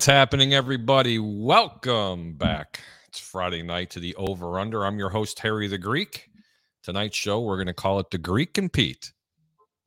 What's 0.00 0.06
happening, 0.06 0.54
everybody? 0.54 1.18
Welcome 1.18 2.32
back. 2.32 2.80
It's 3.08 3.18
Friday 3.18 3.62
night 3.62 3.90
to 3.90 4.00
the 4.00 4.14
Over 4.14 4.58
Under. 4.58 4.86
I'm 4.86 4.98
your 4.98 5.10
host, 5.10 5.38
Harry 5.40 5.68
the 5.68 5.76
Greek. 5.76 6.30
Tonight's 6.82 7.18
show, 7.18 7.42
we're 7.42 7.58
going 7.58 7.66
to 7.66 7.74
call 7.74 7.98
it 7.98 8.10
The 8.10 8.16
Greek 8.16 8.56
and 8.56 8.72
Pete. 8.72 9.12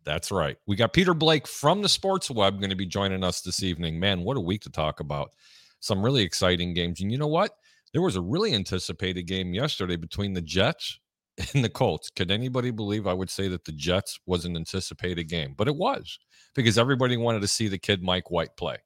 That's 0.06 0.32
right. 0.32 0.56
We 0.68 0.76
got 0.76 0.94
Peter 0.94 1.16
Blake 1.16 1.48
from 1.48 1.82
the 1.82 1.90
Sports 1.90 2.30
Web 2.30 2.60
going 2.60 2.70
to 2.70 2.76
be 2.76 2.86
joining 2.86 3.24
us 3.24 3.42
this 3.42 3.64
evening. 3.64 4.00
Man, 4.00 4.22
what 4.22 4.38
a 4.38 4.40
week 4.40 4.62
to 4.62 4.70
talk 4.70 5.00
about. 5.00 5.32
Some 5.80 6.06
really 6.06 6.22
exciting 6.22 6.76
games. 6.76 7.02
And 7.02 7.12
you 7.12 7.18
know 7.18 7.26
what? 7.26 7.50
There 7.92 8.04
was 8.04 8.16
a 8.16 8.22
really 8.22 8.54
anticipated 8.54 9.24
game 9.24 9.56
yesterday 9.56 9.96
between 9.96 10.34
the 10.34 10.44
Jets 10.44 11.00
and 11.56 11.64
the 11.64 11.70
Colts. 11.70 12.12
Could 12.12 12.30
anybody 12.30 12.70
believe 12.70 13.08
I 13.08 13.14
would 13.14 13.32
say 13.32 13.48
that 13.48 13.66
the 13.66 13.72
Jets 13.72 14.20
was 14.28 14.46
an 14.46 14.56
anticipated 14.58 15.24
game? 15.24 15.56
But 15.58 15.68
it 15.68 15.76
was 15.76 16.20
because 16.54 16.78
everybody 16.78 17.18
wanted 17.18 17.42
to 17.42 17.48
see 17.48 17.68
the 17.68 17.80
kid 17.80 18.04
Mike 18.04 18.30
White 18.30 18.56
play. 18.56 18.78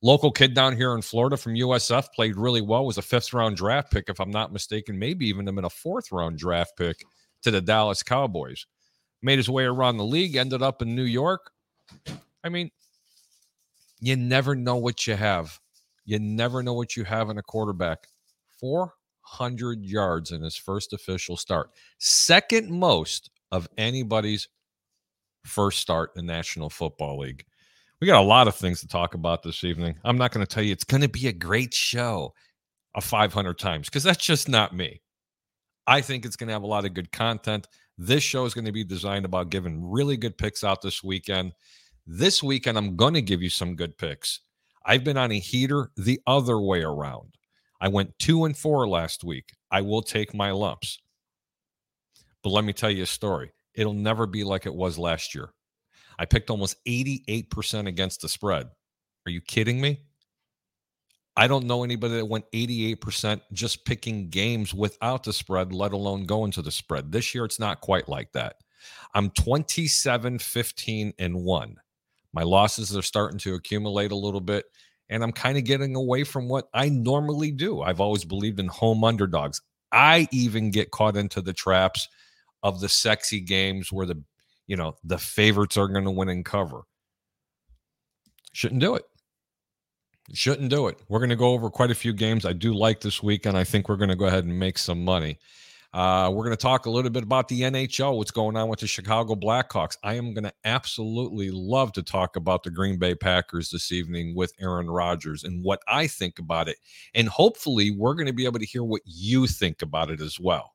Local 0.00 0.30
kid 0.30 0.54
down 0.54 0.76
here 0.76 0.94
in 0.94 1.02
Florida 1.02 1.36
from 1.36 1.54
USF 1.54 2.12
played 2.14 2.36
really 2.36 2.60
well, 2.60 2.86
was 2.86 2.98
a 2.98 3.02
fifth 3.02 3.32
round 3.32 3.56
draft 3.56 3.90
pick, 3.90 4.08
if 4.08 4.20
I'm 4.20 4.30
not 4.30 4.52
mistaken, 4.52 4.98
maybe 4.98 5.26
even 5.26 5.48
him 5.48 5.58
in 5.58 5.64
a 5.64 5.70
fourth 5.70 6.12
round 6.12 6.38
draft 6.38 6.76
pick 6.76 7.04
to 7.42 7.50
the 7.50 7.60
Dallas 7.60 8.02
Cowboys. 8.02 8.66
Made 9.22 9.38
his 9.38 9.50
way 9.50 9.64
around 9.64 9.96
the 9.96 10.04
league, 10.04 10.36
ended 10.36 10.62
up 10.62 10.82
in 10.82 10.94
New 10.94 11.02
York. 11.02 11.50
I 12.44 12.48
mean, 12.48 12.70
you 14.00 14.14
never 14.14 14.54
know 14.54 14.76
what 14.76 15.06
you 15.08 15.16
have. 15.16 15.58
You 16.04 16.20
never 16.20 16.62
know 16.62 16.74
what 16.74 16.96
you 16.96 17.02
have 17.02 17.28
in 17.30 17.38
a 17.38 17.42
quarterback. 17.42 18.06
400 18.60 19.84
yards 19.84 20.30
in 20.30 20.42
his 20.42 20.56
first 20.56 20.92
official 20.92 21.36
start, 21.36 21.70
second 21.98 22.70
most 22.70 23.30
of 23.50 23.68
anybody's 23.76 24.48
first 25.44 25.80
start 25.80 26.12
in 26.14 26.26
the 26.26 26.32
National 26.32 26.70
Football 26.70 27.18
League. 27.18 27.44
We 28.00 28.06
got 28.06 28.20
a 28.20 28.26
lot 28.26 28.46
of 28.46 28.54
things 28.54 28.80
to 28.80 28.86
talk 28.86 29.14
about 29.14 29.42
this 29.42 29.64
evening. 29.64 29.98
I'm 30.04 30.18
not 30.18 30.30
going 30.30 30.46
to 30.46 30.54
tell 30.54 30.62
you 30.62 30.72
it's 30.72 30.84
going 30.84 31.00
to 31.00 31.08
be 31.08 31.26
a 31.26 31.32
great 31.32 31.74
show 31.74 32.32
a 32.94 33.00
500 33.00 33.58
times 33.58 33.88
because 33.88 34.04
that's 34.04 34.24
just 34.24 34.48
not 34.48 34.74
me. 34.74 35.02
I 35.86 36.00
think 36.00 36.24
it's 36.24 36.36
going 36.36 36.46
to 36.46 36.52
have 36.52 36.62
a 36.62 36.68
lot 36.68 36.84
of 36.84 36.94
good 36.94 37.10
content. 37.10 37.66
This 37.96 38.22
show 38.22 38.44
is 38.44 38.54
going 38.54 38.66
to 38.66 38.72
be 38.72 38.84
designed 38.84 39.24
about 39.24 39.50
giving 39.50 39.84
really 39.84 40.16
good 40.16 40.38
picks 40.38 40.62
out 40.62 40.80
this 40.80 41.02
weekend. 41.02 41.54
This 42.06 42.40
weekend, 42.40 42.78
I'm 42.78 42.94
going 42.94 43.14
to 43.14 43.22
give 43.22 43.42
you 43.42 43.50
some 43.50 43.74
good 43.74 43.98
picks. 43.98 44.40
I've 44.84 45.02
been 45.02 45.16
on 45.16 45.32
a 45.32 45.38
heater 45.40 45.90
the 45.96 46.20
other 46.26 46.60
way 46.60 46.82
around. 46.82 47.34
I 47.80 47.88
went 47.88 48.16
two 48.18 48.44
and 48.44 48.56
four 48.56 48.88
last 48.88 49.24
week. 49.24 49.52
I 49.72 49.80
will 49.80 50.02
take 50.02 50.34
my 50.34 50.52
lumps. 50.52 50.98
But 52.44 52.50
let 52.50 52.64
me 52.64 52.72
tell 52.72 52.90
you 52.90 53.02
a 53.02 53.06
story. 53.06 53.50
It'll 53.74 53.92
never 53.92 54.26
be 54.26 54.44
like 54.44 54.66
it 54.66 54.74
was 54.74 54.98
last 54.98 55.34
year. 55.34 55.50
I 56.18 56.24
picked 56.24 56.50
almost 56.50 56.76
88% 56.86 57.86
against 57.86 58.22
the 58.22 58.28
spread. 58.28 58.68
Are 59.26 59.30
you 59.30 59.40
kidding 59.40 59.80
me? 59.80 60.00
I 61.36 61.46
don't 61.46 61.66
know 61.66 61.84
anybody 61.84 62.14
that 62.16 62.26
went 62.26 62.50
88% 62.52 63.40
just 63.52 63.84
picking 63.84 64.28
games 64.28 64.74
without 64.74 65.22
the 65.22 65.32
spread, 65.32 65.72
let 65.72 65.92
alone 65.92 66.24
going 66.24 66.50
to 66.52 66.62
the 66.62 66.72
spread. 66.72 67.12
This 67.12 67.32
year, 67.32 67.44
it's 67.44 67.60
not 67.60 67.80
quite 67.80 68.08
like 68.08 68.32
that. 68.32 68.56
I'm 69.14 69.30
27, 69.30 70.40
15, 70.40 71.12
and 71.20 71.44
1. 71.44 71.76
My 72.32 72.42
losses 72.42 72.96
are 72.96 73.02
starting 73.02 73.38
to 73.40 73.54
accumulate 73.54 74.10
a 74.10 74.16
little 74.16 74.40
bit, 74.40 74.64
and 75.08 75.22
I'm 75.22 75.30
kind 75.32 75.56
of 75.56 75.64
getting 75.64 75.94
away 75.94 76.24
from 76.24 76.48
what 76.48 76.68
I 76.74 76.88
normally 76.88 77.52
do. 77.52 77.82
I've 77.82 78.00
always 78.00 78.24
believed 78.24 78.58
in 78.58 78.66
home 78.66 79.04
underdogs. 79.04 79.60
I 79.92 80.26
even 80.32 80.72
get 80.72 80.90
caught 80.90 81.16
into 81.16 81.40
the 81.40 81.52
traps 81.52 82.08
of 82.64 82.80
the 82.80 82.88
sexy 82.88 83.40
games 83.40 83.92
where 83.92 84.06
the 84.06 84.22
you 84.68 84.76
know, 84.76 84.94
the 85.02 85.18
favorites 85.18 85.76
are 85.76 85.88
going 85.88 86.04
to 86.04 86.10
win 86.10 86.28
and 86.28 86.44
cover. 86.44 86.82
Shouldn't 88.52 88.80
do 88.80 88.94
it. 88.94 89.04
Shouldn't 90.34 90.70
do 90.70 90.88
it. 90.88 91.00
We're 91.08 91.20
going 91.20 91.30
to 91.30 91.36
go 91.36 91.52
over 91.52 91.70
quite 91.70 91.90
a 91.90 91.94
few 91.94 92.12
games 92.12 92.44
I 92.44 92.52
do 92.52 92.74
like 92.74 93.00
this 93.00 93.22
week, 93.22 93.46
and 93.46 93.56
I 93.56 93.64
think 93.64 93.88
we're 93.88 93.96
going 93.96 94.10
to 94.10 94.16
go 94.16 94.26
ahead 94.26 94.44
and 94.44 94.58
make 94.58 94.78
some 94.78 95.02
money. 95.02 95.38
Uh, 95.94 96.30
we're 96.30 96.44
going 96.44 96.54
to 96.54 96.62
talk 96.62 96.84
a 96.84 96.90
little 96.90 97.10
bit 97.10 97.22
about 97.22 97.48
the 97.48 97.62
NHL, 97.62 98.18
what's 98.18 98.30
going 98.30 98.56
on 98.56 98.68
with 98.68 98.80
the 98.80 98.86
Chicago 98.86 99.34
Blackhawks. 99.34 99.96
I 100.02 100.14
am 100.14 100.34
going 100.34 100.44
to 100.44 100.52
absolutely 100.66 101.50
love 101.50 101.92
to 101.94 102.02
talk 102.02 102.36
about 102.36 102.62
the 102.62 102.70
Green 102.70 102.98
Bay 102.98 103.14
Packers 103.14 103.70
this 103.70 103.90
evening 103.90 104.34
with 104.36 104.52
Aaron 104.60 104.90
Rodgers 104.90 105.44
and 105.44 105.64
what 105.64 105.80
I 105.88 106.06
think 106.06 106.38
about 106.38 106.68
it. 106.68 106.76
And 107.14 107.26
hopefully, 107.26 107.90
we're 107.90 108.14
going 108.14 108.26
to 108.26 108.34
be 108.34 108.44
able 108.44 108.58
to 108.58 108.66
hear 108.66 108.84
what 108.84 109.00
you 109.06 109.46
think 109.46 109.80
about 109.80 110.10
it 110.10 110.20
as 110.20 110.38
well. 110.38 110.74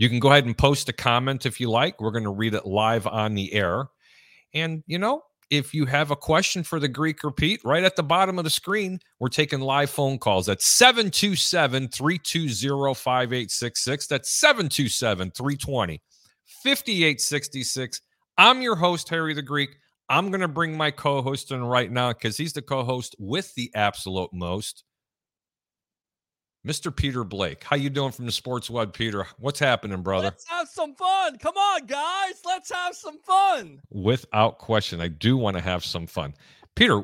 You 0.00 0.08
can 0.08 0.18
go 0.18 0.30
ahead 0.30 0.46
and 0.46 0.56
post 0.56 0.88
a 0.88 0.94
comment 0.94 1.44
if 1.44 1.60
you 1.60 1.68
like. 1.68 2.00
We're 2.00 2.10
going 2.10 2.24
to 2.24 2.30
read 2.30 2.54
it 2.54 2.64
live 2.64 3.06
on 3.06 3.34
the 3.34 3.52
air. 3.52 3.88
And, 4.54 4.82
you 4.86 4.98
know, 4.98 5.20
if 5.50 5.74
you 5.74 5.84
have 5.84 6.10
a 6.10 6.16
question 6.16 6.64
for 6.64 6.80
the 6.80 6.88
Greek 6.88 7.22
repeat, 7.22 7.60
right 7.66 7.84
at 7.84 7.96
the 7.96 8.02
bottom 8.02 8.38
of 8.38 8.44
the 8.44 8.50
screen, 8.50 9.00
we're 9.18 9.28
taking 9.28 9.60
live 9.60 9.90
phone 9.90 10.18
calls 10.18 10.48
at 10.48 10.62
727 10.62 11.88
320 11.88 12.94
5866. 12.94 14.06
That's 14.06 14.40
727 14.40 15.32
320 15.32 16.02
5866. 16.62 18.00
I'm 18.38 18.62
your 18.62 18.76
host, 18.76 19.10
Harry 19.10 19.34
the 19.34 19.42
Greek. 19.42 19.76
I'm 20.08 20.30
going 20.30 20.40
to 20.40 20.48
bring 20.48 20.78
my 20.78 20.92
co 20.92 21.20
host 21.20 21.52
in 21.52 21.62
right 21.62 21.92
now 21.92 22.14
because 22.14 22.38
he's 22.38 22.54
the 22.54 22.62
co 22.62 22.84
host 22.84 23.16
with 23.18 23.54
the 23.54 23.70
absolute 23.74 24.30
most. 24.32 24.82
Mr. 26.66 26.94
Peter 26.94 27.24
Blake. 27.24 27.64
How 27.64 27.76
you 27.76 27.88
doing 27.88 28.12
from 28.12 28.26
the 28.26 28.32
Sports 28.32 28.68
Web, 28.68 28.92
Peter? 28.92 29.26
What's 29.38 29.58
happening, 29.58 30.02
brother? 30.02 30.26
Let's 30.26 30.46
have 30.48 30.68
some 30.68 30.94
fun. 30.94 31.38
Come 31.38 31.56
on, 31.56 31.86
guys. 31.86 32.42
Let's 32.44 32.70
have 32.70 32.94
some 32.94 33.18
fun. 33.20 33.80
Without 33.90 34.58
question, 34.58 35.00
I 35.00 35.08
do 35.08 35.36
want 35.36 35.56
to 35.56 35.62
have 35.62 35.84
some 35.84 36.06
fun. 36.06 36.34
Peter, 36.76 37.02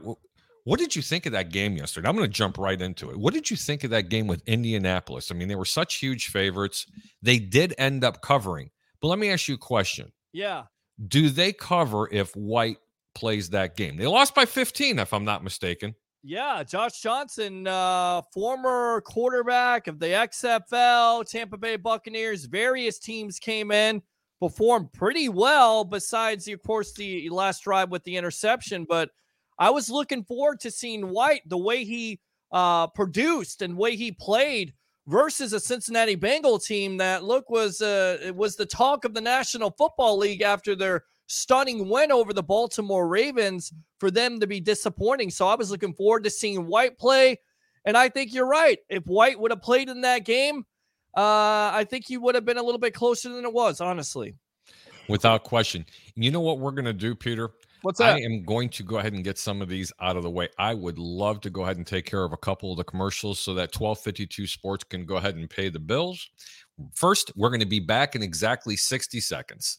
what 0.64 0.78
did 0.78 0.94
you 0.94 1.00
think 1.00 1.26
of 1.26 1.32
that 1.32 1.52
game 1.52 1.76
yesterday? 1.76 2.08
I'm 2.08 2.16
going 2.16 2.28
to 2.28 2.32
jump 2.32 2.58
right 2.58 2.80
into 2.80 3.10
it. 3.10 3.16
What 3.16 3.32
did 3.32 3.50
you 3.50 3.56
think 3.56 3.84
of 3.84 3.90
that 3.90 4.08
game 4.08 4.26
with 4.26 4.42
Indianapolis? 4.46 5.30
I 5.30 5.34
mean, 5.34 5.48
they 5.48 5.54
were 5.54 5.64
such 5.64 5.96
huge 5.96 6.26
favorites. 6.26 6.86
They 7.22 7.38
did 7.38 7.74
end 7.78 8.04
up 8.04 8.20
covering. 8.20 8.70
But 9.00 9.08
let 9.08 9.18
me 9.18 9.30
ask 9.30 9.48
you 9.48 9.54
a 9.54 9.58
question. 9.58 10.12
Yeah. 10.32 10.64
Do 11.06 11.30
they 11.30 11.52
cover 11.52 12.08
if 12.12 12.34
White 12.36 12.78
plays 13.14 13.50
that 13.50 13.76
game? 13.76 13.96
They 13.96 14.06
lost 14.06 14.34
by 14.34 14.44
15, 14.44 14.98
if 14.98 15.14
I'm 15.14 15.24
not 15.24 15.44
mistaken. 15.44 15.94
Yeah, 16.22 16.64
Josh 16.64 17.00
Johnson, 17.00 17.66
uh, 17.66 18.22
former 18.34 19.00
quarterback 19.02 19.86
of 19.86 20.00
the 20.00 20.06
XFL, 20.06 21.24
Tampa 21.28 21.56
Bay 21.56 21.76
Buccaneers. 21.76 22.46
Various 22.46 22.98
teams 22.98 23.38
came 23.38 23.70
in, 23.70 24.02
performed 24.40 24.92
pretty 24.92 25.28
well. 25.28 25.84
Besides, 25.84 26.48
of 26.48 26.62
course, 26.62 26.92
the 26.94 27.28
last 27.30 27.62
drive 27.62 27.90
with 27.90 28.02
the 28.04 28.16
interception. 28.16 28.86
But 28.88 29.10
I 29.58 29.70
was 29.70 29.88
looking 29.88 30.24
forward 30.24 30.60
to 30.60 30.70
seeing 30.70 31.10
White 31.10 31.42
the 31.46 31.58
way 31.58 31.84
he 31.84 32.20
uh, 32.52 32.88
produced 32.88 33.62
and 33.62 33.76
way 33.76 33.96
he 33.96 34.12
played 34.12 34.72
versus 35.06 35.52
a 35.52 35.60
Cincinnati 35.60 36.14
Bengal 36.14 36.58
team 36.58 36.96
that 36.96 37.24
look 37.24 37.48
was 37.50 37.80
uh, 37.80 38.18
it 38.22 38.34
was 38.34 38.56
the 38.56 38.66
talk 38.66 39.04
of 39.04 39.14
the 39.14 39.20
National 39.20 39.70
Football 39.70 40.18
League 40.18 40.42
after 40.42 40.74
their 40.74 41.04
stunning 41.26 41.88
win 41.88 42.12
over 42.12 42.32
the 42.32 42.42
Baltimore 42.42 43.08
Ravens 43.08 43.72
for 43.98 44.10
them 44.10 44.40
to 44.40 44.46
be 44.46 44.60
disappointing. 44.60 45.30
So 45.30 45.46
I 45.48 45.54
was 45.54 45.70
looking 45.70 45.94
forward 45.94 46.24
to 46.24 46.30
seeing 46.30 46.66
White 46.66 46.98
play. 46.98 47.38
And 47.84 47.96
I 47.96 48.08
think 48.08 48.34
you're 48.34 48.48
right. 48.48 48.78
If 48.88 49.04
White 49.04 49.38
would 49.38 49.52
have 49.52 49.62
played 49.62 49.88
in 49.88 50.00
that 50.02 50.24
game, 50.24 50.64
uh, 51.16 51.70
I 51.72 51.86
think 51.88 52.06
he 52.06 52.18
would 52.18 52.34
have 52.34 52.44
been 52.44 52.58
a 52.58 52.62
little 52.62 52.80
bit 52.80 52.94
closer 52.94 53.28
than 53.28 53.44
it 53.44 53.52
was, 53.52 53.80
honestly. 53.80 54.34
Without 55.08 55.44
question. 55.44 55.86
You 56.16 56.30
know 56.30 56.40
what 56.40 56.58
we're 56.58 56.72
going 56.72 56.84
to 56.86 56.92
do, 56.92 57.14
Peter? 57.14 57.50
What's 57.82 58.00
that? 58.00 58.16
I 58.16 58.20
am 58.20 58.42
going 58.42 58.68
to 58.70 58.82
go 58.82 58.98
ahead 58.98 59.12
and 59.12 59.22
get 59.22 59.38
some 59.38 59.62
of 59.62 59.68
these 59.68 59.92
out 60.00 60.16
of 60.16 60.24
the 60.24 60.30
way. 60.30 60.48
I 60.58 60.74
would 60.74 60.98
love 60.98 61.40
to 61.42 61.50
go 61.50 61.62
ahead 61.62 61.76
and 61.76 61.86
take 61.86 62.04
care 62.04 62.24
of 62.24 62.32
a 62.32 62.36
couple 62.36 62.72
of 62.72 62.78
the 62.78 62.84
commercials 62.84 63.38
so 63.38 63.54
that 63.54 63.78
1252 63.78 64.46
Sports 64.48 64.82
can 64.82 65.04
go 65.04 65.16
ahead 65.16 65.36
and 65.36 65.48
pay 65.48 65.68
the 65.68 65.78
bills. 65.78 66.28
First, 66.92 67.30
we're 67.36 67.50
going 67.50 67.60
to 67.60 67.66
be 67.66 67.78
back 67.78 68.16
in 68.16 68.22
exactly 68.22 68.76
60 68.76 69.20
seconds. 69.20 69.78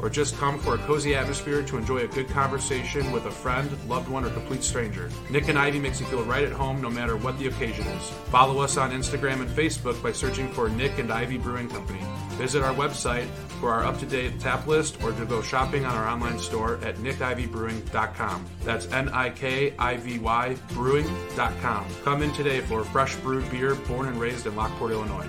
or 0.00 0.10
just 0.10 0.36
come 0.36 0.58
for 0.58 0.74
a 0.74 0.78
cozy 0.78 1.14
atmosphere 1.14 1.62
to 1.62 1.76
enjoy 1.76 1.98
a 1.98 2.08
good 2.08 2.28
conversation 2.28 3.12
with 3.12 3.26
a 3.26 3.30
friend, 3.30 3.70
loved 3.88 4.08
one, 4.08 4.24
or 4.24 4.30
complete 4.30 4.62
stranger. 4.62 5.10
Nick 5.30 5.48
and 5.48 5.58
Ivy 5.58 5.78
makes 5.78 6.00
you 6.00 6.06
feel 6.06 6.24
right 6.24 6.44
at 6.44 6.52
home 6.52 6.80
no 6.80 6.90
matter 6.90 7.16
what 7.16 7.38
the 7.38 7.48
occasion 7.48 7.86
is. 7.86 8.10
Follow 8.30 8.60
us 8.60 8.76
on 8.76 8.90
Instagram 8.90 9.40
and 9.40 9.50
Facebook 9.50 10.02
by 10.02 10.12
searching 10.12 10.48
for 10.52 10.68
Nick 10.68 10.98
and 10.98 11.12
Ivy 11.12 11.38
Brewing 11.38 11.68
Company. 11.68 12.00
Visit 12.36 12.62
our 12.62 12.74
website 12.74 13.28
for 13.60 13.72
our 13.72 13.84
up 13.84 13.98
to 13.98 14.06
date 14.06 14.38
tap 14.40 14.66
list 14.66 15.02
or 15.02 15.12
to 15.12 15.24
go 15.24 15.40
shopping 15.42 15.84
on 15.84 15.94
our 15.94 16.06
online 16.06 16.38
store 16.38 16.78
at 16.82 16.96
nickivybrewing.com. 16.96 18.46
That's 18.62 18.86
N 18.92 19.08
I 19.10 19.30
K 19.30 19.74
I 19.78 19.96
V 19.96 20.18
Y 20.18 20.56
brewing.com. 20.72 21.86
Come 22.04 22.22
in 22.22 22.32
today 22.32 22.60
for 22.60 22.84
fresh 22.84 23.16
brewed 23.16 23.50
beer 23.50 23.74
born 23.74 24.06
and 24.08 24.20
raised 24.20 24.46
in 24.46 24.54
Lockport, 24.54 24.92
Illinois. 24.92 25.28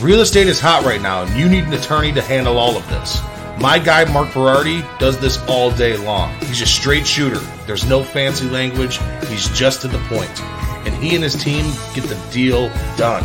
Real 0.00 0.20
estate 0.20 0.46
is 0.46 0.60
hot 0.60 0.84
right 0.84 1.00
now, 1.00 1.22
and 1.22 1.36
you 1.36 1.48
need 1.48 1.64
an 1.64 1.72
attorney 1.72 2.12
to 2.12 2.22
handle 2.22 2.58
all 2.58 2.76
of 2.76 2.88
this. 2.88 3.20
My 3.60 3.78
guy, 3.78 4.04
Mark 4.12 4.28
Berardi, 4.28 4.82
does 4.98 5.18
this 5.18 5.38
all 5.48 5.70
day 5.72 5.96
long. 5.96 6.32
He's 6.40 6.62
a 6.62 6.66
straight 6.66 7.06
shooter. 7.06 7.40
There's 7.66 7.88
no 7.88 8.04
fancy 8.04 8.48
language, 8.48 8.98
he's 9.26 9.48
just 9.58 9.82
to 9.82 9.88
the 9.88 9.98
point. 10.08 10.40
And 10.86 10.94
he 11.02 11.14
and 11.14 11.24
his 11.24 11.34
team 11.42 11.64
get 11.94 12.04
the 12.04 12.20
deal 12.32 12.68
done. 12.96 13.24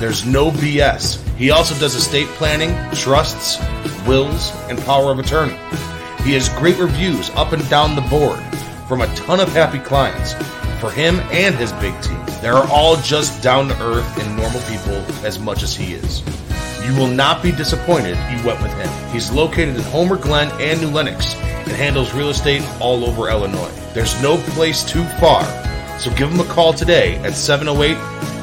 There's 0.00 0.24
no 0.24 0.50
BS. 0.50 1.22
He 1.36 1.50
also 1.50 1.78
does 1.78 1.94
estate 1.94 2.28
planning, 2.28 2.74
trusts, 2.94 3.58
wills, 4.06 4.52
and 4.68 4.78
power 4.80 5.12
of 5.12 5.18
attorney. 5.18 5.58
He 6.22 6.32
has 6.32 6.48
great 6.50 6.78
reviews 6.78 7.30
up 7.30 7.52
and 7.52 7.68
down 7.68 7.94
the 7.94 8.02
board 8.02 8.40
from 8.88 9.02
a 9.02 9.14
ton 9.14 9.40
of 9.40 9.48
happy 9.50 9.78
clients 9.78 10.34
for 10.78 10.90
him 10.90 11.20
and 11.30 11.54
his 11.54 11.72
big 11.74 12.00
team. 12.02 12.20
They 12.40 12.48
are 12.48 12.66
all 12.70 12.96
just 12.96 13.42
down 13.42 13.68
to 13.68 13.82
earth 13.82 14.18
and 14.18 14.36
normal 14.36 14.60
people 14.62 14.96
as 15.24 15.38
much 15.38 15.62
as 15.62 15.74
he 15.74 15.94
is. 15.94 16.22
You 16.86 16.94
will 16.96 17.08
not 17.08 17.42
be 17.42 17.50
disappointed 17.50 18.16
you 18.30 18.46
went 18.46 18.62
with 18.62 18.72
him. 18.74 19.12
He's 19.12 19.30
located 19.32 19.76
in 19.76 19.82
Homer 19.82 20.16
Glen 20.16 20.50
and 20.60 20.80
New 20.80 20.90
Lenox 20.90 21.34
and 21.34 21.72
handles 21.72 22.14
real 22.14 22.30
estate 22.30 22.62
all 22.80 23.04
over 23.04 23.28
Illinois. 23.28 23.72
There's 23.92 24.20
no 24.22 24.36
place 24.54 24.84
too 24.84 25.04
far, 25.20 25.44
so 25.98 26.14
give 26.14 26.30
him 26.30 26.40
a 26.40 26.44
call 26.44 26.72
today 26.72 27.16
at 27.24 27.34
708 27.34 27.94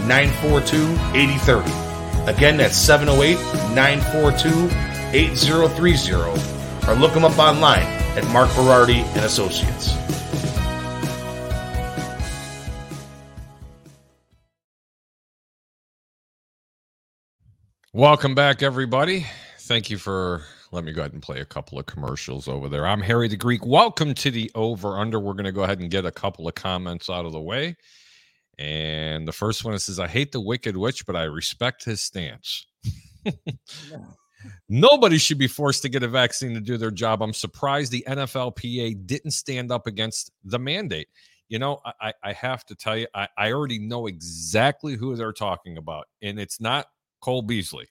942 0.07 0.91
8030. 1.18 2.29
Again, 2.29 2.57
that's 2.57 2.75
708 2.75 3.36
942 3.74 4.69
8030 5.13 6.33
or 6.88 6.95
look 6.95 7.13
him 7.13 7.24
up 7.24 7.38
online 7.38 7.83
at 8.18 8.27
Mark 8.33 8.50
Berardi 8.50 9.03
and 9.15 9.25
Associates. 9.25 10.02
Welcome 17.95 18.33
back, 18.33 18.63
everybody. 18.63 19.27
Thank 19.59 19.91
you 19.91 19.99
for 19.99 20.41
let 20.71 20.83
me 20.83 20.93
go 20.93 21.01
ahead 21.01 21.13
and 21.13 21.21
play 21.21 21.41
a 21.41 21.45
couple 21.45 21.77
of 21.77 21.85
commercials 21.85 22.47
over 22.47 22.67
there. 22.67 22.87
I'm 22.87 23.01
Harry 23.01 23.27
the 23.27 23.37
Greek. 23.37 23.63
Welcome 23.67 24.15
to 24.15 24.31
the 24.31 24.49
over 24.55 24.97
under. 24.97 25.19
We're 25.19 25.33
going 25.33 25.45
to 25.45 25.51
go 25.51 25.61
ahead 25.61 25.79
and 25.79 25.91
get 25.91 26.03
a 26.03 26.11
couple 26.11 26.47
of 26.47 26.55
comments 26.55 27.07
out 27.07 27.25
of 27.27 27.33
the 27.33 27.39
way. 27.39 27.75
And 28.57 29.27
the 29.27 29.31
first 29.31 29.63
one 29.63 29.77
says, 29.77 29.99
I 29.99 30.07
hate 30.07 30.31
the 30.31 30.41
wicked 30.41 30.75
witch, 30.75 31.05
but 31.05 31.15
I 31.15 31.25
respect 31.25 31.85
his 31.85 32.01
stance. 32.01 32.65
Nobody 34.67 35.19
should 35.19 35.37
be 35.37 35.45
forced 35.45 35.83
to 35.83 35.89
get 35.89 36.01
a 36.01 36.07
vaccine 36.07 36.55
to 36.55 36.61
do 36.61 36.77
their 36.77 36.89
job. 36.89 37.21
I'm 37.21 37.31
surprised 37.31 37.91
the 37.91 38.05
NFLPA 38.07 39.05
didn't 39.05 39.31
stand 39.33 39.71
up 39.71 39.85
against 39.85 40.31
the 40.43 40.57
mandate. 40.57 41.09
You 41.47 41.59
know, 41.59 41.79
I, 42.01 42.13
I 42.23 42.33
have 42.33 42.65
to 42.65 42.75
tell 42.75 42.97
you, 42.97 43.05
I, 43.13 43.27
I 43.37 43.51
already 43.51 43.77
know 43.77 44.07
exactly 44.07 44.95
who 44.95 45.15
they're 45.15 45.31
talking 45.31 45.77
about, 45.77 46.07
and 46.23 46.39
it's 46.39 46.59
not 46.59 46.87
Cole 47.23 47.41
Beasley. 47.41 47.87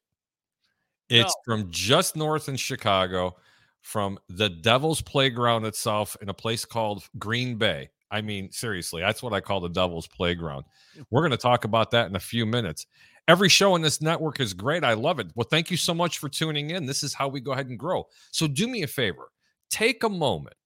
It's 1.08 1.34
no. 1.34 1.42
from 1.44 1.70
just 1.70 2.16
north 2.16 2.50
in 2.50 2.56
Chicago, 2.56 3.34
from 3.80 4.18
the 4.28 4.50
Devil's 4.50 5.00
Playground 5.00 5.64
itself 5.64 6.18
in 6.20 6.28
a 6.28 6.34
place 6.34 6.66
called 6.66 7.08
Green 7.18 7.56
Bay. 7.56 7.88
I 8.10 8.20
mean, 8.20 8.52
seriously, 8.52 9.00
that's 9.00 9.22
what 9.22 9.32
I 9.32 9.40
call 9.40 9.60
the 9.60 9.70
Devil's 9.70 10.06
Playground. 10.06 10.64
Mm. 10.98 11.06
We're 11.10 11.22
going 11.22 11.30
to 11.30 11.38
talk 11.38 11.64
about 11.64 11.90
that 11.92 12.08
in 12.08 12.16
a 12.16 12.20
few 12.20 12.44
minutes. 12.44 12.86
Every 13.26 13.48
show 13.48 13.72
on 13.72 13.80
this 13.80 14.02
network 14.02 14.38
is 14.38 14.52
great. 14.52 14.84
I 14.84 14.92
love 14.92 15.18
it. 15.18 15.28
Well, 15.34 15.46
thank 15.50 15.70
you 15.70 15.78
so 15.78 15.94
much 15.94 16.18
for 16.18 16.28
tuning 16.28 16.70
in. 16.70 16.84
This 16.84 17.02
is 17.02 17.14
how 17.14 17.28
we 17.28 17.40
go 17.40 17.52
ahead 17.52 17.68
and 17.68 17.78
grow. 17.78 18.06
So, 18.32 18.46
do 18.46 18.68
me 18.68 18.82
a 18.82 18.86
favor 18.86 19.28
take 19.70 20.02
a 20.02 20.08
moment, 20.10 20.56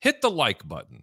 hit 0.00 0.22
the 0.22 0.30
like 0.30 0.66
button, 0.66 1.02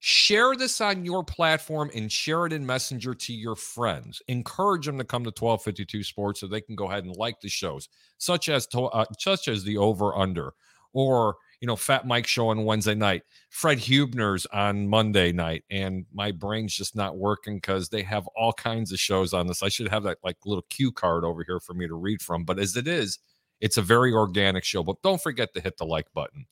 Share 0.00 0.54
this 0.54 0.80
on 0.80 1.04
your 1.04 1.24
platform 1.24 1.90
and 1.94 2.10
share 2.10 2.46
it 2.46 2.52
in 2.52 2.64
Messenger 2.64 3.14
to 3.14 3.32
your 3.32 3.56
friends. 3.56 4.22
Encourage 4.28 4.86
them 4.86 4.98
to 4.98 5.04
come 5.04 5.24
to 5.24 5.30
1252 5.30 6.04
Sports 6.04 6.40
so 6.40 6.46
they 6.46 6.60
can 6.60 6.76
go 6.76 6.88
ahead 6.88 7.04
and 7.04 7.16
like 7.16 7.40
the 7.40 7.48
shows, 7.48 7.88
such 8.16 8.48
as 8.48 8.66
to, 8.68 8.82
uh, 8.82 9.04
such 9.18 9.48
as 9.48 9.64
the 9.64 9.76
Over 9.76 10.14
Under, 10.16 10.54
or 10.92 11.34
you 11.60 11.66
know 11.66 11.74
Fat 11.74 12.06
Mike 12.06 12.28
show 12.28 12.50
on 12.50 12.64
Wednesday 12.64 12.94
night, 12.94 13.22
Fred 13.50 13.78
Hubner's 13.78 14.46
on 14.46 14.88
Monday 14.88 15.32
night, 15.32 15.64
and 15.68 16.06
my 16.14 16.30
brain's 16.30 16.76
just 16.76 16.94
not 16.94 17.16
working 17.16 17.56
because 17.56 17.88
they 17.88 18.02
have 18.02 18.28
all 18.36 18.52
kinds 18.52 18.92
of 18.92 19.00
shows 19.00 19.34
on 19.34 19.48
this. 19.48 19.64
I 19.64 19.68
should 19.68 19.88
have 19.88 20.04
that 20.04 20.18
like 20.22 20.36
little 20.46 20.64
cue 20.70 20.92
card 20.92 21.24
over 21.24 21.42
here 21.44 21.58
for 21.58 21.74
me 21.74 21.88
to 21.88 21.94
read 21.94 22.22
from, 22.22 22.44
but 22.44 22.60
as 22.60 22.76
it 22.76 22.86
is, 22.86 23.18
it's 23.60 23.76
a 23.76 23.82
very 23.82 24.12
organic 24.12 24.62
show. 24.62 24.84
But 24.84 25.02
don't 25.02 25.20
forget 25.20 25.52
to 25.54 25.60
hit 25.60 25.76
the 25.76 25.86
like 25.86 26.06
button. 26.14 26.46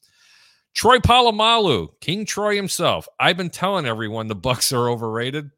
Troy 0.77 0.99
Polamalu, 0.99 1.89
King 2.03 2.27
Troy 2.27 2.55
himself. 2.55 3.09
I've 3.19 3.39
been 3.39 3.49
telling 3.49 3.87
everyone 3.87 4.29
the 4.29 4.35
Bucks 4.35 4.73
are 4.73 4.91
overrated. 4.91 5.51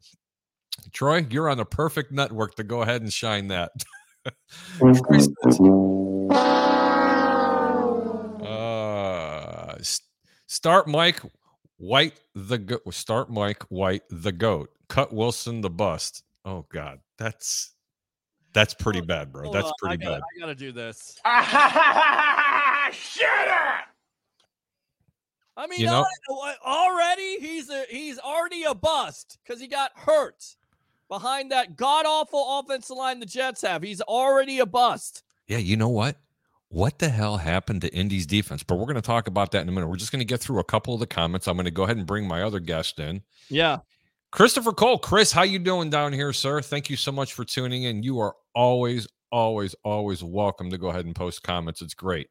Troy, 0.93 1.27
you're 1.29 1.49
on 1.49 1.57
the 1.57 1.65
perfect 1.65 2.13
network 2.13 2.55
to 2.55 2.63
go 2.63 2.83
ahead 2.83 3.03
and 3.03 3.13
shine 3.13 3.49
that. 3.49 3.73
uh, 8.47 9.75
start 10.47 10.87
Mike 10.87 11.21
White 11.79 12.21
the 12.37 12.59
go- 12.59 12.91
start 12.91 13.29
Mike 13.29 13.65
White 13.71 14.03
the 14.11 14.31
goat. 14.31 14.71
Cut 14.89 15.13
Wilson 15.13 15.63
the 15.63 15.71
bust. 15.71 16.23
Oh 16.45 16.65
God, 16.73 17.01
that's 17.19 17.75
that's 18.55 18.73
pretty 18.73 19.01
bad, 19.01 19.33
bro. 19.33 19.53
That's 19.53 19.73
pretty 19.81 19.95
I 19.95 19.97
gotta, 19.97 20.21
bad. 20.21 20.23
I 20.23 20.41
gotta 20.41 20.55
do 20.55 20.71
this. 20.71 21.19
Shut 22.93 23.49
up. 23.49 23.98
I 25.59 25.67
mean, 25.67 25.81
you 25.81 25.87
know, 25.87 26.07
already 26.65 27.41
he's 27.41 27.69
a, 27.69 27.85
he's 27.91 28.19
already 28.21 28.63
a 28.63 28.75
bust 28.75 29.39
because 29.43 29.61
he 29.61 29.67
got 29.67 29.91
hurt 29.97 30.57
behind 31.09 31.51
that 31.51 31.77
god 31.77 32.07
awful 32.07 32.61
offensive 32.61 32.97
line 32.97 33.19
the 33.19 33.27
Jets 33.27 33.63
have. 33.63 33.83
He's 33.83 34.01
already 34.01 34.61
a 34.61 34.67
bust. 34.67 35.25
Yeah, 35.49 35.59
you 35.59 35.77
know 35.77 35.89
what? 35.89 36.17
What 36.69 37.01
the 37.01 37.09
hell 37.09 37.39
happened 37.39 37.81
to 37.81 37.93
Indy's 37.93 38.27
defense? 38.27 38.63
But 38.63 38.77
we're 38.77 38.85
going 38.85 38.97
to 38.97 39.03
talk 39.03 39.27
about 39.27 39.51
that 39.51 39.63
in 39.63 39.69
a 39.69 39.73
minute. 39.73 39.89
We're 39.89 39.97
just 39.97 40.13
going 40.13 40.21
to 40.21 40.27
get 40.27 40.39
through 40.39 40.61
a 40.61 40.65
couple 40.65 40.95
of 40.95 41.01
the 41.01 41.07
comments. 41.07 41.49
I'm 41.49 41.57
going 41.57 41.65
to 41.65 41.71
go 41.73 41.85
ahead 41.85 41.97
and 41.97 42.07
bring 42.07 42.29
my 42.29 42.43
other 42.43 42.61
guest 42.61 43.01
in. 43.01 43.23
Yeah. 43.49 43.79
Christopher 44.31 44.73
Cole. 44.73 44.99
Chris, 44.99 45.33
how 45.33 45.43
you 45.43 45.59
doing 45.59 45.91
down 45.91 46.13
here, 46.13 46.33
sir? 46.33 46.61
Thank 46.61 46.91
you 46.91 46.97
so 46.97 47.11
much 47.11 47.33
for 47.33 47.45
tuning 47.45 47.85
in. 47.85 48.03
You 48.03 48.21
are 48.21 48.37
always, 48.55 49.09
always, 49.33 49.75
always 49.83 50.23
welcome 50.23 50.71
to 50.71 50.79
go 50.79 50.89
ahead 50.89 51.07
and 51.07 51.17
post 51.17 51.43
comments. 51.43 51.81
It's 51.81 51.95
great. 51.95 52.29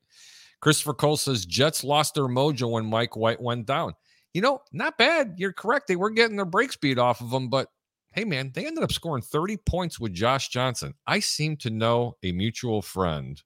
Christopher 0.62 0.94
Cole 0.94 1.18
says 1.18 1.46
Jets 1.46 1.84
lost 1.84 2.16
their 2.16 2.28
mojo 2.28 2.72
when 2.72 2.86
Mike 2.86 3.16
White 3.16 3.42
went 3.42 3.66
down. 3.66 3.94
You 4.34 4.42
know, 4.42 4.60
not 4.72 4.98
bad. 4.98 5.36
You're 5.38 5.54
correct. 5.54 5.88
They 5.88 5.96
were 5.96 6.10
getting 6.10 6.36
their 6.36 6.46
break 6.46 6.72
speed 6.72 7.00
off 7.00 7.22
of 7.22 7.30
them, 7.30 7.50
but 7.50 7.70
hey, 8.12 8.26
man, 8.26 8.52
they 8.54 8.66
ended 8.66 8.84
up 8.84 8.92
scoring 8.92 9.22
30 9.22 9.58
points 9.58 10.00
with 10.00 10.14
Josh 10.14 10.50
Johnson. 10.50 10.94
I 11.06 11.20
seem 11.20 11.58
to 11.58 11.70
know 11.70 12.18
a 12.24 12.32
mutual 12.32 12.82
friend 12.82 13.42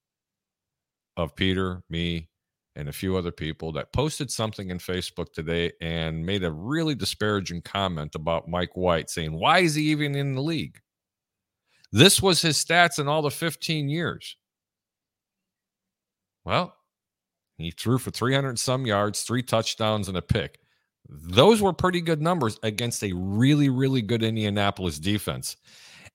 of 1.17 1.35
Peter, 1.35 1.83
me, 1.89 2.29
and 2.75 2.87
a 2.87 2.93
few 2.93 3.17
other 3.17 3.31
people 3.31 3.73
that 3.73 3.91
posted 3.91 4.31
something 4.31 4.69
in 4.69 4.77
Facebook 4.77 5.33
today 5.33 5.71
and 5.81 6.25
made 6.25 6.43
a 6.43 6.51
really 6.51 6.95
disparaging 6.95 7.61
comment 7.61 8.15
about 8.15 8.47
Mike 8.47 8.75
White, 8.75 9.09
saying, 9.09 9.33
Why 9.33 9.59
is 9.59 9.75
he 9.75 9.83
even 9.91 10.15
in 10.15 10.35
the 10.35 10.41
league? 10.41 10.79
This 11.91 12.21
was 12.21 12.41
his 12.41 12.63
stats 12.63 12.99
in 12.99 13.09
all 13.09 13.21
the 13.21 13.29
15 13.29 13.89
years. 13.89 14.37
Well, 16.45 16.73
he 17.63 17.71
threw 17.71 17.97
for 17.97 18.11
300 18.11 18.57
some 18.59 18.85
yards, 18.85 19.23
three 19.23 19.43
touchdowns, 19.43 20.07
and 20.07 20.17
a 20.17 20.21
pick. 20.21 20.59
Those 21.09 21.61
were 21.61 21.73
pretty 21.73 22.01
good 22.01 22.21
numbers 22.21 22.57
against 22.63 23.03
a 23.03 23.11
really, 23.13 23.69
really 23.69 24.01
good 24.01 24.23
Indianapolis 24.23 24.99
defense. 24.99 25.57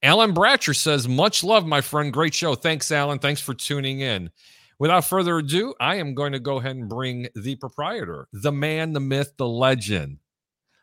Alan 0.02 0.34
Bratcher 0.34 0.74
says, 0.74 1.08
Much 1.08 1.42
love, 1.42 1.66
my 1.66 1.80
friend. 1.80 2.12
Great 2.12 2.34
show. 2.34 2.54
Thanks, 2.54 2.90
Alan. 2.90 3.18
Thanks 3.18 3.40
for 3.40 3.54
tuning 3.54 4.00
in. 4.00 4.30
Without 4.78 5.04
further 5.04 5.38
ado, 5.38 5.74
I 5.80 5.96
am 5.96 6.14
going 6.14 6.32
to 6.32 6.38
go 6.38 6.58
ahead 6.58 6.76
and 6.76 6.88
bring 6.88 7.28
the 7.34 7.56
proprietor, 7.56 8.28
the 8.32 8.52
man, 8.52 8.92
the 8.92 9.00
myth, 9.00 9.32
the 9.38 9.48
legend, 9.48 10.18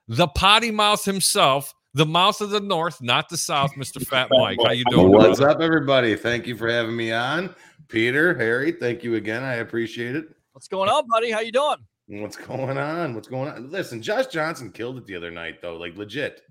the 0.07 0.27
potty 0.27 0.71
mouth 0.71 1.05
himself, 1.05 1.75
the 1.93 2.05
mouth 2.05 2.41
of 2.41 2.49
the 2.49 2.59
north, 2.59 3.01
not 3.01 3.29
the 3.29 3.37
south, 3.37 3.71
Mr. 3.75 4.05
Fat 4.07 4.29
Mike. 4.31 4.57
How 4.63 4.71
you 4.71 4.83
doing? 4.89 5.11
What's 5.11 5.39
brother? 5.39 5.57
up, 5.57 5.61
everybody? 5.61 6.15
Thank 6.15 6.47
you 6.47 6.57
for 6.57 6.67
having 6.67 6.95
me 6.95 7.11
on. 7.11 7.53
Peter, 7.87 8.35
Harry, 8.35 8.71
thank 8.71 9.03
you 9.03 9.15
again. 9.15 9.43
I 9.43 9.55
appreciate 9.55 10.15
it. 10.15 10.35
What's 10.53 10.67
going 10.67 10.89
on, 10.89 11.07
buddy? 11.09 11.31
How 11.31 11.39
you 11.39 11.51
doing? 11.51 11.77
What's 12.07 12.37
going 12.37 12.77
on? 12.77 13.15
What's 13.15 13.27
going 13.27 13.49
on? 13.49 13.71
Listen, 13.71 14.01
Josh 14.01 14.27
Johnson 14.27 14.71
killed 14.71 14.97
it 14.97 15.05
the 15.07 15.15
other 15.15 15.31
night, 15.31 15.61
though. 15.61 15.77
Like 15.77 15.97
legit. 15.97 16.41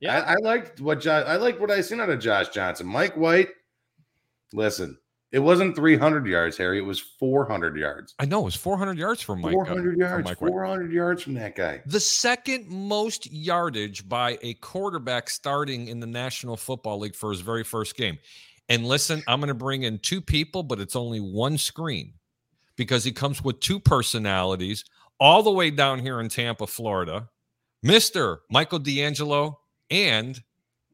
Yeah, 0.00 0.20
I, 0.20 0.32
I 0.32 0.36
liked 0.36 0.80
what 0.80 1.00
Josh. 1.00 1.24
I 1.26 1.36
like 1.36 1.60
what 1.60 1.70
I 1.70 1.82
seen 1.82 2.00
out 2.00 2.08
of 2.08 2.20
Josh 2.20 2.48
Johnson. 2.48 2.86
Mike 2.86 3.16
White. 3.16 3.48
Listen, 4.54 4.96
It 5.30 5.40
wasn't 5.40 5.76
300 5.76 6.26
yards, 6.26 6.56
Harry. 6.56 6.78
It 6.78 6.86
was 6.86 7.00
400 7.00 7.76
yards. 7.76 8.14
I 8.18 8.24
know 8.24 8.40
it 8.40 8.44
was 8.46 8.56
400 8.56 8.96
yards 8.96 9.20
from 9.20 9.42
Mike. 9.42 9.50
uh, 9.50 9.64
400 9.64 9.92
from 9.92 10.00
yards. 10.00 10.24
Mike 10.24 10.40
White. 10.40 10.48
400 10.48 10.92
yards 10.92 11.22
from 11.22 11.34
that 11.34 11.54
guy. 11.54 11.82
The 11.84 12.00
second 12.00 12.66
most 12.68 13.30
yardage 13.30 14.08
by 14.08 14.38
a 14.42 14.54
quarterback 14.54 15.28
starting 15.28 15.88
in 15.88 16.00
the 16.00 16.06
National 16.06 16.56
Football 16.56 17.00
League 17.00 17.14
for 17.14 17.30
his 17.30 17.42
very 17.42 17.62
first 17.62 17.94
game. 17.94 18.18
And 18.70 18.86
listen, 18.86 19.22
I'm 19.28 19.38
going 19.40 19.48
to 19.48 19.54
bring 19.54 19.82
in 19.82 19.98
two 19.98 20.20
people, 20.22 20.62
but 20.62 20.80
it's 20.80 20.96
only 20.96 21.20
one 21.20 21.58
screen 21.58 22.14
because 22.80 23.04
he 23.04 23.12
comes 23.12 23.44
with 23.44 23.60
two 23.60 23.78
personalities 23.78 24.86
all 25.18 25.42
the 25.42 25.50
way 25.50 25.70
down 25.70 25.98
here 25.98 26.18
in 26.18 26.30
Tampa, 26.30 26.66
Florida. 26.66 27.28
Mr. 27.84 28.38
Michael 28.50 28.78
D'Angelo, 28.78 29.60
and 29.90 30.42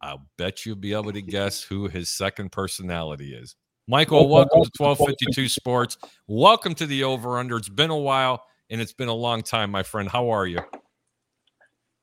I'll 0.03 0.27
bet 0.37 0.67
you'll 0.67 0.75
be 0.75 0.95
able 0.95 1.13
to 1.13 1.23
guess 1.23 1.63
who 1.63 1.87
his 1.87 2.09
second 2.09 2.51
personality 2.51 3.33
is. 3.33 3.55
Michael, 3.87 4.29
welcome 4.29 4.65
to 4.65 4.71
1252 4.77 5.49
Sports. 5.49 5.97
Welcome 6.27 6.75
to 6.75 6.87
the 6.87 7.05
over 7.05 7.39
under. 7.39 7.57
It's 7.57 7.69
been 7.69 7.91
a 7.91 7.97
while 7.97 8.43
and 8.69 8.81
it's 8.81 8.93
been 8.93 9.07
a 9.07 9.15
long 9.15 9.45
time, 9.45 9.71
my 9.71 9.85
friend. 9.85 10.09
How 10.09 10.31
are 10.31 10.45
you? 10.45 10.63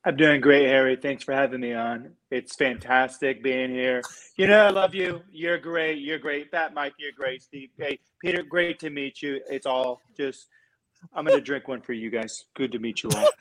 I'm 0.06 0.16
doing 0.16 0.42
great, 0.42 0.66
Harry. 0.66 0.96
Thanks 0.96 1.24
for 1.24 1.32
having 1.32 1.60
me 1.60 1.72
on. 1.72 2.10
It's 2.30 2.54
fantastic 2.54 3.42
being 3.42 3.70
here. 3.70 4.02
You 4.36 4.46
know, 4.46 4.66
I 4.66 4.68
love 4.68 4.94
you. 4.94 5.22
You're 5.32 5.56
great. 5.56 5.98
You're 5.98 6.18
great. 6.18 6.50
Fat 6.50 6.74
Mike, 6.74 6.92
you're 6.98 7.12
great. 7.16 7.42
Steve, 7.42 7.70
hey, 7.78 7.98
Peter, 8.20 8.42
great 8.42 8.78
to 8.80 8.90
meet 8.90 9.22
you. 9.22 9.40
It's 9.48 9.64
all 9.64 10.02
just, 10.14 10.48
I'm 11.14 11.24
going 11.24 11.38
to 11.38 11.44
drink 11.44 11.68
one 11.68 11.80
for 11.80 11.94
you 11.94 12.10
guys. 12.10 12.44
Good 12.54 12.70
to 12.72 12.78
meet 12.78 13.02
you 13.02 13.08
all. 13.14 13.30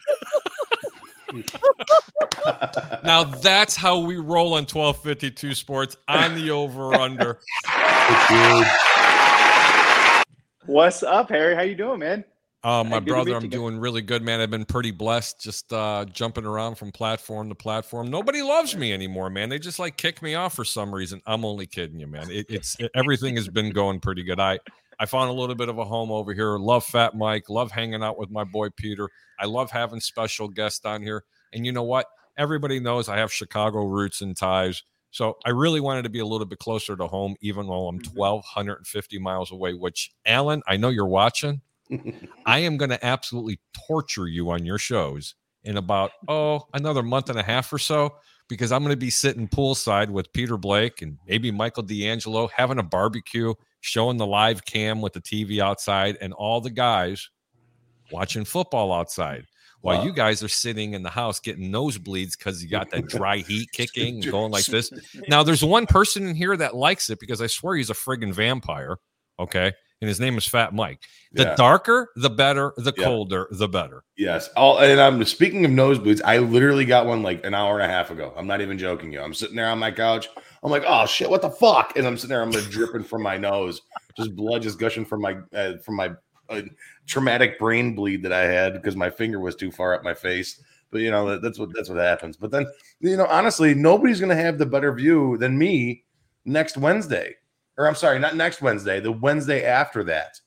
Now 3.03 3.23
that's 3.23 3.75
how 3.75 3.97
we 3.97 4.17
roll 4.17 4.53
on 4.53 4.67
1252 4.67 5.55
Sports 5.55 5.97
on 6.07 6.35
the 6.35 6.51
over 6.51 6.93
under. 6.93 7.39
What's 10.67 11.01
up, 11.01 11.29
Harry? 11.29 11.55
How 11.55 11.63
you 11.63 11.73
doing, 11.73 11.99
man? 11.99 12.23
Uh, 12.63 12.81
my 12.83 12.99
brother, 12.99 13.35
I'm 13.35 13.49
doing 13.49 13.77
really 13.77 14.01
good, 14.01 14.21
man. 14.23 14.39
I've 14.39 14.49
been 14.49 14.63
pretty 14.63 14.91
blessed, 14.91 15.41
just 15.41 15.73
uh, 15.73 16.05
jumping 16.05 16.45
around 16.45 16.75
from 16.75 16.93
platform 16.93 17.49
to 17.49 17.55
platform. 17.55 18.09
Nobody 18.09 18.41
loves 18.41 18.73
me 18.75 18.93
anymore, 18.93 19.29
man. 19.29 19.49
They 19.49 19.59
just 19.59 19.79
like 19.79 19.97
kick 19.97 20.21
me 20.21 20.35
off 20.35 20.53
for 20.55 20.63
some 20.63 20.95
reason. 20.95 21.21
I'm 21.25 21.43
only 21.43 21.67
kidding 21.67 21.99
you, 21.99 22.07
man. 22.07 22.31
It, 22.31 22.45
it's 22.49 22.77
everything 22.95 23.35
has 23.35 23.49
been 23.49 23.71
going 23.71 23.99
pretty 23.99 24.23
good. 24.23 24.39
I 24.39 24.59
I 24.99 25.05
found 25.05 25.29
a 25.29 25.33
little 25.33 25.55
bit 25.55 25.67
of 25.67 25.77
a 25.77 25.83
home 25.83 26.09
over 26.11 26.33
here. 26.33 26.57
Love 26.57 26.85
Fat 26.85 27.15
Mike. 27.15 27.49
Love 27.49 27.71
hanging 27.71 28.01
out 28.01 28.17
with 28.17 28.29
my 28.31 28.45
boy 28.45 28.69
Peter. 28.69 29.09
I 29.39 29.45
love 29.45 29.69
having 29.71 29.99
special 29.99 30.47
guests 30.47 30.85
on 30.85 31.01
here. 31.01 31.25
And 31.51 31.65
you 31.65 31.73
know 31.73 31.83
what? 31.83 32.05
Everybody 32.37 32.79
knows 32.79 33.09
I 33.09 33.17
have 33.17 33.31
Chicago 33.33 33.83
roots 33.83 34.21
and 34.21 34.37
ties. 34.37 34.83
So 35.11 35.37
I 35.45 35.49
really 35.49 35.81
wanted 35.81 36.03
to 36.03 36.09
be 36.09 36.19
a 36.19 36.25
little 36.25 36.47
bit 36.47 36.59
closer 36.59 36.95
to 36.95 37.07
home, 37.07 37.35
even 37.41 37.67
though 37.67 37.87
I'm 37.87 37.99
Mhm. 37.99 38.13
1,250 38.15 39.19
miles 39.19 39.51
away. 39.51 39.73
Which, 39.73 40.11
Alan, 40.25 40.61
I 40.65 40.77
know 40.77 40.89
you're 40.89 41.05
watching. 41.05 41.61
I 42.45 42.59
am 42.59 42.77
going 42.77 42.89
to 42.91 43.05
absolutely 43.05 43.59
torture 43.87 44.27
you 44.27 44.51
on 44.51 44.65
your 44.65 44.77
shows 44.77 45.35
in 45.63 45.77
about 45.77 46.11
oh 46.27 46.67
another 46.73 47.03
month 47.03 47.29
and 47.29 47.39
a 47.39 47.43
half 47.43 47.71
or 47.71 47.79
so 47.79 48.15
because 48.49 48.71
I'm 48.71 48.83
going 48.83 48.91
to 48.93 48.97
be 48.97 49.09
sitting 49.09 49.47
poolside 49.47 50.09
with 50.09 50.31
Peter 50.33 50.57
Blake 50.57 51.01
and 51.01 51.17
maybe 51.27 51.51
Michael 51.51 51.83
D'Angelo 51.83 52.47
having 52.47 52.77
a 52.79 52.83
barbecue, 52.83 53.53
showing 53.81 54.17
the 54.17 54.25
live 54.27 54.65
cam 54.65 55.01
with 55.01 55.13
the 55.13 55.21
TV 55.21 55.59
outside, 55.59 56.17
and 56.21 56.33
all 56.33 56.59
the 56.61 56.69
guys 56.69 57.29
watching 58.11 58.45
football 58.45 58.91
outside. 58.93 59.45
While 59.81 59.99
Wow. 59.99 60.05
you 60.05 60.13
guys 60.13 60.41
are 60.43 60.49
sitting 60.49 60.93
in 60.93 61.03
the 61.03 61.09
house 61.09 61.39
getting 61.41 61.69
nosebleeds 61.71 62.37
because 62.37 62.63
you 62.63 62.69
got 62.69 62.89
that 62.91 63.07
dry 63.07 63.37
heat 63.37 63.69
kicking 63.73 64.23
and 64.23 64.31
going 64.31 64.51
like 64.51 64.65
this. 64.65 64.91
Now, 65.27 65.43
there's 65.43 65.63
one 65.63 65.87
person 65.87 66.27
in 66.27 66.35
here 66.35 66.55
that 66.55 66.73
likes 66.75 67.09
it 67.09 67.19
because 67.19 67.41
I 67.41 67.47
swear 67.47 67.75
he's 67.75 67.89
a 67.89 67.93
friggin' 67.93 68.33
vampire. 68.33 68.97
Okay. 69.39 69.73
And 70.03 70.09
his 70.09 70.19
name 70.19 70.37
is 70.37 70.45
Fat 70.45 70.73
Mike. 70.73 70.99
The 71.31 71.43
Yeah. 71.43 71.55
darker, 71.55 72.11
the 72.17 72.29
better. 72.29 72.73
The 72.75 72.93
Yeah. 72.97 73.05
colder, 73.05 73.47
the 73.51 73.69
better. 73.69 74.03
Yes. 74.17 74.49
All 74.57 74.79
and 74.79 74.99
I'm 74.99 75.23
speaking 75.23 75.63
of 75.63 75.71
nosebleeds. 75.71 76.19
I 76.25 76.39
literally 76.39 76.83
got 76.83 77.05
one 77.05 77.23
like 77.23 77.45
an 77.45 77.53
hour 77.53 77.79
and 77.79 77.89
a 77.89 77.95
half 77.95 78.11
ago. 78.11 78.33
I'm 78.35 78.45
not 78.45 78.59
even 78.59 78.77
joking 78.77 79.13
you. 79.13 79.21
I'm 79.21 79.33
sitting 79.33 79.55
there 79.55 79.69
on 79.69 79.79
my 79.79 79.91
couch. 79.91 80.27
I'm 80.61 80.71
like, 80.71 80.83
oh 80.85 81.05
shit, 81.05 81.29
what 81.29 81.41
the 81.41 81.49
fuck? 81.51 81.95
And 81.95 82.05
I'm 82.05 82.17
sitting 82.17 82.31
there. 82.31 82.41
I'm 82.41 82.51
like 82.51 82.69
dripping 82.69 83.05
from 83.05 83.21
my 83.23 83.37
nose, 83.37 83.81
just 84.17 84.35
blood 84.35 84.61
just 84.61 84.77
gushing 84.77 85.05
from 85.05 85.21
my 85.21 85.37
uh, 85.55 85.77
from 85.77 85.95
my 85.95 86.11
uh, 86.49 86.63
traumatic 87.07 87.57
brain 87.57 87.95
bleed 87.95 88.23
that 88.23 88.33
I 88.33 88.43
had 88.43 88.73
because 88.73 88.97
my 88.97 89.09
finger 89.09 89.39
was 89.39 89.55
too 89.55 89.71
far 89.71 89.93
up 89.93 90.03
my 90.03 90.13
face. 90.13 90.61
But 90.91 90.99
you 90.99 91.11
know 91.11 91.29
that, 91.29 91.41
that's 91.41 91.57
what 91.57 91.69
that's 91.73 91.87
what 91.87 91.97
happens. 91.97 92.35
But 92.35 92.51
then 92.51 92.65
you 92.99 93.15
know 93.15 93.27
honestly, 93.27 93.73
nobody's 93.73 94.19
gonna 94.19 94.35
have 94.35 94.57
the 94.57 94.65
better 94.65 94.91
view 94.93 95.37
than 95.37 95.57
me 95.57 96.03
next 96.43 96.75
Wednesday. 96.75 97.35
Or 97.77 97.87
I'm 97.87 97.95
sorry, 97.95 98.19
not 98.19 98.35
next 98.35 98.61
Wednesday. 98.61 98.99
The 98.99 99.11
Wednesday 99.11 99.65
after 99.65 100.03
that. 100.05 100.39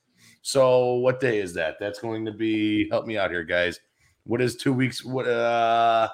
So 0.42 0.94
what 0.94 1.20
day 1.20 1.40
is 1.40 1.52
that? 1.54 1.76
That's 1.80 1.98
going 1.98 2.24
to 2.24 2.32
be 2.32 2.88
help 2.88 3.06
me 3.06 3.18
out 3.18 3.30
here, 3.30 3.44
guys. 3.44 3.80
What 4.24 4.40
is 4.40 4.56
two 4.56 4.72
weeks? 4.72 5.04
What 5.04 5.26
uh 5.26 6.08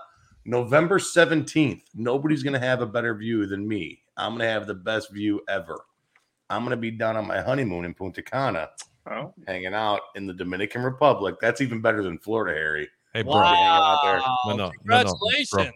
November 0.44 0.98
17th. 0.98 1.82
Nobody's 1.94 2.42
gonna 2.42 2.58
have 2.58 2.80
a 2.82 2.86
better 2.86 3.14
view 3.14 3.46
than 3.46 3.66
me. 3.66 4.02
I'm 4.16 4.32
gonna 4.32 4.48
have 4.48 4.66
the 4.66 4.74
best 4.74 5.12
view 5.12 5.42
ever. 5.48 5.84
I'm 6.50 6.64
gonna 6.64 6.76
be 6.76 6.90
down 6.90 7.16
on 7.16 7.26
my 7.26 7.40
honeymoon 7.40 7.84
in 7.84 7.94
Punta 7.94 8.22
Cana, 8.22 8.70
Oh, 9.10 9.34
hanging 9.46 9.74
out 9.74 10.00
in 10.14 10.26
the 10.26 10.32
Dominican 10.32 10.82
Republic. 10.82 11.36
That's 11.40 11.60
even 11.60 11.80
better 11.80 12.02
than 12.02 12.18
Florida, 12.18 12.56
Harry. 12.56 12.88
Hey, 13.12 13.22
bro. 13.22 13.40
hanging 13.42 13.64
out 13.64 14.00
there. 14.02 14.18
Wow. 14.18 14.36
No, 14.46 14.50
no, 14.50 14.56
no, 14.56 14.64
no, 14.66 14.70
Congratulations. 14.78 15.72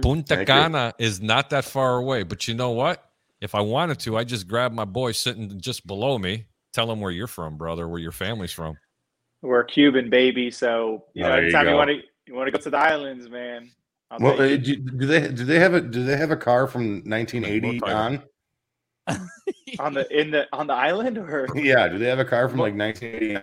Punta 0.00 0.36
Thank 0.36 0.48
you. 0.48 0.54
Cana 0.54 0.94
is 0.98 1.20
not 1.20 1.50
that 1.50 1.64
far 1.64 1.96
away. 1.96 2.22
But 2.22 2.46
you 2.48 2.54
know 2.54 2.70
what? 2.70 3.07
If 3.40 3.54
I 3.54 3.60
wanted 3.60 3.98
to, 4.00 4.16
I 4.16 4.24
just 4.24 4.48
grab 4.48 4.72
my 4.72 4.84
boy 4.84 5.12
sitting 5.12 5.60
just 5.60 5.86
below 5.86 6.18
me. 6.18 6.46
Tell 6.72 6.90
him 6.90 7.00
where 7.00 7.12
you're 7.12 7.26
from, 7.26 7.56
brother, 7.56 7.88
where 7.88 8.00
your 8.00 8.12
family's 8.12 8.52
from. 8.52 8.76
we're 9.42 9.64
Cuban, 9.64 10.10
baby. 10.10 10.50
So, 10.50 11.04
you 11.14 11.22
know, 11.22 11.30
There 11.30 11.42
anytime 11.42 11.66
you 11.66 11.72
go. 11.72 11.76
want 11.76 11.90
to 11.90 11.96
you 12.26 12.34
want 12.34 12.46
to 12.48 12.52
go 12.52 12.58
to 12.58 12.70
the 12.70 12.76
islands, 12.78 13.28
man. 13.30 13.70
I'll 14.10 14.18
Well, 14.20 14.40
uh, 14.40 14.44
you. 14.44 14.58
do, 14.58 14.76
do 14.76 15.06
they 15.06 15.28
do 15.28 15.44
they 15.44 15.58
have 15.60 15.74
a 15.74 15.80
do 15.80 16.04
they 16.04 16.16
have 16.16 16.30
a 16.30 16.36
car 16.36 16.66
from 16.66 17.02
1980 17.08 17.80
on? 17.82 18.22
on 19.78 19.94
the 19.94 20.06
in 20.20 20.30
the 20.30 20.46
on 20.52 20.66
the 20.66 20.72
island 20.74 21.18
or 21.18 21.46
Yeah, 21.54 21.88
do 21.88 21.98
they 21.98 22.06
have 22.06 22.18
a 22.18 22.24
car 22.24 22.48
from 22.48 22.58
like 22.58 22.74
1980 22.74 23.36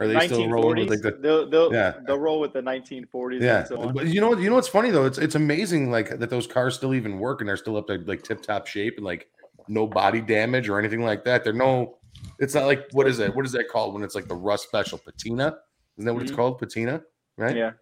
Are 0.00 0.06
they 0.08 0.26
still 0.26 0.48
rolling 0.48 0.86
with, 0.88 0.88
1940s? 0.88 0.90
like, 0.90 1.02
the- 1.02 1.18
they'll 1.20 1.48
they'll, 1.50 1.72
Yeah. 1.72 1.94
they'll 2.06 2.18
roll 2.18 2.40
with 2.40 2.52
the 2.52 2.60
1940s 2.60 3.40
Yeah, 3.40 3.58
and 3.60 3.68
so 3.68 3.90
but 3.92 4.06
you 4.06 4.20
know 4.20 4.28
what? 4.28 4.38
You 4.40 4.48
know 4.50 4.56
what's 4.56 4.68
funny 4.68 4.90
though? 4.90 5.06
It's 5.06 5.18
it's 5.18 5.34
amazing 5.34 5.90
like 5.90 6.18
that 6.18 6.30
those 6.30 6.46
cars 6.46 6.74
still 6.74 6.94
even 6.94 7.18
work 7.18 7.40
and 7.40 7.48
they're 7.48 7.56
still 7.56 7.76
up 7.76 7.86
to 7.88 7.98
like 8.06 8.22
tip 8.22 8.42
top 8.42 8.66
shape 8.66 8.94
and 8.96 9.04
like 9.04 9.28
no 9.68 9.86
body 9.86 10.20
damage 10.20 10.68
or 10.68 10.78
anything 10.78 11.02
like 11.04 11.24
that. 11.24 11.44
They're 11.44 11.52
no. 11.52 11.98
It's 12.38 12.54
not 12.54 12.66
like 12.66 12.86
what 12.92 13.06
is 13.08 13.18
it? 13.18 13.34
What 13.34 13.46
is 13.46 13.52
that 13.52 13.68
called 13.68 13.94
when 13.94 14.02
it's 14.02 14.14
like 14.14 14.28
the 14.28 14.34
rust 14.34 14.64
special 14.64 14.98
patina? 14.98 15.56
Isn't 15.96 16.06
that 16.06 16.14
what 16.14 16.22
it's 16.22 16.32
Mhm. 16.32 16.36
called? 16.36 16.58
Patina, 16.58 17.02
right? 17.36 17.56
Yeah. 17.56 17.72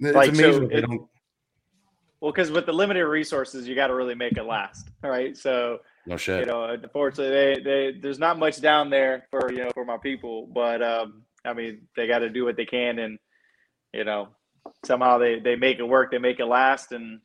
It's 0.00 0.14
Like, 0.14 0.30
amazing. 0.30 0.68
they 0.68 0.76
it- 0.76 0.80
don't. 0.82 1.08
Well, 2.20 2.32
because 2.32 2.50
with 2.50 2.66
the 2.66 2.72
limited 2.72 3.06
resources, 3.06 3.68
you 3.68 3.74
got 3.74 3.88
to 3.88 3.94
really 3.94 4.14
make 4.14 4.36
it 4.36 4.44
last. 4.44 4.88
All 5.04 5.10
right. 5.10 5.36
So, 5.36 5.78
No 6.06 6.16
shit. 6.16 6.40
you 6.40 6.46
know, 6.46 6.64
unfortunately, 6.64 7.34
they, 7.34 7.60
they, 7.62 7.98
there's 7.98 8.18
not 8.18 8.38
much 8.38 8.60
down 8.60 8.90
there 8.90 9.26
for, 9.30 9.50
you 9.50 9.64
know, 9.64 9.70
for 9.74 9.84
my 9.84 9.98
people. 9.98 10.46
But, 10.46 10.82
um, 10.82 11.22
I 11.44 11.52
mean, 11.52 11.82
they 11.96 12.06
got 12.06 12.20
to 12.20 12.30
do 12.30 12.44
what 12.44 12.56
they 12.56 12.66
can. 12.66 12.98
And, 12.98 13.18
you 13.92 14.04
know, 14.04 14.28
somehow 14.84 15.18
they, 15.18 15.40
they 15.40 15.56
make 15.56 15.78
it 15.78 15.88
work. 15.88 16.10
They 16.12 16.18
make 16.18 16.38
it 16.38 16.46
last. 16.46 16.92
And 16.92 17.20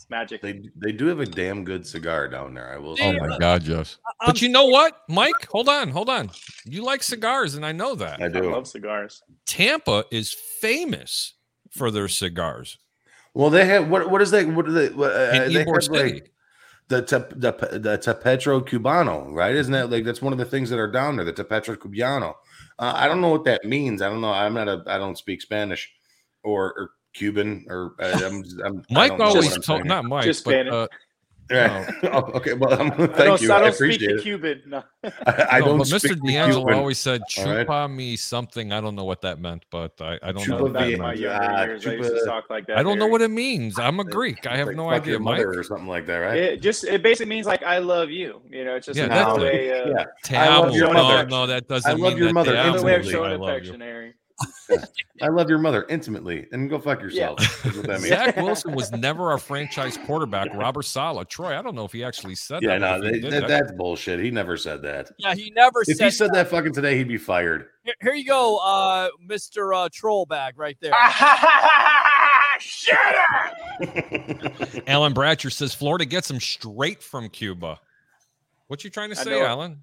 it's 0.00 0.08
magic. 0.08 0.40
They 0.40 0.62
they 0.76 0.92
do 0.92 1.06
have 1.06 1.20
a 1.20 1.26
damn 1.26 1.62
good 1.62 1.86
cigar 1.86 2.26
down 2.26 2.54
there. 2.54 2.72
I 2.72 2.78
will. 2.78 2.92
Oh 2.92 2.96
say. 2.96 3.18
my 3.18 3.36
God, 3.38 3.64
yes. 3.64 3.98
But 4.24 4.40
you 4.40 4.48
know 4.48 4.64
what, 4.64 5.02
Mike? 5.08 5.46
Hold 5.50 5.68
on, 5.68 5.90
hold 5.90 6.08
on. 6.08 6.30
You 6.64 6.82
like 6.82 7.02
cigars, 7.02 7.54
and 7.54 7.66
I 7.66 7.72
know 7.72 7.94
that. 7.96 8.22
I 8.22 8.26
I 8.26 8.28
do. 8.28 8.50
love 8.50 8.66
cigars. 8.66 9.22
Tampa 9.46 10.04
is 10.10 10.32
famous 10.32 11.34
for 11.70 11.90
their 11.90 12.08
cigars. 12.08 12.78
Well, 13.34 13.50
they 13.50 13.66
have 13.66 13.88
what? 13.88 14.10
What 14.10 14.22
is 14.22 14.30
that? 14.30 14.48
What 14.48 14.66
are 14.68 14.72
they? 14.72 14.88
What, 14.88 15.12
uh, 15.12 15.48
they 15.48 15.64
have, 15.64 15.88
like, 15.88 16.32
the 16.90 17.00
tep, 17.02 17.32
the 17.36 17.52
pe- 17.52 17.78
the 17.78 17.96
Tepetro 17.96 18.60
Cubano, 18.68 19.32
right? 19.32 19.54
Isn't 19.54 19.72
that 19.72 19.90
like 19.90 20.04
that's 20.04 20.20
one 20.20 20.32
of 20.32 20.40
the 20.40 20.44
things 20.44 20.68
that 20.70 20.78
are 20.78 20.90
down 20.90 21.16
there? 21.16 21.24
The 21.24 21.32
Tepetro 21.32 21.76
Cubano. 21.76 22.34
Uh, 22.80 22.92
I 22.96 23.06
don't 23.06 23.20
know 23.20 23.28
what 23.28 23.44
that 23.44 23.64
means. 23.64 24.02
I 24.02 24.10
don't 24.10 24.20
know. 24.20 24.32
I'm 24.32 24.54
not 24.54 24.68
a. 24.68 24.82
I 24.88 24.98
don't 24.98 25.16
speak 25.16 25.40
Spanish 25.40 25.88
or, 26.42 26.72
or 26.76 26.90
Cuban 27.14 27.64
or. 27.68 27.94
Uh, 28.00 28.20
I'm, 28.24 28.44
I'm, 28.64 28.84
Mike 28.90 29.10
don't 29.10 29.18
know 29.18 29.24
what 29.26 29.36
always 29.36 29.54
I'm 29.54 29.62
told 29.62 29.84
not 29.84 30.04
Mike, 30.04 30.24
Just 30.24 30.44
but 30.44 30.50
Spanish. 30.50 30.72
uh, 30.74 30.88
Right. 31.50 31.94
oh, 32.04 32.18
okay. 32.36 32.52
Well, 32.54 32.80
um, 32.80 32.92
I 32.92 32.96
don't, 32.96 33.16
thank 33.16 33.40
you. 33.40 33.52
I 33.52 33.56
I, 33.56 33.60
don't 33.60 33.74
speak 33.74 33.96
appreciate 33.96 34.08
the 34.08 34.14
it. 34.18 34.22
Cuban. 34.22 34.62
No. 34.66 34.82
I, 35.04 35.10
I 35.52 35.58
no, 35.60 35.64
don't. 35.66 35.78
but 35.78 35.86
speak 35.88 36.02
Mr. 36.12 36.20
the 36.22 36.32
D'Angelo 36.32 36.60
Cuban. 36.60 36.74
always 36.78 36.98
said 36.98 37.22
All 37.38 37.44
right. 37.46 37.66
chupa 37.66 37.92
me 37.92 38.14
something. 38.16 38.72
I 38.72 38.80
don't 38.80 38.94
know 38.94 39.04
what 39.04 39.20
that 39.22 39.40
meant, 39.40 39.64
but 39.70 40.00
I, 40.00 40.18
I 40.22 40.30
don't 40.32 40.44
Chupa 40.44 40.48
know. 40.48 40.62
What 40.62 40.72
Back 40.74 40.90
that 40.90 40.98
my 40.98 41.06
meant. 41.08 41.18
Yeah, 41.20 41.40
younger 41.58 41.66
years, 41.72 41.86
I 41.86 41.92
used 41.94 42.10
to 42.10 42.16
Chupa- 42.20 42.24
talk 42.26 42.50
like 42.50 42.66
that. 42.68 42.78
I 42.78 42.82
don't 42.84 42.98
know 42.98 43.08
what 43.08 43.20
it 43.20 43.30
means. 43.30 43.78
I'm 43.78 43.98
a 43.98 44.04
Greek. 44.04 44.46
I 44.46 44.56
have 44.56 44.68
Like, 44.68 44.76
no 44.76 44.84
fuck 44.90 45.02
idea, 45.02 45.10
your 45.12 45.20
Mike. 45.20 45.38
mother 45.44 45.58
or 45.58 45.62
something 45.64 45.88
like 45.88 46.06
that, 46.06 46.18
right? 46.18 46.36
It 46.38 46.62
just 46.62 46.84
it 46.84 47.02
basically 47.02 47.30
means 47.30 47.46
like 47.46 47.62
I 47.64 47.78
love 47.78 48.10
you. 48.10 48.40
You 48.48 48.64
know, 48.64 48.76
it's 48.76 48.86
just 48.86 48.96
Yeah, 48.98 49.06
another 49.06 49.42
that's 49.42 49.54
it. 49.54 49.58
way. 49.58 49.80
Of, 49.80 49.88
yeah. 49.88 50.04
Te 50.22 50.36
I 50.36 50.56
love 50.56 50.74
your 50.74 50.86
no, 50.88 51.02
mother. 51.02 51.26
no, 51.28 51.46
that 51.48 51.66
doesn't 51.66 51.90
I 51.90 51.94
love 51.94 52.12
mean 52.12 52.16
your 52.18 52.26
that. 52.28 52.32
mother. 52.34 52.52
Te 52.52 52.58
another 52.58 52.84
way 52.84 52.94
of 52.94 53.04
showing 53.06 53.32
I 53.32 53.36
love 53.36 53.62
you. 54.68 54.78
I 55.22 55.28
love 55.28 55.48
your 55.50 55.58
mother 55.58 55.84
intimately, 55.88 56.46
and 56.52 56.70
go 56.70 56.78
fuck 56.78 57.00
yourself. 57.02 57.38
That's 57.62 57.76
what 57.76 57.86
that. 57.86 58.00
Zach 58.00 58.36
Wilson 58.36 58.74
was 58.74 58.90
never 58.92 59.30
our 59.30 59.38
franchise 59.38 59.98
quarterback. 60.06 60.54
Robert 60.54 60.84
Saleh, 60.84 61.28
Troy. 61.28 61.58
I 61.58 61.62
don't 61.62 61.74
know 61.74 61.84
if 61.84 61.92
he 61.92 62.02
actually 62.04 62.34
said 62.36 62.62
Yeah, 62.62 62.78
that. 62.78 62.80
no, 62.80 63.00
but 63.00 63.08
if 63.08 63.14
he 63.16 63.20
they, 63.28 63.40
that, 63.40 63.48
that's 63.48 63.72
bullshit. 63.72 64.20
He 64.20 64.30
never 64.30 64.56
said 64.56 64.82
that. 64.82 65.10
Yeah, 65.18 65.34
he 65.34 65.50
never 65.54 65.82
If 65.86 65.96
said. 65.98 66.04
he 66.04 66.10
said 66.10 66.30
that 66.32 66.48
fucking 66.48 66.72
today, 66.72 66.96
he'd 66.96 67.08
be 67.08 67.18
fired. 67.18 67.66
Here, 67.84 67.94
here 68.00 68.14
you 68.14 68.24
go, 68.24 68.58
uh, 68.58 69.08
Mr. 69.26 69.74
Uh, 69.76 69.88
Trollbag, 69.88 70.52
right 70.56 70.76
there. 70.80 70.92
Shut 72.60 72.96
up! 73.80 73.80
Alan 74.86 75.14
Bratcher 75.14 75.50
says 75.50 75.74
Florida 75.74 76.04
gets 76.04 76.30
him 76.30 76.38
straight 76.40 77.02
from 77.02 77.28
Cuba. 77.30 77.80
What 78.68 78.84
you 78.84 78.90
trying 78.90 79.10
to 79.10 79.16
say, 79.16 79.30
know. 79.30 79.46
Alan? 79.46 79.82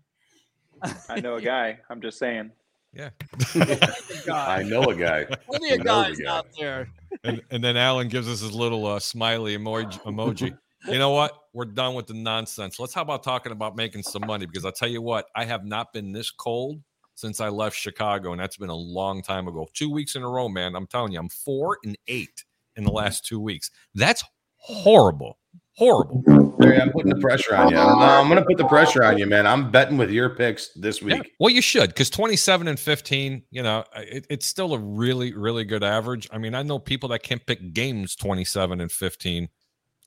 I 1.09 1.19
know 1.19 1.35
a 1.35 1.41
guy. 1.41 1.79
I'm 1.89 2.01
just 2.01 2.19
saying. 2.19 2.51
Yeah. 2.93 3.09
I 4.33 4.63
know 4.63 4.83
a 4.83 4.95
guy. 4.95 5.25
Plenty 5.25 5.75
of 5.75 5.83
guys 5.83 6.17
guy. 6.17 6.37
out 6.37 6.47
there. 6.59 6.89
and, 7.23 7.41
and 7.51 7.63
then 7.63 7.77
Alan 7.77 8.07
gives 8.07 8.27
us 8.27 8.41
his 8.41 8.53
little 8.53 8.85
uh, 8.85 8.99
smiley 8.99 9.57
emoji. 9.57 10.01
emoji. 10.03 10.57
You 10.87 10.99
know 10.99 11.11
what? 11.11 11.33
We're 11.53 11.65
done 11.65 11.95
with 11.95 12.07
the 12.07 12.13
nonsense. 12.13 12.79
Let's 12.79 12.93
how 12.93 13.01
about 13.01 13.23
talking 13.23 13.51
about 13.51 13.75
making 13.75 14.03
some 14.03 14.25
money? 14.25 14.45
Because 14.45 14.63
I'll 14.63 14.71
tell 14.71 14.87
you 14.87 15.01
what, 15.01 15.25
I 15.35 15.43
have 15.45 15.65
not 15.65 15.91
been 15.91 16.11
this 16.11 16.31
cold 16.31 16.81
since 17.15 17.41
I 17.41 17.49
left 17.49 17.75
Chicago, 17.75 18.31
and 18.31 18.39
that's 18.39 18.57
been 18.57 18.69
a 18.69 18.75
long 18.75 19.23
time 19.23 19.47
ago. 19.47 19.67
Two 19.73 19.91
weeks 19.91 20.15
in 20.15 20.21
a 20.21 20.29
row, 20.29 20.47
man. 20.47 20.75
I'm 20.75 20.87
telling 20.87 21.11
you, 21.11 21.19
I'm 21.19 21.29
four 21.29 21.79
and 21.83 21.97
eight 22.07 22.45
in 22.75 22.83
the 22.83 22.91
last 22.91 23.25
two 23.25 23.39
weeks. 23.39 23.71
That's 23.95 24.23
horrible. 24.57 25.39
Horrible. 25.73 26.23
Larry, 26.59 26.81
I'm 26.81 26.91
putting 26.91 27.09
the 27.13 27.19
pressure 27.21 27.55
on 27.55 27.69
you. 27.69 27.77
Uh-huh. 27.77 28.03
I'm, 28.03 28.21
I'm 28.21 28.27
going 28.27 28.39
to 28.41 28.45
put 28.45 28.57
the 28.57 28.67
pressure 28.67 29.03
on 29.03 29.17
you, 29.17 29.25
man. 29.27 29.45
I'm 29.45 29.71
betting 29.71 29.97
with 29.97 30.09
your 30.09 30.29
picks 30.29 30.69
this 30.73 31.01
Yeah. 31.01 31.19
week. 31.19 31.31
Well, 31.39 31.53
you 31.53 31.61
should 31.61 31.89
because 31.89 32.09
27 32.09 32.67
and 32.67 32.79
15, 32.79 33.43
you 33.51 33.63
know, 33.63 33.83
it, 33.95 34.25
it's 34.29 34.45
still 34.45 34.73
a 34.73 34.79
really, 34.79 35.33
really 35.33 35.63
good 35.65 35.83
average. 35.83 36.27
I 36.31 36.37
mean, 36.37 36.55
I 36.55 36.63
know 36.63 36.79
people 36.79 37.09
that 37.09 37.23
can't 37.23 37.45
pick 37.45 37.73
games 37.73 38.15
27 38.15 38.81
and 38.81 38.91
15, 38.91 39.49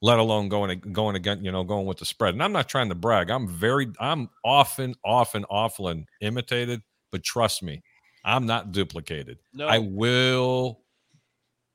let 0.03 0.19
alone 0.19 0.49
going 0.49 0.81
going 0.93 1.15
again, 1.17 1.45
you 1.45 1.53
know, 1.53 1.63
going 1.63 1.87
with 1.87 1.99
the 1.99 2.07
spread. 2.07 2.35
And 2.35 2.43
I'm 2.43 2.53
not 2.53 2.69
trying 2.69 2.89
to 2.89 2.95
brag. 2.95 3.31
I'm 3.31 3.47
very, 3.47 3.89
I'm 4.01 4.29
often, 4.45 4.95
often, 5.05 5.45
often 5.51 6.07
imitated, 6.21 6.83
but 7.13 7.23
trust 7.23 7.63
me, 7.63 7.83
I'm 8.25 8.47
not 8.47 8.73
duplicated. 8.73 9.39
No, 9.53 9.67
I 9.67 9.79
will 9.79 10.81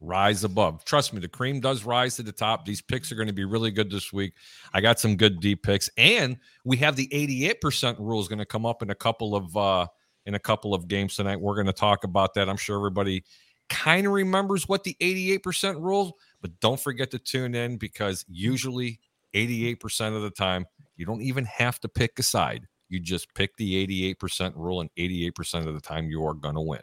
rise 0.01 0.43
above. 0.43 0.83
Trust 0.85 1.13
me, 1.13 1.19
the 1.19 1.27
cream 1.27 1.59
does 1.59 1.83
rise 1.83 2.15
to 2.17 2.23
the 2.23 2.31
top. 2.31 2.65
These 2.65 2.81
picks 2.81 3.11
are 3.11 3.15
going 3.15 3.27
to 3.27 3.33
be 3.33 3.45
really 3.45 3.71
good 3.71 3.89
this 3.89 4.11
week. 4.11 4.33
I 4.73 4.81
got 4.81 4.99
some 4.99 5.15
good 5.15 5.39
deep 5.39 5.63
picks, 5.63 5.89
and 5.97 6.37
we 6.63 6.77
have 6.77 6.95
the 6.95 7.07
88% 7.07 7.99
rule 7.99 8.21
is 8.21 8.27
going 8.27 8.39
to 8.39 8.45
come 8.45 8.65
up 8.65 8.81
in 8.81 8.89
a 8.89 8.95
couple 8.95 9.35
of 9.35 9.55
uh 9.55 9.87
in 10.25 10.33
a 10.33 10.39
couple 10.39 10.73
of 10.73 10.87
games 10.87 11.15
tonight. 11.15 11.39
We're 11.39 11.55
going 11.55 11.67
to 11.67 11.73
talk 11.73 12.03
about 12.03 12.33
that. 12.33 12.49
I'm 12.49 12.57
sure 12.57 12.75
everybody 12.75 13.23
kind 13.69 14.07
of 14.07 14.13
remembers 14.13 14.67
what 14.67 14.83
the 14.83 14.95
88% 14.99 15.81
rule, 15.81 16.17
but 16.41 16.59
don't 16.59 16.79
forget 16.79 17.11
to 17.11 17.19
tune 17.19 17.55
in 17.55 17.77
because 17.77 18.25
usually 18.27 18.99
88% 19.33 20.15
of 20.15 20.21
the 20.21 20.31
time 20.31 20.65
you 20.97 21.05
don't 21.05 21.21
even 21.21 21.45
have 21.45 21.79
to 21.81 21.89
pick 21.89 22.17
a 22.17 22.23
side. 22.23 22.67
You 22.89 22.99
just 22.99 23.33
pick 23.33 23.55
the 23.57 24.15
88% 24.15 24.53
rule, 24.55 24.81
and 24.81 24.89
88% 24.97 25.67
of 25.67 25.73
the 25.73 25.81
time 25.81 26.09
you 26.09 26.25
are 26.25 26.33
going 26.33 26.55
to 26.55 26.61
win. 26.61 26.81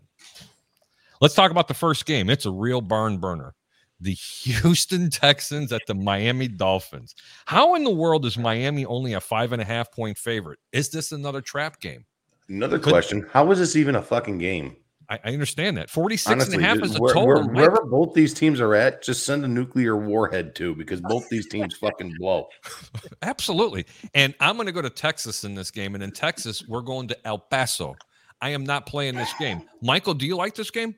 Let's 1.22 1.34
talk 1.34 1.52
about 1.52 1.68
the 1.68 1.74
first 1.74 2.04
game. 2.04 2.28
It's 2.28 2.46
a 2.46 2.50
real 2.50 2.80
barn 2.80 3.18
burner. 3.18 3.54
The 4.00 4.12
Houston 4.12 5.08
Texans 5.10 5.72
at 5.72 5.82
the 5.86 5.94
Miami 5.94 6.48
Dolphins. 6.48 7.14
How 7.46 7.76
in 7.76 7.84
the 7.84 7.90
world 7.90 8.26
is 8.26 8.36
Miami 8.36 8.84
only 8.84 9.12
a 9.12 9.20
five 9.20 9.52
and 9.52 9.62
a 9.62 9.64
half 9.64 9.92
point 9.92 10.18
favorite? 10.18 10.58
Is 10.72 10.90
this 10.90 11.12
another 11.12 11.40
trap 11.40 11.80
game? 11.80 12.04
Another 12.48 12.78
But- 12.78 12.90
question 12.90 13.24
How 13.32 13.48
is 13.52 13.60
this 13.60 13.76
even 13.76 13.94
a 13.94 14.02
fucking 14.02 14.38
game? 14.38 14.74
I, 15.08 15.20
I 15.24 15.32
understand 15.32 15.76
that. 15.76 15.90
46 15.90 16.30
Honestly, 16.32 16.54
and 16.56 16.64
a 16.64 16.66
half 16.66 16.76
dude, 16.78 16.86
is 16.86 16.96
a 16.96 16.98
where- 17.00 17.14
total. 17.14 17.44
where- 17.46 17.54
wherever 17.54 17.84
both 17.84 18.14
these 18.14 18.34
teams 18.34 18.60
are 18.60 18.74
at, 18.74 19.02
just 19.04 19.24
send 19.24 19.44
a 19.44 19.48
nuclear 19.48 19.96
warhead 19.96 20.56
to 20.56 20.74
because 20.74 21.00
both 21.02 21.28
these 21.28 21.46
teams 21.46 21.76
fucking 21.76 22.14
blow. 22.18 22.48
Absolutely. 23.22 23.86
And 24.14 24.34
I'm 24.40 24.56
going 24.56 24.66
to 24.66 24.72
go 24.72 24.82
to 24.82 24.90
Texas 24.90 25.44
in 25.44 25.54
this 25.54 25.70
game. 25.70 25.94
And 25.94 26.02
in 26.02 26.10
Texas, 26.10 26.66
we're 26.66 26.80
going 26.82 27.06
to 27.08 27.26
El 27.26 27.38
Paso. 27.38 27.94
I 28.40 28.48
am 28.50 28.64
not 28.64 28.86
playing 28.86 29.14
this 29.14 29.32
game. 29.38 29.62
Michael, 29.82 30.14
do 30.14 30.26
you 30.26 30.34
like 30.36 30.56
this 30.56 30.70
game? 30.72 30.96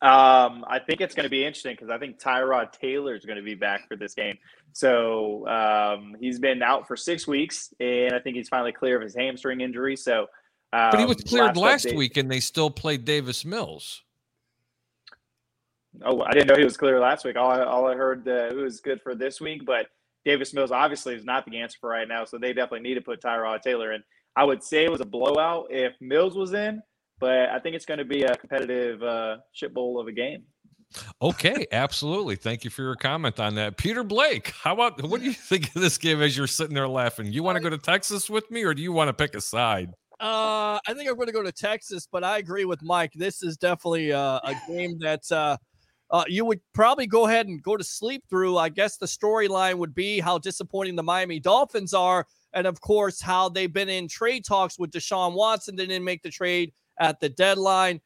Um, 0.00 0.64
I 0.68 0.80
think 0.84 1.00
it's 1.00 1.14
going 1.14 1.24
to 1.24 1.30
be 1.30 1.44
interesting 1.44 1.74
because 1.74 1.90
I 1.90 1.98
think 1.98 2.20
Tyrod 2.20 2.72
Taylor 2.72 3.14
is 3.14 3.24
going 3.24 3.36
to 3.36 3.42
be 3.42 3.54
back 3.54 3.86
for 3.88 3.96
this 3.96 4.14
game. 4.14 4.36
So 4.72 5.46
um, 5.46 6.16
he's 6.18 6.38
been 6.38 6.62
out 6.62 6.88
for 6.88 6.96
six 6.96 7.26
weeks, 7.26 7.72
and 7.78 8.14
I 8.14 8.18
think 8.18 8.36
he's 8.36 8.48
finally 8.48 8.72
clear 8.72 8.96
of 8.96 9.02
his 9.02 9.14
hamstring 9.14 9.60
injury. 9.60 9.96
So, 9.96 10.22
um, 10.72 10.90
But 10.90 11.00
he 11.00 11.06
was 11.06 11.22
cleared 11.22 11.56
last 11.56 11.86
update- 11.86 11.96
week 11.96 12.16
and 12.16 12.30
they 12.30 12.40
still 12.40 12.70
played 12.70 13.04
Davis 13.04 13.44
Mills. 13.44 14.02
Oh, 16.04 16.22
I 16.22 16.32
didn't 16.32 16.48
know 16.48 16.56
he 16.56 16.64
was 16.64 16.76
clear 16.76 16.98
last 16.98 17.24
week. 17.24 17.36
All 17.36 17.50
I, 17.50 17.62
all 17.62 17.86
I 17.86 17.94
heard 17.94 18.26
uh, 18.26 18.48
it 18.48 18.56
was 18.56 18.80
good 18.80 19.02
for 19.02 19.14
this 19.14 19.40
week, 19.40 19.66
but 19.66 19.88
Davis 20.24 20.54
Mills 20.54 20.70
obviously 20.70 21.14
is 21.14 21.24
not 21.24 21.44
the 21.44 21.58
answer 21.58 21.76
for 21.80 21.90
right 21.90 22.08
now. 22.08 22.24
So 22.24 22.38
they 22.38 22.52
definitely 22.54 22.88
need 22.88 22.94
to 22.94 23.02
put 23.02 23.20
Tyrod 23.20 23.60
Taylor 23.60 23.92
in. 23.92 24.02
I 24.34 24.44
would 24.44 24.62
say 24.62 24.84
it 24.84 24.90
was 24.90 25.02
a 25.02 25.06
blowout 25.06 25.66
if 25.70 25.92
Mills 26.00 26.34
was 26.34 26.54
in, 26.54 26.82
but 27.22 27.50
I 27.50 27.60
think 27.60 27.76
it's 27.76 27.86
going 27.86 27.98
to 27.98 28.04
be 28.04 28.24
a 28.24 28.34
competitive 28.34 29.00
uh, 29.00 29.36
shit 29.52 29.72
bowl 29.72 30.00
of 30.00 30.08
a 30.08 30.12
game. 30.12 30.42
Okay, 31.22 31.68
absolutely. 31.70 32.34
Thank 32.34 32.64
you 32.64 32.70
for 32.70 32.82
your 32.82 32.96
comment 32.96 33.38
on 33.38 33.54
that. 33.54 33.76
Peter 33.76 34.02
Blake, 34.02 34.52
how 34.60 34.74
about 34.74 35.00
what 35.08 35.20
do 35.20 35.26
you 35.26 35.32
think 35.48 35.68
of 35.68 35.80
this 35.80 35.98
game 35.98 36.20
as 36.20 36.36
you're 36.36 36.48
sitting 36.48 36.74
there 36.74 36.88
laughing? 36.88 37.32
You 37.32 37.44
want 37.44 37.54
to 37.54 37.62
go 37.62 37.70
to 37.70 37.78
Texas 37.78 38.28
with 38.28 38.50
me 38.50 38.64
or 38.64 38.74
do 38.74 38.82
you 38.82 38.90
want 38.90 39.06
to 39.06 39.12
pick 39.12 39.36
a 39.36 39.40
side? 39.40 39.90
Uh, 40.18 40.80
I 40.84 40.94
think 40.94 41.08
I'm 41.08 41.14
going 41.14 41.28
to 41.28 41.32
go 41.32 41.44
to 41.44 41.52
Texas, 41.52 42.08
but 42.10 42.24
I 42.24 42.38
agree 42.38 42.64
with 42.64 42.82
Mike. 42.82 43.12
This 43.14 43.44
is 43.44 43.56
definitely 43.56 44.12
uh, 44.12 44.40
a 44.42 44.56
game 44.68 44.98
that 44.98 45.30
uh, 45.30 45.56
uh, 46.10 46.24
you 46.26 46.44
would 46.44 46.60
probably 46.74 47.06
go 47.06 47.28
ahead 47.28 47.46
and 47.46 47.62
go 47.62 47.76
to 47.76 47.84
sleep 47.84 48.24
through. 48.28 48.58
I 48.58 48.68
guess 48.68 48.96
the 48.96 49.06
storyline 49.06 49.76
would 49.76 49.94
be 49.94 50.18
how 50.18 50.38
disappointing 50.38 50.96
the 50.96 51.04
Miami 51.04 51.38
Dolphins 51.38 51.94
are, 51.94 52.26
and 52.52 52.66
of 52.66 52.80
course, 52.80 53.20
how 53.20 53.48
they've 53.48 53.72
been 53.72 53.88
in 53.88 54.08
trade 54.08 54.44
talks 54.44 54.76
with 54.76 54.90
Deshaun 54.90 55.34
Watson. 55.34 55.76
They 55.76 55.86
didn't 55.86 56.04
make 56.04 56.22
the 56.22 56.30
trade 56.30 56.72
at 57.02 57.20
the 57.20 57.28
deadline. 57.28 58.00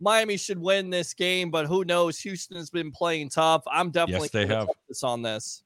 Miami 0.00 0.36
should 0.36 0.58
win 0.58 0.90
this 0.90 1.14
game, 1.14 1.50
but 1.50 1.66
who 1.66 1.84
knows? 1.84 2.18
Houston's 2.20 2.70
been 2.70 2.90
playing 2.90 3.30
tough. 3.30 3.62
I'm 3.70 3.90
definitely 3.90 4.30
yes, 4.32 4.46
they 4.46 4.46
have. 4.46 4.66
focus 4.66 5.02
on 5.02 5.22
this. 5.22 5.62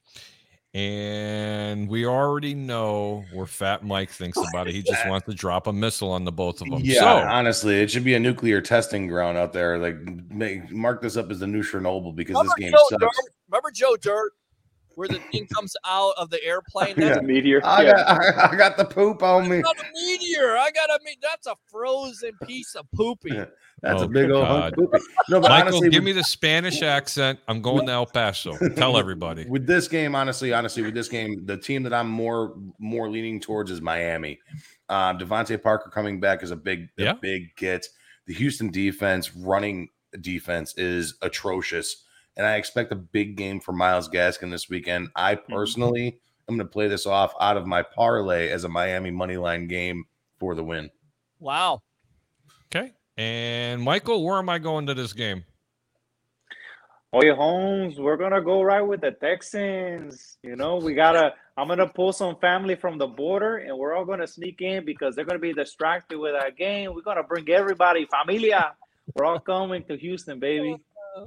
And 0.75 1.89
we 1.89 2.05
already 2.05 2.53
know 2.53 3.25
where 3.33 3.47
Fat 3.47 3.83
Mike 3.83 4.11
thinks 4.11 4.39
about 4.51 4.69
it. 4.69 4.75
He 4.75 4.83
just 4.83 5.07
wants 5.09 5.27
to 5.27 5.33
drop 5.33 5.69
a 5.69 5.73
missile 5.73 6.11
on 6.11 6.25
the 6.25 6.33
both 6.33 6.61
of 6.61 6.69
them. 6.69 6.81
Yeah, 6.83 7.01
So 7.01 7.07
honestly, 7.07 7.81
it 7.81 7.91
should 7.91 8.05
be 8.05 8.13
a 8.13 8.21
nuclear 8.21 8.61
testing 8.61 9.07
ground 9.07 9.39
out 9.39 9.55
there. 9.55 9.79
Like, 9.79 9.97
make, 10.31 10.71
mark 10.71 11.01
this 11.01 11.17
up 11.17 11.31
as 11.31 11.39
the 11.39 11.47
new 11.47 11.63
Chernobyl 11.63 12.15
because 12.15 12.37
this 12.43 12.55
game 12.59 12.73
Joe 12.73 12.87
sucks. 12.91 13.01
Dirt? 13.01 13.33
Remember 13.49 13.71
Joe 13.71 13.97
Dirt, 13.97 14.33
where 14.97 15.07
the 15.09 15.21
thing 15.31 15.47
comes 15.55 15.77
out 15.87 16.15
of 16.19 16.31
the 16.31 16.43
airplane? 16.45 16.95
That's 16.97 17.17
Yeah. 17.21 17.27
Meteor. 17.27 17.61
I 17.65 17.83
Yeah. 17.85 17.93
got, 17.93 18.09
I, 18.39 18.49
I 18.53 18.57
got 18.57 18.77
the 18.77 18.85
poop 18.85 19.23
on 19.23 19.49
me. 19.49 19.61
not 19.61 19.77
a 19.79 19.85
meteor. 19.95 20.57
I 20.57 20.71
got 20.73 20.87
to 20.87 20.99
mean 21.05 21.17
that's 21.23 21.47
a 21.47 21.55
frozen 21.71 22.33
piece 22.47 22.75
of 22.75 22.91
poopy. 22.93 23.39
That's 23.83 24.01
Oh, 24.01 24.07
a 24.07 24.09
big 24.09 24.31
old 24.31 24.47
God. 24.49 24.75
poopy. 24.75 24.99
No, 25.29 25.39
but 25.39 25.51
Michael, 25.51 25.69
honestly, 25.69 25.91
give 25.91 25.99
with, 26.01 26.07
me 26.07 26.13
the 26.13 26.25
Spanish 26.25 26.81
accent. 26.81 27.39
I'm 27.47 27.61
going 27.61 27.85
to 27.87 27.93
El 27.93 28.07
Paso. 28.07 28.57
Tell 28.77 28.97
everybody. 28.97 29.45
with 29.47 29.67
this 29.67 29.87
game, 29.87 30.15
honestly, 30.15 30.55
honestly, 30.55 30.83
with 30.83 30.95
this 30.95 31.09
game, 31.09 31.45
the 31.45 31.59
team 31.59 31.83
that 31.83 31.93
I'm 31.93 32.09
more 32.09 32.55
more 32.79 33.11
leaning 33.11 33.39
towards 33.39 33.71
is 33.71 33.83
Miami. 33.83 34.41
Um, 34.89 35.19
DeVante 35.19 35.63
Parker 35.63 35.91
coming 35.91 36.21
back 36.21 36.43
is 36.43 36.51
a 36.53 36.57
big, 36.57 36.89
a 36.99 37.03
Yeah. 37.03 37.13
big 37.21 37.55
get. 37.57 37.87
The 38.27 38.33
Houston 38.33 38.71
defense, 38.71 39.37
running 39.37 39.91
defense, 40.23 40.73
is 40.79 41.15
atrocious, 41.21 42.06
and 42.37 42.47
I 42.47 42.57
expect 42.57 42.93
a 42.93 42.97
big 42.97 43.37
game 43.37 43.61
for 43.61 43.73
Myles 43.73 44.09
Gaskin 44.09 44.51
this 44.51 44.69
weekend. 44.69 45.09
I 45.17 45.35
mm-hmm. 45.35 45.53
personally 45.53 46.21
am 46.49 46.57
going 46.57 46.67
to 46.67 46.73
play 46.73 46.89
this 46.89 47.07
off 47.07 47.35
out 47.41 47.57
of 47.57 47.67
my 47.67 47.83
parlay 47.83 48.51
as 48.51 48.65
a 48.65 48.69
Miami 48.69 49.11
money 49.11 49.37
line 49.37 49.67
game 49.67 50.05
for 50.39 50.55
the 50.55 50.65
win. 50.65 50.91
Wow. 51.39 51.83
Okay. 52.67 52.93
And 53.17 53.83
Michael, 53.83 54.25
where 54.25 54.39
am 54.39 54.49
I 54.49 54.59
going 54.59 54.87
to 54.87 54.95
this 54.95 55.13
game? 55.13 55.45
Oye, 57.15 57.31
Holmes, 57.35 57.99
we're 57.99 58.17
gonna 58.19 58.43
go 58.43 58.61
right 58.61 58.83
with 58.83 59.01
the 59.01 59.13
Texans. 59.13 60.37
You 60.43 60.55
know, 60.55 60.77
we 60.77 60.93
gotta. 60.93 61.33
I'm 61.57 61.69
gonna 61.69 61.87
pull 61.87 62.13
some 62.13 62.37
family 62.37 62.75
from 62.75 62.99
the 62.99 63.07
border, 63.07 63.59
and 63.59 63.79
we're 63.79 63.95
all 63.95 64.05
gonna 64.05 64.27
sneak 64.27 64.61
in 64.61 64.85
because 64.85 65.15
they're 65.15 65.25
gonna 65.25 65.39
be 65.39 65.55
distracted 65.55 66.19
with 66.19 66.35
our 66.35 66.51
game. 66.51 66.93
We're 66.93 67.01
gonna 67.01 67.23
bring 67.23 67.49
everybody, 67.49 68.07
familia. 68.11 68.75
We're 69.15 69.25
all 69.25 69.39
coming 69.39 69.85
to 69.85 69.97
Houston, 69.97 70.41
baby. 70.41 70.77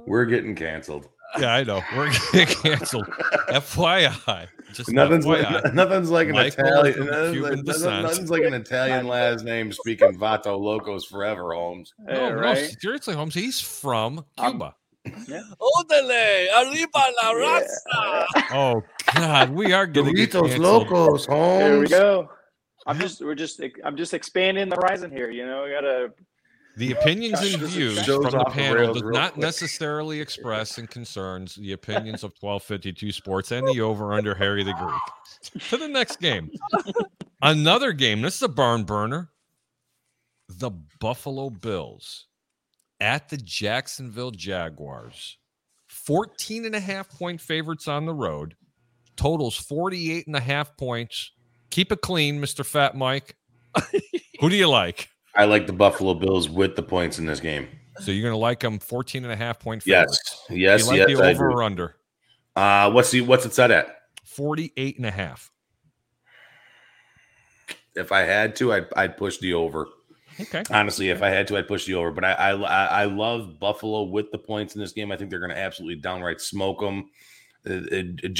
We're 0.06 0.24
getting 0.26 0.54
canceled. 0.54 1.08
Yeah, 1.38 1.54
I 1.54 1.62
know. 1.64 1.80
We're 1.96 2.10
getting 2.32 2.54
canceled. 2.56 3.06
FYI. 3.48 4.48
Just 4.72 4.90
Nothing's 4.90 5.26
FYI. 5.26 5.62
like 5.64 5.74
nothing's 5.74 6.10
like 6.10 6.28
an 6.28 6.34
Michael 6.34 6.64
Italian. 6.64 7.06
Nothing's 7.06 7.40
like, 7.42 7.64
descent. 7.64 8.02
nothing's 8.02 8.30
like 8.30 8.42
an 8.42 8.54
Italian 8.54 9.06
last 9.06 9.44
name 9.44 9.72
speaking 9.72 10.16
Vato 10.18 10.58
Locos 10.58 11.04
forever, 11.04 11.54
Holmes. 11.54 11.92
Yeah, 12.08 12.14
No, 12.14 12.28
no, 12.30 12.34
right? 12.36 12.76
seriously, 12.80 13.14
Holmes. 13.14 13.34
He's 13.34 13.60
from 13.60 14.24
I'm- 14.38 14.52
Cuba. 14.52 14.74
Odele, 15.06 16.46
arriba 16.60 17.04
la 17.22 17.32
raza. 17.32 18.26
Oh 18.52 18.82
God, 19.14 19.50
we 19.50 19.72
are 19.72 19.86
getting 19.86 20.14
Doritos 20.14 20.48
canceled. 20.50 20.60
Locos, 20.90 21.26
Holmes. 21.26 21.58
There 21.64 21.78
we 21.80 21.86
go. 21.88 22.30
I'm 22.86 22.98
just 22.98 23.20
we're 23.22 23.34
just 23.34 23.60
I'm 23.84 23.96
just 23.96 24.14
expanding 24.14 24.68
the 24.68 24.76
horizon 24.76 25.10
here. 25.10 25.30
You 25.30 25.46
know, 25.46 25.64
we 25.64 25.70
gotta 25.70 26.12
The 26.76 26.92
opinions 26.92 27.40
and 27.42 27.60
views 27.62 28.04
from 28.04 28.22
the 28.22 28.44
panel 28.50 28.94
does 28.94 29.02
not 29.02 29.32
quick. 29.34 29.42
necessarily 29.42 30.20
express 30.20 30.78
and 30.78 30.88
concerns 30.88 31.56
the 31.56 31.72
opinions 31.72 32.22
of 32.24 32.32
1252 32.40 33.12
Sports 33.12 33.50
and 33.52 33.66
the 33.68 33.80
over 33.80 34.12
under 34.14 34.34
Harry 34.34 34.62
the 34.62 34.72
Greek. 34.74 35.60
To 35.70 35.76
the 35.76 35.88
next 35.88 36.20
game. 36.20 36.50
Another 37.42 37.92
game. 37.92 38.22
This 38.22 38.36
is 38.36 38.42
a 38.42 38.48
barn 38.48 38.84
burner. 38.84 39.30
The 40.48 40.70
Buffalo 41.00 41.50
Bills 41.50 42.26
at 43.00 43.28
the 43.28 43.36
Jacksonville 43.36 44.30
Jaguars. 44.30 45.38
14 45.88 46.66
and 46.66 46.74
a 46.74 46.80
half 46.80 47.08
point 47.10 47.40
favorites 47.40 47.88
on 47.88 48.06
the 48.06 48.14
road. 48.14 48.54
Totals 49.16 49.56
48 49.56 50.26
and 50.26 50.36
a 50.36 50.40
half 50.40 50.76
points. 50.76 51.32
Keep 51.70 51.92
it 51.92 52.00
clean, 52.00 52.40
Mr. 52.40 52.64
Fat 52.64 52.96
Mike. 52.96 53.36
Who 54.40 54.48
do 54.48 54.56
you 54.56 54.68
like? 54.68 55.08
I 55.34 55.44
like 55.44 55.66
the 55.66 55.72
Buffalo 55.72 56.14
Bills 56.14 56.48
with 56.48 56.76
the 56.76 56.82
points 56.82 57.18
in 57.18 57.26
this 57.26 57.40
game. 57.40 57.68
So 58.00 58.10
you're 58.10 58.22
going 58.22 58.32
to 58.32 58.38
like 58.38 58.60
them 58.60 58.78
14 58.78 59.24
and 59.24 59.32
a 59.32 59.36
half 59.36 59.58
point 59.60 59.82
Yes, 59.86 60.18
favorites. 60.18 60.44
yes, 60.50 60.80
you 60.82 60.86
like 60.88 61.08
yes. 61.08 61.18
the 61.18 61.24
over 61.30 61.50
or 61.50 61.62
under? 61.62 61.96
Uh, 62.56 62.90
what's 62.90 63.10
the 63.10 63.20
what's 63.20 63.44
it 63.46 63.52
set 63.54 63.70
at? 63.70 63.96
48 64.24 64.96
and 64.96 65.06
a 65.06 65.10
half. 65.10 65.50
If 67.94 68.12
I 68.12 68.20
had 68.20 68.56
to, 68.56 68.72
I'd, 68.72 68.86
I'd 68.96 69.16
push 69.16 69.38
the 69.38 69.54
over. 69.54 69.88
Okay. 70.40 70.62
Honestly, 70.70 71.10
if 71.10 71.22
I 71.22 71.28
had 71.28 71.46
to, 71.48 71.58
I'd 71.58 71.68
push 71.68 71.86
the 71.86 71.94
over. 71.94 72.10
But 72.10 72.24
I 72.24 72.32
I, 72.32 72.50
I 72.52 72.84
I 73.02 73.04
love 73.04 73.58
Buffalo 73.58 74.04
with 74.04 74.30
the 74.30 74.38
points 74.38 74.74
in 74.74 74.80
this 74.80 74.92
game. 74.92 75.12
I 75.12 75.16
think 75.16 75.30
they're 75.30 75.40
going 75.40 75.50
to 75.50 75.58
absolutely 75.58 76.00
downright 76.00 76.40
smoke 76.40 76.80
them. 76.80 77.10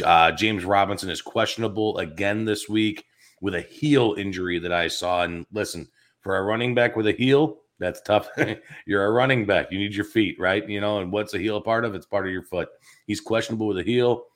Uh, 0.05 0.33
James 0.33 0.65
Robinson 0.65 1.11
is 1.11 1.21
questionable 1.21 1.99
again 1.99 2.45
this 2.47 2.69
week 2.69 3.05
with 3.43 3.55
a 3.55 3.61
heel 3.61 4.15
injury 4.17 4.59
that 4.61 4.73
I 4.73 4.89
saw. 4.89 5.25
And 5.25 5.45
listen, 5.53 5.89
for 6.21 6.37
a 6.37 6.43
running 6.43 6.75
back 6.75 6.97
with 6.97 7.07
a 7.07 7.13
heel, 7.13 7.61
that's 7.79 8.01
tough. 8.03 8.29
You're 8.87 9.07
a 9.07 9.11
running 9.11 9.47
back. 9.47 9.73
You 9.73 9.79
need 9.79 9.95
your 9.95 10.05
feet, 10.05 10.39
right? 10.39 10.67
You 10.69 10.81
know, 10.81 11.01
and 11.01 11.11
what's 11.11 11.35
a 11.35 11.39
heel 11.39 11.57
a 11.57 11.61
part 11.61 11.85
of? 11.85 11.95
It's 11.95 12.07
part 12.07 12.27
of 12.27 12.33
your 12.33 12.45
foot. 12.45 12.69
He's 13.07 13.21
questionable 13.21 13.67
with 13.67 13.79
a 13.79 13.83
heel. 13.83 14.27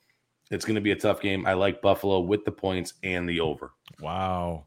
It's 0.51 0.65
going 0.65 0.75
to 0.75 0.81
be 0.81 0.91
a 0.91 0.95
tough 0.95 1.21
game. 1.21 1.45
I 1.45 1.53
like 1.53 1.81
Buffalo 1.81 2.19
with 2.19 2.45
the 2.45 2.51
points 2.51 2.93
and 3.03 3.27
the 3.27 3.39
over. 3.39 3.71
Wow. 3.99 4.65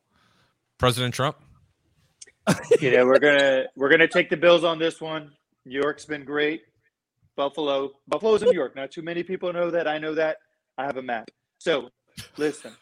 President 0.78 1.14
Trump? 1.14 1.37
you 2.81 2.90
know, 2.90 3.04
we're 3.04 3.18
gonna 3.18 3.64
we're 3.76 3.90
gonna 3.90 4.09
take 4.09 4.31
the 4.31 4.37
Bills 4.37 4.64
on 4.64 4.78
this 4.78 5.02
one. 5.02 5.33
New 5.66 5.78
York's 5.78 6.07
been 6.07 6.24
great. 6.24 6.62
Buffalo, 7.37 7.92
Buffalo's 8.07 8.42
in 8.42 8.48
New 8.48 8.54
York. 8.54 8.74
Not 8.74 8.90
too 8.90 9.02
many 9.02 9.22
people 9.22 9.52
know 9.52 9.70
that. 9.70 9.87
I 9.87 9.98
know 9.98 10.14
that. 10.14 10.38
I 10.78 10.87
have 10.87 10.96
a 10.96 11.02
map. 11.02 11.28
So, 11.59 11.90
listen, 12.38 12.72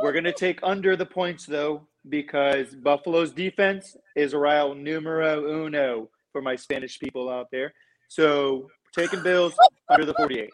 we're 0.00 0.12
gonna 0.12 0.32
take 0.32 0.60
under 0.62 0.94
the 0.94 1.06
points 1.06 1.44
though 1.44 1.88
because 2.08 2.74
Buffalo's 2.74 3.32
defense 3.32 3.96
is 4.16 4.34
real 4.34 4.74
numero 4.74 5.64
uno 5.66 6.08
for 6.32 6.40
my 6.42 6.56
Spanish 6.56 6.98
people 6.98 7.28
out 7.28 7.46
there. 7.52 7.72
So, 8.08 8.68
taking 8.96 9.22
Bills 9.22 9.54
under 9.88 10.04
the 10.06 10.14
forty-eight. 10.14 10.50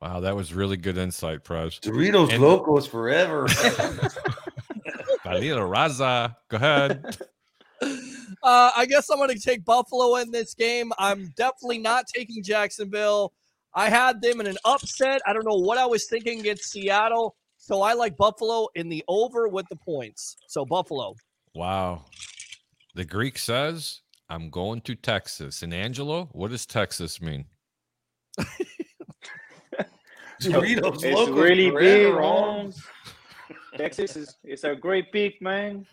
Wow, 0.00 0.20
that 0.20 0.36
was 0.36 0.54
really 0.54 0.76
good 0.76 0.96
insight, 0.98 1.42
Prez. 1.44 1.78
Doritos 1.80 2.32
And- 2.32 2.42
Locos 2.42 2.86
forever. 2.86 3.46
Valila 5.24 5.68
Raza. 5.68 6.34
Go 6.48 6.56
ahead. 6.56 7.16
Uh, 8.42 8.70
I 8.76 8.86
guess 8.86 9.10
I'm 9.10 9.18
going 9.18 9.30
to 9.30 9.38
take 9.40 9.64
Buffalo 9.64 10.16
in 10.16 10.30
this 10.30 10.54
game. 10.54 10.92
I'm 10.98 11.32
definitely 11.36 11.78
not 11.78 12.04
taking 12.14 12.42
Jacksonville. 12.42 13.32
I 13.74 13.88
had 13.90 14.22
them 14.22 14.40
in 14.40 14.46
an 14.46 14.56
upset. 14.64 15.20
I 15.26 15.32
don't 15.32 15.44
know 15.44 15.58
what 15.58 15.78
I 15.78 15.86
was 15.86 16.06
thinking 16.06 16.40
against 16.40 16.70
Seattle. 16.70 17.34
So 17.68 17.82
I 17.82 17.92
like 17.92 18.16
Buffalo 18.16 18.66
in 18.76 18.88
the 18.88 19.04
over 19.08 19.46
with 19.46 19.66
the 19.68 19.76
points. 19.76 20.36
So 20.46 20.64
Buffalo. 20.64 21.14
Wow. 21.54 22.06
The 22.94 23.04
Greek 23.04 23.36
says, 23.36 24.00
I'm 24.30 24.48
going 24.48 24.80
to 24.82 24.94
Texas. 24.94 25.60
And 25.60 25.74
Angelo, 25.74 26.30
what 26.32 26.50
does 26.50 26.64
Texas 26.64 27.20
mean? 27.20 27.44
Doritos 30.40 30.94
It's 30.94 31.04
Locos 31.04 31.28
really 31.28 31.68
forever, 31.68 31.78
big, 31.80 32.14
Holmes. 32.14 32.80
Holmes. 32.80 32.86
Texas 33.76 34.16
is 34.16 34.36
it's 34.44 34.64
a 34.64 34.74
great 34.74 35.12
peak, 35.12 35.42
man. 35.42 35.86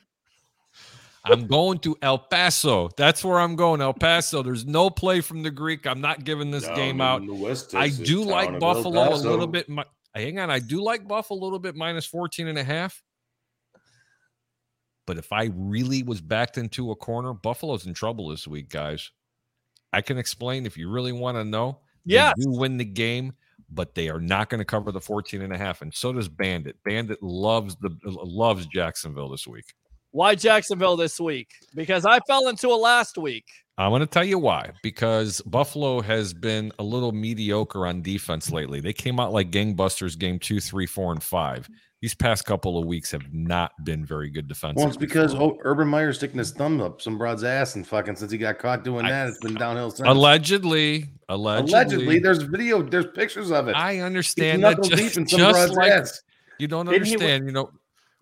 I'm 1.26 1.46
going 1.46 1.80
to 1.80 1.98
El 2.02 2.20
Paso. 2.20 2.90
That's 2.96 3.22
where 3.26 3.38
I'm 3.42 3.58
going. 3.58 3.82
El 3.82 3.94
Paso. 3.94 4.42
There's 4.44 4.66
no 4.66 4.90
play 4.90 5.20
from 5.20 5.44
the 5.44 5.52
Greek. 5.52 5.86
I'm 5.86 6.00
not 6.00 6.24
giving 6.24 6.52
this 6.52 6.64
Down 6.64 6.76
game 6.78 7.02
out. 7.02 7.26
the 7.26 7.34
West 7.34 7.76
I 7.76 7.90
do 7.90 8.24
like 8.24 8.62
Buffalo 8.62 9.14
a 9.14 9.18
little 9.18 9.48
bit. 9.48 9.68
mi- 9.68 9.84
Hang 10.16 10.40
on. 10.40 10.50
I 10.50 10.60
do 10.60 10.82
like 10.82 11.08
Buffalo 11.08 11.40
a 11.40 11.44
little 11.44 11.60
bit 11.60 11.76
minus 11.76 12.06
14 12.06 12.48
and 12.48 12.58
a 12.58 12.64
half. 12.64 13.04
But 15.06 15.18
if 15.18 15.32
I 15.32 15.52
really 15.54 16.02
was 16.04 16.22
backed 16.22 16.58
into 16.58 16.92
a 16.92 16.96
corner, 16.96 17.34
Buffalo's 17.34 17.86
in 17.86 17.94
trouble 17.94 18.30
this 18.30 18.48
week, 18.48 18.70
guys. 18.70 19.12
I 19.94 20.02
can 20.02 20.18
explain 20.18 20.66
if 20.66 20.78
you 20.78 20.90
really 20.90 21.12
want 21.12 21.38
to 21.38 21.44
know. 21.44 21.80
Yeah. 22.06 22.34
You 22.38 22.52
win 22.52 22.78
the 22.78 22.86
game, 22.86 23.34
but 23.70 23.94
they 23.94 24.10
are 24.10 24.20
not 24.20 24.50
going 24.50 24.60
to 24.60 24.66
cover 24.66 24.92
the 24.92 25.02
14 25.02 25.42
and 25.42 25.54
a 25.54 25.58
half. 25.58 25.82
And 25.82 25.94
so 25.94 26.14
does 26.14 26.28
Bandit. 26.28 26.78
Bandit 26.84 27.22
loves 27.22 27.76
the 27.76 27.96
loves 28.06 28.66
Jacksonville 28.68 29.30
this 29.30 29.46
week. 29.46 29.74
Why 30.16 30.34
Jacksonville 30.34 30.96
this 30.96 31.20
week? 31.20 31.50
Because 31.76 32.06
I 32.06 32.20
fell 32.26 32.48
into 32.48 32.70
it 32.70 32.76
last 32.76 33.18
week. 33.18 33.44
I'm 33.78 33.92
going 33.92 34.00
to 34.00 34.08
tell 34.08 34.24
you 34.24 34.40
why. 34.40 34.72
Because 34.82 35.42
Buffalo 35.42 36.00
has 36.00 36.34
been 36.34 36.72
a 36.80 36.84
little 36.84 37.12
mediocre 37.12 37.86
on 37.86 38.02
defense 38.02 38.50
lately. 38.50 38.80
They 38.80 38.94
came 38.94 39.20
out 39.20 39.34
like 39.34 39.52
gangbusters 39.52 40.18
game 40.18 40.40
two, 40.40 40.62
three, 40.62 40.86
four, 40.86 41.12
and 41.12 41.22
five. 41.22 41.68
These 42.02 42.16
past 42.16 42.46
couple 42.46 42.78
of 42.78 42.86
weeks 42.86 43.12
have 43.12 43.34
not 43.34 43.74
been 43.84 44.06
very 44.06 44.30
good 44.30 44.48
defensively. 44.48 44.84
Well, 44.84 44.88
it's 44.88 44.96
because 44.96 45.34
for- 45.34 45.58
Urban 45.66 45.90
Meyer's 45.90 46.16
sticking 46.16 46.38
his 46.38 46.52
thumb 46.54 46.80
up 46.80 47.02
some 47.02 47.18
broad's 47.18 47.44
ass 47.44 47.76
and 47.76 47.86
fucking 47.86 48.16
since 48.16 48.32
he 48.32 48.38
got 48.38 48.58
caught 48.58 48.86
doing 48.86 49.06
I- 49.06 49.10
that, 49.10 49.28
it's 49.28 49.40
been 49.40 49.56
downhill 49.56 49.92
since. 49.92 50.08
allegedly, 50.08 51.10
allegedly, 51.28 51.74
Allegedly, 51.74 52.20
there's 52.20 52.42
video, 52.44 52.82
there's 52.82 53.08
pictures 53.14 53.52
of 53.52 53.68
it. 53.68 53.76
I 53.76 54.00
understand 54.00 54.64
that 54.64 54.78
just, 54.82 54.92
deep 54.92 55.18
in 55.18 55.28
some 55.28 55.40
just 55.40 55.52
broad's 55.54 55.74
like 55.74 55.92
ass. 55.92 56.22
you 56.58 56.70
don't 56.70 56.86
Didn't 56.86 57.06
he 57.06 57.18
win- 57.18 57.24
understand. 57.24 57.46
You 57.48 57.52
know, 57.52 57.72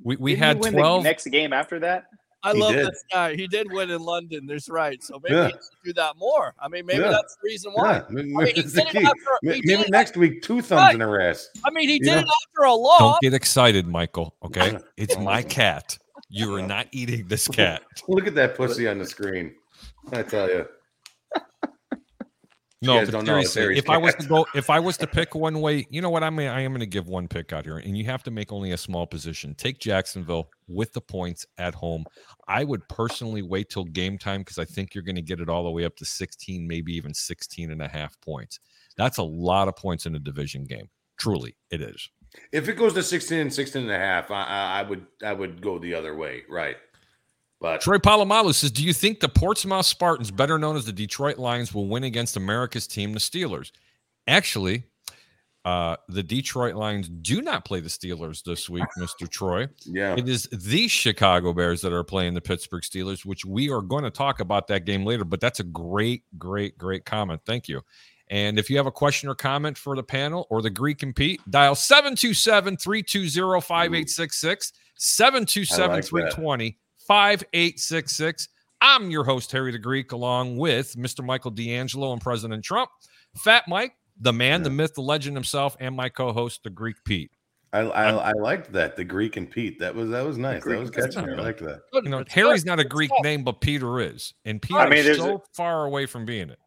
we, 0.01 0.15
we 0.17 0.31
Didn't 0.31 0.43
had 0.43 0.59
win 0.59 0.73
12 0.73 1.03
the 1.03 1.09
next 1.09 1.25
game 1.27 1.53
after 1.53 1.79
that. 1.79 2.05
I 2.45 2.51
He 2.53 2.59
love 2.59 2.73
did. 2.73 2.87
this 2.87 3.03
guy. 3.11 3.35
He 3.35 3.47
did 3.47 3.71
win 3.71 3.89
in 3.89 4.01
London. 4.01 4.45
There's 4.45 4.67
right. 4.67 5.01
So 5.01 5.17
maybe 5.23 5.35
Yeah. 5.35 5.45
he 5.47 5.51
should 5.53 5.59
do 5.85 5.93
that 5.93 6.17
more. 6.17 6.53
I 6.59 6.67
mean, 6.67 6.85
maybe 6.85 7.01
Yeah. 7.01 7.11
that's 7.11 7.35
the 7.35 7.41
reason 7.45 7.71
why. 7.73 7.93
Yeah, 7.93 8.03
maybe, 8.09 8.33
I 8.35 8.37
mean, 8.43 8.45
he 8.47 8.61
did 8.63 8.67
it 8.77 8.95
after, 8.97 9.13
Maybe 9.43 9.61
did 9.61 9.79
it, 9.79 9.89
next 9.89 10.17
week, 10.17 10.41
two 10.41 10.61
thumbs 10.61 10.79
Right. 10.81 10.95
in 10.95 10.99
her 11.01 11.21
ass. 11.21 11.47
I 11.65 11.69
mean, 11.71 11.87
he 11.87 11.99
did 11.99 12.07
Yeah. 12.07 12.19
it 12.19 12.25
after 12.49 12.63
a 12.65 12.73
loss. 12.73 12.99
Don't 12.99 13.21
get 13.21 13.33
excited, 13.33 13.87
Michael. 13.87 14.35
Okay. 14.43 14.77
It's 14.97 15.17
my 15.17 15.41
cat. 15.41 15.97
You 16.27 16.53
are 16.55 16.61
not 16.61 16.87
eating 16.91 17.27
this 17.29 17.47
cat. 17.59 17.83
Look 18.09 18.27
at 18.27 18.35
that 18.35 18.55
pussy 18.55 18.89
on 18.89 18.97
the 18.99 19.05
screen. 19.05 19.55
I 20.11 20.23
tell 20.23 20.49
you. 20.49 20.65
No, 22.83 22.97
guys 22.97 23.07
but 23.07 23.11
don't 23.13 23.25
know, 23.25 23.37
it's 23.37 23.53
seriously, 23.53 23.79
if 23.79 23.89
I 23.89 23.97
was 23.97 24.13
to 24.15 24.27
go, 24.27 24.45
if 24.53 24.69
I 24.69 24.79
was 24.79 24.97
to 24.97 25.07
pick 25.07 25.35
one 25.35 25.61
way, 25.61 25.87
you 25.89 26.01
know 26.01 26.09
what? 26.09 26.23
I 26.23 26.29
mean, 26.29 26.49
I 26.49 26.61
am 26.61 26.71
going 26.71 26.81
to 26.81 26.85
give 26.85 27.07
one 27.07 27.27
pick 27.27 27.53
out 27.53 27.63
here, 27.63 27.77
and 27.77 27.97
you 27.97 28.03
have 28.05 28.23
to 28.23 28.31
make 28.31 28.51
only 28.51 28.71
a 28.71 28.77
small 28.77 29.07
position. 29.07 29.55
Take 29.55 29.79
Jacksonville 29.79 30.49
with 30.67 30.91
the 30.91 31.01
points 31.01 31.45
at 31.57 31.73
home. 31.73 32.05
I 32.47 32.63
would 32.63 32.87
personally 32.89 33.41
wait 33.41 33.69
till 33.69 33.85
game 33.85 34.17
time 34.17 34.41
because 34.41 34.59
I 34.59 34.65
think 34.65 34.93
you're 34.93 35.03
going 35.03 35.15
to 35.15 35.21
get 35.21 35.39
it 35.39 35.49
all 35.49 35.63
the 35.63 35.71
way 35.71 35.85
up 35.85 35.95
to 35.97 36.05
16, 36.05 36.67
maybe 36.67 36.93
even 36.93 37.13
16 37.13 37.71
and 37.71 37.81
a 37.81 37.87
half 37.87 38.19
points. 38.21 38.59
That's 38.97 39.17
a 39.17 39.23
lot 39.23 39.67
of 39.67 39.75
points 39.75 40.05
in 40.05 40.15
a 40.15 40.19
division 40.19 40.65
game. 40.65 40.89
Truly, 41.17 41.55
it 41.71 41.81
is. 41.81 42.09
If 42.51 42.67
it 42.67 42.73
goes 42.73 42.93
to 42.93 43.03
16 43.03 43.39
and 43.39 43.53
16 43.53 43.83
and 43.83 43.91
a 43.91 43.97
half, 43.97 44.29
I, 44.31 44.43
I 44.79 44.83
would 44.83 45.05
I 45.23 45.33
would 45.33 45.61
go 45.61 45.79
the 45.79 45.93
other 45.93 46.15
way, 46.15 46.43
right? 46.49 46.77
But 47.63 47.79
Troy 47.79 47.97
Polamalu 47.97 48.53
says, 48.53 48.71
"Do 48.71 48.83
you 48.83 48.91
think 48.91 49.21
the 49.21 49.29
Portsmouth 49.29 49.85
Spartans, 49.85 50.31
better 50.31 50.59
known 50.59 50.75
as 50.75 50.83
the 50.83 50.91
Detroit 50.91 51.37
Lions, 51.37 51.73
will 51.73 51.87
win 51.87 52.03
against 52.03 52.35
America's 52.35 52.87
team, 52.87 53.13
the 53.13 53.19
Steelers?" 53.19 53.71
Actually, 54.27 54.83
uh, 55.63 55.95
the 56.09 56.23
Detroit 56.23 56.75
Lions 56.75 57.07
do 57.07 57.41
not 57.41 57.63
play 57.63 57.79
the 57.79 57.87
Steelers 57.87 58.43
this 58.43 58.69
week, 58.69 58.83
Mister 58.97 59.27
Troy. 59.27 59.69
yeah, 59.85 60.13
It 60.17 60.27
is 60.27 60.49
the 60.51 60.89
Chicago 60.89 61.53
Bears 61.53 61.79
that 61.83 61.93
are 61.93 62.03
playing 62.03 62.33
the 62.33 62.41
Pittsburgh 62.41 62.83
Steelers, 62.83 63.23
which 63.23 63.45
we 63.45 63.69
are 63.71 63.81
going 63.81 64.03
to 64.03 64.11
talk 64.11 64.41
about 64.41 64.67
that 64.67 64.83
game 64.83 65.05
later. 65.05 65.23
But 65.23 65.39
that's 65.39 65.61
a 65.61 65.63
great, 65.63 66.23
great, 66.37 66.77
great 66.77 67.05
comment. 67.05 67.43
Thank 67.45 67.69
you. 67.69 67.79
And 68.27 68.59
if 68.59 68.69
you 68.69 68.75
have 68.75 68.87
a 68.87 68.91
question 68.91 69.29
or 69.29 69.35
comment 69.35 69.77
for 69.77 69.95
the 69.95 70.03
panel 70.03 70.47
or 70.49 70.61
the 70.61 70.69
Greek 70.69 71.01
and 71.01 71.15
Pete, 71.15 71.39
dial 71.49 71.75
727 71.75 72.75
320 72.75 73.61
5866, 73.61 74.73
727 74.97 76.01
320 76.01 76.77
5866. 77.07 78.49
I'm 78.81 79.09
your 79.09 79.23
host, 79.23 79.51
Harry 79.51 79.71
the 79.71 79.79
Greek, 79.79 80.11
along 80.11 80.57
with 80.57 80.95
Mr. 80.95 81.23
Michael 81.23 81.51
D'Angelo 81.51 82.11
and 82.11 82.21
President 82.21 82.63
Trump, 82.63 82.89
Fat 83.37 83.63
Mike, 83.67 83.93
the 84.19 84.33
man, 84.33 84.63
the 84.63 84.69
myth, 84.69 84.93
the 84.93 85.01
legend 85.01 85.35
himself, 85.37 85.75
and 85.79 85.95
my 85.95 86.09
co 86.09 86.33
host, 86.33 86.61
the 86.63 86.69
Greek 86.69 86.97
Pete. 87.05 87.31
I, 87.71 87.79
I 87.79 88.09
I 88.11 88.31
liked 88.33 88.71
that 88.73 88.95
the 88.95 89.03
Greek 89.03 89.35
and 89.35 89.49
Pete. 89.49 89.79
That 89.79 89.95
was 89.95 90.09
that 90.11 90.23
was 90.23 90.37
nice. 90.37 90.63
That 90.63 90.79
was 90.79 90.89
and 90.91 91.13
catchy. 91.13 91.31
I 91.31 91.33
liked 91.35 91.59
that. 91.61 91.81
You 91.93 92.09
know, 92.09 92.23
Harry's 92.29 92.65
not 92.65 92.79
a 92.79 92.83
Greek 92.83 93.11
name, 93.23 93.43
but 93.43 93.61
Peter 93.61 93.99
is, 93.99 94.33
and 94.45 94.61
Peter 94.61 94.79
I 94.79 94.87
mean, 94.87 94.99
is 94.99 95.05
there's 95.05 95.17
so 95.17 95.43
far 95.53 95.85
away 95.85 96.05
from 96.05 96.25
being 96.25 96.49
it. 96.49 96.59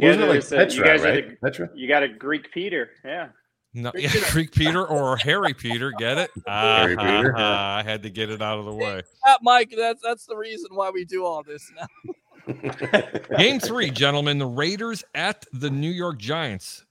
Wasn't 0.00 0.20
Together, 0.20 0.24
it 0.24 0.28
like 0.28 0.48
Petra, 0.48 0.76
you 0.76 0.84
guys 0.84 1.02
right? 1.02 1.24
are 1.24 1.36
Petra. 1.42 1.70
you 1.74 1.88
got 1.88 2.02
a 2.02 2.08
Greek 2.08 2.50
Peter. 2.52 2.90
Yeah. 3.04 3.28
No, 3.74 3.90
Greek 3.92 4.04
yeah, 4.04 4.10
Peter. 4.12 4.26
Greek 4.32 4.52
Peter 4.52 4.86
or 4.86 5.16
Harry 5.18 5.54
Peter. 5.54 5.92
Get 5.98 6.18
it? 6.18 6.30
Harry 6.46 6.96
Ah, 6.98 7.02
Peter. 7.20 7.32
ha, 7.32 7.38
ha, 7.38 7.76
I 7.78 7.82
had 7.82 8.02
to 8.02 8.10
get 8.10 8.30
it 8.30 8.40
out 8.42 8.58
of 8.58 8.64
the 8.64 8.74
way. 8.74 9.02
That, 9.26 9.40
Mike, 9.42 9.74
that's 9.76 10.00
that's 10.02 10.24
the 10.24 10.36
reason 10.36 10.68
why 10.74 10.88
we 10.90 11.04
do 11.04 11.24
all 11.24 11.42
this 11.42 11.70
now. 11.76 11.86
Game 13.36 13.60
three, 13.60 13.90
gentlemen. 13.90 14.38
The 14.38 14.46
Raiders 14.46 15.04
at 15.14 15.44
the 15.52 15.68
New 15.70 15.90
York 15.90 16.18
Giants. 16.18 16.84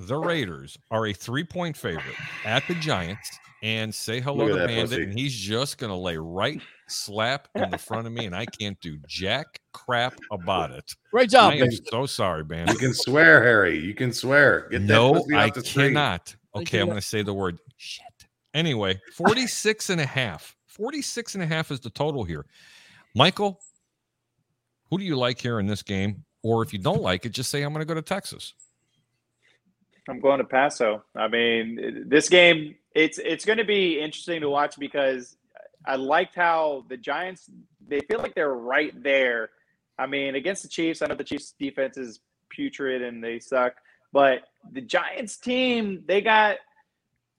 The 0.00 0.16
Raiders 0.16 0.76
are 0.90 1.06
a 1.06 1.12
three 1.12 1.44
point 1.44 1.76
favorite 1.76 2.16
at 2.44 2.66
the 2.66 2.74
Giants. 2.74 3.38
And 3.62 3.94
say 3.94 4.20
hello 4.20 4.48
to 4.48 4.54
that 4.54 4.66
Bandit, 4.66 4.90
pussy. 4.90 5.02
and 5.04 5.18
he's 5.18 5.34
just 5.34 5.78
going 5.78 5.90
to 5.90 5.96
lay 5.96 6.16
right 6.18 6.60
slap 6.88 7.48
in 7.54 7.70
the 7.70 7.78
front 7.78 8.06
of 8.06 8.12
me, 8.12 8.26
and 8.26 8.34
I 8.34 8.46
can't 8.46 8.78
do 8.80 8.98
jack 9.06 9.60
crap 9.72 10.14
about 10.30 10.70
it. 10.70 10.92
Great 11.10 11.30
job, 11.30 11.52
I 11.52 11.54
am 11.54 11.60
Bandit. 11.60 11.88
so 11.90 12.06
sorry, 12.06 12.44
man. 12.44 12.68
you 12.68 12.76
can 12.76 12.94
swear, 12.94 13.42
Harry. 13.42 13.78
You 13.78 13.94
can 13.94 14.12
swear. 14.12 14.68
Get 14.70 14.82
No, 14.82 15.24
I 15.34 15.48
off 15.48 15.54
the 15.54 15.64
screen. 15.64 15.88
cannot. 15.88 16.34
I 16.54 16.60
Okay, 16.60 16.78
I'm 16.78 16.86
going 16.86 16.98
to 16.98 17.02
say 17.06 17.22
the 17.22 17.34
word 17.34 17.58
shit. 17.76 18.04
Anyway, 18.52 19.00
46 19.14 19.90
and 19.90 20.00
a 20.00 20.06
half. 20.06 20.54
46 20.68 21.34
and 21.34 21.42
a 21.42 21.46
half 21.46 21.70
is 21.70 21.80
the 21.80 21.90
total 21.90 22.22
here. 22.24 22.46
Michael, 23.14 23.60
who 24.90 24.98
do 24.98 25.04
you 25.04 25.16
like 25.16 25.40
here 25.40 25.58
in 25.60 25.66
this 25.66 25.82
game? 25.82 26.24
Or 26.42 26.62
if 26.62 26.72
you 26.72 26.78
don't 26.78 27.00
like 27.02 27.24
it, 27.26 27.30
just 27.30 27.50
say 27.50 27.62
I'm 27.62 27.72
going 27.72 27.80
to 27.80 27.86
go 27.86 27.94
to 27.94 28.02
Texas. 28.02 28.54
I'm 30.08 30.20
going 30.20 30.38
to 30.38 30.44
Paso. 30.44 31.02
I 31.16 31.28
mean, 31.28 32.04
this 32.08 32.28
game 32.28 32.74
it's 32.94 33.18
it's 33.18 33.44
going 33.44 33.58
to 33.58 33.64
be 33.64 33.98
interesting 33.98 34.40
to 34.42 34.48
watch 34.50 34.78
because 34.78 35.36
I 35.86 35.96
liked 35.96 36.34
how 36.34 36.84
the 36.88 36.96
Giants 36.96 37.50
they 37.86 38.00
feel 38.00 38.18
like 38.18 38.34
they're 38.34 38.54
right 38.54 38.94
there. 39.02 39.50
I 39.98 40.06
mean, 40.06 40.34
against 40.34 40.62
the 40.62 40.68
Chiefs, 40.68 41.02
I 41.02 41.06
know 41.06 41.14
the 41.14 41.24
Chiefs 41.24 41.54
defense 41.58 41.96
is 41.96 42.20
putrid 42.48 43.02
and 43.02 43.22
they 43.22 43.38
suck, 43.38 43.74
but 44.12 44.42
the 44.72 44.80
Giants 44.80 45.36
team 45.36 46.04
they 46.06 46.20
got 46.20 46.56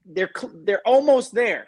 they're 0.06 0.32
they're 0.64 0.86
almost 0.86 1.34
there. 1.34 1.68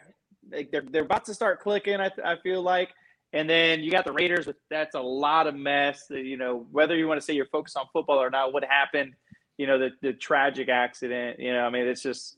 Like 0.51 0.71
they're 0.71 0.83
they're 0.89 1.03
about 1.03 1.25
to 1.25 1.33
start 1.33 1.59
clicking. 1.61 1.99
I, 1.99 2.11
I 2.23 2.35
feel 2.37 2.61
like. 2.61 2.89
And 3.33 3.49
then 3.49 3.81
you 3.81 3.91
got 3.91 4.05
the 4.05 4.13
Raiders. 4.13 4.47
That's 4.69 4.95
a 4.95 5.01
lot 5.01 5.47
of 5.47 5.55
mess. 5.55 6.05
Uh, 6.09 6.15
you 6.15 6.37
know, 6.37 6.65
whether 6.71 6.95
you 6.95 7.09
want 7.09 7.19
to 7.19 7.25
say 7.25 7.33
you're 7.33 7.45
focused 7.45 7.75
on 7.75 7.85
football 7.91 8.21
or 8.21 8.29
not, 8.29 8.53
what 8.53 8.63
happened 8.63 9.15
you 9.57 9.65
know 9.65 9.77
the 9.77 9.89
the 10.01 10.13
tragic 10.13 10.69
accident 10.69 11.39
you 11.39 11.51
know 11.51 11.61
i 11.61 11.69
mean 11.69 11.87
it's 11.87 12.01
just 12.01 12.37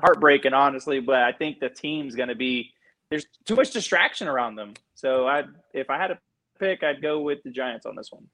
heartbreaking 0.00 0.52
honestly 0.52 1.00
but 1.00 1.22
i 1.22 1.32
think 1.32 1.58
the 1.58 1.68
team's 1.68 2.14
going 2.14 2.28
to 2.28 2.34
be 2.34 2.70
there's 3.12 3.26
too 3.44 3.54
much 3.54 3.70
distraction 3.70 4.26
around 4.26 4.56
them 4.56 4.74
so 4.94 5.26
i 5.28 5.44
if 5.74 5.88
i 5.90 5.96
had 5.96 6.08
to 6.08 6.18
pick 6.58 6.82
i'd 6.82 7.00
go 7.00 7.20
with 7.20 7.38
the 7.44 7.50
giants 7.50 7.86
on 7.86 7.94
this 7.94 8.08
one 8.10 8.26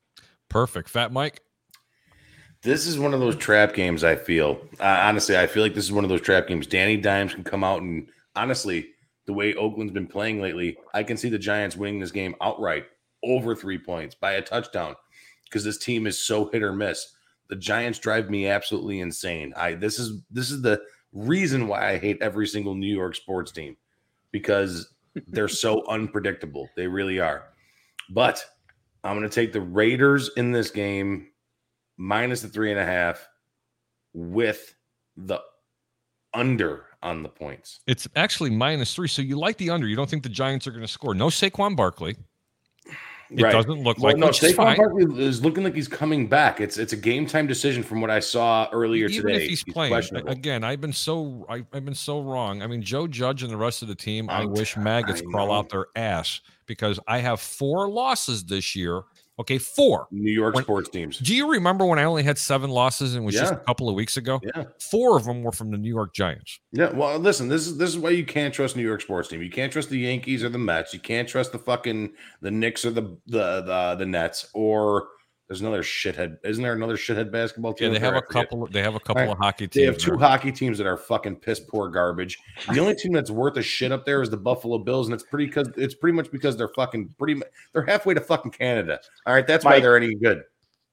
Perfect. 0.48 0.88
Fat 0.88 1.12
Mike. 1.12 1.40
This 2.62 2.86
is 2.86 2.98
one 2.98 3.14
of 3.14 3.20
those 3.20 3.36
trap 3.36 3.74
games. 3.74 4.02
I 4.02 4.16
feel 4.16 4.60
uh, 4.80 5.00
honestly, 5.02 5.38
I 5.38 5.46
feel 5.46 5.62
like 5.62 5.74
this 5.74 5.84
is 5.84 5.92
one 5.92 6.04
of 6.04 6.10
those 6.10 6.20
trap 6.20 6.48
games. 6.48 6.66
Danny 6.66 6.96
Dimes 6.96 7.34
can 7.34 7.44
come 7.44 7.62
out 7.62 7.82
and 7.82 8.08
honestly, 8.34 8.88
the 9.26 9.32
way 9.32 9.54
Oakland's 9.54 9.92
been 9.92 10.06
playing 10.06 10.40
lately, 10.40 10.76
I 10.94 11.02
can 11.02 11.16
see 11.16 11.28
the 11.28 11.38
Giants 11.38 11.76
winning 11.76 12.00
this 12.00 12.10
game 12.10 12.34
outright 12.40 12.86
over 13.22 13.54
three 13.54 13.78
points 13.78 14.14
by 14.14 14.32
a 14.32 14.42
touchdown 14.42 14.96
because 15.44 15.62
this 15.62 15.78
team 15.78 16.06
is 16.06 16.18
so 16.18 16.46
hit 16.46 16.62
or 16.62 16.72
miss. 16.72 17.14
The 17.48 17.56
Giants 17.56 17.98
drive 17.98 18.28
me 18.28 18.48
absolutely 18.48 19.00
insane. 19.00 19.52
I 19.56 19.74
this 19.74 19.98
is 19.98 20.22
this 20.30 20.50
is 20.50 20.62
the 20.62 20.80
reason 21.12 21.68
why 21.68 21.90
I 21.90 21.98
hate 21.98 22.18
every 22.20 22.46
single 22.46 22.74
New 22.74 22.92
York 22.92 23.14
sports 23.14 23.52
team 23.52 23.76
because 24.32 24.94
they're 25.28 25.48
so 25.48 25.86
unpredictable. 25.86 26.68
They 26.76 26.86
really 26.86 27.20
are. 27.20 27.44
But 28.10 28.44
I'm 29.04 29.16
going 29.16 29.28
to 29.28 29.34
take 29.34 29.52
the 29.52 29.60
Raiders 29.60 30.30
in 30.36 30.52
this 30.52 30.70
game 30.70 31.28
minus 31.96 32.42
the 32.42 32.48
three 32.48 32.70
and 32.70 32.80
a 32.80 32.84
half 32.84 33.26
with 34.12 34.74
the 35.16 35.40
under 36.34 36.86
on 37.02 37.22
the 37.22 37.28
points. 37.28 37.80
It's 37.86 38.08
actually 38.16 38.50
minus 38.50 38.94
three. 38.94 39.08
So 39.08 39.22
you 39.22 39.38
like 39.38 39.56
the 39.56 39.70
under. 39.70 39.86
You 39.86 39.96
don't 39.96 40.08
think 40.08 40.22
the 40.22 40.28
Giants 40.28 40.66
are 40.66 40.70
going 40.70 40.82
to 40.82 40.88
score. 40.88 41.14
No 41.14 41.26
Saquon 41.28 41.76
Barkley. 41.76 42.16
It 43.30 43.42
Right. 43.42 43.52
doesn't 43.52 43.82
look 43.82 43.98
Well, 43.98 44.12
like 44.12 44.16
no, 44.16 44.28
Saquon. 44.28 44.76
Barkley 44.76 45.22
is 45.24 45.42
looking 45.44 45.62
like 45.64 45.74
he's 45.74 45.88
coming 45.88 46.28
back. 46.28 46.60
It's 46.60 46.78
it's 46.78 46.92
a 46.92 46.96
game 46.96 47.26
time 47.26 47.46
decision 47.46 47.82
from 47.82 48.00
what 48.00 48.10
I 48.10 48.20
saw 48.20 48.68
earlier 48.72 49.06
Even 49.08 49.26
today. 49.26 49.42
if 49.44 49.48
he's 49.50 49.64
playing 49.64 49.92
again, 50.26 50.64
I've 50.64 50.80
been 50.80 50.92
so 50.94 51.44
I, 51.48 51.64
I've 51.72 51.84
been 51.84 51.94
so 51.94 52.20
wrong. 52.22 52.62
I 52.62 52.66
mean, 52.66 52.80
Joe 52.82 53.06
Judge 53.06 53.42
and 53.42 53.52
the 53.52 53.56
rest 53.56 53.82
of 53.82 53.88
the 53.88 53.94
team. 53.94 54.30
I 54.30 54.40
I'm 54.40 54.50
wish 54.52 54.76
maggots 54.76 55.20
I 55.20 55.24
crawl 55.30 55.52
out 55.52 55.68
their 55.68 55.86
ass 55.94 56.40
because 56.66 56.98
I 57.06 57.18
have 57.18 57.40
four 57.40 57.88
losses 57.88 58.44
this 58.44 58.74
year. 58.74 59.02
Okay, 59.40 59.58
four. 59.58 60.08
New 60.10 60.32
York 60.32 60.54
when- 60.54 60.64
sports 60.64 60.88
teams. 60.88 61.18
Do 61.18 61.34
you 61.34 61.50
remember 61.50 61.86
when 61.86 61.98
I 61.98 62.04
only 62.04 62.22
had 62.24 62.38
seven 62.38 62.70
losses 62.70 63.14
and 63.14 63.22
it 63.22 63.26
was 63.26 63.34
just 63.34 63.52
a 63.52 63.56
couple 63.56 63.88
of 63.88 63.94
weeks 63.94 64.16
ago? 64.16 64.40
Yeah. 64.42 64.64
Four 64.90 65.16
of 65.16 65.24
them 65.24 65.42
were 65.42 65.52
from 65.52 65.70
the 65.70 65.78
New 65.78 65.88
York 65.88 66.12
Giants. 66.14 66.58
Yeah, 66.72 66.90
well, 66.90 67.18
listen, 67.18 67.48
this 67.48 67.66
is 67.66 67.76
this 67.78 67.90
is 67.90 67.98
why 67.98 68.10
you 68.10 68.26
can't 68.26 68.52
trust 68.52 68.76
New 68.76 68.82
York 68.82 69.00
sports 69.00 69.28
team. 69.28 69.40
You 69.42 69.50
can't 69.50 69.72
trust 69.72 69.90
the 69.90 69.98
Yankees 69.98 70.42
or 70.42 70.48
the 70.48 70.58
Mets. 70.58 70.92
You 70.92 71.00
can't 71.00 71.28
trust 71.28 71.52
the 71.52 71.58
fucking 71.58 72.12
the 72.40 72.50
Knicks 72.50 72.84
or 72.84 72.90
the 72.90 73.16
the 73.26 73.62
the, 73.62 73.96
the 73.98 74.06
Nets 74.06 74.48
or 74.54 75.08
there's 75.48 75.60
another 75.62 75.82
shithead. 75.82 76.36
Isn't 76.44 76.62
there 76.62 76.74
another 76.74 76.96
shithead 76.96 77.32
basketball 77.32 77.72
team? 77.72 77.92
Yeah, 77.92 77.98
team? 77.98 78.02
they 78.02 78.06
up 78.08 78.12
there? 78.12 78.14
have 78.14 78.14
I 78.14 78.18
a 78.18 78.26
forget. 78.26 78.50
couple. 78.50 78.66
They 78.70 78.82
have 78.82 78.94
a 78.94 79.00
couple 79.00 79.22
Right. 79.22 79.30
of 79.32 79.38
hockey 79.38 79.66
teams. 79.66 79.74
They 79.74 79.84
have 79.86 79.98
two 79.98 80.10
there. 80.12 80.18
hockey 80.28 80.52
teams 80.52 80.78
that 80.78 80.86
are 80.86 80.96
fucking 80.98 81.36
piss 81.36 81.58
poor 81.60 81.88
garbage. 81.88 82.38
The 82.72 82.78
only 82.80 82.94
team 82.94 83.12
that's 83.12 83.30
worth 83.30 83.56
a 83.56 83.62
shit 83.62 83.90
up 83.90 84.04
there 84.04 84.20
is 84.22 84.30
the 84.30 84.36
Buffalo 84.36 84.78
Bills, 84.78 85.06
and 85.08 85.14
it's 85.14 85.24
pretty 85.24 85.46
because 85.46 85.68
it's 85.76 85.94
pretty 85.94 86.14
much 86.14 86.30
because 86.30 86.56
they're 86.56 86.68
fucking 86.68 87.14
pretty. 87.18 87.40
They're 87.72 87.86
halfway 87.86 88.14
to 88.14 88.20
fucking 88.20 88.52
Canada. 88.52 89.00
All 89.26 89.34
right, 89.34 89.46
that's 89.46 89.64
why 89.64 89.80
they're 89.80 89.96
any 89.96 90.14
good. 90.14 90.42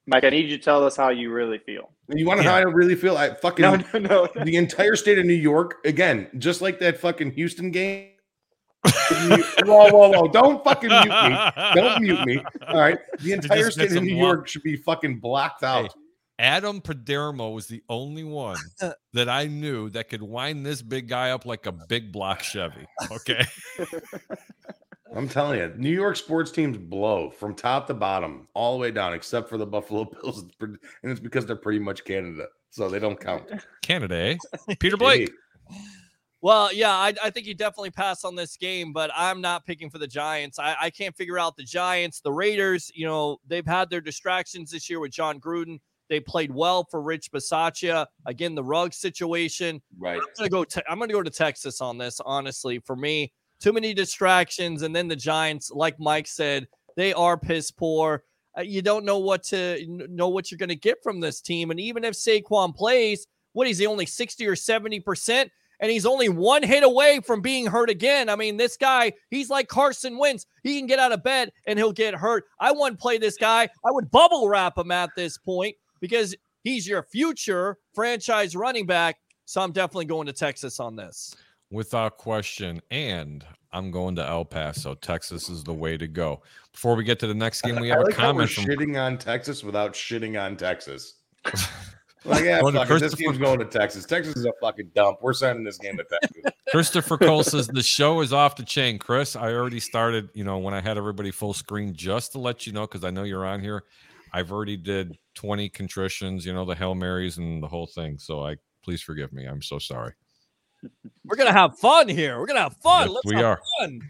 mike 0.08 0.24
i 0.24 0.30
need 0.30 0.48
you 0.50 0.56
to 0.58 0.64
tell 0.64 0.86
us 0.86 0.96
how 0.96 1.10
you 1.10 1.32
really 1.34 1.58
feel 1.58 1.90
you 2.10 2.28
want 2.28 2.40
to 2.40 2.44
know 2.44 2.52
how 2.52 2.58
I 2.58 2.62
really 2.62 2.94
feel? 2.96 3.18
I 3.18 3.34
fucking 3.34 3.64
no 3.64 3.76
no 3.94 4.00
no 4.36 4.44
the 4.46 4.56
entire 4.56 4.96
state 4.96 5.18
of 5.18 5.26
New 5.26 5.34
York 5.34 5.78
again, 5.86 6.30
just 6.38 6.62
like 6.62 6.80
that 6.80 7.00
fucking 7.00 7.32
Houston 7.32 7.72
game. 7.72 8.10
Whoa, 9.66 9.90
whoa, 9.90 10.10
whoa! 10.10 10.28
Don't 10.28 10.64
fucking 10.64 10.90
mute 10.90 11.06
me. 11.06 11.38
Don't 11.76 12.02
mute 12.02 12.26
me. 12.26 12.44
All 12.68 12.80
right, 12.80 13.00
the 13.20 13.34
entire 13.34 13.72
state 13.72 13.92
of 13.96 14.04
New 14.04 14.10
them 14.10 14.18
York 14.18 14.48
should 14.48 14.64
be 14.64 14.76
fucking 14.76 15.20
blacked 15.20 15.64
out. 15.64 15.94
Adam 16.38 16.82
Padermo 16.82 17.54
was 17.54 17.68
the 17.68 17.82
only 17.90 18.24
one 18.24 18.58
that 19.14 19.30
I 19.30 19.48
knew 19.48 19.90
that 19.92 20.10
could 20.10 20.22
wind 20.22 20.66
this 20.66 20.82
big 20.82 21.08
guy 21.08 21.32
up 21.32 21.46
like 21.46 21.66
a 21.66 21.72
big 21.72 22.12
block 22.12 22.42
Chevy. 22.42 22.86
Okay. 23.12 23.46
I'm 25.16 25.30
telling 25.30 25.60
you, 25.60 25.74
New 25.78 25.92
York 25.92 26.18
sports 26.18 26.52
teams 26.52 26.78
blow 26.78 27.30
from 27.30 27.56
top 27.56 27.88
to 27.88 27.94
bottom, 27.94 28.50
all 28.54 28.74
the 28.74 28.82
way 28.82 28.92
down, 28.92 29.14
except 29.14 29.48
for 29.48 29.58
the 29.58 29.66
Buffalo 29.66 30.04
Bills, 30.22 30.44
and 30.60 30.78
it's 31.04 31.22
because 31.22 31.46
they're 31.46 31.56
pretty 31.56 31.80
much 31.80 32.04
Canada, 32.04 32.48
so 32.70 32.90
they 32.90 33.00
don't 33.00 33.18
count. 33.18 33.50
Canada, 33.82 34.16
eh? 34.16 34.76
Peter 34.78 34.98
Blake. 34.98 35.32
Hey, 35.70 35.78
Well, 36.46 36.72
yeah, 36.72 36.92
I, 36.92 37.12
I 37.24 37.32
think 37.32 37.48
you 37.48 37.56
definitely 37.56 37.90
pass 37.90 38.24
on 38.24 38.36
this 38.36 38.56
game, 38.56 38.94
but 38.94 39.10
I'm 39.16 39.42
not 39.42 39.66
picking 39.66 39.90
for 39.90 39.98
the 39.98 40.06
Giants. 40.06 40.60
I, 40.60 40.76
I 40.80 40.90
can't 40.92 41.18
figure 41.18 41.40
out 41.40 41.58
the 41.58 41.64
Giants. 41.64 42.22
The 42.22 42.32
Raiders, 42.32 42.92
you 42.94 43.08
know, 43.08 43.40
they've 43.48 43.66
had 43.66 43.90
their 43.90 44.00
distractions 44.00 44.70
this 44.70 44.88
year 44.88 45.00
with 45.00 45.10
Jon 45.10 45.40
Gruden. 45.40 45.80
They 46.08 46.20
played 46.20 46.54
well 46.54 46.84
for 46.92 47.02
Rich 47.02 47.32
Bisaccia. 47.32 48.06
Again, 48.28 48.54
the 48.54 48.64
rug 48.64 48.94
situation. 48.94 49.82
right. 49.98 50.20
I'm 50.20 50.28
gonna 50.38 50.50
go. 50.50 50.64
Te- 50.64 50.84
I'm 50.88 51.00
gonna 51.00 51.14
go 51.14 51.24
to 51.24 51.32
Texas 51.32 51.82
on 51.82 51.98
this. 51.98 52.22
Honestly, 52.24 52.78
for 52.78 52.96
me, 52.96 53.34
too 53.60 53.74
many 53.74 53.96
distractions, 53.96 54.84
and 54.84 54.96
then 54.96 55.08
the 55.08 55.16
Giants, 55.16 55.72
like 55.72 56.00
Mike 56.00 56.28
said, 56.28 56.68
they 56.96 57.12
are 57.12 57.40
piss 57.40 57.72
poor. 57.72 58.24
Uh, 58.56 58.62
you 58.62 58.84
don't 58.84 59.04
know 59.04 59.18
what 59.18 59.42
to 59.46 59.84
know 59.88 60.28
what 60.28 60.52
you're 60.52 60.60
gonna 60.60 60.76
get 60.76 61.02
from 61.02 61.20
this 61.20 61.42
team, 61.42 61.72
and 61.72 61.80
even 61.80 62.04
if 62.04 62.14
Saquon 62.14 62.76
plays, 62.76 63.26
what 63.54 63.68
is 63.68 63.80
he 63.80 63.88
only 63.88 64.06
sixty 64.06 64.46
or 64.46 64.56
seventy 64.56 65.00
percent? 65.00 65.50
And 65.80 65.92
he's 65.92 66.06
only 66.06 66.30
one 66.30 66.64
hit 66.64 66.84
away 66.84 67.20
from 67.20 67.42
being 67.42 67.66
hurt 67.66 67.90
again. 67.90 68.30
I 68.30 68.36
mean, 68.36 68.58
this 68.58 68.78
guy, 68.78 69.14
he's 69.30 69.50
like 69.50 69.68
Carson 69.68 70.18
Wentz. 70.18 70.46
He 70.64 70.78
can 70.78 70.88
get 70.88 71.00
out 71.00 71.12
of 71.12 71.24
bed 71.24 71.52
and 71.68 71.78
he'll 71.78 71.92
get 71.92 72.16
hurt. 72.16 72.46
I 72.60 72.72
wouldn't 72.72 73.00
play 73.00 73.18
this 73.18 73.38
guy. 73.38 73.70
I 73.86 73.92
would 73.92 74.10
bubble 74.12 74.48
wrap 74.48 74.78
him 74.78 74.92
at 74.92 75.10
this 75.16 75.38
point 75.38 75.76
because 76.00 76.36
he's 76.64 76.88
your 76.88 77.04
future 77.04 77.78
franchise 77.94 78.56
running 78.56 78.86
back. 78.86 79.18
So 79.46 79.62
I'm 79.62 79.72
definitely 79.72 80.06
going 80.06 80.28
to 80.28 80.34
Texas 80.34 80.80
on 80.80 80.96
this. 80.96 81.36
Without 81.72 82.18
question. 82.18 82.82
And 82.92 83.46
I'm 83.76 83.92
going 83.92 84.16
to 84.16 84.26
El 84.26 84.46
Paso. 84.46 84.96
Texas 84.96 85.50
is 85.50 85.64
the 85.64 85.74
way 85.74 85.98
to 85.98 86.08
go. 86.08 86.42
Before 86.72 86.96
we 86.96 87.04
get 87.04 87.20
to 87.20 87.28
the 87.28 87.34
next 87.34 87.62
game, 87.62 87.80
we 87.80 87.92
I 87.92 87.96
have 87.96 88.04
a 88.04 88.06
like 88.06 88.16
how 88.16 88.28
we're 88.28 88.48
comment 88.48 88.50
from 88.52 88.64
shitting 88.64 89.02
on 89.02 89.18
Texas 89.18 89.64
without 89.64 89.94
shitting 89.94 90.42
on 90.42 90.56
Texas. 90.56 91.16
Like, 92.26 92.44
yeah, 92.44 92.60
Going 92.62 92.74
to 92.74 92.80
this 92.80 92.88
Christopher- 92.88 93.18
game's 93.18 93.38
going 93.38 93.60
to 93.60 93.66
Texas. 93.66 94.06
Texas 94.06 94.36
is 94.36 94.46
a 94.46 94.52
fucking 94.60 94.92
dump. 94.96 95.20
We're 95.22 95.34
sending 95.34 95.64
this 95.64 95.78
game 95.78 95.98
to 95.98 96.04
Texas. 96.04 96.52
Christopher 96.72 97.18
Cole 97.18 97.44
says 97.44 97.68
the 97.68 97.84
show 97.84 98.22
is 98.22 98.34
off 98.34 98.56
the 98.56 98.64
chain. 98.64 98.98
Chris, 98.98 99.36
I 99.36 99.54
already 99.54 99.80
started, 99.80 100.30
you 100.34 100.44
know, 100.44 100.58
when 100.58 100.74
I 100.74 100.82
had 100.82 100.98
everybody 100.98 101.30
full 101.32 101.54
screen 101.54 101.94
just 101.94 102.32
to 102.32 102.40
let 102.40 102.66
you 102.66 102.74
know, 102.74 102.82
because 102.88 103.04
I 103.04 103.12
know 103.12 103.24
you're 103.24 103.46
on 103.46 103.60
here. 103.62 103.84
I've 104.34 104.52
already 104.52 104.76
did 104.76 105.18
20 105.36 105.70
contritions, 105.70 106.46
you 106.46 106.54
know, 106.54 106.66
the 106.66 106.76
Hail 106.76 106.96
Marys 106.96 107.38
and 107.38 107.62
the 107.62 107.68
whole 107.68 107.88
thing. 107.88 108.18
So 108.18 108.44
I 108.46 108.56
please 108.84 109.02
forgive 109.02 109.32
me. 109.32 109.46
I'm 109.46 109.62
so 109.62 109.78
sorry. 109.80 110.14
We're 111.24 111.36
gonna 111.38 111.54
have 111.54 111.78
fun 111.80 112.10
here. 112.10 112.40
We're 112.40 112.46
gonna 112.48 112.62
have 112.62 112.78
fun. 112.78 113.08
Yes, 113.08 113.16
Let's 113.16 113.26
we 113.26 113.36
have 113.36 113.46
are. 113.46 113.62
fun. 113.80 114.02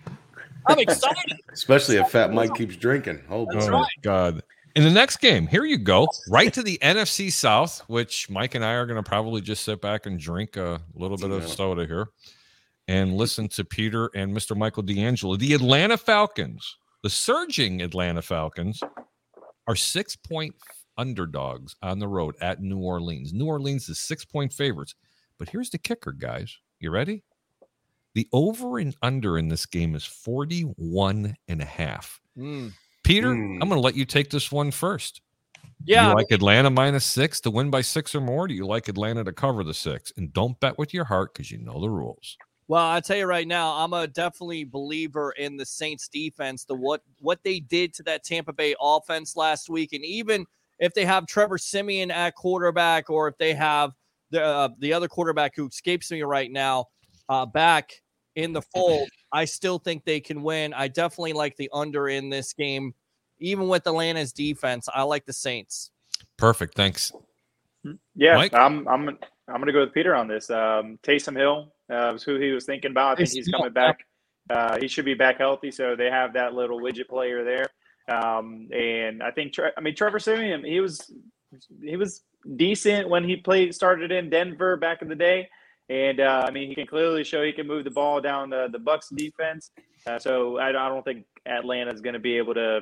I'm 0.68 0.80
excited. 0.80 1.38
Especially 1.54 1.98
if 1.98 2.10
Fat 2.10 2.34
Mike 2.34 2.56
keeps 2.56 2.76
drinking. 2.76 3.22
Oh, 3.30 3.46
That's 3.54 3.68
oh 3.68 3.72
right. 3.72 3.88
God. 4.02 4.42
In 4.76 4.84
the 4.84 4.92
next 4.92 5.18
game, 5.18 5.48
here 5.48 5.64
you 5.64 5.78
go, 5.78 6.06
right 6.30 6.54
to 6.54 6.62
the 6.62 6.78
NFC 6.82 7.32
South, 7.32 7.82
which 7.88 8.30
Mike 8.30 8.56
and 8.56 8.66
I 8.66 8.74
are 8.74 8.86
going 8.86 9.02
to 9.02 9.08
probably 9.08 9.40
just 9.40 9.64
sit 9.64 9.82
back 9.82 10.06
and 10.06 10.20
drink 10.20 10.58
a 10.58 10.82
little 10.94 11.16
bit 11.16 11.32
of 11.32 11.48
soda 11.48 11.86
here 11.86 12.10
and 12.90 13.16
listen 13.16 13.48
to 13.50 13.64
Peter 13.64 14.10
and 14.16 14.36
Mr. 14.36 14.56
Michael 14.56 14.84
D'Angelo. 14.84 15.38
The 15.38 15.54
Atlanta 15.54 15.98
Falcons, 15.98 16.78
the 17.04 17.10
surging 17.10 17.82
Atlanta 17.82 18.22
Falcons, 18.22 18.82
are 19.66 19.78
six 19.78 20.18
point 20.18 20.54
underdogs 20.98 21.78
on 21.82 22.00
the 22.00 22.08
road 22.08 22.36
at 22.42 22.62
New 22.62 22.80
Orleans. 22.80 23.34
New 23.34 23.46
Orleans 23.46 23.88
is 23.88 24.00
six 24.00 24.26
point 24.26 24.52
favorites. 24.52 24.94
But 25.40 25.48
here's 25.48 25.70
the 25.70 25.78
kicker, 25.78 26.12
guys. 26.12 26.58
You 26.80 26.92
ready? 26.92 27.24
The 28.14 28.28
over 28.34 28.80
and 28.80 28.96
under 29.02 29.38
in 29.38 29.48
this 29.48 29.66
game 29.66 29.96
is 29.96 30.06
41 30.06 31.36
and 31.48 31.62
a 31.62 31.66
half. 31.66 32.20
Mm. 32.38 32.74
Peter, 33.06 33.30
Mm. 33.30 33.60
I'm 33.62 33.70
going 33.70 33.80
to 33.80 33.86
let 33.86 33.96
you 33.96 34.06
take 34.06 34.30
this 34.30 34.52
one 34.52 34.72
first. 34.72 35.22
Do 35.62 35.92
Yeah, 35.92 36.10
you 36.10 36.16
like 36.16 36.32
Atlanta 36.32 36.70
minus 36.70 37.06
six 37.06 37.40
to 37.42 37.52
win 37.52 37.70
by 37.70 37.82
six 37.82 38.16
or 38.16 38.22
more? 38.22 38.48
Do 38.48 38.54
you 38.54 38.66
like 38.66 38.88
Atlanta 38.88 39.24
to 39.24 39.32
cover 39.32 39.64
the 39.64 39.74
six? 39.74 40.12
And 40.18 40.34
don't 40.34 40.60
bet 40.60 40.78
with 40.78 40.94
your 40.94 41.06
heart 41.06 41.34
because 41.34 41.52
you 41.52 41.60
know 41.60 41.80
the 41.80 41.90
rules. 41.90 42.38
Well, 42.68 42.86
I 42.86 43.00
tell 43.00 43.18
you 43.18 43.26
right 43.26 43.48
now, 43.48 43.74
I'm 43.74 43.94
a 43.94 44.08
definitely 44.08 44.64
believer 44.64 45.32
in 45.38 45.56
the 45.56 45.66
Saints 45.66 46.08
defense. 46.08 46.66
The 46.66 46.74
what 46.74 47.02
what 47.20 47.40
they 47.44 47.60
did 47.60 47.94
to 47.96 48.04
that 48.04 48.24
Tampa 48.24 48.54
Bay 48.54 48.76
offense 48.82 49.36
last 49.36 49.70
week, 49.70 49.94
and 49.94 50.04
even 50.04 50.46
if 50.80 50.94
they 50.96 51.06
have 51.06 51.28
Trevor 51.28 51.60
Siemian 51.60 52.10
at 52.10 52.34
quarterback, 52.34 53.12
or 53.12 53.28
if 53.28 53.38
they 53.38 53.54
have 53.54 53.92
the 54.32 54.44
uh, 54.44 54.70
the 54.80 54.94
other 54.94 55.08
quarterback 55.08 55.56
who 55.56 55.68
escapes 55.68 56.10
me 56.10 56.24
right 56.24 56.52
now 56.52 56.86
uh, 57.30 57.46
back 57.46 58.02
in 58.36 58.54
the 58.54 58.62
fold, 58.74 59.10
I 59.32 59.46
still 59.46 59.80
think 59.80 60.06
they 60.06 60.20
can 60.20 60.44
win. 60.44 60.74
I 60.74 60.88
definitely 60.88 61.34
like 61.34 61.56
the 61.58 61.70
under 61.74 62.08
in 62.08 62.30
this 62.30 62.54
game, 62.54 62.94
even 63.40 63.68
with 63.68 63.88
Atlanta's 63.88 64.34
defense. 64.34 64.88
I 64.94 65.04
like 65.04 65.26
the 65.26 65.34
Saints. 65.34 65.92
Perfect. 66.38 66.76
Thanks. 66.76 67.12
Yeah, 68.16 68.36
Mike? 68.36 68.54
I'm 68.54 68.88
I'm 68.88 69.10
I'm 69.48 69.60
gonna 69.60 69.72
go 69.72 69.82
with 69.82 69.94
Peter 69.94 70.16
on 70.16 70.28
this. 70.28 70.50
Um, 70.50 70.98
Taysom 71.04 71.38
Hill 71.38 71.72
uh, 71.90 72.10
was 72.14 72.24
who 72.24 72.40
he 72.40 72.52
was 72.52 72.66
thinking 72.66 72.92
about. 72.92 73.14
I 73.14 73.16
think 73.16 73.30
he's 73.30 73.48
coming 73.48 73.74
back. 73.74 74.06
Uh, 74.50 74.78
he 74.80 74.88
should 74.88 75.06
be 75.06 75.14
back 75.14 75.38
healthy, 75.38 75.72
so 75.72 75.96
they 75.96 76.10
have 76.10 76.34
that 76.34 76.54
little 76.54 76.80
widget 76.80 77.08
player 77.08 77.44
there. 77.44 77.68
Um, 78.08 78.70
and 78.72 79.24
I 79.24 79.32
think 79.32 79.54
I 79.78 79.82
mean 79.82 79.96
Trevor 79.96 80.20
Siemian, 80.20 80.64
he 80.64 80.80
was 80.80 81.12
he 81.84 81.96
was 81.96 82.22
decent 82.56 83.10
when 83.10 83.24
he 83.24 83.36
played 83.36 83.74
started 83.74 84.12
in 84.12 84.30
Denver 84.30 84.78
back 84.78 85.02
in 85.02 85.08
the 85.08 85.16
day. 85.16 85.50
And 85.90 86.20
uh, 86.20 86.44
I 86.48 86.52
mean, 86.52 86.68
he 86.70 86.76
can 86.76 86.88
clearly 86.88 87.24
show 87.24 87.44
he 87.44 87.52
can 87.52 87.68
move 87.68 87.84
the 87.84 87.92
ball 87.92 88.20
down 88.22 88.50
the, 88.50 88.68
the 88.72 88.80
Bucks 88.80 89.10
defense. 89.10 89.70
Uh, 90.08 90.18
so 90.20 90.58
I, 90.58 90.70
I 90.70 90.90
don't 90.90 91.04
think 91.06 91.26
Atlanta 91.46 91.92
is 91.94 92.02
going 92.02 92.14
to 92.14 92.20
be 92.20 92.38
able 92.38 92.54
to 92.56 92.82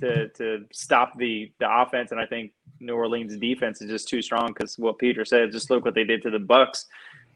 to 0.00 0.28
to 0.30 0.64
stop 0.72 1.18
the 1.18 1.52
the 1.60 1.68
offense. 1.70 2.12
And 2.12 2.20
I 2.20 2.26
think 2.26 2.52
New 2.80 2.94
Orleans 2.94 3.36
defense 3.36 3.80
is 3.82 3.90
just 3.90 4.08
too 4.08 4.22
strong 4.22 4.48
because 4.48 4.78
what 4.78 4.98
Peter 4.98 5.24
said. 5.24 5.52
Just 5.52 5.70
look 5.70 5.84
what 5.84 5.94
they 5.94 6.04
did 6.04 6.22
to 6.22 6.30
the 6.30 6.38
Bucks. 6.38 6.86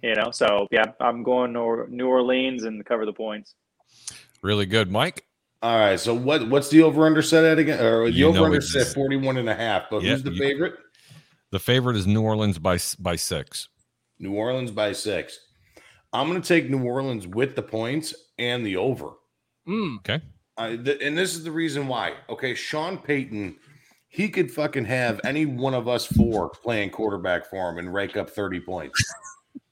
You 0.03 0.15
know, 0.15 0.31
so 0.31 0.67
yeah, 0.71 0.93
I'm 1.01 1.23
going 1.23 1.53
Nor- 1.53 1.87
New 1.91 2.09
Orleans 2.09 2.65
and 2.65 2.85
cover 2.87 3.05
the 3.05 3.13
points. 3.13 3.55
Really 4.43 4.65
good. 4.65 4.91
Mike? 4.91 5.27
All 5.61 5.79
right. 5.79 6.01
So 6.01 6.15
what 6.15 6.49
what's 6.49 6.71
the 6.71 6.83
over 6.83 7.05
under 7.05 7.21
set 7.21 7.45
at 7.45 7.59
again? 7.59 7.79
Or 7.85 8.07
the 8.07 8.13
You 8.13 8.29
over 8.29 8.47
under 8.47 8.61
set 8.63 8.85
just- 8.85 8.95
41 8.95 9.37
and 9.37 9.51
a 9.51 9.55
half. 9.55 9.85
But 9.91 10.03
Yeah, 10.03 10.13
who's 10.13 10.23
the 10.23 10.33
you- 10.33 10.39
favorite? 10.39 10.75
The 11.51 11.59
favorite 11.59 11.97
is 11.97 12.07
New 12.07 12.23
Orleans 12.23 12.59
by 12.59 12.79
by 12.99 13.17
six. 13.17 13.69
New 14.21 14.35
Orleans 14.35 14.71
by 14.71 14.93
six. 14.93 15.39
I'm 16.13 16.29
going 16.29 16.41
to 16.41 16.47
take 16.47 16.71
New 16.71 16.85
Orleans 16.85 17.27
with 17.27 17.57
the 17.57 17.63
points 17.63 18.15
and 18.39 18.65
the 18.65 18.77
over. 18.77 19.11
Mm. 19.67 20.05
Uh, 20.57 20.77
th- 20.77 21.01
and 21.01 21.17
this 21.17 21.35
is 21.35 21.43
the 21.43 21.53
reason 21.53 21.89
why. 21.89 22.15
Okay, 22.29 22.55
Sean 22.55 22.99
Payton, 22.99 23.57
he 24.09 24.29
could 24.29 24.51
fucking 24.51 24.85
have 24.85 25.21
any 25.25 25.47
one 25.47 25.75
of 25.75 25.89
us 25.89 26.07
four 26.07 26.51
playing 26.51 26.91
quarterback 26.91 27.49
for 27.49 27.71
him 27.71 27.79
and 27.79 27.95
rake 27.95 28.17
up 28.17 28.29
30 28.29 28.61
points. 28.61 29.03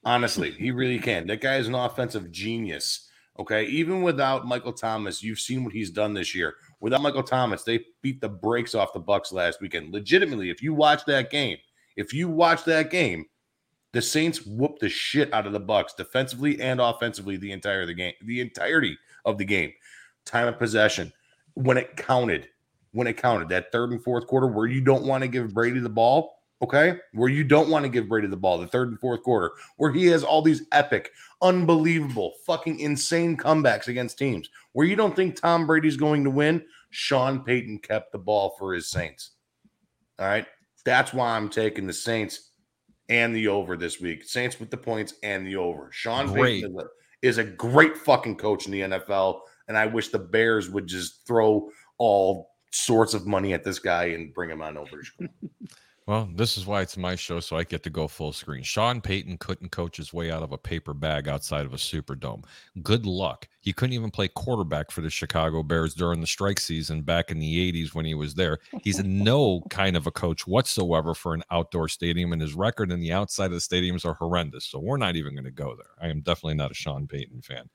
Honestly, 0.05 0.51
he 0.51 0.71
really 0.71 0.99
can. 0.99 1.27
That 1.27 1.41
guy 1.41 1.57
is 1.57 1.67
an 1.67 1.75
offensive 1.75 2.31
genius. 2.31 3.07
Okay, 3.37 3.65
even 3.65 4.01
without 4.01 4.47
Michael 4.47 4.73
Thomas, 4.73 5.23
you've 5.23 5.39
seen 5.39 5.63
what 5.63 5.71
he's 5.71 5.91
done 5.91 6.13
this 6.13 6.35
year. 6.35 6.55
Without 6.81 7.01
Michael 7.01 7.23
Thomas, 7.23 7.63
they 7.63 7.85
beat 8.01 8.19
the 8.19 8.27
brakes 8.27 8.75
off 8.75 8.91
the 8.91 8.99
Bucks 8.99 9.31
last 9.31 9.61
weekend. 9.61 9.93
Legitimately, 9.93 10.49
if 10.49 10.61
you 10.61 10.73
watch 10.73 11.05
that 11.05 11.29
game, 11.29 11.57
if 11.95 12.13
you 12.13 12.27
watch 12.27 12.65
that 12.65 12.89
game, 12.89 13.25
the 13.91 14.01
Saints 14.01 14.45
whooped 14.45 14.81
the 14.81 14.89
shit 14.89 15.33
out 15.33 15.47
of 15.47 15.53
the 15.53 15.59
Bucks 15.59 15.93
defensively 15.93 16.61
and 16.61 16.79
offensively 16.79 17.37
the 17.37 17.51
entire 17.51 17.85
the 17.85 17.93
game, 17.93 18.13
the 18.23 18.41
entirety 18.41 18.97
of 19.25 19.37
the 19.37 19.45
game. 19.45 19.73
Time 20.25 20.47
of 20.47 20.59
possession 20.59 21.11
when 21.55 21.77
it 21.77 21.97
counted, 21.97 22.47
when 22.91 23.07
it 23.07 23.17
counted 23.17 23.49
that 23.49 23.71
third 23.71 23.91
and 23.91 24.03
fourth 24.03 24.27
quarter 24.27 24.47
where 24.47 24.67
you 24.67 24.81
don't 24.81 25.05
want 25.05 25.23
to 25.23 25.27
give 25.27 25.53
Brady 25.53 25.79
the 25.79 25.89
ball, 25.89 26.39
okay? 26.61 26.97
Where 27.13 27.29
you 27.29 27.43
don't 27.43 27.69
want 27.69 27.83
to 27.83 27.89
give 27.89 28.07
Brady 28.07 28.27
the 28.27 28.37
ball, 28.37 28.59
the 28.59 28.67
third 28.67 28.89
and 28.89 28.99
fourth 28.99 29.23
quarter, 29.23 29.51
where 29.77 29.91
he 29.91 30.05
has 30.07 30.23
all 30.23 30.41
these 30.41 30.63
epic, 30.71 31.11
unbelievable, 31.41 32.33
fucking 32.45 32.79
insane 32.79 33.37
comebacks 33.37 33.87
against 33.87 34.19
teams, 34.19 34.49
where 34.73 34.85
you 34.85 34.95
don't 34.95 35.15
think 35.15 35.35
Tom 35.35 35.65
Brady's 35.65 35.97
going 35.97 36.23
to 36.23 36.29
win. 36.29 36.63
Sean 36.91 37.43
Payton 37.43 37.79
kept 37.79 38.11
the 38.11 38.19
ball 38.19 38.55
for 38.57 38.73
his 38.73 38.89
Saints. 38.89 39.31
All 40.19 40.27
right. 40.27 40.45
That's 40.85 41.13
why 41.13 41.35
I'm 41.35 41.49
taking 41.49 41.87
the 41.87 41.93
Saints 41.93 42.48
and 43.09 43.35
the 43.35 43.47
over 43.47 43.75
this 43.75 43.99
week. 43.99 44.23
Saints 44.23 44.59
with 44.59 44.69
the 44.69 44.77
points 44.77 45.15
and 45.23 45.45
the 45.45 45.55
over. 45.55 45.89
Sean 45.91 46.27
Great. 46.27 46.63
Payton 46.63 46.77
is 46.77 46.83
a, 46.83 46.87
is 47.27 47.37
a 47.39 47.43
great 47.43 47.97
fucking 47.97 48.37
coach 48.37 48.65
in 48.65 48.71
the 48.71 48.81
NFL. 48.81 49.41
And 49.67 49.77
I 49.77 49.85
wish 49.87 50.09
the 50.09 50.19
Bears 50.19 50.69
would 50.69 50.87
just 50.87 51.27
throw 51.27 51.69
all 51.97 52.51
sorts 52.71 53.13
of 53.13 53.25
money 53.25 53.53
at 53.53 53.63
this 53.63 53.79
guy 53.79 54.05
and 54.05 54.33
bring 54.33 54.49
him 54.49 54.61
on 54.61 54.77
over. 54.77 55.01
Well, 56.09 56.27
this 56.33 56.57
is 56.57 56.65
why 56.65 56.81
it's 56.81 56.97
my 56.97 57.13
show, 57.13 57.39
so 57.39 57.55
I 57.55 57.63
get 57.63 57.83
to 57.83 57.91
go 57.91 58.07
full 58.07 58.33
screen. 58.33 58.63
Sean 58.63 58.99
Payton 58.99 59.37
couldn't 59.37 59.69
coach 59.69 59.97
his 59.97 60.11
way 60.11 60.31
out 60.31 60.41
of 60.41 60.51
a 60.51 60.57
paper 60.57 60.95
bag 60.95 61.27
outside 61.27 61.67
of 61.67 61.73
a 61.75 61.77
Superdome. 61.77 62.45
Good 62.81 63.05
luck. 63.05 63.47
He 63.59 63.73
couldn't 63.73 63.93
even 63.93 64.09
play 64.09 64.27
quarterback 64.27 64.89
for 64.89 65.01
the 65.01 65.11
Chicago 65.11 65.61
Bears 65.61 65.93
during 65.93 66.19
the 66.19 66.25
strike 66.25 66.59
season 66.59 67.03
back 67.03 67.29
in 67.29 67.37
the 67.37 67.71
80s 67.71 67.93
when 67.93 68.05
he 68.05 68.15
was 68.15 68.33
there. 68.33 68.57
He's 68.81 68.97
no 69.03 69.61
kind 69.69 69.95
of 69.95 70.07
a 70.07 70.11
coach 70.11 70.47
whatsoever 70.47 71.13
for 71.13 71.35
an 71.35 71.43
outdoor 71.51 71.87
stadium, 71.87 72.33
and 72.33 72.41
his 72.41 72.55
record 72.55 72.91
in 72.91 73.01
the 73.01 73.13
outside 73.13 73.51
of 73.51 73.51
the 73.51 73.57
stadiums 73.59 74.03
are 74.03 74.15
horrendous. 74.15 74.65
So 74.65 74.79
we're 74.79 74.97
not 74.97 75.15
even 75.15 75.35
going 75.35 75.43
to 75.43 75.51
go 75.51 75.75
there. 75.75 75.91
I 76.01 76.07
am 76.09 76.21
definitely 76.21 76.55
not 76.55 76.71
a 76.71 76.73
Sean 76.73 77.05
Payton 77.05 77.43
fan. 77.43 77.69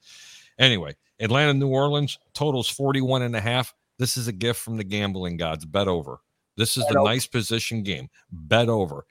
Anyway, 0.59 0.97
Atlanta, 1.21 1.55
New 1.55 1.69
Orleans, 1.69 2.19
totals 2.33 2.69
41 2.69 3.23
and 3.23 3.37
a 3.37 3.41
half. 3.41 3.73
This 4.01 4.17
is 4.17 4.27
a 4.27 4.33
gift 4.33 4.59
from 4.59 4.77
the 4.77 4.83
gambling 4.83 5.37
gods. 5.37 5.65
Bet 5.65 5.87
over. 5.87 6.19
This 6.57 6.77
is 6.77 6.87
the 6.87 7.03
nice 7.03 7.27
position 7.27 7.83
game. 7.83 8.09
Bet 8.31 8.69
over. 8.69 9.07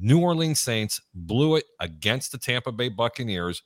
New 0.00 0.20
Orleans 0.20 0.60
Saints 0.60 1.00
blew 1.14 1.56
it 1.56 1.64
against 1.80 2.32
the 2.32 2.38
Tampa 2.38 2.72
Bay 2.72 2.88
Buccaneers, 2.88 3.62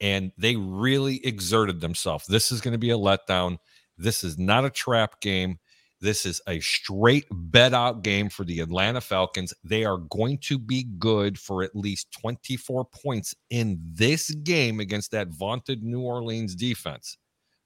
and 0.00 0.32
they 0.36 0.56
really 0.56 1.24
exerted 1.24 1.80
themselves. 1.80 2.26
This 2.26 2.52
is 2.52 2.60
going 2.60 2.72
to 2.72 2.78
be 2.78 2.90
a 2.90 2.96
letdown. 2.96 3.58
This 3.98 4.24
is 4.24 4.38
not 4.38 4.64
a 4.64 4.70
trap 4.70 5.20
game. 5.20 5.58
This 6.00 6.26
is 6.26 6.40
a 6.48 6.58
straight 6.58 7.26
bet 7.30 7.72
out 7.72 8.02
game 8.02 8.28
for 8.28 8.44
the 8.44 8.58
Atlanta 8.58 9.00
Falcons. 9.00 9.54
They 9.62 9.84
are 9.84 9.98
going 9.98 10.38
to 10.38 10.58
be 10.58 10.84
good 10.98 11.38
for 11.38 11.62
at 11.62 11.76
least 11.76 12.08
24 12.20 12.86
points 12.86 13.36
in 13.50 13.80
this 13.80 14.30
game 14.30 14.80
against 14.80 15.12
that 15.12 15.28
vaunted 15.28 15.84
New 15.84 16.00
Orleans 16.00 16.56
defense. 16.56 17.18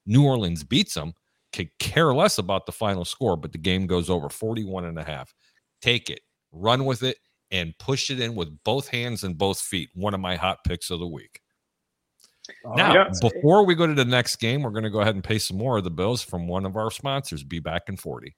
New 0.05 0.25
Orleans 0.25 0.63
beats 0.65 0.95
them 0.95 1.15
could 1.53 1.71
care 1.79 2.15
less 2.15 2.39
about 2.39 2.67
the 2.67 2.73
final 2.73 3.05
score, 3.05 3.37
but 3.37 3.53
the 3.53 3.59
game 3.59 3.87
goes 3.87 4.11
over 4.11 4.29
41 4.29 4.85
and 4.85 4.99
a 4.99 5.05
half. 5.05 5.33
Take 5.81 6.11
it, 6.11 6.21
run 6.53 6.85
with 6.85 7.03
it, 7.03 7.19
and 7.51 7.73
push 7.79 8.11
it 8.11 8.21
in 8.21 8.35
with 8.35 8.49
both 8.65 8.89
hands 8.89 9.23
and 9.25 9.39
both 9.39 9.61
feet. 9.61 9.89
One 9.95 10.15
of 10.15 10.21
my 10.21 10.37
hot 10.37 10.59
picks 10.67 10.91
of 10.91 10.99
the 11.01 11.07
week. 11.07 11.41
Now, 12.77 12.93
Yeah. 12.93 13.11
before 13.21 13.65
we 13.67 13.75
go 13.75 13.87
to 13.87 13.95
the 13.95 14.05
next 14.05 14.37
game, 14.37 14.63
we're 14.63 14.71
going 14.71 14.85
to 14.85 14.91
go 14.91 15.01
ahead 15.01 15.15
and 15.15 15.25
pay 15.25 15.39
some 15.39 15.57
more 15.57 15.79
of 15.79 15.85
the 15.85 15.91
bills 15.91 16.23
from 16.23 16.47
one 16.49 16.65
of 16.65 16.77
our 16.77 16.91
sponsors. 16.91 17.43
Be 17.43 17.59
back 17.61 17.83
in 17.89 17.97
40. 17.97 18.35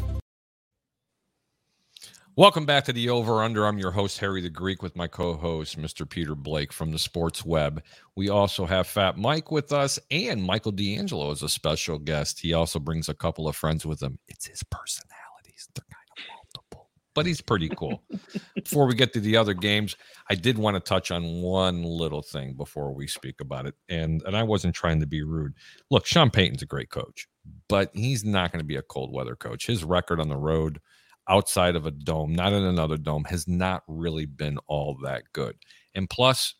Welcome 2.36 2.64
back 2.64 2.84
to 2.84 2.92
the 2.92 3.10
Over 3.10 3.42
Under. 3.42 3.66
I'm 3.66 3.76
your 3.76 3.90
host, 3.90 4.18
Harry 4.20 4.40
the 4.40 4.48
Greek, 4.48 4.82
with 4.82 4.96
my 4.96 5.06
co 5.06 5.34
host, 5.34 5.78
Mr. 5.78 6.08
Peter 6.08 6.34
Blake 6.34 6.72
from 6.72 6.90
the 6.90 6.98
Sports 6.98 7.44
Web. 7.44 7.82
We 8.16 8.30
also 8.30 8.64
have 8.64 8.86
Fat 8.86 9.18
Mike 9.18 9.50
with 9.50 9.72
us, 9.72 9.98
and 10.10 10.42
Michael 10.42 10.72
D'Angelo 10.72 11.32
is 11.32 11.42
a 11.42 11.48
special 11.48 11.98
guest. 11.98 12.40
He 12.40 12.54
also 12.54 12.78
brings 12.78 13.08
a 13.08 13.14
couple 13.14 13.46
of 13.46 13.56
friends 13.56 13.84
with 13.84 14.02
him. 14.02 14.18
It's 14.28 14.46
his 14.46 14.62
personalities. 14.62 15.68
They're 15.74 15.84
kind 15.90 16.06
of 16.16 16.24
multiple, 16.34 16.88
but 17.14 17.26
he's 17.26 17.42
pretty 17.42 17.68
cool. 17.68 18.02
before 18.54 18.86
we 18.86 18.94
get 18.94 19.12
to 19.14 19.20
the 19.20 19.36
other 19.36 19.52
games, 19.52 19.96
I 20.30 20.34
did 20.34 20.56
want 20.56 20.76
to 20.76 20.80
touch 20.80 21.10
on 21.10 21.42
one 21.42 21.82
little 21.82 22.22
thing 22.22 22.54
before 22.54 22.94
we 22.94 23.06
speak 23.06 23.40
about 23.40 23.66
it. 23.66 23.74
And, 23.88 24.22
and 24.22 24.36
I 24.36 24.44
wasn't 24.44 24.74
trying 24.74 25.00
to 25.00 25.06
be 25.06 25.22
rude. 25.24 25.52
Look, 25.90 26.06
Sean 26.06 26.30
Payton's 26.30 26.62
a 26.62 26.66
great 26.66 26.88
coach, 26.88 27.28
but 27.70 27.90
he's 27.94 28.24
not 28.24 28.52
going 28.52 28.60
to 28.60 28.66
be 28.66 28.76
a 28.76 28.82
cold 28.82 29.12
weather 29.12 29.36
coach. 29.36 29.66
His 29.66 29.84
record 29.84 30.20
on 30.20 30.28
the 30.28 30.36
road, 30.36 30.80
outside 31.28 31.76
of 31.76 31.86
a 31.86 31.90
dome, 31.90 32.34
not 32.34 32.52
in 32.52 32.64
another 32.64 32.96
dome, 32.96 33.24
has 33.24 33.46
not 33.48 33.84
really 33.86 34.26
been 34.26 34.58
all 34.66 34.98
that 35.02 35.22
good. 35.32 35.56
And 35.94 36.10
plus, 36.10 36.54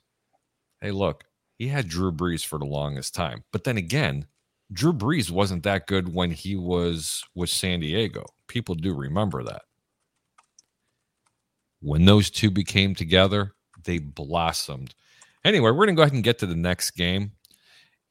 hey, 0.80 0.92
look, 0.92 1.24
he 1.58 1.66
had 1.66 1.88
Drew 1.88 2.12
Brees 2.12 2.46
for 2.46 2.58
the 2.58 2.64
longest 2.64 3.14
time. 3.14 3.44
But 3.52 3.64
then 3.64 3.76
again, 3.76 4.26
Drew 4.72 4.92
Brees 4.92 5.30
wasn't 5.30 5.64
that 5.64 5.86
good 5.86 6.14
when 6.14 6.30
he 6.30 6.56
was 6.56 7.24
with 7.34 7.50
San 7.50 7.80
Diego. 7.80 8.24
People 8.46 8.76
do 8.76 8.94
remember 8.94 9.42
that. 9.42 9.62
When 11.82 12.04
those 12.04 12.30
two 12.30 12.50
became 12.50 12.94
together, 12.94 13.54
they 13.84 13.98
blossomed. 13.98 14.94
Anyway, 15.44 15.70
we're 15.70 15.86
going 15.86 15.88
to 15.88 15.94
go 15.94 16.02
ahead 16.02 16.12
and 16.12 16.22
get 16.22 16.38
to 16.38 16.46
the 16.46 16.54
next 16.54 16.92
game. 16.92 17.32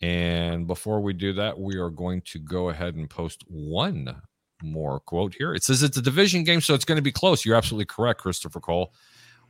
And 0.02 0.66
before 0.66 1.02
we 1.02 1.14
do 1.14 1.34
that, 1.34 1.60
we 1.60 1.76
are 1.78 1.90
going 1.90 2.22
to 2.28 2.40
go 2.40 2.70
ahead 2.70 2.96
and 2.96 3.10
post 3.10 3.44
one 3.48 4.22
more 4.64 5.00
quote 5.02 5.34
here. 5.36 5.54
It 5.54 5.64
says 5.64 5.84
it's 5.84 5.98
a 5.98 6.02
division 6.02 6.44
game, 6.44 6.62
so 6.62 6.74
it's 6.74 6.86
going 6.86 6.98
to 6.98 7.02
be 7.02 7.12
close. 7.12 7.46
You're 7.46 7.56
absolutely 7.56 7.86
correct, 7.86 8.22
Christopher 8.22 8.60
Cole. 8.60 8.94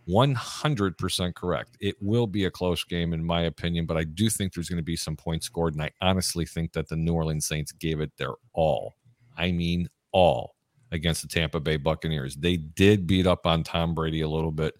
100% 0.08 1.36
correct. 1.36 1.78
It 1.80 1.96
will 2.02 2.26
be 2.26 2.46
a 2.46 2.52
close 2.52 2.84
game, 2.84 3.14
in 3.14 3.24
my 3.24 3.44
opinion, 3.44 3.86
but 3.86 3.98
I 3.98 4.06
do 4.06 4.30
think 4.30 4.54
there's 4.54 4.70
going 4.70 4.78
to 4.78 4.84
be 4.84 4.96
some 4.96 5.16
points 5.16 5.46
scored. 5.46 5.76
And 5.76 5.84
I 5.84 5.92
honestly 6.02 6.46
think 6.46 6.74
that 6.74 6.90
the 6.90 6.96
New 6.96 7.14
Orleans 7.14 7.46
Saints 7.46 7.72
gave 7.72 8.00
it 8.00 8.12
their 8.18 8.34
all. 8.54 8.96
I 9.38 9.52
mean, 9.52 9.88
all 10.12 10.56
against 10.92 11.22
the 11.22 11.28
Tampa 11.28 11.60
Bay 11.60 11.78
Buccaneers. 11.78 12.36
They 12.36 12.58
did 12.58 13.06
beat 13.06 13.28
up 13.28 13.46
on 13.46 13.64
Tom 13.64 13.94
Brady 13.94 14.22
a 14.22 14.30
little 14.30 14.52
bit. 14.52 14.74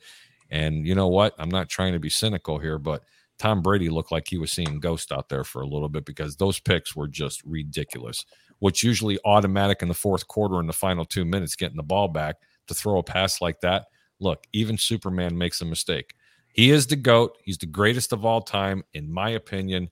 And 0.50 0.88
you 0.88 0.96
know 0.96 1.08
what? 1.08 1.36
I'm 1.38 1.50
not 1.50 1.70
trying 1.70 1.94
to 1.94 2.00
be 2.00 2.10
cynical 2.10 2.58
here, 2.58 2.80
but 2.80 3.04
Tom 3.40 3.62
Brady 3.62 3.90
looked 3.90 4.12
like 4.12 4.28
he 4.28 4.38
was 4.38 4.52
seeing 4.52 4.80
ghost 4.80 5.12
out 5.12 5.30
there 5.30 5.46
for 5.46 5.62
a 5.62 5.68
little 5.68 5.90
bit 5.90 6.06
because 6.06 6.36
those 6.36 6.60
picks 6.60 6.96
were 6.96 7.08
just 7.08 7.42
ridiculous. 7.46 8.26
What's 8.60 8.84
usually 8.84 9.18
automatic 9.24 9.82
in 9.82 9.88
the 9.88 9.94
fourth 9.94 10.28
quarter 10.28 10.60
in 10.60 10.68
the 10.68 10.74
final 10.74 11.06
two 11.06 11.24
minutes, 11.24 11.56
getting 11.56 11.78
the 11.78 11.84
ball 11.84 12.10
back 12.10 12.36
to 12.68 12.74
throw 12.74 13.00
a 13.00 13.04
pass 13.04 13.42
like 13.42 13.62
that. 13.62 13.86
Look, 14.20 14.44
even 14.52 14.78
Superman 14.78 15.38
makes 15.38 15.62
a 15.62 15.66
mistake. 15.66 16.14
He 16.52 16.72
is 16.72 16.88
the 16.88 16.98
GOAT. 16.98 17.38
He's 17.44 17.58
the 17.58 17.66
greatest 17.66 18.12
of 18.12 18.26
all 18.26 18.42
time, 18.42 18.84
in 18.94 19.10
my 19.10 19.30
opinion. 19.30 19.90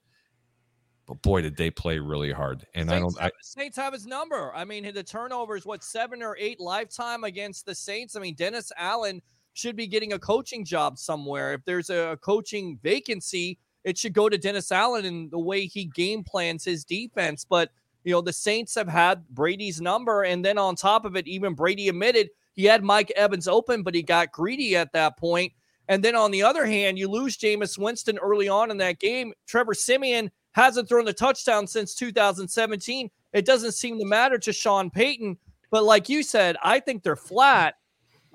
But 1.05 1.21
boy, 1.21 1.41
did 1.41 1.55
they 1.55 1.71
play 1.71 1.99
really 1.99 2.33
hard. 2.33 2.67
And 2.75 2.91
I 2.91 2.99
don't 2.99 3.17
I, 3.21 3.31
Saints 3.41 3.77
have 3.77 3.93
his 3.93 4.05
number. 4.05 4.53
I 4.53 4.65
mean, 4.65 4.93
the 4.93 5.03
turnovers, 5.03 5.65
what 5.65 5.81
seven 5.81 6.21
or 6.21 6.35
eight 6.37 6.59
lifetime 6.59 7.23
against 7.23 7.65
the 7.65 7.73
Saints. 7.73 8.17
I 8.17 8.19
mean, 8.19 8.35
Dennis 8.35 8.73
Allen 8.75 9.21
should 9.57 9.75
be 9.75 9.87
getting 9.87 10.13
a 10.13 10.19
coaching 10.19 10.63
job 10.63 10.97
somewhere. 10.97 11.53
If 11.53 11.65
there's 11.65 11.89
a 11.89 12.17
coaching 12.21 12.79
vacancy, 12.83 13.57
it 13.83 13.97
should 13.97 14.13
go 14.13 14.29
to 14.29 14.37
Dennis 14.37 14.71
Allen 14.71 15.05
and 15.05 15.31
the 15.31 15.39
way 15.39 15.65
he 15.65 15.85
game 15.85 16.23
plans 16.23 16.63
his 16.63 16.83
defense. 16.83 17.45
But 17.45 17.71
you 18.03 18.13
know, 18.13 18.21
the 18.21 18.33
Saints 18.33 18.75
have 18.75 18.87
had 18.87 19.27
Brady's 19.29 19.81
number, 19.81 20.23
and 20.23 20.43
then 20.43 20.57
on 20.57 20.75
top 20.75 21.05
of 21.05 21.15
it, 21.15 21.27
even 21.27 21.53
Brady 21.53 21.89
admitted 21.89 22.29
he 22.53 22.65
had 22.65 22.83
Mike 22.83 23.11
Evans 23.15 23.47
open, 23.47 23.83
but 23.83 23.93
he 23.93 24.01
got 24.01 24.31
greedy 24.31 24.75
at 24.75 24.93
that 24.93 25.17
point. 25.17 25.53
And 25.89 26.03
then 26.03 26.15
on 26.15 26.31
the 26.31 26.43
other 26.43 26.65
hand, 26.65 26.97
you 26.97 27.07
lose 27.07 27.37
Jameis 27.37 27.77
Winston 27.77 28.17
early 28.17 28.49
on 28.49 28.71
in 28.71 28.77
that 28.77 28.99
game. 28.99 29.33
Trevor 29.45 29.73
Siemian 29.73 30.31
hasn't 30.51 30.89
thrown 30.89 31.07
a 31.07 31.13
touchdown 31.13 31.67
since 31.67 31.93
2017. 31.95 33.09
It 33.33 33.45
doesn't 33.45 33.73
seem 33.73 33.99
to 33.99 34.05
matter 34.05 34.37
to 34.39 34.51
Sean 34.51 34.89
Payton. 34.89 35.37
But 35.69 35.83
like 35.83 36.09
you 36.09 36.23
said, 36.23 36.57
I 36.63 36.79
think 36.79 37.03
they're 37.03 37.15
flat. 37.15 37.75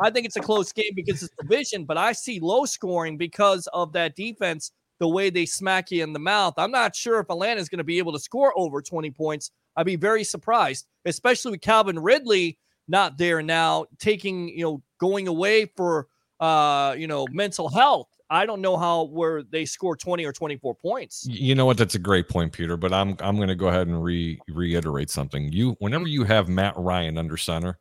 I 0.01 0.11
think 0.11 0.27
it's 0.27 0.37
a 0.37 0.41
close 0.41 0.73
game 0.73 0.93
because 0.95 1.23
it's 1.23 1.35
division, 1.41 1.85
but 1.85 1.97
I 1.97 2.13
see 2.13 2.41
low 2.41 2.65
scoring 2.65 3.17
because 3.17 3.67
of 3.73 3.93
that 3.93 4.17
defense, 4.17 4.73
the 4.99 5.09
way 5.09 5.31
they 5.31 5.47
smack 5.47 5.91
you 5.91 6.03
in 6.03 6.13
the 6.13 6.19
mouth. 6.19 6.55
I'm 6.57 6.71
not 6.71 6.95
sure 6.97 7.21
if 7.21 7.31
Atlanta 7.31 7.61
is 7.61 7.69
going 7.69 7.79
to 7.79 7.85
be 7.85 7.99
able 7.99 8.13
to 8.13 8.19
score 8.19 8.53
over 8.57 8.81
20 8.81 9.11
points. 9.11 9.51
I'd 9.77 9.87
be 9.87 9.97
very 9.97 10.25
surprised, 10.25 10.87
especially 11.05 11.53
with 11.53 11.61
Calvin 11.61 11.99
Ridley 11.99 12.59
not 12.89 13.19
there 13.19 13.43
now, 13.43 13.87
taking, 13.99 14.49
you 14.49 14.65
know, 14.65 14.83
going 14.99 15.29
away 15.29 15.67
for, 15.77 16.09
uh, 16.41 16.95
you 16.99 17.07
know, 17.07 17.27
mental 17.31 17.69
health. 17.69 18.09
I 18.31 18.47
don't 18.47 18.61
know 18.63 18.77
how 18.79 19.05
where 19.05 19.43
they 19.43 19.65
score 19.67 19.95
20 19.95 20.25
or 20.25 20.33
24 20.33 20.75
points. 20.75 21.27
you 21.29 21.55
know 21.55 21.67
what? 21.67 21.77
That's 21.77 21.95
a 21.95 21.99
great 21.99 22.29
point, 22.29 22.53
Peter. 22.53 22.79
But 22.79 22.93
I'm 22.93 23.15
I'm 23.21 23.37
going 23.37 23.49
to 23.49 23.55
go 23.55 23.69
ahead 23.69 23.89
and 23.89 24.03
re 24.03 24.41
reiterate 24.49 25.11
something. 25.11 25.53
You 25.53 25.77
whenever 25.81 26.07
you 26.07 26.25
have 26.25 26.49
Matt 26.49 26.75
Ryan 26.77 27.19
under 27.19 27.37
center, 27.37 27.79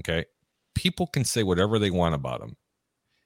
okay, 0.00 0.26
people 0.76 1.08
can 1.08 1.24
say 1.24 1.42
whatever 1.42 1.78
they 1.78 1.90
want 1.90 2.14
about 2.14 2.40
him. 2.40 2.56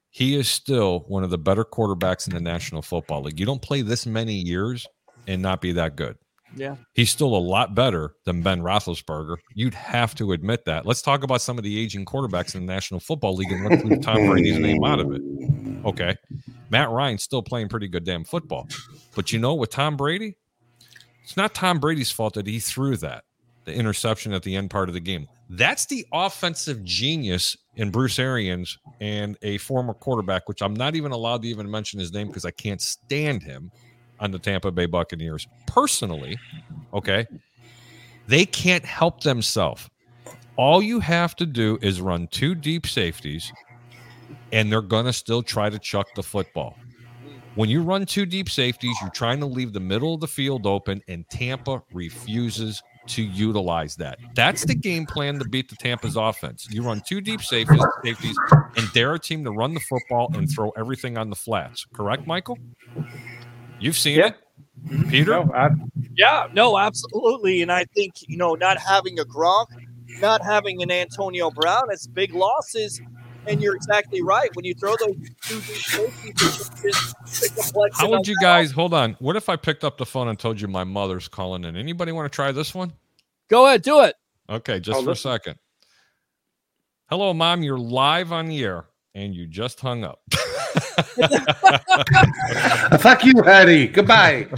He 0.08 0.34
is 0.34 0.48
still 0.48 1.00
one 1.08 1.22
of 1.22 1.30
the 1.30 1.38
better 1.38 1.64
quarterbacks 1.64 2.26
in 2.26 2.34
the 2.34 2.40
National 2.40 2.82
Football 2.82 3.22
League. 3.22 3.38
You 3.38 3.46
don't 3.46 3.62
play 3.62 3.82
this 3.82 4.06
many 4.06 4.34
years 4.34 4.86
and 5.26 5.42
not 5.42 5.60
be 5.60 5.72
that 5.72 5.96
good. 5.96 6.16
Yeah. 6.56 6.76
He's 6.94 7.10
still 7.10 7.36
a 7.36 7.38
lot 7.38 7.76
better 7.76 8.14
than 8.24 8.42
Ben 8.42 8.60
Roethlisberger. 8.60 9.36
You'd 9.54 9.74
have 9.74 10.16
to 10.16 10.32
admit 10.32 10.64
that. 10.64 10.84
Let's 10.84 11.02
talk 11.02 11.22
about 11.22 11.42
some 11.42 11.58
of 11.58 11.64
the 11.64 11.78
aging 11.78 12.06
quarterbacks 12.06 12.56
in 12.56 12.66
the 12.66 12.72
National 12.72 12.98
Football 12.98 13.36
League 13.36 13.52
and 13.52 13.64
let's 13.64 13.84
leave 13.84 14.00
Tom 14.00 14.26
Brady's 14.26 14.58
name 14.58 14.82
out 14.82 14.98
of 14.98 15.12
it. 15.12 15.22
Okay. 15.84 16.16
Matt 16.70 16.90
Ryan's 16.90 17.22
still 17.22 17.42
playing 17.42 17.68
pretty 17.68 17.86
good 17.86 18.04
damn 18.04 18.24
football. 18.24 18.68
But 19.14 19.32
you 19.32 19.38
know, 19.38 19.54
with 19.54 19.70
Tom 19.70 19.96
Brady, 19.96 20.36
it's 21.22 21.36
not 21.36 21.54
Tom 21.54 21.78
Brady's 21.78 22.10
fault 22.10 22.34
that 22.34 22.46
he 22.46 22.58
threw 22.58 22.96
that, 22.96 23.24
the 23.64 23.74
interception 23.74 24.32
at 24.32 24.42
the 24.42 24.56
end 24.56 24.70
part 24.70 24.88
of 24.88 24.94
the 24.94 25.00
game. 25.00 25.28
That's 25.50 25.86
the 25.86 26.06
offensive 26.12 26.84
genius 26.84 27.56
in 27.76 27.90
Bruce 27.90 28.18
Arians 28.18 28.78
and 29.00 29.36
a 29.42 29.58
former 29.58 29.94
quarterback, 29.94 30.48
which 30.48 30.62
I'm 30.62 30.74
not 30.74 30.94
even 30.94 31.12
allowed 31.12 31.42
to 31.42 31.48
even 31.48 31.70
mention 31.70 31.98
his 31.98 32.12
name 32.12 32.28
because 32.28 32.44
I 32.44 32.52
can't 32.52 32.80
stand 32.80 33.42
him 33.42 33.70
on 34.20 34.30
the 34.30 34.38
Tampa 34.38 34.70
Bay 34.70 34.86
Buccaneers. 34.86 35.48
Personally, 35.66 36.38
okay, 36.94 37.26
they 38.28 38.44
can't 38.44 38.84
help 38.84 39.22
themselves. 39.22 39.90
All 40.56 40.82
you 40.82 41.00
have 41.00 41.34
to 41.36 41.46
do 41.46 41.78
is 41.80 42.00
run 42.00 42.28
two 42.28 42.54
deep 42.54 42.86
safeties, 42.86 43.52
and 44.52 44.70
they're 44.70 44.82
going 44.82 45.06
to 45.06 45.12
still 45.12 45.42
try 45.42 45.70
to 45.70 45.78
chuck 45.78 46.08
the 46.14 46.22
football. 46.22 46.76
When 47.56 47.68
you 47.68 47.82
run 47.82 48.06
two 48.06 48.26
deep 48.26 48.48
safeties, 48.48 48.96
you're 49.00 49.10
trying 49.10 49.40
to 49.40 49.46
leave 49.46 49.72
the 49.72 49.80
middle 49.80 50.14
of 50.14 50.20
the 50.20 50.28
field 50.28 50.66
open, 50.66 51.02
and 51.08 51.28
Tampa 51.30 51.82
refuses 51.92 52.82
to 53.10 53.22
utilize 53.22 53.96
that. 53.96 54.18
That's 54.34 54.64
the 54.64 54.74
game 54.74 55.06
plan 55.06 55.38
to 55.38 55.44
beat 55.48 55.68
the 55.68 55.76
Tampa's 55.76 56.16
offense. 56.16 56.66
You 56.70 56.82
run 56.82 57.02
two 57.06 57.20
deep 57.20 57.42
safeties, 57.42 57.84
safeties 58.04 58.36
and 58.76 58.92
dare 58.92 59.14
a 59.14 59.18
team 59.18 59.44
to 59.44 59.50
run 59.50 59.74
the 59.74 59.80
football 59.80 60.30
and 60.34 60.50
throw 60.50 60.70
everything 60.70 61.18
on 61.18 61.30
the 61.30 61.36
flats. 61.36 61.86
Correct, 61.92 62.26
Michael? 62.26 62.58
You've 63.78 63.96
seen 63.96 64.18
Yeah. 64.18 64.32
it, 64.90 65.08
Peter. 65.08 65.30
No, 65.32 65.50
I, 65.54 65.70
Yeah, 66.16 66.46
no, 66.52 66.78
absolutely. 66.78 67.62
And 67.62 67.72
I 67.72 67.84
think, 67.94 68.12
you 68.28 68.36
know, 68.36 68.54
not 68.54 68.78
having 68.78 69.18
a 69.18 69.24
Gronk, 69.24 69.66
not 70.20 70.44
having 70.44 70.82
an 70.82 70.90
Antonio 70.90 71.50
Brown, 71.50 71.84
it's 71.90 72.06
big 72.06 72.34
losses. 72.34 73.00
And 73.46 73.62
you're 73.62 73.74
exactly 73.74 74.22
right. 74.22 74.54
When 74.54 74.64
you 74.64 74.74
throw 74.74 74.94
those 74.96 75.16
two 75.42 75.60
deep 75.60 75.62
safeties, 75.62 76.60
it 76.84 76.94
should 76.94 76.94
just 76.94 77.16
pick 77.42 77.52
up 77.64 77.74
Lex 77.74 77.98
How 77.98 78.10
would 78.10 78.28
you 78.28 78.36
guys 78.40 78.70
hold 78.70 78.92
on? 78.94 79.16
What 79.18 79.36
if 79.36 79.48
I 79.48 79.56
picked 79.56 79.82
up 79.82 79.96
the 79.98 80.06
phone 80.06 80.28
and 80.28 80.38
told 80.38 80.60
you 80.60 80.68
my 80.68 80.84
mother's 80.84 81.26
calling 81.26 81.64
in? 81.64 81.76
Anybody 81.76 82.12
want 82.12 82.30
to 82.30 82.34
try 82.34 82.52
this 82.52 82.74
one? 82.74 82.92
Go 83.48 83.66
ahead, 83.66 83.82
do 83.82 84.00
it. 84.02 84.14
Okay, 84.48 84.78
just 84.80 85.00
Oh, 85.00 85.04
for 85.04 85.10
a 85.12 85.16
second. 85.16 85.56
Hello, 87.08 87.32
mom. 87.34 87.62
You're 87.62 87.78
live 87.78 88.30
on 88.32 88.46
the 88.46 88.62
air 88.62 88.84
and 89.14 89.34
you 89.34 89.46
just 89.46 89.80
hung 89.80 90.04
up. 90.04 90.20
Fuck 92.98 93.24
you, 93.24 93.32
Eddie. 93.44 93.88
Goodbye. 93.88 94.48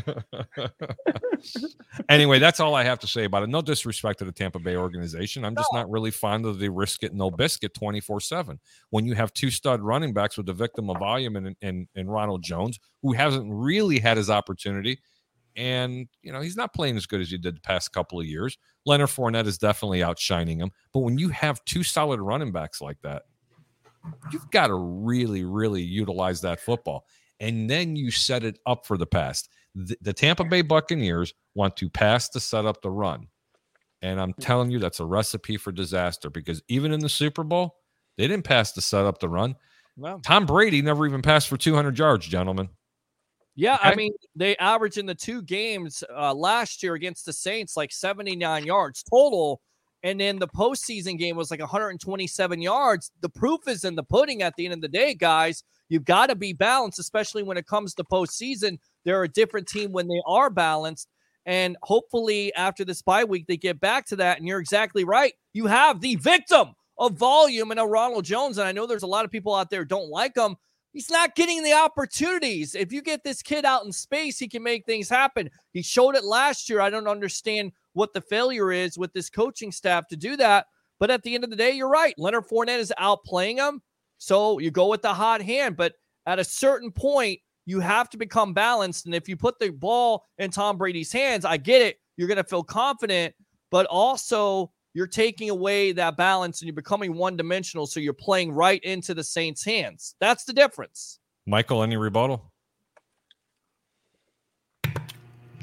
anyway, 2.09 2.39
that's 2.39 2.61
all 2.61 2.75
I 2.75 2.85
have 2.85 2.99
to 3.01 3.07
say 3.07 3.25
about 3.25 3.43
it. 3.43 3.49
No 3.49 3.63
disrespect 3.63 4.19
to 4.21 4.25
the 4.25 4.33
Tampa 4.33 4.59
Bay 4.59 4.77
organization. 4.77 5.45
I'm 5.45 5.57
just 5.57 5.73
not 5.73 5.91
really 5.91 6.11
fond 6.11 6.47
of 6.47 6.59
the 6.59 6.69
risk 6.69 7.03
it, 7.03 7.15
no 7.15 7.31
biscuit 7.31 7.75
24 7.75 8.21
7. 8.21 8.59
When 8.91 9.07
you 9.07 9.15
have 9.15 9.33
two 9.33 9.51
stud 9.51 9.81
running 9.81 10.13
backs 10.13 10.37
with 10.37 10.47
the 10.47 10.53
victim 10.53 10.91
of 10.91 10.99
volume 10.99 11.37
and, 11.37 11.57
and, 11.63 11.89
and 11.95 12.13
Ronald 12.13 12.43
Jones, 12.43 12.79
who 13.03 13.13
hasn't 13.13 13.51
really 13.53 13.99
had 13.99 14.17
his 14.17 14.31
opportunity, 14.31 14.99
and 15.57 16.09
you 16.23 16.33
know 16.33 16.41
he's 16.41 16.57
not 16.57 16.73
playing 16.73 16.97
as 16.97 17.07
good 17.07 17.21
as 17.21 17.31
he 17.31 17.37
did 17.39 17.57
the 17.57 17.61
past 17.61 17.93
couple 17.93 18.19
of 18.19 18.27
years. 18.27 18.57
Leonard 18.87 19.11
Fournette 19.11 19.47
is 19.47 19.59
definitely 19.59 20.03
outshining 20.03 20.59
him, 20.59 20.71
but 20.93 21.01
when 21.01 21.19
you 21.19 21.29
have 21.29 21.65
two 21.65 21.83
solid 21.83 22.21
running 22.21 22.53
backs 22.53 22.81
like 22.81 23.01
that, 23.03 23.25
you've 24.33 24.51
got 24.51 24.69
to 24.69 24.75
really, 24.75 25.45
really 25.45 25.83
utilize 25.83 26.41
that 26.43 26.61
football, 26.61 27.07
and 27.41 27.69
then 27.69 27.97
you 27.97 28.11
set 28.11 28.45
it 28.45 28.59
up 28.67 28.87
for 28.87 28.97
the 28.97 29.07
pass. 29.07 29.49
The, 29.75 29.97
the 30.01 30.13
Tampa 30.13 30.45
Bay 30.45 30.63
Buccaneers 30.63 31.33
want 31.55 31.77
to 31.79 31.89
pass 31.89 32.29
to 32.31 32.41
set 32.41 32.67
up 32.67 32.83
the 32.83 32.91
run, 32.91 33.27
and 34.03 34.21
I'm 34.21 34.35
telling 34.35 34.71
you 34.71 34.79
that's 34.79 35.01
a 35.01 35.05
recipe 35.05 35.57
for 35.57 35.73
disaster 35.73 36.31
because 36.31 36.63
even 36.69 36.93
in 36.93 37.01
the 37.01 37.09
Super 37.09 37.45
Bowl, 37.45 37.77
they 38.17 38.27
didn't 38.27 38.45
pass 38.45 38.73
to 38.73 38.81
set 38.81 39.05
up 39.05 39.19
the 39.19 39.29
run. 39.29 39.57
Well, 39.97 40.21
Tom 40.21 40.47
Brady 40.47 40.83
never 40.83 41.07
even 41.07 41.23
passed 41.23 41.49
for 41.49 41.57
200 41.57 41.99
yards, 41.99 42.27
gentlemen. 42.27 42.69
Yeah, 43.55 43.79
I 43.83 43.95
mean, 43.95 44.13
they 44.35 44.57
averaged 44.57 44.97
in 44.97 45.05
the 45.05 45.15
two 45.15 45.43
games 45.43 46.03
uh, 46.15 46.33
last 46.33 46.83
year 46.83 46.95
against 46.95 47.27
the 47.27 47.35
Saints 47.35 47.77
like 47.77 47.93
79 47.93 48.65
yards 48.65 49.03
total. 49.03 49.61
And 50.03 50.21
then 50.21 50.39
the 50.39 50.49
postseason 50.49 51.19
game 51.19 51.37
was 51.37 51.51
like 51.51 51.61
127 51.61 52.61
yards. 52.61 53.13
The 53.21 53.29
proof 53.29 53.69
is 53.69 53.85
in 53.85 53.95
the 53.95 54.03
pudding 54.03 54.43
at 54.43 54.55
the 54.57 54.65
end 54.65 54.75
of 54.75 54.81
the 54.81 54.89
day, 54.89 55.15
guys. 55.15 55.63
You've 55.89 56.05
got 56.05 56.27
to 56.27 56.35
be 56.35 56.53
balanced, 56.53 56.99
especially 56.99 57.43
when 57.43 57.57
it 57.57 57.67
comes 57.67 57.95
to 57.95 58.05
postseason. 58.05 58.79
They're 59.05 59.23
a 59.23 59.29
different 59.29 59.69
team 59.69 59.93
when 59.93 60.09
they 60.09 60.21
are 60.27 60.51
balanced. 60.51 61.09
And 61.47 61.77
hopefully, 61.83 62.53
after 62.55 62.85
this 62.85 63.03
bye 63.03 63.25
week, 63.25 63.47
they 63.47 63.57
get 63.57 63.81
back 63.81 64.07
to 64.07 64.17
that. 64.17 64.39
And 64.39 64.47
you're 64.47 64.61
exactly 64.61 65.05
right. 65.05 65.35
You 65.53 65.67
have 65.67 66.01
the 66.01 66.17
victim 66.17 66.75
of 66.99 67.19
volume 67.19 67.73
in 67.73 67.79
a 67.79 67.87
Ronald 67.87 68.25
Jones. 68.25 68.59
And 68.59 68.67
I 68.67 68.73
know 68.73 68.87
there's 68.87 69.03
a 69.03 69.09
lot 69.09 69.25
of 69.25 69.31
people 69.31 69.55
out 69.55 69.71
there 69.71 69.85
don't 69.85 70.09
like 70.09 70.37
him. 70.37 70.57
He's 70.93 71.11
not 71.11 71.35
getting 71.35 71.63
the 71.63 71.73
opportunities. 71.73 72.75
If 72.75 72.93
you 72.93 73.03
get 73.03 73.25
this 73.25 73.43
kid 73.43 73.65
out 73.65 73.85
in 73.85 73.93
space, 73.93 74.39
he 74.39 74.47
can 74.47 74.63
make 74.63 74.85
things 74.85 75.09
happen. 75.09 75.49
He 75.73 75.83
showed 75.83 76.17
it 76.17 76.25
last 76.25 76.69
year. 76.69 76.81
I 76.81 76.91
don't 76.91 77.09
understand 77.09 77.73
what 77.93 78.13
the 78.13 78.21
failure 78.21 78.73
is 78.73 78.99
with 78.99 79.13
this 79.13 79.31
coaching 79.31 79.73
staff 79.73 80.09
to 80.09 80.17
do 80.17 80.37
that. 80.37 80.67
But 80.99 81.11
at 81.11 81.23
the 81.23 81.35
end 81.35 81.45
of 81.45 81.51
the 81.51 81.57
day, 81.57 81.73
you're 81.73 81.89
right. 81.89 82.15
Leonard 82.17 82.49
Fournette 82.49 82.79
is 82.79 82.93
outplaying 82.99 83.57
him. 83.57 83.83
So 84.19 84.59
you 84.59 84.71
go 84.71 84.89
with 84.89 85.03
the 85.03 85.13
hot 85.13 85.43
hand. 85.43 85.77
But 85.77 85.95
at 86.27 86.39
a 86.39 86.45
certain 86.45 86.93
point, 86.93 87.41
you 87.67 87.81
have 87.81 88.09
to 88.11 88.17
become 88.17 88.55
balanced. 88.55 89.07
And 89.07 89.15
if 89.15 89.29
you 89.29 89.37
put 89.37 89.59
the 89.59 89.71
ball 89.71 90.25
in 90.39 90.51
Tom 90.51 90.79
Brady's 90.79 91.13
hands, 91.13 91.45
I 91.45 91.57
get 91.57 91.83
it. 91.83 91.99
You're 92.17 92.29
going 92.29 92.37
to 92.37 92.45
feel 92.45 92.63
confident, 92.63 93.35
but 93.71 93.87
also 93.87 94.71
you're 94.95 95.07
taking 95.07 95.51
away 95.51 95.93
that 95.93 96.17
balance 96.17 96.61
and 96.61 96.67
you're 96.67 96.75
becoming 96.75 97.15
one 97.15 97.37
dimensional. 97.37 97.87
So 97.87 98.01
you're 98.01 98.13
playing 98.13 98.53
right 98.53 98.83
into 98.85 99.15
the 99.15 99.25
Saints' 99.25 99.65
hands. 99.65 100.15
That's 100.21 100.45
the 100.45 100.53
difference. 100.53 101.19
Michael, 101.47 101.83
any 101.83 101.97
rebuttal? 101.97 102.53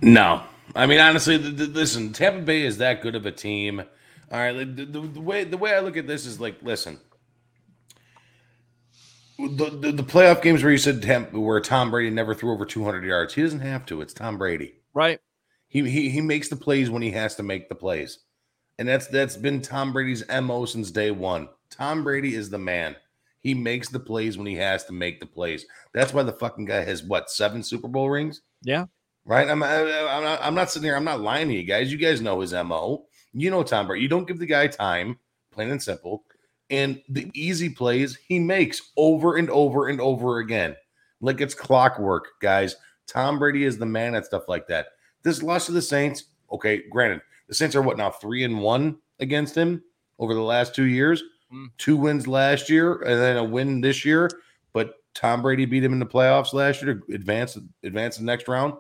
No, 0.02 0.42
I 0.76 0.86
mean 0.86 1.00
honestly, 1.00 1.38
th- 1.38 1.58
th- 1.58 1.70
listen, 1.70 2.14
Tampa 2.14 2.42
Bay 2.42 2.64
is 2.64 2.78
that 2.78 3.02
good 3.02 3.16
of 3.16 3.26
a 3.26 3.32
team. 3.32 3.80
All 4.32 4.40
right, 4.40 4.54
the, 4.54 4.86
the, 4.86 5.00
the 5.00 5.22
way 5.22 5.44
the 5.44 5.58
way 5.58 5.74
I 5.74 5.80
look 5.80 5.98
at 5.98 6.08
this 6.08 6.26
is 6.26 6.40
like, 6.40 6.62
listen, 6.62 7.00
the, 9.38 9.70
the 9.70 9.92
the 9.92 10.04
playoff 10.04 10.42
games 10.42 10.62
where 10.62 10.72
you 10.72 10.78
said 10.78 11.02
Tampa, 11.02 11.40
where 11.40 11.60
Tom 11.60 11.90
Brady 11.90 12.10
never 12.10 12.36
threw 12.36 12.52
over 12.52 12.66
200 12.66 13.04
yards, 13.04 13.34
he 13.34 13.42
doesn't 13.42 13.62
have 13.62 13.86
to. 13.88 14.02
It's 14.02 14.14
Tom 14.14 14.38
Brady. 14.38 14.76
Right. 14.94 15.20
He 15.68 15.88
he 15.90 16.10
he 16.10 16.22
makes 16.22 16.50
the 16.50 16.56
plays 16.56 16.90
when 16.90 17.02
he 17.02 17.12
has 17.12 17.36
to 17.36 17.44
make 17.44 17.70
the 17.70 17.76
plays, 17.76 18.20
and 18.78 18.88
that's 18.88 19.08
that's 19.08 19.38
been 19.38 19.62
Tom 19.62 19.94
Brady's 19.94 20.24
mo 20.28 20.66
since 20.66 20.92
day 20.92 21.12
one. 21.12 21.50
Tom 21.70 22.04
Brady 22.04 22.36
is 22.36 22.50
the 22.50 22.58
man. 22.58 22.96
He 23.42 23.54
makes 23.54 23.88
the 23.88 24.00
plays 24.00 24.38
when 24.38 24.48
he 24.48 24.56
has 24.56 24.84
to 24.86 24.94
make 24.94 25.20
the 25.20 25.26
plays. 25.26 25.66
That's 25.94 26.14
why 26.14 26.24
the 26.24 26.34
fucking 26.34 26.66
guy 26.66 26.84
has 26.84 27.04
what 27.04 27.30
seven 27.30 27.64
Super 27.64 27.88
Bowl 27.88 28.10
rings. 28.10 28.42
Yeah. 28.64 28.86
Right. 29.30 29.48
I'm 29.48 29.62
I'm 29.62 30.24
not, 30.24 30.40
I'm 30.42 30.56
not 30.56 30.72
sitting 30.72 30.88
here. 30.88 30.96
I'm 30.96 31.04
not 31.04 31.22
lying 31.22 31.50
to 31.50 31.54
you 31.54 31.62
guys. 31.62 31.92
You 31.92 32.00
guys 32.00 32.20
know 32.20 32.40
his 32.40 32.52
mo. 32.52 33.06
You 33.32 33.52
know 33.52 33.62
Tom 33.62 33.86
Brady. 33.86 34.02
You 34.02 34.10
don't 34.10 34.28
give 34.28 34.40
the 34.40 34.48
guy 34.48 34.66
time, 34.66 35.20
plain 35.52 35.70
and 35.70 35.82
simple. 35.82 36.24
And 36.72 37.00
the 37.10 37.30
easy 37.36 37.70
plays 37.70 38.18
he 38.28 38.40
makes 38.40 38.90
over 38.98 39.36
and 39.36 39.48
over 39.52 39.88
and 39.88 40.02
over 40.02 40.40
again, 40.40 40.76
like 41.22 41.42
it's 41.42 41.54
clockwork, 41.54 42.26
guys. 42.42 42.76
Tom 43.06 43.38
Brady 43.38 43.66
is 43.66 43.78
the 43.78 43.86
man 43.86 44.16
at 44.16 44.26
stuff 44.26 44.48
like 44.48 44.66
that. 44.66 44.88
This 45.22 45.44
loss 45.44 45.68
to 45.68 45.74
the 45.74 45.82
Saints, 45.82 46.24
okay, 46.52 46.82
granted, 46.90 47.22
the 47.48 47.54
Saints 47.54 47.76
are 47.76 47.84
what 47.84 47.98
now 47.98 48.10
three 48.10 48.44
and 48.44 48.60
one 48.60 48.98
against 49.20 49.54
him 49.54 49.84
over 50.18 50.34
the 50.34 50.42
last 50.42 50.74
two 50.74 50.86
years. 50.86 51.22
Mm. 51.54 51.68
Two 51.78 51.98
wins 51.98 52.28
last 52.28 52.68
year 52.68 53.04
and 53.04 53.22
then 53.22 53.38
a 53.38 53.44
win 53.44 53.82
this 53.82 54.04
year. 54.04 54.28
But 54.74 54.96
Tom 55.14 55.44
Brady 55.44 55.66
beat 55.66 55.84
him 55.84 55.94
in 55.94 56.00
the 56.00 56.06
playoffs 56.08 56.52
last 56.52 56.82
year 56.82 56.96
to 56.96 57.14
advance 57.14 57.60
advance 57.84 58.18
the 58.18 58.24
next 58.24 58.48
round. 58.48 58.74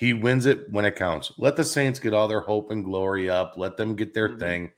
He 0.00 0.14
wins 0.14 0.46
it 0.46 0.72
when 0.72 0.86
it 0.86 0.96
counts. 0.96 1.30
Let 1.36 1.56
the 1.56 1.64
Saints 1.64 1.98
get 2.00 2.14
all 2.14 2.26
their 2.26 2.40
hope 2.40 2.70
and 2.70 2.82
glory 2.82 3.28
up. 3.28 3.52
Let 3.58 3.76
them 3.76 3.94
get 3.94 4.14
their 4.14 4.30
Mhm. 4.30 4.38
thing. 4.38 4.72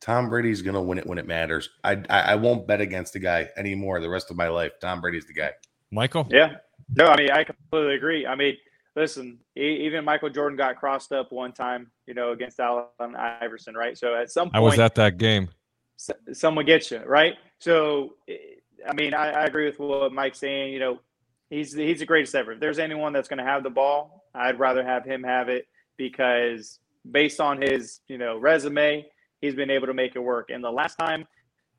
Tom 0.00 0.28
Brady's 0.28 0.62
gonna 0.62 0.82
win 0.82 0.98
it 0.98 1.06
when 1.06 1.16
it 1.16 1.28
matters. 1.28 1.70
I, 1.84 2.02
I 2.10 2.20
I 2.32 2.34
won't 2.34 2.66
bet 2.66 2.80
against 2.80 3.12
the 3.12 3.20
guy 3.20 3.48
anymore 3.56 4.00
the 4.00 4.08
rest 4.08 4.32
of 4.32 4.36
my 4.36 4.48
life. 4.48 4.72
Tom 4.80 5.00
Brady's 5.00 5.26
the 5.26 5.32
guy. 5.32 5.52
Michael? 5.92 6.26
Yeah. 6.28 6.56
No, 6.96 7.06
I 7.06 7.16
mean, 7.16 7.30
I 7.30 7.44
completely 7.44 7.94
agree. 7.94 8.26
I 8.26 8.34
mean, 8.34 8.56
listen, 8.96 9.38
e- 9.56 9.78
even 9.86 10.04
Michael 10.04 10.28
Jordan 10.30 10.56
got 10.56 10.74
crossed 10.74 11.12
up 11.12 11.30
one 11.30 11.52
time, 11.52 11.92
you 12.06 12.14
know, 12.14 12.32
against 12.32 12.58
Allen 12.58 12.86
Iverson, 13.14 13.76
right? 13.76 13.96
So 13.96 14.16
at 14.16 14.28
some 14.32 14.48
point, 14.48 14.56
I 14.56 14.58
was 14.60 14.78
at 14.80 14.96
that 14.96 15.18
game. 15.18 15.50
s- 15.96 16.10
someone 16.32 16.64
gets 16.64 16.90
you, 16.90 16.98
right? 17.06 17.36
So, 17.60 18.14
I 18.28 18.92
mean, 18.94 19.14
I, 19.14 19.30
I 19.30 19.44
agree 19.44 19.66
with 19.66 19.78
what 19.78 20.12
Mike's 20.12 20.38
saying. 20.40 20.72
You 20.72 20.80
know, 20.80 21.00
he's 21.48 21.72
he's 21.74 22.00
the 22.00 22.06
greatest 22.06 22.34
ever. 22.34 22.52
If 22.52 22.60
there's 22.60 22.80
anyone 22.80 23.12
that's 23.12 23.28
going 23.28 23.38
to 23.38 23.44
have 23.44 23.62
the 23.62 23.70
ball, 23.70 24.24
I'd 24.38 24.58
rather 24.58 24.84
have 24.84 25.04
him 25.04 25.22
have 25.22 25.48
it 25.48 25.66
because 25.96 26.78
based 27.10 27.40
on 27.40 27.60
his, 27.60 28.00
you 28.08 28.18
know, 28.18 28.38
resume, 28.38 29.04
he's 29.40 29.54
been 29.54 29.70
able 29.70 29.86
to 29.86 29.94
make 29.94 30.16
it 30.16 30.20
work. 30.20 30.50
And 30.50 30.62
the 30.62 30.70
last 30.70 30.96
time 30.96 31.26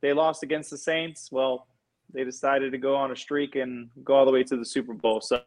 they 0.02 0.14
lost 0.14 0.44
against 0.44 0.70
the 0.70 0.78
Saints, 0.78 1.30
well, 1.32 1.68
they 2.14 2.24
decided 2.24 2.72
to 2.72 2.78
go 2.78 2.96
on 2.96 3.12
a 3.12 3.16
streak 3.16 3.56
and 3.56 3.90
go 4.04 4.16
all 4.16 4.26
the 4.26 4.32
way 4.32 4.44
to 4.44 4.58
the 4.58 4.66
Super 4.66 4.94
Bowl. 4.94 5.22
So. 5.22 5.42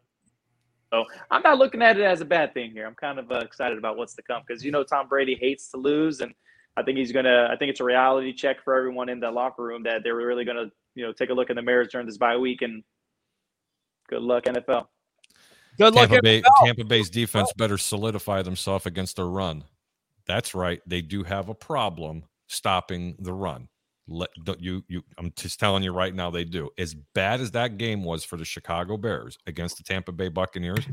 So 0.91 1.05
I'm 1.31 1.41
not 1.41 1.57
looking 1.57 1.81
at 1.81 1.97
it 1.97 2.03
as 2.03 2.21
a 2.21 2.25
bad 2.25 2.53
thing 2.53 2.69
here. 2.69 2.85
I'm 2.85 2.93
kind 2.93 3.17
of 3.17 3.31
uh, 3.31 3.37
excited 3.37 3.79
about 3.79 3.97
what's 3.97 4.13
to 4.13 4.21
come 4.21 4.43
because 4.45 4.63
you 4.63 4.69
know 4.69 4.83
Tom 4.83 5.07
Brady 5.07 5.33
hates 5.33 5.69
to 5.69 5.77
lose, 5.77 6.21
and 6.21 6.35
I 6.77 6.83
think 6.83 6.99
he's 6.99 7.11
gonna. 7.11 7.49
I 7.51 7.55
think 7.55 7.71
it's 7.71 7.79
a 7.79 7.83
reality 7.83 8.31
check 8.31 8.63
for 8.63 8.75
everyone 8.75 9.09
in 9.09 9.19
that 9.21 9.33
locker 9.33 9.63
room 9.63 9.81
that 9.85 10.03
they're 10.03 10.15
really 10.15 10.45
gonna, 10.45 10.69
you 10.93 11.03
know, 11.03 11.11
take 11.11 11.31
a 11.31 11.33
look 11.33 11.49
in 11.49 11.55
the 11.55 11.63
mirrors 11.63 11.87
during 11.91 12.05
this 12.05 12.19
bye 12.19 12.37
week 12.37 12.61
and 12.61 12.83
good 14.07 14.21
luck 14.21 14.43
NFL. 14.43 14.85
Good 15.77 15.95
luck. 15.95 16.09
Tampa, 16.09 16.21
Bay, 16.21 16.43
Tampa 16.63 16.83
Bay's 16.83 17.09
defense 17.09 17.51
better 17.57 17.77
solidify 17.77 18.41
themselves 18.41 18.85
against 18.85 19.15
the 19.15 19.25
run. 19.25 19.63
That's 20.25 20.55
right. 20.55 20.81
They 20.85 21.01
do 21.01 21.23
have 21.23 21.49
a 21.49 21.53
problem 21.55 22.23
stopping 22.47 23.15
the 23.19 23.33
run. 23.33 23.67
Let 24.07 24.29
you 24.59 24.83
you 24.89 25.01
I'm 25.17 25.31
just 25.37 25.61
telling 25.61 25.81
you 25.81 25.93
right 25.93 26.13
now 26.13 26.29
they 26.29 26.43
do. 26.43 26.69
As 26.77 26.93
bad 26.93 27.39
as 27.39 27.51
that 27.51 27.77
game 27.77 28.03
was 28.03 28.25
for 28.25 28.35
the 28.35 28.43
Chicago 28.43 28.97
Bears 28.97 29.37
against 29.47 29.77
the 29.77 29.83
Tampa 29.83 30.11
Bay 30.11 30.27
Buccaneers, 30.27 30.85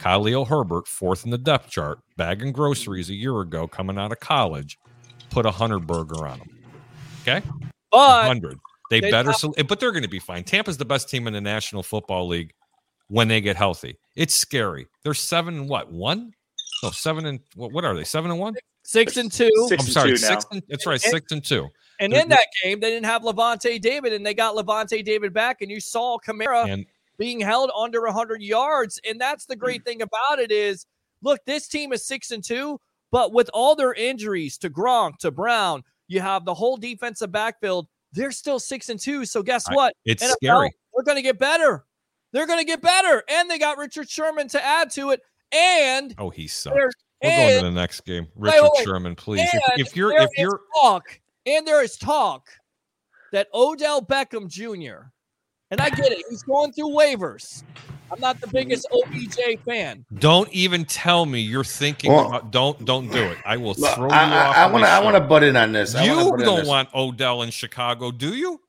Khalil 0.00 0.44
Herbert, 0.44 0.86
fourth 0.86 1.24
in 1.24 1.30
the 1.30 1.38
depth 1.38 1.70
chart, 1.70 2.00
bagging 2.18 2.52
groceries 2.52 3.08
a 3.08 3.14
year 3.14 3.40
ago 3.40 3.66
coming 3.66 3.96
out 3.96 4.12
of 4.12 4.20
college, 4.20 4.78
put 5.30 5.46
a 5.46 5.50
hundred 5.50 5.86
burger 5.86 6.26
on 6.26 6.40
him. 6.40 6.58
Okay? 7.22 7.42
But 7.90 8.26
hundred. 8.26 8.58
They, 8.90 9.00
they 9.00 9.10
better, 9.10 9.32
have- 9.32 9.66
but 9.66 9.80
they're 9.80 9.92
going 9.92 10.02
to 10.02 10.08
be 10.08 10.18
fine. 10.18 10.44
Tampa's 10.44 10.76
the 10.76 10.84
best 10.84 11.08
team 11.08 11.26
in 11.26 11.32
the 11.32 11.40
National 11.40 11.82
Football 11.82 12.28
League 12.28 12.52
when 13.08 13.28
they 13.28 13.40
get 13.40 13.56
healthy. 13.56 13.98
It's 14.16 14.34
scary. 14.40 14.86
They're 15.02 15.14
seven 15.14 15.56
and 15.58 15.68
what 15.68 15.90
one? 15.92 16.32
No, 16.82 16.90
seven 16.90 17.26
and 17.26 17.40
what, 17.56 17.72
what 17.72 17.84
are 17.84 17.94
they? 17.94 18.04
Seven 18.04 18.30
and 18.30 18.38
one? 18.40 18.54
six 18.84 19.16
and 19.18 19.30
two. 19.30 19.50
Six 19.68 19.82
I'm 19.82 19.86
and 19.86 19.92
sorry, 19.92 20.10
two 20.10 20.16
six. 20.16 20.44
now. 20.44 20.48
And, 20.56 20.62
that's 20.68 20.86
right, 20.86 21.02
And- 21.04 21.12
six 21.12 21.32
and 21.32 21.44
two. 21.44 21.68
And 22.00 22.12
They're- 22.12 22.22
in 22.22 22.28
that 22.28 22.46
game, 22.62 22.78
they 22.80 22.90
didn't 22.90 23.06
have 23.06 23.22
Lavonte 23.22 23.80
David, 23.80 24.12
and 24.12 24.24
they 24.24 24.32
got 24.32 24.54
Lavonte 24.54 25.04
David 25.04 25.34
back, 25.34 25.60
and 25.62 25.70
you 25.70 25.80
saw 25.80 26.16
Kamara 26.24 26.70
And 26.72 26.86
being 27.18 27.40
held 27.40 27.70
under 27.76 28.02
100 28.06 28.40
yards. 28.40 29.00
And 29.06 29.20
that's 29.20 29.46
the 29.46 29.56
great 29.56 29.84
thing 29.84 30.00
about 30.00 30.38
it 30.38 30.52
is, 30.52 30.86
look, 31.22 31.40
this 31.44 31.66
team 31.66 31.92
is 31.92 32.06
six 32.06 32.30
and 32.30 32.42
two, 32.44 32.80
but 33.10 33.32
with 33.32 33.50
all 33.52 33.74
their 33.74 33.92
injuries 33.92 34.56
to 34.58 34.70
Gronk, 34.70 35.16
to 35.18 35.32
Brown, 35.32 35.82
you 36.06 36.20
have 36.20 36.44
the 36.44 36.54
whole 36.54 36.76
defensive 36.76 37.32
backfield. 37.32 37.88
They're 38.12 38.30
still 38.30 38.60
six 38.60 38.88
and 38.88 39.00
two. 39.00 39.24
So 39.24 39.42
guess 39.42 39.68
I- 39.68 39.74
what? 39.74 39.94
it's 40.04 40.22
NFL, 40.22 40.32
scary. 40.42 40.70
They're 40.94 41.04
going 41.04 41.16
to 41.16 41.22
get 41.22 41.38
better. 41.40 41.84
They're 42.32 42.46
going 42.46 42.58
to 42.58 42.64
get 42.64 42.82
better, 42.82 43.22
and 43.28 43.50
they 43.50 43.58
got 43.58 43.78
Richard 43.78 44.08
Sherman 44.10 44.48
to 44.48 44.64
add 44.64 44.90
to 44.92 45.10
it. 45.10 45.20
And 45.52 46.14
Oh, 46.18 46.30
he 46.30 46.46
sucks. 46.46 46.74
They're- 46.76 46.90
We're 47.22 47.30
going 47.36 47.58
to 47.58 47.64
the 47.64 47.70
next 47.72 48.02
game. 48.02 48.28
Richard 48.36 48.62
wait, 48.62 48.70
wait. 48.76 48.84
Sherman, 48.84 49.14
please. 49.16 49.40
and 49.52 49.62
If, 49.76 49.88
if 49.88 49.96
you're 49.96 50.12
if 50.16 50.28
you're 50.36 50.60
talk, 50.80 51.20
and 51.46 51.66
there 51.66 51.82
is 51.82 51.96
talk 51.96 52.46
that 53.32 53.48
Odell 53.52 54.02
Beckham 54.02 54.48
Jr. 54.48 55.06
And 55.70 55.80
I 55.80 55.90
get 55.90 56.12
it. 56.12 56.24
He's 56.30 56.42
going 56.44 56.72
through 56.72 56.90
waivers. 56.90 57.62
I'm 58.10 58.20
not 58.20 58.40
the 58.40 58.46
biggest 58.46 58.86
OBJ 58.90 59.58
fan. 59.66 60.04
Don't 60.18 60.48
even 60.50 60.84
tell 60.86 61.26
me 61.26 61.40
you're 61.40 61.64
thinking 61.64 62.12
Well- 62.12 62.28
about. 62.28 62.50
Don't 62.52 62.84
don't 62.84 63.08
do 63.10 63.22
it. 63.22 63.38
I 63.44 63.56
will 63.56 63.74
Look, 63.76 63.94
throw 63.96 64.06
you 64.06 64.12
I, 64.12 64.24
off. 64.46 64.56
I, 64.56 64.62
I 64.64 64.66
want 64.70 64.84
to. 64.84 64.90
I 64.90 65.00
want 65.02 65.16
to 65.16 65.20
butt 65.20 65.42
in 65.42 65.56
on 65.56 65.72
this. 65.72 65.94
I 65.94 66.04
You 66.04 66.14
butt 66.14 66.40
in 66.40 66.48
on 66.48 66.56
don't 66.56 66.66
want 66.66 66.94
Odell 66.94 67.42
in 67.42 67.50
Chicago, 67.50 68.10
do 68.10 68.34
you? 68.34 68.60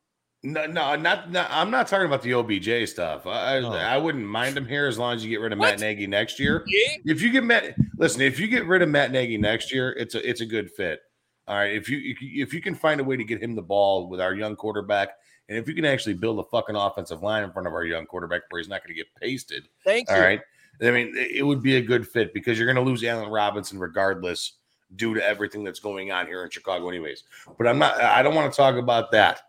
No, 0.42 0.66
no, 0.68 0.96
not, 0.96 1.32
not. 1.32 1.48
I'm 1.52 1.70
not 1.70 1.88
talking 1.88 2.06
about 2.08 2.22
the 2.22 2.34
OBJ 2.34 2.90
stuff. 2.90 3.28
I, 3.28 3.58
Oh. 3.58 3.72
I, 3.72 3.96
I 3.96 3.98
wouldn't 3.98 4.26
mind 4.26 4.56
him 4.58 4.66
here 4.66 4.88
as 4.88 4.98
long 4.98 5.14
as 5.16 5.24
you 5.24 5.30
get 5.30 5.42
rid 5.42 5.52
of 5.52 5.60
What? 5.60 5.72
Matt 5.72 5.80
Nagy 5.82 6.08
next 6.08 6.40
year. 6.40 6.64
Yeah. 6.66 6.96
If 7.06 7.22
you 7.22 7.30
get 7.32 7.44
Matt, 7.44 7.76
listen. 7.98 8.22
If 8.22 8.40
you 8.40 8.48
get 8.48 8.66
rid 8.66 8.82
of 8.82 8.88
Matt 8.90 9.12
Nagy 9.12 9.38
next 9.38 9.74
year, 9.74 9.92
it's 9.92 10.16
a 10.16 10.28
it's 10.28 10.40
a 10.42 10.46
good 10.46 10.72
fit. 10.72 11.02
All 11.48 11.56
right. 11.58 11.74
If 11.76 11.90
you 11.90 12.00
if 12.04 12.54
you- 12.54 12.62
can 12.62 12.74
find 12.76 13.02
a 13.02 13.04
way 13.04 13.18
to 13.18 13.24
get 13.24 13.42
him 13.44 13.54
the 13.56 13.62
ball 13.62 14.08
with 14.08 14.22
our 14.22 14.34
young 14.34 14.56
quarterback, 14.56 15.10
and 15.50 15.58
if 15.58 15.68
you 15.68 15.74
can 15.74 15.84
actually 15.84 16.14
build 16.14 16.40
a 16.40 16.44
fucking 16.44 16.76
offensive 16.76 17.22
line 17.22 17.44
in 17.44 17.52
front 17.52 17.68
of 17.68 17.74
our 17.74 17.84
young 17.84 18.06
quarterback 18.06 18.44
where 18.50 18.60
he's 18.62 18.70
not 18.70 18.82
going 18.84 18.96
to 18.96 18.98
get 18.98 19.08
pasted, 19.20 19.68
Thank 19.84 20.10
you. 20.10 20.16
all 20.16 20.22
right. 20.22 20.40
I 20.82 20.92
mean, 20.92 21.12
it 21.18 21.32
it 21.38 21.44
would 21.44 21.62
be 21.62 21.76
a 21.76 21.82
good 21.82 22.08
fit 22.08 22.34
because 22.34 22.58
you're 22.58 22.72
going 22.72 22.84
to 22.84 22.90
lose 22.90 23.04
Allen 23.04 23.30
Robinson 23.30 23.78
regardless 23.78 24.54
due 24.96 25.14
to 25.16 25.24
everything 25.26 25.64
that's 25.66 25.80
going 25.80 26.12
on 26.12 26.28
here 26.28 26.44
in 26.46 26.50
Chicago, 26.50 26.88
anyways. 26.88 27.24
But 27.58 27.68
I'm 27.68 27.78
not. 27.78 28.00
I 28.02 28.24
don't 28.24 28.36
want 28.36 28.52
to 28.54 28.56
talk 28.56 28.76
about 28.76 29.12
that. 29.12 29.42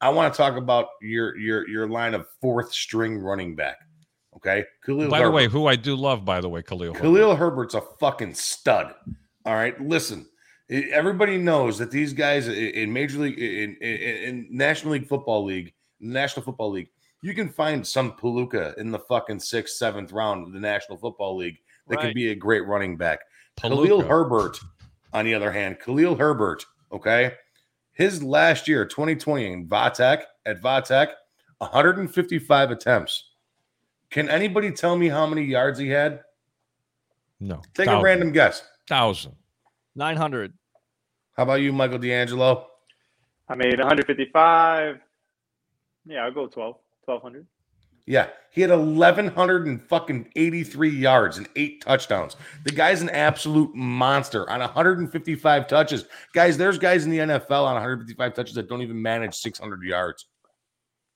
I 0.00 0.10
want 0.10 0.32
to 0.32 0.36
talk 0.36 0.56
about 0.56 0.88
your 1.00 1.36
your 1.36 1.68
your 1.68 1.88
line 1.88 2.14
of 2.14 2.26
fourth 2.40 2.72
string 2.72 3.18
running 3.18 3.54
back. 3.54 3.76
Okay, 4.36 4.64
Khalil. 4.84 5.08
By 5.08 5.22
the 5.22 5.30
way, 5.30 5.48
who 5.48 5.66
I 5.66 5.76
do 5.76 5.96
love, 5.96 6.24
by 6.24 6.40
the 6.40 6.48
way, 6.48 6.62
Khalil. 6.62 6.92
Herbert. 6.92 7.02
Khalil 7.02 7.36
Herbert's 7.36 7.74
a 7.74 7.80
fucking 7.80 8.34
stud. 8.34 8.94
All 9.44 9.54
right, 9.54 9.80
listen. 9.80 10.26
Everybody 10.68 11.38
knows 11.38 11.78
that 11.78 11.92
these 11.92 12.12
guys 12.12 12.48
in 12.48 12.92
Major 12.92 13.20
League, 13.20 13.38
in, 13.38 13.76
in, 13.80 13.96
in 13.96 14.48
National 14.50 14.94
League 14.94 15.06
Football 15.06 15.44
League, 15.44 15.72
National 16.00 16.44
Football 16.44 16.72
League, 16.72 16.88
you 17.22 17.34
can 17.34 17.48
find 17.48 17.86
some 17.86 18.12
Palooka 18.12 18.76
in 18.76 18.90
the 18.90 18.98
fucking 18.98 19.38
sixth, 19.38 19.76
seventh 19.76 20.12
round 20.12 20.44
of 20.44 20.52
the 20.52 20.58
National 20.58 20.98
Football 20.98 21.36
League 21.36 21.58
that 21.88 21.98
can 21.98 22.06
Right. 22.06 22.14
be 22.14 22.30
a 22.30 22.34
great 22.34 22.66
running 22.66 22.96
back. 22.96 23.20
Khalil 23.60 24.02
Herbert, 24.02 24.58
on 25.12 25.24
the 25.24 25.34
other 25.34 25.52
hand, 25.52 25.78
Khalil 25.78 26.16
Herbert, 26.16 26.66
okay, 26.92 27.34
his 27.96 28.22
last 28.22 28.68
year, 28.68 28.84
2020 28.84 29.52
in 29.52 29.66
Va 29.66 29.90
Tech 29.90 30.26
at 30.44 30.60
Va 30.60 30.82
Tech, 30.82 31.10
155 31.58 32.70
attempts. 32.70 33.30
Can 34.10 34.28
anybody 34.28 34.70
tell 34.70 34.96
me 34.96 35.08
how 35.08 35.26
many 35.26 35.42
yards 35.42 35.78
he 35.78 35.88
had? 35.88 36.20
No. 37.40 37.62
Take 37.72 37.86
thousand. 37.86 38.00
a 38.00 38.04
random 38.04 38.32
guess. 38.32 38.62
thousand. 38.86 39.34
900. 39.94 40.52
How 41.38 41.44
about 41.44 41.62
you, 41.62 41.72
Michael 41.72 41.98
D'Angelo? 41.98 42.66
I 43.48 43.54
made 43.54 43.78
155. 43.78 44.96
Yeah, 46.04 46.24
I'll 46.24 46.32
go 46.32 46.46
12, 46.46 46.76
1200. 47.06 47.46
Yeah, 48.06 48.28
he 48.52 48.60
had 48.60 48.70
1,100 48.70 49.66
and 49.66 49.82
fucking 49.82 50.30
83 50.36 50.90
yards 50.90 51.38
and 51.38 51.48
eight 51.56 51.80
touchdowns. 51.84 52.36
The 52.64 52.70
guy's 52.70 53.02
an 53.02 53.10
absolute 53.10 53.74
monster 53.74 54.48
on 54.48 54.60
155 54.60 55.66
touches. 55.66 56.04
Guys, 56.32 56.56
there's 56.56 56.78
guys 56.78 57.04
in 57.04 57.10
the 57.10 57.18
NFL 57.18 57.64
on 57.64 57.74
155 57.74 58.32
touches 58.34 58.54
that 58.54 58.68
don't 58.68 58.82
even 58.82 59.00
manage 59.02 59.34
600 59.34 59.82
yards. 59.82 60.26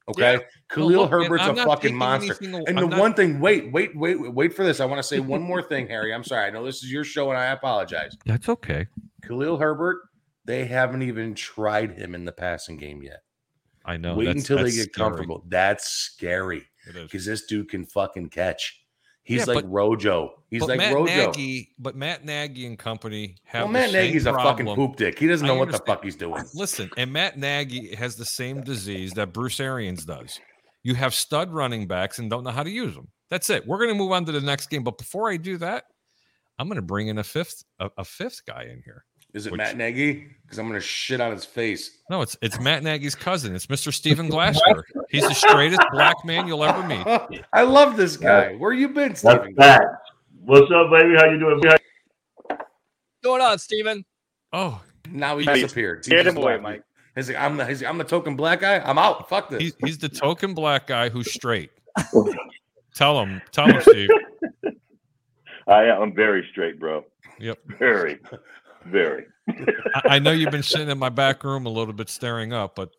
Okay, 0.09 0.41
Khalil 0.68 1.03
look, 1.03 1.11
Herbert's 1.11 1.45
I'm 1.45 1.57
a 1.57 1.64
fucking 1.64 1.95
monster. 1.95 2.32
anything 2.41 2.55
aw- 2.61 2.64
And 2.66 2.78
I'm 2.80 2.84
the 2.86 2.91
not- 2.97 2.99
one 3.01 3.14
thing, 3.14 3.38
wait, 3.38 3.70
wait, 3.70 3.97
wait, 3.97 4.16
wait 4.34 4.53
for 4.53 4.64
this. 4.64 4.80
I 4.80 4.84
want 4.84 4.99
to 4.99 5.05
say 5.05 5.20
one 5.20 5.41
more 5.43 5.62
thing, 5.62 5.86
Harry. 5.86 6.12
I'm 6.12 6.24
sorry. 6.24 6.47
I 6.47 6.51
know 6.51 6.64
this 6.64 6.82
is 6.82 6.91
your 6.91 7.05
show, 7.05 7.28
and 7.30 7.38
I 7.38 7.47
apologize. 7.53 8.16
That's 8.26 8.49
okay. 8.49 8.88
Khalil 9.22 9.57
Herbert, 9.59 9.99
they 10.47 10.64
haven't 10.64 11.03
even 11.03 11.34
tried 11.36 11.93
him 11.93 12.16
in 12.16 12.24
the 12.24 12.32
passing 12.32 12.76
game 12.76 13.03
yet. 13.03 13.20
I 13.84 13.99
know. 13.99 14.16
Wait 14.16 14.24
that's- 14.24 14.43
until 14.43 14.64
they 14.64 14.72
get 14.72 14.93
scary. 14.93 15.09
comfortable. 15.11 15.45
That's 15.47 15.88
scary 15.88 16.59
It 16.59 16.62
is. 16.62 16.80
Because 16.95 17.24
this 17.24 17.47
dude 17.47 17.68
can 17.68 17.84
fucking 17.86 18.30
catch. 18.30 18.76
He's 19.22 19.41
Yeah, 19.47 19.55
like 19.55 19.64
but- 19.64 19.70
Rojo. 19.70 20.43
He's 20.51 20.62
like 20.62 20.78
Matt 20.78 20.95
Rojo. 20.95 21.26
Nagy, 21.26 21.74
but 21.78 21.95
Matt 21.95 22.24
Nagy 22.24 22.66
and 22.66 22.78
company 22.78 23.36
have 23.45 23.64
well, 23.64 23.72
Matt 23.72 23.93
Nagy's 23.93 24.26
a 24.26 24.32
fucking 24.32 24.66
poop 24.74 24.97
dick. 24.97 25.18
He 25.18 25.26
doesn't 25.26 25.47
know 25.47 25.55
what 25.55 25.70
the 25.70 25.78
fuck 25.78 26.03
he's 26.03 26.16
doing. 26.16 26.43
Listen, 26.55 26.91
and 26.97 27.12
Matt 27.12 27.38
Nagy 27.38 27.95
has 27.95 28.16
the 28.16 28.24
same 28.24 28.62
disease 28.62 29.12
that 29.12 29.32
Bruce 29.32 29.61
Arians 29.61 30.05
does. 30.05 30.41
You 30.82 30.95
have 30.95 31.14
stud 31.14 31.53
running 31.53 31.86
backs 31.86 32.18
and 32.18 32.30
don't 32.30 32.43
know 32.43 32.51
how 32.51 32.62
to 32.62 32.70
use 32.70 32.95
them. 32.95 33.09
That's 33.28 33.51
it. 33.51 33.66
We're 33.66 33.76
going 33.76 33.91
to 33.91 33.95
move 33.95 34.11
on 34.12 34.24
to 34.24 34.32
the 34.32 34.41
next 34.41 34.70
game, 34.70 34.82
but 34.82 34.99
before 34.99 35.30
I 35.30 35.36
do 35.36 35.59
that, 35.59 35.84
I'm 36.59 36.66
going 36.66 36.76
to 36.76 36.82
bring 36.82 37.09
in 37.09 37.18
a 37.18 37.24
fifth 37.24 37.62
a, 37.78 37.91
a 37.99 38.05
fifth 38.05 38.41
guy 38.47 38.64
in 38.64 38.82
here. 38.84 39.05
Is 39.35 39.47
it 39.47 39.53
Which- 39.53 39.59
Matt 39.59 39.76
Nagy? 39.76 40.28
Because 40.43 40.59
I'm 40.59 40.66
gonna 40.66 40.81
shit 40.81 41.20
on 41.20 41.31
his 41.31 41.45
face. 41.45 41.99
No, 42.11 42.22
it's 42.22 42.37
it's 42.43 42.59
Matt 42.59 42.83
Nagy's 42.83 43.14
cousin. 43.14 43.55
It's 43.55 43.66
Mr. 43.66 43.93
Stephen 43.93 44.28
Glasher. 44.28 44.85
He's 45.09 45.22
the 45.28 45.35
straightest 45.35 45.81
black 45.93 46.16
man 46.24 46.49
you'll 46.49 46.64
ever 46.64 46.83
meet. 46.87 47.07
I 47.53 47.62
love 47.62 47.97
this 47.97 48.16
guy. 48.16 48.55
Where 48.57 48.72
you 48.72 48.89
been, 48.89 49.14
Stephen? 49.14 49.55
that. 49.59 49.85
What's 50.45 50.70
up, 50.72 50.91
baby? 50.91 51.14
How 51.16 51.26
you 51.26 51.39
doing? 51.39 51.61
What's 51.61 52.64
going 53.22 53.43
on, 53.43 53.59
Stephen? 53.61 54.05
Oh, 54.53 54.81
Now 55.09 55.39
he 55.39 55.47
disappeared. 55.47 56.05
He 56.05 56.11
Get 56.11 56.26
him 56.26 56.37
away, 56.37 56.53
left. 56.55 56.62
Mike. 56.64 56.83
He's 57.14 57.28
like, 57.28 57.39
I'm 57.39 57.57
the 57.57 57.66
he's 57.66 57.83
like, 57.83 57.91
I'm 57.91 57.99
the 57.99 58.05
token 58.05 58.35
black 58.35 58.61
guy. 58.61 58.78
I'm 58.81 58.99
out. 58.99 59.28
Fuck 59.28 59.51
this. 59.51 59.61
he's, 59.62 59.74
he's 59.85 59.99
the 59.99 60.09
token 60.09 60.53
black 60.55 60.89
guy 60.89 61.09
who's 61.11 61.33
straight. 61.33 61.70
Tell 62.95 63.20
him, 63.22 63.41
tell 63.53 63.66
him, 63.68 63.81
Steve. 63.83 64.09
I 65.68 65.85
am 65.85 66.12
very 66.12 66.47
straight, 66.51 66.81
bro. 66.81 67.05
Yep. 67.39 67.59
Very, 67.78 68.18
very. 68.91 69.24
I, 69.49 70.03
I 70.05 70.18
know 70.18 70.30
you've 70.32 70.51
been 70.53 70.62
sitting 70.62 70.88
in 70.91 70.99
my 70.99 71.09
back 71.09 71.43
room 71.45 71.66
a 71.66 71.70
little 71.70 71.95
bit 71.95 72.09
staring 72.09 72.53
up, 72.53 72.74
but 72.76 72.91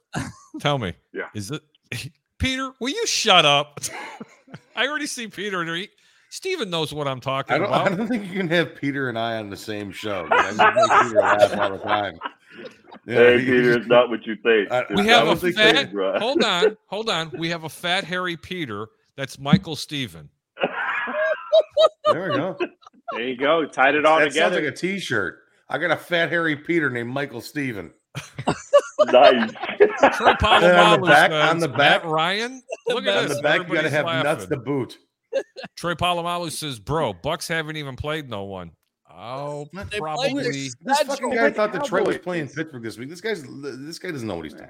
tell 0.59 0.77
me, 0.77 0.93
Yeah. 1.13 1.27
is 1.33 1.51
it 1.51 1.61
Peter? 2.39 2.71
Will 2.79 2.89
you 2.89 3.05
shut 3.07 3.45
up? 3.45 3.79
I 4.75 4.87
already 4.87 5.07
see 5.07 5.27
Peter. 5.27 5.63
He, 5.75 5.89
Steven 6.29 6.69
knows 6.69 6.93
what 6.93 7.07
I'm 7.07 7.19
talking 7.19 7.55
I 7.55 7.57
don't, 7.59 7.71
I 7.73 7.89
don't 7.89 8.07
think 8.07 8.25
you 8.27 8.33
can 8.37 8.49
have 8.49 8.75
Peter 8.75 9.09
and 9.09 9.19
I 9.19 9.37
on 9.37 9.49
the 9.49 9.57
same 9.57 9.91
show. 9.91 10.27
I 10.31 10.51
make 10.51 11.07
Peter 11.09 11.19
laugh 11.21 11.57
all 11.57 11.71
the 11.71 11.77
time. 11.83 12.19
Yeah, 13.07 13.15
hey, 13.15 13.37
Peter, 13.39 13.73
it's 13.77 13.87
not 13.87 14.09
what 14.09 14.25
you 14.25 14.35
think. 14.43 14.71
I- 14.71 14.85
We 14.93 15.07
have 15.07 15.27
a 15.27 15.35
fat. 15.35 15.75
think, 15.75 15.93
hold 16.21 16.43
on, 16.43 16.77
hold 16.87 17.09
on. 17.09 17.31
We 17.37 17.49
have 17.49 17.63
a 17.65 17.69
fat 17.69 18.03
Harry 18.05 18.37
Peter. 18.37 18.87
That's 19.17 19.37
Michael 19.39 19.75
Steven. 19.75 20.29
There 22.11 22.29
we 22.31 22.35
go. 22.37 22.57
There 23.13 23.21
you 23.21 23.37
go. 23.37 23.65
Tied 23.65 23.95
it 23.95 24.05
all 24.05 24.19
that 24.19 24.33
sounds 24.33 24.53
together. 24.53 24.55
like 24.65 24.73
a 24.73 24.75
T-shirt. 24.75 25.39
I 25.71 25.77
got 25.77 25.91
a 25.91 25.97
fat 25.97 26.29
hairy 26.29 26.55
Peter 26.57 26.89
named 26.89 27.09
Michael 27.09 27.41
Steven. 27.41 27.91
nice. 29.05 29.51
Troy 30.15 30.33
And 30.41 30.77
on 30.77 31.01
the 31.01 31.07
back- 31.07 31.31
on 31.31 31.59
the 31.59 31.67
Matt 31.69 31.77
back- 31.77 32.03
Ryan. 32.03 32.61
Look 32.87 33.03
On 33.03 33.07
at 33.07 33.27
this. 33.29 33.37
the 33.37 33.43
back, 33.43 33.67
you 33.67 33.73
got 33.73 33.81
to 33.81 33.87
Everybody's 33.87 33.91
have 33.93 34.05
nuts 34.23 34.41
laughing. 34.43 34.49
to 34.49 34.57
boot. 34.63 34.97
Troy 35.77 35.93
Polamalu 35.95 36.51
says, 36.51 36.79
"Bro, 36.79 37.13
Bucks 37.23 37.47
haven't 37.47 37.77
even 37.77 37.95
played 37.95 38.29
no 38.29 38.43
one." 38.43 38.71
Oh, 39.09 39.67
What? 39.71 39.89
They 39.91 39.99
played 39.99 40.01
probably. 40.01 40.33
this- 40.43 40.75
This 40.81 40.83
That's 40.97 41.03
fucking 41.03 41.29
what 41.29 41.37
guy 41.37 41.49
the 41.49 41.55
thought 41.55 41.71
Detroit 41.71 42.05
was 42.07 42.17
playing 42.17 42.47
is. 42.47 42.53
Pittsburgh 42.53 42.83
this 42.83 42.97
week. 42.97 43.09
This 43.09 43.21
guy's 43.21 43.43
this 43.61 43.97
guy 43.99 44.11
doesn't 44.11 44.27
know 44.27 44.35
what 44.35 44.43
he's 44.45 44.53
doing. 44.53 44.69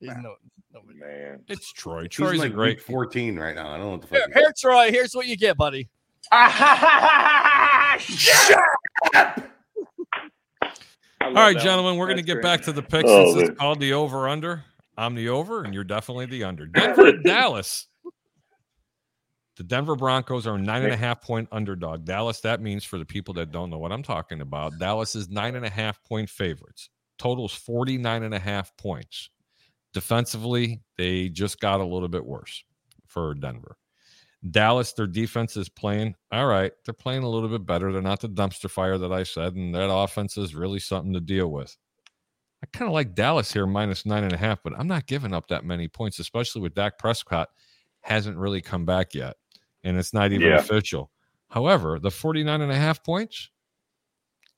He's 0.00 0.10
no, 0.16 0.34
nobody. 0.74 0.98
Man. 0.98 1.40
It's 1.48 1.72
Troy. 1.72 2.02
He's 2.02 2.10
Troy's 2.10 2.38
like 2.40 2.50
a 2.50 2.54
great. 2.54 2.78
week 2.78 2.84
14 2.84 3.38
right 3.38 3.54
now. 3.54 3.68
I 3.70 3.76
don't 3.76 3.86
know 3.86 3.90
what 3.92 4.00
the 4.02 4.08
fuck. 4.08 4.32
here, 4.34 4.52
Troy. 4.58 4.90
Here's 4.90 5.14
what 5.14 5.26
you 5.28 5.36
get, 5.36 5.56
buddy. 5.56 5.88
All 11.20 11.32
right, 11.32 11.58
gentlemen, 11.58 11.96
we're 11.96 12.06
going 12.06 12.18
to 12.18 12.22
get 12.22 12.42
back 12.42 12.62
to 12.62 12.72
the 12.72 12.82
picks 12.82 13.08
Oh, 13.10 13.34
since 13.34 13.50
it's 13.50 13.58
called 13.58 13.80
the 13.80 13.92
over 13.94 14.28
under. 14.28 14.64
I'm 14.96 15.14
the 15.14 15.28
over, 15.28 15.64
and 15.64 15.74
you're 15.74 15.84
definitely 15.84 16.26
the 16.26 16.44
under. 16.44 16.66
Denver, 16.66 17.12
Dallas. 17.12 17.86
The 19.56 19.64
Denver 19.64 19.96
Broncos 19.96 20.46
are 20.46 20.56
a 20.56 20.58
nine 20.58 20.84
and 20.84 20.92
a 20.92 20.96
half 20.96 21.22
point 21.22 21.48
underdog. 21.50 22.04
Dallas, 22.04 22.40
that 22.40 22.60
means 22.60 22.84
for 22.84 22.98
the 22.98 23.04
people 23.06 23.34
that 23.34 23.50
don't 23.52 23.70
know 23.70 23.78
what 23.78 23.90
I'm 23.92 24.02
talking 24.02 24.42
about, 24.42 24.78
Dallas 24.78 25.14
is 25.16 25.30
nine 25.30 25.54
and 25.54 25.64
a 25.64 25.70
half 25.70 26.02
point 26.04 26.28
favorites. 26.28 26.90
Totals 27.18 27.54
49 27.54 28.22
and 28.22 28.34
a 28.34 28.38
half 28.38 28.76
points. 28.76 29.30
Defensively, 29.94 30.82
they 30.98 31.30
just 31.30 31.58
got 31.58 31.80
a 31.80 31.84
little 31.84 32.08
bit 32.08 32.24
worse 32.24 32.64
for 33.06 33.32
Denver. 33.34 33.78
Dallas, 34.50 34.92
their 34.92 35.06
defense 35.06 35.56
is 35.56 35.68
playing 35.68 36.14
all 36.30 36.46
right. 36.46 36.72
They're 36.84 36.94
playing 36.94 37.22
a 37.22 37.28
little 37.28 37.48
bit 37.48 37.66
better. 37.66 37.92
They're 37.92 38.02
not 38.02 38.20
the 38.20 38.28
dumpster 38.28 38.70
fire 38.70 38.98
that 38.98 39.12
I 39.12 39.22
said, 39.22 39.54
and 39.54 39.74
that 39.74 39.90
offense 39.90 40.36
is 40.36 40.54
really 40.54 40.78
something 40.78 41.12
to 41.14 41.20
deal 41.20 41.48
with. 41.48 41.76
I 42.62 42.66
kind 42.76 42.88
of 42.88 42.94
like 42.94 43.14
Dallas 43.14 43.52
here 43.52 43.66
minus 43.66 44.06
nine 44.06 44.24
and 44.24 44.32
a 44.32 44.36
half, 44.38 44.62
but 44.62 44.72
I'm 44.78 44.86
not 44.88 45.06
giving 45.06 45.34
up 45.34 45.48
that 45.48 45.64
many 45.64 45.88
points, 45.88 46.18
especially 46.18 46.62
with 46.62 46.74
Dak 46.74 46.98
Prescott 46.98 47.48
hasn't 48.00 48.36
really 48.38 48.60
come 48.60 48.84
back 48.84 49.14
yet, 49.14 49.36
and 49.84 49.96
it's 49.98 50.14
not 50.14 50.32
even 50.32 50.48
Yeah. 50.48 50.58
official. 50.58 51.10
However, 51.48 51.98
the 51.98 52.10
49 52.10 52.60
and 52.60 52.72
a 52.72 52.76
half 52.76 53.04
points, 53.04 53.50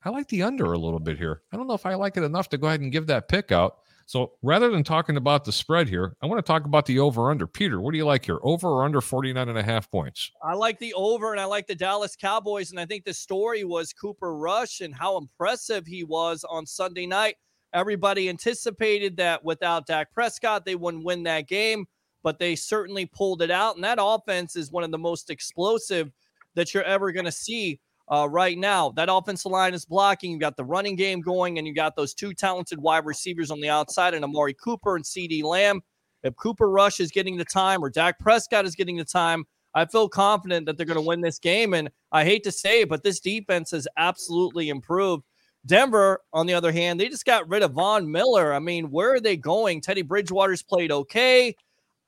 I 0.03 0.09
like 0.09 0.27
the 0.29 0.43
under 0.43 0.71
a 0.71 0.77
little 0.77 0.99
bit 0.99 1.17
here. 1.17 1.41
I 1.51 1.57
don't 1.57 1.67
know 1.67 1.73
if 1.73 1.85
I 1.85 1.95
like 1.95 2.15
it 2.15 2.23
enough 2.23 2.49
to 2.49 2.57
go 2.57 2.67
ahead 2.67 2.81
and 2.81 2.91
give 2.91 3.07
that 3.07 3.27
pick 3.27 3.51
out. 3.51 3.79
So 4.09 4.31
rather 4.41 4.71
than 4.71 4.83
talking 4.83 5.17
about 5.17 5.45
the 5.45 5.51
spread 5.51 5.87
here, 5.87 6.15
I 6.19 6.25
want 6.25 6.43
to 6.43 6.47
talk 6.51 6.65
about 6.65 6.87
the 6.87 6.97
over 6.97 7.29
under. 7.29 7.45
Peter, 7.45 7.79
what 7.79 7.91
do 7.91 7.97
you 7.99 8.07
like 8.07 8.25
here? 8.25 8.39
Over 8.41 8.67
or 8.67 8.83
under 8.83 9.01
49 9.01 9.47
and 9.47 9.55
a 9.55 9.61
half 9.61 9.91
points? 9.91 10.31
I 10.43 10.55
like 10.55 10.79
the 10.79 10.95
over 10.95 11.31
and 11.31 11.39
I 11.39 11.45
like 11.45 11.67
the 11.67 11.75
Dallas 11.75 12.15
Cowboys. 12.15 12.71
And 12.71 12.79
I 12.79 12.87
think 12.87 13.05
the 13.05 13.13
story 13.13 13.65
was 13.65 13.93
Cooper 13.93 14.35
Rush 14.35 14.81
and 14.81 14.95
how 14.95 15.19
impressive 15.19 15.85
he 15.85 16.03
was 16.03 16.43
on 16.49 16.65
Sunday 16.65 17.05
night. 17.05 17.35
Everybody 17.71 18.29
anticipated 18.29 19.15
that 19.17 19.45
without 19.45 19.85
Dak 19.85 20.11
Prescott, 20.11 20.65
they 20.65 20.73
wouldn't 20.73 21.05
win 21.05 21.21
that 21.25 21.47
game. 21.47 21.85
but 22.23 22.39
they 22.39 22.55
certainly 22.55 23.05
pulled 23.05 23.41
it 23.41 23.51
out. 23.51 23.75
And 23.75 23.83
that 23.83 23.99
offense 24.01 24.55
is 24.55 24.71
one 24.71 24.83
of 24.83 24.91
the 24.91 24.97
most 24.97 25.29
explosive 25.29 26.11
that 26.55 26.73
you're 26.73 26.83
ever 26.83 27.11
going 27.11 27.25
to 27.25 27.31
see 27.31 27.79
uh, 28.09 28.27
right 28.29 28.57
now. 28.57 28.91
That 28.91 29.09
offensive 29.11 29.51
line 29.51 29.73
is 29.73 29.85
blocking. 29.85 30.31
You've 30.31 30.39
got 30.39 30.57
the 30.57 30.65
running 30.65 30.95
game 30.95 31.21
going, 31.21 31.57
and 31.57 31.67
you 31.67 31.73
got 31.73 31.95
those 31.95 32.13
two 32.13 32.33
talented 32.33 32.79
wide 32.79 33.05
receivers 33.05 33.51
on 33.51 33.59
the 33.59 33.69
outside, 33.69 34.13
and 34.13 34.23
Amari 34.23 34.55
Cooper 34.55 34.95
and 34.95 35.05
CeeDee 35.05 35.43
Lamb. 35.43 35.81
If 36.23 36.35
Cooper 36.35 36.69
Rush 36.69 36.99
is 36.99 37.11
getting 37.11 37.37
the 37.37 37.45
time 37.45 37.83
or 37.83 37.89
Dak 37.89 38.19
Prescott 38.19 38.65
is 38.65 38.75
getting 38.75 38.97
the 38.97 39.05
time, 39.05 39.45
I 39.73 39.85
feel 39.85 40.09
confident 40.09 40.65
that 40.65 40.77
they're 40.77 40.85
going 40.85 40.99
to 40.99 41.07
win 41.07 41.21
this 41.21 41.39
game. 41.39 41.73
And 41.73 41.89
I 42.11 42.25
hate 42.25 42.43
to 42.43 42.51
say 42.51 42.81
it, 42.81 42.89
but 42.89 43.03
this 43.03 43.19
defense 43.19 43.71
has 43.71 43.87
absolutely 43.97 44.69
improved. 44.69 45.23
Denver, 45.65 46.21
on 46.33 46.47
the 46.47 46.53
other 46.53 46.71
hand, 46.71 46.99
they 46.99 47.09
just 47.09 47.25
got 47.25 47.47
rid 47.47 47.63
of 47.63 47.73
Von 47.73 48.09
Miller. 48.09 48.53
I 48.53 48.59
mean, 48.59 48.91
where 48.91 49.13
are 49.13 49.19
they 49.19 49.37
going? 49.37 49.81
Teddy 49.81 50.01
Bridgewater's 50.01 50.63
played 50.63 50.91
okay. 50.91 51.55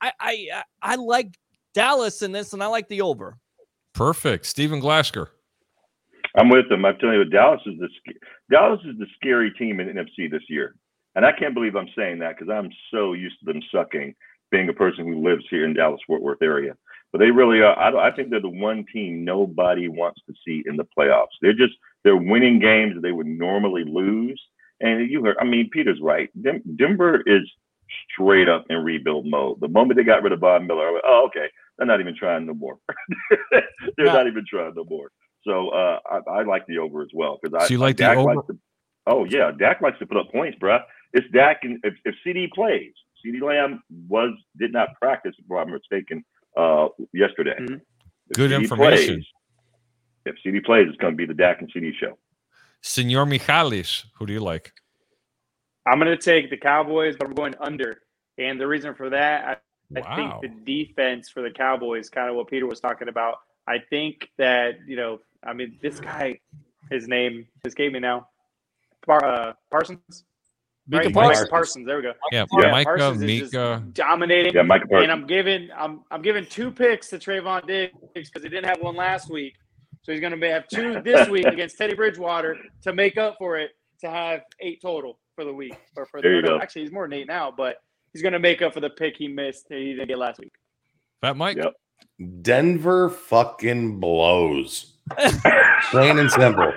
I 0.01 0.11
I 0.19 0.63
I 0.81 0.95
like 0.95 1.37
Dallas 1.73 2.21
in 2.21 2.31
this, 2.31 2.53
and 2.53 2.63
I 2.63 2.67
like 2.67 2.87
the 2.87 3.01
over. 3.01 3.37
Perfect. 3.93 4.45
Stephen 4.45 4.79
Glasgow. 4.79 5.27
I'm 6.35 6.49
with 6.49 6.69
them. 6.69 6.85
I'm 6.85 6.97
telling 6.97 7.15
you, 7.17 7.25
Dallas 7.25 7.61
is 7.65 7.79
the 7.79 7.89
Dallas 8.49 8.79
is 8.85 8.97
the 8.97 9.07
scary 9.15 9.51
team 9.51 9.79
in 9.79 9.87
NFC 9.87 10.29
this 10.29 10.43
year, 10.49 10.75
and 11.15 11.25
I 11.25 11.31
can't 11.31 11.53
believe 11.53 11.75
I'm 11.75 11.89
saying 11.95 12.19
that 12.19 12.37
because 12.37 12.51
I'm 12.51 12.69
so 12.93 13.13
used 13.13 13.39
to 13.39 13.45
them 13.45 13.61
sucking. 13.73 14.15
Being 14.51 14.67
a 14.67 14.73
person 14.73 15.05
who 15.05 15.25
lives 15.25 15.45
here 15.49 15.63
in 15.63 15.73
Dallas 15.73 16.01
Fort 16.05 16.21
Worth 16.21 16.41
area, 16.41 16.75
but 17.13 17.19
they 17.19 17.31
really 17.31 17.61
are. 17.61 17.77
I, 17.79 18.09
I 18.09 18.11
think 18.13 18.29
they're 18.29 18.41
the 18.41 18.49
one 18.49 18.85
team 18.91 19.23
nobody 19.23 19.87
wants 19.87 20.19
to 20.27 20.33
see 20.45 20.61
in 20.65 20.75
the 20.75 20.85
playoffs. 20.97 21.27
They're 21.41 21.53
just 21.53 21.73
they're 22.03 22.17
winning 22.17 22.59
games 22.59 22.95
that 22.95 23.01
they 23.01 23.13
would 23.13 23.27
normally 23.27 23.85
lose. 23.85 24.41
And 24.81 25.09
you 25.09 25.23
heard, 25.23 25.37
I 25.39 25.45
mean, 25.45 25.69
Peter's 25.71 26.01
right. 26.01 26.29
Dem- 26.41 26.63
Denver 26.75 27.23
is 27.25 27.49
straight 28.11 28.49
up 28.49 28.65
in 28.69 28.77
rebuild 28.77 29.25
mode. 29.27 29.59
The 29.61 29.67
moment 29.67 29.97
they 29.97 30.03
got 30.03 30.23
rid 30.23 30.31
of 30.33 30.39
Von 30.39 30.67
Miller, 30.67 30.87
I 30.87 30.91
went, 30.91 31.05
oh, 31.07 31.25
okay, 31.27 31.47
they're 31.77 31.87
not 31.87 31.99
even 31.99 32.15
trying 32.17 32.45
no 32.45 32.53
more. 32.53 32.77
they're 33.51 34.11
not 34.13 34.27
even 34.27 34.43
trying 34.49 34.73
no 34.75 34.85
more. 34.85 35.09
So 35.43 35.69
uh, 35.69 35.99
I, 36.09 36.29
I, 36.29 36.43
like 36.43 36.67
the 36.67 36.77
over 36.77 37.01
as 37.01 37.09
well 37.13 37.39
because 37.41 37.55
I. 37.59 37.67
So 37.67 37.73
you 37.73 37.79
like 37.79 37.95
Dak 37.95 38.15
the 38.15 38.21
over? 38.21 38.41
To, 38.41 38.59
oh 39.07 39.25
yeah, 39.25 39.51
Dak 39.57 39.81
likes 39.81 39.99
to 39.99 40.05
put 40.05 40.17
up 40.17 40.31
points, 40.31 40.57
bruh. 40.61 40.81
It's 41.13 41.27
Dak, 41.33 41.59
and 41.63 41.79
if, 41.83 41.93
if 42.05 42.15
CeeDee 42.25 42.51
plays, 42.51 42.93
CeeDee 43.25 43.41
Lamb 43.41 43.83
was 44.07 44.33
did 44.57 44.71
not 44.71 44.89
practice, 45.01 45.35
if 45.37 45.51
I'm 45.51 45.71
mistaken, 45.71 46.23
uh, 46.57 46.87
yesterday. 47.13 47.55
Mm-hmm. 47.59 47.75
Good 48.33 48.51
CeeDee 48.51 48.61
information. 48.61 49.15
Plays, 49.15 49.25
if 50.25 50.35
CeeDee 50.45 50.63
plays, 50.63 50.85
it's 50.87 50.97
going 50.97 51.13
to 51.13 51.17
be 51.17 51.25
the 51.25 51.33
Dak 51.33 51.61
and 51.61 51.71
CeeDee 51.73 51.93
show. 51.99 52.17
Senor 52.81 53.25
Michalis, 53.25 54.05
who 54.17 54.25
do 54.25 54.33
you 54.33 54.39
like? 54.39 54.73
I'm 55.85 55.99
going 55.99 56.15
to 56.15 56.17
take 56.17 56.49
the 56.49 56.57
Cowboys, 56.57 57.15
but 57.17 57.27
I'm 57.27 57.33
going 57.33 57.55
under. 57.59 58.01
And 58.37 58.59
the 58.59 58.67
reason 58.67 58.93
for 58.93 59.09
that, 59.09 59.61
I, 59.93 59.99
wow. 59.99 60.05
I 60.07 60.15
think 60.15 60.65
the 60.65 60.85
defense 60.85 61.29
for 61.29 61.41
the 61.41 61.51
Cowboys, 61.51 62.09
kind 62.09 62.29
of 62.29 62.35
what 62.35 62.47
Peter 62.47 62.67
was 62.67 62.79
talking 62.79 63.07
about. 63.07 63.35
I 63.67 63.77
think 63.89 64.29
that, 64.37 64.79
you 64.87 64.95
know, 64.95 65.19
I 65.43 65.53
mean, 65.53 65.77
this 65.81 65.99
guy, 65.99 66.39
his 66.89 67.07
name 67.07 67.47
escaped 67.65 67.93
me 67.93 67.99
now. 67.99 68.27
Par, 69.05 69.23
uh, 69.25 69.53
Parsons? 69.71 70.25
Micah 70.87 71.05
right? 71.05 71.13
Parsons. 71.13 71.39
Micah 71.39 71.49
Parsons. 71.49 71.87
There 71.87 71.97
we 71.97 72.03
go. 72.03 72.13
Yeah, 72.31 72.45
Yeah. 72.59 72.71
Micah, 72.71 72.85
Parsons 72.89 73.21
is 73.21 73.27
Mika. 73.27 73.81
just 73.83 73.93
dominating. 73.93 74.53
Yeah, 74.53 74.61
Micah 74.63 74.87
Parsons. 74.87 75.03
And 75.03 75.11
I'm 75.11 75.27
giving 75.27 75.69
I'm 75.75 76.03
I'm 76.11 76.21
giving 76.21 76.45
two 76.45 76.71
picks 76.71 77.09
to 77.09 77.17
Trevon 77.19 77.65
Diggs 77.67 77.93
because 78.13 78.43
he 78.43 78.49
didn't 78.49 78.65
have 78.65 78.81
one 78.81 78.95
last 78.95 79.29
week. 79.29 79.55
So 80.03 80.11
he's 80.11 80.21
going 80.21 80.37
to 80.39 80.49
have 80.49 80.67
two 80.67 80.99
this 81.05 81.29
week 81.29 81.45
against 81.45 81.77
Teddy 81.77 81.93
Bridgewater 81.93 82.57
to 82.83 82.93
make 82.93 83.17
up 83.17 83.35
for 83.37 83.57
it 83.57 83.71
to 84.01 84.09
have 84.09 84.41
eight 84.59 84.81
total 84.81 85.19
for 85.35 85.45
the 85.45 85.53
week 85.53 85.75
or 85.95 86.07
for 86.07 86.21
There 86.21 86.31
the 86.31 86.35
you 86.37 86.41
no, 86.41 86.57
go. 86.57 86.59
actually 86.59 86.81
he's 86.83 86.91
more 86.91 87.07
than 87.07 87.13
eight 87.13 87.27
now, 87.27 87.53
but 87.55 87.77
he's 88.11 88.23
going 88.23 88.33
to 88.33 88.39
make 88.39 88.61
up 88.63 88.73
for 88.73 88.79
the 88.79 88.89
pick 88.89 89.15
he 89.17 89.27
missed 89.27 89.69
that 89.69 89.77
he 89.77 89.93
didn't 89.93 90.07
get 90.07 90.17
last 90.17 90.39
week. 90.39 90.51
Fat 91.21 91.37
Mike. 91.37 91.57
Yep. 91.57 91.73
Denver 92.41 93.09
fucking 93.11 93.99
blows. 93.99 94.90
Plain 95.91 96.19
and 96.19 96.31
simple. 96.31 96.71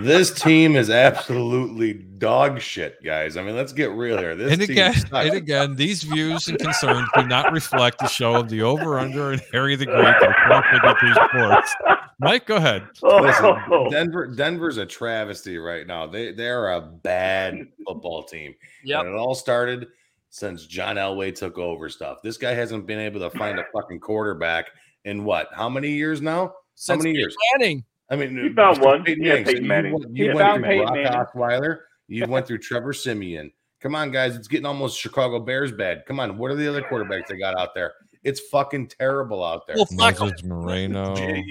This 0.00 0.30
team 0.30 0.74
is 0.76 0.88
absolutely 0.88 1.92
dog 1.94 2.60
shit, 2.60 3.02
guys. 3.04 3.36
I 3.36 3.42
mean, 3.42 3.56
let's 3.56 3.72
get 3.74 3.90
real 3.90 4.16
here. 4.16 4.34
This 4.34 4.52
And 4.52 4.62
again, 4.62 4.94
sucks. 4.94 5.10
and 5.12 5.34
again, 5.34 5.76
these 5.76 6.02
views 6.02 6.48
and 6.48 6.58
concerns 6.58 7.08
do 7.14 7.26
not 7.26 7.52
reflect 7.52 7.98
the 7.98 8.06
show 8.08 8.36
of 8.36 8.48
the 8.48 8.62
over 8.62 8.98
under 8.98 9.32
and 9.32 9.42
Harry 9.52 9.76
the 9.76 9.84
Greek 9.86 9.98
of 9.98 10.34
452 10.48 11.12
Sports. 11.28 11.74
Mike, 12.20 12.46
go 12.46 12.56
ahead. 12.56 12.86
Listen, 13.02 13.54
Oh, 13.70 13.90
Denver, 13.90 14.28
Denver's 14.28 14.78
a 14.78 14.86
travesty 14.86 15.58
right 15.58 15.86
now. 15.86 16.06
They 16.06 16.32
they're 16.32 16.70
a 16.72 16.80
bad 16.80 17.58
football 17.86 18.22
team. 18.22 18.54
Yep. 18.84 19.00
And 19.00 19.08
it 19.10 19.16
all 19.18 19.34
started 19.34 19.88
since 20.30 20.64
John 20.66 20.96
Elway 20.96 21.34
took 21.34 21.58
over 21.58 21.88
stuff. 21.90 22.18
This 22.22 22.38
guy 22.38 22.52
hasn't 22.54 22.86
been 22.86 23.00
able 23.00 23.20
to 23.20 23.36
find 23.36 23.58
a 23.58 23.64
fucking 23.74 24.00
quarterback 24.00 24.68
in 25.04 25.24
what? 25.24 25.48
How 25.52 25.68
many 25.68 25.90
years 25.90 26.22
now? 26.22 26.54
Since 26.74 27.02
how 27.02 27.04
many 27.04 27.18
years? 27.18 27.36
Manning. 27.58 27.84
I 28.10 28.16
mean, 28.16 28.36
He 28.36 28.52
found 28.54 28.80
one. 28.82 29.04
Peyton 29.04 29.22
Yeah, 29.24 29.30
Manning. 29.34 29.44
Peyton 29.46 29.62
you 29.62 29.68
Manning. 29.68 29.92
went- 29.94 30.16
You 30.16 30.24
He 30.30 30.34
went 30.34 30.54
through 30.54 30.64
Peyton 30.64 30.84
Brock 30.84 30.94
Manning. 30.94 31.12
Osweiler. 31.62 31.78
You 32.08 32.26
went 32.26 32.46
through 32.46 32.58
Trevor 32.58 32.92
Siemian. 32.92 33.52
Come 33.80 33.94
on, 33.94 34.10
guys. 34.10 34.36
It's 34.36 34.48
getting 34.48 34.66
almost 34.66 34.98
Chicago 35.00 35.40
Bears 35.40 35.72
bad. 35.72 36.04
Come 36.06 36.20
on. 36.20 36.36
What 36.38 36.50
are 36.50 36.54
the 36.54 36.68
other 36.68 36.82
quarterbacks 36.82 37.26
they 37.28 37.38
got 37.38 37.58
out 37.58 37.74
there? 37.74 37.92
It's 38.22 38.40
fucking 38.50 38.88
terrible 38.88 39.42
out 39.44 39.66
there. 39.66 39.76
Well, 39.76 39.86
Flacco. 39.86 40.20
Moses 40.20 40.44
Moreno. 40.44 41.14
J- 41.16 41.42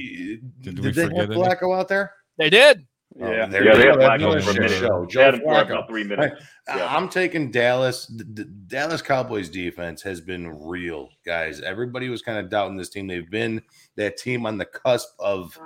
Did 0.61 0.75
Did, 0.75 0.79
we 0.79 0.91
they 0.91 1.03
forget 1.05 1.17
have 1.21 1.31
any? 1.31 1.41
Flacco 1.41 1.77
out 1.77 1.87
there? 1.87 2.13
They 2.37 2.49
did. 2.49 2.85
Oh, 3.19 3.29
Yeah. 3.31 3.45
there 3.47 3.65
yeah, 3.65 3.75
they 3.75 3.83
go. 3.83 3.89
had 3.89 3.99
Flacco 3.99 4.15
another 4.15 4.41
for 4.41 4.49
a 4.49 4.53
shit 4.53 4.61
minute. 4.61 4.79
show. 4.79 5.01
They 5.01 5.07
Joe 5.11 5.21
had 5.21 5.33
him 5.35 5.41
Flacco. 5.41 5.87
three 5.87 6.03
minutes. 6.03 6.43
I- 6.69 6.77
Yeah. 6.77 6.95
I'm 6.95 7.09
taking 7.09 7.51
Dallas. 7.51 8.05
The, 8.07 8.23
the 8.23 8.43
Dallas 8.45 9.01
Cowboys 9.01 9.49
defense 9.49 10.01
has 10.03 10.21
been 10.21 10.47
real, 10.65 11.09
guys. 11.25 11.59
Everybody 11.61 12.07
was 12.09 12.21
kind 12.21 12.37
of 12.37 12.49
doubting 12.49 12.77
this 12.77 12.89
team. 12.89 13.07
They've 13.07 13.29
been 13.29 13.61
that 13.97 14.17
team 14.17 14.45
on 14.45 14.57
the 14.57 14.65
cusp 14.65 15.09
of 15.19 15.57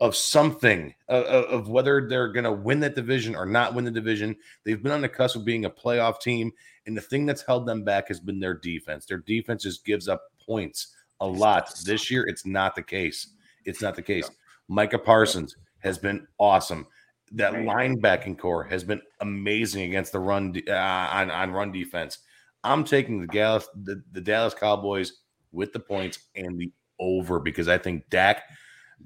of 0.00 0.16
something 0.16 0.94
of, 1.08 1.24
of 1.26 1.68
whether 1.68 2.08
they're 2.08 2.32
going 2.32 2.44
to 2.44 2.52
win 2.52 2.80
that 2.80 2.94
division 2.94 3.36
or 3.36 3.44
not 3.44 3.74
win 3.74 3.84
the 3.84 3.90
division. 3.90 4.34
They've 4.64 4.82
been 4.82 4.92
on 4.92 5.02
the 5.02 5.10
cusp 5.10 5.36
of 5.36 5.44
being 5.44 5.66
a 5.66 5.70
playoff 5.70 6.20
team, 6.20 6.52
and 6.86 6.96
the 6.96 7.02
thing 7.02 7.26
that's 7.26 7.42
held 7.42 7.66
them 7.66 7.84
back 7.84 8.08
has 8.08 8.18
been 8.18 8.40
their 8.40 8.54
defense. 8.54 9.04
Their 9.04 9.18
defense 9.18 9.62
just 9.62 9.84
gives 9.84 10.08
up 10.08 10.22
points 10.44 10.94
a 11.20 11.26
lot. 11.26 11.70
This 11.84 12.10
year, 12.10 12.24
it's 12.26 12.46
not 12.46 12.74
the 12.74 12.82
case. 12.82 13.34
It's 13.66 13.82
not 13.82 13.94
the 13.94 14.00
case. 14.02 14.30
Micah 14.68 14.98
Parsons 14.98 15.56
has 15.80 15.98
been 15.98 16.26
awesome. 16.38 16.86
That 17.32 17.52
linebacking 17.52 18.38
core 18.38 18.64
has 18.64 18.82
been 18.82 19.00
amazing 19.20 19.84
against 19.84 20.12
the 20.12 20.18
run 20.20 20.52
de- 20.52 20.68
uh, 20.68 20.76
on 20.76 21.30
on 21.30 21.52
run 21.52 21.70
defense. 21.72 22.18
I'm 22.64 22.84
taking 22.84 23.20
the 23.20 23.26
Dallas 23.28 23.68
the, 23.84 24.02
the 24.12 24.20
Dallas 24.20 24.54
Cowboys 24.54 25.12
with 25.52 25.72
the 25.72 25.80
points 25.80 26.18
and 26.34 26.58
the 26.58 26.72
over 26.98 27.38
because 27.40 27.68
I 27.68 27.78
think 27.78 28.08
Dak 28.10 28.42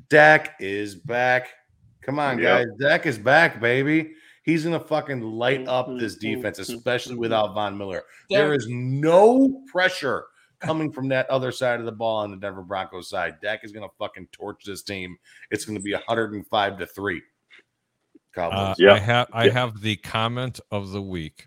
Dak 0.09 0.57
is 0.59 0.95
back. 0.95 1.51
Come 2.03 2.18
on, 2.18 2.39
Yep. 2.39 2.45
guys. 2.45 2.66
Dak 2.81 3.07
is 3.07 3.18
back, 3.18 3.61
baby. 3.61 4.12
He's 4.43 4.64
gonna 4.64 4.81
fucking 4.81 5.20
light 5.22 5.66
up 5.68 5.89
this 5.99 6.16
defense, 6.16 6.59
especially 6.59 7.16
without 7.16 7.55
Von 7.55 7.77
Miller. 7.79 8.03
There 8.31 8.53
is 8.55 8.66
no 8.68 9.62
pressure 9.70 10.27
coming 10.65 10.91
from 10.93 11.09
that 11.09 11.29
other 11.31 11.53
side 11.53 11.81
of 11.81 11.87
the 11.87 11.93
ball 11.93 12.17
on 12.19 12.31
the 12.31 12.37
Denver 12.37 12.62
Broncos 12.62 13.09
side. 13.09 13.37
Dak 13.43 13.65
is 13.65 13.73
gonna 13.73 13.87
fucking 13.99 14.29
torch 14.33 14.62
this 14.65 14.83
team. 14.83 15.17
It's 15.51 15.65
gonna 15.65 15.81
be 15.81 15.93
105 15.93 16.79
to 16.79 16.87
three. 16.87 17.23
Cowboys. 18.35 18.59
Uh, 18.59 18.75
Yeah. 18.79 18.93
I 18.95 18.99
have 18.99 19.29
I 19.33 19.45
Yeah. 19.47 19.53
have 19.53 19.81
the 19.81 19.97
comment 19.97 20.61
of 20.71 20.91
the 20.91 21.01
week 21.03 21.47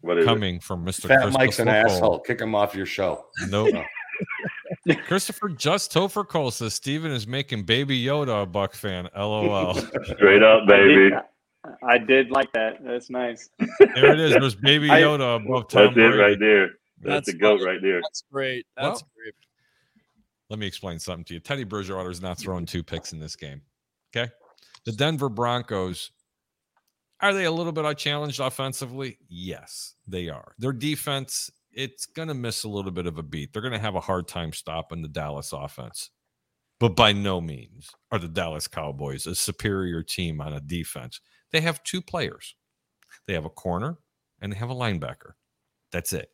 What 0.00 0.18
is 0.18 0.24
it? 0.24 0.26
coming 0.28 0.58
from 0.60 0.84
Mr. 0.86 1.08
Fat 1.08 1.32
Mike's 1.32 1.58
an 1.58 1.66
Christopher 1.66 1.88
Cole. 1.88 1.94
asshole. 1.96 2.18
Kick 2.20 2.40
him 2.40 2.54
off 2.54 2.74
your 2.74 2.86
show. 2.86 3.26
Nope. 3.48 3.74
Christopher 5.06 5.50
Just 5.50 5.92
Topher 5.92 6.26
Cole 6.26 6.50
says 6.50 6.74
Steven 6.74 7.10
is 7.12 7.26
making 7.26 7.64
Baby 7.64 8.02
Yoda 8.02 8.42
a 8.42 8.46
Buck 8.46 8.74
fan. 8.74 9.08
LOL. 9.16 9.74
Straight 10.04 10.42
up, 10.42 10.62
I 10.64 10.66
baby. 10.66 10.94
did, 11.10 11.12
I 11.86 11.98
did 11.98 12.30
like 12.30 12.50
that. 12.54 12.78
That's 12.82 13.10
nice. 13.10 13.50
there 13.78 14.12
it 14.14 14.18
is. 14.20 14.32
There's 14.32 14.54
Baby 14.54 14.90
I- 14.90 15.02
Yoda 15.02 15.36
above 15.44 15.68
Tom 15.68 15.86
That's 15.94 15.96
it 15.98 16.18
right 16.18 16.38
there. 16.40 16.70
That's, 17.00 17.26
That's 17.26 17.26
the 17.26 17.38
goat 17.38 17.60
right 17.64 17.80
there. 17.80 18.00
That's 18.02 18.24
great. 18.30 18.66
That's 18.76 19.02
Well, 19.02 19.10
great. 19.16 19.34
Let 20.50 20.58
me 20.58 20.66
explain 20.66 20.98
something 20.98 21.24
to 21.26 21.34
you. 21.34 21.40
Teddy 21.40 21.64
Bridgewater 21.64 22.10
is 22.10 22.22
not 22.22 22.38
throwing 22.38 22.66
two 22.66 22.82
picks 22.82 23.12
in 23.12 23.20
this 23.20 23.36
game. 23.36 23.62
Okay. 24.14 24.30
The 24.84 24.92
Denver 24.92 25.28
Broncos, 25.28 26.10
are 27.20 27.34
they 27.34 27.44
a 27.44 27.50
little 27.50 27.72
bit 27.72 27.98
challenged 27.98 28.40
offensively? 28.40 29.18
Yes, 29.28 29.94
they 30.06 30.28
are. 30.28 30.54
Their 30.58 30.72
defense, 30.72 31.50
it's 31.72 32.06
going 32.06 32.28
to 32.28 32.34
miss 32.34 32.64
a 32.64 32.68
little 32.68 32.90
bit 32.90 33.06
of 33.06 33.18
a 33.18 33.22
beat. 33.22 33.52
They're 33.52 33.62
going 33.62 33.72
to 33.72 33.78
have 33.78 33.96
a 33.96 34.00
hard 34.00 34.28
time 34.28 34.52
stopping 34.52 35.02
the 35.02 35.08
Dallas 35.08 35.52
offense. 35.52 36.10
But 36.80 36.94
by 36.94 37.12
no 37.12 37.40
means 37.40 37.90
are 38.12 38.18
the 38.18 38.28
Dallas 38.28 38.68
Cowboys 38.68 39.26
a 39.26 39.34
superior 39.34 40.02
team 40.02 40.40
on 40.40 40.52
a 40.52 40.60
defense. 40.60 41.20
They 41.50 41.60
have 41.60 41.82
two 41.82 42.00
players. 42.00 42.54
They 43.26 43.34
have 43.34 43.44
a 43.44 43.50
corner 43.50 43.98
and 44.40 44.52
they 44.52 44.56
have 44.56 44.70
a 44.70 44.74
linebacker. 44.74 45.32
That's 45.90 46.12
it. 46.12 46.30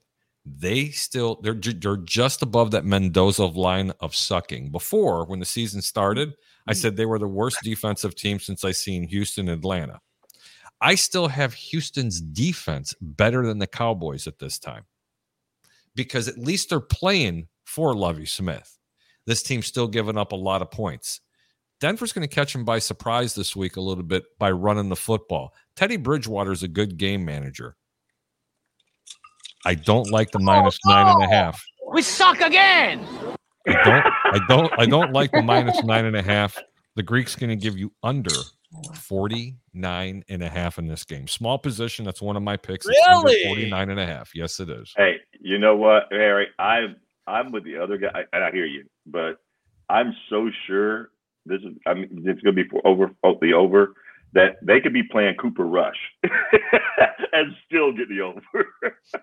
They 0.47 0.91
still 0.91 1.41
they're 1.43 1.55
they're 1.55 1.97
just 1.97 2.43
above 2.43 2.71
that 2.73 2.85
Mendoza 2.85 3.47
line 3.47 3.93
of 4.01 4.15
sucking. 4.15 4.71
Before 4.71 5.25
when 5.27 5.41
the 5.41 5.47
season 5.47 5.81
started, 5.83 6.35
I 6.67 6.73
mm. 6.73 6.77
said 6.77 6.97
they 6.97 7.07
were 7.07 7.19
the 7.19 7.27
worst 7.27 7.59
defensive 7.63 8.15
team 8.15 8.39
since 8.39 8.65
I 8.65 8.73
seen 8.73 9.05
Houston, 9.09 9.49
Atlanta. 9.49 10.01
I 10.81 10.97
still 10.97 11.29
have 11.29 11.55
Houston's 11.55 12.21
defense 12.21 12.95
better 13.01 13.47
than 13.47 13.59
the 13.59 13.67
Cowboys 13.67 14.27
at 14.27 14.39
this 14.39 14.59
time. 14.59 14.85
because 15.95 16.29
at 16.29 16.39
least 16.39 16.69
they're 16.71 16.81
playing 16.81 17.49
for 17.65 17.95
Lovie 17.95 18.27
Smith. 18.27 18.79
This 19.27 19.43
team's 19.43 19.67
still 19.67 19.89
giving 19.89 20.19
up 20.19 20.33
a 20.33 20.37
lot 20.37 20.63
of 20.63 20.71
points. 20.71 21.21
Denver's 21.81 22.13
going 22.13 22.27
to 22.27 22.35
catch 22.35 22.53
them 22.53 22.65
by 22.65 22.79
surprise 22.79 23.35
this 23.35 23.57
week 23.57 23.77
a 23.77 23.81
little 23.81 24.05
bit 24.05 24.25
by 24.39 24.51
running 24.51 24.89
the 24.89 24.97
football. 24.97 25.55
Teddy 25.77 25.97
Bridgewater 25.97 26.53
is 26.53 26.63
a 26.63 26.69
good 26.69 26.97
game 26.97 27.25
manager. 27.25 27.77
I 29.65 29.75
don't 29.75 30.11
like 30.11 30.31
the 30.31 30.39
minus 30.39 30.79
oh, 30.87 30.91
nine 30.91 31.09
and 31.09 31.25
a 31.25 31.35
half. 31.35 31.63
We 31.93 32.03
suck 32.03 32.41
again. 32.41 33.07
I 33.67 33.83
don't 33.85 34.07
I 34.35 34.47
don't 34.49 34.81
I 34.81 34.87
don't 34.87 35.13
like 35.13 35.31
the 35.31 35.43
minus 35.43 35.83
nine 35.85 36.05
and 36.05 36.17
a 36.17 36.23
half. 36.23 36.57
The 36.97 37.03
Greek's 37.03 37.35
going 37.35 37.51
to 37.51 37.57
give 37.57 37.79
you 37.79 37.93
under 38.03 38.35
49 38.95 40.25
and 40.29 40.43
a 40.43 40.49
half 40.49 40.79
in 40.79 40.87
this 40.87 41.05
game. 41.05 41.27
Small 41.27 41.59
position. 41.59 42.05
That's 42.05 42.23
one 42.23 42.37
of 42.37 42.43
my 42.43 42.57
picks. 42.57 42.87
It's 42.87 43.01
under 43.09 43.27
Really? 43.27 43.45
49 43.45 43.91
and 43.91 44.01
a 44.01 44.07
half. 44.07 44.31
Yes, 44.35 44.61
it 44.61 44.69
is. 44.69 44.93
Hey, 44.97 45.17
you 45.41 45.59
know 45.59 45.77
what, 45.77 46.05
Harry? 46.11 46.49
I'm 46.59 46.97
I'm 47.27 47.53
with 47.53 47.65
the 47.65 47.83
other 47.83 47.97
guy, 47.97 48.25
and 48.33 48.45
I 48.45 48.51
hear 48.51 48.67
you, 48.67 48.85
but 49.07 49.39
I'm 49.89 50.15
so 50.29 50.51
sure 50.67 51.11
this 51.47 51.61
is. 51.63 51.75
I 51.87 51.95
mean, 51.95 52.23
it's 52.27 52.43
going 52.43 52.55
to 52.55 52.63
be 52.63 52.69
for 52.69 52.87
over 52.87 53.11
oh, 53.25 53.39
the 53.41 53.55
over 53.55 53.95
that 54.35 54.57
they 54.63 54.81
could 54.81 54.93
be 54.93 55.03
playing 55.03 55.37
Cooper 55.37 55.65
Rush 55.65 55.97
and 57.33 57.55
still 57.65 57.93
get 57.93 58.09
the 58.09 58.21
over. 58.21 58.67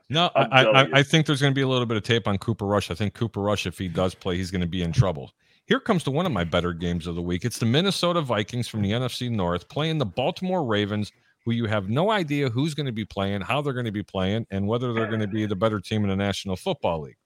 No, 0.10 0.32
I, 0.36 0.66
I. 0.66 0.90
I 0.94 1.04
think 1.04 1.26
there's 1.26 1.42
going 1.42 1.54
to 1.54 1.56
be 1.56 1.62
a 1.62 1.68
little 1.68 1.86
bit 1.86 1.98
of 1.98 2.04
tape 2.04 2.28
on 2.28 2.38
Cooper 2.38 2.66
Rush. 2.66 2.90
I 2.90 2.96
think 2.96 3.14
Cooper 3.14 3.42
Rush, 3.42 3.68
if 3.68 3.78
he 3.78 3.88
does 3.88 4.16
play, 4.16 4.38
he's 4.38 4.52
going 4.52 4.62
to 4.62 4.68
be 4.68 4.82
in 4.82 4.92
trouble. 4.92 5.32
Here 5.66 5.80
comes 5.80 6.04
to 6.06 6.12
one 6.12 6.26
of 6.26 6.32
my 6.32 6.44
better 6.44 6.74
games 6.74 7.08
of 7.08 7.16
the 7.16 7.22
week. 7.22 7.46
It's 7.46 7.60
the 7.60 7.66
Minnesota 7.66 8.22
Vikings 8.22 8.68
from 8.68 8.82
the 8.82 8.92
NFC 8.92 9.30
North 9.30 9.70
playing 9.70 10.00
the 10.00 10.06
Baltimore 10.06 10.66
Ravens, 10.66 11.12
who 11.46 11.52
you 11.52 11.66
have 11.66 11.90
no 11.90 12.10
idea 12.12 12.50
who's 12.50 12.74
going 12.74 12.88
to 12.88 12.92
be 12.92 13.06
playing, 13.06 13.42
how 13.42 13.62
they're 13.62 13.74
going 13.74 13.86
to 13.86 13.92
be 13.92 14.04
playing, 14.04 14.48
and 14.50 14.68
whether 14.68 14.94
they're 14.94 15.08
going 15.08 15.22
to 15.22 15.28
be 15.28 15.46
the 15.46 15.56
better 15.56 15.80
team 15.80 16.04
in 16.04 16.10
the 16.10 16.16
National 16.16 16.56
Football 16.56 17.02
League. 17.02 17.18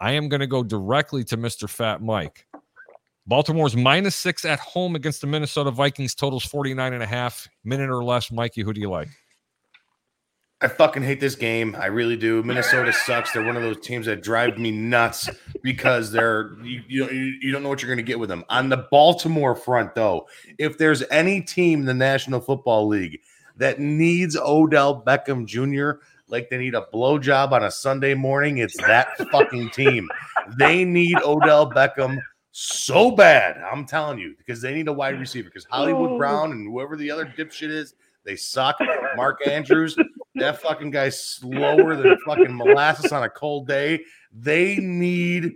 I 0.00 0.12
am 0.12 0.28
going 0.28 0.40
to 0.40 0.46
go 0.46 0.62
directly 0.62 1.24
to 1.24 1.36
Mr. 1.36 1.68
Fat 1.68 2.00
Mike. 2.00 2.46
Baltimore's 3.30 3.76
minus 3.76 4.16
six 4.16 4.44
at 4.44 4.58
home 4.58 4.96
against 4.96 5.20
the 5.20 5.28
Minnesota 5.28 5.70
Vikings, 5.70 6.16
totals 6.16 6.44
49 6.44 6.94
and 6.94 7.00
a 7.00 7.06
half, 7.06 7.48
minute 7.62 7.88
or 7.88 8.02
less. 8.02 8.32
Mikey, 8.32 8.62
who 8.62 8.72
do 8.72 8.80
you 8.80 8.90
like? 8.90 9.06
I 10.60 10.66
fucking 10.66 11.04
hate 11.04 11.20
this 11.20 11.36
game. 11.36 11.76
I 11.78 11.86
really 11.86 12.16
do. 12.16 12.42
Minnesota 12.42 12.92
sucks. 12.92 13.30
They're 13.30 13.46
one 13.46 13.56
of 13.56 13.62
those 13.62 13.78
teams 13.78 14.06
that 14.06 14.24
drive 14.24 14.58
me 14.58 14.72
nuts 14.72 15.30
because 15.62 16.10
they're 16.10 16.54
you 16.64 16.82
you, 16.88 17.06
you 17.40 17.52
don't 17.52 17.62
know 17.62 17.68
what 17.68 17.80
you're 17.80 17.88
going 17.88 18.04
to 18.04 18.10
get 18.10 18.18
with 18.18 18.28
them. 18.28 18.44
On 18.48 18.68
the 18.68 18.88
Baltimore 18.90 19.54
front, 19.54 19.94
though, 19.94 20.26
if 20.58 20.76
there's 20.76 21.04
any 21.12 21.40
team 21.40 21.80
in 21.80 21.86
the 21.86 21.94
National 21.94 22.40
Football 22.40 22.88
League 22.88 23.20
that 23.58 23.78
needs 23.78 24.36
Odell 24.36 25.04
Beckham 25.04 25.46
Jr. 25.46 26.02
like 26.26 26.50
they 26.50 26.58
need 26.58 26.74
a 26.74 26.84
blowjob 26.92 27.52
on 27.52 27.62
a 27.62 27.70
Sunday 27.70 28.14
morning, 28.14 28.58
it's 28.58 28.76
that 28.78 29.16
fucking 29.30 29.70
team. 29.70 30.08
They 30.58 30.84
need 30.84 31.16
Odell 31.24 31.70
Beckham 31.70 32.18
so 32.52 33.10
bad. 33.10 33.56
I'm 33.58 33.86
telling 33.86 34.18
you 34.18 34.34
because 34.36 34.60
they 34.60 34.74
need 34.74 34.88
a 34.88 34.92
wide 34.92 35.18
receiver 35.18 35.48
because 35.48 35.66
Hollywood 35.70 36.12
oh. 36.12 36.18
Brown 36.18 36.52
and 36.52 36.66
whoever 36.66 36.96
the 36.96 37.10
other 37.10 37.26
dipshit 37.26 37.70
is, 37.70 37.94
they 38.24 38.36
suck. 38.36 38.76
Mark 39.16 39.46
Andrews, 39.46 39.96
that 40.34 40.60
fucking 40.60 40.90
guy's 40.90 41.22
slower 41.22 41.96
than 41.96 42.16
fucking 42.26 42.54
molasses 42.56 43.12
on 43.12 43.22
a 43.22 43.30
cold 43.30 43.66
day. 43.66 44.00
They 44.32 44.76
need 44.76 45.52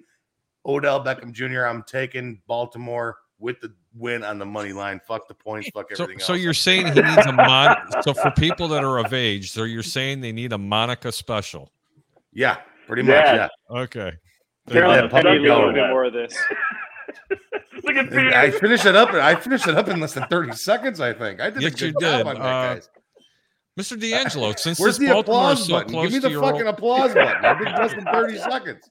Odell 0.66 1.04
Beckham 1.04 1.32
Jr. 1.32 1.66
I'm 1.66 1.82
taking 1.82 2.40
Baltimore 2.46 3.18
with 3.38 3.60
the 3.60 3.72
win 3.94 4.24
on 4.24 4.38
the 4.38 4.46
money 4.46 4.72
line. 4.72 5.00
Fuck 5.06 5.28
the 5.28 5.34
points. 5.34 5.68
Fuck 5.74 5.86
everything 5.92 6.18
so 6.18 6.32
else. 6.32 6.42
you're 6.42 6.54
saying 6.54 6.86
he 6.92 7.02
needs 7.02 7.26
a 7.26 7.32
mon. 7.32 7.76
so 8.02 8.14
for 8.14 8.30
people 8.32 8.68
that 8.68 8.82
are 8.82 8.98
of 8.98 9.12
age, 9.12 9.50
so 9.50 9.64
you're 9.64 9.82
saying 9.82 10.20
they 10.20 10.32
need 10.32 10.52
a 10.52 10.58
Monica 10.58 11.12
special. 11.12 11.70
yeah, 12.32 12.58
pretty 12.86 13.02
much. 13.02 13.14
Yeah. 13.14 13.48
Yeah. 13.70 13.78
Okay. 13.78 14.12
Carolina, 14.70 15.08
Yeah, 15.12 15.18
I 15.18 15.22
need 15.22 15.46
a 15.46 15.54
little 15.54 15.72
bit 15.72 15.88
more 15.90 16.04
of 16.04 16.12
this. 16.12 16.34
Look 17.84 17.96
at 17.96 18.06
I 18.34 18.46
Peter. 18.46 18.58
finished 18.58 18.86
it 18.86 18.96
up. 18.96 19.12
I 19.14 19.34
finished 19.34 19.66
it 19.68 19.74
up 19.76 19.88
in 19.88 20.00
less 20.00 20.14
than 20.14 20.24
30 20.28 20.52
seconds. 20.54 21.00
I 21.00 21.12
think 21.12 21.40
I 21.40 21.50
did 21.50 21.62
Yes, 21.62 21.72
a 21.74 21.76
good 21.76 21.86
you 21.86 21.92
job 21.92 22.00
did. 22.00 22.26
on 22.26 22.34
that, 22.36 22.40
Uh, 22.42 22.74
guys. 22.74 22.88
Mr. 23.78 24.00
D'Angelo, 24.00 24.52
since 24.56 24.78
Where's 24.78 24.98
this 24.98 25.08
the 25.08 25.12
Baltimore 25.12 25.52
is 25.52 25.58
applause 25.60 25.66
so 25.66 25.72
button? 25.74 25.90
close 25.92 26.04
Give 26.04 26.12
me 26.12 26.20
to 26.20 26.26
the 26.26 26.30
your 26.32 26.42
fucking 26.42 26.66
applause 26.66 27.14
button. 27.14 27.44
I 27.44 27.54
did 27.58 27.68
less 27.68 27.94
than 27.94 28.04
30 28.04 28.38
seconds. 28.38 28.90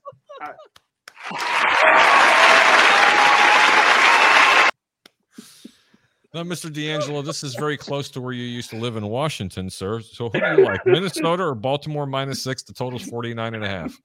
now, 6.33 6.41
Mr. 6.43 6.73
D'Angelo, 6.73 7.21
this 7.21 7.43
is 7.43 7.53
very 7.53 7.77
close 7.77 8.09
to 8.09 8.19
where 8.21 8.33
you 8.33 8.43
used 8.43 8.71
to 8.71 8.75
live 8.75 8.95
in 8.97 9.05
Washington, 9.07 9.69
sir. 9.69 10.01
So 10.01 10.29
who 10.29 10.39
do 10.39 10.45
you 10.57 10.65
like, 10.65 10.83
Minnesota 10.85 11.43
or 11.43 11.53
Baltimore 11.55 12.07
minus 12.07 12.41
six? 12.41 12.63
The 12.63 12.73
total's 12.73 13.03
49 13.03 13.53
and 13.53 13.63
a 13.63 13.69
half. 13.69 13.95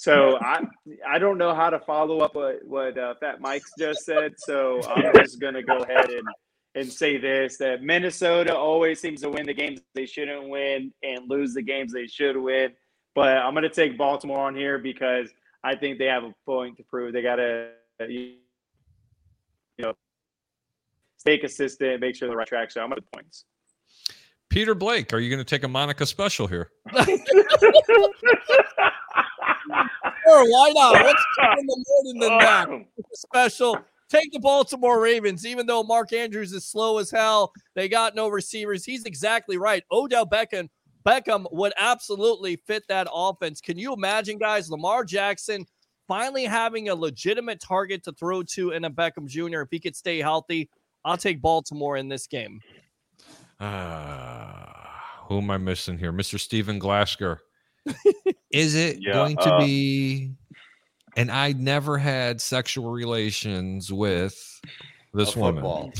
So 0.00 0.38
I 0.40 0.62
I 1.06 1.18
don't 1.18 1.36
know 1.36 1.54
how 1.54 1.68
to 1.68 1.78
follow 1.78 2.20
up 2.20 2.34
what 2.34 2.64
what 2.64 2.96
uh, 2.96 3.16
Fat 3.20 3.38
Mike's 3.38 3.70
just 3.78 4.06
said. 4.06 4.32
So 4.38 4.80
I'm 4.88 5.12
just 5.14 5.38
gonna 5.42 5.62
go 5.62 5.76
ahead 5.76 6.08
and 6.08 6.26
and 6.74 6.90
say 6.90 7.18
this 7.18 7.58
that 7.58 7.82
Minnesota 7.82 8.56
always 8.56 8.98
seems 8.98 9.20
to 9.20 9.28
win 9.28 9.44
the 9.44 9.52
games 9.52 9.82
they 9.94 10.06
shouldn't 10.06 10.48
win 10.48 10.90
and 11.02 11.28
lose 11.28 11.52
the 11.52 11.60
games 11.60 11.92
they 11.92 12.06
should 12.06 12.34
win. 12.38 12.72
But 13.14 13.36
I'm 13.36 13.52
gonna 13.52 13.68
take 13.68 13.98
Baltimore 13.98 14.46
on 14.46 14.56
here 14.56 14.78
because 14.78 15.28
I 15.62 15.76
think 15.76 15.98
they 15.98 16.06
have 16.06 16.24
a 16.24 16.32
point 16.46 16.78
to 16.78 16.82
prove. 16.84 17.12
They 17.12 17.20
gotta 17.20 17.72
you 18.08 18.36
know 19.80 19.92
stay 21.18 21.36
consistent, 21.36 22.00
make 22.00 22.16
sure 22.16 22.26
the 22.26 22.36
right 22.36 22.48
track. 22.48 22.70
So 22.70 22.80
I'm 22.80 22.88
gonna 22.88 23.02
points. 23.12 23.44
Peter 24.48 24.74
Blake, 24.74 25.12
are 25.12 25.20
you 25.20 25.28
going 25.28 25.38
to 25.38 25.44
take 25.44 25.62
a 25.62 25.68
Monica 25.68 26.04
special 26.04 26.48
here? 26.48 26.70
Sure, 30.26 30.50
why 30.50 30.72
not? 30.74 31.04
What's 31.04 31.24
in 31.58 31.66
the 31.66 31.84
more 31.86 32.12
than 32.12 32.38
that? 32.38 32.68
Special. 33.14 33.78
Take 34.08 34.32
the 34.32 34.40
Baltimore 34.40 35.00
Ravens, 35.00 35.46
even 35.46 35.66
though 35.66 35.84
Mark 35.84 36.12
Andrews 36.12 36.52
is 36.52 36.66
slow 36.66 36.98
as 36.98 37.10
hell. 37.10 37.52
They 37.74 37.88
got 37.88 38.16
no 38.16 38.28
receivers. 38.28 38.84
He's 38.84 39.04
exactly 39.04 39.56
right. 39.56 39.84
Odell 39.92 40.26
Beckham, 40.26 40.68
Beckham 41.06 41.46
would 41.52 41.72
absolutely 41.78 42.56
fit 42.56 42.82
that 42.88 43.06
offense. 43.12 43.60
Can 43.60 43.78
you 43.78 43.92
imagine, 43.92 44.38
guys? 44.38 44.68
Lamar 44.68 45.04
Jackson 45.04 45.64
finally 46.08 46.44
having 46.44 46.88
a 46.88 46.94
legitimate 46.94 47.60
target 47.60 48.02
to 48.02 48.12
throw 48.12 48.42
to 48.42 48.72
in 48.72 48.84
a 48.84 48.90
Beckham 48.90 49.28
Jr. 49.28 49.60
If 49.60 49.68
he 49.70 49.78
could 49.78 49.94
stay 49.94 50.18
healthy, 50.18 50.68
I'll 51.04 51.16
take 51.16 51.40
Baltimore 51.40 51.96
in 51.96 52.08
this 52.08 52.26
game. 52.26 52.60
Ah, 53.60 55.24
who 55.28 55.38
am 55.38 55.50
I 55.50 55.58
missing 55.58 55.98
here? 55.98 56.12
Mr. 56.12 56.38
Stephen 56.38 56.80
Glasker. 56.80 57.38
Is 58.50 58.74
it 58.74 58.98
Yeah, 59.00 59.12
going 59.12 59.36
to 59.38 59.54
uh, 59.54 59.58
be? 59.60 60.32
And 61.16 61.30
I 61.30 61.52
never 61.52 61.98
had 61.98 62.40
sexual 62.40 62.90
relations 62.90 63.92
with 63.92 64.60
this 65.12 65.34
woman. 65.36 65.56
football. 65.56 65.92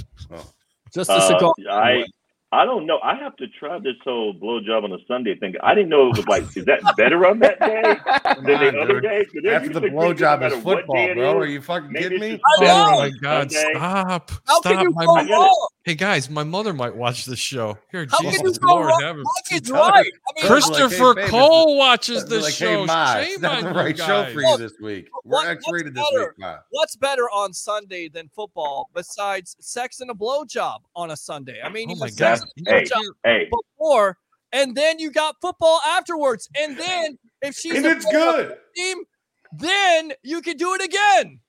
Just 0.94 1.10
a 1.10 1.20
Uh. 1.20 1.52
I 1.70 2.04
I 2.52 2.64
don't 2.64 2.84
know. 2.84 2.98
I 3.04 3.14
have 3.14 3.36
to 3.36 3.46
try 3.46 3.78
this 3.78 3.94
whole 4.02 4.34
blowjob 4.34 4.82
on 4.82 4.92
a 4.92 4.98
Sunday 5.06 5.36
thing. 5.36 5.54
I 5.62 5.72
didn't 5.72 5.88
know 5.88 6.08
it 6.10 6.16
was 6.16 6.26
like. 6.26 6.42
Is 6.56 6.64
that 6.64 6.80
better 6.96 7.24
on 7.24 7.38
that 7.38 7.60
day 7.60 7.94
Come 8.34 8.44
than 8.44 8.54
on, 8.56 8.74
the 8.74 8.80
other 8.80 8.94
dude. 8.94 9.02
day? 9.04 9.24
'Cause 9.24 9.34
they're 9.44 9.54
After 9.54 9.68
the 9.68 9.74
usually 9.82 9.90
pretty 9.90 10.14
blowjob 10.24 10.40
matter 10.40 10.56
is 10.56 10.62
football, 10.64 11.14
bro. 11.14 11.30
is. 11.30 11.34
Are 11.36 11.46
you 11.46 11.60
fucking 11.60 11.92
Maybe 11.92 12.04
kidding 12.18 12.20
me? 12.20 12.40
I 12.58 12.64
know. 12.64 12.86
Oh 12.88 12.98
my 12.98 13.10
God! 13.22 13.52
Sunday. 13.52 13.70
Stop! 13.74 14.30
How 14.48 14.60
Stop! 14.60 14.62
can 14.64 14.80
you 14.80 14.90
My 14.90 15.04
go 15.04 15.14
mo- 15.14 15.20
I 15.20 15.22
get 15.22 15.30
it. 15.30 15.34
wrong? 15.34 15.68
hey 15.84 15.94
guys, 15.94 16.28
my 16.28 16.42
mother 16.42 16.72
might 16.72 16.94
watch 16.96 17.24
this 17.24 17.38
show. 17.38 17.78
Here, 17.92 18.06
How 18.10 18.18
can 18.18 18.26
you 18.26 18.32
Jesus 18.32 18.58
go 18.58 18.74
Lord, 18.74 18.86
wrong? 18.88 19.00
have 19.00 19.16
him- 19.16 19.22
Mike 19.22 19.62
is 19.62 19.68
Tell 19.68 19.84
her- 19.84 19.90
right. 19.92 20.12
I 20.28 20.40
mean, 20.42 20.46
Christopher 20.50 21.04
Like, 21.04 21.16
hey, 21.18 21.22
babe, 21.22 21.30
Cole 21.30 21.76
watches 21.78 22.24
They're 22.26 22.38
this 22.38 22.44
like, 22.46 22.54
show. 22.54 22.80
hey, 22.80 22.84
Ma, 22.86 23.14
Shame 23.14 23.40
not 23.42 23.58
on 23.58 23.62
the 23.64 23.70
you 23.70 23.76
right 23.76 23.96
show 23.96 24.24
for 24.32 24.40
you 24.42 24.56
this 24.58 24.72
week. 24.82 25.08
We're 25.24 25.46
X-rated 25.48 25.94
this 25.94 26.02
what's 26.02 26.16
week, 26.16 26.28
better? 26.40 26.64
What's 26.70 26.96
better 26.96 27.30
on 27.30 27.52
Sunday 27.52 28.08
than 28.08 28.28
football 28.34 28.90
besides 28.92 29.56
sex 29.60 30.00
and 30.00 30.10
a 30.10 30.14
blowjob 30.14 30.80
on 30.96 31.12
a 31.12 31.16
Sunday? 31.16 31.60
I 31.64 31.68
mean, 31.68 31.88
Oh 31.90 31.94
you 31.94 32.00
my 32.00 32.10
God! 32.10 32.39
Sex 32.66 32.90
and 32.94 33.04
Hey, 33.24 33.32
a 33.32 33.38
Hey, 33.44 33.48
before, 33.50 34.16
and 34.52 34.74
then 34.76 34.98
you 34.98 35.10
got 35.10 35.36
football 35.40 35.80
afterwards. 35.86 36.48
And 36.58 36.76
then 36.78 37.18
if 37.42 37.54
she's 37.54 37.76
And 37.76 37.86
it's 37.86 38.04
good. 38.06 38.56
team, 38.76 38.98
then 39.52 40.12
you 40.22 40.40
can 40.42 40.56
do 40.56 40.74
it 40.74 40.82
again. 40.82 41.40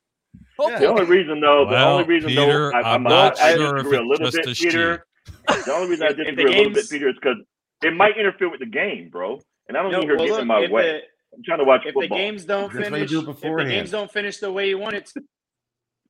Yeah. 0.59 0.77
the 0.79 0.85
only 0.87 1.05
reason 1.05 1.39
though, 1.41 1.65
the 1.65 1.71
Well, 1.71 1.93
only 1.93 2.03
reason 2.05 2.29
Peter, 2.29 2.69
though, 2.71 2.77
I, 2.77 2.81
I'm 2.81 2.85
I'm 2.95 3.03
not 3.03 3.39
I 3.39 3.55
sure 3.55 3.77
if 3.77 3.83
disagree 3.83 3.97
a 3.97 4.01
little 4.03 4.25
just 4.29 4.37
bit, 4.37 4.47
a. 4.47 4.53
Peter. 4.55 5.05
The 5.47 5.73
only 5.73 5.89
reason 5.89 6.05
I 6.05 6.09
If- 6.11 6.11
if 6.11 6.17
the 6.17 6.23
disagree 6.23 6.43
a 6.43 6.47
little 6.57 6.63
bit, 6.65 6.73
game's- 6.75 6.87
Peter, 6.89 7.09
is 7.09 7.15
because 7.15 7.37
it 7.83 7.93
might 7.95 8.17
interfere 8.17 8.49
with 8.51 8.59
the 8.59 8.67
game, 8.67 9.09
bro. 9.09 9.39
And 9.67 9.77
I 9.77 9.81
don't 9.81 9.91
No, 9.91 9.99
need 10.01 10.09
her 10.09 10.15
well, 10.17 10.25
getting 10.25 10.33
look, 10.33 10.41
in 10.41 10.47
my 10.47 10.59
way. 10.69 10.83
the- 10.83 11.01
I'm 11.35 11.43
trying 11.43 11.59
to 11.59 11.63
watch 11.65 11.81
if 11.85 11.95
the 11.95 12.07
games 12.09 12.45
don't 12.45 12.63
That's 12.73 12.91
why 12.91 12.97
you 12.97 13.07
finish, 13.07 13.09
do 13.09 13.29
if 13.31 13.39
the 13.41 13.63
games 13.63 13.89
don't 13.91 14.11
finish 14.11 14.37
the 14.37 14.51
way 14.51 14.67
you 14.69 14.77
want 14.77 14.95
it 14.95 15.05
to, 15.07 15.23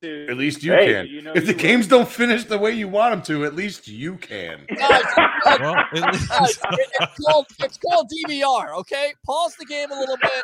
At 0.03 0.35
least 0.35 0.63
you 0.63 0.71
Hey, 0.71 0.93
can. 0.93 1.07
you 1.07 1.21
know 1.21 1.31
if 1.35 1.45
the 1.45 1.53
will. 1.53 1.59
games 1.59 1.85
don't 1.85 2.09
finish 2.09 2.45
the 2.45 2.57
way 2.57 2.71
you 2.71 2.87
want 2.87 3.11
them 3.13 3.21
to, 3.37 3.45
at 3.45 3.53
least 3.55 3.87
you 3.87 4.15
can. 4.15 4.65
Guys, 4.75 5.03
guys, 5.15 5.59
Well, 5.59 5.75
at 5.75 5.91
guys, 5.93 6.13
least- 6.41 6.59
it- 6.71 6.89
it's, 7.01 7.25
called, 7.25 7.45
it's 7.59 7.77
called 7.77 8.09
DVR, 8.27 8.75
okay? 8.79 9.13
Pause 9.27 9.55
the 9.59 9.65
game 9.65 9.91
a 9.91 9.99
little 9.99 10.17
bit. 10.17 10.43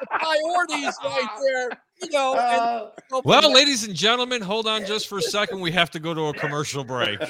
The 0.00 0.06
priorities 0.10 0.94
right 1.02 1.28
there, 1.40 1.70
you 2.02 2.10
know. 2.10 2.34
and 2.34 2.40
Uh, 2.60 2.90
go 3.10 3.22
well, 3.24 3.40
there. 3.42 3.50
ladies 3.50 3.84
and 3.84 3.94
gentlemen, 3.94 4.42
hold 4.42 4.66
on 4.66 4.84
just 4.84 5.08
for 5.08 5.16
a 5.18 5.22
second. 5.22 5.60
We 5.60 5.70
have 5.72 5.90
to 5.92 5.98
go 5.98 6.12
to 6.12 6.26
a 6.26 6.34
commercial 6.34 6.84
break. 6.84 7.18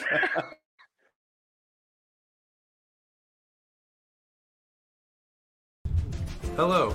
Hello, 6.57 6.95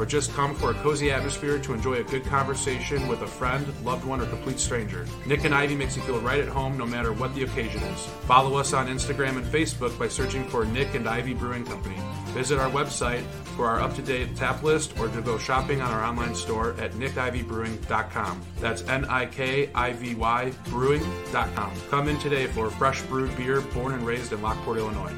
or 0.00 0.06
just 0.06 0.32
come 0.32 0.54
for 0.54 0.70
a 0.70 0.74
cozy 0.74 1.10
atmosphere 1.10 1.58
to 1.58 1.74
enjoy 1.74 1.96
a 1.96 2.04
good 2.04 2.24
conversation 2.24 3.06
with 3.06 3.20
a 3.20 3.26
friend, 3.26 3.66
loved 3.84 4.02
one, 4.06 4.18
or 4.18 4.24
complete 4.26 4.58
stranger. 4.58 5.06
Nick 5.26 5.44
and 5.44 5.54
Ivy 5.54 5.74
makes 5.74 5.94
you 5.94 6.00
feel 6.02 6.18
right 6.20 6.40
at 6.40 6.48
home 6.48 6.78
no 6.78 6.86
matter 6.86 7.12
what 7.12 7.34
the 7.34 7.42
occasion 7.42 7.82
is. 7.82 8.06
Follow 8.24 8.56
us 8.56 8.72
on 8.72 8.86
Instagram 8.86 9.36
and 9.36 9.44
Facebook 9.44 9.96
by 9.98 10.08
searching 10.08 10.48
for 10.48 10.64
Nick 10.64 10.94
and 10.94 11.06
Ivy 11.06 11.34
Brewing 11.34 11.66
Company. 11.66 11.96
Visit 12.28 12.58
our 12.58 12.70
website 12.70 13.22
for 13.56 13.66
our 13.66 13.78
up 13.78 13.94
to 13.94 14.00
date 14.00 14.34
tap 14.36 14.62
list 14.62 14.98
or 14.98 15.08
to 15.08 15.20
go 15.20 15.36
shopping 15.36 15.82
on 15.82 15.90
our 15.90 16.02
online 16.02 16.34
store 16.34 16.74
at 16.78 16.92
nickivybrewing.com. 16.92 18.40
That's 18.58 18.82
N 18.88 19.04
I 19.04 19.26
K 19.26 19.68
I 19.74 19.92
V 19.92 20.14
Y 20.14 20.52
brewing.com. 20.70 21.72
Come 21.90 22.08
in 22.08 22.18
today 22.20 22.46
for 22.46 22.70
fresh 22.70 23.02
brewed 23.02 23.36
beer 23.36 23.60
born 23.60 23.92
and 23.92 24.06
raised 24.06 24.32
in 24.32 24.40
Lockport, 24.40 24.78
Illinois. 24.78 25.12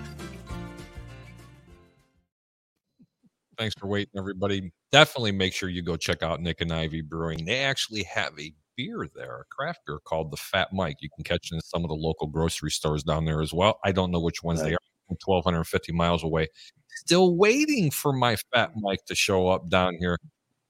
Thanks 3.62 3.76
for 3.78 3.86
waiting, 3.86 4.18
everybody. 4.18 4.72
Definitely 4.90 5.30
make 5.30 5.52
sure 5.52 5.68
you 5.68 5.82
go 5.82 5.96
check 5.96 6.24
out 6.24 6.40
Nick 6.40 6.60
and 6.60 6.72
Ivy 6.72 7.00
Brewing. 7.00 7.44
They 7.44 7.60
actually 7.60 8.02
have 8.02 8.36
a 8.36 8.52
beer 8.76 9.08
there, 9.14 9.42
a 9.42 9.44
craft 9.54 9.82
beer 9.86 10.00
called 10.04 10.32
the 10.32 10.36
Fat 10.36 10.70
Mike. 10.72 10.96
You 10.98 11.08
can 11.14 11.22
catch 11.22 11.52
it 11.52 11.54
in 11.54 11.60
some 11.60 11.84
of 11.84 11.88
the 11.88 11.94
local 11.94 12.26
grocery 12.26 12.72
stores 12.72 13.04
down 13.04 13.24
there 13.24 13.40
as 13.40 13.52
well. 13.54 13.78
I 13.84 13.92
don't 13.92 14.10
know 14.10 14.18
which 14.18 14.42
ones 14.42 14.64
they 14.64 14.74
are. 14.74 14.78
I'm 15.08 15.16
1,250 15.24 15.92
miles 15.92 16.24
away. 16.24 16.48
Still 16.88 17.36
waiting 17.36 17.92
for 17.92 18.12
my 18.12 18.34
Fat 18.52 18.72
Mike 18.74 19.04
to 19.04 19.14
show 19.14 19.46
up 19.46 19.68
down 19.68 19.94
here. 20.00 20.18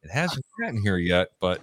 It 0.03 0.11
hasn't 0.11 0.45
gotten 0.61 0.83
here 0.83 0.99
yet, 0.99 1.29
but 1.41 1.63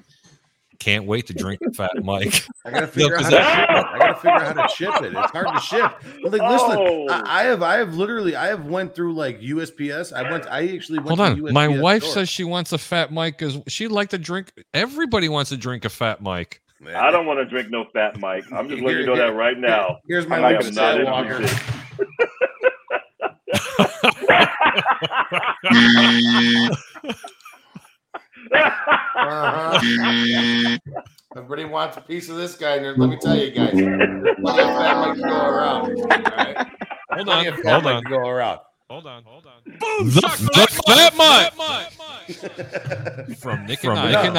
can't 0.80 1.06
wait 1.06 1.28
to 1.28 1.34
drink 1.34 1.60
the 1.62 1.72
Fat 1.74 1.92
Mike. 2.04 2.46
I 2.66 2.72
gotta 2.72 2.88
figure 2.88 3.18
out 3.18 3.24
how 3.26 3.30
to 3.30 3.36
ship 3.38 3.70
it. 3.70 3.86
I 3.86 3.98
gotta 4.00 4.16
figure 4.16 4.32
out 4.32 4.56
how 4.56 4.64
to 4.68 4.74
ship 4.74 5.02
it. 5.04 5.14
It's 5.18 5.32
hard 5.32 5.48
to 5.54 5.60
ship. 5.60 5.92
But 6.24 6.32
like, 6.32 6.42
listen, 6.52 6.78
Oh. 6.78 7.08
I, 7.10 7.42
I 7.42 7.44
have, 7.44 7.62
I 7.62 7.78
have 7.78 7.96
literally, 7.96 8.36
I 8.36 8.48
have 8.48 8.66
went 8.66 8.96
through 8.96 9.14
like 9.14 9.40
USPS. 9.42 10.14
I 10.14 10.30
went, 10.32 10.48
I 10.48 10.68
actually 10.76 11.00
went 11.00 11.10
Hold 11.10 11.20
to 11.20 11.24
on. 11.26 11.44
the 11.44 11.52
My 11.54 11.68
wife 11.68 12.04
store. 12.04 12.14
says 12.16 12.30
she 12.30 12.44
wants 12.44 12.72
a 12.72 12.78
Fat 12.78 13.12
Mike 13.12 13.38
because 13.38 13.58
she'd 13.68 13.90
like 13.90 14.10
to 14.10 14.18
drink. 14.18 14.52
Everybody 14.74 15.28
wants 15.30 15.50
to 15.50 15.58
drink 15.58 15.86
a 15.86 15.90
Fat 15.90 16.22
Mike. 16.22 16.62
I 16.96 17.12
don't 17.12 17.26
want 17.26 17.40
to 17.40 17.46
drink 17.46 17.70
no 17.70 17.84
fat 17.92 18.18
Mike. 18.22 18.46
I'm 18.54 18.70
just 18.70 18.82
letting 18.82 19.02
you 19.02 19.06
know 19.06 19.16
here- 19.16 19.28
that 19.28 19.36
right 19.36 19.58
now. 19.58 19.98
Here's 20.08 20.28
my 20.28 20.38
I 20.38 20.52
link 20.54 20.64
am 20.64 20.74
not 20.76 20.96
Sal 20.96 21.06
Walker. 21.06 21.42
interested. 21.42 21.74
Uh-huh. 28.52 29.80
Everybody 31.36 31.66
wants 31.66 31.98
a 31.98 32.02
piece 32.02 32.30
of 32.30 32.38
this 32.38 32.56
guy. 32.56 32.76
and 32.76 32.98
Let 32.98 33.10
me 33.10 33.18
tell 33.18 33.38
you 33.38 33.52
guys, 33.52 33.72
plenty 33.72 34.30
of 34.30 34.38
fat 34.44 34.98
Mike 34.98 35.16
to 35.16 35.22
go 35.22 35.46
around. 35.46 36.00
All 36.00 36.08
right? 36.08 36.68
Hold 37.12 37.30
on. 37.30 37.46
Hold 37.46 37.86
on. 37.86 38.04
to 38.04 38.10
go 38.10 38.28
around. 38.28 38.60
Hold 38.90 39.06
on. 39.06 39.24
Hold 39.24 39.46
on. 39.46 39.62
The, 39.68 40.22
the 40.56 40.68
Fat 40.88 41.16
Mike 41.16 41.54
from 43.38 43.66
Nick 43.68 43.84
and 43.84 43.94
From 43.94 43.98
Ivy. 43.98 44.12
Nick 44.14 44.36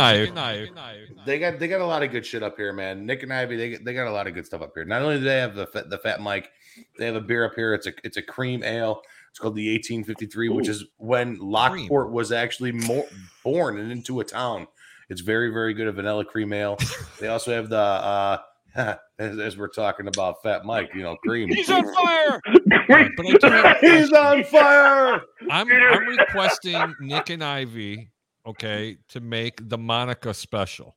They 1.24 1.38
got 1.38 1.58
they 1.58 1.68
got 1.68 1.80
a 1.80 1.86
lot 1.86 2.02
of 2.02 2.10
good 2.10 2.26
shit 2.26 2.42
up 2.42 2.56
here, 2.56 2.72
man. 2.72 3.06
Nick 3.06 3.22
and 3.22 3.32
Ivy, 3.32 3.56
they, 3.56 3.76
they 3.76 3.94
got 3.94 4.08
a 4.08 4.10
lot 4.10 4.26
of 4.26 4.34
good 4.34 4.46
stuff 4.46 4.62
up 4.62 4.72
here. 4.74 4.84
Not 4.84 5.02
only 5.02 5.18
do 5.18 5.24
they 5.24 5.38
have 5.38 5.54
the 5.54 5.66
the 5.88 5.98
Fat 5.98 6.20
Mike, 6.20 6.50
they 6.98 7.06
have 7.06 7.14
a 7.14 7.20
beer 7.20 7.44
up 7.44 7.52
here. 7.54 7.74
It's 7.74 7.86
a 7.86 7.92
it's 8.02 8.16
a 8.16 8.22
cream 8.22 8.64
ale. 8.64 9.02
It's 9.30 9.38
called 9.38 9.54
the 9.54 9.72
1853, 9.72 10.48
which 10.48 10.68
is 10.68 10.84
when 10.96 11.38
Lockport 11.38 12.10
was 12.10 12.32
actually 12.32 12.72
more, 12.72 13.06
born 13.44 13.78
and 13.78 13.92
into 13.92 14.20
a 14.20 14.24
town. 14.24 14.66
It's 15.08 15.20
very 15.20 15.50
very 15.50 15.74
good. 15.74 15.86
A 15.86 15.92
vanilla 15.92 16.24
cream 16.24 16.52
ale. 16.52 16.78
They 17.18 17.28
also 17.28 17.52
have 17.52 17.68
the 17.68 17.76
uh 17.76 18.38
as, 18.76 19.38
as 19.38 19.56
we're 19.56 19.68
talking 19.68 20.06
about 20.06 20.42
Fat 20.42 20.64
Mike, 20.64 20.90
you 20.94 21.02
know, 21.02 21.16
cream. 21.16 21.48
He's 21.48 21.70
on 21.70 21.92
fire. 21.92 22.40
Right, 22.88 23.10
but 23.16 23.26
I 23.26 23.32
do 23.32 23.46
have 23.48 23.64
a 23.64 23.78
He's 23.80 24.12
on 24.12 24.44
fire. 24.44 25.20
I'm, 25.50 25.68
I'm 25.70 26.06
requesting 26.06 26.94
Nick 27.00 27.30
and 27.30 27.42
Ivy, 27.42 28.10
okay, 28.46 28.98
to 29.08 29.20
make 29.20 29.68
the 29.68 29.78
Monica 29.78 30.34
special. 30.34 30.96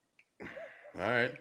All 1.00 1.10
right. 1.10 1.34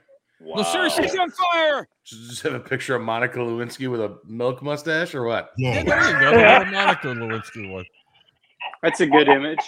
Wow. 0.44 0.56
No, 0.56 0.62
seriously. 0.64 1.04
He's 1.04 1.16
on 1.16 1.30
fire. 1.30 1.88
Just 2.04 2.42
have 2.42 2.54
a 2.54 2.60
picture 2.60 2.96
of 2.96 3.02
Monica 3.02 3.38
Lewinsky 3.38 3.90
with 3.90 4.00
a 4.00 4.18
milk 4.26 4.62
mustache 4.62 5.14
or 5.14 5.24
what? 5.24 5.50
Yeah, 5.56 5.82
there 5.84 6.06
you 6.10 6.20
go. 6.20 6.64
The 6.64 6.70
Monica 6.70 7.06
Lewinsky 7.08 7.70
one. 7.72 7.84
That's 8.82 9.00
a 9.00 9.06
good 9.06 9.28
image. 9.28 9.60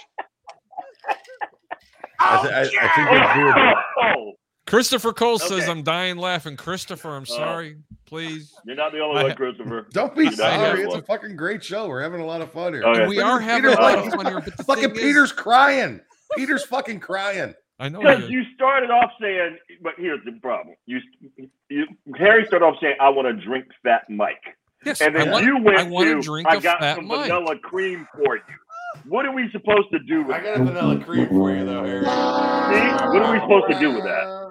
I, 2.21 2.43
th- 2.43 2.53
I, 2.53 2.87
I 2.87 2.89
think 2.95 3.11
they 3.11 3.41
do 3.41 3.49
it. 3.49 3.77
Oh, 4.17 4.33
Christopher 4.67 5.13
Cole 5.13 5.39
says, 5.39 5.69
I'm 5.69 5.83
dying 5.83 6.17
laughing. 6.17 6.57
Christopher, 6.57 7.11
I'm 7.17 7.23
uh, 7.23 7.27
sorry. 7.27 7.77
Please. 8.07 8.55
you're 8.65 8.77
not 8.77 8.93
the 8.93 9.01
only 9.01 9.21
I 9.21 9.25
one, 9.25 9.35
Christopher. 9.37 9.87
Don't 9.93 10.15
be 10.15 10.25
You're 10.25 10.33
sorry. 10.33 10.71
only 10.71 10.83
It's 10.85 10.95
a 10.95 10.99
one. 10.99 11.05
fucking 11.05 11.37
great 11.37 11.63
show. 11.63 11.89
We're 11.89 12.03
having 12.03 12.21
a 12.21 12.27
lot 12.27 12.41
of 12.41 12.53
fun 12.53 12.73
here. 12.73 12.83
Oh, 12.85 12.91
okay. 12.93 13.07
We 13.07 13.21
are 13.21 13.41
having 13.41 13.71
Peter, 13.71 13.81
a 13.81 13.83
lot 13.83 13.99
of 13.99 14.13
fun 14.15 14.27
here, 14.27 14.41
but 14.41 14.55
fucking 14.67 14.83
thing 14.91 14.97
is- 14.97 15.01
Peter's 15.03 15.33
crying. 15.33 16.01
Peter's 16.37 16.65
fucking 16.65 17.01
crying. 17.01 17.55
I 17.79 17.89
know. 17.89 18.01
Because 18.01 18.31
you 18.31 18.45
started 18.55 18.91
off 18.91 19.11
saying, 19.21 19.59
but 19.83 19.95
here's 19.99 20.21
the 20.25 20.33
problem. 20.41 20.77
You, 20.87 21.01
you 21.69 21.87
Harry 22.17 22.45
started 22.47 22.65
off 22.65 22.77
saying, 22.81 22.97
"I 23.01 23.09
want 23.09 23.27
to 23.27 23.45
drink 23.45 23.67
Fat 23.83 24.03
Mike," 24.09 24.43
Yes, 24.85 25.01
and 25.01 25.15
then 25.15 25.29
I 25.29 25.33
want, 25.33 25.45
you 25.45 25.59
went 25.63 25.79
I 25.79 25.83
want 25.85 26.09
to, 26.09 26.15
to 26.17 26.21
drink 26.21 26.49
"I 26.49 26.61
got 26.61 26.79
Fat 26.81 26.97
some 26.97 27.07
Mike. 27.07 27.23
vanilla 27.23 27.59
cream 27.59 28.07
for 28.15 28.37
you." 28.37 28.43
What 29.09 29.27
are 29.27 29.33
we 29.35 29.51
supposed 29.51 29.91
to 29.93 29.99
do 30.07 30.23
with 30.23 30.37
I 30.37 30.41
got 30.41 30.61
a 30.61 30.65
vanilla 30.65 31.01
cream 31.05 31.29
for 31.29 31.51
you 31.53 31.65
though, 31.65 31.85
Harry. 31.85 32.05
See, 32.05 33.05
what 33.09 33.23
are 33.23 33.33
we 33.33 33.41
supposed 33.41 33.67
to 33.73 33.79
do 33.81 33.93
with 33.93 34.05
that? 34.05 34.45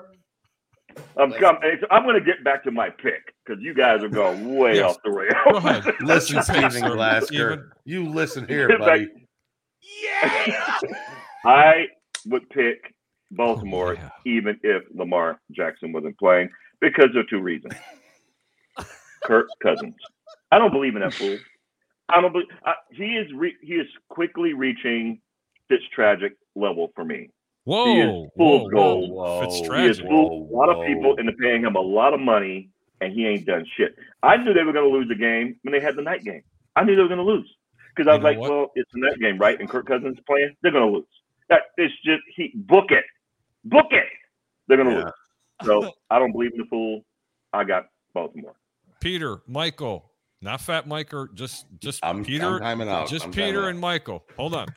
I'm, 1.17 1.31
com- 1.33 1.57
I'm 1.91 2.03
going 2.03 2.19
to 2.19 2.25
get 2.25 2.43
back 2.43 2.63
to 2.65 2.71
my 2.71 2.89
pick 2.89 3.33
because 3.45 3.63
you 3.63 3.73
guys 3.73 4.03
are 4.03 4.09
going 4.09 4.55
way 4.57 4.75
Yes. 4.75 4.91
off 4.91 4.97
the 5.03 5.11
rail. 5.11 5.31
Go 5.49 5.57
ahead. 5.57 5.85
Listen, 6.01 6.35
What's 6.35 6.49
your 6.49 6.61
pick, 6.61 6.71
Stephen? 6.71 6.91
Glasker. 6.91 7.63
You 7.85 8.09
listen 8.09 8.47
here, 8.47 8.67
Get 8.67 8.79
back- 8.79 8.87
buddy. 8.87 9.07
I 11.45 11.85
would 12.25 12.49
pick 12.49 12.92
Oh, 13.33 13.45
Baltimore 13.45 13.91
Oh, 13.91 13.93
yeah. 13.93 14.09
even 14.25 14.59
if 14.63 14.83
Lamar 14.93 15.39
Jackson 15.51 15.91
wasn't 15.91 16.17
playing 16.17 16.49
because 16.81 17.15
of 17.15 17.27
two 17.29 17.39
reasons. 17.39 17.73
Kirk 19.25 19.47
Cousins. 19.61 19.95
I 20.51 20.59
don't 20.59 20.71
believe 20.71 20.95
in 20.95 21.01
that 21.01 21.13
fool. 21.13 21.37
I 22.09 22.21
don't 22.21 22.31
believe 22.31 22.47
I, 22.65 22.73
he 22.91 23.15
is. 23.15 23.31
Re, 23.33 23.55
he 23.61 23.73
is 23.75 23.87
quickly 24.09 24.53
reaching 24.53 25.19
Fitztragic 25.71 26.31
level 26.55 26.91
for 26.95 27.05
me. 27.05 27.29
Whoa. 27.63 27.85
He 27.85 27.99
is 28.01 28.07
whoa, 28.07 28.29
full 28.37 28.59
whoa. 28.65 28.69
gold. 28.69 29.11
Whoa. 29.11 29.41
He 29.41 29.47
is 29.47 29.99
Fitztragic. 30.01 30.07
fooled 30.09 30.51
a 30.51 30.55
lot 30.55 30.69
of 30.69 30.85
people 30.85 31.15
into 31.15 31.31
paying 31.33 31.63
him 31.63 31.75
a 31.75 31.81
lot 31.81 32.13
of 32.13 32.19
money, 32.19 32.69
and 33.01 33.13
he 33.13 33.25
ain't 33.25 33.45
done 33.45 33.65
shit. 33.77 33.95
I 34.21 34.37
knew 34.37 34.53
they 34.53 34.63
were 34.63 34.73
going 34.73 34.89
to 34.91 34.95
lose 34.95 35.07
the 35.07 35.15
game 35.15 35.55
when 35.63 35.71
they 35.71 35.79
had 35.79 35.95
the 35.95 36.01
night 36.01 36.23
game. 36.23 36.43
I 36.75 36.83
knew 36.83 36.95
they 36.95 37.01
were 37.01 37.07
going 37.07 37.19
to 37.19 37.23
lose 37.25 37.49
because 37.95 38.09
I 38.09 38.15
was 38.15 38.23
like, 38.23 38.37
what? 38.37 38.51
well, 38.51 38.71
it's 38.75 38.91
the 38.93 38.99
night 38.99 39.19
game, 39.19 39.37
right? 39.37 39.59
And 39.59 39.69
Kirk 39.69 39.87
Cousins 39.87 40.17
playing, 40.27 40.55
they're 40.61 40.71
going 40.71 40.85
to 40.91 40.97
lose. 40.97 41.05
That 41.49 41.61
it's 41.77 41.93
just 42.03 42.21
he 42.35 42.51
book 42.55 42.91
it, 42.91 43.05
book 43.65 43.87
it. 43.91 44.05
They're 44.67 44.77
going 44.77 44.89
to 44.89 44.95
Yeah. 44.95 45.03
lose. 45.05 45.13
So 45.65 45.91
I 46.09 46.19
don't 46.19 46.31
believe 46.31 46.51
in 46.53 46.59
the 46.59 46.65
fool. 46.65 47.01
I 47.53 47.63
got 47.63 47.85
Baltimore. 48.13 48.55
Peter, 48.99 49.41
Michael, 49.47 50.11
not 50.41 50.59
Fat 50.61 50.87
Mike 50.87 51.13
or 51.13 51.29
just 51.33 51.65
just 51.79 52.03
I'm, 52.03 52.23
Peter. 52.25 52.55
I'm 52.55 52.59
timing 52.59 52.89
out. 52.89 53.07
just 53.07 53.25
I'm 53.25 53.31
timing 53.31 53.47
Peter 53.49 53.63
out. 53.63 53.69
and 53.69 53.79
Michael. 53.79 54.23
Hold 54.37 54.55
on. 54.55 54.67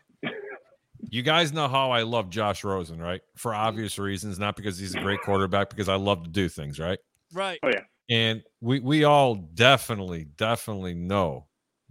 You 1.08 1.22
guys 1.22 1.52
know 1.52 1.68
how 1.68 1.92
I 1.92 2.02
love 2.02 2.30
Josh 2.30 2.64
Rosen, 2.64 3.00
right? 3.00 3.20
For 3.36 3.54
obvious 3.54 3.98
reasons, 3.98 4.38
not 4.40 4.56
because 4.56 4.76
he's 4.78 4.94
a 4.94 5.00
great 5.00 5.20
quarterback, 5.22 5.70
because 5.70 5.88
I 5.88 5.94
love 5.94 6.24
to 6.24 6.30
do 6.30 6.48
things, 6.48 6.78
right? 6.80 6.98
Right. 7.32 7.58
Oh 7.62 7.68
yeah. 7.68 7.82
And 8.10 8.42
we 8.60 8.80
we 8.80 9.04
all 9.04 9.34
definitely, 9.34 10.24
definitely 10.36 10.94
know 10.94 11.46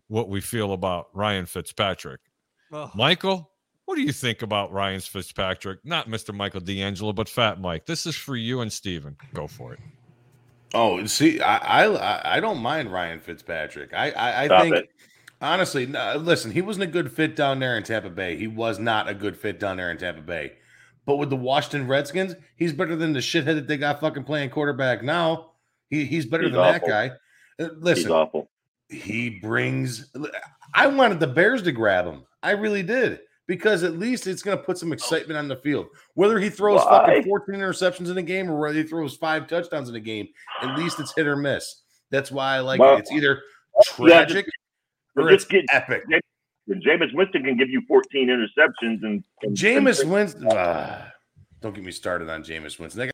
what 0.08 0.28
we 0.30 0.42
feel 0.42 0.74
about 0.74 1.08
Ryan 1.14 1.46
Fitzpatrick. 1.46 2.20
Oh, 2.72 2.92
Michael, 2.94 3.52
what 3.86 3.96
do 3.96 4.02
you 4.02 4.12
think 4.12 4.42
about 4.42 4.72
Ryan 4.72 5.00
Fitzpatrick? 5.00 5.80
Not 5.84 6.08
Mr. 6.10 6.34
Michael 6.34 6.62
D'Angelo, 6.62 7.14
but 7.14 7.30
Fat 7.30 7.60
Mike. 7.60 7.86
This 7.86 8.06
is 8.06 8.16
for 8.16 8.36
you 8.36 8.62
and 8.62 8.72
Steven. 8.72 9.16
Go 9.34 9.48
for 9.48 9.74
it. 9.74 9.80
Oh, 10.74 11.06
see, 11.06 11.40
I, 11.40 11.86
I 11.86 12.38
I 12.38 12.40
don't 12.40 12.58
mind 12.60 12.92
Ryan 12.92 13.20
Fitzpatrick. 13.20 13.94
I 13.94 14.12
I, 14.12 14.42
I 14.44 14.46
Stop 14.48 14.62
think 14.64 14.76
it. 14.76 14.90
honestly, 15.42 15.86
no, 15.86 16.16
listen, 16.18 16.52
he 16.52 16.62
wasn't 16.62 16.84
a 16.84 16.88
good 16.88 17.12
fit 17.12 17.36
down 17.36 17.60
there 17.60 17.78
in 17.78 17.84
Tampa 17.84 18.10
Bay. 18.10 18.36
He 18.36 18.48
was 18.48 18.80
not 18.80 19.08
a 19.08 19.14
good 19.14 19.38
fit 19.38 19.60
down 19.60 19.78
there 19.78 19.92
in 19.92 19.98
Tampa 19.98 20.22
Bay. 20.22 20.54
But 21.06 21.18
with 21.18 21.30
the 21.30 21.36
Washington 21.36 21.88
Redskins, 21.88 22.34
he's 22.56 22.74
better 22.74 22.96
than 22.96 23.14
the 23.14 23.20
shithead 23.20 23.56
that 23.56 23.68
they 23.68 23.78
got 23.78 24.02
fucking 24.02 24.24
playing 24.24 24.50
quarterback 24.50 25.04
now. 25.04 25.52
He, 25.90 26.04
he's 26.06 26.26
better 26.26 26.46
He's 26.46 26.54
than 26.54 26.62
that 26.62 26.86
guy. 26.86 27.12
Uh, 27.60 27.70
He's 27.70 27.72
Listen, 27.78 28.12
awful. 28.12 28.50
he 28.90 29.30
brings. 29.40 30.12
I 30.74 30.88
wanted 30.88 31.20
the 31.20 31.28
Bears 31.28 31.62
to 31.62 31.72
grab 31.72 32.06
him. 32.06 32.24
I 32.42 32.52
really 32.52 32.84
did 32.84 33.20
because 33.48 33.84
at 33.84 33.98
least 33.98 34.28
it's 34.28 34.42
going 34.42 34.58
to 34.58 34.64
put 34.64 34.78
some 34.78 34.92
excitement 34.92 35.38
on 35.38 35.48
the 35.48 35.56
field. 35.56 35.88
Whether 36.16 36.40
he 36.40 36.50
throws 36.50 36.82
Why? 36.86 37.06
fucking 37.06 37.24
14 37.24 37.56
interceptions 37.56 38.10
in 38.10 38.18
a 38.18 38.22
game 38.24 38.50
or 38.50 38.60
whether 38.60 38.78
he 38.78 38.84
throws 38.84 39.16
five 39.16 39.48
touchdowns 39.48 39.90
in 39.90 39.96
a 39.96 40.00
game, 40.00 40.28
at 40.62 40.78
least 40.78 41.00
it's 41.00 41.14
hit 41.16 41.28
or 41.28 41.36
miss. 41.36 41.82
That's 42.12 42.32
why 42.32 42.56
I 42.56 42.60
like 42.60 42.80
Well, 42.80 42.96
it. 42.96 43.00
It's 43.00 43.12
either 43.12 43.42
yeah, 44.00 44.24
just- 44.26 44.32
tragic 44.32 44.46
or 45.16 45.32
it's 45.32 45.46
get- 45.46 45.66
epic. 45.72 46.04
And 46.68 46.84
Jameis 46.84 47.14
Winston 47.14 47.44
can 47.44 47.58
give 47.58 47.70
you 47.70 47.84
14 47.88 48.28
interceptions 48.28 49.04
and, 49.04 49.24
and 49.44 49.56
Jameis 49.56 50.04
Winston. 50.04 50.48
ah, 50.52 51.12
don't 51.62 51.76
get 51.76 51.84
me 51.84 51.92
started 51.92 52.28
on 52.28 52.44
Jameis 52.44 52.80
Winston. 52.80 53.02
That 53.02 53.12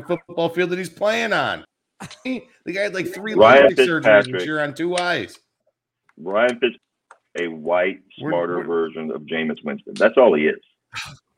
guy 0.00 0.06
football 0.26 0.48
field 0.48 0.70
that 0.70 0.78
he's 0.78 0.88
playing 0.88 1.34
on. 1.34 1.62
the 2.24 2.42
guy 2.72 2.80
had 2.80 2.94
like 2.94 3.08
three 3.12 3.34
Ryan 3.34 3.66
surgeries 3.74 3.76
Fitzpatrick. 4.04 4.32
this 4.38 4.44
year 4.46 4.60
on 4.60 4.72
two 4.72 4.96
eyes. 4.96 5.38
Ryan 6.16 6.58
Fitz, 6.58 6.76
a 7.38 7.46
white, 7.48 8.00
We're- 8.20 8.30
smarter 8.32 8.56
we're- 8.56 8.66
version 8.66 9.10
of 9.10 9.22
Jameis 9.22 9.62
Winston. 9.64 9.94
That's 9.94 10.16
all 10.16 10.34
he 10.34 10.46
is. 10.46 10.60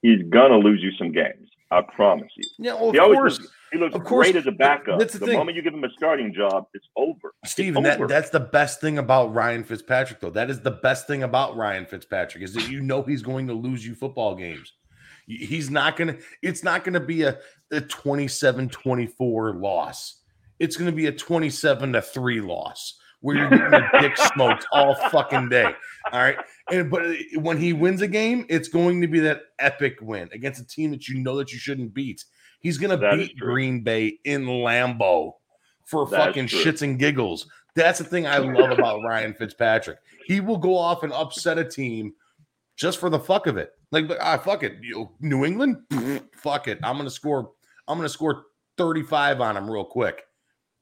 He's 0.03 0.22
gonna 0.30 0.57
lose 0.59 0.82
you 0.82 0.93
some 0.93 1.12
games. 1.12 1.49
I 1.70 1.80
promise 1.80 2.30
you. 2.36 2.45
Yeah, 2.59 2.74
well, 2.74 2.88
of 2.88 2.95
he 2.95 2.99
always 2.99 3.16
course. 3.18 3.40
looks, 3.40 3.53
he 3.72 3.78
looks 3.78 3.95
of 3.95 4.05
course. 4.05 4.26
great 4.26 4.36
as 4.36 4.47
a 4.47 4.53
backup. 4.53 4.99
That's 4.99 5.14
the 5.14 5.20
the 5.20 5.26
thing. 5.26 5.38
moment 5.38 5.57
you 5.57 5.62
give 5.62 5.72
him 5.72 5.84
a 5.84 5.90
starting 5.97 6.34
job, 6.34 6.66
it's 6.74 6.86
over. 6.97 7.32
It's 7.43 7.53
Steven, 7.53 7.82
that, 7.84 8.07
that's 8.09 8.28
the 8.28 8.40
best 8.40 8.82
thing 8.82 8.99
about 8.99 9.32
Ryan 9.32 9.64
Fitzpatrick, 9.64 10.20
though. 10.20 10.28
That 10.28 10.51
is 10.51 10.61
the 10.61 10.70
best 10.72 11.07
thing 11.07 11.22
about 11.22 11.57
Ryan 11.57 11.86
Fitzpatrick 11.86 12.45
is 12.45 12.53
that 12.53 12.68
you 12.68 12.82
know 12.82 13.03
he's 13.03 13.22
going 13.22 13.47
to 13.47 13.55
lose 13.55 13.86
you 13.86 13.95
football 13.95 14.34
games. 14.34 14.70
He's 15.26 15.70
not 15.70 15.97
to, 15.97 16.18
it's 16.43 16.62
not 16.62 16.84
going 16.84 16.93
to 16.95 17.01
be 17.01 17.22
a, 17.22 17.38
a 17.70 17.80
27 17.80 18.68
24 18.68 19.55
loss. 19.55 20.20
It's 20.59 20.76
going 20.76 20.90
to 20.90 20.97
be 20.97 21.07
a 21.07 21.12
27 21.12 21.95
to 21.95 22.03
3 22.03 22.40
loss 22.43 22.99
where 23.22 23.36
you're 23.36 23.48
getting 23.50 23.72
your 23.72 23.88
dick 24.00 24.16
smoked 24.16 24.66
all 24.72 24.94
fucking 25.10 25.48
day. 25.48 25.72
All 26.12 26.20
right. 26.20 26.36
And 26.70 26.90
but 26.90 27.02
when 27.36 27.56
he 27.56 27.72
wins 27.72 28.02
a 28.02 28.08
game, 28.08 28.44
it's 28.48 28.68
going 28.68 29.00
to 29.00 29.06
be 29.08 29.18
that 29.20 29.42
epic 29.58 29.96
win 30.02 30.28
against 30.32 30.60
a 30.60 30.66
team 30.66 30.90
that 30.90 31.08
you 31.08 31.18
know 31.18 31.36
that 31.38 31.52
you 31.52 31.58
shouldn't 31.58 31.94
beat. 31.94 32.24
He's 32.60 32.78
going 32.78 32.90
to 32.90 32.96
That 32.98 33.16
beat. 33.16 33.38
Green 33.38 33.82
Bay 33.82 34.18
in 34.24 34.44
Lambeau 34.44 35.32
for 35.86 36.06
That's 36.06 36.24
fucking 36.26 36.46
true. 36.48 36.60
shits 36.64 36.82
and 36.82 36.98
giggles. 36.98 37.46
That's 37.74 37.98
the 37.98 38.04
thing 38.04 38.26
I 38.26 38.36
love 38.38 38.70
about 38.70 39.00
Ryan 39.02 39.32
Fitzpatrick. 39.34 39.98
He 40.26 40.40
will 40.40 40.58
go 40.58 40.76
off 40.76 41.02
and 41.02 41.12
upset 41.12 41.58
a 41.58 41.64
team 41.64 42.12
just 42.76 42.98
for 42.98 43.08
the 43.10 43.18
fuck 43.18 43.46
of 43.46 43.56
it. 43.56 43.72
Like, 43.90 44.10
ah, 44.20 44.38
fuck 44.38 44.62
it. 44.62 44.76
You, 44.82 45.10
New 45.20 45.44
England, 45.44 45.78
fuck 46.36 46.68
it. 46.68 46.78
I'm 46.82 46.96
gonna 46.98 47.10
score. 47.10 47.50
I'm 47.88 47.98
gonna 47.98 48.08
score 48.08 48.44
35 48.78 49.40
on 49.40 49.56
him 49.56 49.68
real 49.70 49.84
quick, 49.84 50.22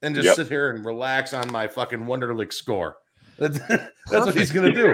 and 0.01 0.15
just 0.15 0.25
Yep. 0.25 0.35
sit 0.35 0.47
here 0.47 0.71
and 0.71 0.83
relax 0.85 1.33
on 1.33 1.51
my 1.51 1.67
fucking 1.67 1.99
Wonderlic 2.05 2.51
score. 2.53 2.97
That's, 3.37 3.57
that's 3.59 4.25
what 4.27 4.35
he's 4.35 4.51
gonna 4.51 4.71
do. 4.71 4.93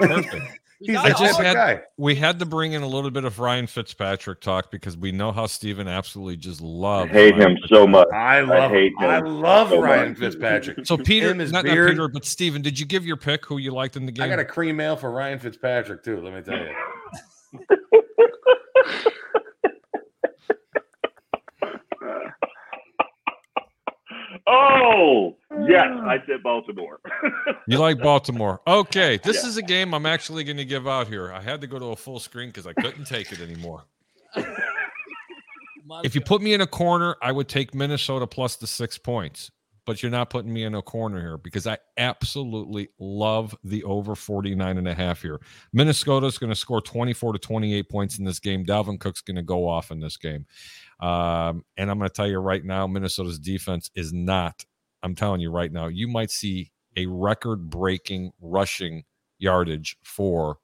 Perfect. 0.00 0.34
he's 0.80 0.96
a 0.96 1.06
it 1.06 1.16
just 1.16 1.40
had- 1.40 1.54
guy. 1.54 1.82
We 1.96 2.14
had 2.14 2.38
to 2.40 2.44
bring 2.46 2.72
in 2.72 2.82
a 2.82 2.86
little 2.86 3.10
bit 3.10 3.24
of 3.24 3.38
Ryan 3.38 3.66
Fitzpatrick 3.66 4.40
talk 4.42 4.70
because 4.70 4.98
we 4.98 5.12
know 5.12 5.32
how 5.32 5.46
Steven 5.46 5.88
absolutely 5.88 6.36
just 6.36 6.60
I 6.60 6.66
loves. 6.66 7.10
hate 7.10 7.34
Ryan 7.36 7.52
him 7.52 7.58
so 7.68 7.86
much. 7.86 8.08
I 8.12 8.40
love. 8.40 8.70
hate 8.70 8.92
him 8.98 9.08
I 9.10 9.20
love 9.20 9.70
so 9.70 9.80
Ryan 9.80 10.10
much. 10.10 10.18
Fitzpatrick. 10.18 10.84
So 10.86 10.98
Peter, 10.98 11.30
Him, 11.30 11.38
his 11.38 11.52
not, 11.52 11.64
not. 11.64 11.70
Peter, 11.70 12.08
but 12.08 12.24
Steven, 12.26 12.60
did 12.60 12.78
you 12.78 12.84
give 12.84 13.06
your 13.06 13.16
pick 13.16 13.46
who 13.46 13.56
you 13.56 13.70
liked 13.70 13.96
in 13.96 14.04
the 14.04 14.12
game? 14.12 14.24
I 14.24 14.28
got 14.28 14.38
a 14.40 14.44
cream 14.44 14.76
mail 14.76 14.96
for 14.96 15.10
Ryan 15.10 15.38
Fitzpatrick 15.38 16.02
too. 16.04 16.20
Let 16.20 16.34
me 16.34 16.42
tell 16.42 16.58
you. 16.58 17.76
Oh, 24.52 25.36
yes, 25.68 25.84
oh. 25.88 26.00
I 26.00 26.16
said 26.26 26.42
Baltimore. 26.42 27.00
You 27.66 27.78
like 27.78 28.00
Baltimore. 28.00 28.60
Okay. 28.66 29.18
This 29.22 29.44
is 29.44 29.56
a 29.56 29.62
game 29.62 29.94
I'm 29.94 30.06
actually 30.06 30.42
going 30.42 30.56
to 30.56 30.64
give 30.64 30.88
out 30.88 31.06
here. 31.06 31.32
I 31.32 31.40
had 31.40 31.60
to 31.60 31.68
go 31.68 31.78
to 31.78 31.86
a 31.86 31.96
full 31.96 32.18
screen 32.18 32.48
because 32.48 32.66
I 32.66 32.72
couldn't 32.72 33.04
take 33.04 33.30
it 33.30 33.40
anymore. 33.40 33.84
If 36.04 36.14
you 36.14 36.20
put 36.20 36.40
me 36.40 36.54
in 36.54 36.60
a 36.60 36.68
corner, 36.68 37.16
I 37.20 37.32
would 37.32 37.48
take 37.48 37.74
Minnesota 37.74 38.24
plus 38.24 38.54
the 38.54 38.66
six 38.68 38.96
points. 38.96 39.50
But 39.90 40.04
you're 40.04 40.10
not 40.12 40.30
putting 40.30 40.52
me 40.52 40.62
in 40.62 40.76
a 40.76 40.82
corner 40.82 41.18
here 41.18 41.36
because 41.36 41.66
I 41.66 41.76
absolutely 41.96 42.90
love 43.00 43.56
the 43.64 43.82
over 43.82 44.14
49 44.14 44.78
and 44.78 44.86
a 44.86 44.94
half 44.94 45.20
here. 45.20 45.40
Minnesota's 45.72 46.38
going 46.38 46.52
to 46.52 46.54
score 46.54 46.80
24 46.80 47.32
to 47.32 47.40
28 47.40 47.88
points 47.88 48.16
in 48.16 48.24
this 48.24 48.38
game. 48.38 48.64
Dalvin 48.64 49.00
Cook's 49.00 49.20
going 49.20 49.34
to 49.34 49.42
go 49.42 49.68
off 49.68 49.90
in 49.90 49.98
this 49.98 50.16
game. 50.16 50.46
Um, 51.00 51.64
and 51.76 51.90
I'm 51.90 51.98
going 51.98 52.08
to 52.08 52.14
tell 52.14 52.28
you 52.28 52.38
right 52.38 52.64
now, 52.64 52.86
Minnesota's 52.86 53.40
defense 53.40 53.90
is 53.96 54.12
not, 54.12 54.64
I'm 55.02 55.16
telling 55.16 55.40
you 55.40 55.50
right 55.50 55.72
now, 55.72 55.88
you 55.88 56.06
might 56.06 56.30
see 56.30 56.70
a 56.96 57.06
record 57.06 57.68
breaking 57.68 58.30
rushing 58.40 59.02
yardage 59.40 59.96
for 60.04 60.58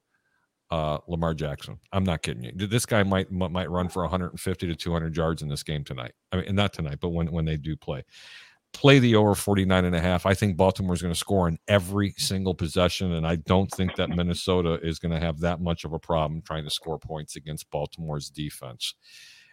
uh, 0.71 0.99
Lamar 1.09 1.35
Jackson. 1.35 1.81
I'm 1.93 2.05
not 2.05 2.23
kidding 2.23 2.45
you. 2.45 2.53
This 2.55 2.87
guy 2.87 3.03
might 3.03 3.33
might 3.33 3.71
run 3.73 3.89
for 3.89 4.03
150 4.03 4.67
to 4.69 4.77
200 4.77 5.17
yards 5.17 5.43
in 5.43 5.49
this 5.49 5.65
game 5.65 5.83
tonight. 5.83 6.13
I 6.31 6.43
mean, 6.43 6.55
not 6.55 6.73
tonight, 6.73 6.99
but 7.01 7.09
when 7.09 7.33
when 7.33 7.45
they 7.45 7.57
do 7.57 7.75
play. 7.75 8.05
Play 8.77 8.99
the 8.99 9.17
over 9.17 9.35
49 9.35 9.87
and 9.87 9.97
a 9.97 10.01
half. 10.03 10.27
I 10.27 10.35
think 10.35 10.55
Baltimore's 10.55 11.01
going 11.01 11.15
to 11.15 11.19
score 11.19 11.49
in 11.49 11.59
every 11.67 12.13
single 12.19 12.55
possession, 12.55 13.13
and 13.15 13.27
I 13.27 13.37
don't 13.37 13.71
think 13.71 13.97
that 13.97 14.11
Minnesota 14.11 14.79
is 14.83 14.99
going 14.99 15.13
to 15.13 15.19
have 15.19 15.41
that 15.41 15.63
much 15.63 15.87
of 15.87 15.95
a 15.95 15.99
problem 15.99 16.43
trying 16.43 16.65
to 16.65 16.71
score 16.71 16.99
points 16.99 17.37
against 17.37 17.71
Baltimore's 17.71 18.29
defense. 18.29 18.93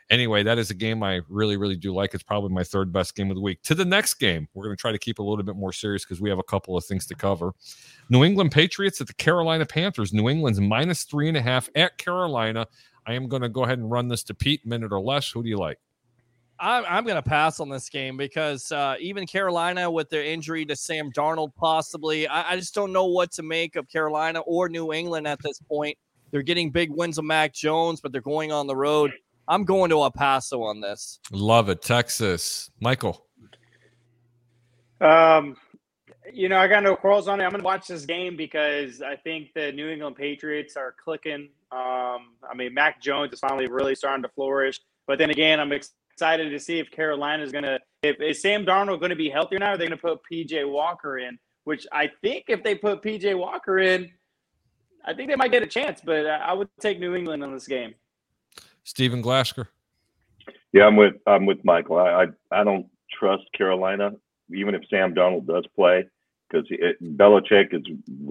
Anyway, 0.09 0.43
that 0.43 0.57
is 0.57 0.71
a 0.71 0.73
game 0.73 1.03
I 1.03 1.21
really, 1.29 1.55
really 1.55 1.77
do 1.77 1.93
like. 1.93 2.13
It's 2.13 2.21
probably 2.21 2.49
my 2.49 2.65
third 2.65 2.91
best 2.91 3.15
game 3.15 3.31
of 3.31 3.35
the 3.35 3.41
week. 3.41 3.63
To 3.63 3.73
the 3.73 3.85
next 3.85 4.15
game, 4.15 4.49
we're 4.53 4.65
going 4.65 4.75
to 4.75 4.81
try 4.81 4.91
to 4.91 4.99
keep 4.99 5.19
a 5.19 5.23
little 5.23 5.41
bit 5.41 5.55
more 5.55 5.71
serious 5.71 6.03
because 6.03 6.19
we 6.19 6.29
have 6.29 6.37
a 6.37 6.43
couple 6.43 6.75
of 6.75 6.83
things 6.83 7.05
to 7.05 7.15
cover. 7.15 7.53
New 8.09 8.25
England 8.25 8.51
Patriots 8.51 8.99
at 8.99 9.07
the 9.07 9.13
Carolina 9.13 9.65
Panthers. 9.65 10.11
New 10.11 10.27
England's 10.27 10.59
minus 10.59 11.03
three 11.03 11.29
and 11.29 11.37
a 11.37 11.41
half 11.41 11.69
at 11.75 11.97
Carolina. 11.97 12.67
I 13.07 13.13
am 13.13 13.29
going 13.29 13.41
to 13.41 13.49
go 13.49 13.63
ahead 13.63 13.79
and 13.79 13.89
run 13.89 14.09
this 14.09 14.23
to 14.23 14.33
Pete, 14.33 14.65
minute 14.65 14.91
or 14.91 14.99
less. 14.99 15.31
Who 15.31 15.43
do 15.43 15.47
you 15.47 15.57
like? 15.57 15.79
I'm, 16.63 16.85
I'm 16.87 17.03
going 17.03 17.17
to 17.17 17.21
pass 17.21 17.59
on 17.59 17.67
this 17.67 17.89
game 17.89 18.15
because 18.15 18.71
uh, 18.71 18.95
even 19.01 19.27
Carolina, 19.27 19.91
with 19.91 20.09
their 20.09 20.23
injury 20.23 20.65
to 20.67 20.77
Sam 20.77 21.11
Darnold, 21.11 21.53
possibly, 21.55 22.25
I, 22.25 22.53
I 22.53 22.55
just 22.55 22.73
don't 22.73 22.93
know 22.93 23.05
what 23.05 23.33
to 23.33 23.43
make 23.43 23.75
of 23.75 23.89
Carolina 23.89 24.39
or 24.39 24.69
New 24.69 24.93
England 24.93 25.27
at 25.27 25.39
this 25.43 25.59
point. 25.59 25.97
They're 26.31 26.41
getting 26.41 26.71
big 26.71 26.89
wins 26.89 27.17
of 27.17 27.25
Mac 27.25 27.53
Jones, 27.53 27.99
but 27.99 28.13
they're 28.13 28.21
going 28.21 28.53
on 28.53 28.65
the 28.65 28.75
road. 28.77 29.11
I'm 29.49 29.65
going 29.65 29.89
to 29.89 30.01
El 30.01 30.11
paso 30.11 30.63
on 30.63 30.79
this. 30.79 31.19
Love 31.31 31.67
it. 31.67 31.81
Texas. 31.81 32.71
Michael. 32.79 33.27
Um, 35.01 35.57
you 36.31 36.47
know, 36.47 36.57
I 36.59 36.69
got 36.69 36.81
no 36.81 36.95
quarrels 36.95 37.27
on 37.27 37.41
it. 37.41 37.43
I'm 37.43 37.51
going 37.51 37.59
to 37.59 37.65
watch 37.65 37.87
this 37.87 38.05
game 38.05 38.37
because 38.37 39.01
I 39.01 39.17
think 39.17 39.49
the 39.53 39.73
New 39.73 39.89
England 39.89 40.15
Patriots 40.15 40.77
are 40.77 40.95
clicking. 41.03 41.49
Um, 41.73 42.37
I 42.49 42.55
mean, 42.55 42.73
Mac 42.73 43.01
Jones 43.01 43.33
is 43.33 43.41
finally 43.41 43.67
really 43.67 43.95
starting 43.95 44.23
to 44.23 44.29
flourish. 44.29 44.79
But 45.05 45.19
then 45.19 45.29
again, 45.29 45.59
I'm 45.59 45.73
excited 45.73 45.97
to 46.17 46.59
see 46.59 46.79
if 46.79 46.89
Carolina 46.91 47.43
is 47.43 47.51
going 47.51 47.63
to, 47.63 47.79
if 48.01 48.21
is 48.21 48.41
Sam 48.41 48.65
Darnold 48.65 48.99
going 48.99 49.09
to 49.09 49.15
be 49.15 49.29
healthier 49.29 49.59
now? 49.59 49.71
Or 49.71 49.73
are 49.73 49.77
they 49.77 49.87
going 49.87 49.97
to 49.97 50.01
put 50.01 50.19
PJ 50.31 50.69
Walker 50.69 51.17
in? 51.19 51.37
Which 51.63 51.87
I 51.91 52.11
think 52.21 52.45
if 52.47 52.63
they 52.63 52.75
put 52.75 53.01
PJ 53.01 53.37
Walker 53.37 53.79
in, 53.79 54.11
I 55.05 55.13
think 55.13 55.29
they 55.29 55.35
might 55.35 55.51
get 55.51 55.63
a 55.63 55.67
chance. 55.67 56.01
But 56.03 56.25
I 56.25 56.37
I 56.37 56.53
would 56.53 56.69
take 56.79 56.99
New 56.99 57.15
England 57.15 57.43
in 57.43 57.53
this 57.53 57.67
game. 57.67 57.95
Stephen 58.83 59.23
Glasker. 59.23 59.67
Yeah, 60.71 60.85
I'm 60.85 60.95
with 60.95 61.15
I'm 61.25 61.45
with 61.45 61.63
Michael. 61.63 61.97
I 61.97 62.25
I, 62.51 62.59
I 62.59 62.63
don't 62.63 62.87
trust 63.17 63.43
Carolina, 63.53 64.11
even 64.53 64.75
if 64.75 64.81
Sam 64.89 65.13
Darnold 65.13 65.45
does 65.45 65.65
play, 65.75 66.05
because 66.49 66.67
Belichick 67.01 67.73
is 67.73 67.83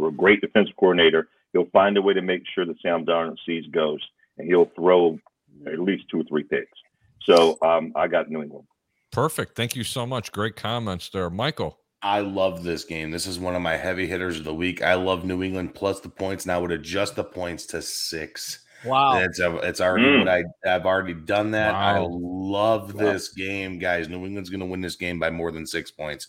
a 0.04 0.10
great 0.10 0.40
defensive 0.40 0.76
coordinator. 0.76 1.28
He'll 1.52 1.70
find 1.72 1.96
a 1.96 2.02
way 2.02 2.14
to 2.14 2.22
make 2.22 2.42
sure 2.54 2.64
that 2.64 2.80
Sam 2.80 3.04
Darnold 3.04 3.36
sees 3.46 3.64
ghosts, 3.70 4.06
and 4.38 4.46
he'll 4.46 4.70
throw 4.76 5.18
at 5.66 5.78
least 5.78 6.04
two 6.10 6.20
or 6.20 6.24
three 6.24 6.44
picks. 6.44 6.78
So 7.24 7.59
um, 7.62 7.93
I 7.97 8.09
got 8.09 8.31
New 8.31 8.43
England. 8.43 8.66
Perfect. 9.11 9.57
Thank 9.57 9.77
you 9.77 9.85
so 9.85 10.07
much. 10.07 10.32
Great 10.32 10.57
comments 10.57 11.11
there. 11.11 11.28
Michael. 11.31 11.78
I 12.05 12.20
love 12.20 12.65
this 12.65 12.85
game. 12.85 13.11
This 13.12 13.27
is 13.27 13.39
one 13.39 13.55
of 13.55 13.62
my 13.62 13.77
heavy 13.77 14.07
hitters 14.07 14.39
of 14.39 14.44
the 14.44 14.55
week. 14.55 14.82
I 14.82 14.94
love 14.94 15.24
New 15.24 15.43
England 15.43 15.74
plus 15.74 16.01
the 16.01 16.09
points, 16.09 16.44
and 16.44 16.51
I 16.53 16.59
would 16.59 16.73
adjust 16.73 17.15
the 17.15 17.23
points 17.23 17.65
to 17.66 17.81
six. 17.82 18.65
Wow. 18.85 19.19
It's 19.19 19.39
a, 19.39 19.55
it's 19.59 19.81
already 19.81 20.07
Mm. 20.07 20.19
what 20.20 20.28
I 20.28 20.43
I've 20.66 20.86
already 20.86 21.15
done 21.15 21.53
that. 21.53 21.73
I 21.74 21.99
love 22.01 22.94
Wow. 22.94 23.01
this 23.01 23.28
game, 23.28 23.78
guys. 23.78 24.09
New 24.09 24.27
England's 24.27 24.51
going 24.51 24.59
to 24.61 24.66
win 24.66 24.81
this 24.81 24.97
game 24.97 25.20
by 25.20 25.31
more 25.31 25.53
than 25.53 25.65
six 25.65 25.93
points. 25.93 26.28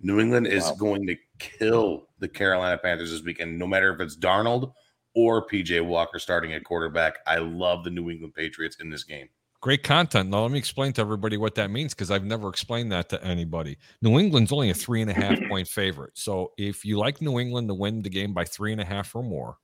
New 0.00 0.18
England 0.20 0.46
is 0.46 0.64
Wow. 0.64 0.74
going 0.76 1.06
to 1.08 1.16
kill 1.38 2.08
the 2.20 2.28
Carolina 2.28 2.78
Panthers 2.78 3.10
this 3.10 3.22
weekend, 3.22 3.58
no 3.58 3.66
matter 3.66 3.92
if 3.92 4.00
it's 4.00 4.16
Darnold 4.16 4.72
or 5.14 5.46
PJ 5.46 5.84
Walker 5.84 6.18
starting 6.18 6.54
at 6.54 6.64
quarterback. 6.64 7.18
I 7.26 7.36
love 7.36 7.84
the 7.84 7.90
New 7.90 8.08
England 8.08 8.32
Patriots 8.34 8.76
in 8.80 8.88
this 8.88 9.04
game. 9.04 9.28
Great 9.60 9.82
content. 9.82 10.30
Now, 10.30 10.42
let 10.42 10.52
me 10.52 10.58
explain 10.58 10.94
to 10.94 11.02
everybody 11.02 11.36
what 11.36 11.54
that 11.56 11.70
means 11.70 11.92
because 11.92 12.10
I've 12.10 12.24
never 12.24 12.48
explained 12.48 12.90
that 12.92 13.10
to 13.10 13.22
anybody. 13.22 13.76
New 14.00 14.18
England's 14.18 14.52
only 14.52 14.70
a 14.70 14.74
three 14.74 15.02
and 15.02 15.10
a 15.10 15.14
half 15.14 15.46
point 15.46 15.68
favorite. 15.68 16.12
So 16.16 16.52
if 16.56 16.82
you 16.82 16.98
like 16.98 17.20
New 17.20 17.38
England 17.38 17.68
to 17.68 17.74
win 17.74 18.00
the 18.02 18.08
game 18.08 18.32
by 18.32 18.44
three 18.44 18.72
and 18.72 18.80
a 18.80 18.84
half 18.86 19.14
or 19.14 19.22
more, 19.22 19.58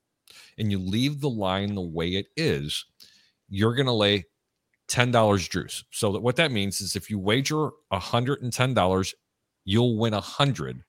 and 0.59 0.70
you 0.70 0.78
leave 0.78 1.20
the 1.20 1.31
line 1.31 1.74
the 1.74 1.81
way 1.81 2.10
it 2.10 2.27
is, 2.36 2.85
you're 3.48 3.74
going 3.74 3.86
to 3.86 3.93
lay 3.93 4.27
$10 4.89 5.51
juice. 5.51 5.85
So 5.93 6.12
that 6.12 6.20
what 6.20 6.36
that 6.36 6.52
means 6.52 6.82
is 6.82 6.94
if 6.94 7.09
you 7.09 7.18
wager 7.18 7.70
$110, 7.93 9.14
you'll 9.64 9.98
win 9.98 10.12
100 10.12 10.82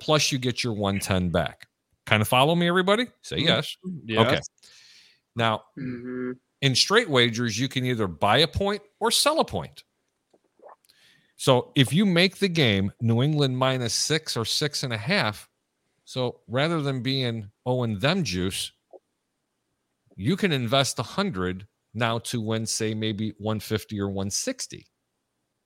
plus 0.00 0.32
you 0.32 0.38
get 0.38 0.64
your 0.64 0.72
110 0.72 1.30
back. 1.30 1.66
Kind 2.06 2.22
of 2.22 2.28
follow 2.28 2.54
me 2.54 2.68
everybody? 2.68 3.06
Say 3.22 3.38
yes. 3.40 3.76
Okay. 4.16 4.40
Now, 5.34 5.64
hmm 5.76 6.32
in 6.66 6.74
straight 6.74 7.08
wagers, 7.08 7.58
you 7.58 7.68
can 7.68 7.84
either 7.84 8.08
buy 8.08 8.38
a 8.38 8.48
point 8.48 8.82
or 8.98 9.12
sell 9.12 9.38
a 9.38 9.44
point. 9.44 9.84
So 11.36 11.70
if 11.76 11.92
you 11.92 12.04
make 12.04 12.38
the 12.38 12.48
game 12.48 12.90
New 13.00 13.22
England 13.22 13.56
minus 13.56 13.94
six 13.94 14.36
or 14.36 14.44
six 14.44 14.82
and 14.82 14.92
a 14.92 14.98
half, 14.98 15.48
so 16.04 16.40
rather 16.48 16.82
than 16.82 17.02
being 17.02 17.48
oh 17.64 17.84
and 17.84 18.00
them 18.00 18.24
juice, 18.24 18.72
you 20.16 20.36
can 20.36 20.50
invest 20.50 20.98
a 20.98 21.04
hundred 21.04 21.68
now 21.94 22.18
to 22.18 22.40
win, 22.40 22.66
say 22.66 22.94
maybe 22.94 23.32
150 23.38 24.00
or 24.00 24.08
160. 24.08 24.84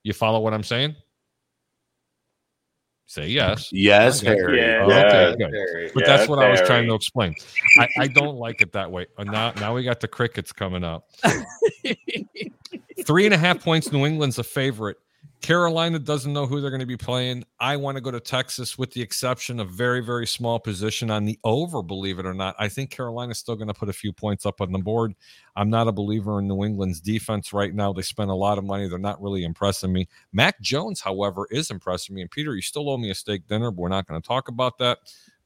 You 0.03 0.13
follow 0.13 0.41
what 0.41 0.53
I'm 0.53 0.63
saying? 0.63 0.97
Say 3.11 3.27
yes. 3.27 3.71
Yes, 3.73 4.21
Harry. 4.21 4.61
Yeah. 4.61 4.85
Okay, 4.85 4.93
Yeah. 4.93 5.35
good. 5.35 5.53
Harry. 5.53 5.91
But 5.93 6.07
Yeah, 6.07 6.17
that's 6.17 6.29
what 6.29 6.39
I 6.39 6.49
was 6.49 6.61
trying 6.61 6.87
to 6.87 6.95
explain. 6.95 7.35
I, 7.81 7.89
I 7.99 8.07
don't 8.07 8.37
like 8.37 8.63
it 8.63 8.71
that 8.75 8.93
way. 8.93 9.09
Uh, 9.19 9.25
now, 9.25 9.51
now 9.57 9.75
we 9.75 9.83
got 9.83 9.99
the 9.99 10.07
crickets 10.07 10.53
coming 10.53 10.85
up. 10.85 11.11
Three 13.05 13.25
and 13.25 13.35
a 13.35 13.37
half 13.37 13.65
points. 13.65 13.91
New 13.91 14.07
England's 14.07 14.39
a 14.39 14.45
favorite. 14.45 14.97
Carolina 15.41 15.99
doesn't 15.99 16.33
know 16.33 16.47
who 16.47 16.61
they're 16.61 16.71
going 16.71 16.81
to 16.81 16.87
be 16.87 16.97
playing. 16.97 17.45
I 17.59 17.77
want 17.77 17.97
to 17.97 18.01
go 18.01 18.11
to 18.11 18.21
Texas 18.21 18.77
with 18.77 18.93
the 18.93 19.01
exception 19.01 19.59
of 19.59 19.71
very, 19.71 20.01
very 20.01 20.27
small 20.27 20.59
position 20.59 21.11
on 21.11 21.25
the 21.25 21.39
over, 21.45 21.83
believe 21.83 22.19
it 22.19 22.27
or 22.27 22.35
not. 22.35 22.55
I 22.59 22.69
think 22.69 22.91
Carolina's 22.91 23.39
still 23.39 23.57
going 23.57 23.69
to 23.69 23.75
put 23.75 23.89
a 23.89 23.93
few 23.93 24.13
points 24.13 24.45
up 24.45 24.61
on 24.61 24.71
the 24.71 24.79
board. 24.79 25.15
I'm 25.57 25.71
not 25.71 25.89
a 25.89 25.93
believer 25.93 26.39
in 26.41 26.47
New 26.49 26.65
England's 26.65 27.01
defense 27.01 27.53
right 27.53 27.75
now. 27.75 27.93
They 27.93 28.03
spend 28.03 28.31
a 28.31 28.35
lot 28.35 28.59
of 28.59 28.65
money. 28.65 28.87
They're 28.89 28.99
not 28.99 29.21
really 29.23 29.45
impressing 29.45 29.93
me. 29.93 30.09
Mac 30.33 30.61
Jones, 30.61 31.01
however, 31.01 31.47
is 31.51 31.71
impressing 31.71 32.15
me. 32.15 32.21
And 32.23 32.31
Peter, 32.31 32.55
you 32.55 32.63
still 32.63 32.91
owe 32.91 32.99
me 32.99 33.11
a 33.11 33.15
steak 33.15 33.47
dinner, 33.47 33.71
but 33.71 33.81
we're 33.81 33.89
not 33.89 34.07
going 34.07 34.21
to 34.21 34.27
talk 34.27 34.49
about 34.49 34.77
that. 34.79 34.99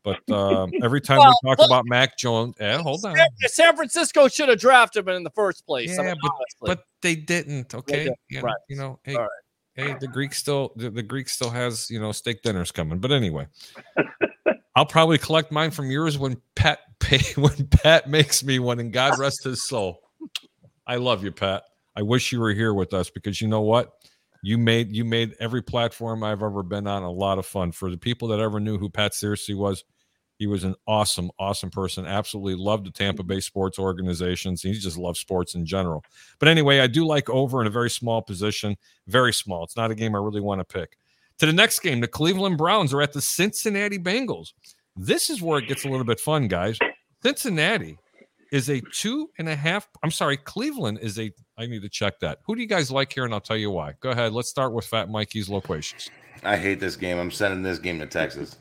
But 0.02 0.28
um, 0.30 0.72
every 0.82 1.00
time 1.00 1.18
Well, 1.18 1.34
we 1.42 1.50
talk 1.50 1.58
look- 1.60 1.68
about 1.68 1.86
Mac 1.86 2.18
Jones, 2.18 2.56
eh, 2.58 2.76
hold 2.78 3.04
on. 3.04 3.16
San- 3.46 3.76
Francisco 3.76 4.28
should 4.28 4.48
have 4.48 4.58
drafted 4.58 5.06
him 5.08 5.14
in 5.14 5.22
the 5.22 5.30
first 5.30 5.64
place. 5.66 5.98
I 5.98 6.02
Yeah, 6.02 6.08
mean, 6.14 6.20
but 6.20 6.32
but 6.60 6.84
they 7.00 7.14
didn't. 7.14 7.74
Okay, 7.74 8.04
didn't, 8.04 8.18
you 8.28 8.38
know, 8.40 8.44
right. 8.44 8.54
you 8.68 8.76
know, 8.76 8.98
hey, 9.04 9.14
All 9.14 9.22
right. 9.22 9.30
Hey, 9.74 9.94
the 10.00 10.08
Greek 10.08 10.34
still 10.34 10.72
the, 10.76 10.90
the 10.90 11.02
Greek 11.02 11.28
still 11.28 11.50
has 11.50 11.90
you 11.90 12.00
know 12.00 12.12
steak 12.12 12.42
dinners 12.42 12.70
coming. 12.70 12.98
But 12.98 13.12
anyway, 13.12 13.46
I'll 14.76 14.86
probably 14.86 15.18
collect 15.18 15.52
mine 15.52 15.70
from 15.70 15.90
yours 15.90 16.18
when 16.18 16.40
Pat 16.54 16.80
pay 17.00 17.20
when 17.40 17.66
Pat 17.68 18.08
makes 18.08 18.42
me 18.42 18.58
one, 18.58 18.80
and 18.80 18.92
God 18.92 19.18
rest 19.18 19.44
his 19.44 19.68
soul. 19.68 20.00
I 20.86 20.96
love 20.96 21.24
you, 21.24 21.32
Pat. 21.32 21.64
I 21.96 22.02
wish 22.02 22.32
you 22.32 22.40
were 22.40 22.52
here 22.52 22.74
with 22.74 22.92
us 22.92 23.10
because 23.10 23.40
you 23.40 23.48
know 23.48 23.62
what. 23.62 23.92
You 24.42 24.58
made 24.58 24.94
you 24.94 25.06
made 25.06 25.34
every 25.40 25.62
platform 25.62 26.22
I've 26.22 26.42
ever 26.42 26.62
been 26.62 26.86
on 26.86 27.02
a 27.02 27.10
lot 27.10 27.38
of 27.38 27.46
fun 27.46 27.72
for 27.72 27.90
the 27.90 27.96
people 27.96 28.28
that 28.28 28.40
ever 28.40 28.60
knew 28.60 28.76
who 28.76 28.90
Pat 28.90 29.12
Searcy 29.12 29.56
was. 29.56 29.84
He 30.36 30.46
was 30.46 30.64
an 30.64 30.74
awesome, 30.86 31.30
awesome 31.38 31.70
person. 31.70 32.06
Absolutely 32.06 32.56
loved 32.56 32.86
the 32.86 32.90
Tampa 32.90 33.22
mm-hmm. 33.22 33.28
Bay 33.28 33.40
sports 33.40 33.78
organizations. 33.78 34.62
He 34.62 34.72
just 34.72 34.98
loves 34.98 35.20
sports 35.20 35.54
in 35.54 35.64
general. 35.64 36.04
But 36.38 36.48
anyway, 36.48 36.80
I 36.80 36.86
do 36.86 37.06
like 37.06 37.30
over 37.30 37.60
in 37.60 37.66
a 37.66 37.70
very 37.70 37.90
small 37.90 38.20
position. 38.22 38.76
Very 39.06 39.32
small. 39.32 39.64
It's 39.64 39.76
not 39.76 39.90
a 39.90 39.94
game 39.94 40.14
I 40.14 40.18
really 40.18 40.40
want 40.40 40.60
to 40.60 40.64
pick. 40.64 40.98
To 41.38 41.46
the 41.46 41.52
next 41.52 41.80
game, 41.80 42.00
the 42.00 42.08
Cleveland 42.08 42.58
Browns 42.58 42.92
are 42.92 43.02
at 43.02 43.12
the 43.12 43.20
Cincinnati 43.20 43.98
Bengals. 43.98 44.52
This 44.96 45.30
is 45.30 45.42
where 45.42 45.58
it 45.58 45.66
gets 45.66 45.84
a 45.84 45.88
little 45.88 46.04
bit 46.04 46.20
fun, 46.20 46.46
guys. 46.46 46.78
Cincinnati 47.22 47.98
is 48.52 48.68
a 48.68 48.80
two 48.92 49.30
and 49.38 49.48
a 49.48 49.56
half. 49.56 49.88
I'm 50.04 50.12
sorry, 50.12 50.36
Cleveland 50.36 50.98
is 51.00 51.18
a. 51.18 51.32
I 51.58 51.66
need 51.66 51.82
to 51.82 51.88
check 51.88 52.20
that. 52.20 52.38
Who 52.44 52.54
do 52.54 52.60
you 52.60 52.68
guys 52.68 52.90
like 52.90 53.12
here? 53.12 53.24
And 53.24 53.34
I'll 53.34 53.40
tell 53.40 53.56
you 53.56 53.70
why. 53.70 53.94
Go 54.00 54.10
ahead. 54.10 54.32
Let's 54.32 54.48
start 54.48 54.72
with 54.72 54.86
Fat 54.86 55.08
Mikey's 55.08 55.48
loquacious. 55.48 56.10
I 56.44 56.56
hate 56.56 56.78
this 56.78 56.94
game. 56.94 57.18
I'm 57.18 57.30
sending 57.30 57.62
this 57.62 57.78
game 57.78 57.98
to 57.98 58.06
Texas. 58.06 58.56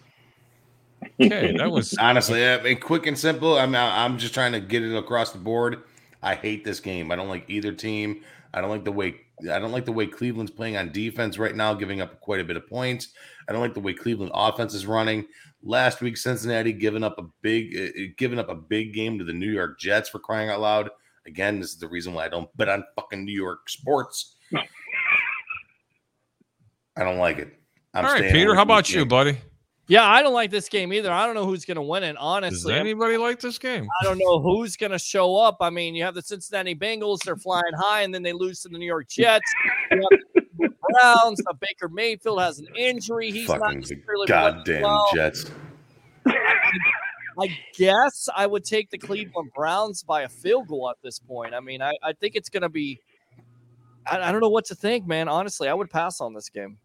Okay, 1.20 1.56
that 1.58 1.72
was 1.72 1.94
Honestly, 2.00 2.46
I 2.46 2.62
mean, 2.62 2.80
quick 2.80 3.06
and 3.06 3.18
simple. 3.18 3.58
I'm 3.58 3.76
I'm 3.76 4.18
just 4.18 4.34
trying 4.34 4.52
to 4.54 4.60
get 4.60 4.84
it 4.84 4.96
across 4.96 5.32
the 5.32 5.38
board. 5.38 5.84
I 6.22 6.36
hate 6.36 6.64
this 6.64 6.80
game. 6.80 7.12
I 7.12 7.16
don't 7.16 7.30
like 7.30 7.50
either 7.50 7.74
team. 7.74 8.24
I 8.54 8.62
don't 8.62 8.70
like 8.70 8.86
the 8.86 8.92
way 8.92 9.16
I 9.42 9.60
don't 9.60 9.72
like 9.72 9.86
the 9.86 9.92
way 9.92 10.08
Cleveland's 10.08 10.52
playing 10.52 10.78
on 10.78 10.92
defense 10.92 11.38
right 11.38 11.56
now, 11.56 11.74
giving 11.74 12.02
up 12.02 12.22
quite 12.22 12.40
a 12.40 12.44
bit 12.44 12.56
of 12.56 12.68
points. 12.68 13.10
I 13.48 13.52
don't 13.52 13.62
like 13.62 13.74
the 13.74 13.80
way 13.80 13.94
Cleveland 13.94 14.32
offense 14.34 14.74
is 14.74 14.86
running. 14.86 15.26
Last 15.64 16.02
week, 16.02 16.18
Cincinnati 16.18 16.74
giving 16.74 17.04
up 17.04 17.18
a 17.20 17.26
big 17.42 17.78
uh, 17.78 18.12
giving 18.18 18.40
up 18.40 18.50
a 18.50 18.56
big 18.56 18.94
game 18.94 19.18
to 19.20 19.24
the 19.24 19.34
New 19.34 19.52
York 19.52 19.80
Jets 19.80 20.10
for 20.10 20.20
crying 20.20 20.50
out 20.50 20.62
loud. 20.62 20.90
Again, 21.26 21.60
this 21.60 21.72
is 21.72 21.78
the 21.78 21.88
reason 21.88 22.14
why 22.14 22.26
I 22.26 22.30
don't 22.30 22.56
bet 22.58 22.70
on 22.70 22.84
fucking 22.96 23.24
New 23.24 23.32
York 23.34 23.70
sports. 23.70 24.36
I 26.96 27.04
don't 27.04 27.18
like 27.18 27.40
it. 27.40 27.58
I'm 27.94 28.06
all 28.06 28.12
right, 28.12 28.32
Peter. 28.32 28.56
How 28.56 28.64
about 28.64 28.90
you, 28.90 29.02
game. 29.02 29.08
buddy? 29.08 29.38
Yeah, 29.88 30.10
I 30.10 30.22
don't 30.22 30.34
like 30.34 30.50
this 30.50 30.70
game 30.70 30.94
either. 30.94 31.12
I 31.12 31.26
don't 31.26 31.36
know 31.36 31.46
who's 31.46 31.66
going 31.66 31.76
to 31.76 31.82
win 31.82 32.04
it. 32.04 32.16
Honestly, 32.18 32.72
mean, 32.74 32.82
anybody 32.82 33.18
like 33.18 33.40
this 33.42 33.58
game? 33.58 33.88
I 34.02 34.06
don't 34.06 34.18
know 34.18 34.40
who's 34.40 34.78
going 34.78 34.94
to 34.94 35.00
show 35.00 35.36
up. 35.36 35.58
I 35.60 35.70
mean, 35.70 35.94
you 35.94 36.04
have 36.04 36.16
the 36.16 36.22
Cincinnati 36.22 36.74
Bengals; 36.74 37.20
they're 37.24 37.36
flying 37.36 37.64
high, 37.78 38.04
and 38.04 38.14
then 38.14 38.24
they 38.24 38.32
lose 38.32 38.62
to 38.62 38.70
the 38.70 38.78
New 38.78 38.86
York 38.86 39.10
Jets. 39.10 39.54
The 39.90 40.08
Browns. 41.02 41.42
Uh, 41.48 41.54
Baker 41.60 41.90
Mayfield 41.90 42.40
has 42.40 42.60
an 42.60 42.68
injury; 42.78 43.30
he's 43.30 43.50
not 43.50 43.60
Fucking 43.60 43.80
necessarily 43.80 44.28
playing 44.28 44.54
goddamn 44.56 44.82
well. 44.84 45.10
Jets. 45.14 45.52
I 46.26 47.58
guess 47.78 48.30
I 48.36 48.46
would 48.46 48.64
take 48.64 48.90
the 48.90 48.98
Cleveland 48.98 49.52
Browns 49.56 50.04
by 50.04 50.22
a 50.22 50.30
field 50.30 50.68
goal 50.68 50.90
at 50.90 50.98
this 51.04 51.20
point. 51.20 51.54
I 51.54 51.60
mean, 51.60 51.82
I, 51.82 51.94
I 52.04 52.14
think 52.14 52.36
it's 52.36 52.50
going 52.50 52.62
to 52.62 52.70
be. 52.70 53.02
I, 54.10 54.30
I 54.30 54.32
don't 54.32 54.40
know 54.40 54.50
what 54.50 54.66
to 54.66 54.76
think, 54.76 55.08
man. 55.08 55.28
Honestly, 55.28 55.68
I 55.68 55.74
would 55.74 55.90
pass 55.90 56.22
on 56.22 56.34
this 56.34 56.50
game. 56.50 56.78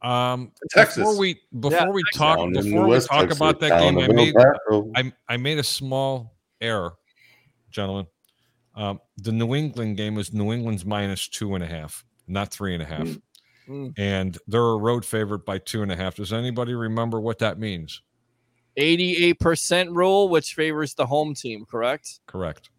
Um, 0.00 0.52
Texas. 0.70 0.98
before 0.98 1.18
we 1.18 1.40
before 1.58 1.92
we 1.92 2.02
talk 2.14 2.38
Down 2.38 2.52
before 2.52 2.84
we 2.84 2.90
West 2.90 3.08
talk 3.08 3.20
Texas, 3.22 3.38
about 3.38 3.58
that 3.60 3.80
game, 3.80 3.98
I 3.98 4.06
made 4.08 4.34
Paso. 4.34 4.90
I 4.94 5.12
I 5.28 5.36
made 5.36 5.58
a 5.58 5.62
small 5.64 6.36
error, 6.60 6.94
gentlemen. 7.70 8.06
Um, 8.76 9.00
the 9.16 9.32
New 9.32 9.54
England 9.56 9.96
game 9.96 10.14
was 10.14 10.32
New 10.32 10.52
England's 10.52 10.84
minus 10.84 11.26
two 11.26 11.56
and 11.56 11.64
a 11.64 11.66
half, 11.66 12.04
not 12.28 12.52
three 12.52 12.74
and 12.74 12.82
a 12.82 12.86
half, 12.86 13.08
Mm. 13.68 13.92
and 13.98 14.38
they're 14.46 14.60
a 14.62 14.76
road 14.78 15.04
favorite 15.04 15.44
by 15.44 15.58
two 15.58 15.82
and 15.82 15.90
a 15.90 15.96
half. 15.96 16.14
Does 16.14 16.32
anybody 16.32 16.74
remember 16.74 17.20
what 17.20 17.40
that 17.40 17.58
means? 17.58 18.00
Eighty-eight 18.76 19.40
percent 19.40 19.90
rule, 19.90 20.28
which 20.28 20.54
favors 20.54 20.94
the 20.94 21.06
home 21.06 21.34
team. 21.34 21.64
Correct. 21.68 22.20
Correct. 22.26 22.70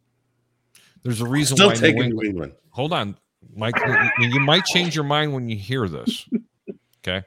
There's 1.03 1.19
a 1.19 1.27
reason 1.27 1.57
Still 1.57 1.67
why 1.69 1.75
New 1.75 1.87
England. 1.87 2.13
New 2.13 2.21
England. 2.23 2.53
Hold 2.69 2.93
on, 2.93 3.17
Mike. 3.55 3.75
you- 4.19 4.29
you 4.29 4.39
might 4.39 4.63
change 4.65 4.95
your 4.95 5.03
mind 5.03 5.33
when 5.33 5.49
you 5.49 5.57
hear 5.57 5.89
this. 5.89 6.25
Okay. 7.07 7.25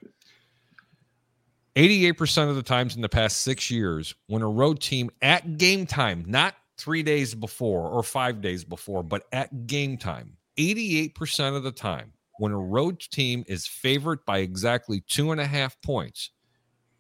88% 1.77 2.51
of 2.51 2.57
the 2.57 2.63
times 2.63 2.97
in 2.97 3.03
the 3.03 3.09
past 3.09 3.43
six 3.43 3.71
years, 3.71 4.15
when 4.27 4.43
a 4.43 4.49
road 4.49 4.81
team 4.81 5.11
at 5.23 5.57
game 5.57 5.87
time, 5.87 6.25
not 6.27 6.55
three 6.77 7.03
days 7.03 7.35
before 7.35 7.89
or 7.89 8.03
five 8.03 8.41
days 8.41 8.65
before, 8.65 9.03
but 9.03 9.25
at 9.33 9.67
game 9.67 9.97
time, 9.97 10.37
88% 10.59 11.57
of 11.57 11.63
the 11.63 11.73
time, 11.73 12.13
when 12.39 12.53
a 12.53 12.59
road 12.59 13.01
team 13.01 13.45
is 13.47 13.67
favored 13.67 14.25
by 14.27 14.39
exactly 14.39 15.03
two 15.09 15.33
and 15.33 15.41
a 15.41 15.47
half 15.47 15.81
points, 15.81 16.31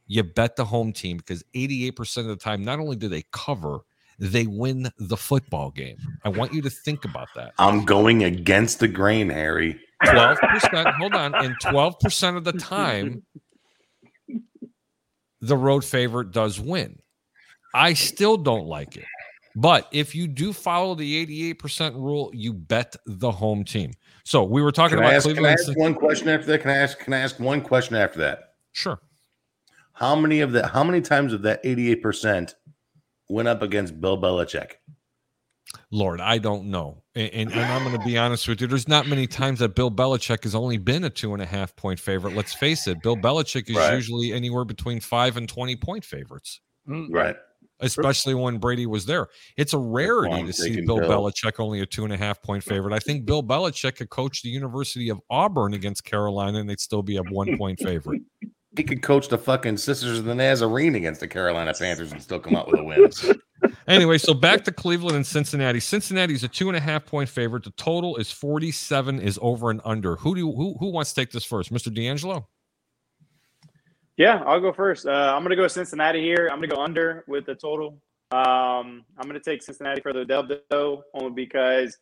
you 0.07 0.23
bet 0.23 0.57
the 0.57 0.65
home 0.65 0.93
team 0.93 1.19
because 1.19 1.44
88% 1.55 2.19
of 2.19 2.27
the 2.27 2.36
time, 2.36 2.65
not 2.65 2.78
only 2.78 2.97
do 2.97 3.09
they 3.09 3.24
cover, 3.32 3.81
they 4.19 4.47
win 4.47 4.91
the 4.99 5.17
football 5.17 5.71
game. 5.71 5.97
I 6.25 6.29
want 6.29 6.53
you 6.53 6.63
to 6.63 6.71
think 6.71 7.05
about 7.05 7.29
that. 7.35 7.53
I'm 7.59 7.85
going 7.85 8.25
against 8.25 8.81
the 8.81 8.89
grain, 8.89 9.29
Harry. 9.29 9.81
12%, 10.05 10.95
hold 10.95 11.15
on, 11.15 11.35
and 11.35 11.55
12% 11.61 12.37
of 12.37 12.45
the 12.45 12.53
time, 12.53 13.23
the 15.41 15.57
road 15.57 15.85
favorite 15.85 16.33
does 16.33 16.59
win. 16.61 16.99
I 17.75 17.95
still 17.95 18.37
don't 18.37 18.67
like 18.67 18.97
it. 18.97 19.05
But 19.55 19.87
if 19.93 20.15
you 20.15 20.27
do 20.29 20.53
follow 20.53 20.95
the 20.95 21.55
88% 21.55 21.95
rule, 21.95 22.31
you 22.33 22.53
bet 22.53 22.97
the 23.07 23.31
home 23.31 23.65
team. 23.65 23.93
So 24.25 24.45
we 24.45 24.63
were 24.63 24.73
talking 24.73 24.97
Can 24.97 25.05
I 25.05 25.09
about 25.09 25.17
ask, 25.17 25.25
can 25.27 25.33
I 25.33 25.35
Cleveland. 25.55 25.61
ask 25.61 25.79
one 25.79 25.95
question 25.95 26.29
after 26.29 26.47
that? 26.47 26.61
Can 26.63 26.71
I 26.71 26.77
ask? 26.77 26.99
Can 26.99 27.13
I 27.13 27.19
ask 27.19 27.39
one 27.39 27.61
question 27.61 27.97
after 27.97 28.19
that? 28.21 28.55
Sure. 28.73 28.99
How 29.93 30.17
many 30.17 30.41
of 30.41 30.53
that? 30.53 30.71
How 30.71 30.83
many 30.83 31.01
times 31.03 31.33
of 31.33 31.43
that 31.43 31.61
88 31.65 32.03
percent 32.03 32.55
went 33.33 33.49
up 33.49 33.63
against 33.63 34.01
Bill 34.01 34.21
Belichick? 34.21 34.73
Lord, 35.91 36.21
I 36.21 36.39
don't 36.39 36.67
know. 36.67 37.03
And, 37.15 37.31
and, 37.33 37.53
and 37.53 37.61
I'm 37.61 37.85
going 37.85 37.99
to 37.99 38.05
be 38.05 38.19
honest 38.19 38.47
with 38.47 38.61
you. 38.61 38.67
There's 38.67 38.89
not 38.89 39.07
many 39.07 39.27
times 39.27 39.61
that 39.61 39.75
Bill 39.75 39.91
Belichick 39.91 40.43
has 40.45 40.55
only 40.55 40.77
been 40.77 41.05
a 41.05 41.11
two 41.11 41.33
and 41.33 41.43
a 41.43 41.47
half 41.47 41.75
point 41.77 41.99
favorite. 41.99 42.35
Let's 42.37 42.53
face 42.53 42.87
it. 42.87 43.03
Bill 43.03 43.17
Belichick 43.17 43.71
is 43.71 43.77
Right. 43.77 43.95
usually 43.95 44.33
anywhere 44.33 44.65
between 44.65 45.01
five 45.01 45.37
and 45.37 45.49
20 45.49 45.77
point 45.77 46.05
favorites. 46.05 46.61
Mm. 46.89 47.09
Right. 47.11 47.37
especially 47.81 48.35
when 48.35 48.59
Brady 48.59 48.87
was 48.87 49.07
there. 49.07 49.29
It's 49.57 49.73
a 49.73 49.79
rarity 49.79 50.45
to 50.45 50.53
see 50.53 50.81
Bill, 50.85 50.99
Bill. 50.99 51.09
Belichick 51.11 51.59
only 51.59 51.81
a 51.81 51.87
two 51.87 52.05
and 52.05 52.13
a 52.13 52.17
half 52.17 52.43
point 52.43 52.63
favorite. 52.63 52.93
I 52.93 52.99
think 52.99 53.25
Bill 53.25 53.43
Belichick 53.43 53.97
could 53.97 54.11
coach 54.11 54.43
the 54.43 54.49
University 54.51 55.09
of 55.09 55.21
Auburn 55.31 55.75
against 55.75 56.05
Carolina 56.05 56.59
and 56.59 56.69
they'd 56.69 56.81
still 56.81 57.03
be 57.03 57.17
a 57.17 57.23
one 57.23 57.57
point 57.57 57.79
favorite. 57.81 58.23
He 58.77 58.85
could 58.85 59.03
coach 59.03 59.28
the 59.28 59.39
fucking 59.39 59.77
Sisters 59.77 60.19
of 60.19 60.24
the 60.24 60.35
Nazarene 60.35 60.94
against 60.94 61.20
the 61.20 61.28
Carolina 61.28 61.74
Panthers 61.78 62.12
and 62.12 62.23
still 62.23 62.40
come 62.40 62.57
out 62.57 62.70
with 62.70 62.81
a 62.81 62.85
win. 62.85 63.11
Anyway, 63.86 64.19
so 64.19 64.35
back 64.35 64.65
to 64.65 64.73
Cleveland 64.73 65.15
and 65.15 65.27
Cincinnati. 65.27 65.78
Cincinnati's 65.78 66.43
a 66.43 66.49
two 66.49 66.69
and 66.69 66.77
a 66.77 66.81
half 66.81 67.07
point 67.07 67.28
favorite. 67.28 67.62
The 67.62 67.70
total 67.70 68.16
is 68.16 68.31
47 68.31 69.20
is 69.20 69.39
over 69.40 69.70
and 69.70 69.81
under. 69.85 70.16
Who 70.16 70.35
do 70.35 70.40
you, 70.40 70.53
who 70.53 70.74
who 70.81 70.90
wants 70.90 71.12
to 71.12 71.20
take 71.20 71.31
this 71.31 71.44
first? 71.44 71.73
Mr. 71.73 71.93
D'Angelo? 71.93 72.49
Yeah, 74.16 74.43
I'll 74.47 74.61
go 74.61 74.73
first. 74.73 75.07
Uh, 75.07 75.32
I'm 75.35 75.43
gonna 75.43 75.55
go 75.55 75.69
Cincinnati 75.69 76.20
here. 76.20 76.49
I'm 76.51 76.59
gonna 76.59 76.74
go 76.74 76.82
under 76.82 77.24
with 77.28 77.47
the 77.47 77.55
total. 77.55 78.01
Um, 78.32 79.05
I'm 79.19 79.28
going 79.28 79.35
to 79.35 79.40
take 79.40 79.62
Cincinnati 79.62 80.01
for 80.01 80.15
the 80.15 80.24
dub 80.24 80.51
though, 80.70 81.05
only 81.12 81.32
because 81.32 81.99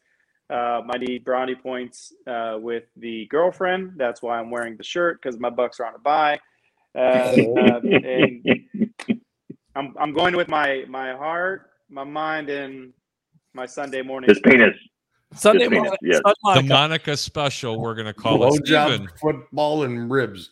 I 0.49 0.81
need 0.99 1.25
brownie 1.25 1.57
points 1.57 2.13
uh, 2.27 2.57
with 2.61 2.85
the 2.97 3.27
girlfriend. 3.27 3.95
That's 3.97 4.23
why 4.23 4.39
I'm 4.39 4.51
wearing 4.51 4.77
the 4.77 4.85
shirt 4.85 5.21
because 5.21 5.41
my 5.41 5.51
Bucs 5.51 5.81
are 5.81 5.87
on 5.87 5.95
a 5.97 5.99
bye. 5.99 6.39
Uh, 6.95 6.99
uh, 6.99 7.81
and 7.83 8.91
I'm 9.77 9.95
I'm 9.99 10.13
going 10.13 10.37
with 10.37 10.49
my 10.49 10.85
my 10.89 11.13
heart, 11.13 11.71
my 11.89 12.05
mind, 12.05 12.49
and 12.51 12.93
my 13.55 13.67
Sunday 13.67 14.03
morning. 14.03 14.29
His 14.29 14.41
penis. 14.41 14.75
Sunday 15.35 15.61
Just 15.69 15.71
penis, 15.71 15.83
morning. 15.85 15.99
yes. 16.03 16.17
Sun 16.25 16.33
The 16.33 16.35
Monica. 16.43 16.69
Monica 16.69 17.17
special, 17.17 17.81
we're 17.81 17.95
going 17.95 18.07
to 18.09 18.13
call 18.15 18.43
it 18.43 18.61
Blowjob, 18.61 18.89
Steven. 18.89 19.09
football, 19.21 19.85
and 19.85 20.11
ribs. 20.11 20.51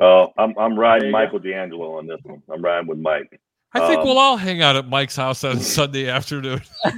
Oh, 0.00 0.32
I'm 0.38 0.54
I'm 0.58 0.76
riding 0.78 1.06
you 1.06 1.12
go. 1.12 1.18
Michael 1.18 1.38
D'Angelo 1.38 1.98
on 1.98 2.06
this 2.08 2.18
one. 2.24 2.42
I'm 2.52 2.62
riding 2.62 2.88
with 2.88 2.98
Mike. 2.98 3.40
I 3.74 3.86
think 3.86 4.00
Um, 4.00 4.06
we'll 4.06 4.18
all 4.18 4.36
hang 4.36 4.60
out 4.60 4.76
at 4.76 4.86
Mike's 4.88 5.16
house 5.16 5.44
on 5.44 5.58
Sunday 5.60 6.06
afternoon. 6.08 6.60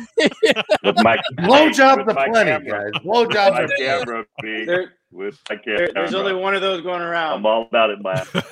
With 0.82 0.96
Mike. 1.04 1.20
Blowjobs 1.38 2.04
with 2.06 2.16
are 2.16 2.26
plenty, 2.28 2.50
camera. 2.50 2.90
guys. 2.90 3.00
Blowjobs 3.02 3.52
My 3.52 3.62
are 3.62 3.68
camera, 3.78 4.24
B, 4.42 4.64
There, 4.64 4.92
with 5.14 5.40
my 5.48 5.58
there, 5.64 5.88
there's 5.94 6.12
only 6.14 6.34
one 6.34 6.54
of 6.54 6.60
those 6.60 6.82
going 6.82 7.00
around. 7.00 7.38
I'm 7.38 7.46
all 7.46 7.62
about 7.62 7.88
it, 7.90 8.02
man. 8.02 8.26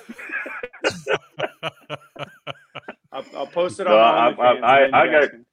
I'll, 3.12 3.24
I'll 3.36 3.46
post 3.46 3.78
it 3.80 3.84
No, 3.84 3.98
on. 3.98 3.98
I- 3.98 4.32
OnlyFans, 4.32 4.62
I- 4.64 4.86
I 5.02 5.06
got- 5.10 5.30
can- 5.30 5.44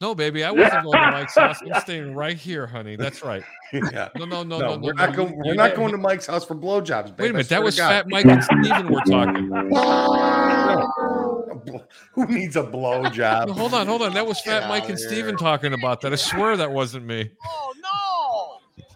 No, 0.00 0.14
baby, 0.14 0.44
I 0.44 0.50
wasn't 0.52 0.84
going 0.84 1.00
to 1.02 1.10
Mike's 1.10 1.34
house. 1.34 1.60
I'm 1.62 1.80
staying 1.80 2.14
right 2.14 2.36
here, 2.36 2.66
honey. 2.66 2.94
That's 2.96 3.24
right. 3.24 3.42
Yeah. 3.72 4.08
No, 4.16 4.24
no, 4.26 4.42
no, 4.44 4.58
No, 4.58 4.58
no, 4.58 4.76
no. 4.76 4.80
we're 4.82 4.92
no. 4.92 5.06
not 5.06 5.16
going. 5.16 5.30
You- 5.32 5.38
We're 5.38 5.46
you 5.52 5.54
not 5.54 5.68
get- 5.70 5.76
going 5.76 5.92
to 5.92 5.98
Mike's 5.98 6.26
house 6.26 6.44
for 6.44 6.54
blowjobs. 6.54 7.16
Baby. 7.16 7.22
Wait 7.22 7.30
a 7.30 7.32
minute, 7.32 7.48
that 7.48 7.62
was 7.62 7.78
Fat 7.78 8.06
Mike 8.08 8.26
and 8.26 8.44
Steven 8.44 8.92
we're 8.92 9.00
talking. 9.04 9.50
Who 12.12 12.26
needs 12.26 12.56
a 12.56 12.62
blowjob? 12.62 13.46
No, 13.48 13.52
hold 13.54 13.74
on, 13.74 13.86
hold 13.86 14.02
on. 14.02 14.12
That 14.14 14.26
was 14.26 14.40
Fat 14.40 14.68
Mike 14.68 14.88
and 14.88 14.98
here. 14.98 15.08
Steven 15.08 15.36
talking 15.36 15.72
about 15.72 16.00
that. 16.02 16.12
I 16.12 16.16
swear 16.16 16.56
that 16.58 16.70
wasn't 16.70 17.06
me. 17.06 17.30
Oh 17.44 17.72
no! 17.82 17.88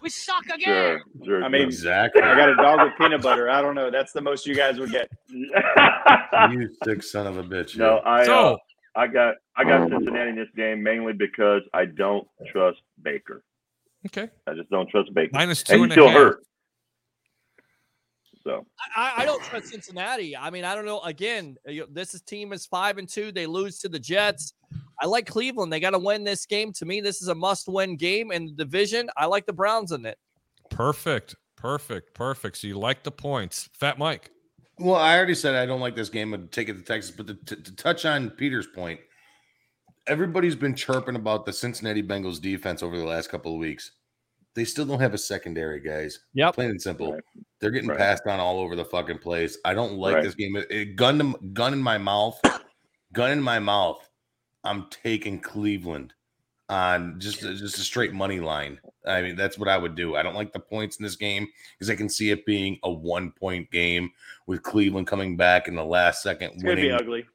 We 0.01 0.09
suck 0.09 0.45
again. 0.45 0.63
Sure, 0.65 1.01
sure. 1.25 1.43
I 1.43 1.49
mean, 1.49 1.63
Exactly. 1.63 2.21
I 2.21 2.35
got 2.35 2.49
a 2.49 2.55
dog 2.55 2.79
with 2.81 2.93
peanut 2.97 3.21
butter. 3.21 3.49
I 3.49 3.61
don't 3.61 3.75
know. 3.75 3.91
That's 3.91 4.11
the 4.13 4.21
most 4.21 4.45
you 4.47 4.55
guys 4.55 4.79
would 4.79 4.91
get. 4.91 5.09
You 6.51 6.69
sick 6.85 7.03
son 7.03 7.27
of 7.27 7.37
a 7.37 7.43
bitch. 7.43 7.75
no, 7.75 7.95
you. 7.95 8.01
I 8.01 8.21
uh, 8.21 8.25
So, 8.25 8.57
I 8.95 9.07
got 9.07 9.35
I 9.57 9.63
got 9.63 9.89
Cincinnati 9.89 10.29
in 10.29 10.35
this 10.35 10.47
game 10.55 10.81
mainly 10.81 11.13
because 11.13 11.61
I 11.73 11.85
don't 11.85 12.27
trust 12.51 12.77
Baker. 13.01 13.43
okay. 14.07 14.29
I 14.47 14.53
just 14.53 14.69
don't 14.69 14.89
trust 14.89 15.13
Baker, 15.13 15.31
Minus 15.33 15.63
two 15.63 15.73
and 15.73 15.83
and 15.83 15.91
he's 15.91 15.97
a 15.97 16.01
still 16.01 16.07
half. 16.07 16.17
hurt. 16.17 16.43
So 18.43 18.65
I, 18.95 19.13
I 19.17 19.25
don't 19.25 19.43
trust 19.43 19.67
Cincinnati. 19.67 20.35
I 20.37 20.49
mean, 20.49 20.63
I 20.63 20.73
don't 20.75 20.85
know. 20.85 21.01
Again, 21.01 21.57
this 21.91 22.13
is 22.13 22.21
team 22.21 22.53
is 22.53 22.65
five 22.65 22.97
and 22.97 23.07
two. 23.07 23.31
They 23.31 23.45
lose 23.45 23.79
to 23.79 23.89
the 23.89 23.99
Jets. 23.99 24.53
I 25.01 25.05
like 25.07 25.25
Cleveland. 25.25 25.71
They 25.71 25.79
got 25.79 25.91
to 25.91 25.99
win 25.99 26.23
this 26.23 26.45
game. 26.45 26.73
To 26.73 26.85
me, 26.85 26.99
this 27.01 27.21
is 27.21 27.27
a 27.29 27.35
must-win 27.35 27.95
game 27.95 28.31
in 28.31 28.45
the 28.47 28.51
division. 28.51 29.09
I 29.17 29.25
like 29.27 29.45
the 29.45 29.53
Browns 29.53 29.91
in 29.91 30.05
it. 30.05 30.17
Perfect. 30.69 31.35
Perfect. 31.55 32.13
Perfect. 32.13 32.57
So 32.57 32.67
you 32.67 32.77
like 32.77 33.03
the 33.03 33.11
points. 33.11 33.69
Fat 33.73 33.97
Mike. 33.97 34.31
Well, 34.77 34.95
I 34.95 35.15
already 35.17 35.35
said 35.35 35.55
I 35.55 35.65
don't 35.65 35.81
like 35.81 35.95
this 35.95 36.09
game. 36.09 36.33
I'd 36.33 36.51
take 36.51 36.69
it 36.69 36.73
to 36.77 36.81
Texas. 36.83 37.11
But 37.15 37.27
to, 37.27 37.33
to, 37.33 37.55
to 37.63 37.75
touch 37.75 38.05
on 38.05 38.29
Peter's 38.29 38.67
point, 38.67 38.99
everybody's 40.07 40.55
been 40.55 40.75
chirping 40.75 41.15
about 41.15 41.45
the 41.45 41.53
Cincinnati 41.53 42.01
Bengals 42.03 42.41
defense 42.41 42.81
over 42.81 42.97
the 42.97 43.05
last 43.05 43.29
couple 43.29 43.53
of 43.53 43.59
weeks. 43.59 43.91
They 44.55 44.65
still 44.65 44.85
don't 44.85 44.99
have 44.99 45.13
a 45.13 45.17
secondary, 45.17 45.79
guys. 45.79 46.19
Yeah, 46.33 46.51
Plain 46.51 46.71
and 46.71 46.81
simple. 46.81 47.13
Right. 47.13 47.23
They're 47.61 47.71
getting 47.71 47.89
Right. 47.89 47.97
passed 47.99 48.23
on 48.25 48.39
all 48.39 48.59
over 48.59 48.75
the 48.75 48.85
fucking 48.85 49.19
place. 49.19 49.57
I 49.63 49.73
don't 49.73 49.93
like 49.93 50.15
Right. 50.15 50.23
this 50.23 50.35
game. 50.35 50.55
It, 50.55 50.67
it- 50.71 50.95
gun 50.95 51.19
to, 51.19 51.39
gun 51.53 51.73
in 51.73 51.81
my 51.81 51.97
mouth, 51.97 52.39
gun 53.13 53.31
in 53.31 53.41
my 53.41 53.59
mouth. 53.59 54.08
I'm 54.63 54.87
taking 54.89 55.39
Cleveland 55.39 56.13
on 56.69 57.19
just 57.19 57.39
just 57.39 57.77
a 57.77 57.81
straight 57.81 58.13
money 58.13 58.39
line. 58.39 58.79
I 59.07 59.21
mean, 59.21 59.35
that's 59.35 59.57
what 59.57 59.67
I 59.69 59.77
would 59.77 59.95
do. 59.95 60.15
I 60.15 60.21
don't 60.23 60.35
like 60.35 60.53
the 60.53 60.59
points 60.59 60.97
in 60.97 61.03
this 61.03 61.15
game 61.15 61.47
because 61.77 61.89
I 61.89 61.95
can 61.95 62.09
see 62.09 62.29
it 62.31 62.45
being 62.45 62.77
a 62.83 62.91
one 62.91 63.31
point 63.31 63.71
game 63.71 64.11
with 64.45 64.61
Cleveland 64.63 65.07
coming 65.07 65.35
back 65.37 65.67
in 65.67 65.75
the 65.75 65.83
last 65.85 66.21
second, 66.21 66.51
It's 66.53 66.63
gonna 66.63 66.75
be 66.75 66.83
winning 66.83 66.99
ugly. 66.99 67.25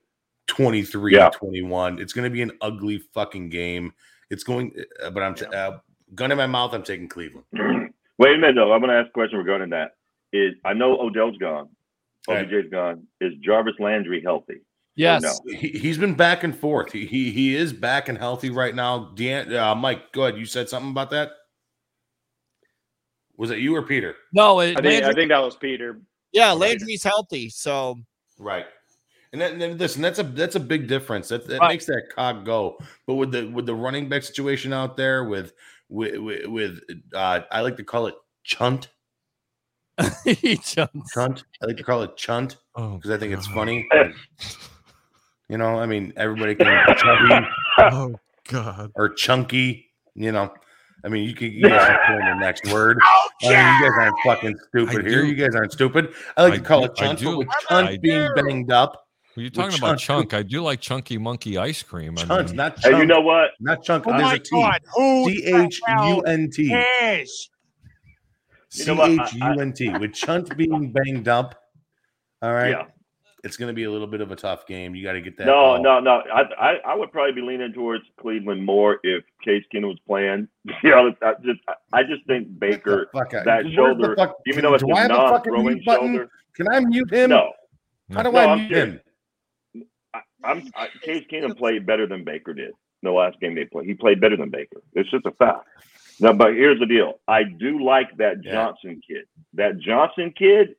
23 0.46 1.14
Yeah. 1.14 1.30
21. 1.30 1.98
It's 1.98 2.12
going 2.12 2.24
to 2.24 2.30
be 2.30 2.42
an 2.42 2.52
ugly 2.60 2.98
fucking 3.14 3.48
game. 3.48 3.94
It's 4.28 4.44
going, 4.44 4.72
uh, 5.02 5.08
but 5.10 5.22
I'm 5.22 5.34
t- 5.34 5.46
uh, 5.46 5.78
gun 6.14 6.30
in 6.32 6.36
my 6.36 6.46
mouth. 6.46 6.74
I'm 6.74 6.82
taking 6.82 7.08
Cleveland. 7.08 7.46
wait 8.18 8.34
a 8.34 8.38
minute 8.38 8.54
though. 8.54 8.72
I'm 8.72 8.80
going 8.80 8.90
to 8.90 8.96
ask 8.98 9.08
a 9.08 9.12
question 9.12 9.38
regarding 9.38 9.70
that. 9.70 9.96
Is 10.34 10.54
I 10.64 10.74
know 10.74 10.98
Odell's 11.00 11.38
gone, 11.38 11.68
Right. 12.28 12.46
OBJ's 12.46 12.70
gone. 12.70 13.06
Is 13.22 13.32
Jarvis 13.40 13.74
Landry 13.78 14.20
healthy? 14.22 14.60
Yes. 14.96 15.22
no? 15.22 15.54
He, 15.56 15.68
he's 15.70 15.98
been 15.98 16.14
back 16.14 16.44
and 16.44 16.56
forth. 16.56 16.92
He, 16.92 17.04
he 17.06 17.30
he 17.32 17.56
is 17.56 17.72
back 17.72 18.08
and 18.08 18.16
healthy 18.16 18.50
right 18.50 18.74
now. 18.74 19.10
Dan, 19.16 19.52
uh, 19.54 19.74
Mike, 19.74 20.12
go 20.12 20.24
ahead. 20.24 20.38
You 20.38 20.46
said 20.46 20.68
something 20.68 20.90
about 20.90 21.10
that. 21.10 21.30
Was 23.36 23.50
it 23.50 23.58
you 23.58 23.74
or 23.74 23.82
Peter? 23.82 24.14
No, 24.32 24.60
it, 24.60 24.78
I 24.78 24.82
think 24.82 25.04
I 25.04 25.12
think 25.12 25.30
that 25.30 25.38
was 25.42 25.56
Peter. 25.56 26.00
yeah, 26.32 26.52
Landry's 26.52 27.02
healthy. 27.02 27.48
So 27.50 27.98
Right. 28.38 28.66
And 29.32 29.40
then, 29.40 29.58
then 29.58 29.76
listen, 29.78 30.00
that's 30.00 30.20
a 30.20 30.22
that's 30.22 30.54
a 30.54 30.60
big 30.60 30.86
difference. 30.86 31.28
That, 31.28 31.46
that 31.48 31.58
Right. 31.58 31.68
makes 31.70 31.86
that 31.86 32.04
cog 32.14 32.44
go. 32.44 32.78
But 33.08 33.14
with 33.14 33.32
the 33.32 33.46
with 33.46 33.66
the 33.66 33.74
running 33.74 34.08
back 34.08 34.22
situation 34.22 34.72
out 34.72 34.96
there, 34.96 35.24
with 35.24 35.52
with 35.88 36.16
with, 36.18 36.46
with 36.46 36.80
uh, 37.12 37.40
I 37.50 37.60
like 37.62 37.76
to 37.78 37.84
call 37.84 38.06
it 38.06 38.14
chunt. 38.44 38.90
he 40.24 40.56
jumps. 40.58 41.12
Chunt. 41.12 41.44
I 41.60 41.66
like 41.66 41.76
to 41.78 41.82
call 41.84 42.02
it 42.02 42.16
chunt 42.16 42.58
Oh, 42.76 42.94
because 42.96 43.10
I 43.10 43.18
think 43.18 43.32
it's 43.32 43.46
funny. 43.48 43.88
You 45.48 45.58
know, 45.58 45.78
I 45.78 45.86
mean, 45.86 46.12
everybody 46.16 46.54
can 46.54 46.66
chubby 46.96 47.46
Oh 47.78 48.14
God. 48.48 48.90
or 48.94 49.10
chunky. 49.10 49.90
You 50.14 50.32
know, 50.32 50.52
I 51.04 51.08
mean, 51.08 51.28
you 51.28 51.34
can 51.34 51.50
you 51.50 51.68
guys 51.68 51.86
can 51.86 51.98
fill 52.06 52.18
in 52.18 52.26
the 52.38 52.44
next 52.44 52.66
word. 52.72 52.98
I 53.02 53.28
mean, 53.42 53.50
you 53.50 53.56
guys 53.90 53.92
aren't 53.98 54.16
fucking 54.24 54.56
stupid 54.68 55.06
I 55.06 55.08
here. 55.10 55.22
do. 55.22 55.26
You 55.26 55.34
guys 55.34 55.54
aren't 55.54 55.72
stupid. 55.72 56.14
I 56.36 56.44
like 56.44 56.52
I 56.54 56.56
to 56.58 56.62
call 56.62 56.80
do- 56.80 56.86
it 56.86 56.92
I 56.92 56.94
chunt, 57.06 57.18
do. 57.18 57.24
but 57.26 57.38
with 57.38 57.48
I 57.50 57.60
chunt 57.68 58.02
being 58.02 58.28
do. 58.34 58.42
banged 58.42 58.72
up, 58.72 59.06
Well, 59.36 59.42
you're 59.42 59.50
talking 59.50 59.76
about 59.78 59.98
chunk. 59.98 60.30
chunk. 60.30 60.34
I 60.34 60.42
do 60.42 60.62
like 60.62 60.80
chunky 60.80 61.18
monkey 61.18 61.58
ice 61.58 61.82
cream. 61.82 62.16
I 62.18 62.42
mean, 62.42 62.56
not 62.56 62.78
Hey, 62.82 62.90
chunk. 62.90 63.00
you 63.02 63.06
know 63.06 63.20
what? 63.20 63.50
not 63.60 63.82
chunk. 63.82 64.04
Oh 64.06 64.10
There's 64.12 64.22
my 64.22 64.34
a 64.34 64.38
T. 64.38 64.50
God! 64.52 64.80
Who 64.94 65.30
C 65.30 65.44
H 65.52 65.80
U 66.06 66.20
N 66.22 66.50
T. 66.50 66.68
cares? 66.68 67.50
You 68.72 68.84
C 68.84 68.86
know 68.86 68.94
what? 68.94 69.10
H 69.10 69.20
I- 69.42 69.54
U 69.54 69.60
N 69.60 69.72
T. 69.72 69.90
With 69.90 70.14
chunt 70.14 70.56
being 70.56 70.90
banged 70.92 71.28
up, 71.28 71.54
all 72.40 72.52
right, 72.54 72.70
Yeah. 72.70 72.84
It's 73.44 73.56
going 73.56 73.68
to 73.68 73.72
be 73.74 73.84
a 73.84 73.90
little 73.90 74.06
bit 74.06 74.20
of 74.20 74.30
a 74.32 74.36
tough 74.36 74.66
game. 74.66 74.94
You 74.94 75.04
got 75.04 75.12
to 75.12 75.20
get 75.20 75.36
that. 75.38 75.46
No, 75.46 75.52
ball. 75.52 75.82
no, 75.82 76.00
no. 76.00 76.22
I, 76.32 76.42
I, 76.58 76.74
I 76.86 76.94
would 76.94 77.12
probably 77.12 77.32
be 77.32 77.42
leaning 77.42 77.72
towards 77.72 78.04
Cleveland 78.20 78.64
more 78.64 78.98
if 79.04 79.22
Case 79.44 79.62
Keenum 79.72 79.88
was 79.88 79.98
playing. 80.06 80.48
You 80.82 80.90
know, 80.90 81.12
I 81.22 81.34
just, 81.44 81.60
I 81.92 82.02
just 82.02 82.26
think 82.26 82.58
Baker, 82.58 83.08
that 83.12 83.64
shoulder, 83.74 84.14
fuck- 84.16 84.36
even 84.46 84.62
though 84.62 84.74
it's 84.74 84.82
a 84.82 84.86
I 84.88 85.00
have 85.02 85.10
a 85.10 85.14
fucking 85.14 85.52
non-throwing 85.52 85.82
shoulder, 85.82 86.28
Can 86.56 86.68
I 86.68 86.80
mute 86.80 87.12
him? 87.12 87.30
no. 87.30 87.52
How 88.12 88.22
do 88.22 88.32
No, 88.32 88.38
I 88.38 88.44
I'm 88.46 88.58
mute 88.60 88.70
serious. 88.70 89.00
him? 89.74 89.84
I, 90.14 90.20
I'm 90.42 90.70
I, 90.74 90.88
Case 91.02 91.24
Keenum 91.30 91.56
played 91.56 91.86
better 91.86 92.06
than 92.06 92.24
Baker 92.24 92.52
did 92.54 92.72
the 93.02 93.10
last 93.10 93.38
game 93.40 93.54
they 93.54 93.64
played. 93.66 93.86
He 93.86 93.94
played 93.94 94.20
better 94.20 94.36
than 94.36 94.50
Baker. 94.50 94.80
It's 94.94 95.10
just 95.10 95.26
a 95.26 95.30
fact. 95.32 95.66
Now, 96.20 96.32
but 96.32 96.54
here's 96.54 96.78
the 96.80 96.86
deal. 96.86 97.20
I 97.28 97.42
do 97.44 97.84
like 97.84 98.16
that 98.18 98.36
Yeah. 98.42 98.52
Johnson 98.52 99.00
kid. 99.06 99.24
That 99.54 99.78
Johnson 99.78 100.32
kid 100.36 100.76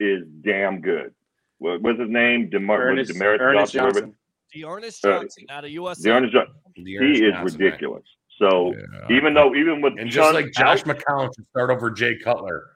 is 0.00 0.22
damn 0.42 0.80
good. 0.80 1.12
What, 1.58 1.80
was 1.82 1.98
his 1.98 2.08
name? 2.10 2.50
Demar- 2.50 2.78
was 2.78 3.08
Ernest, 3.08 3.10
it 3.10 3.16
Demaris 3.16 3.40
Ernest 3.40 3.72
Johnson. 3.72 4.02
Johnson. 4.02 4.14
D'Ernest 4.54 5.04
Uh, 5.04 5.20
Johnson 5.20 5.44
out 5.50 5.64
of 5.64 5.70
USC. 5.70 6.02
D'Ernest 6.04 6.32
Johnson. 6.32 6.54
The 6.76 6.82
He 6.84 6.94
is 6.96 7.20
Johnson, 7.32 7.32
right. 7.34 7.52
ridiculous. 7.70 8.04
So 8.38 8.74
Yeah. 8.74 9.16
even 9.16 9.34
though, 9.34 9.54
even 9.54 9.80
with 9.80 9.94
And 9.98 10.10
just 10.10 10.34
like 10.34 10.52
Josh 10.52 10.80
out- 10.80 10.86
McCown 10.98 11.30
should 11.34 11.46
start 11.48 11.70
over 11.70 11.90
Jay 11.90 12.16
Cutler. 12.22 12.72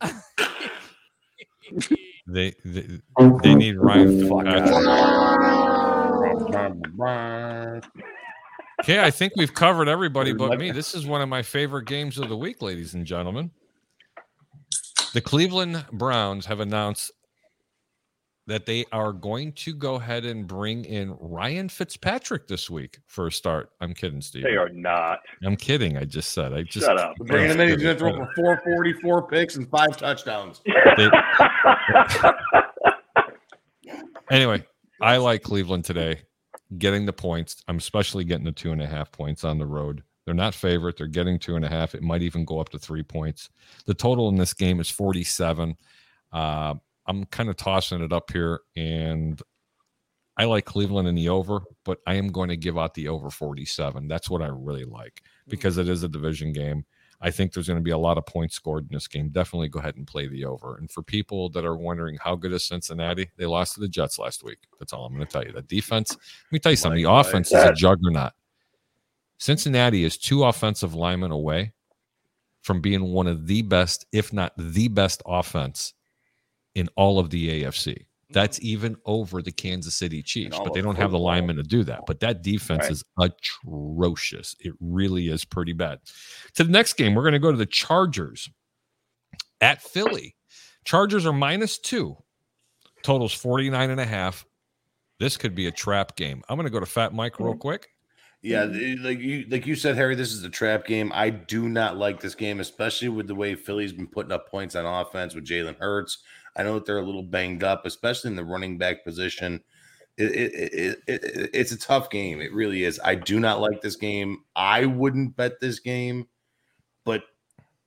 they, 2.26 2.54
they 2.64 2.86
they 3.42 3.54
need 3.54 3.76
Ryan 3.78 4.28
Fuck 4.28 4.44
Fitzpatrick. 4.46 4.74
out. 7.00 7.84
Okay, 8.82 8.98
I 9.00 9.10
think 9.10 9.34
we've 9.36 9.52
covered 9.52 9.88
everybody 9.88 10.32
but 10.32 10.58
me. 10.58 10.70
This 10.72 10.94
is 10.94 11.04
one 11.06 11.20
of 11.20 11.28
my 11.28 11.42
favorite 11.42 11.86
games 11.86 12.18
of 12.18 12.28
the 12.28 12.36
week, 12.36 12.62
ladies 12.62 12.94
and 12.94 13.04
gentlemen. 13.06 13.50
The 15.12 15.20
Cleveland 15.20 15.84
Browns 15.92 16.46
have 16.46 16.60
announced 16.60 17.10
that 18.50 18.66
they 18.66 18.84
are 18.92 19.12
going 19.12 19.52
to 19.52 19.72
go 19.74 19.94
ahead 19.94 20.24
and 20.24 20.46
bring 20.46 20.84
in 20.84 21.16
Ryan 21.20 21.68
Fitzpatrick 21.68 22.48
this 22.48 22.68
week 22.68 22.98
for 23.06 23.28
a 23.28 23.32
start. 23.32 23.70
I'm 23.80 23.94
kidding, 23.94 24.20
Steve. 24.20 24.42
they 24.42 24.56
are 24.56 24.68
not. 24.70 25.20
I'm 25.44 25.56
kidding. 25.56 25.96
I 25.96 26.04
just 26.04 26.32
said. 26.32 26.52
I 26.52 26.62
just 26.62 26.86
Shut 26.86 26.98
up. 26.98 27.14
Bringing 27.18 27.50
him 27.50 27.60
in, 27.60 27.68
he's 27.68 27.82
going 27.82 27.96
to 27.96 27.98
throw 27.98 28.16
for 28.16 28.32
444 28.64 29.28
picks 29.28 29.56
and 29.56 29.68
five 29.70 29.96
touchdowns. 29.96 30.62
Anyway, 34.30 34.64
I 35.02 35.16
like 35.16 35.42
Cleveland 35.42 35.84
today, 35.84 36.20
getting 36.78 37.04
the 37.04 37.12
points. 37.12 37.64
I'm 37.66 37.78
especially 37.78 38.22
getting 38.22 38.44
the 38.44 38.52
two 38.52 38.70
and 38.70 38.80
a 38.80 38.86
half 38.86 39.10
points 39.10 39.42
on 39.42 39.58
the 39.58 39.66
road. 39.66 40.04
They're 40.24 40.34
not 40.34 40.54
favorite. 40.54 40.96
They're 40.96 41.08
getting 41.08 41.36
two 41.36 41.56
and 41.56 41.64
a 41.64 41.68
half. 41.68 41.96
It 41.96 42.02
might 42.02 42.22
even 42.22 42.44
go 42.44 42.60
up 42.60 42.68
to 42.68 42.78
three 42.78 43.02
points. 43.02 43.50
The 43.86 43.94
total 43.94 44.28
in 44.28 44.36
this 44.36 44.54
game 44.54 44.78
is 44.78 44.88
47. 44.88 45.76
Uh, 46.32 46.74
I'm 47.06 47.24
kind 47.26 47.48
of 47.48 47.56
tossing 47.56 48.02
it 48.02 48.12
up 48.12 48.30
here, 48.30 48.60
and 48.76 49.40
I 50.36 50.44
like 50.44 50.64
Cleveland 50.64 51.06
in 51.06 51.14
the 51.14 51.28
over, 51.28 51.60
but 51.84 51.98
I 52.06 52.14
am 52.14 52.28
going 52.28 52.48
to 52.48 52.56
give 52.56 52.78
out 52.78 52.94
the 52.94 53.08
over 53.08 53.30
47. 53.30 54.08
That's 54.08 54.30
what 54.30 54.42
I 54.42 54.46
really 54.46 54.84
like 54.84 55.22
hmm. 55.44 55.50
because 55.50 55.76
it 55.76 55.88
is 55.88 56.02
a 56.02 56.08
division 56.08 56.52
game. 56.52 56.84
I 57.20 57.30
think 57.30 57.52
there's 57.52 57.66
going 57.66 57.78
to 57.78 57.84
be 57.84 57.90
a 57.90 57.98
lot 57.98 58.16
of 58.16 58.24
points 58.24 58.54
scored 58.54 58.84
in 58.84 58.94
this 58.94 59.06
game. 59.06 59.28
Definitely 59.28 59.68
go 59.68 59.80
ahead 59.80 59.96
and 59.96 60.06
play 60.06 60.26
the 60.26 60.46
over. 60.46 60.78
And 60.78 60.90
for 60.90 61.02
people 61.02 61.50
that 61.50 61.66
are 61.66 61.76
wondering 61.76 62.16
how 62.18 62.34
good 62.34 62.52
is 62.52 62.64
Cincinnati, 62.64 63.28
they 63.36 63.44
lost 63.44 63.74
to 63.74 63.80
the 63.80 63.88
Jets 63.88 64.18
last 64.18 64.42
week. 64.42 64.56
That's 64.78 64.94
all 64.94 65.04
I'm 65.04 65.12
going 65.12 65.26
to 65.26 65.30
tell 65.30 65.44
you. 65.44 65.52
The 65.52 65.60
defense, 65.60 66.12
let 66.12 66.52
me 66.52 66.58
tell 66.58 66.72
you 66.72 66.76
something. 66.76 67.02
The 67.02 67.10
offense 67.10 67.52
is 67.52 67.62
a 67.62 67.74
juggernaut. 67.74 68.32
Cincinnati 69.36 70.04
is 70.04 70.16
two 70.16 70.44
offensive 70.44 70.94
linemen 70.94 71.30
away 71.30 71.74
from 72.62 72.80
being 72.80 73.12
one 73.12 73.26
of 73.26 73.46
the 73.46 73.60
best, 73.60 74.06
if 74.12 74.32
not 74.32 74.54
the 74.56 74.88
best 74.88 75.22
offense 75.26 75.92
in 76.74 76.88
all 76.96 77.18
of 77.18 77.30
the 77.30 77.62
AFC. 77.62 78.06
That's 78.32 78.58
mm-hmm. 78.58 78.66
even 78.68 78.96
over 79.04 79.42
the 79.42 79.52
Kansas 79.52 79.94
City 79.94 80.22
Chiefs, 80.22 80.58
but 80.58 80.72
they 80.72 80.82
don't 80.82 80.96
have 80.96 81.10
the 81.10 81.18
linemen 81.18 81.56
to 81.56 81.62
do 81.62 81.82
that. 81.84 82.02
But 82.06 82.20
that 82.20 82.42
defense 82.42 82.84
Right. 82.84 82.92
is 82.92 83.04
atrocious. 83.18 84.54
It 84.60 84.74
really 84.80 85.28
is 85.28 85.44
pretty 85.44 85.72
bad. 85.72 85.98
To 86.54 86.64
the 86.64 86.70
next 86.70 86.94
game, 86.94 87.14
we're 87.14 87.22
going 87.22 87.32
to 87.32 87.40
go 87.40 87.50
to 87.50 87.58
the 87.58 87.66
Chargers 87.66 88.48
at 89.60 89.82
Philly. 89.82 90.36
Chargers 90.84 91.26
are 91.26 91.32
minus 91.32 91.78
two, 91.78 92.16
totals 93.02 93.32
49 93.32 93.90
and 93.90 94.00
a 94.00 94.06
half. 94.06 94.46
This 95.18 95.36
could 95.36 95.54
be 95.54 95.66
a 95.66 95.72
trap 95.72 96.16
game. 96.16 96.42
I'm 96.48 96.56
going 96.56 96.66
to 96.66 96.72
go 96.72 96.80
to 96.80 96.86
Fat 96.86 97.12
Mike 97.12 97.38
real 97.38 97.50
mm-hmm. 97.50 97.58
quick. 97.58 97.88
Yeah, 98.42 98.64
like 99.02 99.18
you 99.18 99.44
like 99.50 99.66
you 99.66 99.74
said, 99.74 99.96
Harry, 99.96 100.14
this 100.14 100.32
is 100.32 100.42
a 100.44 100.48
trap 100.48 100.86
game. 100.86 101.12
I 101.14 101.28
do 101.28 101.68
not 101.68 101.98
like 101.98 102.22
this 102.22 102.34
game, 102.34 102.60
especially 102.60 103.10
with 103.10 103.26
the 103.26 103.34
way 103.34 103.54
Philly's 103.54 103.92
been 103.92 104.06
putting 104.06 104.32
up 104.32 104.48
points 104.48 104.74
on 104.74 104.86
offense 104.86 105.34
with 105.34 105.44
Jalen 105.44 105.76
Hurts. 105.76 106.22
I 106.56 106.62
know 106.62 106.74
that 106.74 106.86
they're 106.86 106.98
a 106.98 107.02
little 107.04 107.22
banged 107.22 107.64
up, 107.64 107.86
especially 107.86 108.30
in 108.30 108.36
the 108.36 108.44
running 108.44 108.78
back 108.78 109.04
position. 109.04 109.60
It, 110.18 110.32
it, 110.32 110.54
it, 110.54 110.98
it, 111.06 111.24
it- 111.24 111.50
it's 111.54 111.72
a 111.72 111.78
tough 111.78 112.10
game. 112.10 112.40
It 112.40 112.52
really 112.52 112.84
is. 112.84 113.00
I 113.04 113.14
do 113.14 113.40
not 113.40 113.60
like 113.60 113.80
this 113.80 113.96
game. 113.96 114.38
I 114.56 114.84
wouldn't 114.86 115.36
bet 115.36 115.60
this 115.60 115.78
game, 115.80 116.26
but 117.04 117.22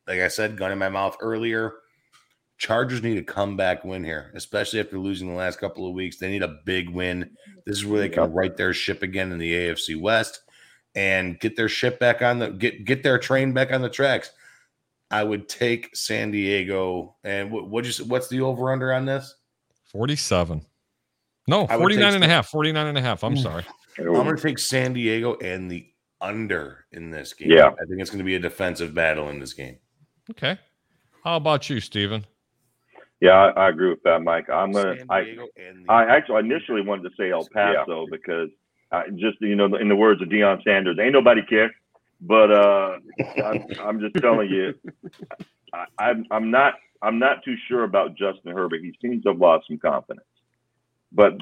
like 0.08 0.20
I 0.20 0.28
said, 0.30 0.58
gun 0.58 0.72
in 0.72 0.78
my 0.80 0.90
mouth 0.90 1.18
earlier. 1.22 1.74
Chargers 2.58 3.02
need 3.04 3.18
a 3.18 3.24
comeback 3.24 3.84
win 3.84 4.04
here, 4.04 4.32
especially 4.36 4.80
after 4.80 4.98
losing 4.98 5.28
the 5.28 5.34
last 5.36 5.60
couple 5.60 5.88
of 5.88 5.94
weeks. 5.94 6.18
They 6.18 6.30
need 6.30 6.44
a 6.44 6.60
big 6.66 6.90
win. 6.90 7.32
This 7.66 7.78
is 7.78 7.86
where 7.86 8.00
they 8.00 8.10
can 8.10 8.32
right 8.32 8.56
their 8.56 8.74
ship 8.74 9.04
again 9.04 9.32
in 9.32 9.38
the 9.38 9.52
AFC 9.54 10.00
West 10.00 10.42
and 10.96 11.40
get 11.40 11.56
their 11.58 11.68
ship 11.68 12.00
back 12.00 12.22
on 12.22 12.40
the 12.40 12.52
get 12.52 12.86
get 12.86 13.04
their 13.04 13.18
train 13.18 13.54
back 13.54 13.72
on 13.74 13.82
the 13.82 13.90
tracks. 13.90 14.32
I 15.14 15.24
would 15.24 15.48
take 15.48 15.96
San 15.96 16.32
Diego. 16.32 17.16
And 17.24 17.52
what 17.52 17.70
what 17.70 17.86
you 17.86 18.06
what's 18.06 18.28
the 18.28 18.42
over 18.42 18.72
under 18.72 18.92
on 18.94 19.06
this? 19.06 19.36
47. 19.92 20.66
No, 21.48 21.66
I 21.70 21.76
would 21.76 21.84
49 21.84 22.16
and 22.16 22.24
a 22.24 22.28
half. 22.28 22.48
49 22.50 22.88
and 22.88 22.98
a 22.98 23.02
half. 23.02 23.24
I'm 23.24 23.36
Mm. 23.36 23.44
sorry. 23.44 23.64
I'm 24.00 24.06
going 24.06 24.36
to 24.36 24.42
take 24.42 24.58
San 24.58 24.94
Diego 24.94 25.36
and 25.36 25.70
the 25.70 25.86
under 26.20 26.86
in 26.94 27.12
this 27.12 27.34
game. 27.34 27.52
Yeah. 27.52 27.68
I 27.68 27.86
think 27.86 28.02
it's 28.02 28.10
going 28.10 28.20
to 28.20 28.24
be 28.26 28.36
a 28.36 28.40
defensive 28.40 28.96
battle 28.96 29.30
in 29.30 29.40
this 29.40 29.54
game. 29.54 29.78
Okay. 30.32 30.58
How 31.24 31.36
about 31.36 31.70
you, 31.70 31.80
Steven? 31.80 32.26
Yeah, 33.22 33.34
I, 33.56 33.66
I 33.66 33.70
agree 33.70 33.90
with 33.90 34.02
that, 34.04 34.22
Mike. 34.24 34.50
I'm 34.50 34.72
gonna. 34.72 34.96
I, 35.10 35.24
Diego 35.24 35.48
and 35.56 35.86
the 35.86 35.92
I 35.92 36.06
actually 36.06 36.40
initially 36.40 36.82
wanted 36.82 37.04
to 37.04 37.16
say 37.18 37.32
El 37.32 37.48
Paso 37.54 38.06
because 38.12 38.50
I 38.92 39.10
just 39.12 39.38
you 39.40 39.56
know 39.56 39.74
in 39.76 39.88
the 39.88 39.96
words 39.96 40.22
of 40.22 40.28
Deion 40.30 40.62
Sanders, 40.64 40.98
ain't 41.00 41.14
nobody 41.14 41.42
care. 41.44 41.72
But 42.26 42.52
uh, 42.52 42.98
I'm, 43.44 43.66
I'm 43.82 44.00
just 44.00 44.16
telling 44.16 44.50
you, 44.50 44.74
I, 45.74 45.86
I'm 46.00 46.26
I'm 46.32 46.52
not 46.52 46.76
I'm 47.02 47.20
not 47.20 47.44
too 47.44 47.56
sure 47.68 47.84
about 47.84 48.16
Justin 48.16 48.54
Herbert. 48.54 48.82
He 48.82 48.94
seems 49.02 49.24
to 49.24 49.30
have 49.30 49.40
lost 49.40 49.68
some 49.68 49.78
confidence. 49.78 50.26
But 51.12 51.34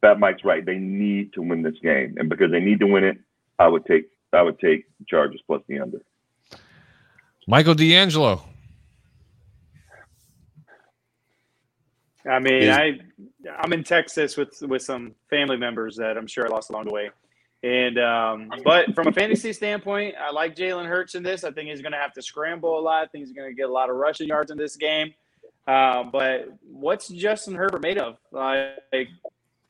Fat 0.00 0.20
Mike's 0.20 0.44
right. 0.44 0.64
They 0.64 0.76
need 0.76 1.32
to 1.32 1.42
win 1.42 1.62
this 1.62 1.74
game, 1.82 2.14
and 2.16 2.28
because 2.28 2.52
they 2.52 2.60
need 2.60 2.78
to 2.78 2.86
win 2.86 3.02
it, 3.02 3.18
I 3.58 3.66
would 3.66 3.84
take 3.86 4.08
I 4.32 4.42
would 4.42 4.60
take 4.60 4.84
Chargers 5.08 5.42
plus 5.46 5.62
the 5.66 5.80
under. 5.80 6.00
Michael 7.48 7.74
D'Angelo. 7.74 8.44
I 12.30 12.38
mean, 12.38 12.62
Is- 12.62 12.76
I 12.76 13.00
I'm 13.58 13.72
in 13.72 13.82
Texas 13.82 14.36
with 14.36 14.62
with 14.62 14.82
some 14.82 15.16
family 15.28 15.56
members 15.56 15.96
that 15.96 16.16
I'm 16.16 16.28
sure 16.28 16.46
I 16.46 16.50
lost 16.50 16.70
along 16.70 16.84
the 16.84 16.92
way. 16.92 17.10
And 17.62 17.98
um, 17.98 18.50
but 18.64 18.94
from 18.94 19.08
a 19.08 19.12
fantasy 19.12 19.52
standpoint, 19.52 20.14
I 20.20 20.30
like 20.30 20.56
Jalen 20.56 20.86
Hurts 20.86 21.14
in 21.14 21.22
this. 21.22 21.44
I 21.44 21.50
think 21.50 21.68
he's 21.68 21.82
going 21.82 21.92
to 21.92 21.98
have 21.98 22.12
to 22.14 22.22
scramble 22.22 22.78
a 22.78 22.80
lot. 22.80 23.02
I 23.02 23.06
think 23.06 23.26
he's 23.26 23.34
going 23.34 23.50
to 23.50 23.54
get 23.54 23.68
a 23.68 23.72
lot 23.72 23.90
of 23.90 23.96
rushing 23.96 24.28
yards 24.28 24.50
in 24.50 24.58
this 24.58 24.76
game. 24.76 25.14
Um, 25.66 26.10
but 26.10 26.48
what's 26.62 27.08
Justin 27.08 27.54
Herbert 27.54 27.82
made 27.82 27.98
of? 27.98 28.16
Like, 28.32 29.08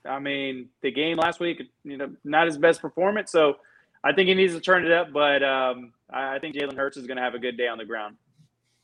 I 0.07 0.19
mean, 0.19 0.69
the 0.83 0.91
game 0.91 1.19
last 1.19 1.41
week, 1.41 1.62
you 1.85 1.97
know, 1.97 2.11
not 2.25 2.47
his 2.47 2.57
best 2.57 2.81
performance. 2.81 3.31
So 3.33 3.57
I 4.03 4.12
think 4.12 4.29
he 4.29 4.35
needs 4.35 4.55
to 4.55 4.61
turn 4.61 4.87
it 4.87 4.93
up. 4.93 5.12
But 5.12 5.43
um, 5.43 5.93
I 6.11 6.37
I 6.37 6.39
think 6.39 6.57
Jalen 6.57 6.77
Hurts 6.77 6.97
is 6.97 7.07
going 7.07 7.17
to 7.17 7.23
have 7.23 7.35
a 7.35 7.39
good 7.39 7.57
day 7.57 7.69
on 7.69 7.79
the 7.79 7.85
ground. 7.85 8.17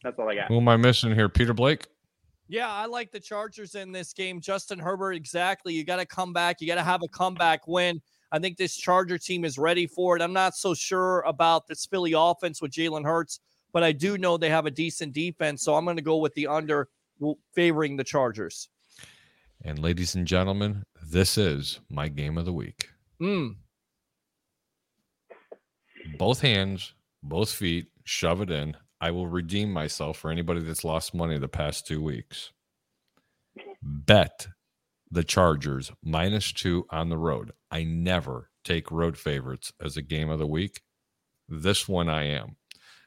That's 0.02 0.18
all 0.18 0.28
I 0.28 0.34
got. 0.34 0.48
Who 0.48 0.58
am 0.58 0.68
I 0.68 0.76
missing 0.76 1.14
here? 1.14 1.28
Peter 1.28 1.54
Blake? 1.54 1.86
Yeah, 2.48 2.70
I 2.70 2.86
like 2.86 3.10
the 3.10 3.18
Chargers 3.18 3.74
in 3.74 3.90
this 3.90 4.12
game. 4.12 4.40
Justin 4.40 4.78
Herbert, 4.78 5.12
exactly. 5.12 5.74
You 5.74 5.84
got 5.84 5.96
to 5.96 6.06
come 6.06 6.32
back. 6.32 6.60
You 6.60 6.68
got 6.68 6.76
to 6.76 6.84
have 6.84 7.02
a 7.02 7.08
comeback 7.08 7.66
win. 7.66 8.00
I 8.32 8.38
think 8.38 8.56
this 8.56 8.76
Charger 8.76 9.18
team 9.18 9.44
is 9.44 9.58
ready 9.58 9.86
for 9.86 10.16
it. 10.16 10.22
I'm 10.22 10.32
not 10.32 10.56
so 10.56 10.74
sure 10.74 11.20
about 11.20 11.66
this 11.66 11.86
Philly 11.86 12.14
offense 12.16 12.60
with 12.60 12.72
Jalen 12.72 13.04
Hurts, 13.04 13.40
but 13.72 13.82
I 13.82 13.92
do 13.92 14.18
know 14.18 14.36
they 14.36 14.50
have 14.50 14.66
a 14.66 14.70
decent 14.70 15.12
defense. 15.12 15.62
So 15.62 15.74
I'm 15.74 15.84
going 15.84 15.96
to 15.96 16.02
go 16.02 16.16
with 16.16 16.34
the 16.34 16.46
under 16.46 16.88
favoring 17.54 17.96
the 17.96 18.04
Chargers. 18.04 18.68
And 19.64 19.78
ladies 19.78 20.14
and 20.14 20.26
gentlemen, 20.26 20.84
this 21.02 21.38
is 21.38 21.80
my 21.88 22.08
game 22.08 22.36
of 22.36 22.44
the 22.44 22.52
week. 22.52 22.88
Mm. 23.20 23.56
Both 26.18 26.40
hands, 26.40 26.94
both 27.22 27.50
feet, 27.50 27.88
shove 28.04 28.40
it 28.42 28.50
in. 28.50 28.76
I 29.00 29.10
will 29.10 29.26
redeem 29.26 29.72
myself 29.72 30.18
for 30.18 30.30
anybody 30.30 30.60
that's 30.60 30.84
lost 30.84 31.14
money 31.14 31.38
the 31.38 31.48
past 31.48 31.86
two 31.86 32.02
weeks. 32.02 32.52
Bet 33.82 34.48
the 35.10 35.24
Chargers 35.24 35.92
minus 36.02 36.52
two 36.52 36.86
on 36.90 37.08
the 37.08 37.18
road. 37.18 37.52
I 37.70 37.84
never 37.84 38.50
take 38.64 38.90
road 38.90 39.16
favorites 39.18 39.72
as 39.80 39.96
a 39.96 40.02
game 40.02 40.30
of 40.30 40.38
the 40.38 40.46
week. 40.46 40.80
This 41.48 41.88
one 41.88 42.08
I 42.08 42.24
am. 42.24 42.56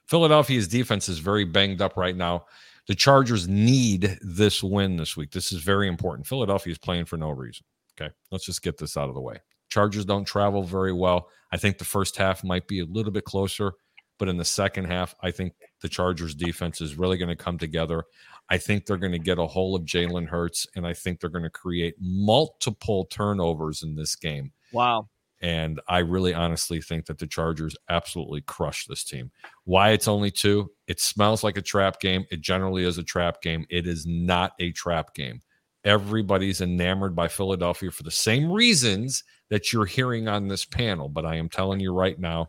Philadelphia's 0.08 0.68
defense 0.68 1.08
is 1.10 1.20
very 1.20 1.46
banged 1.46 1.82
up 1.82 1.96
right 1.98 2.16
now. 2.16 2.46
The 2.88 2.96
Chargers 2.96 3.48
need 3.48 4.18
this 4.22 4.64
win 4.64 4.98
this 4.98 5.16
week. 5.16 5.32
This 5.32 5.52
is 5.52 5.62
very 5.62 5.88
important. 5.88 6.26
Philadelphia 6.26 6.72
is 6.72 6.80
playing 6.80 7.06
for 7.06 7.18
no 7.18 7.30
reason. 7.30 7.66
Okay. 8.00 8.12
Let's 8.32 8.46
just 8.46 8.64
get 8.64 8.78
this 8.78 8.98
out 8.98 9.10
of 9.10 9.16
the 9.16 9.22
way. 9.22 9.38
Chargers 9.70 10.06
don't 10.06 10.26
travel 10.26 10.64
very 10.64 10.94
well. 10.94 11.30
I 11.52 11.58
think 11.58 11.78
the 11.78 11.86
first 11.86 12.18
half 12.18 12.44
might 12.44 12.68
be 12.68 12.80
a 12.80 12.86
little 12.86 13.12
bit 13.12 13.26
closer, 13.26 13.74
but 14.18 14.28
in 14.28 14.38
the 14.38 14.46
second 14.46 14.86
half, 14.86 15.14
I 15.22 15.32
think 15.32 15.54
the 15.82 15.90
Chargers 15.90 16.36
defense 16.36 16.82
is 16.82 16.98
really 16.98 17.18
going 17.18 17.30
to 17.30 17.36
come 17.36 17.58
together. 17.58 18.04
I 18.50 18.58
think 18.58 18.86
they're 18.86 18.98
going 18.98 19.12
to 19.12 19.20
get 19.20 19.38
a 19.38 19.46
hold 19.46 19.80
of 19.80 19.86
Jalen 19.86 20.28
Hurts, 20.28 20.66
and 20.76 20.86
I 20.86 20.94
think 20.94 21.20
they're 21.20 21.30
going 21.30 21.44
to 21.44 21.50
create 21.50 21.96
multiple 22.00 23.06
turnovers 23.06 23.84
in 23.84 23.96
this 23.96 24.16
game. 24.16 24.52
Wow. 24.74 25.08
And 25.42 25.80
I 25.88 26.00
really 26.00 26.34
honestly 26.34 26.82
think 26.82 27.06
that 27.06 27.18
the 27.18 27.28
Chargers 27.28 27.76
absolutely 27.90 28.42
crush 28.42 28.86
this 28.86 29.06
team. 29.06 29.32
Why 29.64 29.92
it's 29.92 30.08
only 30.08 30.32
two? 30.32 30.72
It 30.88 31.00
smells 31.00 31.44
like 31.44 31.58
a 31.58 31.62
trap 31.62 32.02
game. 32.02 32.26
It 32.30 32.42
generally 32.42 32.84
is 32.84 32.98
a 32.98 33.04
trap 33.04 33.42
game. 33.42 33.66
It 33.70 33.88
is 33.88 34.06
not 34.06 34.52
a 34.60 34.72
trap 34.74 35.14
game. 35.14 35.40
Everybody's 35.86 36.60
enamored 36.60 37.16
by 37.16 37.30
Philadelphia 37.30 37.90
for 37.90 38.04
the 38.04 38.12
same 38.12 38.52
reasons 38.52 39.24
that 39.50 39.72
you're 39.72 39.86
hearing 39.86 40.28
on 40.28 40.50
this 40.50 40.66
panel. 40.66 41.08
But 41.08 41.26
I 41.26 41.36
am 41.36 41.48
telling 41.48 41.80
you 41.80 41.94
right 41.94 42.20
now, 42.20 42.48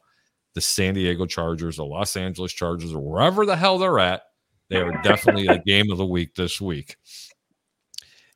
the 0.54 0.60
San 0.60 0.94
Diego 0.94 1.26
Chargers, 1.26 1.76
the 1.76 1.84
Los 1.84 2.16
Angeles 2.16 2.52
Chargers, 2.52 2.92
or 2.92 3.00
wherever 3.00 3.46
the 3.46 3.56
hell 3.56 3.78
they're 3.78 3.98
at, 3.98 4.22
they 4.68 4.76
are 4.76 5.00
definitely 5.02 5.46
a 5.46 5.58
game 5.58 5.90
of 5.90 5.98
the 5.98 6.06
week 6.06 6.34
this 6.34 6.60
week. 6.60 6.96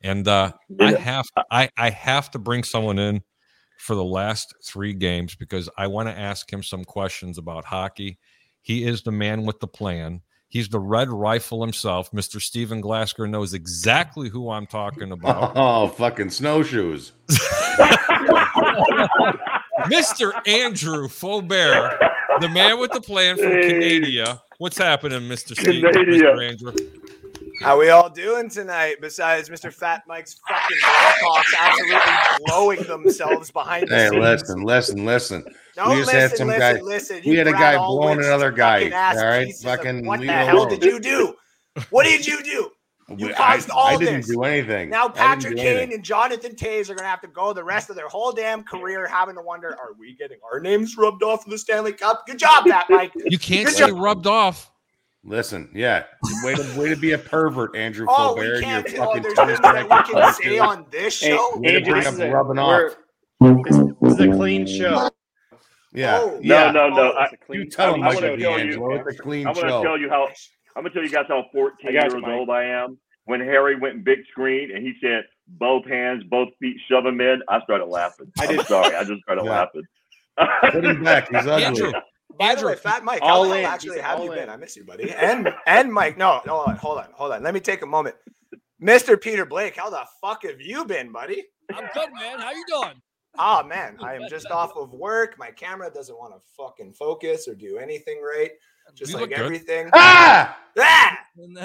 And 0.02 0.26
uh, 0.28 0.52
I 0.80 0.92
have 0.92 1.26
I, 1.50 1.70
I 1.76 1.90
have 1.90 2.30
to 2.32 2.38
bring 2.38 2.62
someone 2.62 2.98
in 2.98 3.22
for 3.78 3.94
the 3.94 4.04
last 4.04 4.54
three 4.64 4.92
games 4.92 5.34
because 5.34 5.68
I 5.78 5.86
want 5.86 6.08
to 6.08 6.18
ask 6.18 6.52
him 6.52 6.62
some 6.62 6.84
questions 6.84 7.38
about 7.38 7.64
hockey. 7.64 8.18
He 8.60 8.84
is 8.84 9.02
the 9.02 9.12
man 9.12 9.44
with 9.44 9.60
the 9.60 9.66
plan. 9.66 10.20
He's 10.48 10.68
the 10.68 10.78
red 10.78 11.10
rifle 11.10 11.62
himself. 11.62 12.10
Mr. 12.12 12.40
Steven 12.40 12.80
Glasker 12.80 13.28
knows 13.28 13.54
exactly 13.54 14.28
who 14.28 14.50
I'm 14.50 14.66
talking 14.66 15.10
about. 15.10 15.52
Oh, 15.64 15.88
fucking 15.88 16.30
snowshoes. 16.30 17.12
Mr. 19.82 20.32
Andrew 20.46 21.08
Faubert, 21.08 21.98
the 22.40 22.48
man 22.48 22.78
with 22.78 22.92
the 22.92 23.00
plan 23.00 23.36
from 23.36 23.50
Canada. 23.50 24.42
What's 24.58 24.78
happening, 24.78 25.20
Mr. 25.22 25.58
Steve? 25.58 25.82
Canada. 25.82 26.04
Mr. 26.12 26.48
Andrew? 26.48 26.72
How 27.60 27.78
we 27.78 27.88
all 27.90 28.08
doing 28.10 28.48
tonight? 28.50 28.96
Besides 29.00 29.48
Mr. 29.48 29.72
Fat 29.72 30.02
Mike's 30.08 30.34
fucking 30.48 30.76
Blackhawks 30.78 31.54
absolutely 31.58 32.00
blowing 32.46 32.82
themselves 32.82 33.50
behind 33.50 33.88
the 33.88 33.94
Hey, 33.96 34.08
scenes. 34.08 34.20
listen, 34.22 34.62
listen, 34.62 35.04
listen. 35.04 35.44
Don't 35.76 35.90
we 35.90 35.96
just 35.96 36.06
listen, 36.12 36.20
had 36.20 36.36
some 36.36 36.48
listen, 36.48 36.60
guy. 36.76 36.80
listen. 36.80 37.20
we 37.24 37.36
had 37.36 37.46
a 37.46 37.52
guy 37.52 37.76
blowing 37.76 38.18
another 38.18 38.50
guy. 38.50 38.90
All 39.16 39.24
right, 39.24 39.52
fucking. 39.62 40.04
What 40.06 40.20
the 40.20 40.26
hell 40.26 40.58
alone. 40.58 40.68
did 40.70 40.84
you 40.84 40.98
do? 41.00 41.34
What 41.90 42.04
did 42.04 42.26
you 42.26 42.42
do? 42.42 42.70
You 43.16 43.28
I- 43.30 43.32
caused 43.32 43.70
all 43.70 43.88
I 43.88 43.96
didn't 43.96 44.22
this. 44.22 44.28
do 44.30 44.42
anything. 44.44 44.88
Now 44.88 45.08
Patrick 45.08 45.56
Kane 45.56 45.66
anything. 45.66 45.92
and 45.94 46.02
Jonathan 46.04 46.54
Toews 46.54 46.88
are 46.90 46.94
gonna 46.94 47.08
have 47.08 47.20
to 47.20 47.26
go 47.28 47.52
the 47.52 47.62
rest 47.64 47.90
of 47.90 47.96
their 47.96 48.08
whole 48.08 48.32
damn 48.32 48.62
career 48.64 49.06
having 49.06 49.34
to 49.34 49.42
wonder, 49.42 49.76
are 49.78 49.92
we 49.98 50.14
getting 50.16 50.38
our 50.50 50.58
names 50.60 50.96
rubbed 50.96 51.22
off 51.22 51.44
in 51.44 51.50
the 51.50 51.58
Stanley 51.58 51.92
Cup? 51.92 52.26
Good 52.26 52.38
job, 52.38 52.64
Pat 52.66 52.86
Mike. 52.88 53.12
You 53.26 53.38
can't 53.38 53.66
Good 53.66 53.74
say 53.76 53.88
job. 53.88 53.98
rubbed 54.00 54.26
off. 54.26 54.70
Listen, 55.26 55.70
yeah, 55.74 56.04
way 56.42 56.54
to 56.54 56.78
way 56.80 56.88
to 56.90 56.96
be 56.96 57.12
a 57.12 57.18
pervert, 57.18 57.74
Andrew 57.76 58.06
Oh, 58.08 58.14
Colbert. 58.14 58.56
we 58.56 58.60
can't. 58.62 58.88
your 58.90 59.06
Oh, 59.08 59.18
there's 59.20 59.34
tennis 59.34 59.58
things 59.58 59.60
that 59.60 60.06
we 60.06 60.12
can 60.14 60.34
say 60.34 60.48
dude. 60.50 60.58
on 60.60 60.86
this 60.90 61.20
Hey, 61.20 61.30
show. 61.30 61.56
Way 61.58 61.70
to 61.70 61.76
Andrew, 61.76 61.92
bring 61.92 62.04
this 62.04 62.06
up 62.08 62.12
is 62.14 62.20
a, 62.20 62.30
rubbing 62.30 62.58
off. 62.58 62.96
this, 63.40 63.76
this 64.02 64.12
is 64.14 64.20
a 64.20 64.28
clean 64.28 64.66
show. 64.66 65.10
Yeah, 65.92 66.18
Oh, 66.20 66.38
yeah. 66.42 66.70
No, 66.72 66.88
no, 66.88 66.94
no. 66.96 67.12
Oh, 67.12 67.16
I, 67.16 67.24
It's 67.24 67.34
a 67.34 67.36
clean 67.38 67.60
You 67.60 67.70
tell 67.70 67.90
I 67.92 67.94
him 67.94 68.00
wanna 68.00 68.08
like 68.14 68.18
a 68.18 68.20
tell 68.20 68.38
you- 68.58 68.64
D'Angelo. 68.66 68.94
It's 69.06 69.18
a 69.18 69.22
clean 69.22 69.46
I'm 69.46 69.54
gonna 69.54 69.68
show. 69.68 69.82
tell 69.82 69.98
you 69.98 70.08
how 70.10 70.28
I'm 70.76 70.82
gonna 70.82 70.94
tell 70.94 71.02
you 71.02 71.10
guys 71.10 71.26
how 71.28 71.44
14 71.52 71.92
years 71.92 72.12
you, 72.12 72.26
old 72.26 72.50
I 72.50 72.64
am. 72.64 72.98
When 73.26 73.40
Harry 73.40 73.76
went 73.78 74.04
big 74.04 74.18
screen 74.30 74.70
and 74.74 74.84
he 74.84 74.94
said 75.00 75.24
both 75.48 75.86
hands, 75.86 76.24
both 76.28 76.48
feet, 76.60 76.76
shove 76.90 77.06
him 77.06 77.20
in, 77.20 77.40
I 77.48 77.60
started 77.62 77.86
laughing. 77.86 78.30
I 78.38 78.46
I'm 78.46 78.56
did- 78.56 78.66
sorry, 78.66 78.94
I 78.94 79.04
just 79.04 79.22
started 79.22 79.44
Yeah. 79.44 79.50
laughing. 79.50 79.82
Put 80.72 80.84
him 80.84 81.02
back. 81.04 81.28
He's 81.28 81.46
ugly. 81.46 81.64
Andrew, 81.64 81.92
By 82.38 82.46
Andrew, 82.50 82.62
the 82.62 82.66
way, 82.68 82.76
Fat 82.76 83.04
Mike, 83.04 83.20
all 83.22 83.44
how 83.44 83.48
the 83.50 83.54
in. 83.58 83.62
hell 83.64 83.72
actually 83.72 83.94
He's 83.96 84.00
have 84.02 84.18
all 84.18 84.24
you 84.24 84.30
been? 84.32 84.48
I 84.50 84.56
miss 84.56 84.76
you, 84.76 84.84
buddy. 84.84 85.10
And 85.12 85.54
and 85.66 85.92
Mike, 85.92 86.18
no, 86.18 86.40
no, 86.46 86.56
hold 86.56 86.68
on, 86.68 86.76
hold 86.76 86.98
on, 86.98 87.06
hold 87.14 87.32
on. 87.32 87.42
Let 87.42 87.54
me 87.54 87.60
take 87.60 87.82
a 87.82 87.86
moment. 87.86 88.16
Mr. 88.82 89.18
Peter 89.20 89.46
Blake, 89.46 89.76
how 89.76 89.88
the 89.88 90.04
fuck 90.20 90.42
have 90.42 90.60
you 90.60 90.84
been, 90.84 91.12
buddy? 91.12 91.44
I'm 91.74 91.88
good, 91.94 92.08
man. 92.12 92.40
How 92.40 92.50
you 92.50 92.64
doing? 92.68 93.00
Oh 93.38 93.62
man, 93.64 93.96
I 94.00 94.14
am 94.14 94.22
just 94.28 94.50
off 94.50 94.76
of 94.76 94.92
work. 94.92 95.36
My 95.38 95.50
camera 95.50 95.90
doesn't 95.90 96.16
want 96.16 96.34
to 96.34 96.40
fucking 96.56 96.92
focus 96.92 97.48
or 97.48 97.54
do 97.54 97.78
anything 97.78 98.20
right. 98.20 98.50
Just 98.94 99.10
You 99.12 99.16
like 99.18 99.22
look 99.22 99.30
good. 99.30 99.44
everything. 99.46 99.90
Ah! 99.92 100.56
Ah! 100.78 101.18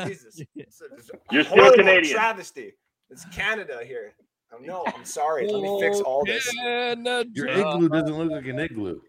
Jesus. 0.07 0.41
It's 0.55 0.81
a- 0.81 0.85
it's 0.95 1.09
a 1.09 1.13
You're 1.31 1.43
still 1.43 1.55
horrible 1.57 1.77
Canadian. 1.77 2.15
Travesty. 2.15 2.73
It's 3.09 3.25
Canada 3.25 3.81
here. 3.85 4.13
Oh, 4.51 4.57
no, 4.61 4.83
I'm 4.87 5.05
sorry. 5.05 5.47
Let 5.47 5.61
me 5.61 5.79
fix 5.81 5.99
all 5.99 6.23
this. 6.25 6.49
Canada. 6.55 7.25
Your 7.33 7.47
igloo 7.49 7.89
doesn't 7.89 8.17
look 8.17 8.31
like 8.31 8.45
an 8.47 8.59
igloo. 8.59 8.99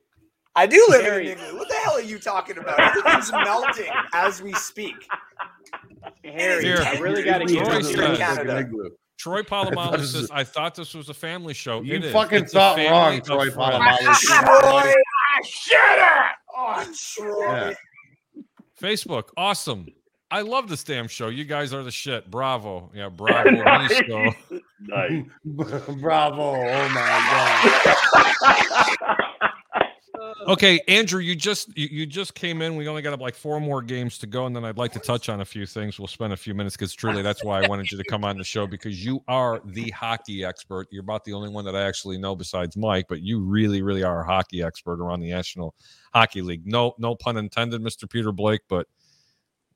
I 0.54 0.66
do 0.66 0.84
live 0.90 1.02
Harry. 1.02 1.30
in 1.30 1.38
an 1.38 1.44
igloo. 1.44 1.58
What 1.58 1.68
the 1.68 1.74
hell 1.76 1.94
are 1.94 2.00
you 2.02 2.18
talking 2.18 2.58
about? 2.58 2.78
Everything's 2.80 3.30
melting 3.44 3.90
as 4.12 4.42
we 4.42 4.52
speak. 4.54 4.96
Harry, 6.24 6.64
Here. 6.64 6.82
I 6.84 6.98
really 6.98 7.22
got 7.22 7.38
to 7.38 7.46
Troy 7.46 7.54
get 7.64 7.66
says- 7.72 7.86
this 7.88 7.96
You're 7.96 8.08
like 8.08 8.18
Canada. 8.18 8.58
igloo. 8.58 8.90
Troy 9.18 9.42
thought 9.48 9.68
Polamalu 9.68 9.98
says, 9.98 10.14
was- 10.14 10.30
"I 10.30 10.44
thought 10.44 10.74
this 10.74 10.92
was 10.94 11.08
a 11.08 11.14
family 11.14 11.54
show." 11.54 11.82
You 11.82 11.94
It 11.96 12.04
is. 12.06 12.12
fucking 12.12 12.42
It's 12.44 12.52
a 12.54 12.56
thought 12.58 12.78
wrong, 12.78 13.20
Troy 13.22 13.50
friends. 13.50 14.20
Troy, 14.26 14.92
Shut 15.44 16.34
Oh, 16.56 16.84
Troy. 17.16 17.46
Yeah. 17.68 17.74
Facebook, 18.80 19.28
awesome. 19.36 19.86
I 20.30 20.42
love 20.42 20.68
this 20.68 20.84
damn 20.84 21.08
show. 21.08 21.28
You 21.28 21.44
guys 21.44 21.74
are 21.74 21.82
the 21.82 21.90
shit. 21.90 22.30
Bravo. 22.30 22.90
Yeah, 22.94 23.08
bravo. 23.16 23.50
Misto. 23.50 24.32
nice. 24.80 25.24
Bravo. 26.00 26.54
Oh 26.54 26.88
my 26.88 27.90
Okay, 30.46 30.80
Andrew, 30.88 31.20
you 31.20 31.36
just 31.36 31.76
you, 31.76 31.88
you 31.90 32.06
just 32.06 32.34
came 32.34 32.62
in. 32.62 32.76
We 32.76 32.88
only 32.88 33.02
got 33.02 33.12
up 33.12 33.20
like 33.20 33.34
four 33.34 33.60
more 33.60 33.82
games 33.82 34.16
to 34.18 34.26
go, 34.26 34.46
and 34.46 34.56
then 34.56 34.64
I'd 34.64 34.78
like 34.78 34.92
to 34.92 34.98
touch 34.98 35.28
on 35.28 35.40
a 35.40 35.44
few 35.44 35.66
things. 35.66 35.98
We'll 35.98 36.08
spend 36.08 36.32
a 36.32 36.36
few 36.36 36.54
minutes 36.54 36.76
because 36.76 36.94
truly 36.94 37.22
that's 37.22 37.44
why 37.44 37.62
I 37.62 37.68
wanted 37.68 37.90
you 37.92 37.98
to 37.98 38.04
come 38.04 38.24
on 38.24 38.38
the 38.38 38.44
show 38.44 38.66
because 38.66 39.04
you 39.04 39.22
are 39.28 39.60
the 39.64 39.90
hockey 39.90 40.44
expert. 40.44 40.88
You're 40.90 41.02
about 41.02 41.24
the 41.24 41.32
only 41.34 41.50
one 41.50 41.64
that 41.66 41.76
I 41.76 41.82
actually 41.82 42.18
know 42.18 42.34
besides 42.34 42.76
Mike, 42.76 43.06
but 43.08 43.22
you 43.22 43.40
really, 43.40 43.82
really 43.82 44.02
are 44.02 44.22
a 44.22 44.24
hockey 44.26 44.62
expert 44.62 45.00
around 45.00 45.20
the 45.20 45.30
National 45.30 45.74
Hockey 46.14 46.42
League. 46.42 46.66
No, 46.66 46.94
no 46.98 47.14
pun 47.14 47.36
intended, 47.36 47.82
Mr. 47.82 48.08
Peter 48.08 48.32
Blake, 48.32 48.62
but 48.68 48.86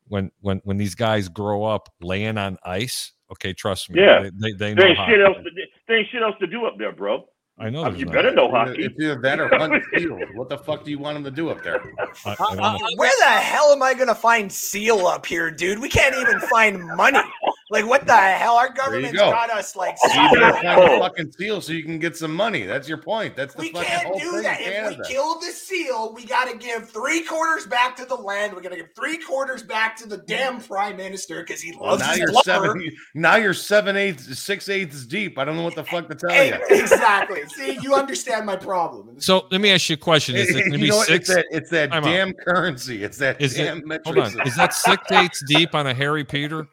when 0.09 0.31
when 0.41 0.61
when 0.65 0.77
these 0.77 0.95
guys 0.95 1.29
grow 1.29 1.65
up 1.65 1.89
laying 2.01 2.39
on 2.39 2.59
ice, 2.65 3.13
okay, 3.31 3.53
trust 3.53 3.91
me, 3.91 4.01
Yeah. 4.01 4.23
they, 4.23 4.31
they, 4.31 4.53
they 4.53 4.75
know 4.75 4.85
ain't 4.85 4.99
shit 5.09 5.21
else. 5.21 5.37
To, 5.45 5.95
ain't 5.95 6.09
shit 6.11 6.23
else 6.23 6.37
to 6.41 6.47
do 6.47 6.65
up 6.67 6.79
there, 6.79 6.93
bro. 6.93 7.27
I 7.59 7.71
know. 7.71 7.85
Uh, 7.85 7.91
you 7.91 8.05
not. 8.07 8.15
better 8.15 8.33
know 8.35 8.51
god. 8.51 8.69
hockey. 8.69 8.85
It's 8.85 8.95
either 9.01 9.21
that 9.21 9.39
or 9.41 9.49
hunt 9.49 9.83
seal. 9.97 10.19
What 10.35 10.49
the 10.49 10.59
fuck 10.59 10.85
do 10.85 10.91
you 10.91 10.99
want 10.99 11.17
him 11.19 11.25
to 11.25 11.31
do 11.31 11.51
up 11.51 11.63
there? 11.63 11.81
I- 12.27 12.37
I 12.39 12.55
don't. 12.57 12.99
Where 12.99 13.13
the 13.21 13.27
hell 13.27 13.71
am 13.73 13.83
I 13.83 13.95
gonna 13.95 14.15
find 14.15 14.51
seal 14.51 15.07
up 15.07 15.25
here, 15.25 15.51
dude? 15.51 15.79
We 15.79 15.89
can't 15.89 16.17
even 16.17 16.41
find 16.41 16.85
money. 16.97 17.21
Like, 17.75 17.89
what 17.89 18.07
the 18.07 18.15
hell? 18.15 18.55
Our 18.55 18.73
government's 18.73 19.19
go. 19.19 19.31
got 19.33 19.51
us 19.51 19.75
like 19.75 19.97
You 20.05 20.11
better 20.33 20.53
seal. 20.53 20.63
find 20.63 20.81
a 20.95 20.99
fucking 21.01 21.33
seal 21.33 21.61
so 21.61 21.73
you 21.73 21.83
can 21.83 21.99
get 21.99 22.17
some 22.17 22.33
money. 22.33 22.63
That's 22.67 22.89
your 22.89 22.99
point. 22.99 23.35
That's 23.35 23.53
the 23.55 23.63
We 23.63 23.73
fucking 23.73 23.89
can't 23.89 24.07
whole 24.07 24.19
do 24.21 24.31
thing 24.31 24.43
that. 24.45 24.61
If 24.61 24.99
we 24.99 25.05
kill 25.05 25.41
the 25.41 25.47
seal, 25.47 26.13
we 26.15 26.25
got 26.25 26.49
to 26.49 26.57
give 26.57 26.89
three 26.89 27.23
quarters 27.25 27.67
back 27.67 27.97
to 27.97 28.05
the 28.05 28.15
land. 28.15 28.55
We 28.55 28.63
got 28.63 28.69
to 28.71 28.77
give 28.77 28.91
three 28.95 29.19
quarters 29.19 29.65
back 29.65 29.97
to 29.97 30.09
the 30.09 30.19
damn 30.19 30.61
prime 30.61 30.97
minister 30.97 31.41
because 31.43 31.61
he 31.61 31.73
Well, 31.77 31.91
loves 31.91 32.03
now 32.03 32.09
his 32.11 32.19
you're 32.19 32.29
blubber. 32.31 32.45
seven. 32.45 32.91
Now 33.15 33.37
you're 33.37 33.55
seven 33.55 33.97
eighths, 33.97 34.39
six 34.39 34.69
eighths 34.69 35.05
deep. 35.05 35.37
I 35.37 35.45
don't 35.45 35.57
know 35.57 35.65
what 35.65 35.75
the 35.75 35.83
fuck 35.85 36.09
to 36.11 36.15
tell 36.15 36.31
eh, 36.31 36.35
Hey, 36.35 36.49
you. 36.51 36.77
Eh, 36.77 36.81
exactly. 36.81 37.43
See, 37.49 37.77
you 37.83 37.95
understand 37.97 38.47
my 38.47 38.55
problem. 38.55 39.21
So 39.21 39.49
let 39.51 39.61
me 39.61 39.71
ask 39.73 39.89
you 39.91 39.95
a 39.95 39.97
question: 39.97 40.37
Is 40.37 40.51
it 40.51 40.61
going 40.61 40.65
to 40.73 40.79
you 40.79 40.85
be 40.85 40.91
know 40.91 41.03
six? 41.03 41.29
It's 41.29 41.35
that, 41.35 41.47
it's 41.51 41.71
that 41.71 41.91
Time 41.91 42.05
out. 42.05 42.07
damn 42.07 42.33
currency. 42.35 43.03
It's 43.03 43.19
that 43.19 43.41
Is 43.41 43.59
it- 43.59 43.65
damn 43.65 43.89
metric. 43.89 44.05
Hold 44.17 44.19
on. 44.39 44.47
Is 44.47 44.55
that 44.55 44.73
six 44.75 45.03
eighths 45.11 45.43
deep 45.49 45.75
on 45.75 45.89
a 45.89 45.95
Harry 45.95 46.23
Peter? 46.23 46.69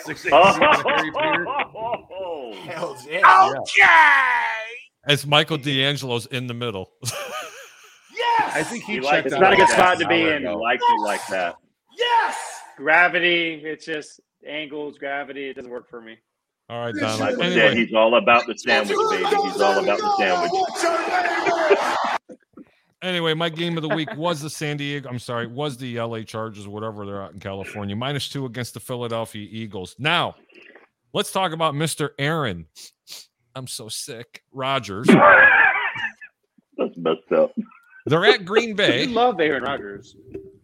Six 0.00 0.24
eighths 0.26 0.28
deep 0.30 0.32
on 0.34 0.60
Harry 0.84 1.10
Peter? 1.10 1.46
Oh, 1.48 2.52
Hells 2.64 3.06
yeah. 3.06 3.50
Okay. 3.58 4.74
As 5.06 5.26
Michael 5.26 5.58
D'Angelo's 5.58 6.26
in 6.26 6.46
the 6.46 6.54
middle. 6.54 6.90
Yes. 8.14 8.52
I 8.54 8.62
think 8.62 8.84
he 8.84 8.92
He 8.94 8.98
checked 9.00 9.06
likes 9.12 9.26
It's 9.26 9.34
out 9.34 9.40
not 9.40 9.52
a 9.54 9.56
good 9.56 9.68
spot 9.70 9.98
to 9.98 10.06
be 10.06 10.22
hour 10.22 10.34
in. 10.36 10.42
he 10.42 10.48
ago. 10.48 10.58
likes 10.58 10.84
it 10.86 11.00
like 11.00 11.26
that. 11.28 11.56
Yes. 11.98 12.36
Gravity, 12.76 13.62
it's 13.64 13.86
just 13.86 14.20
angles, 14.46 14.98
gravity. 14.98 15.48
It 15.48 15.54
doesn't 15.56 15.70
work 15.70 15.88
for 15.88 16.00
me. 16.02 16.18
All 16.68 16.84
right, 16.84 16.92
This 16.94 17.02
Donald. 17.02 17.30
is- 17.30 17.36
Michael 17.38 17.52
said 17.52 17.58
Anyway, 17.72 17.84
he's 17.86 17.94
all 17.94 18.14
about 18.16 18.46
the 18.46 18.54
sandwich, 18.56 18.96
baby. 19.10 19.24
He's 19.24 19.60
all 19.60 19.78
about 19.82 19.98
the 19.98 20.12
sandwich. 20.18 20.52
Anyway, 23.02 23.34
my 23.34 23.48
game 23.48 23.76
of 23.76 23.82
the 23.82 23.88
week 23.94 24.14
was 24.16 24.40
the 24.40 24.48
San 24.50 24.76
Diego. 24.76 25.08
I'm 25.08 25.18
sorry, 25.18 25.46
was 25.48 25.76
the 25.76 26.00
LA 26.00 26.20
Chargers, 26.20 26.68
whatever 26.68 27.04
they're 27.04 27.20
out 27.22 27.32
in 27.32 27.40
California, 27.40 27.96
minus 27.96 28.28
two 28.28 28.46
against 28.46 28.74
the 28.74 28.80
Philadelphia 28.80 29.46
Eagles. 29.50 29.96
Now, 29.98 30.36
let's 31.12 31.32
talk 31.32 31.52
about 31.52 31.74
Mr. 31.74 32.10
Aaron. 32.18 32.66
I'm 33.56 33.66
so 33.66 33.88
sick. 33.88 34.44
Rodgers. 34.52 35.06
That's 36.78 36.96
messed 36.96 37.32
up. 37.36 37.52
They're 38.06 38.24
at 38.24 38.44
Green 38.44 38.74
Bay. 38.76 39.04
You 39.04 39.10
love 39.14 39.40
Aaron 39.40 39.64
Rodgers. 39.64 40.16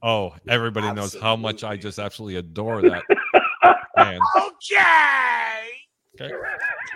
Oh, 0.02 0.34
everybody 0.48 0.92
knows 0.92 1.16
how 1.20 1.34
much 1.34 1.64
I 1.64 1.76
just 1.76 1.98
absolutely 1.98 2.36
adore 2.36 2.82
that 2.82 3.02
man. 3.96 4.20
Okay. 4.36 5.70
Okay. 6.20 6.34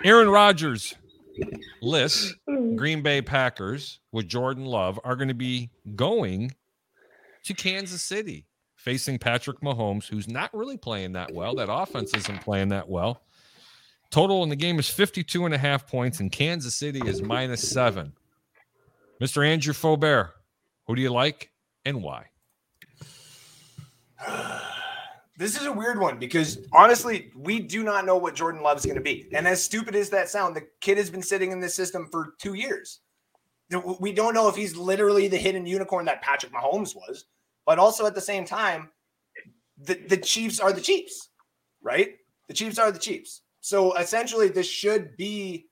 Aaron 0.05 0.29
Rodgers, 0.29 0.95
lists 1.81 2.33
Green 2.75 3.01
Bay 3.01 3.21
Packers 3.21 3.99
with 4.11 4.27
Jordan 4.27 4.65
Love 4.65 4.99
are 5.03 5.15
going 5.15 5.27
to 5.27 5.33
be 5.33 5.69
going 5.95 6.51
to 7.43 7.53
Kansas 7.53 8.01
City, 8.01 8.45
facing 8.75 9.19
Patrick 9.19 9.61
Mahomes, 9.61 10.07
who's 10.07 10.27
not 10.27 10.53
really 10.53 10.77
playing 10.77 11.13
that 11.13 11.33
well. 11.33 11.55
That 11.55 11.71
offense 11.71 12.13
isn't 12.13 12.41
playing 12.41 12.69
that 12.69 12.87
well. 12.87 13.23
Total 14.11 14.43
in 14.43 14.49
the 14.49 14.55
game 14.55 14.77
is 14.79 14.89
52 14.89 15.45
and 15.45 15.53
a 15.53 15.57
half 15.57 15.87
points, 15.87 16.19
and 16.19 16.31
Kansas 16.31 16.75
City 16.75 17.01
is 17.05 17.21
minus 17.21 17.67
seven. 17.67 18.13
Mr. 19.21 19.45
Andrew 19.45 19.73
Faubert, 19.73 20.31
who 20.85 20.95
do 20.95 21.01
you 21.01 21.11
like 21.11 21.51
and 21.85 22.03
why? 22.03 22.25
This 25.37 25.59
is 25.59 25.65
a 25.65 25.71
weird 25.71 25.99
one 25.99 26.19
because 26.19 26.59
honestly, 26.71 27.31
we 27.35 27.59
do 27.59 27.83
not 27.83 28.05
know 28.05 28.17
what 28.17 28.35
Jordan 28.35 28.61
Love's 28.61 28.85
going 28.85 28.97
to 28.97 29.01
be. 29.01 29.27
And 29.33 29.47
as 29.47 29.63
stupid 29.63 29.95
as 29.95 30.09
that 30.11 30.29
sound, 30.29 30.55
the 30.55 30.67
kid 30.79 30.97
has 30.97 31.09
been 31.09 31.23
sitting 31.23 31.51
in 31.51 31.59
this 31.59 31.73
system 31.73 32.07
for 32.11 32.35
two 32.39 32.53
years. 32.53 32.99
We 33.99 34.11
don't 34.11 34.35
know 34.35 34.47
if 34.47 34.55
he's 34.55 34.75
literally 34.75 35.27
the 35.27 35.37
hidden 35.37 35.65
unicorn 35.65 36.05
that 36.05 36.21
Patrick 36.21 36.53
Mahomes 36.53 36.95
was, 36.95 37.25
but 37.65 37.79
also 37.79 38.05
at 38.05 38.13
the 38.13 38.21
same 38.21 38.45
time, 38.45 38.91
the, 39.77 39.95
the 40.07 40.17
Chiefs 40.17 40.59
are 40.59 40.71
the 40.71 40.81
Chiefs, 40.81 41.29
right? 41.81 42.15
The 42.47 42.53
Chiefs 42.53 42.77
are 42.77 42.91
the 42.91 42.99
Chiefs. 42.99 43.41
So 43.61 43.97
essentially, 43.97 44.49
this 44.49 44.67
should 44.67 45.17
be 45.17 45.65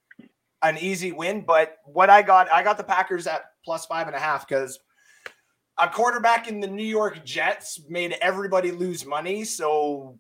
an 0.64 0.78
easy 0.80 1.12
win. 1.12 1.42
But 1.42 1.78
what 1.86 2.10
I 2.10 2.24
got, 2.24 2.52
I 2.52 2.64
got 2.64 2.78
the 2.78 2.84
Packers 2.84 3.28
at 3.28 3.44
plus 3.64 3.86
five 3.86 4.08
and 4.08 4.16
a 4.16 4.20
half 4.20 4.48
because 4.48 4.80
a 5.78 5.88
quarterback 5.88 6.48
in 6.48 6.60
the 6.60 6.68
New 6.68 6.84
York 6.86 7.24
Jets 7.26 7.82
made 7.90 8.16
everybody 8.22 8.72
lose 8.72 9.06
money. 9.06 9.44
So 9.44 10.18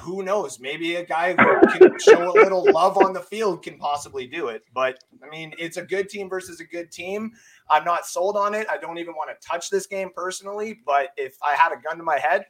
who 0.00 0.22
knows? 0.22 0.58
Maybe 0.60 0.96
a 0.96 1.04
guy 1.04 1.30
who 1.34 1.78
can 1.78 1.98
show 1.98 2.30
a 2.30 2.32
little 2.32 2.64
love 2.72 2.98
on 2.98 3.12
the 3.12 3.20
field 3.20 3.62
can 3.62 3.78
possibly 3.78 4.26
do 4.26 4.48
it. 4.48 4.62
But 4.74 4.98
I 5.24 5.28
mean, 5.28 5.54
it's 5.58 5.76
a 5.76 5.82
good 5.82 6.08
team 6.08 6.28
versus 6.28 6.60
a 6.60 6.64
good 6.64 6.90
team. 6.90 7.32
I'm 7.70 7.84
not 7.84 8.06
sold 8.06 8.36
on 8.36 8.54
it. 8.54 8.66
I 8.70 8.78
don't 8.78 8.98
even 8.98 9.14
want 9.14 9.30
to 9.30 9.46
touch 9.46 9.70
this 9.70 9.86
game 9.86 10.10
personally. 10.14 10.78
But 10.84 11.10
if 11.16 11.36
I 11.42 11.54
had 11.54 11.72
a 11.72 11.80
gun 11.80 11.98
to 11.98 12.02
my 12.02 12.18
head, 12.18 12.44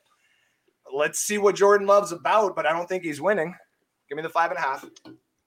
let's 0.93 1.19
see 1.19 1.39
what 1.39 1.57
Jordan 1.57 1.87
Love's 1.87 2.13
about. 2.13 2.57
But 2.57 2.67
I 2.67 2.73
don't 2.73 2.89
think 2.89 3.03
he's 3.03 3.21
winning. 3.21 3.55
Give 4.09 4.17
me 4.17 4.23
the 4.23 4.31
five 4.31 4.51
and 4.51 4.59
a 4.59 4.63
half. 4.63 4.85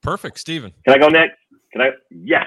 Perfect, 0.02 0.38
Steven. 0.38 0.72
Can 0.84 0.94
I 0.94 0.98
go 0.98 1.08
next? 1.08 1.36
Can 1.72 1.82
I? 1.82 1.90
Yes. 2.10 2.46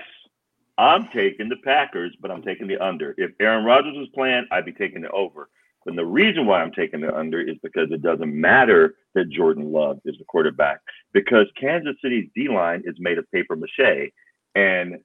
I'm 0.78 1.08
taking 1.14 1.50
the 1.50 1.58
Packers, 1.64 2.16
but 2.20 2.32
I'm 2.32 2.42
taking 2.42 2.68
the 2.68 2.84
under. 2.84 3.14
If 3.18 3.32
Aaron 3.40 3.66
Rodgers 3.66 3.96
was 3.96 4.10
playing, 4.14 4.48
I'd 4.52 4.66
be 4.66 4.74
taking 4.74 5.02
the 5.02 5.12
over. 5.12 5.50
And 5.86 5.98
the 5.98 6.06
reason 6.06 6.46
why 6.46 6.62
I'm 6.62 6.72
taking 6.72 7.02
the 7.02 7.16
under 7.16 7.42
is 7.42 7.58
because 7.62 7.92
it 7.92 8.02
doesn't 8.02 8.34
matter 8.34 8.96
that 9.16 9.30
Jordan 9.30 9.72
Love 9.72 10.00
is 10.06 10.16
the 10.18 10.26
quarterback 10.26 10.80
because 11.14 11.48
Kansas 11.60 11.96
City's 12.02 12.30
D 12.36 12.48
line 12.48 12.84
is 12.86 12.96
made 13.00 13.18
of 13.18 13.30
paper 13.32 13.56
mache. 13.56 14.12
And 14.56 15.00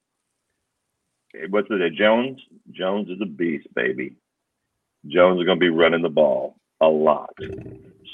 what's 1.51 1.69
it? 1.71 1.95
Jones? 1.95 2.41
Jones 2.71 3.09
is 3.11 3.21
a 3.21 3.27
beast, 3.27 3.67
baby. 3.75 4.17
Jones 5.07 5.41
is 5.41 5.47
going 5.47 5.59
to 5.59 5.65
be 5.65 5.71
running 5.71 6.03
the 6.03 6.09
ball 6.09 6.57
a 6.81 6.87
lot. 6.87 7.35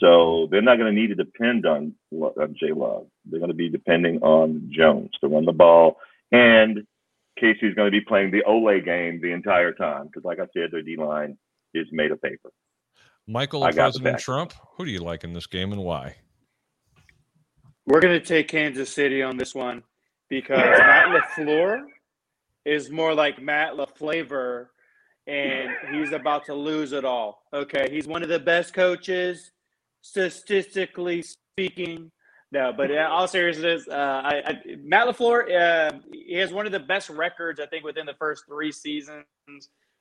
So 0.01 0.49
they're 0.51 0.63
not 0.63 0.79
going 0.79 0.95
to 0.95 1.01
need 1.01 1.09
to 1.09 1.15
depend 1.15 1.67
on, 1.67 1.95
on 2.13 2.57
Jay 2.59 2.73
Love. 2.73 3.07
They're 3.27 3.41
going 3.41 3.51
to 3.51 3.55
be 3.55 3.69
depending 3.69 4.19
on 4.23 4.71
Jones 4.75 5.11
to 5.21 5.29
run 5.29 5.45
the 5.45 5.53
ball. 5.53 5.99
And 6.33 6.87
Casey's 7.39 7.75
going 7.75 7.91
to 7.91 7.99
be 7.99 8.01
playing 8.01 8.31
the 8.31 8.43
Ole 8.45 8.81
game 8.81 9.21
the 9.21 9.33
entire 9.33 9.73
time 9.73 10.07
because, 10.07 10.25
like 10.25 10.39
I 10.39 10.47
said, 10.55 10.71
their 10.71 10.83
D 10.83 10.97
line 10.97 11.37
is 11.75 11.87
made 11.93 12.11
of 12.13 12.21
paper. 12.23 12.51
Michael 13.27 13.65
and 13.65 13.75
President 13.75 14.19
Trump, 14.19 14.53
who 14.77 14.85
do 14.85 14.91
you 14.91 15.01
like 15.01 15.25
in 15.25 15.33
this 15.33 15.47
game 15.47 15.73
and 15.73 15.83
why? 15.83 16.17
We're 17.87 18.01
going 18.01 18.19
to 18.19 18.25
take 18.25 18.49
Kansas 18.49 18.93
City 18.93 19.23
on 19.23 19.37
this 19.37 19.55
one 19.55 19.83
because 20.29 20.59
Matt 20.59 21.07
LaFleur 21.09 21.83
is 22.65 22.91
more 22.91 23.15
like 23.15 23.43
Matt 23.43 23.75
LaFlavor, 23.75 24.67
and 25.27 25.71
he's 25.93 26.13
about 26.13 26.47
to 26.47 26.55
lose 26.55 26.93
it 26.93 27.05
all. 27.05 27.43
Okay. 27.53 27.89
He's 27.91 28.07
one 28.07 28.23
of 28.23 28.29
the 28.29 28.39
best 28.39 28.73
coaches, 28.75 29.53
statistically 30.03 31.23
speaking. 31.23 32.11
No, 32.55 32.73
but 32.73 32.91
in 32.91 32.99
all 32.99 33.27
seriousness, 33.27 33.89
uh, 33.89 34.23
I, 34.25 34.43
I, 34.47 34.63
Matt 34.83 35.09
LaFleur, 35.09 35.93
uh, 35.93 35.99
he 36.13 36.35
has 36.37 36.53
one 36.53 36.67
of 36.67 36.73
the 36.73 36.81
best 36.81 37.11
records, 37.11 37.59
I 37.61 37.67
think, 37.67 37.85
within 37.85 38.07
the 38.07 38.15
first 38.15 38.45
three 38.47 38.73
seasons 38.73 39.25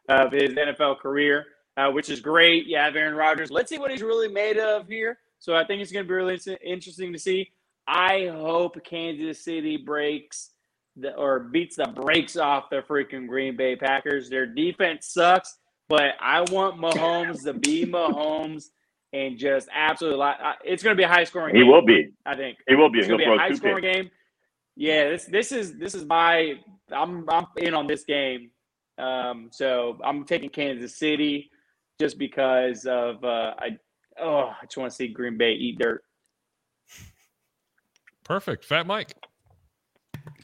of 0.07 0.31
his 0.31 0.51
NFL 0.51 0.99
career 0.99 1.45
uh, 1.77 1.89
which 1.89 2.09
is 2.09 2.19
great. 2.19 2.67
You 2.67 2.77
have 2.77 2.95
Aaron 2.95 3.15
Rodgers. 3.15 3.51
Let's 3.51 3.69
see 3.69 3.80
what 3.80 3.91
he's 3.91 4.01
really 4.01 4.27
made 4.27 4.57
of 4.57 4.88
here. 4.88 5.19
So 5.39 5.55
I 5.55 5.65
think 5.65 5.81
it's 5.81 5.91
going 5.91 6.05
to 6.05 6.07
be 6.07 6.13
really 6.13 6.39
interesting 6.63 7.11
to 7.13 7.19
see. 7.19 7.51
I 7.88 8.27
hope 8.31 8.81
Kansas 8.84 9.43
City 9.43 9.77
breaks 9.77 10.51
the, 10.95 11.13
or 11.15 11.39
beats 11.39 11.77
the 11.77 11.88
brakes 11.88 12.38
off 12.38 12.69
the 12.69 12.81
freaking 12.81 13.27
Green 13.27 13.57
Bay 13.57 13.75
Packers. 13.75 14.30
Their 14.30 14.45
defense 14.45 15.07
sucks, 15.07 15.57
but 15.89 16.13
I 16.21 16.41
want 16.41 16.80
Mahomes 16.80 17.43
to 17.43 17.53
be 17.53 17.85
Mahomes 17.85 18.69
and 19.14 19.38
just 19.38 19.69
absolutely. 19.73 20.26
It's 20.65 20.84
going 20.84 20.95
to 20.95 20.99
be 20.99 21.03
a 21.03 21.07
high 21.07 21.23
scoring. 21.23 21.53
Game. 21.53 21.64
He 21.64 21.69
will 21.69 21.85
be. 21.85 22.11
I 22.26 22.35
think 22.35 22.57
he 22.68 22.76
will 22.76 22.90
be. 22.90 22.99
It's 22.99 23.07
going 23.07 23.19
to 23.19 23.26
be 23.26 23.31
a 23.31 23.38
high 23.38 23.53
scoring 23.53 23.84
game. 23.84 24.11
Yeah, 24.76 25.10
this 25.10 25.26
this 25.26 25.52
is 25.52 25.77
this 25.77 25.95
is 25.95 26.03
my. 26.06 26.56
I'm 26.91 27.30
I'm 27.30 27.45
in 27.57 27.73
on 27.73 27.88
this 27.88 28.03
game. 28.03 28.49
Um, 28.98 29.49
so 29.52 29.99
I'm 30.03 30.26
taking 30.26 30.49
Kansas 30.49 30.98
City 30.98 31.52
just 31.99 32.18
because 32.18 32.85
of 32.85 33.23
uh, 33.23 33.53
I 33.57 33.77
oh 34.19 34.52
I 34.61 34.65
just 34.65 34.77
want 34.77 34.91
to 34.91 34.95
see 34.95 35.07
Green 35.07 35.38
Bay 35.38 35.53
eat 35.53 35.80
dirt. 35.80 36.03
Perfect, 38.23 38.65
Fat 38.65 38.88
Mike. 38.88 39.14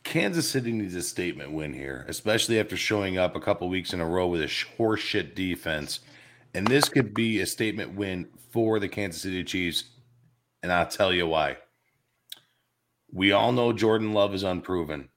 Kansas 0.04 0.50
City 0.50 0.72
needs 0.72 0.96
a 0.96 1.02
statement 1.02 1.52
win 1.52 1.74
here, 1.74 2.06
especially 2.08 2.60
after 2.60 2.76
showing 2.76 3.18
up 3.18 3.36
a 3.36 3.40
couple 3.40 3.70
weeks 3.70 3.94
in 3.94 4.02
a 4.02 4.06
row 4.06 4.28
with 4.28 4.42
a 4.42 4.46
horseshit 4.46 5.36
defense. 5.36 6.00
And 6.54 6.66
this 6.66 6.90
could 6.90 7.14
be 7.14 7.42
a 7.42 7.46
statement 7.46 7.94
win 7.94 8.28
for 8.50 8.80
the 8.80 8.90
Kansas 8.90 9.22
City 9.22 9.44
Chiefs. 9.44 9.86
And 10.62 10.72
I'll 10.72 10.88
tell 10.88 11.14
you 11.14 11.28
why. 11.28 11.58
We 13.12 13.32
all 13.32 13.52
know 13.52 13.74
Jordan 13.74 14.14
Love 14.14 14.34
is 14.34 14.44
unproven. 14.44 15.10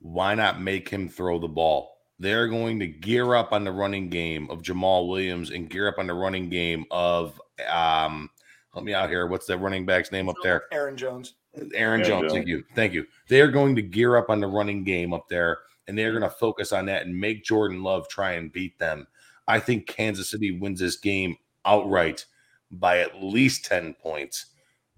Why 0.00 0.34
not 0.34 0.60
make 0.60 0.88
him 0.88 1.08
throw 1.08 1.38
the 1.38 1.48
ball? 1.48 2.00
they're 2.20 2.48
going 2.48 2.78
to 2.78 2.86
gear 2.86 3.34
up 3.34 3.52
on 3.52 3.64
the 3.64 3.72
running 3.72 4.10
game 4.10 4.48
of 4.50 4.62
Jamal 4.62 5.08
Williams 5.08 5.50
and 5.50 5.68
gear 5.68 5.88
up 5.88 5.98
on 5.98 6.06
the 6.06 6.14
running 6.14 6.48
game 6.48 6.84
of 6.90 7.40
um 7.68 8.30
help 8.72 8.84
me 8.84 8.94
out 8.94 9.08
here. 9.08 9.26
What's 9.26 9.46
that 9.46 9.58
running 9.58 9.86
back's 9.86 10.12
name 10.12 10.28
up 10.28 10.36
there? 10.42 10.64
Aaron 10.70 10.96
Jones. 10.96 11.34
Aaron, 11.56 11.72
Aaron 11.74 12.04
Jones, 12.04 12.22
Jones. 12.24 12.32
Thank 12.34 12.46
you. 12.46 12.64
Thank 12.76 12.92
you. 12.92 13.06
They're 13.28 13.50
going 13.50 13.74
to 13.74 13.82
gear 13.82 14.16
up 14.16 14.30
on 14.30 14.38
the 14.38 14.46
running 14.46 14.84
game 14.84 15.12
up 15.12 15.28
there 15.28 15.58
and 15.88 15.98
they're 15.98 16.12
going 16.12 16.22
to 16.22 16.30
focus 16.30 16.72
on 16.72 16.86
that 16.86 17.06
and 17.06 17.18
make 17.18 17.42
Jordan 17.42 17.82
Love 17.82 18.06
try 18.08 18.32
and 18.32 18.52
beat 18.52 18.78
them. 18.78 19.06
I 19.48 19.58
think 19.58 19.88
Kansas 19.88 20.30
City 20.30 20.52
wins 20.52 20.78
this 20.78 20.96
game 20.96 21.36
outright 21.64 22.26
by 22.70 22.98
at 22.98 23.22
least 23.22 23.64
10 23.64 23.94
points. 23.94 24.46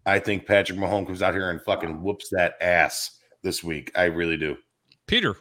I 0.04 0.18
think 0.18 0.46
Patrick 0.46 0.78
Mahomes 0.78 1.06
comes 1.06 1.22
out 1.22 1.34
here 1.34 1.50
and 1.50 1.62
fucking 1.62 2.02
whoops 2.02 2.28
that 2.30 2.54
ass 2.60 3.18
this 3.42 3.62
week. 3.62 3.92
I 3.94 4.04
really 4.04 4.36
do. 4.36 4.56
Peter. 5.06 5.36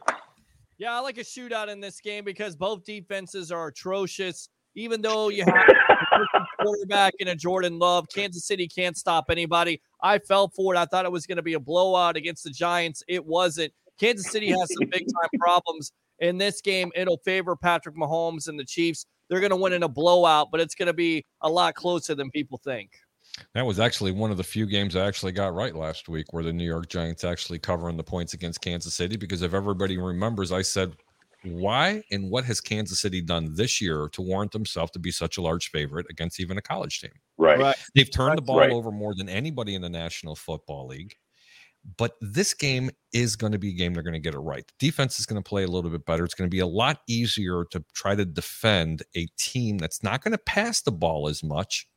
Yeah, 0.77 0.95
I 0.95 0.99
like 0.99 1.17
a 1.17 1.23
shootout 1.23 1.67
in 1.67 1.79
this 1.79 1.99
game 1.99 2.23
because 2.23 2.55
both 2.55 2.83
defenses 2.83 3.51
are 3.51 3.67
atrocious. 3.67 4.49
Even 4.75 5.01
though 5.01 5.29
you 5.29 5.43
have 5.43 5.69
a 5.69 6.25
quarterback 6.63 7.13
and 7.19 7.29
a 7.29 7.35
Jordan 7.35 7.77
Love, 7.77 8.07
Kansas 8.13 8.45
City 8.45 8.67
can't 8.67 8.97
stop 8.97 9.25
anybody. 9.29 9.81
I 10.01 10.19
fell 10.19 10.47
for 10.49 10.73
it. 10.73 10.77
I 10.77 10.85
thought 10.85 11.05
it 11.05 11.11
was 11.11 11.27
going 11.27 11.35
to 11.37 11.43
be 11.43 11.53
a 11.53 11.59
blowout 11.59 12.15
against 12.15 12.43
the 12.43 12.51
Giants. 12.51 13.03
It 13.07 13.25
wasn't. 13.25 13.73
Kansas 13.99 14.31
City 14.31 14.47
has 14.47 14.73
some 14.73 14.89
big 14.89 15.01
time 15.01 15.29
problems 15.39 15.91
in 16.19 16.37
this 16.37 16.61
game. 16.61 16.91
It'll 16.95 17.19
favor 17.25 17.55
Patrick 17.55 17.95
Mahomes 17.95 18.47
and 18.47 18.57
the 18.57 18.65
Chiefs. 18.65 19.05
They're 19.31 19.39
going 19.39 19.51
to 19.51 19.55
win 19.55 19.71
in 19.71 19.81
a 19.81 19.87
blowout, 19.87 20.49
but 20.51 20.59
it's 20.59 20.75
going 20.75 20.87
to 20.87 20.93
be 20.93 21.25
a 21.41 21.49
lot 21.49 21.73
closer 21.73 22.13
than 22.13 22.29
people 22.31 22.59
think. 22.65 22.91
That 23.55 23.65
was 23.65 23.79
actually 23.79 24.11
one 24.11 24.29
of 24.29 24.35
the 24.35 24.43
few 24.43 24.65
games 24.65 24.93
I 24.93 25.07
actually 25.07 25.31
got 25.31 25.53
right 25.53 25.73
last 25.73 26.09
week 26.09 26.33
where 26.33 26.43
the 26.43 26.51
New 26.51 26.65
York 26.65 26.89
Giants 26.89 27.23
actually 27.23 27.57
covering 27.57 27.95
the 27.95 28.03
points 28.03 28.33
against 28.33 28.59
Kansas 28.59 28.93
City. 28.93 29.15
Because 29.15 29.41
if 29.41 29.53
everybody 29.53 29.97
remembers, 29.97 30.51
I 30.51 30.61
said, 30.61 30.97
why 31.43 32.03
and 32.11 32.29
what 32.29 32.43
has 32.43 32.59
Kansas 32.59 32.99
City 32.99 33.21
done 33.21 33.53
this 33.55 33.79
year 33.79 34.09
to 34.11 34.21
warrant 34.21 34.51
themselves 34.51 34.91
to 34.91 34.99
be 34.99 35.11
such 35.11 35.37
a 35.37 35.41
large 35.41 35.71
favorite 35.71 36.07
against 36.09 36.41
even 36.41 36.57
a 36.57 36.61
college 36.61 36.99
team? 36.99 37.11
Right. 37.37 37.57
right. 37.57 37.77
They've 37.95 38.11
turned 38.11 38.37
the 38.37 38.41
ball 38.41 38.59
right. 38.59 38.69
over 38.69 38.91
more 38.91 39.15
than 39.15 39.29
anybody 39.29 39.75
in 39.75 39.81
the 39.81 39.89
National 39.89 40.35
Football 40.35 40.87
League. 40.87 41.15
But 41.97 42.15
this 42.21 42.53
game 42.53 42.91
is 43.11 43.35
going 43.35 43.53
to 43.53 43.59
be 43.59 43.69
a 43.69 43.73
game 43.73 43.93
they're 43.93 44.03
going 44.03 44.13
to 44.13 44.19
get 44.19 44.35
it 44.35 44.39
right. 44.39 44.69
Defense 44.77 45.19
is 45.19 45.25
going 45.25 45.41
to 45.41 45.47
play 45.47 45.63
a 45.63 45.67
little 45.67 45.89
bit 45.89 46.05
better. 46.05 46.23
It's 46.23 46.35
going 46.35 46.49
to 46.49 46.55
be 46.55 46.59
a 46.59 46.67
lot 46.67 47.01
easier 47.07 47.65
to 47.71 47.83
try 47.93 48.15
to 48.15 48.25
defend 48.25 49.03
a 49.15 49.25
team 49.37 49.77
that's 49.77 50.03
not 50.03 50.23
going 50.23 50.33
to 50.33 50.37
pass 50.37 50.81
the 50.81 50.91
ball 50.91 51.27
as 51.27 51.43
much 51.43 51.87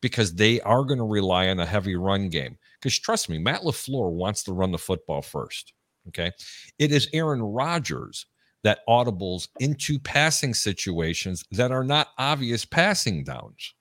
because 0.00 0.34
they 0.34 0.60
are 0.62 0.84
going 0.84 0.98
to 0.98 1.04
rely 1.04 1.48
on 1.48 1.60
a 1.60 1.66
heavy 1.66 1.96
run 1.96 2.28
game. 2.28 2.56
Because 2.80 2.98
trust 2.98 3.28
me, 3.28 3.38
Matt 3.38 3.62
LaFleur 3.62 4.12
wants 4.12 4.44
to 4.44 4.52
run 4.52 4.72
the 4.72 4.78
football 4.78 5.22
first. 5.22 5.72
Okay. 6.08 6.30
It 6.78 6.90
is 6.90 7.08
Aaron 7.12 7.42
Rodgers 7.42 8.26
that 8.64 8.80
audibles 8.88 9.48
into 9.60 9.98
passing 9.98 10.54
situations 10.54 11.44
that 11.52 11.70
are 11.70 11.84
not 11.84 12.08
obvious 12.18 12.64
passing 12.64 13.24
downs. 13.24 13.74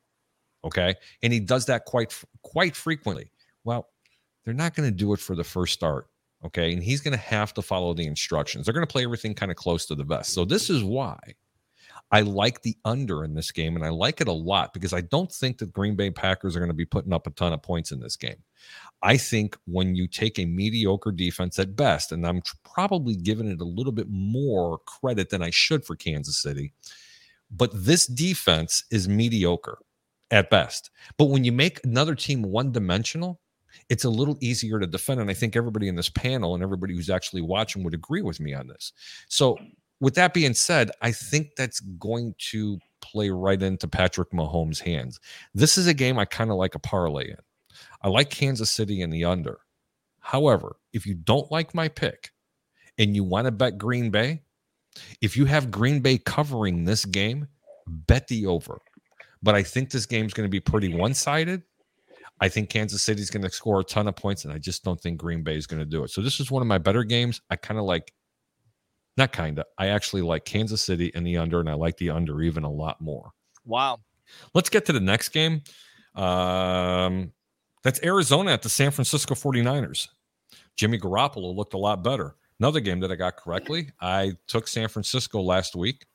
Okay. 0.65 0.95
And 1.23 1.31
he 1.31 1.39
does 1.39 1.65
that 1.67 1.85
quite 1.85 2.13
quite 2.41 2.75
frequently. 2.75 3.31
Well, 3.63 3.87
they're 4.47 4.55
not 4.55 4.73
going 4.73 4.89
to 4.89 4.95
do 4.95 5.11
it 5.11 5.19
for 5.19 5.35
the 5.35 5.43
first 5.43 5.73
start. 5.73 6.07
Okay. 6.45 6.71
And 6.71 6.81
he's 6.81 7.01
going 7.01 7.11
to 7.11 7.21
have 7.21 7.53
to 7.55 7.61
follow 7.61 7.93
the 7.93 8.07
instructions. 8.07 8.63
They're 8.63 8.73
going 8.73 8.87
to 8.87 8.91
play 8.91 9.03
everything 9.03 9.33
kind 9.33 9.51
of 9.51 9.57
close 9.57 9.85
to 9.87 9.95
the 9.95 10.05
vest. 10.05 10.33
So 10.33 10.45
this 10.45 10.69
is 10.69 10.85
why 10.85 11.19
I 12.11 12.21
like 12.21 12.61
the 12.61 12.77
under 12.85 13.25
in 13.25 13.33
this 13.33 13.51
game, 13.51 13.75
and 13.75 13.83
I 13.83 13.89
like 13.89 14.21
it 14.21 14.29
a 14.29 14.31
lot 14.31 14.71
because 14.71 14.93
I 14.93 15.01
don't 15.01 15.29
think 15.29 15.57
that 15.57 15.73
Green 15.73 15.97
Bay 15.97 16.11
Packers 16.11 16.55
are 16.55 16.59
going 16.59 16.69
to 16.69 16.75
be 16.75 16.85
putting 16.85 17.11
up 17.11 17.27
a 17.27 17.31
ton 17.31 17.51
of 17.51 17.61
points 17.61 17.91
in 17.91 17.99
this 17.99 18.15
game. 18.15 18.41
I 19.03 19.17
think 19.17 19.57
when 19.65 19.95
you 19.95 20.07
take 20.07 20.39
a 20.39 20.45
mediocre 20.45 21.11
defense 21.11 21.59
at 21.59 21.75
best, 21.75 22.13
and 22.13 22.25
I'm 22.25 22.41
probably 22.63 23.17
giving 23.17 23.51
it 23.51 23.59
a 23.59 23.65
little 23.65 23.91
bit 23.91 24.07
more 24.09 24.77
credit 24.85 25.29
than 25.29 25.43
I 25.43 25.49
should 25.49 25.83
for 25.83 25.97
Kansas 25.97 26.41
City, 26.41 26.71
but 27.51 27.71
this 27.73 28.07
defense 28.07 28.85
is 28.91 29.09
mediocre 29.09 29.79
at 30.31 30.49
best. 30.49 30.91
But 31.17 31.25
when 31.25 31.43
you 31.43 31.51
make 31.51 31.83
another 31.83 32.15
team 32.15 32.41
one 32.41 32.71
dimensional, 32.71 33.41
it's 33.89 34.03
a 34.03 34.09
little 34.09 34.37
easier 34.41 34.79
to 34.79 34.87
defend. 34.87 35.21
And 35.21 35.29
I 35.29 35.33
think 35.33 35.55
everybody 35.55 35.87
in 35.87 35.95
this 35.95 36.09
panel 36.09 36.53
and 36.53 36.63
everybody 36.63 36.93
who's 36.93 37.09
actually 37.09 37.41
watching 37.41 37.83
would 37.83 37.93
agree 37.93 38.21
with 38.21 38.39
me 38.39 38.53
on 38.53 38.67
this. 38.67 38.93
So 39.27 39.57
with 39.99 40.15
that 40.15 40.33
being 40.33 40.53
said, 40.53 40.91
I 41.01 41.11
think 41.11 41.55
that's 41.55 41.79
going 41.79 42.35
to 42.51 42.79
play 43.01 43.29
right 43.29 43.61
into 43.61 43.87
Patrick 43.87 44.31
Mahomes' 44.31 44.79
hands. 44.79 45.19
This 45.53 45.77
is 45.77 45.87
a 45.87 45.93
game 45.93 46.19
I 46.19 46.25
kind 46.25 46.51
of 46.51 46.57
like 46.57 46.75
a 46.75 46.79
parlay 46.79 47.29
in. 47.31 47.37
I 48.01 48.09
like 48.09 48.29
Kansas 48.29 48.71
City 48.71 49.01
in 49.01 49.09
the 49.09 49.25
under. 49.25 49.59
However, 50.19 50.75
if 50.93 51.05
you 51.05 51.13
don't 51.13 51.51
like 51.51 51.73
my 51.73 51.87
pick 51.87 52.31
and 52.97 53.15
you 53.15 53.23
want 53.23 53.45
to 53.45 53.51
bet 53.51 53.77
Green 53.77 54.09
Bay, 54.09 54.41
if 55.21 55.37
you 55.37 55.45
have 55.45 55.71
Green 55.71 55.99
Bay 55.99 56.17
covering 56.17 56.83
this 56.83 57.05
game, 57.05 57.47
bet 57.87 58.27
the 58.27 58.45
over. 58.45 58.79
But 59.41 59.55
I 59.55 59.63
think 59.63 59.91
this 59.91 60.05
game 60.05 60.25
is 60.25 60.33
going 60.33 60.47
to 60.47 60.51
be 60.51 60.59
pretty 60.59 60.93
one 60.93 61.13
sided. 61.13 61.63
I 62.39 62.49
think 62.49 62.69
Kansas 62.69 63.01
City 63.01 63.21
is 63.21 63.29
going 63.29 63.43
to 63.43 63.49
score 63.49 63.79
a 63.79 63.83
ton 63.83 64.07
of 64.07 64.15
points, 64.15 64.45
and 64.45 64.53
I 64.53 64.59
just 64.59 64.83
don't 64.83 64.99
think 64.99 65.17
Green 65.17 65.43
Bay 65.43 65.55
is 65.55 65.65
going 65.67 65.79
to 65.79 65.85
do 65.85 66.03
it. 66.03 66.11
So 66.11 66.21
this 66.21 66.39
is 66.39 66.51
one 66.51 66.61
of 66.61 66.67
my 66.67 66.77
better 66.77 67.03
games. 67.03 67.41
I 67.49 67.55
kind 67.55 67.79
of 67.79 67.85
like 67.85 68.13
not 69.17 69.31
kind 69.31 69.57
of. 69.57 69.65
I 69.77 69.87
actually 69.87 70.21
like 70.21 70.45
Kansas 70.45 70.81
City 70.81 71.11
in 71.15 71.23
the 71.23 71.37
under, 71.37 71.59
and 71.59 71.69
I 71.69 71.73
like 71.73 71.97
the 71.97 72.11
under 72.11 72.41
even 72.41 72.63
a 72.63 72.71
lot 72.71 73.01
more. 73.01 73.31
Wow. 73.65 73.99
Let's 74.53 74.69
get 74.69 74.85
to 74.85 74.93
the 74.93 74.99
next 74.99 75.29
game. 75.29 75.61
Um, 76.15 77.31
that's 77.83 78.01
Arizona 78.03 78.51
at 78.51 78.61
the 78.61 78.69
San 78.69 78.91
Francisco 78.91 79.33
49ers. 79.33 80.07
Jimmy 80.75 80.99
Garoppolo 80.99 81.55
looked 81.55 81.73
a 81.73 81.77
lot 81.77 82.03
better. 82.03 82.35
Another 82.59 82.79
game 82.79 82.99
that 82.99 83.11
I 83.11 83.15
got 83.15 83.37
correctly. 83.37 83.89
I 84.01 84.33
took 84.47 84.67
San 84.67 84.87
Francisco 84.87 85.41
last 85.41 85.75
week. 85.75 86.05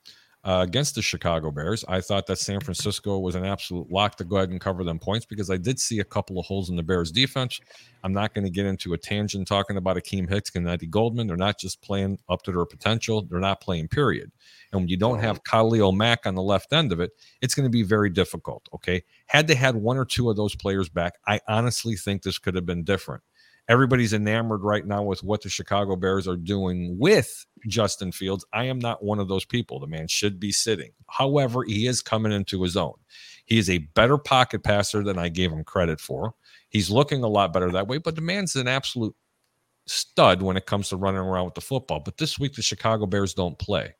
Uh, 0.45 0.59
against 0.67 0.97
the 0.97 1.03
Chicago 1.03 1.53
Bears. 1.53 1.85
I 1.87 2.01
thought 2.01 2.27
that 2.27 2.37
San 2.37 2.59
Francisco 2.59 3.17
was 3.21 3.37
an 3.37 3.45
absolute 3.45 3.93
lock 3.93 4.17
to 4.17 4.25
go 4.25 4.39
ahead 4.39 4.51
and 4.51 4.61
cover 4.61 4.83
them 4.83 4.99
points 4.99 5.25
because 5.25 5.51
I 5.51 5.57
did 5.57 5.79
see 5.79 6.01
a 6.01 6.05
couple 6.05 6.37
of 6.37 6.47
holes 6.47 6.69
in 6.69 6.75
the 6.75 6.83
Bears 6.83 7.13
defense. 7.13 7.61
I'm 8.03 8.13
not 8.13 8.35
going 8.35 8.45
to 8.45 8.51
get 8.51 8.67
into 8.67 8.93
a 8.93 8.99
tangent 8.99 9.47
talking 9.47 9.77
about 9.77 9.97
Akiem 9.97 10.29
Hicks 10.29 10.51
and 10.57 10.69
Eddie 10.69 10.89
Goldman. 10.89 11.29
They're 11.29 11.37
not 11.37 11.61
just 11.61 11.81
playing 11.81 12.19
up 12.29 12.43
to 12.43 12.51
their 12.51 12.65
potential, 12.65 13.23
they're 13.23 13.39
not 13.39 13.61
playing, 13.61 13.87
period. 13.87 14.33
And 14.73 14.81
when 14.81 14.89
you 14.89 14.97
don't 14.97 15.21
have 15.21 15.45
Khalil 15.45 15.93
Mack 15.93 16.27
on 16.27 16.35
the 16.35 16.43
left 16.43 16.73
end 16.73 16.91
of 16.91 16.99
it, 16.99 17.13
it's 17.41 17.55
going 17.55 17.67
to 17.67 17.71
be 17.71 17.85
very 17.85 18.11
difficult. 18.11 18.69
Okay. 18.75 19.05
Had 19.27 19.47
they 19.47 19.55
had 19.55 19.77
one 19.77 19.97
or 19.97 20.05
two 20.05 20.29
of 20.29 20.35
those 20.35 20.57
players 20.57 20.89
back, 20.89 21.15
I 21.25 21.39
honestly 21.47 21.95
think 21.95 22.23
this 22.23 22.39
could 22.39 22.57
have 22.57 22.67
been 22.67 22.83
different. 22.83 23.23
Everybody's 23.69 24.13
enamored 24.13 24.63
right 24.63 24.85
now 24.85 25.03
with 25.03 25.23
what 25.23 25.43
the 25.43 25.49
Chicago 25.49 25.95
Bears 25.97 26.27
are 26.27 26.37
doing 26.37 26.97
with 26.99 27.47
Justin 27.69 28.11
Fields. 28.11 28.45
I 28.53 28.65
am 28.65 28.79
not 28.79 29.05
one 29.05 29.21
of 29.21 29.29
those 29.29 29.45
people. 29.45 29.79
The 29.79 29.87
man 29.87 30.09
should 30.09 30.41
be 30.41 30.51
sitting. 30.51 30.91
However, 31.09 31.63
he 31.63 31.87
is 31.87 32.03
coming 32.03 32.33
into 32.33 32.63
his 32.63 32.77
own. 32.77 32.95
He 33.45 33.59
is 33.59 33.71
a 33.71 33.79
better 33.79 34.19
pocket 34.19 34.65
passer 34.65 35.05
than 35.05 35.19
I 35.19 35.29
gave 35.29 35.53
him 35.53 35.65
credit 35.65 36.01
for. 36.01 36.35
He's 36.71 36.91
looking 36.91 37.23
a 37.23 37.29
lot 37.29 37.53
better 37.53 37.71
that 37.71 37.87
way, 37.87 37.99
but 37.99 38.17
the 38.17 38.21
man's 38.21 38.57
an 38.57 38.67
absolute 38.67 39.15
stud 39.87 40.43
when 40.43 40.57
it 40.57 40.67
comes 40.67 40.89
to 40.89 40.97
running 40.97 41.21
around 41.21 41.47
with 41.47 41.55
the 41.55 41.61
football. 41.61 42.01
But 42.01 42.17
this 42.17 42.39
week, 42.39 42.55
the 42.55 42.63
Chicago 42.63 43.07
Bears 43.07 43.35
don't 43.35 43.59
play. 43.59 43.95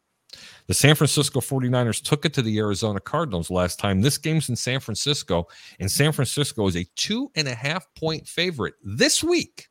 The 0.67 0.75
San 0.75 0.95
Francisco 0.95 1.41
49ers 1.41 2.03
took 2.03 2.25
it 2.25 2.33
to 2.35 2.43
the 2.43 2.59
Arizona 2.59 3.01
Cardinals 3.01 3.51
last 3.51 3.79
time. 3.79 4.01
This 4.01 4.19
game's 4.19 4.49
in 4.49 4.57
San 4.57 4.81
Francisco, 4.81 5.47
and 5.81 5.91
San 5.91 6.13
Francisco 6.13 6.67
is 6.67 6.77
a 6.77 6.87
two 6.97 7.31
and 7.35 7.49
a 7.49 7.55
half 7.55 7.87
point 7.95 8.27
favorite 8.27 8.75
this 8.83 9.23
week 9.23 9.69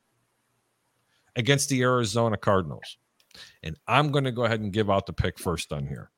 against 1.36 1.68
the 1.68 1.82
Arizona 1.82 2.36
Cardinals. 2.36 2.98
And 3.62 3.76
I'm 3.86 4.10
going 4.10 4.24
to 4.24 4.32
go 4.32 4.44
ahead 4.44 4.60
and 4.60 4.72
give 4.72 4.90
out 4.90 5.06
the 5.06 5.12
pick 5.12 5.38
first 5.38 5.72
on 5.72 5.86
here. 5.86 6.10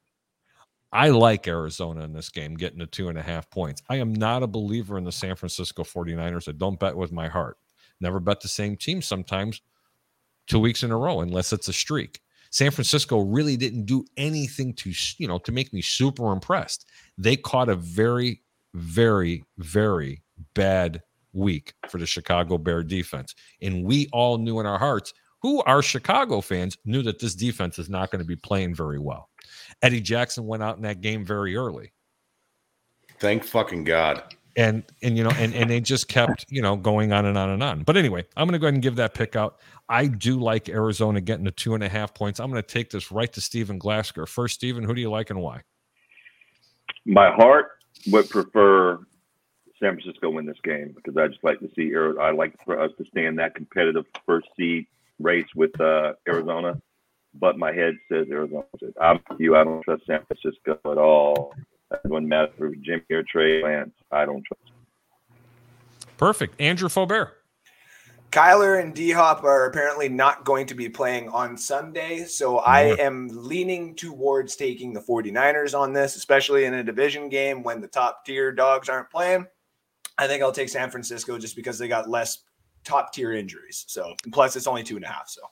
I 0.93 1.09
like 1.09 1.49
Arizona 1.49 2.05
in 2.05 2.13
this 2.13 2.29
game, 2.29 2.55
getting 2.55 2.79
to 2.79 2.87
two 2.87 3.09
and 3.09 3.19
a 3.19 3.23
half 3.23 3.51
points. 3.51 3.83
I 3.89 3.97
am 3.97 4.13
not 4.13 4.45
a 4.45 4.49
believer 4.49 4.97
in 4.97 5.05
the 5.05 5.11
San 5.11 5.35
Francisco 5.35 5.83
49ers. 5.83 6.49
I 6.49 6.53
don't 6.53 6.79
bet 6.79 6.97
with 6.97 7.11
my 7.11 7.27
heart. 7.27 7.59
Never 8.01 8.21
bet 8.21 8.41
the 8.41 8.49
same 8.49 8.77
team 8.77 9.03
sometimes 9.03 9.61
two 10.47 10.61
weeks 10.61 10.83
in 10.83 10.93
a 10.93 10.97
row 10.97 11.21
unless 11.21 11.53
it's 11.53 11.69
a 11.69 11.73
streak. 11.73 12.21
San 12.55 12.71
Francisco 12.71 13.19
really 13.19 13.57
didn't 13.57 13.85
do 13.85 14.05
anything 14.17 14.73
to, 14.75 14.93
you 15.19 15.27
know, 15.27 15.39
to 15.39 15.51
make 15.51 15.73
me 15.73 15.83
super 15.83 16.33
impressed. 16.33 16.89
They 17.19 17.35
caught 17.35 17.69
a 17.69 17.75
very, 17.75 18.43
very, 18.75 19.43
very 19.59 20.23
bad 20.55 21.03
week 21.33 21.75
for 21.89 21.99
the 21.99 22.07
Chicago 22.07 22.57
Bear 22.57 22.85
defense. 22.85 23.35
And 23.61 23.83
we 23.83 24.09
all 24.13 24.39
knew 24.39 24.61
in 24.61 24.67
our 24.67 24.79
hearts, 24.79 25.13
who 25.43 25.65
are 25.65 25.83
Chicago 25.83 26.41
fans, 26.41 26.79
knew 26.85 27.03
that 27.03 27.19
this 27.19 27.35
defense 27.35 27.81
is 27.81 27.91
not 27.91 28.13
going 28.13 28.21
to 28.21 28.25
be 28.25 28.37
playing 28.37 28.73
very 28.73 29.01
well. 29.01 29.31
Eddie 29.83 30.01
Jackson 30.01 30.47
went 30.47 30.63
out 30.63 30.77
in 30.77 30.83
that 30.85 31.01
game 31.01 31.25
very 31.25 31.57
early. 31.57 31.93
Thank 33.19 33.43
fucking 33.43 33.83
God. 33.83 34.33
And 34.57 34.85
and 35.03 35.17
you 35.17 35.25
know, 35.25 35.33
and, 35.37 35.53
and 35.53 35.69
they 35.69 35.81
just 35.81 36.07
kept, 36.07 36.47
you 36.49 36.63
know, 36.63 36.77
going 36.77 37.13
on 37.13 37.27
and 37.27 37.37
on 37.37 37.51
and 37.51 37.63
on. 37.63 37.83
But 37.83 37.97
anyway, 37.97 38.25
I'm 38.37 38.47
gonna 38.47 38.61
go 38.61 38.67
ahead 38.67 38.75
and 38.75 38.83
give 38.83 38.97
that 38.97 39.13
pick 39.13 39.35
out. 39.35 39.59
I 39.89 40.07
do 40.07 40.39
like 40.39 40.69
Arizona 40.69 41.21
getting 41.21 41.45
the 41.45 41.51
two 41.51 41.75
and 41.75 41.85
a 41.85 41.89
half 41.89 42.15
points. 42.15 42.41
I'm 42.41 42.51
going 42.51 42.63
to 42.63 42.67
take 42.67 42.91
this 42.91 43.13
right 43.13 43.31
to 43.33 43.41
Stephen 43.41 43.79
Glasgow. 43.79 44.25
First, 44.27 44.55
Stephen, 44.55 44.83
who 44.83 44.95
do 44.95 45.01
you 45.01 45.11
like 45.11 45.31
and 45.31 45.41
why? 45.41 45.61
My 47.05 47.31
heart 47.35 47.73
would 48.07 48.31
prefer 48.31 48.99
San 49.81 49.99
Francisco 49.99 50.31
win 50.31 50.47
this 50.47 50.57
game 50.65 50.95
because 50.95 51.17
I 51.17 51.29
just 51.29 51.45
like 51.45 51.61
to 51.61 51.69
see. 51.77 51.93
I 52.19 52.31
like 52.31 52.55
for 52.65 52.81
us 52.81 52.91
to 52.99 53.05
stay 53.11 53.27
in 53.27 53.37
that 53.37 53.55
competitive 53.55 54.07
first 54.25 54.49
seed 54.57 54.87
race 55.19 55.47
with 55.55 55.79
uh, 55.81 56.15
Arizona, 56.27 56.81
but 57.35 57.59
my 57.59 57.73
head 57.73 57.95
says 58.11 58.27
Arizona. 58.31 58.65
I'm 59.01 59.21
you. 59.39 59.57
I 59.57 59.65
don't 59.65 59.83
trust 59.83 60.07
San 60.07 60.21
Francisco 60.27 60.79
at 60.91 60.99
all. 60.99 61.53
That 61.91 62.05
wouldn't 62.05 62.29
matter 62.29 62.53
for 62.57 62.75
Jimmy 62.75 63.03
or 63.11 63.23
Trey 63.23 63.63
Lance. 63.63 63.95
I 64.11 64.25
don't 64.25 64.45
trust. 64.45 64.73
Perfect, 66.17 66.61
Andrew 66.61 66.89
Faubert. 66.89 67.31
Kyler 68.35 68.83
and 68.83 68.93
D 68.93 69.13
Hop 69.13 69.45
are 69.45 69.67
apparently 69.67 70.09
not 70.09 70.45
going 70.45 70.67
to 70.67 70.75
be 70.75 70.89
playing 70.89 71.29
on 71.29 71.57
Sunday. 71.57 72.25
So 72.25 72.59
I 72.67 72.83
mm-hmm. 72.83 73.01
am 73.01 73.29
leaning 73.33 73.95
towards 73.95 74.57
taking 74.57 74.93
the 74.93 75.01
49ers 75.01 75.79
on 75.79 75.93
this, 75.93 76.17
especially 76.17 76.65
in 76.65 76.75
a 76.75 76.83
division 76.83 77.29
game 77.29 77.63
when 77.63 77.81
the 77.81 77.87
top 77.87 78.25
tier 78.27 78.51
dogs 78.51 78.89
aren't 78.89 79.09
playing. 79.09 79.47
I 80.19 80.27
think 80.27 80.43
I'll 80.43 80.51
take 80.51 80.69
San 80.69 80.91
Francisco 80.91 81.39
just 81.39 81.55
because 81.55 81.79
they 81.79 81.87
got 81.87 82.11
less 82.11 82.39
top 82.83 83.13
tier 83.13 83.33
injuries. 83.33 83.85
So 83.87 84.15
plus 84.33 84.57
it's 84.57 84.67
only 84.67 84.83
two 84.83 84.97
and 84.97 85.05
a 85.05 85.09
half. 85.09 85.29
So 85.29 85.43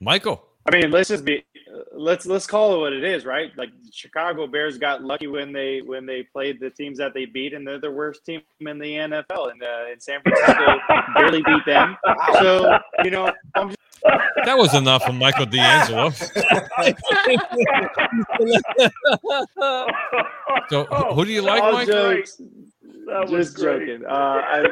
Michael. 0.00 0.44
I 0.70 0.76
mean, 0.76 0.90
let's 0.90 1.08
just 1.08 1.24
be 1.24 1.44
let's 1.92 2.26
let's 2.26 2.46
call 2.46 2.74
it 2.74 2.78
what 2.78 2.92
it 2.92 3.04
is, 3.04 3.24
right? 3.24 3.50
Like 3.56 3.70
Chicago 3.92 4.46
Bears 4.46 4.78
got 4.78 5.02
lucky 5.02 5.26
when 5.26 5.52
they 5.52 5.80
when 5.80 6.06
they 6.06 6.22
played 6.22 6.60
the 6.60 6.70
teams 6.70 6.98
that 6.98 7.14
they 7.14 7.24
beat, 7.26 7.52
and 7.54 7.66
they're 7.66 7.80
the 7.80 7.90
worst 7.90 8.24
team 8.24 8.42
in 8.60 8.78
the 8.78 8.94
NFL, 8.94 9.50
and, 9.50 9.62
uh, 9.62 9.90
and 9.90 10.02
San 10.02 10.20
Francisco 10.22 10.78
barely 11.14 11.42
beat 11.42 11.64
them. 11.66 11.96
So 12.40 12.78
you 13.04 13.10
know, 13.10 13.32
I'm 13.54 13.68
just, 13.68 13.78
that 14.44 14.56
was 14.56 14.74
enough 14.74 15.04
from 15.04 15.18
Michael 15.18 15.46
D'Angelo. 15.46 16.10
so, 20.70 20.84
who 21.14 21.24
do 21.24 21.32
you 21.32 21.42
like, 21.42 21.62
all 21.62 21.72
Mike? 21.72 21.88
jokes. 21.88 22.40
That 23.06 23.28
was 23.28 23.48
Just 23.48 23.56
great. 23.56 23.86
joking. 23.86 24.06
Uh, 24.06 24.10
I, 24.12 24.64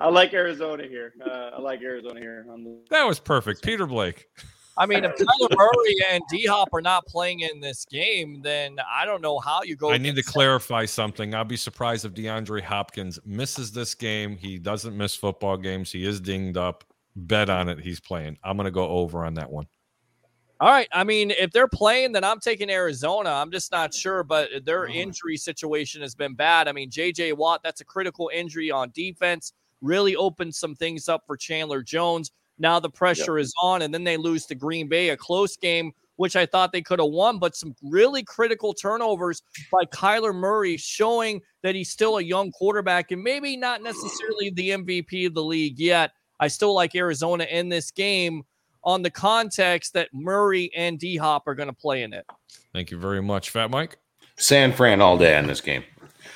I 0.00 0.08
like 0.08 0.34
Arizona 0.34 0.84
here. 0.86 1.14
Uh, 1.24 1.50
I 1.56 1.60
like 1.60 1.80
Arizona 1.80 2.18
here. 2.20 2.44
On 2.50 2.64
the, 2.64 2.78
That 2.90 3.04
was 3.04 3.20
perfect. 3.20 3.62
Peter 3.62 3.86
Blake. 3.86 4.26
I 4.78 4.86
mean, 4.86 5.04
if 5.04 5.16
Kyler 5.16 5.56
Murray 5.56 5.96
and 6.10 6.22
D 6.28 6.46
Hop 6.46 6.68
are 6.74 6.82
not 6.82 7.06
playing 7.06 7.40
in 7.40 7.60
this 7.60 7.86
game, 7.86 8.42
then 8.42 8.76
I 8.92 9.06
don't 9.06 9.22
know 9.22 9.38
how 9.38 9.62
you 9.62 9.74
go. 9.74 9.90
I 9.90 9.98
need 9.98 10.16
to 10.16 10.22
clarify 10.22 10.84
something. 10.84 11.34
I'll 11.34 11.44
be 11.44 11.56
surprised 11.56 12.04
if 12.04 12.12
DeAndre 12.12 12.62
Hopkins 12.62 13.18
misses 13.24 13.72
this 13.72 13.94
game. 13.94 14.36
He 14.36 14.58
doesn't 14.58 14.96
miss 14.96 15.16
football 15.16 15.56
games. 15.56 15.90
He 15.90 16.04
is 16.04 16.20
dinged 16.20 16.58
up. 16.58 16.84
Bet 17.18 17.48
on 17.48 17.70
it. 17.70 17.80
He's 17.80 17.98
playing. 17.98 18.36
I'm 18.44 18.58
going 18.58 18.66
to 18.66 18.70
go 18.70 18.86
over 18.86 19.24
on 19.24 19.34
that 19.34 19.50
one. 19.50 19.66
All 20.60 20.70
right. 20.70 20.88
I 20.92 21.04
mean, 21.04 21.30
if 21.30 21.50
they're 21.50 21.68
playing, 21.68 22.12
then 22.12 22.24
I'm 22.24 22.40
taking 22.40 22.70
Arizona. 22.70 23.30
I'm 23.30 23.50
just 23.50 23.72
not 23.72 23.94
sure, 23.94 24.22
but 24.22 24.48
their 24.64 24.86
mm. 24.86 24.94
injury 24.94 25.36
situation 25.36 26.02
has 26.02 26.14
been 26.14 26.34
bad. 26.34 26.68
I 26.68 26.72
mean, 26.72 26.90
JJ 26.90 27.34
Watt, 27.34 27.62
that's 27.62 27.80
a 27.80 27.84
critical 27.84 28.30
injury 28.34 28.70
on 28.70 28.90
defense, 28.94 29.54
really 29.80 30.16
opened 30.16 30.54
some 30.54 30.74
things 30.74 31.08
up 31.08 31.24
for 31.26 31.36
Chandler 31.36 31.82
Jones. 31.82 32.30
Now 32.58 32.80
the 32.80 32.90
pressure 32.90 33.38
is 33.38 33.52
on, 33.60 33.82
and 33.82 33.92
then 33.92 34.04
they 34.04 34.16
lose 34.16 34.46
to 34.46 34.54
Green 34.54 34.88
Bay, 34.88 35.10
a 35.10 35.16
close 35.16 35.56
game, 35.56 35.92
which 36.16 36.36
I 36.36 36.46
thought 36.46 36.72
they 36.72 36.82
could 36.82 36.98
have 36.98 37.10
won, 37.10 37.38
but 37.38 37.54
some 37.54 37.74
really 37.82 38.22
critical 38.22 38.72
turnovers 38.72 39.42
by 39.70 39.84
Kyler 39.84 40.34
Murray 40.34 40.76
showing 40.76 41.42
that 41.62 41.74
he's 41.74 41.90
still 41.90 42.18
a 42.18 42.22
young 42.22 42.50
quarterback 42.52 43.10
and 43.12 43.22
maybe 43.22 43.56
not 43.56 43.82
necessarily 43.82 44.50
the 44.50 44.70
MVP 44.70 45.26
of 45.26 45.34
the 45.34 45.44
league 45.44 45.78
yet. 45.78 46.12
I 46.40 46.48
still 46.48 46.74
like 46.74 46.94
Arizona 46.94 47.44
in 47.44 47.68
this 47.68 47.90
game 47.90 48.42
on 48.84 49.02
the 49.02 49.10
context 49.10 49.92
that 49.94 50.08
Murray 50.12 50.70
and 50.74 50.98
D 50.98 51.16
Hop 51.16 51.46
are 51.46 51.54
going 51.54 51.68
to 51.68 51.74
play 51.74 52.02
in 52.02 52.12
it. 52.12 52.24
Thank 52.72 52.90
you 52.90 52.98
very 52.98 53.22
much, 53.22 53.50
Fat 53.50 53.70
Mike. 53.70 53.98
San 54.36 54.72
Fran 54.72 55.00
all 55.00 55.18
day 55.18 55.36
on 55.36 55.46
this 55.46 55.60
game. 55.60 55.82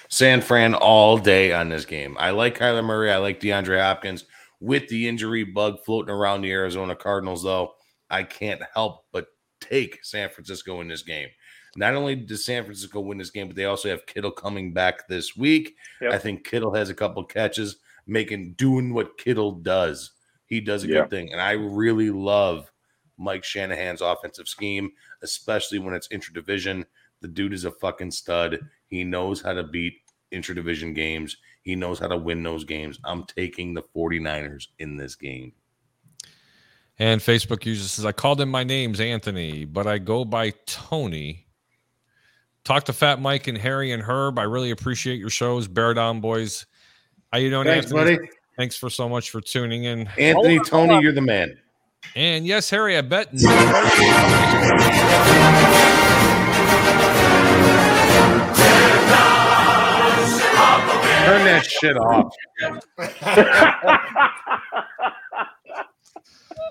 San 0.09 0.41
Fran 0.41 0.75
all 0.75 1.19
day 1.19 1.53
on 1.53 1.69
this 1.69 1.85
game. 1.85 2.17
I 2.19 2.31
like 2.31 2.59
Kyler 2.59 2.85
Murray. 2.85 3.13
I 3.13 3.19
like 3.19 3.41
DeAndre 3.41 3.81
Hopkins. 3.81 4.25
With 4.61 4.89
the 4.89 5.09
injury 5.09 5.45
bug 5.45 5.79
floating 5.85 6.15
around 6.15 6.43
the 6.43 6.53
Arizona 6.53 6.95
Cardinals, 6.95 7.43
though, 7.43 7.75
I 8.11 8.23
can't 8.25 8.61
help 8.75 9.07
but 9.13 9.29
take 9.61 10.05
San 10.05 10.29
Francisco 10.31 10.81
in 10.81 10.89
this 10.89 11.03
game. 11.03 11.29
Not 11.77 11.95
only 11.95 12.17
does 12.17 12.45
San 12.45 12.65
Francisco 12.65 13.01
win 13.01 13.19
this 13.19 13.31
game, 13.31 13.47
but 13.47 13.57
they 13.57 13.65
also 13.67 13.89
have 13.89 14.05
Kittle 14.07 14.33
coming 14.33 14.73
back 14.73 15.07
this 15.09 15.37
week. 15.37 15.77
Yep. 16.01 16.13
I 16.13 16.19
think 16.19 16.45
Kittle 16.45 16.75
has 16.75 16.91
a 16.91 16.95
couple 16.95 17.23
catches, 17.25 17.77
making 18.07 18.55
doing 18.55 18.93
what 18.93 19.17
Kittle 19.19 19.53
does. 19.53 20.13
He 20.47 20.61
does 20.61 20.83
a 20.83 20.89
Yeah. 20.89 21.03
good 21.03 21.11
thing, 21.11 21.33
and 21.33 21.41
I 21.41 21.53
really 21.53 22.11
love 22.11 22.71
Mike 23.19 23.45
Shanahan's 23.45 24.01
offensive 24.01 24.49
scheme, 24.49 24.91
especially 25.23 25.79
when 25.79 25.95
it's 25.95 26.09
interdivision. 26.09 26.85
The 27.21 27.29
dude 27.29 27.53
is 27.53 27.65
a 27.65 27.71
fucking 27.71 28.11
stud. 28.11 28.59
He 28.89 29.05
knows 29.05 29.41
how 29.41 29.53
to 29.53 29.63
beat 29.63 30.01
interdivision 30.33 30.95
games. 30.95 31.37
He 31.63 31.77
knows 31.77 31.99
how 31.99 32.09
to 32.09 32.17
win 32.17 32.43
those 32.43 32.65
games. 32.65 32.99
I'm 33.05 33.25
taking 33.25 33.75
the 33.75 33.83
49ers 33.95 34.69
in 34.79 34.97
this 34.97 35.15
game. 35.15 35.53
And 36.99 37.21
Facebook 37.21 37.65
user 37.65 37.89
says, 37.89 38.05
I 38.05 38.13
called 38.13 38.41
him 38.41 38.51
my 38.51 38.65
name's 38.65 39.01
Anthony, 39.01 39.65
but 39.65 39.87
I 39.87 39.99
go 39.99 40.25
by 40.25 40.53
Tony. 40.67 41.47
Talk 42.65 42.85
to 42.85 42.93
Fat 42.93 43.21
Mike 43.21 43.47
and 43.47 43.57
Harry 43.57 43.93
and 43.93 44.03
Herb. 44.03 44.39
I 44.39 44.43
really 44.43 44.71
appreciate 44.71 45.19
your 45.19 45.31
shows. 45.31 45.67
Bear 45.67 45.95
down, 45.95 46.21
boys. 46.21 46.67
How 47.33 47.39
you 47.39 47.49
doing, 47.49 47.67
Thanks, 47.67 47.91
Anthony? 47.93 48.17
buddy. 48.17 48.29
Thanks 48.59 48.77
for 48.77 48.91
so 48.91 49.09
much 49.09 49.31
for 49.31 49.41
tuning 49.41 49.85
in. 49.85 50.09
Anthony, 50.19 50.59
Tony, 50.61 51.01
you're 51.01 51.13
the 51.13 51.23
man. 51.23 51.57
And 52.15 52.47
yes, 52.47 52.69
Harry, 52.69 52.99
I 52.99 53.03
bet. 53.03 53.29
Turn 61.25 61.45
that 61.45 61.67
shit 61.67 61.97
off. 61.97 62.35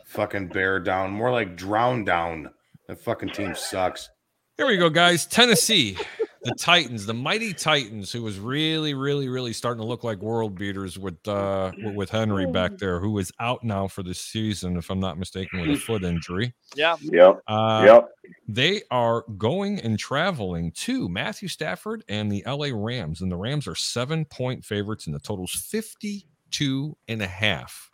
Fucking 0.05 0.47
bear 0.47 0.79
down. 0.79 1.11
More 1.11 1.31
like 1.31 1.55
drown 1.55 2.03
down. 2.03 2.49
That 2.87 2.99
fucking 2.99 3.29
team 3.29 3.53
sucks. 3.55 4.09
Here 4.57 4.65
we 4.65 4.77
go, 4.77 4.89
guys. 4.89 5.27
Tennessee, 5.27 5.97
the 6.43 6.55
Titans, 6.55 7.05
the 7.05 7.13
mighty 7.13 7.53
Titans, 7.53 8.11
who 8.11 8.23
was 8.23 8.39
really, 8.39 8.93
really, 8.93 9.27
really 9.27 9.51
starting 9.53 9.81
to 9.81 9.87
look 9.87 10.03
like 10.03 10.19
world 10.19 10.57
beaters 10.57 10.97
with 10.97 11.27
uh 11.27 11.71
with- 11.83 11.95
with 11.95 12.09
Henry 12.09 12.45
back 12.47 12.77
there, 12.77 12.99
who 12.99 13.17
is 13.17 13.31
out 13.39 13.63
now 13.63 13.87
for 13.87 14.03
the 14.03 14.13
season, 14.13 14.77
if 14.77 14.89
I'm 14.89 14.99
not 14.99 15.17
mistaken, 15.17 15.59
with 15.61 15.71
a 15.71 15.75
foot 15.79 16.03
injury. 16.03 16.53
Yeah. 16.75 16.95
Yep. 17.01 17.41
Uh, 17.47 17.83
Yep. 17.85 18.09
They 18.47 18.83
are 18.91 19.23
going 19.37 19.79
and 19.81 19.97
traveling 19.99 20.71
to 20.73 21.09
Matthew 21.09 21.47
Stafford 21.49 22.03
and 22.07 22.31
the 22.31 22.43
LA 22.45 22.69
Rams, 22.73 23.21
and 23.21 23.31
the 23.31 23.37
Rams 23.37 23.67
are 23.67 23.75
seven 23.75 24.23
point 24.25 24.63
favorites, 24.63 25.07
and 25.07 25.15
the 25.15 25.19
total's 25.19 25.51
52 25.51 26.95
and 27.07 27.21
a 27.21 27.27
half. 27.27 27.89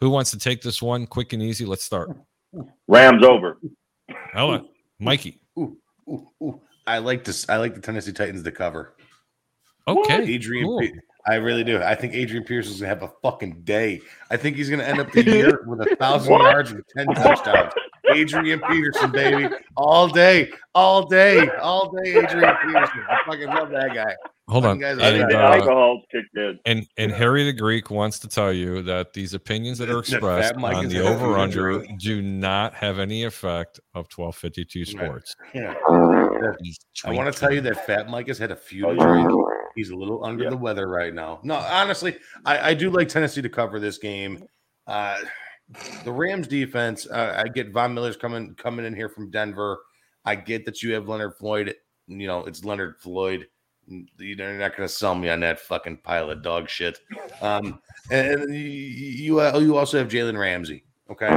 Who 0.00 0.10
wants 0.10 0.30
to 0.32 0.38
take 0.38 0.62
this 0.62 0.82
one 0.82 1.06
quick 1.06 1.32
and 1.32 1.42
easy? 1.42 1.64
Let's 1.64 1.84
start. 1.84 2.10
Rams 2.88 3.22
over. 3.24 3.58
Helen, 4.32 4.68
Mikey. 4.98 5.40
Ooh, 5.58 5.76
ooh, 6.08 6.28
ooh. 6.42 6.60
I 6.86 6.98
like 6.98 7.24
this. 7.24 7.48
I 7.48 7.56
like 7.56 7.74
the 7.74 7.80
Tennessee 7.80 8.12
Titans 8.12 8.42
to 8.42 8.52
cover. 8.52 8.94
Okay. 9.88 10.24
Adrian, 10.24 10.64
cool. 10.66 10.80
Pe- 10.80 10.90
I 11.26 11.36
really 11.36 11.64
do. 11.64 11.80
I 11.82 11.94
think 11.94 12.14
Adrian 12.14 12.44
Pierce 12.44 12.68
is 12.68 12.80
gonna 12.80 12.88
have 12.88 13.02
a 13.02 13.10
fucking 13.22 13.62
day. 13.62 14.00
I 14.30 14.36
think 14.36 14.56
he's 14.56 14.68
gonna 14.68 14.82
end 14.84 15.00
up 15.00 15.10
the 15.12 15.24
year 15.24 15.64
with 15.66 15.80
a 15.80 15.96
thousand 15.96 16.32
yards 16.34 16.70
and 16.72 16.82
ten 16.96 17.06
touchdowns. 17.14 17.72
Adrian 18.12 18.60
Peterson, 18.68 19.10
baby, 19.10 19.54
all 19.76 20.08
day, 20.08 20.50
all 20.74 21.06
day, 21.06 21.48
all 21.62 21.90
day. 21.90 22.10
Adrian 22.10 22.54
Peterson. 22.66 23.04
I 23.08 23.18
fucking 23.26 23.46
love 23.48 23.70
that 23.70 23.94
guy. 23.94 24.14
Hold 24.48 24.66
on. 24.66 24.78
Guys 24.78 24.98
I 24.98 25.02
like 25.02 25.12
And, 25.12 25.16
think 25.20 25.30
the 25.30 25.38
uh, 25.42 25.54
alcohol's 25.54 26.04
kicked 26.12 26.36
in. 26.36 26.58
And 26.66 26.86
and 26.98 27.10
Harry 27.12 27.44
the 27.44 27.52
Greek 27.52 27.90
wants 27.90 28.18
to 28.18 28.28
tell 28.28 28.52
you 28.52 28.82
that 28.82 29.14
these 29.14 29.32
opinions 29.32 29.78
that 29.78 29.88
are 29.88 29.94
That- 30.02 30.06
that 30.06 30.16
expressed 30.16 30.54
on 30.56 30.88
the 30.88 31.00
over 31.00 31.38
under 31.38 31.82
do 31.98 32.20
not 32.20 32.74
have 32.74 32.98
any 32.98 33.24
effect 33.24 33.80
of 33.94 34.06
1252 34.14 34.84
sports. 34.84 35.34
Yeah. 35.54 35.74
He's 36.60 36.78
I 37.06 37.12
want 37.12 37.32
to 37.32 37.38
tell 37.40 37.52
you 37.52 37.62
that 37.62 37.86
Fat 37.86 38.08
Mike 38.10 38.28
has 38.28 38.36
had 38.38 38.50
a 38.50 38.56
few 38.56 38.86
Oh, 38.86 38.94
to 38.94 39.00
yeah. 39.00 39.28
He's 39.76 39.90
a 39.90 39.96
little 39.96 40.22
under 40.24 40.44
Yeah. 40.44 40.50
the 40.50 40.56
weather 40.58 40.88
right 40.88 41.12
now. 41.14 41.40
No, 41.42 41.54
honestly, 41.56 42.16
I, 42.44 42.70
I 42.70 42.74
do 42.74 42.90
like 42.90 43.08
Tennessee 43.08 43.42
to 43.42 43.48
cover 43.48 43.80
this 43.80 43.96
game. 43.98 44.44
Uh, 44.86 45.18
the 46.04 46.12
Rams 46.12 46.46
defense, 46.46 47.06
uh, 47.10 47.42
I 47.44 47.48
get 47.48 47.72
Von 47.72 47.94
Miller's 47.94 48.16
coming 48.18 48.54
coming 48.56 48.84
in 48.84 48.94
here 48.94 49.08
from 49.08 49.30
Denver. 49.30 49.78
I 50.26 50.36
get 50.36 50.66
that 50.66 50.82
you 50.82 50.92
have 50.92 51.08
Leonard 51.08 51.34
Floyd. 51.38 51.74
You 52.06 52.26
know, 52.26 52.44
it's 52.44 52.62
Leonard 52.64 52.96
Floyd. 53.00 53.46
You're 54.18 54.58
not 54.58 54.76
going 54.76 54.88
to 54.88 54.94
sell 54.94 55.14
me 55.14 55.28
on 55.28 55.40
that 55.40 55.60
fucking 55.60 55.98
pile 55.98 56.30
of 56.30 56.42
dog 56.42 56.68
shit. 56.68 56.98
Um, 57.40 57.80
and, 58.10 58.28
and 58.42 58.54
you 58.54 58.60
you 58.60 59.40
uh, 59.40 59.58
you 59.58 59.76
also 59.76 59.98
have 59.98 60.08
Jalen 60.08 60.38
Ramsey. 60.38 60.84
Okay. 61.10 61.28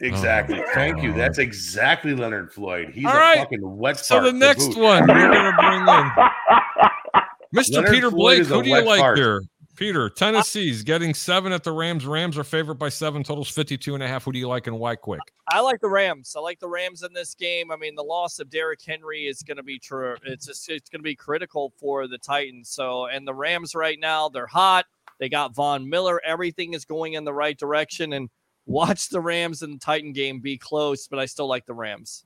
Exactly. 0.00 0.60
Thank 0.74 1.02
you. 1.02 1.12
That's 1.12 1.38
exactly 1.38 2.14
Leonard 2.14 2.52
Floyd. 2.52 2.90
He's 2.92 3.04
All 3.04 3.12
a 3.12 3.16
right. 3.16 3.38
fucking 3.38 3.76
wet 3.76 3.98
So 3.98 4.22
the 4.22 4.32
next 4.32 4.68
boot. 4.68 4.78
one 4.78 5.06
we're 5.06 5.32
gonna 5.32 5.56
bring 5.56 5.80
in 5.80 7.62
Mr. 7.62 7.74
Leonard 7.76 7.90
Peter 7.92 8.10
Floyd 8.10 8.38
Blake. 8.38 8.46
Who 8.48 8.62
do 8.62 8.68
you 8.70 8.82
like 8.84 8.98
fart. 9.00 9.18
here? 9.18 9.42
Peter, 9.74 10.10
Tennessee's 10.10 10.82
getting 10.82 11.14
seven 11.14 11.50
at 11.50 11.64
the 11.64 11.72
Rams. 11.72 12.04
Rams 12.04 12.36
are 12.36 12.44
favored 12.44 12.74
by 12.74 12.90
seven, 12.90 13.22
totals 13.22 13.48
52 13.48 13.94
and 13.94 14.02
a 14.02 14.08
half. 14.08 14.24
Who 14.24 14.32
do 14.32 14.38
you 14.38 14.48
like 14.48 14.66
and 14.66 14.78
why 14.78 14.96
quick? 14.96 15.20
I 15.48 15.60
like 15.60 15.80
the 15.80 15.88
Rams. 15.88 16.34
I 16.36 16.40
like 16.40 16.60
the 16.60 16.68
Rams 16.68 17.02
in 17.02 17.12
this 17.14 17.34
game. 17.34 17.70
I 17.70 17.76
mean, 17.76 17.94
the 17.94 18.02
loss 18.02 18.38
of 18.38 18.50
Derrick 18.50 18.80
Henry 18.86 19.26
is 19.26 19.42
going 19.42 19.56
to 19.56 19.62
be 19.62 19.78
true. 19.78 20.14
It's 20.24 20.46
just, 20.46 20.68
it's 20.68 20.90
going 20.90 21.00
to 21.00 21.04
be 21.04 21.16
critical 21.16 21.72
for 21.78 22.06
the 22.06 22.18
Titans. 22.18 22.68
So, 22.68 23.06
and 23.06 23.26
the 23.26 23.34
Rams 23.34 23.74
right 23.74 23.98
now, 23.98 24.28
they're 24.28 24.46
hot. 24.46 24.84
They 25.18 25.28
got 25.28 25.54
Von 25.54 25.88
Miller. 25.88 26.20
Everything 26.24 26.74
is 26.74 26.84
going 26.84 27.14
in 27.14 27.24
the 27.24 27.32
right 27.32 27.58
direction. 27.58 28.12
And 28.12 28.28
watch 28.66 29.08
the 29.08 29.20
Rams 29.20 29.62
and 29.62 29.74
the 29.74 29.78
Titan 29.78 30.12
game 30.12 30.40
be 30.40 30.58
close, 30.58 31.08
but 31.08 31.18
I 31.18 31.24
still 31.26 31.46
like 31.46 31.64
the 31.64 31.74
Rams. 31.74 32.24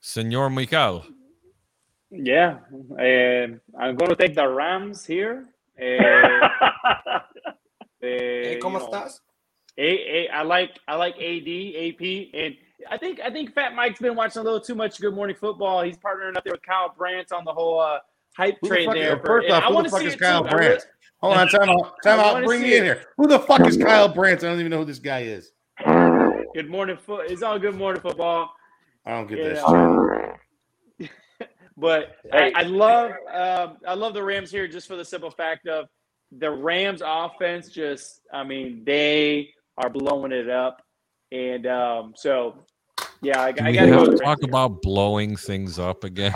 Senor 0.00 0.50
Michael. 0.50 1.04
Yeah, 2.10 2.58
um, 2.70 3.60
I'm 3.78 3.96
going 3.96 4.10
to 4.10 4.16
take 4.16 4.34
the 4.34 4.46
Rams 4.46 5.04
here. 5.04 5.48
Uh, 5.80 6.48
Hey, 8.00 8.56
uh, 8.56 8.60
¿cómo 8.60 8.74
you 8.74 8.80
know, 8.80 8.90
estás? 8.90 9.20
A, 9.78 9.82
A, 9.82 10.28
I 10.30 10.42
like 10.42 10.78
I 10.86 10.94
like 10.96 11.14
AD 11.16 11.48
AP 11.48 12.28
and 12.34 12.54
I 12.90 12.98
think 12.98 13.18
I 13.20 13.30
think 13.30 13.54
Fat 13.54 13.74
Mike's 13.74 13.98
been 13.98 14.14
watching 14.14 14.40
a 14.40 14.44
little 14.44 14.60
too 14.60 14.74
much 14.74 15.00
Good 15.00 15.14
Morning 15.14 15.34
Football. 15.34 15.82
He's 15.82 15.96
partnering 15.96 16.36
up 16.36 16.44
there 16.44 16.52
with 16.52 16.62
Kyle 16.62 16.92
Brandt 16.96 17.32
on 17.32 17.44
the 17.46 17.52
whole 17.52 17.80
uh, 17.80 17.98
hype 18.36 18.58
Who 18.60 18.68
train 18.68 18.86
fuck- 18.86 18.94
there. 18.96 19.18
first 19.24 19.44
and 19.46 19.54
off, 19.54 19.64
I 19.64 19.74
who 19.74 19.82
the 19.82 19.88
fuck 19.88 20.02
is 20.02 20.16
Kyle 20.16 20.42
too. 20.44 20.50
Brandt? 20.50 20.86
Hold 21.22 21.36
on, 21.38 21.48
time 21.48 21.68
out, 21.70 21.94
time 22.04 22.20
I 22.20 22.24
out. 22.24 22.44
Bring 22.44 22.60
see 22.60 22.66
me 22.66 22.76
in 22.76 22.82
it. 22.82 22.86
here. 22.86 23.04
Who 23.16 23.26
the 23.26 23.38
fuck 23.40 23.66
is 23.66 23.78
Kyle 23.78 24.06
Brandt? 24.08 24.44
I 24.44 24.48
don't 24.48 24.60
even 24.60 24.70
know 24.70 24.78
who 24.80 24.84
this 24.84 24.98
guy 24.98 25.20
is. 25.22 25.52
Good 26.54 26.68
Morning 26.68 26.98
Foot. 26.98 27.30
It's 27.30 27.42
all 27.42 27.58
Good 27.58 27.74
Morning 27.74 28.02
Football. 28.02 28.52
I 29.06 29.12
don't 29.12 29.26
get 29.26 29.36
this. 29.36 29.62
Yeah. 29.66 29.66
shit. 29.66 30.13
But 31.76 32.16
I, 32.32 32.52
I 32.54 32.62
love 32.62 33.10
um, 33.32 33.78
I 33.86 33.94
love 33.94 34.14
the 34.14 34.22
Rams 34.22 34.50
here 34.50 34.68
just 34.68 34.86
for 34.86 34.96
the 34.96 35.04
simple 35.04 35.30
fact 35.30 35.66
of 35.66 35.86
the 36.38 36.50
Rams 36.50 37.02
offense. 37.04 37.68
Just 37.68 38.20
I 38.32 38.44
mean 38.44 38.82
they 38.84 39.50
are 39.78 39.90
blowing 39.90 40.30
it 40.32 40.48
up, 40.48 40.82
and 41.32 41.66
um, 41.66 42.12
so 42.16 42.64
yeah, 43.22 43.40
I, 43.40 43.46
I 43.46 43.50
we 43.50 43.52
got 43.52 43.64
to 43.66 43.74
have 43.78 43.88
go. 43.88 44.04
to 44.06 44.16
talk 44.18 44.38
Rams. 44.38 44.44
about 44.44 44.82
blowing 44.82 45.36
things 45.36 45.78
up 45.80 46.04
again. 46.04 46.32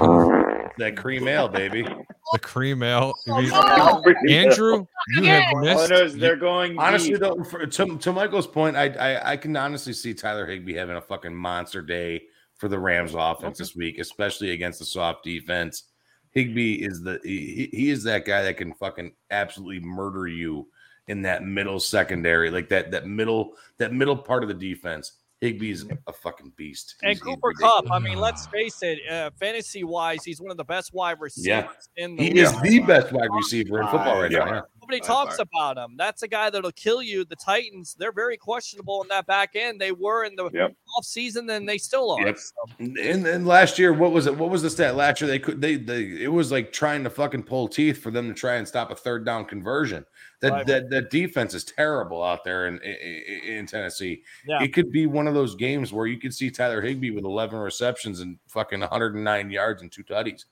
That 0.78 0.96
cream 0.96 1.26
ale, 1.28 1.48
baby. 1.48 1.86
The 2.34 2.38
cream 2.40 2.82
ale. 2.82 3.14
Oh, 3.26 3.38
We- 3.38 3.46
no. 3.48 4.02
Andrew, 4.28 4.84
you 5.16 5.22
have 5.24 5.44
All 5.54 5.60
missed. 5.62 5.88
know 5.88 5.96
is 6.02 6.14
they're 6.14 6.36
going 6.36 6.78
Honestly, 6.78 7.12
deep. 7.12 7.20
though, 7.20 7.42
for, 7.42 7.64
to, 7.64 7.96
to 7.96 8.12
Michael's 8.12 8.46
point, 8.46 8.76
I, 8.76 8.88
I 8.90 9.30
I 9.32 9.36
can 9.38 9.56
honestly 9.56 9.94
see 9.94 10.12
Tyler 10.12 10.44
Higbee 10.44 10.74
having 10.74 10.96
a 10.96 11.00
fucking 11.00 11.34
monster 11.34 11.80
day 11.80 12.24
for 12.58 12.68
the 12.68 12.78
Rams 12.78 13.14
offense 13.16 13.56
this 13.58 13.74
week, 13.74 13.98
especially 13.98 14.50
against 14.50 14.78
the 14.80 14.84
soft 14.84 15.24
defense. 15.24 15.84
Higbee 16.32 16.74
is 16.74 17.00
the 17.02 17.18
he, 17.24 17.70
he 17.72 17.90
is 17.90 18.02
that 18.04 18.26
guy 18.26 18.42
that 18.42 18.58
can 18.58 18.74
fucking 18.74 19.12
absolutely 19.30 19.80
murder 19.80 20.26
you 20.28 20.68
in 21.06 21.22
that 21.22 21.42
middle 21.44 21.80
secondary, 21.80 22.50
like 22.50 22.68
that 22.68 22.90
that 22.90 23.06
middle 23.06 23.52
that 23.78 23.94
middle 23.94 24.16
part 24.16 24.42
of 24.42 24.48
the 24.48 24.54
defense. 24.54 25.12
Higbee's 25.40 25.86
a 26.08 26.12
fucking 26.12 26.52
beast. 26.56 26.96
And 27.00 27.10
He's- 27.10 27.20
Cooper. 27.22 27.52
Kupp, 27.52 27.88
I 27.92 28.00
mean, 28.00 28.18
let's 28.18 28.48
face 28.48 28.82
it, 28.82 28.98
uh, 29.08 29.30
fantasy 29.38 29.84
wise, 29.84 30.24
he's 30.24 30.40
one 30.40 30.50
of 30.50 30.56
the 30.56 30.64
best 30.64 30.92
wide 30.92 31.20
receivers 31.20 31.46
yeah. 31.46 31.68
in 32.04 32.16
the 32.16 32.24
He 32.24 32.28
league. 32.30 32.38
is 32.38 32.60
the 32.60 32.80
best 32.80 33.12
wide 33.12 33.28
receiver 33.30 33.80
in 33.80 33.86
football 33.86 34.20
right 34.20 34.32
Yeah. 34.32 34.44
now. 34.46 34.64
Nobody 34.88 35.06
talks 35.06 35.36
far. 35.36 35.46
about 35.52 35.76
him. 35.76 35.96
That's 35.96 36.22
a 36.22 36.28
guy 36.28 36.48
that'll 36.50 36.72
kill 36.72 37.02
you. 37.02 37.24
The 37.24 37.36
Titans, 37.36 37.94
they're 37.98 38.12
very 38.12 38.36
questionable 38.36 39.02
in 39.02 39.08
that 39.08 39.26
back 39.26 39.50
end. 39.54 39.80
They 39.80 39.92
were 39.92 40.24
in 40.24 40.34
the 40.34 40.48
Yep. 40.52 40.74
off 40.96 41.04
season, 41.04 41.48
and 41.50 41.68
they 41.68 41.76
still 41.78 42.10
are. 42.12 42.26
Yep. 42.26 42.38
So, 42.38 42.54
And, 42.78 43.26
and 43.26 43.46
last 43.46 43.78
year, 43.78 43.92
what 43.92 44.12
was 44.12 44.26
it? 44.26 44.36
What 44.36 44.50
was 44.50 44.62
the 44.62 44.70
stat 44.70 44.96
last 44.96 45.20
year? 45.20 45.28
They 45.28 45.38
could 45.38 45.60
they 45.60 45.76
they 45.76 46.04
it 46.22 46.32
was 46.32 46.50
like 46.50 46.72
trying 46.72 47.04
to 47.04 47.10
fucking 47.10 47.42
pull 47.42 47.68
teeth 47.68 47.98
for 47.98 48.10
them 48.10 48.28
to 48.28 48.34
try 48.34 48.56
and 48.56 48.66
stop 48.66 48.90
a 48.90 48.94
third 48.94 49.24
down 49.26 49.44
conversion. 49.44 50.04
That 50.40 50.52
Right. 50.52 50.66
that 50.66 50.90
that 50.90 51.10
defense 51.10 51.52
is 51.54 51.64
terrible 51.64 52.22
out 52.22 52.44
there 52.44 52.66
in 52.68 52.78
in, 52.78 53.42
in 53.58 53.66
Tennessee. 53.66 54.22
Yeah. 54.46 54.62
It 54.62 54.72
could 54.72 54.90
be 54.90 55.06
one 55.06 55.26
of 55.26 55.34
those 55.34 55.54
games 55.54 55.92
where 55.92 56.06
you 56.06 56.18
could 56.18 56.34
see 56.34 56.50
Tyler 56.50 56.80
Higbee 56.80 57.10
with 57.10 57.24
11 57.24 57.58
receptions 57.58 58.20
and 58.20 58.38
fucking 58.48 58.80
109 58.80 59.50
yards 59.50 59.82
and 59.82 59.92
two 59.92 60.04
tutties. 60.04 60.44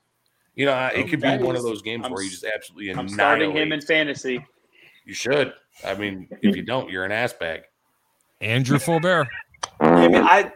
You 0.57 0.65
know, 0.67 0.91
it 0.95 1.09
could 1.09 1.21
be 1.21 1.29
That 1.29 1.41
one 1.41 1.55
of 1.55 1.63
those 1.63 1.83
games 1.83 2.05
I'm 2.07 2.13
where 2.13 2.23
you 2.23 2.29
s- 2.29 2.41
just 2.41 2.45
absolutely 2.53 2.91
I'm 2.91 3.09
starting 3.09 3.53
him 3.53 3.73
in 3.73 3.81
fantasy. 3.83 4.45
You 5.05 5.15
should. 5.15 5.53
I 5.85 5.95
mean, 5.95 6.29
if 6.43 6.57
you 6.57 6.63
don't, 6.63 6.91
you're 6.91 7.05
an 7.05 7.13
ass 7.13 7.33
bag. 7.35 7.63
Andrew 8.41 8.79
Faubert. 8.79 9.27
I 9.81 10.09
mean, 10.09 10.17
I 10.17 10.53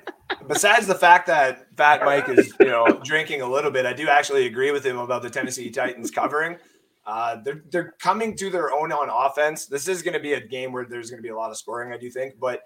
besides 0.49 0.87
the 0.87 0.95
fact 0.95 1.27
that 1.27 1.67
Fat 1.77 2.03
Mike 2.05 2.29
is 2.29 2.55
you 2.61 2.67
know 2.67 2.87
drinking 3.05 3.43
a 3.43 3.47
little 3.49 3.71
bit, 3.71 3.87
I 3.87 3.93
do 3.93 4.09
actually 4.09 4.47
agree 4.47 4.71
with 4.71 4.85
him 4.85 4.99
about 4.99 5.23
the 5.23 5.31
Tennessee 5.31 5.71
Titans 5.71 6.11
covering. 6.11 6.57
Uh, 7.07 7.37
they're 7.45 7.63
they're 7.71 7.95
coming 8.01 8.37
to 8.37 8.51
their 8.51 8.73
own 8.73 8.93
on 8.93 9.09
offense. 9.11 9.67
This 9.67 9.87
is 9.87 10.03
going 10.03 10.15
to 10.15 10.21
be 10.21 10.33
a 10.35 10.41
game 10.41 10.73
where 10.73 10.85
there's 10.87 11.11
going 11.11 11.19
to 11.19 11.23
be 11.23 11.31
a 11.31 11.37
lot 11.37 11.51
of 11.51 11.57
scoring, 11.59 11.93
I 11.93 11.99
do 11.99 12.11
think, 12.11 12.35
but 12.41 12.63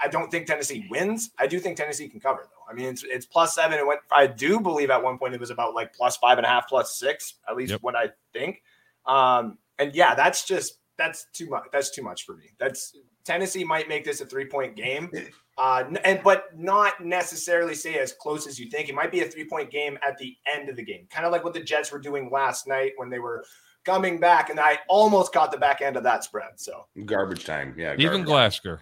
I 0.00 0.08
don't 0.08 0.30
think 0.30 0.46
Tennessee 0.46 0.86
wins. 0.90 1.30
I 1.38 1.46
do 1.46 1.58
think 1.58 1.76
Tennessee 1.76 2.08
can 2.08 2.20
cover 2.20 2.42
though. 2.44 2.70
I 2.70 2.74
mean, 2.74 2.86
it's 2.86 3.02
it's 3.04 3.26
plus 3.26 3.54
seven. 3.54 3.78
It 3.78 3.86
went. 3.86 4.00
I 4.12 4.26
do 4.26 4.60
believe 4.60 4.90
at 4.90 5.02
one 5.02 5.18
point 5.18 5.34
it 5.34 5.40
was 5.40 5.50
about 5.50 5.74
like 5.74 5.92
plus 5.94 6.16
five 6.16 6.38
and 6.38 6.46
a 6.46 6.48
half, 6.48 6.68
plus 6.68 6.98
six, 6.98 7.34
at 7.48 7.56
least 7.56 7.72
Yep. 7.72 7.82
what 7.82 7.96
I 7.96 8.10
think. 8.32 8.62
Um, 9.06 9.58
and 9.78 9.94
yeah, 9.94 10.14
that's 10.14 10.46
just 10.46 10.78
that's 10.96 11.26
too 11.32 11.48
much. 11.48 11.64
That's 11.72 11.90
too 11.90 12.02
much 12.02 12.24
for 12.24 12.36
me. 12.36 12.50
That's 12.58 12.96
Tennessee 13.24 13.64
might 13.64 13.88
make 13.88 14.04
this 14.04 14.20
a 14.20 14.26
three 14.26 14.46
point 14.46 14.76
game. 14.76 15.10
Uh, 15.58 15.84
and 16.04 16.20
but 16.24 16.46
not 16.56 17.04
necessarily 17.04 17.74
say 17.74 17.98
as 17.98 18.12
close 18.14 18.46
as 18.46 18.58
you 18.58 18.70
think. 18.70 18.88
It 18.88 18.94
might 18.94 19.12
be 19.12 19.20
a 19.20 19.26
three 19.26 19.44
point 19.46 19.70
game 19.70 19.98
at 20.06 20.16
the 20.18 20.34
end 20.52 20.68
of 20.70 20.76
the 20.76 20.82
game, 20.84 21.06
kind 21.10 21.26
of 21.26 21.32
like 21.32 21.44
what 21.44 21.52
the 21.52 21.62
Jets 21.62 21.92
were 21.92 21.98
doing 21.98 22.30
last 22.30 22.66
night 22.66 22.92
when 22.96 23.10
they 23.10 23.18
were 23.18 23.44
coming 23.84 24.18
back, 24.20 24.50
and 24.50 24.58
I 24.60 24.78
almost 24.88 25.32
caught 25.32 25.52
the 25.52 25.58
back 25.58 25.80
end 25.80 25.96
of 25.96 26.02
that 26.04 26.24
spread. 26.24 26.52
So 26.56 26.86
Garbage 27.04 27.44
time. 27.44 27.74
Yeah. 27.76 27.94
Even 27.98 28.24
garbage. 28.24 28.62
Glasker. 28.62 28.78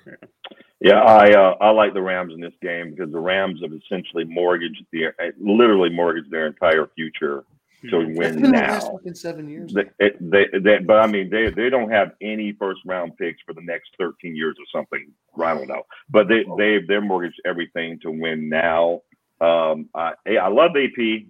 Yeah, 0.83 1.03
I 1.03 1.33
uh, 1.33 1.57
I 1.61 1.71
like 1.71 1.93
the 1.93 2.01
Rams 2.01 2.33
in 2.33 2.41
this 2.41 2.55
game 2.63 2.91
because 2.95 3.13
the 3.13 3.21
Rams 3.21 3.61
have 3.63 3.73
essentially 3.73 4.25
mortgaged 4.25 4.83
the 4.93 5.09
literally 5.39 5.91
mortgaged 5.91 6.31
their 6.31 6.47
entire 6.47 6.87
future 6.95 7.45
to 7.91 7.91
That's 8.07 8.19
win 8.19 8.35
been 8.35 8.43
the 8.43 8.49
last 8.51 8.87
now. 8.87 8.93
fucking 8.93 9.15
seven 9.15 9.49
years. 9.49 9.75
They, 9.75 10.11
they, 10.21 10.47
they, 10.59 10.79
but 10.79 10.99
I 10.99 11.07
mean, 11.07 11.29
they 11.29 11.51
they 11.51 11.69
don't 11.69 11.91
have 11.91 12.13
any 12.23 12.53
first 12.53 12.81
round 12.87 13.17
picks 13.19 13.43
for 13.43 13.53
the 13.53 13.61
next 13.63 13.91
13 13.99 14.35
years 14.35 14.57
or 14.59 14.65
something. 14.73 15.11
I 15.39 15.53
don't 15.55 15.69
know, 15.69 15.83
but 16.09 16.29
they 16.29 16.45
they 16.57 16.79
they're 16.89 17.01
mortgaged 17.03 17.41
everything 17.45 17.99
to 18.01 18.11
win 18.11 18.49
now. 18.49 19.03
Um, 19.43 19.91
I 19.95 20.13
I 20.41 20.49
love 20.49 20.73
AP. 20.77 21.25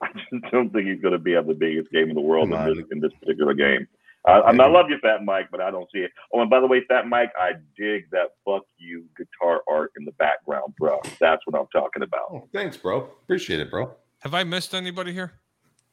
I 0.02 0.08
just 0.12 0.52
don't 0.52 0.70
think 0.72 0.86
he's 0.88 1.00
going 1.00 1.12
to 1.12 1.18
be 1.18 1.34
at 1.36 1.46
the 1.46 1.54
biggest 1.54 1.90
game 1.90 2.08
in 2.08 2.14
the 2.14 2.20
world 2.20 2.52
in 2.52 2.74
this, 2.74 2.84
in 2.90 3.00
this 3.00 3.12
particular 3.20 3.54
game. 3.54 3.86
I, 4.26 4.32
I, 4.40 4.52
mean, 4.52 4.60
I 4.60 4.66
love 4.68 4.86
you, 4.90 4.98
Fat 5.02 5.24
Mike, 5.24 5.48
but 5.50 5.60
I 5.62 5.70
don't 5.70 5.88
see 5.92 6.00
it. 6.00 6.10
Oh, 6.34 6.40
and 6.40 6.50
by 6.50 6.60
the 6.60 6.66
way, 6.66 6.82
Fat 6.88 7.06
Mike, 7.06 7.32
I 7.38 7.52
dig 7.76 8.04
that 8.10 8.28
"fuck 8.44 8.64
you" 8.76 9.06
guitar 9.16 9.62
art 9.68 9.92
in 9.98 10.04
the 10.04 10.12
background, 10.12 10.74
bro. 10.78 11.00
That's 11.20 11.40
what 11.46 11.58
I'm 11.58 11.66
talking 11.72 12.02
about. 12.02 12.26
Oh, 12.30 12.48
thanks, 12.52 12.76
bro. 12.76 12.98
Appreciate 13.22 13.60
it, 13.60 13.70
bro. 13.70 13.90
Have 14.20 14.34
I 14.34 14.44
missed 14.44 14.74
anybody 14.74 15.12
here 15.14 15.32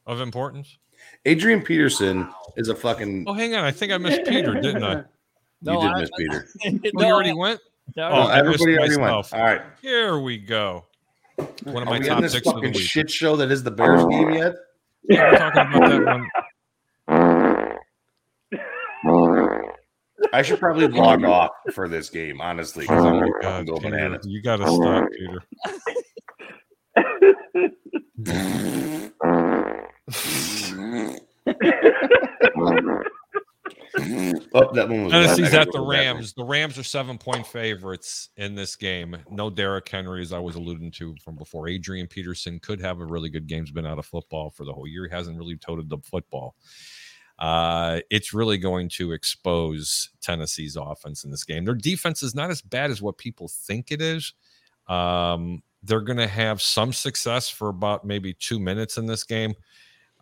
of 0.06 0.20
importance? 0.20 0.76
Adrian 1.24 1.62
Peterson 1.62 2.28
is 2.56 2.68
a 2.68 2.74
fucking. 2.74 3.24
Oh, 3.26 3.32
hang 3.32 3.54
on. 3.54 3.64
I 3.64 3.70
think 3.70 3.92
I 3.92 3.98
missed 3.98 4.24
Peter, 4.24 4.54
didn't 4.60 4.84
I? 4.84 4.94
you 5.62 5.80
did 5.80 5.90
I- 5.90 6.00
miss 6.00 6.10
Peter. 6.18 6.48
Oh, 6.64 6.68
you 6.68 6.90
No, 6.94 7.12
already 7.14 7.30
I- 7.30 7.34
went? 7.34 7.60
no, 7.96 8.08
Oh, 8.08 8.22
I 8.26 8.38
everybody 8.40 8.76
already 8.76 8.96
went. 8.98 9.10
All 9.12 9.24
right. 9.40 9.62
Here 9.80 10.18
we 10.18 10.36
go. 10.36 10.84
One 11.64 11.82
of 11.82 11.88
Are 11.88 11.92
my 11.92 11.98
we 11.98 12.06
top 12.06 12.16
in 12.18 12.22
this 12.22 12.34
picks 12.34 12.46
of 12.46 12.54
the 12.54 12.60
fucking 12.60 12.72
week. 12.74 12.82
shit 12.82 13.10
show 13.10 13.36
that 13.36 13.50
is 13.50 13.62
the 13.62 13.70
Bears 13.70 14.02
oh. 14.02 14.08
game 14.08 14.30
yet? 14.30 14.54
We're 15.08 15.38
talking 15.38 15.60
about 15.60 15.88
that 15.90 16.04
one. 16.04 16.28
I 20.32 20.42
should 20.42 20.58
probably 20.58 20.88
log 20.98 21.24
off 21.24 21.50
for 21.72 21.88
this 21.88 22.10
game, 22.10 22.40
honestly, 22.40 22.84
because 22.84 23.04
I'm 23.04 23.14
Oh, 23.14 23.20
gonna 23.20 23.32
God, 23.40 23.42
fucking 23.42 23.66
go 23.66 23.76
Peter, 23.78 23.90
bananas. 23.90 24.26
you 24.26 24.42
got 24.42 24.56
to 24.56 24.66
stop, 24.68 25.08
Peter. 25.12 25.42
Oh, 34.54 34.72
that 34.72 34.88
one 34.88 35.04
was. 35.04 35.12
Tennessee's 35.12 35.54
at 35.54 35.70
the. 35.72 35.80
Rams. 35.80 36.32
The 36.32 36.44
Rams 36.44 36.78
are 36.78 36.82
seven 36.82 37.18
point 37.18 37.46
favorites 37.46 38.30
in 38.36 38.54
this 38.54 38.76
game. 38.76 39.16
No 39.30 39.50
Derrick 39.50 39.88
Henry, 39.88 40.22
as 40.22 40.32
I 40.32 40.38
was 40.38 40.56
alluding 40.56 40.90
to 40.92 41.14
from 41.22 41.36
before. 41.36 41.68
Adrian 41.68 42.06
Peterson 42.06 42.58
could 42.58 42.80
have 42.80 43.00
a 43.00 43.04
really 43.04 43.28
good 43.30 43.46
game. 43.46 43.64
He's 43.64 43.72
been 43.72 43.86
out 43.86 43.98
of 43.98 44.06
football 44.06 44.50
for 44.50 44.64
the 44.64 44.72
whole 44.72 44.86
year. 44.86 45.06
He 45.06 45.14
hasn't 45.14 45.36
really 45.36 45.56
toted 45.56 45.88
the 45.88 45.98
football. 45.98 46.56
Uh, 47.38 48.00
it's 48.10 48.34
really 48.34 48.58
going 48.58 48.88
to 48.88 49.12
expose 49.12 50.10
Tennessee's 50.20 50.76
offense 50.76 51.24
in 51.24 51.30
this 51.30 51.44
game. 51.44 51.64
Their 51.64 51.74
defense 51.74 52.22
is 52.22 52.34
not 52.34 52.50
as 52.50 52.60
bad 52.62 52.90
as 52.90 53.00
what 53.00 53.18
people 53.18 53.48
think 53.48 53.92
it 53.92 54.02
is. 54.02 54.32
Um, 54.88 55.62
they're 55.82 56.00
going 56.00 56.18
to 56.18 56.26
have 56.26 56.60
some 56.60 56.92
success 56.92 57.48
for 57.48 57.68
about 57.68 58.04
maybe 58.04 58.32
two 58.32 58.58
minutes 58.58 58.96
in 58.96 59.06
this 59.06 59.22
game. 59.22 59.54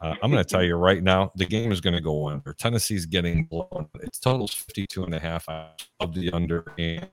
Uh, 0.01 0.15
I'm 0.23 0.31
going 0.31 0.43
to 0.43 0.49
tell 0.49 0.63
you 0.63 0.77
right 0.77 1.03
now, 1.03 1.33
the 1.37 1.47
game 1.47 1.73
is 1.73 1.81
going 1.81 1.95
to 1.95 2.03
go 2.03 2.29
under. 2.29 2.53
Tennessee's 2.53 3.07
getting 3.07 3.45
blown. 3.45 3.89
Its 4.01 4.19
totals 4.19 4.53
52 4.53 5.05
and 5.05 5.15
a 5.15 5.19
half 5.19 5.49
of 5.49 6.15
the 6.15 6.31
under 6.33 6.65
and 6.79 7.09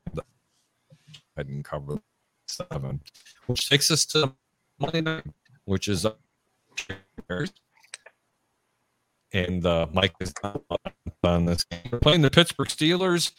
I 1.37 1.43
didn't 1.43 1.63
cover 1.63 1.99
seven, 2.47 3.01
which 3.47 3.69
takes 3.69 3.89
us 3.89 4.05
to 4.07 4.33
Monday 4.79 5.01
night, 5.01 5.23
which 5.65 5.87
is 5.87 6.05
and 9.33 9.65
uh, 9.65 9.87
Mike 9.91 10.13
is 10.19 10.33
on 11.23 11.45
this 11.45 11.63
game. 11.63 11.81
We're 11.91 11.99
playing 11.99 12.21
the 12.21 12.29
Pittsburgh 12.29 12.67
Steelers. 12.67 13.31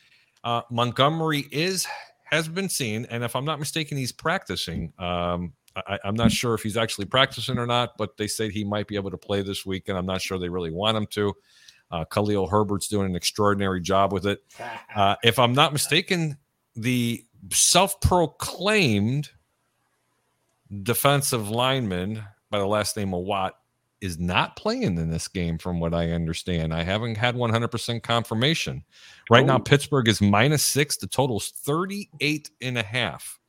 Uh, 0.43 0.62
Montgomery 0.71 1.47
is 1.51 1.87
has 2.25 2.49
been 2.49 2.69
seen, 2.69 3.07
and 3.11 3.23
if 3.23 3.37
I'm 3.37 3.45
not 3.45 3.59
mistaken, 3.59 3.97
he's 3.97 4.12
practicing. 4.12 4.93
Um, 4.99 5.53
I, 5.77 5.99
I'm 6.05 6.15
not 6.15 6.31
sure 6.33 6.55
if 6.55 6.63
he's 6.63 6.77
actually 6.77 7.07
practicing 7.07 7.59
or 7.59 7.67
not, 7.67 7.97
but 7.99 8.17
they 8.17 8.27
said 8.29 8.51
he 8.51 8.65
might 8.65 8.87
be 8.87 8.95
able 8.97 9.11
to 9.11 9.17
play 9.17 9.43
this 9.43 9.67
week, 9.67 9.89
and 9.89 9.99
I'm 9.99 10.07
not 10.07 10.23
sure 10.23 10.39
they 10.39 10.49
really 10.49 10.71
want 10.71 10.97
him 10.97 11.07
to. 11.09 11.35
Uh, 11.91 12.05
Khalil 12.05 12.47
Herbert's 12.47 12.89
doing 12.89 13.07
an 13.07 13.17
extraordinary 13.17 13.81
job 13.81 14.13
with 14.13 14.27
it. 14.27 14.43
Uh, 14.95 15.17
if 15.25 15.41
I'm 15.41 15.53
not 15.53 15.73
mistaken, 15.73 16.39
the 16.77 17.25
self-proclaimed 17.53 19.31
defensive 20.83 21.51
lineman 21.51 22.23
by 22.51 22.59
the 22.59 22.67
last 22.67 22.97
name 22.97 23.13
of 23.15 23.23
Watt 23.23 23.59
is 24.01 24.19
not 24.19 24.55
playing 24.57 24.99
in 24.99 25.11
this 25.11 25.29
game, 25.29 25.59
from 25.59 25.81
what 25.81 25.95
I 25.95 26.11
understand. 26.11 26.75
I 26.75 26.83
haven't 26.83 27.17
had 27.17 27.35
100% 27.35 28.03
confirmation. 28.03 28.85
Right 29.31 29.47
now, 29.47 29.57
Oh. 29.57 29.61
Pittsburgh 29.61 30.09
is 30.09 30.21
minus 30.21 30.63
six. 30.63 30.97
The 30.97 31.07
total's 31.07 31.51
38 31.51 32.51
and 32.61 32.79
a 32.79 32.83
half. 32.83 33.41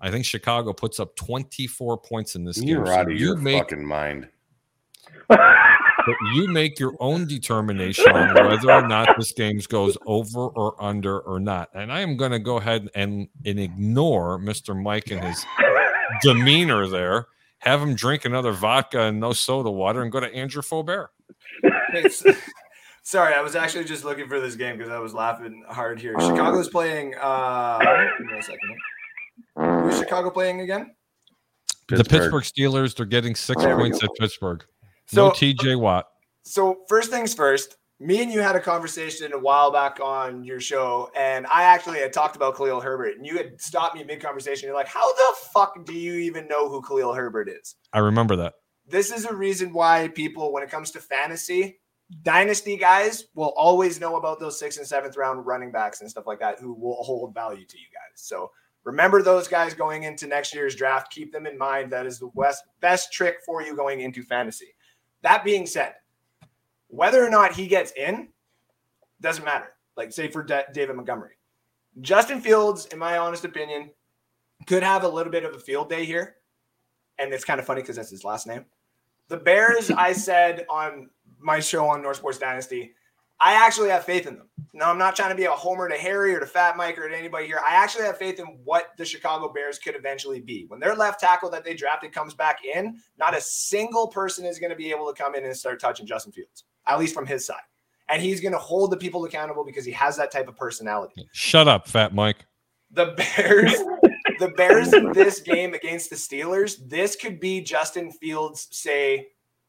I 0.00 0.10
think 0.10 0.24
Chicago 0.24 0.72
puts 0.72 1.00
up 1.00 1.16
24 1.16 1.98
points 1.98 2.34
in 2.36 2.44
this 2.44 2.58
game. 2.58 2.68
You're 2.68 2.86
So 2.86 3.00
of 3.02 3.10
you 3.10 3.16
your 3.16 3.36
make 3.36 3.58
fucking 3.58 3.84
mind. 3.84 4.28
but 5.28 5.40
you 6.34 6.48
make 6.48 6.78
your 6.78 6.94
own 7.00 7.26
determination 7.26 8.10
on 8.12 8.34
whether 8.34 8.70
or 8.70 8.86
not 8.86 9.16
this 9.16 9.32
game 9.32 9.60
goes 9.68 9.96
over 10.06 10.46
or 10.48 10.80
under 10.82 11.20
or 11.20 11.40
not. 11.40 11.70
And 11.74 11.92
I 11.92 12.00
am 12.00 12.16
going 12.16 12.30
to 12.30 12.38
go 12.38 12.58
ahead 12.58 12.88
and, 12.94 13.28
and 13.44 13.58
ignore 13.58 14.38
Mr. 14.38 14.80
Mike 14.80 15.10
and 15.10 15.24
his 15.24 15.44
demeanor 16.22 16.86
there. 16.86 17.26
Have 17.58 17.80
him 17.80 17.94
drink 17.94 18.24
another 18.24 18.52
vodka 18.52 19.00
and 19.02 19.18
no 19.18 19.32
soda 19.32 19.70
water 19.70 20.02
and 20.02 20.12
go 20.12 20.20
to 20.20 20.32
Andrew 20.32 20.62
Faubert. 20.62 21.08
Sorry, 23.02 23.34
I 23.34 23.40
was 23.40 23.56
actually 23.56 23.84
just 23.84 24.04
looking 24.04 24.28
for 24.28 24.40
this 24.40 24.56
game 24.56 24.76
because 24.76 24.92
I 24.92 24.98
was 24.98 25.14
laughing 25.14 25.64
hard 25.68 26.00
here. 26.00 26.14
Chicago's 26.20 26.68
playing. 26.68 27.14
Uh, 27.20 27.78
give 28.18 28.26
me 28.26 28.38
a 28.38 28.42
second. 28.42 28.76
Who's 29.86 29.98
Chicago 29.98 30.30
playing 30.30 30.60
again? 30.60 30.94
The 31.88 32.02
Pittsburgh 32.04 32.42
Steelers, 32.42 32.96
they're 32.96 33.06
getting 33.06 33.34
six 33.36 33.62
There 33.62 33.76
points 33.76 34.02
at 34.02 34.10
Pittsburgh. 34.18 34.64
So- 35.06 35.28
no 35.28 35.30
TJ 35.32 35.78
Watt. 35.78 36.06
So 36.42 36.84
first 36.88 37.10
things 37.10 37.34
first, 37.34 37.76
me 37.98 38.22
and 38.22 38.30
you 38.32 38.40
had 38.40 38.56
a 38.56 38.60
conversation 38.60 39.32
a 39.32 39.38
while 39.38 39.72
back 39.72 40.00
on 40.00 40.44
your 40.44 40.60
show, 40.60 41.10
and 41.16 41.46
I 41.46 41.62
actually 41.62 41.98
had 41.98 42.12
talked 42.12 42.36
about 42.36 42.56
Khalil 42.56 42.80
Herbert, 42.80 43.16
and 43.16 43.26
you 43.26 43.36
had 43.36 43.60
stopped 43.60 43.96
me 43.96 44.04
mid 44.04 44.20
conversation. 44.20 44.66
You're 44.66 44.76
like, 44.76 44.88
"How 44.88 45.12
the 45.14 45.34
fuck 45.52 45.84
do 45.84 45.92
you 45.94 46.14
even 46.14 46.46
know 46.46 46.68
who 46.68 46.82
Khalil 46.82 47.14
Herbert 47.14 47.48
is?" 47.48 47.74
I 47.92 48.00
remember 48.00 48.36
that. 48.36 48.54
This 48.86 49.10
is 49.10 49.24
a 49.24 49.34
reason 49.34 49.72
why 49.72 50.08
people, 50.08 50.52
when 50.52 50.62
it 50.62 50.70
comes 50.70 50.90
to 50.92 51.00
fantasy, 51.00 51.80
dynasty 52.22 52.76
guys 52.76 53.24
will 53.34 53.52
always 53.56 53.98
know 53.98 54.16
about 54.16 54.38
those 54.38 54.58
sixth 54.58 54.78
and 54.78 54.86
seventh 54.86 55.16
round 55.16 55.46
running 55.46 55.72
backs 55.72 56.00
and 56.00 56.10
stuff 56.10 56.26
like 56.26 56.38
that 56.40 56.60
who 56.60 56.74
will 56.74 57.02
hold 57.02 57.34
value 57.34 57.64
to 57.66 57.78
you 57.78 57.86
guys. 57.92 58.16
So 58.22 58.50
remember 58.86 59.20
those 59.20 59.48
guys 59.48 59.74
going 59.74 60.04
into 60.04 60.26
next 60.26 60.54
year's 60.54 60.76
draft. 60.76 61.12
Keep 61.12 61.32
them 61.32 61.44
in 61.44 61.58
mind. 61.58 61.90
That 61.92 62.06
is 62.06 62.18
the 62.20 62.30
best, 62.34 62.62
best 62.80 63.12
trick 63.12 63.38
for 63.44 63.60
you 63.60 63.76
going 63.76 64.00
into 64.00 64.22
fantasy. 64.22 64.74
That 65.22 65.44
being 65.44 65.66
said, 65.66 65.94
whether 66.86 67.22
or 67.22 67.28
not 67.28 67.52
he 67.52 67.66
gets 67.66 67.92
in 67.92 68.28
doesn't 69.20 69.44
matter. 69.44 69.74
Like, 69.96 70.12
say 70.12 70.28
for 70.28 70.44
Da- 70.44 70.70
David 70.72 70.94
Montgomery, 70.94 71.32
Justin 72.00 72.40
Fields, 72.40 72.86
in 72.86 72.98
my 72.98 73.18
honest 73.18 73.44
opinion, 73.44 73.90
could 74.66 74.84
have 74.84 75.02
a 75.02 75.08
little 75.08 75.32
bit 75.32 75.44
of 75.44 75.54
a 75.54 75.58
field 75.58 75.90
day 75.90 76.04
here. 76.04 76.36
And 77.18 77.32
it's 77.32 77.44
kind 77.44 77.58
of 77.58 77.66
funny 77.66 77.82
because 77.82 77.96
that's 77.96 78.10
his 78.10 78.24
last 78.24 78.46
name. 78.46 78.66
The 79.28 79.38
Bears, 79.38 79.90
I 79.90 80.12
said 80.12 80.64
on 80.70 81.10
my 81.40 81.58
show 81.58 81.86
on 81.86 82.02
North 82.02 82.18
Sports 82.18 82.38
Dynasty, 82.38 82.94
I 83.40 83.54
actually 83.54 83.90
have 83.90 84.04
faith 84.04 84.26
in 84.26 84.36
them. 84.36 84.48
Now, 84.72 84.90
I'm 84.90 84.98
not 84.98 85.16
trying 85.16 85.30
to 85.30 85.36
be 85.36 85.44
a 85.44 85.50
homer 85.50 85.88
to 85.88 85.96
Harry 85.96 86.34
or 86.34 86.40
to 86.40 86.46
Fat 86.46 86.76
Mike 86.76 86.98
or 86.98 87.08
to 87.08 87.16
anybody 87.16 87.46
here. 87.46 87.60
I 87.66 87.74
actually 87.74 88.04
have 88.04 88.18
faith 88.18 88.38
in 88.38 88.46
what 88.64 88.88
the 88.98 89.04
Chicago 89.04 89.52
Bears 89.52 89.78
could 89.78 89.94
eventually 89.94 90.40
be. 90.40 90.66
When 90.68 90.80
their 90.80 90.94
left 90.94 91.20
tackle 91.20 91.50
that 91.50 91.64
they 91.64 91.74
drafted 91.74 92.12
comes 92.12 92.34
back 92.34 92.64
in, 92.64 92.98
not 93.18 93.36
a 93.36 93.40
single 93.40 94.08
person 94.08 94.44
is 94.44 94.58
going 94.58 94.70
to 94.70 94.76
be 94.76 94.90
able 94.90 95.12
to 95.12 95.22
come 95.22 95.34
in 95.34 95.44
and 95.44 95.56
start 95.56 95.80
touching 95.80 96.06
Justin 96.06 96.32
Fields, 96.32 96.64
at 96.86 96.98
least 96.98 97.14
from 97.14 97.26
his 97.26 97.46
side. 97.46 97.56
And 98.08 98.22
he's 98.22 98.40
going 98.40 98.52
to 98.52 98.58
hold 98.58 98.90
the 98.90 98.96
people 98.96 99.24
accountable 99.24 99.64
because 99.64 99.84
he 99.84 99.92
has 99.92 100.16
that 100.16 100.30
type 100.30 100.48
of 100.48 100.56
personality. 100.56 101.26
Shut 101.32 101.68
up, 101.68 101.88
Fat 101.88 102.14
Mike. 102.14 102.46
The 102.90 103.14
Bears, 103.16 103.72
the 104.38 104.48
Bears 104.56 104.92
in 104.92 105.12
this 105.12 105.40
game 105.40 105.74
against 105.74 106.10
the 106.10 106.16
Steelers, 106.16 106.76
this 106.86 107.16
could 107.16 107.40
be 107.40 107.60
Justin 107.60 108.12
Fields, 108.12 108.68
say, 108.70 109.28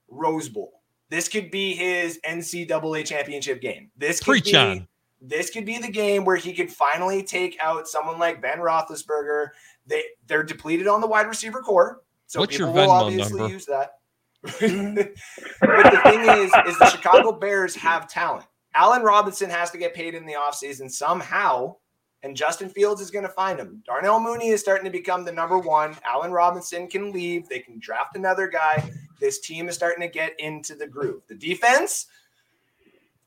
Rose 0.10 0.49
Bowl. 0.49 0.77
This 1.10 1.28
could 1.30 1.52
be 1.52 1.74
his 1.74 2.20
NCAA 2.28 3.06
championship 3.06 3.62
game. 3.62 3.90
This 3.98 4.20
could 4.20 4.26
Preach 4.26 4.52
be, 4.52 4.56
on. 4.58 4.88
This 5.22 5.50
could 5.50 5.66
be 5.66 5.78
the 5.78 5.92
game 5.92 6.26
where 6.26 6.36
he 6.36 6.54
could 6.54 6.72
finally 6.72 7.24
take 7.24 7.58
out 7.62 7.88
someone 7.88 8.20
like 8.20 8.42
Ben 8.42 8.60
Roethlisberger. 8.60 9.50
They 9.86 10.04
they're 10.28 10.44
depleted 10.44 10.88
on 10.88 11.02
the 11.02 11.08
wide 11.08 11.28
receiver 11.28 11.62
core, 11.62 12.02
so 12.28 12.42
What's 12.42 12.58
your 12.58 12.68
people 12.68 12.84
will 12.84 12.92
obviously 12.92 13.40
number? 13.40 13.54
use 13.54 13.66
that. 13.66 13.94
but 14.44 14.52
the 14.60 16.02
thing 16.04 16.22
is, 16.22 16.52
is 16.68 16.78
the 16.78 16.90
Chicago 16.90 17.32
Bears 17.32 17.76
have 17.76 18.08
talent. 18.08 18.46
Allen 18.76 19.02
Robinson 19.02 19.50
has 19.50 19.72
to 19.72 19.78
get 19.78 19.94
paid 19.96 20.14
in 20.14 20.26
the 20.26 20.34
offseason 20.34 20.92
somehow, 20.92 21.76
and 22.23 22.35
Justin 22.35 22.69
Fields 22.69 23.02
is 23.02 23.11
going 23.11 23.26
to 23.26 23.31
find 23.31 23.60
him. 23.60 23.84
Darnell 23.85 24.19
Mooney 24.19 24.49
is 24.49 24.60
starting 24.60 24.85
to 24.85 24.91
become 24.91 25.23
the 25.23 25.31
number 25.31 25.57
one. 25.57 25.95
Allen 26.03 26.31
Robinson 26.31 26.88
can 26.88 27.11
leave. 27.11 27.48
They 27.48 27.60
can 27.60 27.80
draft 27.80 28.15
another 28.15 28.48
guy. 28.48 28.89
This 29.19 29.39
team 29.39 29.69
is 29.69 29.76
starting 29.76 30.02
to 30.02 30.11
get 30.11 30.39
into 30.39 30.76
the 30.76 30.88
groove. 30.88 31.22
The 31.27 31.35
defense 31.35 32.07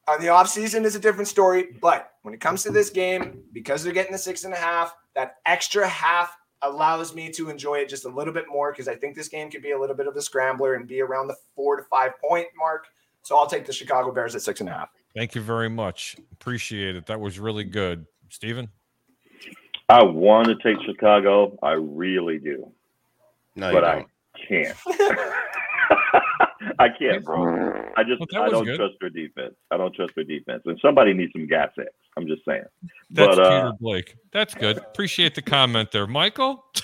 on 0.09 0.21
the 0.21 0.27
offseason 0.27 0.85
is 0.85 0.97
a 0.97 1.01
different 1.01 1.29
story, 1.29 1.69
but 1.81 2.13
when 2.23 2.35
it 2.35 2.41
comes 2.41 2.63
to 2.65 2.71
this 2.71 2.91
game, 2.91 3.43
because 3.53 3.83
they're 3.83 3.93
getting 3.93 4.13
the 4.13 4.19
six 4.19 4.45
and 4.45 4.53
a 4.53 4.57
half, 4.57 4.95
that 5.15 5.37
extra 5.47 5.87
half 5.87 6.37
allows 6.63 7.15
me 7.15 7.31
to 7.31 7.49
enjoy 7.49 7.77
it 7.77 7.89
just 7.89 8.05
a 8.05 8.09
little 8.09 8.35
bit 8.35 8.47
more 8.49 8.73
because 8.73 8.89
I 8.89 8.95
think 8.95 9.17
this 9.17 9.29
game 9.29 9.51
could 9.51 9.63
be 9.63 9.71
a 9.71 9.79
little 9.79 9.97
bit 9.97 10.07
of 10.07 10.17
a 10.17 10.23
scrambler 10.23 10.75
and 10.75 10.87
be 10.87 11.01
around 11.01 11.29
the 11.29 11.37
four 11.55 11.77
to 11.77 11.83
five 11.85 12.13
point 12.21 12.49
mark. 12.57 12.87
So 13.23 13.37
I'll 13.37 13.47
take 13.47 13.67
the 13.67 13.73
Chicago 13.73 14.13
Bears 14.13 14.35
at 14.35 14.43
six 14.43 14.61
and 14.61 14.69
a 14.69 14.73
half. 14.73 14.91
Thank 15.15 15.35
you 15.35 15.41
very 15.41 15.69
much. 15.69 16.17
Appreciate 16.33 16.97
it. 16.97 17.07
That 17.07 17.21
was 17.21 17.39
really 17.39 17.65
good. 17.65 18.07
Steven? 18.29 18.69
I 19.91 20.03
want 20.05 20.47
to 20.47 20.55
take 20.57 20.83
Chicago. 20.85 21.59
I 21.63 21.73
really 21.73 22.39
do. 22.39 22.71
No, 23.57 23.73
but 23.73 23.83
you 23.83 23.89
I 23.89 23.95
don't. 23.97 24.09
can't. 24.49 24.77
I 26.79 26.89
can't, 26.99 27.25
bro. 27.25 27.91
I 27.97 28.05
just 28.05 28.21
Well, 28.33 28.43
I 28.43 28.49
don't 28.49 28.65
good. 28.65 28.77
trust 28.77 28.95
their 29.01 29.11
defense. 29.11 29.55
I 29.71 29.77
don't 29.77 29.95
trust 29.95 30.15
their 30.15 30.25
defense. 30.25 30.63
And 30.67 30.79
somebody 30.81 31.13
needs 31.13 31.33
some 31.33 31.47
gas 31.47 31.71
X. 31.79 31.89
I'm 32.17 32.27
just 32.27 32.45
saying. 32.47 32.63
That's 33.11 33.37
but 33.37 33.45
Peter 33.45 33.67
uh, 33.67 33.73
Blake. 33.81 34.17
That's 34.33 34.55
good. 34.55 34.79
Appreciate 34.79 35.35
the 35.35 35.43
comment 35.43 35.91
there. 35.93 36.07
Michael? 36.07 36.65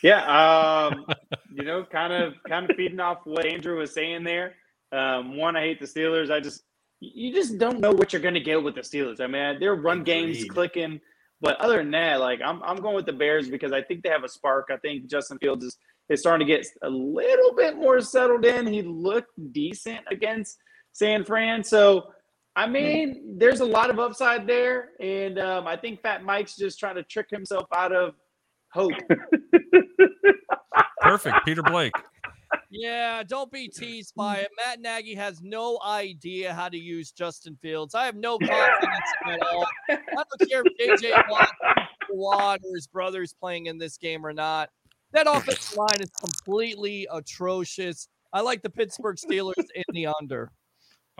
Yeah, 0.00 0.90
um, 0.92 1.06
you 1.52 1.64
know, 1.64 1.84
kind 1.84 2.12
of 2.12 2.34
kind 2.48 2.70
of 2.70 2.76
feeding 2.76 3.00
off 3.00 3.18
what 3.24 3.44
Andrew 3.44 3.78
was 3.78 3.92
saying 3.92 4.22
there. 4.22 4.54
Um, 4.92 5.36
one, 5.36 5.56
I 5.56 5.62
hate 5.62 5.80
the 5.80 5.86
Steelers. 5.86 6.30
I 6.30 6.38
just 6.38 6.62
you 7.00 7.32
just 7.34 7.58
don't 7.58 7.80
know 7.80 7.90
what 7.90 8.12
you're 8.12 8.22
going 8.22 8.34
to 8.34 8.40
get 8.40 8.62
with 8.62 8.76
the 8.76 8.82
Steelers. 8.82 9.20
I 9.20 9.26
mean, 9.26 9.58
their 9.58 9.74
run 9.74 10.04
game's 10.04 10.44
clicking, 10.44 11.00
but 11.40 11.60
other 11.60 11.78
than 11.78 11.90
that, 11.92 12.20
like 12.20 12.40
I'm 12.44 12.62
I'm 12.62 12.76
going 12.76 12.94
with 12.94 13.06
the 13.06 13.12
Bears 13.12 13.48
because 13.48 13.72
I 13.72 13.82
think 13.82 14.02
they 14.02 14.08
have 14.08 14.24
a 14.24 14.28
spark. 14.28 14.68
I 14.70 14.76
think 14.78 15.06
Justin 15.06 15.38
Fields 15.38 15.64
is 15.64 15.76
is 16.08 16.20
starting 16.20 16.46
to 16.46 16.52
get 16.52 16.66
a 16.82 16.88
little 16.90 17.54
bit 17.54 17.76
more 17.76 18.00
settled 18.00 18.44
in. 18.44 18.66
He 18.66 18.82
looked 18.82 19.30
decent 19.52 20.00
against 20.10 20.58
San 20.92 21.24
Fran, 21.24 21.62
so. 21.64 22.12
I 22.56 22.66
mean, 22.66 23.36
there's 23.38 23.60
a 23.60 23.64
lot 23.64 23.88
of 23.88 24.00
upside 24.00 24.44
there, 24.44 24.88
and 24.98 25.38
um, 25.38 25.68
I 25.68 25.76
think 25.76 26.02
Fat 26.02 26.24
Mike's 26.24 26.56
just 26.56 26.80
trying 26.80 26.96
to 26.96 27.04
trick 27.04 27.28
himself 27.30 27.66
out 27.72 27.92
of 27.92 28.14
hope. 28.72 28.90
Perfect. 31.00 31.36
Peter 31.44 31.62
Blake. 31.62 31.92
Yeah, 32.70 33.22
don't 33.22 33.50
be 33.50 33.68
teased 33.68 34.14
by 34.14 34.38
it. 34.38 34.50
Matt 34.56 34.80
Nagy 34.80 35.14
has 35.14 35.40
no 35.40 35.78
idea 35.84 36.52
how 36.52 36.68
to 36.68 36.76
use 36.76 37.12
Justin 37.12 37.56
Fields. 37.62 37.94
I 37.94 38.04
have 38.04 38.14
no 38.16 38.38
confidence 38.38 39.12
at 39.26 39.40
all. 39.42 39.66
I 39.88 39.96
don't 40.14 40.50
care 40.50 40.62
if 40.64 41.00
JJ 41.02 41.22
Watt, 41.30 41.50
Watt 42.10 42.60
or 42.62 42.74
his 42.74 42.86
brother's 42.86 43.32
playing 43.32 43.66
in 43.66 43.78
this 43.78 43.96
game 43.96 44.24
or 44.24 44.34
not. 44.34 44.68
That 45.12 45.26
offensive 45.26 45.78
line 45.78 46.00
is 46.00 46.10
completely 46.20 47.08
atrocious. 47.10 48.08
I 48.32 48.42
like 48.42 48.62
the 48.62 48.70
Pittsburgh 48.70 49.16
Steelers 49.16 49.54
in 49.74 49.84
the 49.94 50.08
under. 50.20 50.52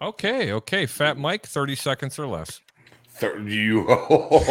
Okay, 0.00 0.52
okay. 0.52 0.84
Fat 0.84 1.16
Mike, 1.16 1.46
30 1.46 1.74
seconds 1.74 2.18
or 2.18 2.26
less. 2.26 2.60
Thir- 3.18 3.38
you, 3.40 3.84
oh, 3.88 4.28
you. 4.30 4.48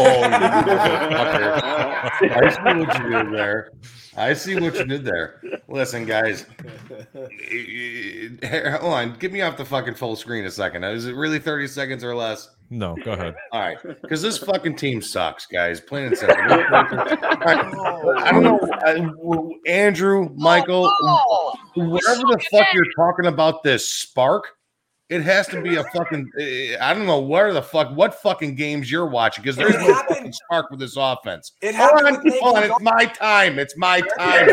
I 2.29 2.49
see 2.49 2.75
what 2.79 2.99
you 2.99 3.09
did 3.09 3.33
there. 3.33 3.71
I 4.17 4.33
see 4.33 4.55
what 4.55 4.75
you 4.75 4.85
did 4.85 5.05
there. 5.05 5.41
Listen, 5.69 6.05
guys. 6.05 6.45
Hold 7.13 8.93
on. 8.93 9.15
Get 9.19 9.31
me 9.31 9.41
off 9.41 9.57
the 9.57 9.65
fucking 9.65 9.93
full 9.95 10.15
screen 10.15 10.45
a 10.45 10.51
second. 10.51 10.83
Is 10.83 11.05
it 11.05 11.15
really 11.15 11.39
30 11.39 11.67
seconds 11.67 12.03
or 12.03 12.15
less? 12.15 12.49
No, 12.69 12.95
go 13.05 13.11
ahead. 13.11 13.35
All 13.53 13.61
right. 13.61 13.77
Because 14.01 14.21
this 14.21 14.37
fucking 14.39 14.75
team 14.75 15.01
sucks, 15.01 15.45
guys. 15.45 15.79
Plain 15.79 16.07
and 16.07 16.17
simple. 16.17 16.35
All 16.41 16.47
right. 16.47 17.37
I 17.47 18.31
don't 18.31 18.43
know. 18.43 18.59
uh, 18.85 19.49
Andrew, 19.69 20.29
Michael, 20.35 20.91
whatever 21.75 22.21
the 22.21 22.43
fuck 22.51 22.67
you're 22.73 22.91
talking 22.97 23.27
about, 23.27 23.63
this 23.63 23.87
spark. 23.87 24.56
It 25.09 25.21
has 25.21 25.47
to 25.47 25.61
be 25.61 25.75
a 25.77 25.83
fucking. 25.85 26.29
eh, 26.39 26.75
I 26.81 26.93
don't 26.93 27.05
know 27.05 27.21
where 27.21 27.53
the 27.53 27.61
fuck, 27.61 27.95
what 27.95 28.15
fucking 28.21 28.55
games 28.55 28.91
you're 28.91 29.05
watching 29.05 29.41
because 29.41 29.55
there's 29.55 29.75
It 29.75 29.79
no 29.79 29.93
fucking 29.93 30.33
spark 30.33 30.69
with 30.69 30.81
this 30.81 30.97
offense. 30.97 31.53
It 31.61 31.75
Hold 31.75 31.91
happened 32.01 32.17
on, 32.17 32.39
hold 32.41 32.57
on. 32.57 32.63
It's 32.65 32.81
my 32.81 33.05
time. 33.05 33.57
It's 33.59 33.77
my 33.77 34.01
time. 34.17 34.49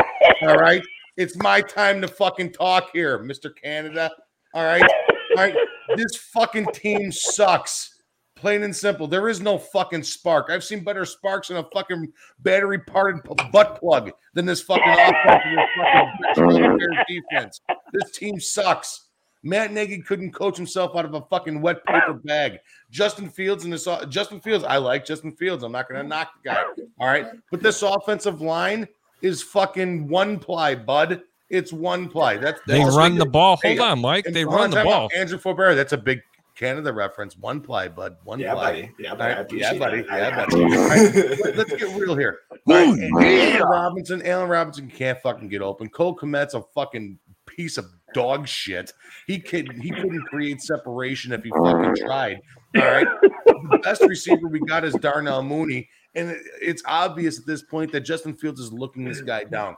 All 0.42 0.56
right. 0.56 0.82
It's 1.18 1.36
my 1.36 1.60
time 1.60 2.00
to 2.00 2.08
fucking 2.08 2.52
talk 2.52 2.90
here, 2.92 3.18
Mr. 3.18 3.50
Canada. 3.54 4.10
All 4.54 4.64
right. 4.64 4.82
All 4.82 5.36
right. 5.36 5.54
This 5.96 6.16
fucking 6.32 6.66
team 6.72 7.12
sucks. 7.12 7.96
Plain 8.36 8.62
and 8.62 8.74
simple. 8.74 9.08
There 9.08 9.28
is 9.28 9.40
no 9.40 9.58
fucking 9.58 10.04
spark. 10.04 10.46
I've 10.48 10.62
seen 10.62 10.84
better 10.84 11.04
sparks 11.04 11.50
in 11.50 11.56
a 11.56 11.64
fucking 11.74 12.10
battery 12.38 12.78
parted 12.78 13.24
p- 13.24 13.34
butt 13.50 13.80
plug 13.80 14.12
than 14.34 14.46
this 14.46 14.62
fucking 14.62 14.84
offense 14.88 15.42
and 15.44 15.58
this 15.58 16.38
fucking 16.38 16.98
defense. 17.08 17.60
This 17.92 18.12
team 18.12 18.38
sucks. 18.38 19.07
Matt 19.42 19.72
Nagy 19.72 19.98
couldn't 20.02 20.32
coach 20.32 20.56
himself 20.56 20.96
out 20.96 21.04
of 21.04 21.14
a 21.14 21.20
fucking 21.22 21.60
wet 21.60 21.84
paper 21.84 22.14
bag. 22.14 22.58
Justin 22.90 23.28
Fields 23.28 23.64
and 23.64 23.72
this 23.72 23.86
Justin 24.08 24.40
Fields, 24.40 24.64
I 24.64 24.78
like 24.78 25.04
Justin 25.04 25.32
Fields. 25.32 25.62
I'm 25.62 25.72
not 25.72 25.88
going 25.88 26.02
to 26.02 26.06
knock 26.08 26.32
the 26.42 26.50
guy. 26.50 26.62
All 26.98 27.06
right, 27.06 27.26
but 27.50 27.62
this 27.62 27.82
offensive 27.82 28.40
line 28.40 28.86
is 29.22 29.42
fucking 29.42 30.08
one 30.08 30.38
ply, 30.38 30.74
bud. 30.74 31.22
It's 31.50 31.72
one 31.72 32.08
ply. 32.08 32.36
That's 32.36 32.60
They 32.66 32.80
run 32.84 33.16
the 33.16 33.24
ball. 33.26 33.58
Hey, 33.62 33.76
Hold 33.76 33.90
on, 33.92 34.00
Mike. 34.00 34.26
and 34.26 34.34
They 34.36 34.44
run 34.44 34.70
the 34.70 34.82
ball. 34.84 35.04
out. 35.04 35.14
Andrew 35.16 35.38
Faubert, 35.38 35.76
that's 35.76 35.92
a 35.94 35.96
big 35.96 36.20
Canada 36.56 36.92
reference. 36.92 37.38
One 37.38 37.60
ply, 37.60 37.88
bud. 37.88 38.16
One 38.24 38.38
Yeah, 38.38 38.52
ply. 38.54 38.64
buddy. 38.64 38.90
Yeah, 38.98 39.14
buddy. 39.14 39.34
Right, 39.34 39.52
yeah, 39.52 39.78
buddy. 39.78 40.02
that. 40.02 40.18
Yeah, 40.18 40.36
buddy. 40.46 40.62
All 40.62 40.88
right, 40.88 41.14
let- 41.44 41.56
Let's 41.56 41.70
get 41.76 41.96
real 41.98 42.16
here. 42.16 42.40
All 42.68 42.96
right, 42.96 43.54
Allen 43.54 43.62
Robinson, 43.62 44.22
Allen 44.26 44.48
Robinson 44.50 44.90
can't 44.90 45.18
fucking 45.22 45.48
get 45.48 45.62
open. 45.62 45.88
Cole 45.88 46.14
Kmet's 46.16 46.54
a 46.54 46.62
fucking 46.74 47.18
piece 47.46 47.78
of 47.78 47.86
dog 48.14 48.48
shit. 48.48 48.92
He 49.26 49.38
could 49.38 49.72
he 49.80 49.90
couldn't 49.90 50.22
create 50.22 50.60
separation 50.60 51.32
if 51.32 51.42
he 51.42 51.50
fucking 51.50 51.96
tried. 51.96 52.40
All 52.76 52.82
right. 52.82 53.06
The 53.46 53.80
best 53.82 54.02
receiver 54.02 54.48
we 54.48 54.60
got 54.60 54.84
is 54.84 54.94
Darnell 54.94 55.42
Mooney. 55.42 55.88
And 56.14 56.36
it's 56.60 56.82
obvious 56.86 57.38
at 57.38 57.46
this 57.46 57.62
point 57.62 57.92
that 57.92 58.00
Justin 58.00 58.34
Fields 58.34 58.60
is 58.60 58.72
looking 58.72 59.04
this 59.04 59.20
guy 59.20 59.44
down. 59.44 59.76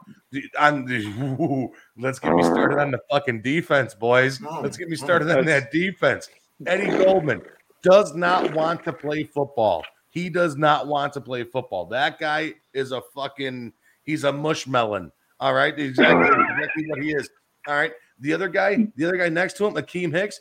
On 0.59 0.85
the, 0.85 1.69
let's 1.99 2.19
get 2.19 2.33
me 2.33 2.43
started 2.43 2.79
on 2.79 2.93
the 2.93 3.01
fucking 3.11 3.43
defense, 3.43 3.95
boys. 3.95 4.41
Let's 4.63 4.77
get 4.77 4.89
me 4.89 4.97
started 4.97 5.31
on 5.37 5.45
that 5.47 5.71
defense. 5.71 6.31
Eddie 6.67 7.05
Goldman 7.05 7.43
does 7.83 8.15
not 8.15 8.55
want 8.55 8.85
to 8.85 8.93
play 8.93 9.25
football. 9.25 9.85
He 10.11 10.29
does 10.29 10.57
not 10.57 10.87
want 10.87 11.13
to 11.15 11.21
play 11.21 11.45
football. 11.45 11.87
That 11.87 12.19
guy 12.19 12.55
is 12.75 12.93
a 12.93 13.03
fucking 13.15 13.73
he's 14.05 14.25
a 14.25 14.33
mushmelon. 14.33 15.11
All 15.41 15.55
right, 15.55 15.79
exactly, 15.79 16.27
exactly 16.27 16.87
what 16.87 17.03
he 17.03 17.13
is. 17.13 17.29
All 17.67 17.75
right. 17.75 17.93
The 18.21 18.33
other 18.33 18.49
guy, 18.49 18.87
the 18.97 19.07
other 19.07 19.17
guy 19.17 19.29
next 19.29 19.57
to 19.59 19.67
him, 19.67 19.75
Akiem 19.75 20.13
Hicks, 20.13 20.41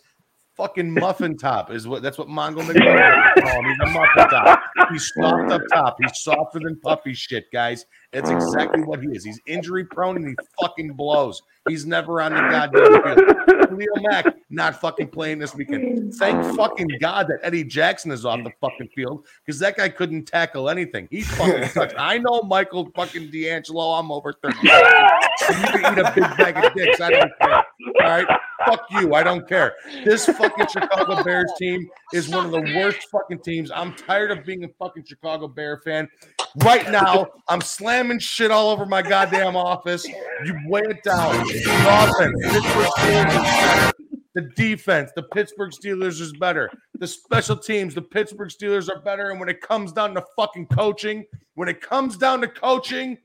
fucking 0.55 0.91
muffin 0.91 1.37
top 1.37 1.71
is 1.71 1.87
what 1.87 2.01
that's 2.01 2.17
what 2.17 2.27
Mongo 2.27 2.67
McDonald 2.67 2.99
him. 3.37 3.65
He's 3.65 3.79
a 3.81 3.85
muffin 3.87 4.29
top. 4.29 4.61
He's 4.91 5.11
soft 5.15 5.51
up 5.51 5.61
top. 5.71 5.95
He's 6.01 6.21
softer 6.21 6.59
than 6.59 6.79
puffy 6.81 7.13
shit, 7.13 7.45
guys. 7.53 7.85
That's 8.11 8.29
exactly 8.29 8.81
what 8.83 9.01
he 9.01 9.07
is. 9.09 9.23
He's 9.23 9.39
injury 9.45 9.85
prone 9.85 10.17
and 10.17 10.27
he 10.27 10.35
fucking 10.59 10.93
blows. 10.93 11.41
He's 11.67 11.85
never 11.85 12.21
on 12.21 12.33
the 12.33 12.41
goddamn 12.41 13.03
field. 13.15 13.71
Leo 13.71 14.09
Mack 14.09 14.35
not 14.49 14.81
fucking 14.81 15.09
playing 15.09 15.37
this 15.39 15.53
weekend. 15.53 16.13
Thank 16.15 16.43
fucking 16.57 16.89
God 16.99 17.27
that 17.27 17.39
Eddie 17.43 17.63
Jackson 17.63 18.11
is 18.11 18.25
off 18.25 18.43
the 18.43 18.51
fucking 18.59 18.89
field 18.95 19.27
because 19.45 19.59
that 19.59 19.77
guy 19.77 19.87
couldn't 19.87 20.25
tackle 20.25 20.69
anything. 20.69 21.07
He 21.11 21.21
fucking 21.21 21.69
sucks. 21.69 21.93
I 21.97 22.17
know 22.17 22.41
Michael 22.41 22.89
fucking 22.95 23.29
D'Angelo. 23.31 23.91
I'm 23.91 24.11
over 24.11 24.33
30. 24.33 24.57
You 24.63 24.69
can 24.69 25.93
eat 25.93 25.99
a 25.99 26.11
big 26.15 26.37
bag 26.37 26.65
of 26.65 26.73
dicks. 26.73 26.99
I 26.99 27.11
don't 27.11 27.31
care. 27.39 27.63
All 28.01 28.09
right. 28.09 28.27
Fuck 28.65 28.81
you. 28.91 29.13
I 29.13 29.23
don't 29.23 29.47
care. 29.47 29.73
This 30.03 30.25
fucking 30.25 30.67
Chicago 30.67 31.23
Bears 31.23 31.51
team 31.57 31.89
is 32.13 32.27
one 32.27 32.45
of 32.45 32.51
the 32.51 32.61
worst 32.75 33.07
fucking 33.09 33.39
teams. 33.39 33.71
I'm 33.73 33.95
tired 33.95 34.31
of 34.31 34.45
being 34.45 34.65
a 34.65 34.67
fucking 34.77 35.05
Chicago 35.05 35.47
Bear 35.47 35.81
fan. 35.85 36.09
Right 36.57 36.89
now, 36.91 37.27
I'm 37.47 37.61
slamming 37.61 38.19
shit 38.19 38.51
all 38.51 38.69
over 38.69 38.85
my 38.85 39.01
goddamn 39.01 39.55
office. 39.55 40.05
You 40.05 40.59
weigh 40.67 40.81
it 40.81 41.03
down. 41.03 41.47
The 41.47 41.63
offense, 41.87 42.53
Pittsburgh 42.53 42.87
Steelers. 42.97 43.91
The 44.35 44.41
defense, 44.55 45.11
the 45.15 45.23
Pittsburgh 45.23 45.71
Steelers 45.71 46.21
is 46.21 46.33
better. 46.33 46.69
The 46.95 47.07
special 47.07 47.57
teams, 47.57 47.95
the 47.95 48.01
Pittsburgh 48.01 48.49
Steelers 48.49 48.89
are 48.89 49.01
better. 49.01 49.31
And 49.31 49.39
when 49.39 49.49
it 49.49 49.61
comes 49.61 49.91
down 49.91 50.13
to 50.15 50.23
fucking 50.35 50.67
coaching, 50.67 51.25
when 51.55 51.67
it 51.69 51.81
comes 51.81 52.17
down 52.17 52.41
to 52.41 52.47
coaching, 52.47 53.17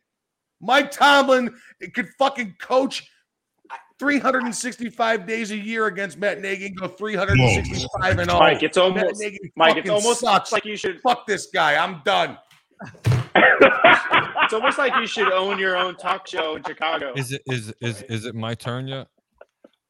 Mike 0.60 0.90
Tomlin 0.90 1.54
could 1.92 2.08
fucking 2.18 2.56
coach 2.60 3.10
365 4.04 5.26
days 5.26 5.50
a 5.50 5.56
year 5.56 5.86
against 5.86 6.18
Matt 6.18 6.38
Nagy 6.42 6.66
and 6.66 6.76
go 6.76 6.88
365 6.88 8.18
and 8.18 8.30
all. 8.30 8.38
Mike, 8.38 8.62
it's 8.62 8.76
Matt 8.76 8.84
almost 8.84 9.18
Nagy 9.18 9.52
Mike, 9.56 9.78
it's 9.78 9.88
almost 9.88 10.20
sucks. 10.20 10.52
like 10.52 10.66
you 10.66 10.76
should. 10.76 11.00
Fuck 11.00 11.26
this 11.26 11.46
guy. 11.46 11.82
I'm 11.82 12.02
done. 12.04 12.36
It's 14.44 14.52
almost 14.52 14.76
like 14.76 14.94
you 14.96 15.06
should 15.06 15.32
own 15.32 15.58
your 15.58 15.74
own 15.74 15.96
talk 15.96 16.26
show 16.26 16.56
in 16.56 16.62
Chicago. 16.64 17.14
Is 17.16 17.32
it 17.32 17.40
is 17.46 17.72
is 17.80 18.02
is 18.02 18.26
it 18.26 18.34
my 18.34 18.54
turn 18.54 18.86
yet? 18.88 19.08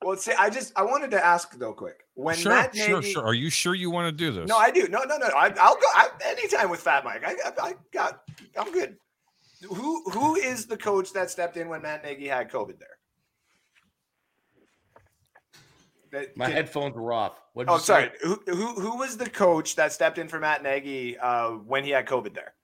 Well, 0.00 0.16
see, 0.16 0.32
I 0.38 0.48
just 0.48 0.72
I 0.76 0.82
wanted 0.82 1.10
to 1.10 1.24
ask 1.24 1.58
though, 1.58 1.72
quick. 1.72 2.04
When 2.14 2.36
sure, 2.36 2.52
Matt 2.52 2.76
sure, 2.76 3.00
Nagy, 3.00 3.12
sure. 3.14 3.24
Are 3.24 3.34
you 3.34 3.50
sure 3.50 3.74
you 3.74 3.90
want 3.90 4.06
to 4.06 4.12
do 4.12 4.30
this? 4.30 4.48
No, 4.48 4.56
I 4.56 4.70
do. 4.70 4.86
No, 4.86 5.02
no, 5.02 5.16
no. 5.16 5.26
I, 5.26 5.52
I'll 5.60 5.74
go 5.74 5.86
I, 5.92 6.08
anytime 6.24 6.70
with 6.70 6.78
Fat 6.78 7.04
Mike. 7.04 7.24
I, 7.26 7.32
I, 7.32 7.68
I 7.70 7.74
got. 7.92 8.20
I'm 8.56 8.70
good. 8.70 8.96
Who 9.68 10.08
who 10.10 10.36
is 10.36 10.66
the 10.66 10.76
coach 10.76 11.12
that 11.14 11.30
stepped 11.30 11.56
in 11.56 11.68
when 11.68 11.82
Matt 11.82 12.04
Nagy 12.04 12.28
had 12.28 12.48
COVID 12.48 12.78
there? 12.78 12.93
That- 16.14 16.36
My 16.36 16.46
can- 16.46 16.54
headphones 16.54 16.94
were 16.94 17.12
off. 17.12 17.40
What'd 17.52 17.68
Oh, 17.70 17.74
you 17.74 17.80
sorry. 17.80 18.10
Who, 18.22 18.40
who 18.46 18.66
who 18.80 18.96
was 18.98 19.16
the 19.16 19.28
coach 19.28 19.76
that 19.76 19.92
stepped 19.92 20.18
in 20.18 20.28
for 20.28 20.40
Matt 20.40 20.62
Nagy 20.62 21.18
uh, 21.18 21.50
when 21.50 21.84
he 21.84 21.90
had 21.90 22.06
COVID 22.06 22.34
there? 22.34 22.54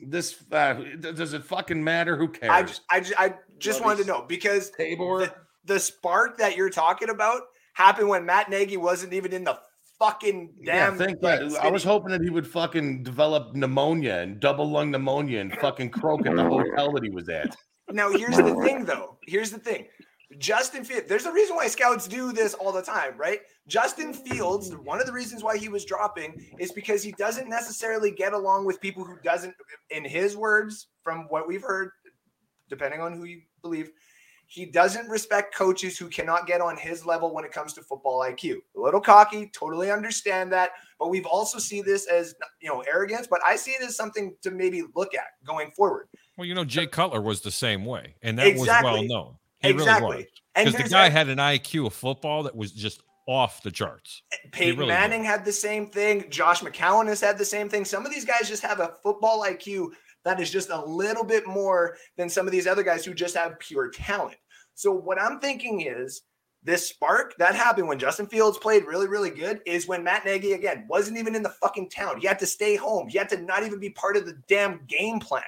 This 0.00 0.42
uh, 0.50 0.74
does 1.00 1.32
it 1.32 1.44
fucking 1.44 1.82
matter? 1.82 2.16
Who 2.16 2.28
cares? 2.28 2.50
I 2.52 2.62
just, 2.62 2.80
I 2.90 3.00
just, 3.00 3.20
I 3.20 3.34
just 3.58 3.80
Love 3.80 3.86
wanted 3.86 4.02
to 4.02 4.08
know 4.08 4.24
because 4.28 4.70
Tabor. 4.70 5.18
the, 5.20 5.34
the 5.74 5.78
spark 5.80 6.38
that 6.38 6.56
you're 6.56 6.70
talking 6.70 7.08
about 7.08 7.42
happened 7.74 8.08
when 8.08 8.26
Matt 8.26 8.50
Nagy 8.50 8.76
wasn't 8.76 9.12
even 9.12 9.32
in 9.32 9.44
the 9.44 9.58
fucking 10.00 10.54
damn. 10.64 10.96
think 10.98 11.18
like, 11.22 11.38
that. 11.40 11.64
I 11.64 11.70
was 11.70 11.84
hoping 11.84 12.10
that 12.10 12.20
he 12.22 12.30
would 12.30 12.46
fucking 12.46 13.04
develop 13.04 13.54
pneumonia 13.54 14.16
and 14.16 14.40
double 14.40 14.68
lung 14.68 14.90
pneumonia 14.90 15.38
and 15.40 15.52
fucking 15.58 15.90
croak 15.90 16.26
at 16.26 16.34
the 16.34 16.42
hotel 16.48 16.92
that 16.92 17.04
he 17.04 17.10
was 17.10 17.28
at. 17.28 17.54
Now, 17.90 18.10
here's 18.10 18.36
the 18.36 18.54
thing, 18.64 18.84
though. 18.84 19.18
Here's 19.26 19.50
the 19.52 19.58
thing. 19.58 19.86
Justin 20.38 20.84
Fields, 20.84 21.06
there's 21.08 21.26
a 21.26 21.32
reason 21.32 21.56
why 21.56 21.66
scouts 21.66 22.08
do 22.08 22.32
this 22.32 22.54
all 22.54 22.72
the 22.72 22.82
time, 22.82 23.16
right? 23.16 23.40
Justin 23.68 24.12
Fields, 24.12 24.74
one 24.84 25.00
of 25.00 25.06
the 25.06 25.12
reasons 25.12 25.42
why 25.42 25.56
he 25.56 25.68
was 25.68 25.84
dropping 25.84 26.54
is 26.58 26.72
because 26.72 27.02
he 27.02 27.12
doesn't 27.12 27.48
necessarily 27.48 28.10
get 28.10 28.32
along 28.32 28.64
with 28.64 28.80
people 28.80 29.04
who 29.04 29.16
doesn't, 29.22 29.54
in 29.90 30.04
his 30.04 30.36
words, 30.36 30.88
from 31.02 31.26
what 31.28 31.46
we've 31.46 31.62
heard, 31.62 31.90
depending 32.68 33.00
on 33.00 33.12
who 33.12 33.24
you 33.24 33.42
believe, 33.62 33.90
he 34.52 34.66
doesn't 34.66 35.08
respect 35.08 35.54
coaches 35.54 35.96
who 35.96 36.08
cannot 36.08 36.46
get 36.46 36.60
on 36.60 36.76
his 36.76 37.06
level 37.06 37.32
when 37.32 37.44
it 37.44 37.52
comes 37.52 37.72
to 37.72 37.82
football 37.82 38.20
IQ. 38.20 38.56
A 38.76 38.80
little 38.80 39.00
cocky, 39.00 39.50
totally 39.54 39.90
understand 39.90 40.52
that, 40.52 40.72
but 40.98 41.08
we've 41.08 41.24
also 41.24 41.58
see 41.58 41.80
this 41.80 42.06
as 42.06 42.34
you 42.60 42.68
know 42.68 42.82
arrogance, 42.82 43.26
but 43.26 43.40
I 43.46 43.56
see 43.56 43.70
it 43.70 43.82
as 43.82 43.96
something 43.96 44.36
to 44.42 44.50
maybe 44.50 44.82
look 44.94 45.14
at 45.14 45.24
going 45.46 45.70
forward. 45.70 46.08
Well, 46.36 46.46
you 46.46 46.54
know, 46.54 46.64
Jay 46.64 46.86
Cutler 46.86 47.22
was 47.22 47.40
the 47.40 47.50
same 47.50 47.86
way, 47.86 48.14
and 48.22 48.38
that 48.38 48.46
Exactly. 48.46 48.90
was 48.90 49.00
well 49.00 49.04
known. 49.04 49.36
He 49.62 49.70
Exactly. 49.70 50.10
really 50.10 50.28
Because 50.56 50.74
the 50.74 50.88
guy 50.88 51.08
that- 51.08 51.12
had 51.12 51.28
an 51.28 51.38
IQ 51.38 51.86
of 51.86 51.94
football 51.94 52.42
that 52.44 52.56
was 52.56 52.72
just 52.72 53.02
off 53.26 53.62
the 53.62 53.70
charts. 53.70 54.22
Eh, 54.32 54.36
Peyton 54.50 54.78
really 54.78 54.88
Manning 54.92 55.22
had 55.24 55.44
the 55.44 55.52
same 55.52 55.86
thing. 55.86 56.28
Josh 56.28 56.60
McCown 56.60 57.06
has 57.06 57.20
had 57.20 57.38
the 57.38 57.44
same 57.44 57.68
thing. 57.68 57.84
Some 57.84 58.04
of 58.04 58.12
these 58.12 58.24
guys 58.24 58.48
just 58.48 58.62
have 58.62 58.80
a 58.80 58.94
football 59.02 59.42
IQ 59.44 59.92
that 60.24 60.40
is 60.40 60.50
just 60.50 60.70
a 60.70 60.84
little 60.84 61.24
bit 61.24 61.46
more 61.46 61.96
than 62.16 62.28
some 62.28 62.46
of 62.46 62.52
these 62.52 62.66
other 62.66 62.82
guys 62.82 63.04
who 63.04 63.14
just 63.14 63.36
have 63.36 63.58
pure 63.60 63.90
talent. 63.90 64.36
So 64.74 64.90
what 64.92 65.20
I'm 65.20 65.38
thinking 65.38 65.82
is 65.82 66.22
this 66.64 66.88
spark 66.88 67.34
that 67.38 67.54
happened 67.54 67.88
when 67.88 67.98
Justin 67.98 68.26
Fields 68.26 68.58
played 68.58 68.84
really, 68.84 69.08
really 69.08 69.30
good 69.30 69.60
is 69.66 69.88
when 69.88 70.04
Matt 70.04 70.24
Nagy 70.24 70.52
again 70.52 70.86
wasn't 70.88 71.18
even 71.18 71.34
in 71.34 71.42
the 71.42 71.48
fucking 71.60 71.90
town. 71.90 72.20
He 72.20 72.26
had 72.26 72.38
to 72.40 72.46
stay 72.46 72.76
home. 72.76 73.08
He 73.08 73.18
had 73.18 73.28
to 73.30 73.40
not 73.40 73.64
even 73.64 73.78
be 73.80 73.90
part 73.90 74.16
of 74.16 74.26
the 74.26 74.38
damn 74.48 74.84
game 74.86 75.18
plan. 75.20 75.42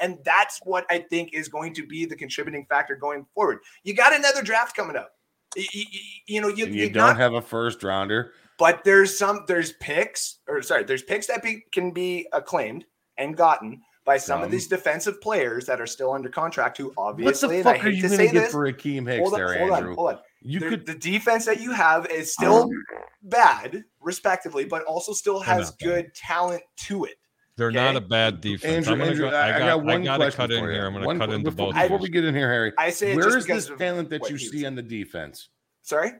And 0.00 0.18
that's 0.24 0.60
what 0.64 0.86
I 0.90 0.98
think 0.98 1.32
is 1.32 1.48
going 1.48 1.74
to 1.74 1.86
be 1.86 2.04
the 2.04 2.16
contributing 2.16 2.66
factor 2.68 2.96
going 2.96 3.26
forward. 3.34 3.58
You 3.82 3.94
got 3.94 4.14
another 4.14 4.42
draft 4.42 4.76
coming 4.76 4.96
up. 4.96 5.12
Y- 5.56 5.64
y- 5.74 5.84
y- 5.92 6.00
You, 6.26 6.40
know, 6.40 6.48
you, 6.48 6.66
you 6.66 6.72
you 6.84 6.90
don't 6.90 7.16
have 7.16 7.34
a 7.34 7.40
first 7.42 7.82
rounder. 7.84 8.32
but 8.58 8.82
there's 8.84 9.16
some 9.16 9.44
there's 9.46 9.72
picks 9.74 10.38
or 10.48 10.62
sorry 10.62 10.84
there's 10.84 11.02
picks 11.02 11.26
that 11.28 11.42
be, 11.42 11.64
can 11.72 11.92
be 11.92 12.26
acclaimed 12.32 12.84
and 13.18 13.36
gotten 13.36 13.80
by 14.04 14.18
some 14.18 14.42
of 14.42 14.50
these 14.50 14.66
defensive 14.68 15.20
players 15.20 15.64
that 15.66 15.80
are 15.80 15.86
still 15.86 16.12
under 16.12 16.28
contract 16.28 16.76
who 16.76 16.92
obviously 16.98 17.24
What 17.24 17.40
the 17.40 17.46
obviously 17.46 17.58
and 17.60 17.68
I 17.68 17.72
fuck 17.78 17.86
are 17.86 17.88
you 17.90 18.02
to 18.02 18.08
gonna 18.08 18.16
say 18.16 18.32
get 18.32 18.50
for 18.50 18.70
Akiem 18.72 19.06
Hicks 19.08 19.20
hold 19.20 19.34
on, 19.34 19.38
there, 19.40 19.58
hold 19.58 19.70
Andrew? 19.72 19.90
on 19.90 19.96
hold 19.96 20.10
on 20.10 20.18
You 20.42 20.60
the, 20.60 20.68
could 20.68 20.86
the 20.86 20.94
defense 20.94 21.44
that 21.46 21.60
you 21.60 21.70
have 21.72 22.06
is 22.10 22.32
still 22.32 22.64
um, 22.64 22.70
bad 23.22 23.84
respectively 24.00 24.64
but 24.64 24.82
also 24.84 25.12
still 25.12 25.40
has 25.40 25.70
good 25.82 26.12
talent 26.14 26.62
to 26.76 27.04
it 27.04 27.14
They're 27.56 27.70
not 27.70 27.94
a 27.96 28.00
bad 28.00 28.40
defense. 28.40 28.88
Andrew, 28.88 28.92
I'm 28.94 28.98
gonna 28.98 29.10
Andrew, 29.12 29.30
go, 29.30 29.36
I, 29.36 29.40
I, 29.40 29.46
I 29.56 29.58
got, 29.60 29.66
got 29.66 29.84
one 29.84 30.02
I 30.02 30.04
gotta 30.04 30.18
question 30.24 30.36
cut 30.36 30.50
in 30.50 30.60
for 30.60 30.66
you. 30.70 30.76
here. 30.76 30.86
I'm 30.86 30.92
gonna 30.92 31.06
One 31.06 31.18
cut 31.18 31.28
que- 31.28 31.34
into 31.36 31.50
before, 31.50 31.72
both. 31.72 31.82
before 31.82 31.98
we 31.98 32.08
get 32.08 32.24
in 32.24 32.34
here, 32.34 32.50
Harry. 32.50 32.72
I 32.78 32.90
say 32.90 33.12
it 33.12 33.16
Where 33.16 33.24
just 33.26 33.36
is 33.38 33.44
because 33.46 33.68
this 33.68 33.78
talent 33.78 34.10
that 34.10 34.28
you 34.28 34.38
see 34.38 34.66
on 34.66 34.74
the 34.74 34.82
defense? 34.82 35.48
sorry 35.82 36.12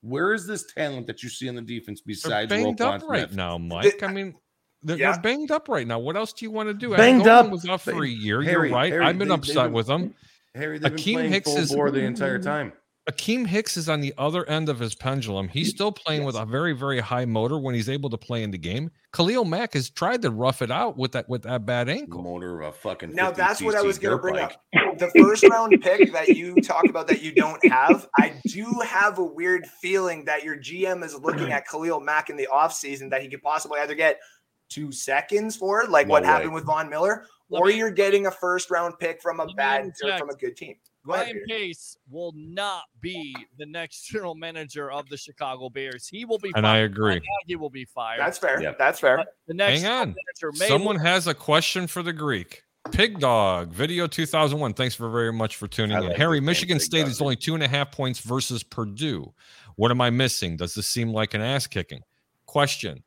Where 0.00 0.32
is 0.32 0.46
this 0.46 0.72
talent 0.72 1.06
that 1.08 1.22
you 1.22 1.28
see 1.28 1.48
on 1.48 1.56
the 1.56 1.62
defense 1.62 2.00
They're 2.04 2.12
besides 2.14 2.48
banged 2.48 2.78
Roquan 2.78 3.02
up 3.02 3.08
right 3.08 3.20
Smith? 3.28 3.36
now, 3.36 3.58
Mike. 3.58 4.02
I 4.02 4.06
mean, 4.12 4.34
they're, 4.82 4.96
Yeah. 4.96 5.12
they're 5.12 5.20
banged 5.20 5.50
up 5.50 5.68
right 5.68 5.86
now. 5.86 5.98
What 5.98 6.16
else 6.16 6.32
do 6.32 6.44
you 6.44 6.50
want 6.50 6.68
to 6.68 6.74
do? 6.74 6.96
Banged 6.96 7.26
Aaron 7.26 7.46
up. 7.46 7.52
was 7.52 7.68
out 7.68 7.80
for 7.82 8.02
a 8.04 8.08
year. 8.08 8.40
Harry, 8.42 8.68
You're 8.68 8.76
right. 8.76 8.92
Harry, 8.92 9.04
I've 9.04 9.18
been 9.18 9.28
they- 9.28 9.34
upset 9.34 9.64
been- 9.66 9.72
with 9.74 9.86
them. 9.88 10.14
Harry, 10.54 10.80
Akiem 10.80 11.28
Hicks 11.28 11.50
is- 11.50 11.70
the 11.70 12.00
entire 12.04 12.38
time. 12.38 12.72
Akiem 13.10 13.44
Hicks 13.44 13.76
is 13.76 13.88
on 13.88 14.00
the 14.00 14.14
other 14.16 14.48
end 14.48 14.68
of 14.68 14.78
his 14.78 14.94
pendulum. 14.94 15.48
He's 15.48 15.70
still 15.70 15.90
playing 15.90 16.22
with 16.22 16.36
a 16.36 16.44
very, 16.44 16.72
very 16.72 17.00
high 17.00 17.24
motor 17.24 17.58
when 17.58 17.74
he's 17.74 17.88
able 17.88 18.08
to 18.10 18.16
play 18.16 18.44
in 18.44 18.52
the 18.52 18.58
game. 18.58 18.92
Khalil 19.12 19.44
Mack 19.44 19.74
has 19.74 19.90
tried 19.90 20.22
to 20.22 20.30
rough 20.30 20.62
it 20.62 20.70
out 20.70 20.96
with 20.96 21.10
that 21.12 21.28
with 21.28 21.42
that 21.42 21.66
bad 21.66 21.88
ankle. 21.88 22.22
Motor 22.22 22.60
of 22.60 22.68
a 22.68 22.72
fucking. 22.78 23.12
Now 23.12 23.32
that's 23.32 23.60
what 23.60 23.74
I 23.74 23.82
was 23.82 23.98
going 23.98 24.12
to 24.12 24.16
dirt 24.16 24.22
bring 24.22 24.34
bike. 24.36 24.56
up. 24.76 24.98
The 24.98 25.10
first 25.18 25.42
round 25.48 25.80
pick 25.82 26.12
that 26.12 26.28
you 26.28 26.54
talk 26.62 26.84
about 26.84 27.08
that 27.08 27.22
you 27.22 27.34
don't 27.34 27.64
have, 27.66 28.08
I 28.18 28.34
do 28.46 28.66
have 28.86 29.18
a 29.18 29.24
weird 29.24 29.66
feeling 29.66 30.24
that 30.26 30.44
your 30.44 30.56
GM 30.56 31.02
is 31.04 31.18
looking 31.18 31.50
at 31.50 31.66
Khalil 31.66 31.98
Mack 31.98 32.30
in 32.30 32.36
the 32.36 32.46
offseason 32.52 33.10
that 33.10 33.20
he 33.20 33.28
could 33.28 33.42
possibly 33.42 33.80
either 33.80 33.96
get 33.96 34.20
two 34.68 34.92
seconds 34.92 35.56
for, 35.56 35.86
like 35.88 36.06
No 36.06 36.12
what 36.12 36.22
way. 36.22 36.28
happened 36.28 36.54
with 36.54 36.64
Von 36.66 36.88
Miller, 36.88 37.26
or 37.50 37.68
you're 37.68 37.90
getting 37.90 38.26
a 38.26 38.30
first 38.30 38.70
round 38.70 38.94
pick 39.00 39.20
from 39.20 39.40
a 39.40 39.46
bad 39.54 39.90
from 40.18 40.30
a 40.30 40.34
good 40.36 40.56
team. 40.56 40.76
Go 41.04 41.14
ahead. 41.14 41.26
Ryan 41.26 41.42
Peter. 41.46 41.58
Pace 41.58 41.96
will 42.10 42.32
not 42.36 42.84
be 43.00 43.34
the 43.58 43.66
next 43.66 44.02
general 44.06 44.34
manager 44.34 44.90
of 44.90 45.08
the 45.08 45.16
Chicago 45.16 45.68
Bears. 45.68 46.06
He 46.06 46.24
will 46.24 46.38
be 46.38 46.52
And 46.54 46.66
I 46.66 46.78
agree. 46.78 47.20
He 47.46 47.56
will 47.56 47.70
be 47.70 47.84
fired. 47.84 48.20
That's 48.20 48.38
fair. 48.38 48.62
Yep. 48.62 48.78
That's 48.78 49.00
fair. 49.00 49.16
But 49.16 49.36
the 49.46 49.54
next 49.54 49.82
Hang 49.82 49.90
on. 49.90 50.08
manager 50.08 50.58
may 50.58 50.68
Someone 50.68 50.96
has 50.96 51.26
a 51.26 51.34
question 51.34 51.86
for 51.86 52.02
the 52.02 52.12
Greek. 52.12 52.62
Pig 52.90 53.20
Dog, 53.20 53.72
video 53.72 54.06
2001. 54.08 54.74
Thanks 54.74 54.94
for 54.94 55.08
very 55.08 55.32
much 55.32 55.56
for 55.56 55.68
tuning 55.68 55.96
I 55.96 56.10
in. 56.10 56.12
Harry, 56.12 56.40
Michigan 56.40 56.78
Pig 56.78 56.84
State 56.84 57.02
Dog. 57.02 57.10
is 57.10 57.20
only 57.20 57.36
two 57.36 57.54
and 57.54 57.62
a 57.62 57.68
half 57.68 57.92
points 57.92 58.18
versus 58.18 58.62
Purdue. 58.64 59.32
What 59.76 59.90
am 59.90 60.00
I 60.00 60.10
missing? 60.10 60.56
Does 60.56 60.74
this 60.74 60.88
seem 60.88 61.12
like 61.12 61.34
an 61.34 61.40
ass 61.40 61.66
kicking? 61.66 62.00
Question. 62.46 63.02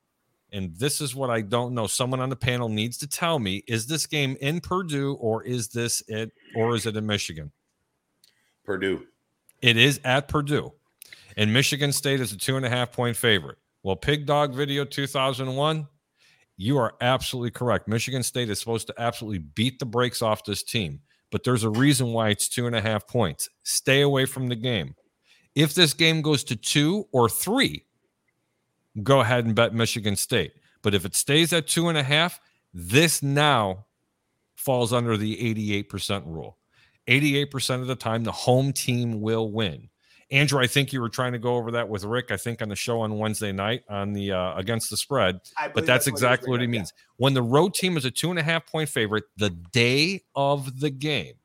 And 0.53 0.73
this 0.77 1.01
is 1.01 1.13
what 1.13 1.29
I 1.29 1.41
don't 1.41 1.73
know. 1.73 1.87
Someone 1.87 2.21
on 2.21 2.29
the 2.29 2.35
panel 2.35 2.69
needs 2.69 2.97
to 2.99 3.07
tell 3.07 3.37
me: 3.37 3.63
Is 3.67 3.85
this 3.85 4.07
game 4.07 4.37
in 4.39 4.61
Purdue 4.61 5.15
or 5.15 5.43
is 5.43 5.67
this 5.67 6.01
it 6.07 6.31
or 6.55 6.75
is 6.75 6.85
it 6.85 6.95
in 6.95 7.05
Michigan? 7.05 7.51
Purdue. 8.65 9.05
It 9.61 9.77
is 9.77 9.99
at 10.03 10.27
Purdue, 10.27 10.73
and 11.37 11.53
Michigan 11.53 11.91
State 11.91 12.19
is 12.19 12.31
a 12.31 12.37
two 12.37 12.57
and 12.57 12.65
a 12.65 12.69
half 12.69 12.91
point 12.91 13.15
favorite. 13.15 13.57
Well, 13.83 13.95
Pig 13.95 14.25
Dog 14.25 14.53
Video 14.55 14.83
2001, 14.83 15.87
you 16.57 16.77
are 16.77 16.95
absolutely 17.01 17.51
correct. 17.51 17.87
Michigan 17.87 18.23
State 18.23 18.49
is 18.49 18.59
supposed 18.59 18.87
to 18.87 18.95
absolutely 18.97 19.39
beat 19.39 19.79
the 19.79 19.85
brakes 19.85 20.21
off 20.21 20.43
this 20.43 20.63
team, 20.63 20.99
but 21.31 21.43
there's 21.43 21.63
a 21.63 21.69
reason 21.69 22.07
why 22.07 22.29
it's 22.29 22.49
two 22.49 22.67
and 22.67 22.75
a 22.75 22.81
half 22.81 23.07
points. 23.07 23.49
Stay 23.63 24.01
away 24.01 24.25
from 24.25 24.47
the 24.47 24.55
game. 24.55 24.95
If 25.53 25.73
this 25.73 25.93
game 25.93 26.21
goes 26.21 26.43
to 26.45 26.55
two 26.55 27.07
or 27.11 27.29
three, 27.29 27.85
go 29.03 29.21
ahead 29.21 29.45
and 29.45 29.55
bet 29.55 29.73
Michigan 29.73 30.15
State. 30.15 30.53
But 30.81 30.93
if 30.93 31.05
it 31.05 31.15
stays 31.15 31.53
at 31.53 31.67
two 31.67 31.87
and 31.89 31.97
a 31.97 32.03
half, 32.03 32.39
this 32.73 33.23
now 33.23 33.85
falls 34.55 34.93
under 34.93 35.17
the 35.17 35.37
88% 35.85 36.25
rule. 36.25 36.57
88% 37.07 37.81
of 37.81 37.87
the 37.87 37.95
time, 37.95 38.23
the 38.23 38.31
home 38.31 38.73
team 38.73 39.21
will 39.21 39.51
win. 39.51 39.89
Andrew, 40.31 40.59
I 40.59 40.65
think 40.65 40.91
you 40.91 41.01
were 41.01 41.09
trying 41.09 41.33
to 41.33 41.39
go 41.39 41.55
over 41.55 41.71
that 41.71 41.87
with 41.87 42.03
Rick, 42.03 42.31
I 42.31 42.37
think 42.37 42.61
on 42.61 42.69
the 42.69 42.75
show 42.75 43.01
on 43.01 43.19
Wednesday 43.19 43.51
night 43.51 43.83
on 43.89 44.11
the 44.11 44.31
uh, 44.31 44.57
against 44.57 44.89
the 44.89 44.97
spread. 44.97 45.39
But 45.73 45.85
that's 45.85 46.07
what 46.07 46.13
was 46.13 46.21
exactly 46.21 46.49
what 46.49 46.61
up, 46.61 46.67
means. 46.67 46.93
When 47.17 47.35
the 47.35 47.43
road 47.43 47.75
team 47.75 47.95
is 47.95 48.05
a 48.05 48.11
two 48.11 48.31
and 48.31 48.39
a 48.39 48.43
half 48.43 48.65
point 48.65 48.89
favorite 48.89 49.25
the 49.37 49.51
day 49.51 50.23
of 50.35 50.79
the 50.79 50.89
game, 50.89 51.35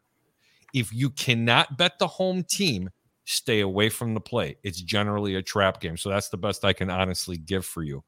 if 0.72 0.94
you 0.94 1.10
cannot 1.10 1.76
bet 1.76 1.98
the 1.98 2.06
home 2.06 2.42
team, 2.48 2.88
stay 3.24 3.60
away 3.60 3.90
from 3.90 4.14
the 4.14 4.20
play. 4.20 4.56
It's 4.62 4.80
generally 4.80 5.34
a 5.34 5.42
trap 5.42 5.80
game. 5.80 5.98
So 5.98 6.08
that's 6.08 6.30
the 6.30 6.38
best 6.38 6.64
I 6.64 6.72
can 6.72 6.90
honestly 6.90 7.36
give 7.36 7.66
for 7.66 7.82
you. 7.82 8.02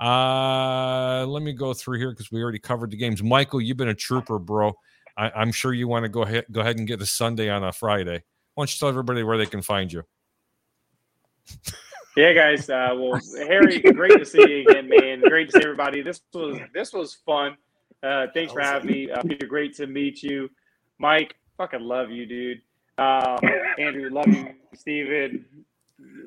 Uh, 0.00 1.24
let 1.26 1.42
me 1.42 1.52
go 1.52 1.74
through 1.74 1.98
here 1.98 2.10
because 2.10 2.30
we 2.30 2.42
already 2.42 2.58
covered 2.58 2.90
the 2.90 2.96
games. 2.96 3.22
Michael, 3.22 3.60
you've 3.60 3.76
been 3.76 3.88
a 3.88 3.94
trooper, 3.94 4.38
bro. 4.38 4.72
I, 5.16 5.30
I'm 5.30 5.52
sure 5.52 5.72
you 5.72 5.88
want 5.88 6.04
to 6.04 6.08
go 6.08 6.22
ahead 6.22 6.46
go 6.50 6.60
ahead 6.60 6.78
and 6.78 6.86
get 6.86 7.00
a 7.00 7.06
Sunday 7.06 7.48
on 7.48 7.64
a 7.64 7.72
Friday. 7.72 8.22
Why 8.54 8.62
don't 8.62 8.74
you 8.74 8.78
tell 8.78 8.88
everybody 8.88 9.22
where 9.22 9.38
they 9.38 9.46
can 9.46 9.62
find 9.62 9.92
you? 9.92 10.04
Yeah, 12.16 12.32
guys. 12.32 12.70
Uh, 12.70 12.90
well, 12.96 13.20
Harry, 13.48 13.80
great 13.80 14.18
to 14.18 14.24
see 14.24 14.38
you 14.38 14.64
again, 14.68 14.88
man. 14.88 15.20
Great 15.20 15.50
to 15.50 15.58
see 15.58 15.64
everybody. 15.64 16.00
This 16.00 16.20
was 16.32 16.58
this 16.72 16.92
was 16.92 17.14
fun. 17.26 17.56
Uh, 18.04 18.26
thanks 18.32 18.52
for 18.52 18.60
having 18.60 18.90
me, 18.90 19.10
uh, 19.10 19.22
Peter. 19.22 19.46
Great 19.46 19.74
to 19.76 19.86
meet 19.86 20.22
you, 20.22 20.48
Mike. 20.98 21.34
Fucking 21.56 21.80
love 21.80 22.10
you, 22.10 22.26
dude. 22.26 22.60
Um, 22.98 23.38
Andrew, 23.78 24.10
love 24.10 24.28
you, 24.28 24.54
Steven. 24.74 25.44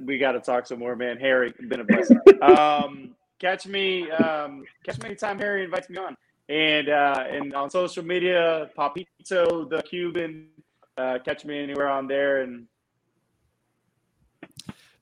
We 0.04 0.18
got 0.18 0.34
to 0.34 0.40
talk 0.40 0.66
some 0.66 0.80
more, 0.80 0.96
man. 0.96 1.18
Harry, 1.18 1.54
been 1.68 1.80
a 1.80 1.84
blessing. 1.84 2.20
Um, 2.42 3.16
catch 3.40 3.68
me, 3.68 4.10
um, 4.12 4.64
catch 4.84 5.00
me 5.00 5.08
anytime 5.08 5.40
Harry 5.40 5.64
invites 5.64 5.90
me 5.90 5.98
on, 5.98 6.18
and 6.50 6.90
uh, 6.90 7.26
and 7.30 7.54
on 7.54 7.70
social 7.70 8.04
media, 8.04 8.70
Papito 8.78 9.70
the 9.70 9.84
Cuban. 9.88 10.50
Uh, 10.98 11.20
catch 11.24 11.46
me 11.46 11.62
anywhere 11.62 11.90
on 11.90 12.08
there, 12.08 12.42
and 12.42 12.68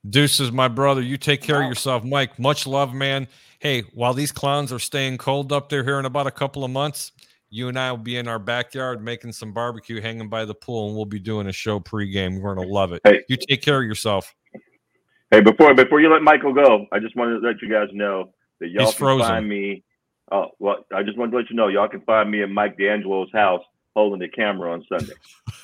Deuces, 0.08 0.52
my 0.52 0.68
brother. 0.68 1.00
You 1.00 1.16
take 1.16 1.42
care 1.42 1.62
of 1.62 1.68
yourself, 1.68 2.04
Mike. 2.04 2.38
Much 2.38 2.66
love, 2.66 2.94
man. 2.94 3.26
Hey, 3.58 3.82
while 3.94 4.14
these 4.14 4.32
clowns 4.32 4.72
are 4.72 4.78
staying 4.78 5.18
cold 5.18 5.52
up 5.52 5.68
there 5.68 5.82
here 5.82 5.98
in 5.98 6.04
about 6.04 6.26
a 6.26 6.30
couple 6.30 6.64
of 6.64 6.70
months, 6.70 7.12
you 7.48 7.68
and 7.68 7.78
I 7.78 7.90
will 7.90 7.98
be 7.98 8.16
in 8.16 8.28
our 8.28 8.38
backyard 8.38 9.02
making 9.02 9.32
some 9.32 9.52
barbecue, 9.52 10.00
hanging 10.00 10.28
by 10.28 10.44
the 10.44 10.54
pool, 10.54 10.88
and 10.88 10.96
we'll 10.96 11.06
be 11.06 11.18
doing 11.18 11.46
a 11.46 11.52
show 11.52 11.80
pregame. 11.80 12.40
We're 12.40 12.54
gonna 12.54 12.68
love 12.68 12.92
it. 12.92 13.00
Hey. 13.04 13.22
You 13.28 13.36
take 13.36 13.62
care 13.62 13.80
of 13.80 13.86
yourself. 13.86 14.34
Hey, 15.30 15.40
before 15.40 15.74
before 15.74 16.00
you 16.00 16.12
let 16.12 16.22
Michael 16.22 16.52
go, 16.52 16.86
I 16.92 16.98
just 16.98 17.16
wanted 17.16 17.40
to 17.40 17.46
let 17.46 17.60
you 17.62 17.70
guys 17.70 17.88
know 17.92 18.32
that 18.60 18.68
y'all 18.68 18.84
He's 18.84 18.94
can 18.94 18.98
frozen. 18.98 19.26
find 19.26 19.48
me 19.48 19.82
Oh 20.32 20.46
well, 20.58 20.84
I 20.94 21.02
just 21.02 21.16
wanted 21.16 21.32
to 21.32 21.36
let 21.38 21.50
you 21.50 21.56
know, 21.56 21.68
y'all 21.68 21.88
can 21.88 22.00
find 22.02 22.30
me 22.30 22.42
at 22.42 22.50
Mike 22.50 22.76
D'Angelo's 22.78 23.30
house 23.32 23.62
holding 23.94 24.18
the 24.20 24.28
camera 24.28 24.72
on 24.72 24.84
Sunday. 24.88 25.14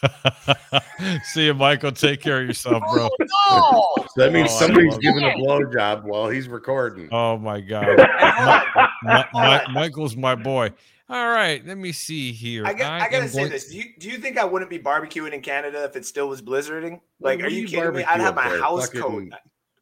See 1.24 1.46
you, 1.46 1.54
Michael. 1.54 1.92
Take 1.92 2.22
care 2.22 2.40
of 2.40 2.46
yourself, 2.46 2.82
bro. 2.92 3.08
Oh, 3.50 3.92
no. 3.98 4.06
That 4.16 4.32
means 4.32 4.50
Oh, 4.52 4.58
somebody's 4.60 4.92
love 4.92 5.00
giving 5.02 5.22
a 5.24 5.28
it. 5.30 5.36
blowjob 5.36 6.04
while 6.04 6.28
he's 6.28 6.48
recording. 6.48 7.08
Oh 7.12 7.36
my 7.38 7.60
God, 7.60 7.86
Mi- 9.02 9.24
Mi- 9.34 9.72
Michael's 9.74 10.16
my 10.16 10.34
boy. 10.34 10.70
All 11.08 11.28
right, 11.28 11.64
let 11.66 11.76
me 11.76 11.92
see 11.92 12.32
here. 12.32 12.64
I, 12.64 12.72
got, 12.72 13.02
I, 13.02 13.10
gotta 13.10 13.28
say 13.28 13.40
going- 13.40 13.50
this. 13.50 13.68
Do 13.68 13.76
you 13.76 13.84
do 13.98 14.08
you 14.10 14.18
think 14.18 14.38
I 14.38 14.44
wouldn't 14.44 14.70
be 14.70 14.78
barbecuing 14.78 15.32
in 15.32 15.42
Canada 15.42 15.84
if 15.84 15.96
it 15.96 16.06
still 16.06 16.28
was 16.28 16.40
blizzarding? 16.40 17.00
Like, 17.20 17.38
What 17.40 17.46
are 17.46 17.50
you 17.50 17.62
you 17.62 17.68
kidding 17.68 17.94
me? 17.94 18.04
I'd 18.04 18.20
have 18.20 18.34
my 18.34 18.48
there? 18.48 18.62
house 18.62 18.86
Fucking- 18.86 19.00
coat. 19.02 19.28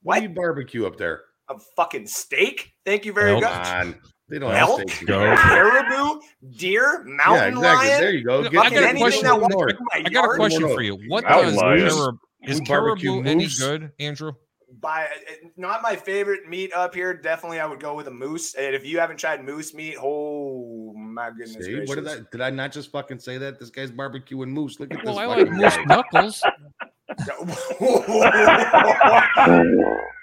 What 0.03 0.17
do 0.17 0.23
you 0.25 0.29
barbecue 0.31 0.87
up 0.87 0.97
there? 0.97 1.23
A 1.49 1.55
fucking 1.77 2.07
steak? 2.07 2.73
Thank 2.87 3.05
you 3.05 3.13
very 3.13 3.33
Elk. 3.33 3.43
much. 3.43 3.95
Come 4.39 4.49
on. 4.49 4.55
They 4.55 4.55
don't 4.55 4.55
have 4.55 4.69
Elk, 4.69 4.81
steaks. 4.81 5.05
Go. 5.07 5.37
caribou, 5.37 6.21
deer, 6.57 7.05
mountain 7.05 7.55
Yeah, 7.55 7.59
exactly. 7.59 7.89
lion. 7.89 8.01
There 8.01 8.13
you 8.13 8.25
go. 8.25 8.41
I 8.45 8.49
got 8.71 8.95
a 8.95 8.99
question. 8.99 9.27
north. 9.51 9.77
I 9.93 10.03
got 10.03 10.25
a 10.25 10.37
question 10.37 10.69
for 10.69 10.83
you. 10.83 10.99
What 11.09 11.25
does 11.25 11.55
lions. 11.57 11.95
carib- 11.95 12.17
is 12.45 12.61
We 12.61 12.67
barbecue 12.67 13.11
caribou 13.13 13.29
any 13.29 13.47
good, 13.59 13.93
Andrew? 14.01 14.33
By 14.81 15.09
not 15.57 15.83
my 15.83 15.97
favorite 15.97 16.49
meat 16.49 16.73
up 16.73 16.95
here. 16.95 17.13
Definitely, 17.13 17.61
I 17.61 17.67
would 17.67 17.81
go 17.81 17.95
with 17.95 18.07
a 18.07 18.11
moose. 18.13 18.55
And 18.55 18.75
if 18.75 18.87
you 18.87 18.99
haven't 19.01 19.17
tried 19.19 19.45
moose 19.45 19.75
meat, 19.75 19.97
oh 20.01 20.95
my 20.97 21.31
goodness 21.31 21.67
See, 21.67 21.81
what 21.81 21.97
did 21.97 22.07
I 22.09 22.21
did 22.33 22.41
I 22.41 22.51
not 22.51 22.71
just 22.73 22.91
fucking 22.93 23.19
say 23.19 23.37
that? 23.37 23.59
This 23.59 23.69
guy's 23.69 23.91
barbecuing 23.91 24.49
moose. 24.49 24.79
Look 24.81 24.95
at 24.95 25.05
Well, 25.05 25.15
this. 25.17 25.23
I 25.23 25.27
like 25.27 25.49
fucking 25.49 25.57
moose 25.57 25.77
knuckles. 25.87 26.43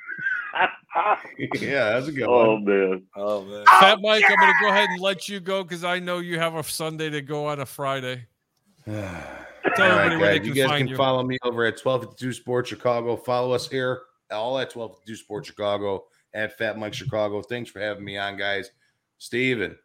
yeah, 1.60 1.92
that's 1.92 2.08
a 2.08 2.12
good 2.12 2.28
oh 2.28 2.54
one. 2.54 2.66
man. 2.66 3.04
oh 3.16 3.44
man! 3.44 3.64
Oh, 3.68 3.80
Fat 3.80 4.00
Mike, 4.02 4.24
I'm 4.28 4.36
going 4.38 4.52
to 4.52 4.60
go 4.62 4.70
ahead 4.70 4.90
and 4.90 5.02
let 5.02 5.28
you 5.30 5.40
go 5.40 5.64
because 5.64 5.84
I 5.84 6.00
know 6.00 6.20
you 6.20 6.40
have 6.40 6.56
a 6.56 6.64
Sunday 6.64 7.10
to 7.10 7.22
go 7.22 7.48
on 7.48 7.60
a 7.60 7.66
Friday. 7.66 8.26
Tell 8.86 8.96
everybody 8.96 10.16
right, 10.16 10.22
where 10.22 10.32
they 10.32 10.40
guys, 10.40 10.48
can 10.48 10.48
you 10.48 10.54
guys 10.54 10.70
find 10.70 10.80
can 10.80 10.88
you. 10.88 10.96
follow 10.96 11.24
me 11.24 11.38
over 11.44 11.66
at 11.66 11.74
1252 11.74 12.34
Sports 12.34 12.70
Chicago. 12.70 13.18
Follow 13.18 13.52
us 13.52 13.68
here, 13.68 14.02
all 14.32 14.58
at 14.60 14.76
1252 14.76 15.16
Sports 15.16 15.48
Chicago 15.48 16.06
at 16.34 16.58
Fat 16.58 16.78
Mike 16.78 16.94
Chicago. 16.94 17.42
Thanks 17.42 17.70
for 17.70 17.80
having 17.80 18.06
me 18.06 18.18
on, 18.18 18.38
guys. 18.38 18.72
Steven, 19.18 19.78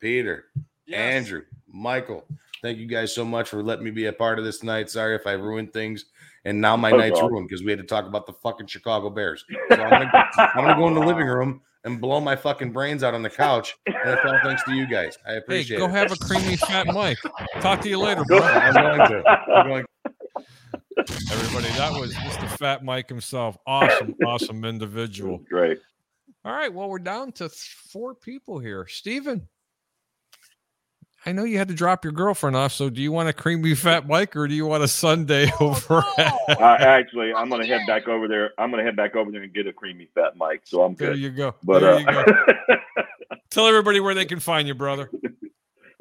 Peter, 0.00 0.46
Andrew, 0.92 1.42
Michael. 1.66 2.24
Thank 2.62 2.78
you 2.78 2.86
guys 2.86 3.14
so 3.14 3.24
much 3.24 3.48
for 3.48 3.62
letting 3.62 3.84
me 3.84 3.90
be 3.90 4.06
a 4.06 4.12
part 4.12 4.38
of 4.38 4.44
this 4.44 4.58
tonight. 4.58 4.90
Sorry 4.90 5.14
if 5.14 5.26
I 5.26 5.32
ruined 5.32 5.72
things. 5.72 6.06
And 6.44 6.60
now 6.60 6.76
my 6.76 6.90
No 6.90 6.96
night's 6.96 7.12
problem. 7.18 7.32
ruined 7.34 7.48
because 7.48 7.62
we 7.64 7.70
had 7.70 7.80
to 7.80 7.86
talk 7.86 8.06
about 8.06 8.26
the 8.26 8.32
fucking 8.32 8.66
Chicago 8.66 9.10
Bears. 9.10 9.44
So 9.70 9.76
I'm 9.82 9.90
gonna, 9.90 10.10
I'm 10.38 10.64
gonna 10.64 10.76
go 10.76 10.88
in 10.88 10.94
the 10.94 11.00
living 11.00 11.26
room 11.26 11.60
and 11.84 12.00
blow 12.00 12.20
my 12.20 12.34
fucking 12.36 12.72
brains 12.72 13.02
out 13.02 13.14
on 13.14 13.22
the 13.22 13.30
couch. 13.30 13.76
And 13.86 13.96
it's 14.04 14.20
all 14.24 14.38
thanks 14.42 14.62
to 14.64 14.72
you 14.74 14.86
guys. 14.86 15.18
I 15.26 15.34
appreciate 15.34 15.76
Hey, 15.76 15.78
go 15.80 15.84
it. 15.84 15.88
Go 15.88 15.94
have 15.94 16.12
a 16.12 16.16
creamy 16.16 16.56
Fat 16.56 16.86
Mike. 16.88 17.18
Talk 17.60 17.80
to 17.82 17.88
you 17.88 17.98
later, 17.98 18.24
bro. 18.24 18.38
I'm 18.42 18.74
going 18.74 19.08
to. 19.10 19.28
I'm 19.54 19.66
going 19.68 19.84
Everybody, 21.32 21.68
that 21.78 21.98
was 21.98 22.12
Mr. 22.14 22.48
Fat 22.58 22.84
Mike 22.84 23.08
himself. 23.08 23.56
Awesome, 23.66 24.14
awesome 24.26 24.64
individual. 24.64 25.38
Great. 25.48 25.78
All 26.44 26.52
right, 26.52 26.72
well, 26.72 26.88
we're 26.88 26.98
down 26.98 27.32
to 27.32 27.48
th- 27.48 27.76
four 27.90 28.14
people 28.14 28.58
here. 28.58 28.86
Steven, 28.86 29.46
I 31.26 31.32
know 31.32 31.44
you 31.44 31.58
had 31.58 31.68
to 31.68 31.74
drop 31.74 32.02
your 32.02 32.14
girlfriend 32.14 32.56
off, 32.56 32.72
so 32.72 32.88
do 32.88 33.02
you 33.02 33.12
want 33.12 33.28
a 33.28 33.32
creamy 33.34 33.74
fat 33.74 34.08
Mike 34.08 34.34
or 34.36 34.48
do 34.48 34.54
you 34.54 34.64
want 34.64 34.82
a 34.82 34.88
Sunday 34.88 35.50
over? 35.60 36.02
at- 36.16 36.34
I, 36.60 36.76
actually, 36.76 37.34
I'm 37.34 37.50
gonna 37.50 37.66
head 37.66 37.82
back 37.86 38.08
over 38.08 38.26
there. 38.26 38.52
I'm 38.58 38.70
gonna 38.70 38.84
head 38.84 38.96
back 38.96 39.16
over 39.16 39.30
there 39.30 39.42
and 39.42 39.52
get 39.52 39.66
a 39.66 39.72
creamy 39.72 40.08
fat 40.14 40.36
Mike. 40.36 40.62
So 40.64 40.82
I'm 40.82 40.94
good. 40.94 41.08
There 41.08 41.16
you 41.16 41.30
go. 41.30 41.54
But 41.62 41.80
there 41.80 41.94
uh, 41.94 41.98
you 41.98 42.06
go. 42.06 42.24
Tell 43.50 43.66
everybody 43.66 44.00
where 44.00 44.14
they 44.14 44.24
can 44.24 44.40
find 44.40 44.66
you, 44.66 44.74
brother. 44.74 45.10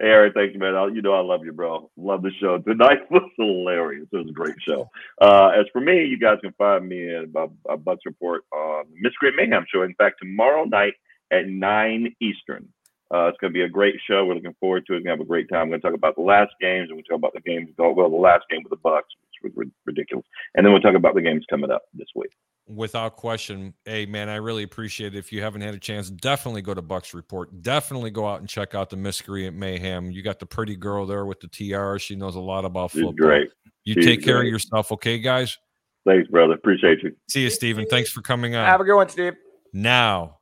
Hey, 0.01 0.05
Eric, 0.07 0.33
thanks, 0.33 0.57
man. 0.57 0.75
I, 0.75 0.87
you 0.87 1.01
know 1.01 1.11
I 1.11 1.19
love 1.19 1.43
you, 1.43 1.51
bro. 1.51 1.91
Love 1.97 2.21
the 2.21 2.31
show. 2.39 2.57
Tonight 2.59 3.11
was 3.11 3.29
hilarious. 3.35 4.07
It 4.13 4.15
was 4.15 4.29
a 4.29 4.31
great 4.31 4.55
show. 4.65 4.89
Uh, 5.19 5.49
as 5.49 5.65
for 5.73 5.81
me, 5.81 6.05
you 6.05 6.17
guys 6.17 6.37
can 6.41 6.53
find 6.53 6.87
me 6.87 7.13
at 7.13 7.25
uh, 7.35 7.47
Bucs 7.75 8.05
Report 8.05 8.45
on 8.53 8.85
the 8.93 9.01
Miscreant 9.01 9.35
Mayhem 9.35 9.65
show. 9.67 9.81
In 9.81 9.93
fact, 9.95 10.19
tomorrow 10.21 10.63
night 10.63 10.93
at 11.31 11.49
9 11.49 12.15
Eastern. 12.21 12.69
Uh, 13.11 13.25
it's 13.27 13.37
going 13.41 13.51
to 13.51 13.57
be 13.57 13.63
a 13.63 13.69
great 13.69 13.95
show. 14.07 14.25
We're 14.25 14.35
looking 14.35 14.55
forward 14.59 14.85
to 14.85 14.93
it. 14.93 14.97
We're 14.97 14.99
going 14.99 15.17
to 15.17 15.21
have 15.21 15.21
a 15.21 15.25
great 15.25 15.49
time. 15.49 15.69
We're 15.69 15.79
going 15.79 15.81
to 15.81 15.87
talk 15.87 15.95
about 15.95 16.15
the 16.15 16.21
last 16.21 16.51
games, 16.61 16.89
and 16.89 16.95
we'll 16.95 17.03
talk 17.03 17.17
about 17.17 17.33
the 17.33 17.41
games. 17.41 17.69
Well, 17.77 17.95
the 17.95 18.15
last 18.15 18.43
game 18.51 18.61
with 18.63 18.69
the 18.69 18.77
Bucs, 18.87 19.09
which 19.41 19.55
was 19.55 19.67
ridiculous. 19.85 20.25
And 20.53 20.65
then 20.65 20.73
we'll 20.73 20.81
talk 20.81 20.95
about 20.95 21.15
the 21.15 21.21
games 21.21 21.43
coming 21.49 21.71
up 21.71 21.81
this 21.93 22.07
week. 22.15 22.29
Without 22.67 23.15
question. 23.15 23.73
Hey, 23.85 24.05
man, 24.05 24.29
I 24.29 24.35
really 24.35 24.61
appreciate 24.61 25.15
it. 25.15 25.17
If 25.17 25.33
you 25.33 25.41
haven't 25.41 25.61
had 25.61 25.73
a 25.73 25.79
chance, 25.79 26.11
definitely 26.11 26.61
go 26.61 26.75
to 26.75 26.83
Bucs 26.83 27.15
Report. 27.15 27.63
Definitely 27.63 28.11
go 28.11 28.27
out 28.27 28.41
and 28.41 28.47
check 28.47 28.75
out 28.75 28.91
the 28.91 28.97
Miscreant 28.97 29.57
Mayhem. 29.57 30.11
You 30.11 30.21
got 30.21 30.37
the 30.37 30.45
pretty 30.45 30.75
girl 30.75 31.07
there 31.07 31.25
with 31.25 31.39
the 31.39 31.47
tiara. 31.47 31.99
She 31.99 32.15
knows 32.15 32.35
a 32.35 32.39
lot 32.39 32.63
about 32.63 32.91
She's 32.91 33.01
football. 33.01 33.13
great. 33.13 33.49
You 33.85 33.95
She's 33.95 34.05
take 34.05 34.23
care 34.23 34.39
of 34.41 34.45
yourself, 34.45 34.91
okay, 34.91 35.17
guys? 35.17 35.57
Thanks, 36.05 36.29
brother. 36.29 36.53
Appreciate 36.53 37.01
you. 37.01 37.15
See 37.27 37.41
you, 37.41 37.49
Steven. 37.49 37.87
Thanks 37.89 38.11
for 38.11 38.21
coming 38.21 38.55
on. 38.55 38.67
Have 38.67 38.81
a 38.81 38.83
good 38.83 38.95
one, 38.95 39.09
Steve. 39.09 39.33
Now, 39.73 40.37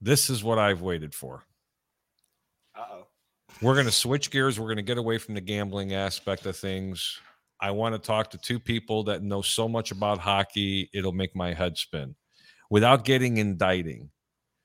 this 0.00 0.30
is 0.30 0.42
what 0.42 0.58
I've 0.58 0.80
waited 0.80 1.14
for. 1.14 1.44
We're 3.62 3.74
going 3.74 3.86
to 3.86 3.92
switch 3.92 4.32
gears. 4.32 4.58
We're 4.58 4.66
going 4.66 4.76
to 4.78 4.82
get 4.82 4.98
away 4.98 5.18
from 5.18 5.34
the 5.34 5.40
gambling 5.40 5.94
aspect 5.94 6.46
of 6.46 6.56
things. 6.56 7.20
I 7.60 7.70
want 7.70 7.94
to 7.94 7.98
talk 8.00 8.28
to 8.30 8.38
two 8.38 8.58
people 8.58 9.04
that 9.04 9.22
know 9.22 9.40
so 9.40 9.68
much 9.68 9.92
about 9.92 10.18
hockey, 10.18 10.90
it'll 10.92 11.12
make 11.12 11.36
my 11.36 11.54
head 11.54 11.78
spin. 11.78 12.16
Without 12.70 13.04
getting 13.04 13.36
indicting, 13.36 14.10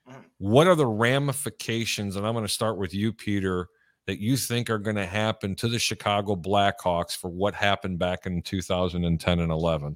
mm. 0.09 0.15
what 0.39 0.65
are 0.65 0.73
the 0.73 0.87
ramifications? 0.87 2.15
And 2.15 2.25
I'm 2.25 2.33
going 2.33 2.43
to 2.43 2.51
start 2.51 2.79
with 2.79 2.91
you, 2.91 3.13
Peter, 3.13 3.67
that 4.07 4.19
you 4.19 4.35
think 4.35 4.67
are 4.71 4.79
going 4.79 4.95
to 4.95 5.05
happen 5.05 5.55
to 5.57 5.67
the 5.67 5.77
Chicago 5.77 6.35
Blackhawks 6.35 7.15
for 7.15 7.29
what 7.29 7.53
happened 7.53 7.99
back 7.99 8.25
in 8.25 8.41
2010 8.41 9.39
and 9.39 9.51
11? 9.51 9.95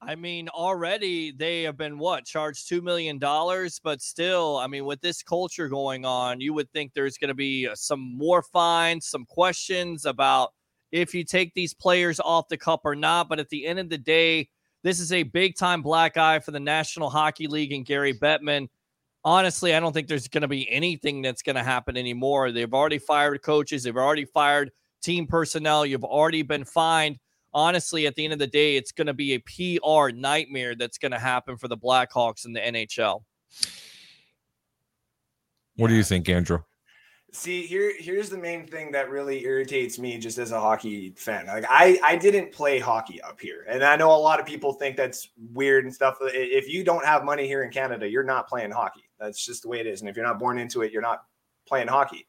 I 0.00 0.14
mean, 0.14 0.48
already 0.48 1.32
they 1.32 1.64
have 1.64 1.76
been 1.76 1.98
what 1.98 2.24
charged 2.24 2.68
two 2.68 2.80
million 2.80 3.18
dollars, 3.18 3.80
but 3.82 4.00
still, 4.00 4.56
I 4.56 4.68
mean, 4.68 4.84
with 4.84 5.00
this 5.00 5.22
culture 5.22 5.68
going 5.68 6.04
on, 6.04 6.40
you 6.40 6.54
would 6.54 6.70
think 6.72 6.92
there's 6.94 7.18
going 7.18 7.28
to 7.28 7.34
be 7.34 7.66
uh, 7.66 7.74
some 7.74 8.16
more 8.16 8.42
fines, 8.42 9.08
some 9.08 9.24
questions 9.24 10.04
about 10.04 10.52
if 10.92 11.14
you 11.14 11.24
take 11.24 11.52
these 11.54 11.74
players 11.74 12.20
off 12.20 12.48
the 12.48 12.56
cup 12.56 12.82
or 12.84 12.94
not. 12.94 13.28
But 13.28 13.40
at 13.40 13.48
the 13.48 13.66
end 13.66 13.80
of 13.80 13.88
the 13.88 13.98
day, 13.98 14.48
this 14.84 15.00
is 15.00 15.10
a 15.10 15.24
big 15.24 15.56
time 15.56 15.82
black 15.82 16.16
eye 16.16 16.38
for 16.38 16.52
the 16.52 16.60
National 16.60 17.10
Hockey 17.10 17.48
League 17.48 17.72
and 17.72 17.84
Gary 17.84 18.14
Bettman. 18.14 18.68
Honestly, 19.24 19.74
I 19.74 19.80
don't 19.80 19.92
think 19.92 20.06
there's 20.06 20.28
going 20.28 20.42
to 20.42 20.48
be 20.48 20.70
anything 20.70 21.22
that's 21.22 21.42
going 21.42 21.56
to 21.56 21.64
happen 21.64 21.96
anymore. 21.96 22.52
They've 22.52 22.72
already 22.72 22.98
fired 22.98 23.42
coaches, 23.42 23.82
they've 23.82 23.96
already 23.96 24.26
fired 24.26 24.70
team 25.02 25.26
personnel, 25.26 25.84
you've 25.84 26.04
already 26.04 26.42
been 26.42 26.64
fined 26.64 27.18
honestly, 27.52 28.06
at 28.06 28.14
the 28.14 28.24
end 28.24 28.32
of 28.32 28.38
the 28.38 28.46
day, 28.46 28.76
it's 28.76 28.92
going 28.92 29.06
to 29.06 29.14
be 29.14 29.34
a 29.34 29.38
PR 29.40 30.10
nightmare 30.14 30.74
that's 30.74 30.98
going 30.98 31.12
to 31.12 31.18
happen 31.18 31.56
for 31.56 31.68
the 31.68 31.76
Blackhawks 31.76 32.44
in 32.44 32.52
the 32.52 32.60
NHL. 32.60 33.22
What 35.76 35.88
do 35.88 35.94
you 35.94 36.02
think, 36.02 36.28
Andrew? 36.28 36.60
See, 37.30 37.66
here 37.66 37.92
here's 37.98 38.30
the 38.30 38.38
main 38.38 38.66
thing 38.66 38.90
that 38.92 39.10
really 39.10 39.44
irritates 39.44 39.98
me 39.98 40.16
just 40.16 40.38
as 40.38 40.50
a 40.50 40.58
hockey 40.58 41.12
fan. 41.16 41.46
Like 41.46 41.66
I 41.68 42.00
I 42.02 42.16
didn't 42.16 42.52
play 42.52 42.78
hockey 42.78 43.20
up 43.20 43.38
here. 43.38 43.66
And 43.68 43.84
I 43.84 43.96
know 43.96 44.10
a 44.10 44.16
lot 44.16 44.40
of 44.40 44.46
people 44.46 44.72
think 44.72 44.96
that's 44.96 45.28
weird 45.52 45.84
and 45.84 45.94
stuff. 45.94 46.16
If 46.22 46.68
you 46.68 46.84
don't 46.84 47.04
have 47.04 47.24
money 47.24 47.46
here 47.46 47.64
in 47.64 47.70
Canada, 47.70 48.08
you're 48.08 48.24
not 48.24 48.48
playing 48.48 48.70
hockey. 48.70 49.10
That's 49.20 49.44
just 49.44 49.62
the 49.62 49.68
way 49.68 49.78
it 49.78 49.86
is. 49.86 50.00
And 50.00 50.08
if 50.08 50.16
you're 50.16 50.24
not 50.24 50.38
born 50.38 50.58
into 50.58 50.80
it, 50.80 50.90
you're 50.90 51.02
not 51.02 51.22
playing 51.66 51.88
hockey. 51.88 52.26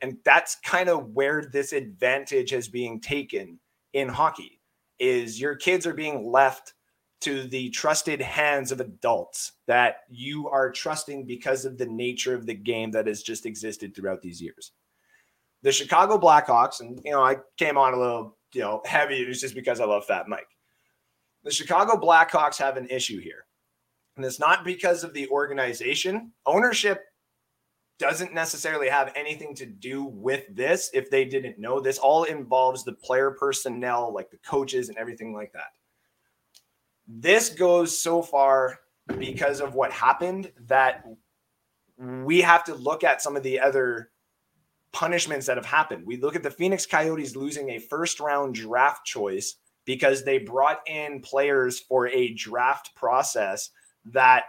And 0.00 0.18
that's 0.24 0.56
kind 0.56 0.88
of 0.88 1.10
where 1.10 1.44
this 1.44 1.72
advantage 1.72 2.52
is 2.52 2.68
being 2.68 3.00
taken 3.00 3.60
in 3.92 4.08
hockey 4.08 4.59
is 5.00 5.40
your 5.40 5.56
kids 5.56 5.86
are 5.86 5.94
being 5.94 6.30
left 6.30 6.74
to 7.22 7.42
the 7.48 7.68
trusted 7.70 8.20
hands 8.20 8.72
of 8.72 8.80
adults 8.80 9.52
that 9.66 10.02
you 10.08 10.48
are 10.48 10.70
trusting 10.70 11.26
because 11.26 11.64
of 11.64 11.76
the 11.76 11.86
nature 11.86 12.34
of 12.34 12.46
the 12.46 12.54
game 12.54 12.90
that 12.92 13.06
has 13.06 13.22
just 13.22 13.44
existed 13.44 13.94
throughout 13.94 14.22
these 14.22 14.40
years. 14.40 14.72
The 15.62 15.72
Chicago 15.72 16.18
Blackhawks, 16.18 16.80
and 16.80 17.00
you 17.04 17.12
know, 17.12 17.22
I 17.22 17.36
came 17.58 17.76
on 17.76 17.92
a 17.92 17.98
little, 17.98 18.38
you 18.54 18.62
know, 18.62 18.80
heavy. 18.86 19.22
It 19.22 19.28
was 19.28 19.40
just 19.40 19.54
because 19.54 19.80
I 19.80 19.84
love 19.84 20.06
Fat 20.06 20.28
Mike. 20.28 20.48
The 21.44 21.50
Chicago 21.50 21.96
Blackhawks 22.00 22.56
have 22.58 22.76
an 22.76 22.88
issue 22.88 23.20
here. 23.20 23.44
And 24.16 24.24
it's 24.24 24.40
not 24.40 24.64
because 24.64 25.04
of 25.04 25.12
the 25.12 25.28
organization. 25.28 26.32
Ownership 26.46 27.04
doesn't 28.00 28.32
necessarily 28.34 28.88
have 28.88 29.12
anything 29.14 29.54
to 29.54 29.66
do 29.66 30.02
with 30.04 30.44
this 30.56 30.90
if 30.94 31.10
they 31.10 31.24
didn't 31.24 31.58
know. 31.58 31.80
This 31.80 31.98
all 31.98 32.24
involves 32.24 32.82
the 32.82 32.94
player 32.94 33.30
personnel, 33.30 34.12
like 34.12 34.30
the 34.30 34.38
coaches 34.38 34.88
and 34.88 34.98
everything 34.98 35.34
like 35.34 35.52
that. 35.52 35.68
This 37.06 37.50
goes 37.50 37.96
so 37.96 38.22
far 38.22 38.80
because 39.18 39.60
of 39.60 39.74
what 39.74 39.92
happened 39.92 40.50
that 40.66 41.04
we 41.98 42.40
have 42.40 42.64
to 42.64 42.74
look 42.74 43.04
at 43.04 43.20
some 43.20 43.36
of 43.36 43.42
the 43.42 43.60
other 43.60 44.10
punishments 44.92 45.46
that 45.46 45.58
have 45.58 45.66
happened. 45.66 46.06
We 46.06 46.16
look 46.16 46.34
at 46.34 46.42
the 46.42 46.50
Phoenix 46.50 46.86
Coyotes 46.86 47.36
losing 47.36 47.70
a 47.70 47.78
first 47.78 48.18
round 48.18 48.54
draft 48.54 49.04
choice 49.04 49.56
because 49.84 50.24
they 50.24 50.38
brought 50.38 50.80
in 50.86 51.20
players 51.20 51.80
for 51.80 52.08
a 52.08 52.32
draft 52.32 52.94
process 52.94 53.70
that 54.06 54.44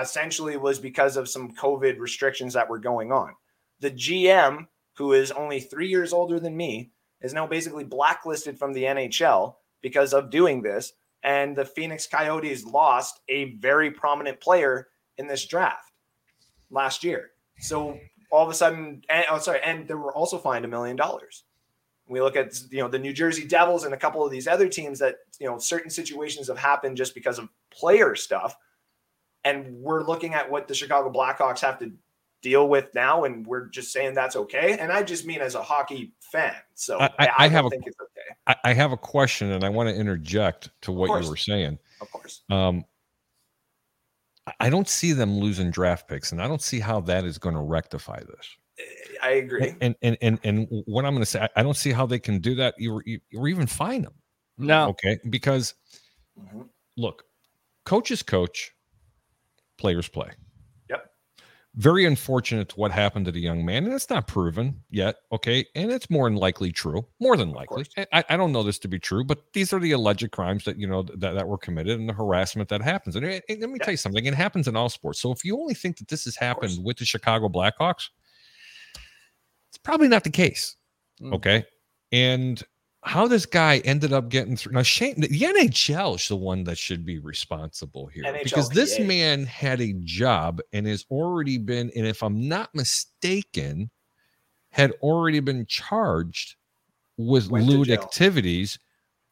essentially 0.00 0.56
was 0.56 0.78
because 0.78 1.16
of 1.16 1.28
some 1.28 1.54
COVID 1.54 1.98
restrictions 1.98 2.54
that 2.54 2.68
were 2.68 2.78
going 2.78 3.12
on. 3.12 3.34
The 3.80 3.90
GM, 3.90 4.66
who 4.94 5.12
is 5.12 5.30
only 5.32 5.60
three 5.60 5.88
years 5.88 6.12
older 6.12 6.40
than 6.40 6.56
me, 6.56 6.90
is 7.20 7.34
now 7.34 7.46
basically 7.46 7.84
blacklisted 7.84 8.58
from 8.58 8.72
the 8.72 8.84
NHL 8.84 9.56
because 9.82 10.12
of 10.12 10.30
doing 10.30 10.62
this. 10.62 10.92
And 11.22 11.56
the 11.56 11.64
Phoenix 11.64 12.06
Coyotes 12.06 12.64
lost 12.64 13.20
a 13.28 13.54
very 13.54 13.90
prominent 13.90 14.40
player 14.40 14.88
in 15.18 15.26
this 15.26 15.44
draft 15.46 15.92
last 16.70 17.04
year. 17.04 17.30
So 17.58 17.98
all 18.30 18.44
of 18.44 18.50
a 18.50 18.54
sudden, 18.54 19.02
and, 19.08 19.24
oh, 19.30 19.38
sorry, 19.38 19.60
and 19.64 19.88
they 19.88 19.94
were 19.94 20.14
also 20.14 20.38
fined 20.38 20.64
a 20.64 20.68
million 20.68 20.96
dollars. 20.96 21.44
We 22.08 22.20
look 22.20 22.36
at 22.36 22.54
you 22.70 22.78
know 22.78 22.88
the 22.88 23.00
New 23.00 23.12
Jersey 23.12 23.46
Devils 23.46 23.84
and 23.84 23.92
a 23.92 23.96
couple 23.96 24.24
of 24.24 24.30
these 24.30 24.46
other 24.46 24.68
teams 24.68 25.00
that 25.00 25.16
you 25.40 25.46
know 25.48 25.58
certain 25.58 25.90
situations 25.90 26.46
have 26.46 26.58
happened 26.58 26.96
just 26.96 27.14
because 27.14 27.38
of 27.38 27.48
player 27.70 28.14
stuff, 28.14 28.56
and 29.46 29.72
we're 29.80 30.02
looking 30.02 30.34
at 30.34 30.50
what 30.50 30.68
the 30.68 30.74
Chicago 30.74 31.10
Blackhawks 31.12 31.60
have 31.60 31.78
to 31.78 31.92
deal 32.42 32.68
with 32.68 32.94
now, 32.94 33.24
and 33.24 33.46
we're 33.46 33.66
just 33.68 33.92
saying 33.92 34.14
that's 34.14 34.36
okay. 34.36 34.76
And 34.78 34.92
I 34.92 35.02
just 35.02 35.24
mean 35.24 35.40
as 35.40 35.54
a 35.54 35.62
hockey 35.62 36.12
fan. 36.20 36.54
So 36.74 36.98
I, 36.98 37.04
I, 37.04 37.10
I, 37.18 37.32
I 37.38 37.48
have 37.48 37.64
a, 37.64 37.70
think 37.70 37.86
it's 37.86 37.96
okay. 38.00 38.36
I, 38.46 38.70
I 38.70 38.74
have 38.74 38.92
a 38.92 38.96
question, 38.96 39.52
and 39.52 39.64
I 39.64 39.68
want 39.68 39.88
to 39.88 39.94
interject 39.94 40.70
to 40.82 40.92
what 40.92 41.22
you 41.22 41.28
were 41.30 41.36
saying. 41.36 41.78
Of 42.00 42.10
course. 42.10 42.42
Um, 42.50 42.84
I- 44.46 44.54
I 44.60 44.70
don't 44.70 44.88
see 44.88 45.12
them 45.12 45.38
losing 45.38 45.70
draft 45.70 46.06
picks, 46.08 46.30
and 46.32 46.40
I 46.40 46.46
don't 46.46 46.62
see 46.62 46.78
how 46.78 47.00
that 47.02 47.24
is 47.24 47.38
going 47.38 47.56
to 47.56 47.60
rectify 47.62 48.20
this. 48.20 48.56
I 49.22 49.30
agree. 49.30 49.74
And 49.80 49.96
and 50.02 50.16
and 50.20 50.38
and 50.44 50.68
what 50.84 51.04
I'm 51.04 51.14
going 51.14 51.22
to 51.22 51.26
say, 51.26 51.40
I- 51.40 51.60
I 51.60 51.62
don't 51.62 51.76
see 51.76 51.90
how 51.92 52.06
they 52.06 52.18
can 52.18 52.38
do 52.40 52.54
that, 52.56 52.74
or, 52.88 53.02
or 53.34 53.48
even 53.48 53.66
find 53.66 54.04
them. 54.04 54.14
No. 54.58 54.88
Okay, 54.90 55.18
because 55.30 55.74
Mhm. 56.38 56.68
look, 56.96 57.24
coaches 57.84 58.22
coach, 58.22 58.72
players 59.78 60.08
play. 60.08 60.30
Yep. 60.90 61.10
Very 61.74 62.04
unfortunate 62.06 62.70
to 62.70 62.76
what 62.76 62.90
happened 62.90 63.26
to 63.26 63.32
the 63.32 63.40
young 63.40 63.64
man, 63.64 63.84
and 63.84 63.92
it's 63.92 64.08
not 64.08 64.26
proven 64.26 64.80
yet. 64.90 65.16
Okay, 65.32 65.66
and 65.74 65.92
it's 65.92 66.08
more 66.08 66.28
than 66.28 66.36
likely 66.38 66.72
true. 66.72 67.06
More 67.20 67.36
than 67.36 67.50
likely. 67.52 67.84
I, 68.12 68.24
I 68.30 68.36
don't 68.36 68.52
know 68.52 68.62
this 68.62 68.78
to 68.80 68.88
be 68.88 68.98
true, 68.98 69.24
but 69.24 69.52
these 69.52 69.72
are 69.72 69.78
the 69.80 69.92
alleged 69.92 70.30
crimes 70.30 70.64
that 70.64 70.78
you 70.78 70.86
know 70.86 71.02
that, 71.02 71.20
that 71.34 71.46
were 71.46 71.58
committed 71.58 71.98
and 72.00 72.08
the 72.08 72.14
harassment 72.14 72.68
that 72.70 72.80
happens. 72.80 73.14
And, 73.16 73.26
it- 73.26 73.44
it- 73.48 73.60
let 73.60 73.68
me 73.70 73.78
tell 73.78 73.90
you 73.92 73.98
something: 73.98 74.24
it 74.24 74.34
happens 74.34 74.68
in 74.68 74.76
all 74.76 74.88
sports. 74.88 75.20
So 75.20 75.30
if 75.32 75.44
you 75.44 75.58
only 75.60 75.74
think 75.74 75.98
that 75.98 76.08
this 76.08 76.24
has 76.24 76.36
happened 76.36 76.78
with 76.82 76.96
the 76.96 77.04
Chicago 77.04 77.48
Blackhawks, 77.48 78.08
it's 79.68 79.78
probably 79.82 80.08
not 80.08 80.24
the 80.24 80.30
case. 80.30 80.76
Mm. 81.20 81.34
Okay, 81.34 81.64
and 82.12 82.62
how 83.06 83.28
this 83.28 83.46
guy 83.46 83.78
ended 83.84 84.12
up 84.12 84.28
getting 84.28 84.56
through 84.56 84.72
now 84.72 84.82
shane 84.82 85.20
the 85.20 85.28
nhl 85.28 86.16
is 86.16 86.28
the 86.28 86.36
one 86.36 86.64
that 86.64 86.76
should 86.76 87.04
be 87.04 87.18
responsible 87.18 88.06
here 88.06 88.24
because 88.42 88.68
this 88.68 88.98
man 88.98 89.44
had 89.44 89.80
a 89.80 89.94
job 90.04 90.60
and 90.72 90.86
has 90.86 91.06
already 91.10 91.56
been 91.56 91.90
and 91.96 92.06
if 92.06 92.22
i'm 92.22 92.48
not 92.48 92.74
mistaken 92.74 93.90
had 94.70 94.92
already 95.00 95.40
been 95.40 95.64
charged 95.66 96.56
with 97.16 97.48
Went 97.50 97.64
lewd 97.64 97.90
activities 97.90 98.78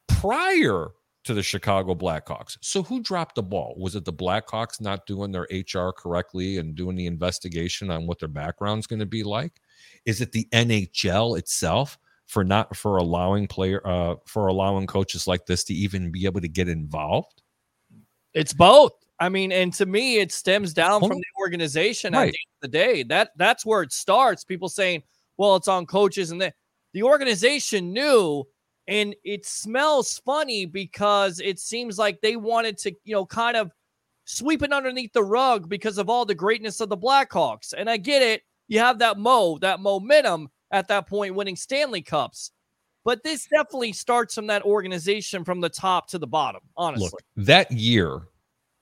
prior 0.08 0.88
to 1.24 1.34
the 1.34 1.42
chicago 1.42 1.94
blackhawks. 1.94 2.56
So 2.60 2.82
who 2.82 3.02
dropped 3.02 3.34
the 3.34 3.42
ball? 3.42 3.74
Was 3.78 3.94
it 3.94 4.04
the 4.04 4.12
blackhawks 4.12 4.80
not 4.80 5.06
doing 5.06 5.32
their 5.32 5.46
hr 5.50 5.90
correctly 5.90 6.58
and 6.58 6.74
doing 6.74 6.96
the 6.96 7.06
investigation 7.06 7.90
on 7.90 8.06
what 8.06 8.18
their 8.18 8.28
background's 8.28 8.86
going 8.86 9.00
to 9.00 9.06
be 9.06 9.22
like? 9.22 9.60
Is 10.06 10.20
it 10.20 10.32
the 10.32 10.48
nhl 10.52 11.38
itself 11.38 11.98
for 12.26 12.42
not 12.44 12.74
for 12.76 12.96
allowing 12.96 13.46
player 13.46 13.86
uh 13.86 14.14
for 14.26 14.46
allowing 14.46 14.86
coaches 14.86 15.26
like 15.26 15.46
this 15.46 15.64
to 15.64 15.74
even 15.74 16.10
be 16.10 16.24
able 16.26 16.40
to 16.40 16.48
get 16.48 16.68
involved 16.68 17.42
It's 18.32 18.52
both. 18.52 18.92
I 19.20 19.28
mean, 19.28 19.52
and 19.52 19.72
to 19.74 19.86
me, 19.86 20.18
it 20.18 20.32
stems 20.32 20.72
down 20.74 21.04
from 21.04 21.18
the 21.18 21.24
organization 21.40 22.14
at 22.14 22.22
the 22.22 22.26
end 22.26 22.34
of 22.62 22.62
the 22.62 22.68
day. 22.68 23.02
That 23.04 23.30
that's 23.36 23.64
where 23.64 23.82
it 23.82 23.92
starts. 23.92 24.44
People 24.44 24.68
saying, 24.68 25.04
"Well, 25.36 25.54
it's 25.56 25.68
on 25.68 25.86
coaches," 25.86 26.32
and 26.32 26.40
the 26.40 26.52
the 26.94 27.04
organization 27.04 27.92
knew, 27.92 28.44
and 28.88 29.14
it 29.24 29.46
smells 29.46 30.18
funny 30.24 30.66
because 30.66 31.40
it 31.40 31.60
seems 31.60 31.98
like 31.98 32.20
they 32.20 32.36
wanted 32.36 32.76
to, 32.78 32.92
you 33.04 33.14
know, 33.14 33.24
kind 33.26 33.56
of 33.56 33.70
sweep 34.24 34.62
it 34.62 34.72
underneath 34.72 35.12
the 35.12 35.22
rug 35.24 35.68
because 35.68 35.98
of 35.98 36.08
all 36.10 36.24
the 36.24 36.34
greatness 36.34 36.80
of 36.80 36.88
the 36.88 36.96
Blackhawks. 36.96 37.72
And 37.76 37.88
I 37.88 37.96
get 37.98 38.22
it. 38.22 38.42
You 38.68 38.80
have 38.80 38.98
that 39.00 39.18
mo, 39.18 39.58
that 39.58 39.80
momentum 39.80 40.48
at 40.74 40.88
that 40.88 41.06
point, 41.06 41.34
winning 41.34 41.56
Stanley 41.56 42.02
Cups. 42.02 42.50
But 43.04 43.22
this 43.22 43.46
definitely 43.46 43.92
starts 43.92 44.34
from 44.34 44.46
that 44.48 44.62
organization 44.62 45.44
from 45.44 45.60
the 45.60 45.68
top 45.68 46.08
to 46.08 46.18
the 46.18 46.26
bottom. 46.26 46.62
Honestly. 46.76 47.10
Look, 47.12 47.46
that 47.46 47.70
year 47.70 48.22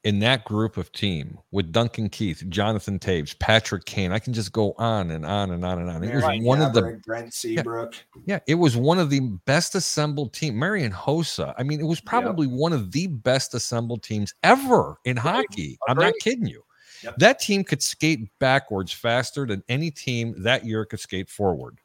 in 0.05 0.21
that 0.21 0.45
group 0.45 0.77
of 0.77 0.91
team 0.93 1.39
with 1.51 1.71
Duncan 1.73 2.09
Keith, 2.09 2.45
Jonathan 2.49 2.99
Toews, 2.99 3.39
Patrick 3.39 3.85
Kane, 3.85 4.13
I 4.13 4.19
can 4.21 4.33
just 4.33 4.53
go 4.53 4.75
on 4.79 5.11
and 5.11 5.27
on 5.27 5.51
and 5.51 5.65
on 5.65 5.81
and 5.81 5.91
on. 5.91 6.03
It 6.03 6.15
was 6.15 6.25
Ryan 6.25 6.45
one 6.45 6.63
of 6.63 6.73
the 6.73 7.01
Brent 7.05 7.35
Seabrook. 7.35 7.95
yeah, 8.27 8.39
it 8.47 8.55
was 8.55 8.77
one 8.77 8.99
of 8.99 9.11
the 9.11 9.21
best 9.45 9.75
assembled 9.75 10.33
team. 10.33 10.59
Marian 10.59 10.93
Hossa. 10.93 11.55
I 11.59 11.63
mean, 11.65 11.81
it 11.81 11.87
was 11.87 12.01
probably 12.01 12.47
one 12.47 12.73
of 12.73 12.93
the 12.93 13.09
best 13.09 13.55
assembled 13.55 14.03
teams 14.03 14.35
ever 14.43 14.97
in 15.05 15.17
hockey. 15.17 15.79
I'm 15.89 15.99
not 15.99 16.15
kidding 16.21 16.47
you. 16.47 16.63
Yep. 17.03 17.17
That 17.19 17.41
team 17.41 17.65
could 17.65 17.83
skate 17.83 18.29
backwards 18.39 18.93
faster 18.93 19.47
than 19.47 19.63
any 19.69 19.91
team 19.91 20.35
that 20.43 20.65
year 20.65 20.85
could 20.85 21.01
skate 21.01 21.29
forward. 21.29 21.79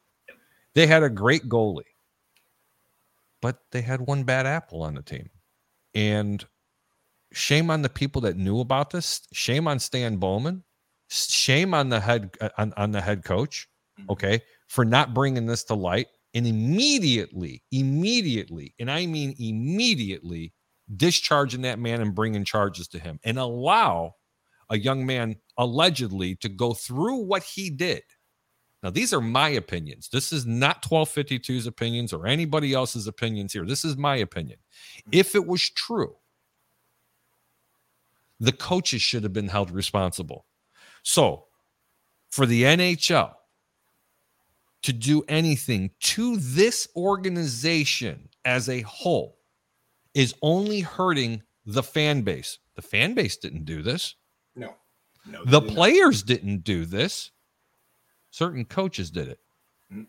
They 0.74 0.86
had 0.86 1.02
a 1.02 1.10
great 1.10 1.48
goalie, 1.48 1.82
but 3.40 3.58
they 3.72 3.82
had 3.82 4.00
one 4.00 4.24
bad 4.24 4.46
apple 4.46 4.82
on 4.82 4.94
the 4.94 5.02
team. 5.02 5.30
And 5.94 6.44
shame 7.32 7.70
on 7.70 7.82
the 7.82 7.88
people 7.88 8.22
that 8.22 8.36
knew 8.36 8.60
about 8.60 8.90
this. 8.90 9.26
Shame 9.32 9.66
on 9.66 9.78
Stan 9.78 10.16
Bowman. 10.16 10.62
Shame 11.08 11.74
on 11.74 11.88
the 11.88 12.00
head 12.00 12.36
uh, 12.40 12.50
on, 12.58 12.72
on 12.76 12.92
the 12.92 13.00
head 13.00 13.24
coach. 13.24 13.68
Okay, 14.08 14.40
for 14.68 14.84
not 14.84 15.12
bringing 15.12 15.46
this 15.46 15.64
to 15.64 15.74
light 15.74 16.06
and 16.34 16.46
immediately, 16.46 17.62
immediately, 17.72 18.74
and 18.78 18.90
I 18.90 19.06
mean 19.06 19.34
immediately, 19.40 20.52
discharging 20.96 21.62
that 21.62 21.78
man 21.78 22.00
and 22.00 22.14
bringing 22.14 22.44
charges 22.44 22.86
to 22.88 22.98
him 22.98 23.18
and 23.24 23.38
allow 23.38 24.14
a 24.70 24.78
young 24.78 25.04
man 25.04 25.36
allegedly 25.56 26.36
to 26.36 26.48
go 26.48 26.74
through 26.74 27.16
what 27.16 27.42
he 27.42 27.70
did. 27.70 28.02
Now, 28.82 28.90
these 28.90 29.12
are 29.12 29.20
my 29.20 29.48
opinions. 29.48 30.08
This 30.08 30.32
is 30.32 30.46
not 30.46 30.82
1252's 30.82 31.66
opinions 31.66 32.12
or 32.12 32.26
anybody 32.26 32.74
else's 32.74 33.06
opinions 33.06 33.52
here. 33.52 33.66
This 33.66 33.84
is 33.84 33.96
my 33.96 34.16
opinion. 34.16 34.58
Hmm. 35.04 35.10
If 35.12 35.34
it 35.34 35.46
was 35.46 35.68
true, 35.70 36.16
the 38.40 38.52
coaches 38.52 39.02
should 39.02 39.24
have 39.24 39.32
been 39.32 39.48
held 39.48 39.70
responsible. 39.70 40.46
So, 41.02 41.46
for 42.30 42.46
the 42.46 42.62
NHL 42.64 43.34
to 44.82 44.92
do 44.92 45.24
anything 45.28 45.90
to 46.00 46.36
this 46.36 46.88
organization 46.94 48.28
as 48.44 48.68
a 48.68 48.82
whole 48.82 49.38
is 50.14 50.34
only 50.42 50.80
hurting 50.80 51.42
the 51.66 51.82
fan 51.82 52.22
base. 52.22 52.58
The 52.76 52.82
fan 52.82 53.14
base 53.14 53.36
didn't 53.36 53.64
do 53.64 53.82
this. 53.82 54.14
No. 54.54 54.74
No. 55.26 55.44
The 55.44 55.60
did 55.60 55.66
not. 55.66 55.74
players 55.74 56.22
didn't 56.22 56.64
do 56.64 56.84
this. 56.84 57.32
Certain 58.30 58.64
coaches 58.64 59.10
did 59.10 59.28
it. 59.28 59.40
Mm. 59.92 60.06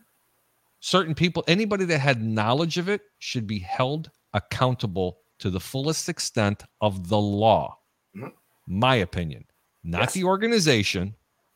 Certain 0.80 1.16
people, 1.16 1.44
anybody 1.48 1.86
that 1.86 2.00
had 2.00 2.22
knowledge 2.22 2.78
of 2.78 2.90
it 2.90 3.02
should 3.20 3.48
be 3.48 3.60
held 3.60 4.12
accountable 4.34 5.20
to 5.40 5.50
the 5.50 5.60
fullest 5.60 6.10
extent 6.10 6.64
of 6.82 7.08
the 7.10 7.20
law. 7.20 7.78
Mhm. 8.16 8.34
My 8.68 8.96
opinion. 8.96 9.46
Not 9.84 10.02
Yes. 10.02 10.14
the 10.14 10.26
organization, 10.26 11.16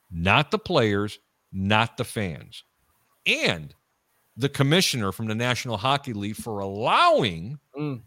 not 0.10 0.52
the 0.52 0.60
players, 0.60 1.19
not 1.52 1.98
the 1.98 2.06
fans. 2.06 2.64
And 3.26 3.76
the 4.38 4.49
commissioner 4.49 5.11
from 5.11 5.27
the 5.27 5.35
National 5.35 5.77
Hockey 5.77 6.14
League 6.14 6.38
for 6.38 6.60
allowing 6.60 7.60
Mm. 7.77 8.02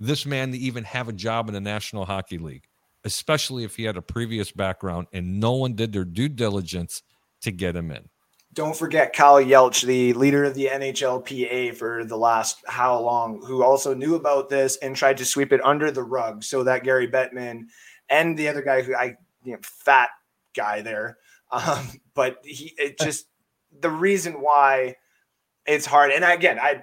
this 0.00 0.24
man 0.24 0.52
to 0.52 0.58
even 0.58 0.84
have 0.84 1.08
a 1.08 1.12
job 1.12 1.48
in 1.48 1.54
the 1.54 1.60
National 1.60 2.04
Hockey 2.06 2.38
League, 2.38 2.67
especially 3.04 3.64
if 3.64 3.76
he 3.76 3.84
had 3.84 3.96
a 3.96 4.02
previous 4.02 4.50
background 4.50 5.06
and 5.12 5.40
no 5.40 5.52
one 5.52 5.74
did 5.74 5.92
their 5.92 6.04
due 6.04 6.28
diligence 6.28 7.02
to 7.42 7.50
get 7.50 7.76
him 7.76 7.90
in. 7.90 8.08
Don't 8.54 8.76
forget 8.76 9.12
Kyle 9.12 9.40
Yelch, 9.40 9.82
the 9.82 10.14
leader 10.14 10.44
of 10.44 10.54
the 10.54 10.66
NHLPA 10.66 11.74
for 11.74 12.04
the 12.04 12.16
last 12.16 12.58
how 12.66 12.98
long, 12.98 13.42
who 13.44 13.62
also 13.62 13.94
knew 13.94 14.14
about 14.14 14.48
this 14.48 14.76
and 14.78 14.96
tried 14.96 15.18
to 15.18 15.24
sweep 15.24 15.52
it 15.52 15.64
under 15.64 15.90
the 15.90 16.02
rug 16.02 16.42
so 16.42 16.64
that 16.64 16.82
Gary 16.82 17.06
Bettman 17.08 17.66
and 18.08 18.38
the 18.38 18.48
other 18.48 18.62
guy 18.62 18.82
who 18.82 18.94
I, 18.94 19.16
you 19.44 19.52
know, 19.52 19.58
fat 19.62 20.08
guy 20.56 20.80
there, 20.80 21.18
um, 21.52 21.86
but 22.14 22.38
he 22.42 22.74
it 22.78 22.98
just 22.98 23.26
the 23.80 23.90
reason 23.90 24.40
why 24.40 24.96
it's 25.66 25.86
hard. 25.86 26.10
And 26.10 26.24
again, 26.24 26.58
I 26.58 26.82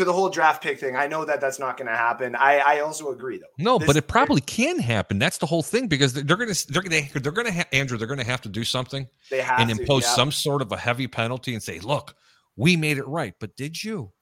to 0.00 0.04
the 0.06 0.12
whole 0.12 0.28
draft 0.28 0.62
pick 0.62 0.80
thing, 0.80 0.96
I 0.96 1.06
know 1.06 1.24
that 1.24 1.40
that's 1.40 1.58
not 1.58 1.76
going 1.76 1.88
to 1.88 1.96
happen. 1.96 2.34
I 2.34 2.58
I 2.58 2.80
also 2.80 3.10
agree 3.12 3.38
though. 3.38 3.46
No, 3.58 3.78
This- 3.78 3.86
but 3.86 3.96
it 3.96 4.08
probably 4.08 4.40
can 4.40 4.78
happen. 4.78 5.18
That's 5.18 5.38
the 5.38 5.46
whole 5.46 5.62
thing 5.62 5.86
because 5.88 6.12
they're 6.12 6.36
going 6.36 6.52
to 6.52 6.72
they're 6.72 6.82
going 6.82 7.06
to 7.06 7.20
they're 7.20 7.32
going 7.32 7.46
to 7.46 7.52
ha- 7.52 7.68
Andrew 7.72 7.96
they're 7.98 8.06
going 8.08 8.18
to 8.18 8.26
have 8.26 8.40
to 8.42 8.48
do 8.48 8.64
something 8.64 9.06
they 9.30 9.40
have 9.42 9.60
and 9.60 9.70
to, 9.70 9.80
impose 9.80 10.02
yeah. 10.02 10.14
some 10.14 10.32
sort 10.32 10.62
of 10.62 10.72
a 10.72 10.76
heavy 10.76 11.06
penalty 11.06 11.52
and 11.54 11.62
say, 11.62 11.78
"Look, 11.80 12.14
we 12.56 12.76
made 12.76 12.98
it 12.98 13.06
right, 13.06 13.34
but 13.38 13.54
did 13.56 13.82
you?" 13.84 14.12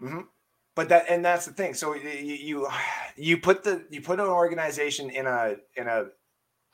Mhm. 0.00 0.24
But 0.76 0.88
that 0.88 1.06
and 1.08 1.24
that's 1.24 1.46
the 1.46 1.52
thing. 1.52 1.74
So 1.74 1.90
y- 1.90 2.00
y- 2.04 2.10
you 2.42 2.68
you 3.16 3.38
put 3.38 3.64
the 3.64 3.84
you 3.90 4.00
put 4.00 4.20
an 4.20 4.26
organization 4.26 5.10
in 5.10 5.26
a 5.26 5.56
in 5.76 5.86
a 5.88 6.06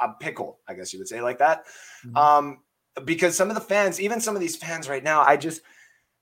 a 0.01 0.09
pickle, 0.21 0.61
I 0.69 0.75
guess 0.75 0.93
you 0.93 0.99
would 0.99 1.09
say 1.09 1.21
like 1.21 1.39
that. 1.39 1.65
Mhm. 2.07 2.17
Um, 2.17 2.59
because 3.05 3.37
some 3.37 3.49
of 3.51 3.55
the 3.55 3.61
fans, 3.61 4.01
even 4.01 4.21
some 4.21 4.35
of 4.35 4.41
these 4.41 4.57
fans 4.57 4.89
right 4.89 5.05
now, 5.05 5.21
I 5.23 5.37
just 5.37 5.63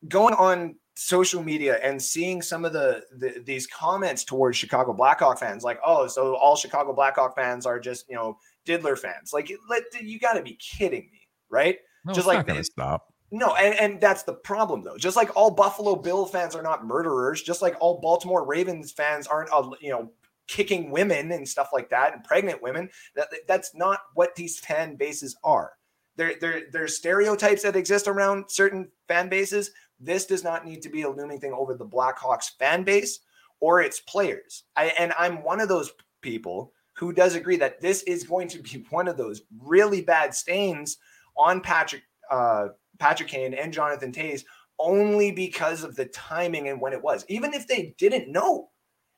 going 0.07 0.35
on 0.35 0.77
social 0.99 1.45
media 1.45 1.79
and 1.81 2.03
seeing 2.03 2.43
some 2.43 2.65
of 2.65 2.73
the, 2.73 3.05
the 3.17 3.41
these 3.45 3.69
comments 3.69 4.25
towards 4.25 4.57
Chicago 4.57 4.93
Blackhawk 4.93 5.39
fans, 5.39 5.63
like, 5.63 5.79
oh, 5.87 6.09
so 6.09 6.35
all 6.37 6.57
Chicago 6.57 6.93
Blackhawk 6.93 7.37
fans 7.37 7.67
are 7.67 7.79
just 7.79 8.09
you 8.09 8.17
know 8.17 8.37
diddler 8.65 8.97
fans. 8.97 9.33
Like, 9.33 9.51
let, 9.71 9.85
you 10.03 10.19
got 10.19 10.35
to 10.35 10.43
be 10.43 10.55
kidding 10.55 11.09
me, 11.13 11.29
right? 11.49 11.79
No, 12.05 12.13
just 12.13 12.27
like 12.27 12.47
not 12.49 12.65
stop. 12.65 13.15
no, 13.31 13.55
and, 13.55 13.75
and 13.79 14.01
that's 14.01 14.25
the 14.25 14.35
problem 14.35 14.83
though. 14.83 14.97
Just 14.97 15.17
like 15.17 15.37
all 15.37 15.53
Buffalo 15.53 15.95
Bill 15.95 16.27
fans 16.27 16.57
are 16.57 16.63
not 16.63 16.85
murderers, 16.85 17.43
just 17.43 17.63
like 17.63 17.77
all 17.81 18.01
Baltimore 18.01 18.45
Ravens 18.45 18.91
fans 18.91 19.29
aren't, 19.29 19.53
uh, 19.53 19.71
you 19.81 19.91
know, 19.91 20.11
kicking 20.49 20.91
women 20.91 21.31
and 21.31 21.49
stuff 21.49 21.69
like 21.73 21.91
that 21.91 22.13
and 22.13 22.25
pregnant 22.25 22.61
women. 22.61 22.89
That 23.15 23.29
that's 23.47 23.73
not 23.73 24.01
what 24.15 24.35
these 24.35 24.59
fan 24.59 24.97
bases 24.97 25.37
are. 25.45 25.73
There, 26.17 26.35
there, 26.41 26.63
there's 26.73 26.97
stereotypes 26.97 27.63
that 27.63 27.77
exist 27.77 28.09
around 28.09 28.47
certain 28.49 28.91
fan 29.07 29.29
bases. 29.29 29.71
This 30.01 30.27
does 30.27 30.45
not 30.45 30.65
need 30.65 30.83
to 30.83 30.89
be 30.89 31.03
a 31.03 31.11
looming 31.11 31.41
thing 31.41 31.53
over 31.53 31.75
the 31.75 31.87
Blackhawks 31.87 32.57
fan 32.59 32.85
base 32.85 33.21
or 33.61 33.81
its 33.81 34.01
players. 34.01 34.65
I, 34.77 34.87
and 34.99 35.13
I'm 35.19 35.43
one 35.43 35.61
of 35.61 35.69
those 35.69 35.93
people 36.21 36.73
who 36.95 37.13
does 37.13 37.35
agree 37.35 37.57
that 37.57 37.81
this 37.81 38.03
is 38.03 38.25
going 38.25 38.49
to 38.49 38.61
be 38.61 38.85
one 38.91 39.09
of 39.09 39.17
those 39.17 39.43
really 39.61 40.03
bad 40.03 40.35
stains 40.35 40.99
on 41.37 41.61
Patrick 41.61 42.03
uh, 42.31 42.69
Patrick 42.99 43.29
Kane 43.29 43.55
and 43.55 43.73
Jonathan 43.73 44.13
Toews 44.13 44.45
only 44.79 45.31
because 45.33 45.83
of 45.83 45.97
the 45.97 46.05
timing 46.07 46.69
and 46.69 46.81
when 46.81 46.93
it 46.93 47.03
was. 47.03 47.25
Even 47.29 47.55
if 47.55 47.67
they 47.67 47.95
didn't 47.99 48.31
know, 48.31 48.69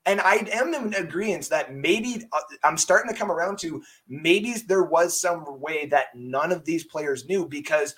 and 0.06 0.20
I 0.20 0.36
am 0.52 0.72
in 0.74 0.94
agreement 0.94 1.48
that 1.50 1.74
maybe 1.74 2.24
uh, 2.32 2.40
I'm 2.64 2.78
starting 2.78 3.12
to 3.12 3.18
come 3.18 3.30
around 3.30 3.58
to 3.60 3.82
maybe 4.08 4.54
there 4.66 4.84
was 4.84 5.20
some 5.20 5.60
way 5.60 5.86
that 5.86 6.06
none 6.14 6.52
of 6.52 6.64
these 6.64 6.84
players 6.84 7.28
knew 7.28 7.46
because 7.46 7.94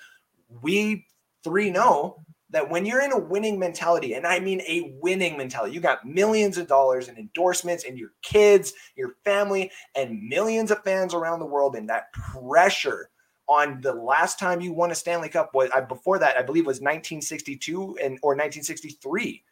we 0.61 1.05
three 1.43 1.69
know 1.69 2.23
that 2.53 2.69
when 2.69 2.85
you're 2.85 3.01
in 3.01 3.11
a 3.11 3.19
winning 3.19 3.59
mentality, 3.59 4.13
and 4.13 4.25
I 4.25 4.39
mean 4.39 4.61
a 4.61 4.95
winning 5.01 5.35
mentality, 5.37 5.73
you 5.73 5.81
got 5.81 6.05
millions 6.05 6.57
of 6.57 6.67
dollars 6.67 7.09
in 7.09 7.17
endorsements 7.17 7.83
and 7.83 7.97
your 7.97 8.11
kids, 8.21 8.73
your 8.95 9.15
family, 9.25 9.71
and 9.95 10.21
millions 10.21 10.69
of 10.69 10.83
fans 10.83 11.13
around 11.13 11.39
the 11.39 11.45
world, 11.47 11.75
and 11.75 11.89
that 11.89 12.13
pressure 12.13 13.09
on 13.49 13.81
the 13.81 13.93
last 13.93 14.39
time 14.39 14.61
you 14.61 14.71
won 14.71 14.91
a 14.91 14.95
Stanley 14.95 15.29
Cup 15.29 15.53
was 15.53 15.69
before 15.89 16.19
that, 16.19 16.37
I 16.37 16.43
believe 16.43 16.65
was 16.65 16.79
1962 16.79 17.97
and 18.01 18.19
or 18.21 18.31
1963. 18.31 19.43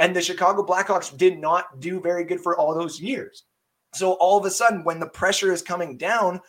And 0.00 0.14
the 0.14 0.20
Chicago 0.20 0.66
Blackhawks 0.66 1.16
did 1.16 1.38
not 1.38 1.80
do 1.80 2.00
very 2.00 2.24
good 2.24 2.40
for 2.40 2.56
all 2.56 2.74
those 2.74 3.00
years. 3.00 3.44
So 3.94 4.14
all 4.14 4.38
of 4.38 4.44
a 4.44 4.50
sudden, 4.50 4.82
when 4.82 4.98
the 4.98 5.06
pressure 5.06 5.52
is 5.52 5.62
coming 5.62 5.96
down, 5.96 6.40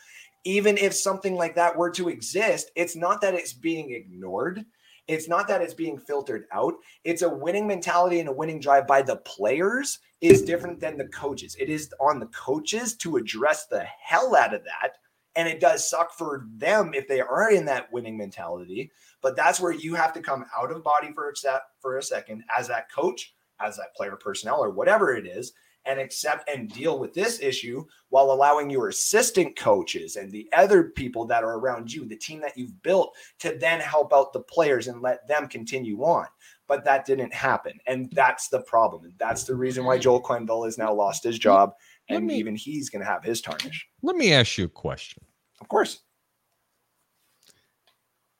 even 0.45 0.77
if 0.77 0.95
something 0.95 1.35
like 1.35 1.55
that 1.55 1.77
were 1.77 1.91
to 1.91 2.09
exist, 2.09 2.71
it's 2.75 2.95
not 2.95 3.21
that 3.21 3.35
it's 3.35 3.53
being 3.53 3.91
ignored. 3.91 4.65
It's 5.07 5.27
not 5.27 5.47
that 5.47 5.61
it's 5.61 5.73
being 5.73 5.97
filtered 5.97 6.45
out. 6.51 6.73
It's 7.03 7.21
a 7.21 7.29
winning 7.29 7.67
mentality 7.67 8.19
and 8.19 8.29
a 8.29 8.33
winning 8.33 8.59
drive 8.59 8.87
by 8.87 9.01
the 9.01 9.17
players 9.17 9.99
is 10.21 10.41
different 10.41 10.79
than 10.79 10.97
the 10.97 11.07
coaches. 11.07 11.55
It 11.59 11.69
is 11.69 11.93
on 11.99 12.19
the 12.19 12.25
coaches 12.27 12.95
to 12.97 13.17
address 13.17 13.67
the 13.67 13.83
hell 13.83 14.35
out 14.35 14.53
of 14.53 14.63
that. 14.63 14.97
And 15.35 15.47
it 15.47 15.59
does 15.59 15.87
suck 15.87 16.13
for 16.13 16.47
them 16.55 16.93
if 16.93 17.07
they 17.07 17.21
are 17.21 17.51
in 17.51 17.65
that 17.65 17.91
winning 17.91 18.17
mentality. 18.17 18.91
But 19.21 19.35
that's 19.35 19.59
where 19.59 19.73
you 19.73 19.93
have 19.93 20.13
to 20.13 20.21
come 20.21 20.45
out 20.57 20.71
of 20.71 20.83
body 20.83 21.11
for 21.13 21.29
a, 21.29 21.59
for 21.79 21.97
a 21.97 22.03
second 22.03 22.43
as 22.57 22.67
that 22.69 22.91
coach, 22.91 23.35
as 23.59 23.77
that 23.77 23.95
player 23.95 24.15
personnel, 24.15 24.63
or 24.63 24.71
whatever 24.71 25.13
it 25.13 25.27
is, 25.27 25.53
and 25.85 25.99
accept 25.99 26.49
and 26.49 26.69
deal 26.71 26.97
with 26.99 27.13
this 27.13 27.39
issue 27.41 27.85
while 28.09 28.31
allowing 28.31 28.69
your 28.69 28.89
assistant 28.89 29.55
coaches 29.55 30.15
and 30.15 30.31
the 30.31 30.47
other 30.53 30.85
people 30.85 31.25
that 31.25 31.43
are 31.43 31.57
around 31.59 31.91
you, 31.93 32.05
the 32.05 32.15
team 32.15 32.41
that 32.41 32.57
you've 32.57 32.81
built, 32.81 33.15
to 33.39 33.57
then 33.59 33.79
help 33.79 34.13
out 34.13 34.33
the 34.33 34.39
players 34.41 34.87
and 34.87 35.01
let 35.01 35.27
them 35.27 35.47
continue 35.47 36.01
on. 36.03 36.27
But 36.67 36.83
that 36.85 37.05
didn't 37.05 37.33
happen. 37.33 37.79
And 37.85 38.11
that's 38.11 38.47
the 38.49 38.61
problem. 38.61 39.03
And 39.05 39.13
that's 39.19 39.43
the 39.43 39.55
reason 39.55 39.85
why 39.85 39.97
Joel 39.99 40.21
Quenneville 40.23 40.65
has 40.65 40.77
now 40.77 40.93
lost 40.93 41.23
his 41.23 41.37
job. 41.37 41.73
Let 42.09 42.17
And 42.17 42.27
me- 42.27 42.35
even 42.37 42.55
he's 42.55 42.89
going 42.89 43.03
to 43.03 43.09
have 43.11 43.23
his 43.23 43.41
tarnish. 43.41 43.87
Let 44.01 44.15
me 44.15 44.33
ask 44.33 44.57
you 44.57 44.65
a 44.65 44.69
question. 44.69 45.23
Of 45.61 45.67
course. 45.67 46.01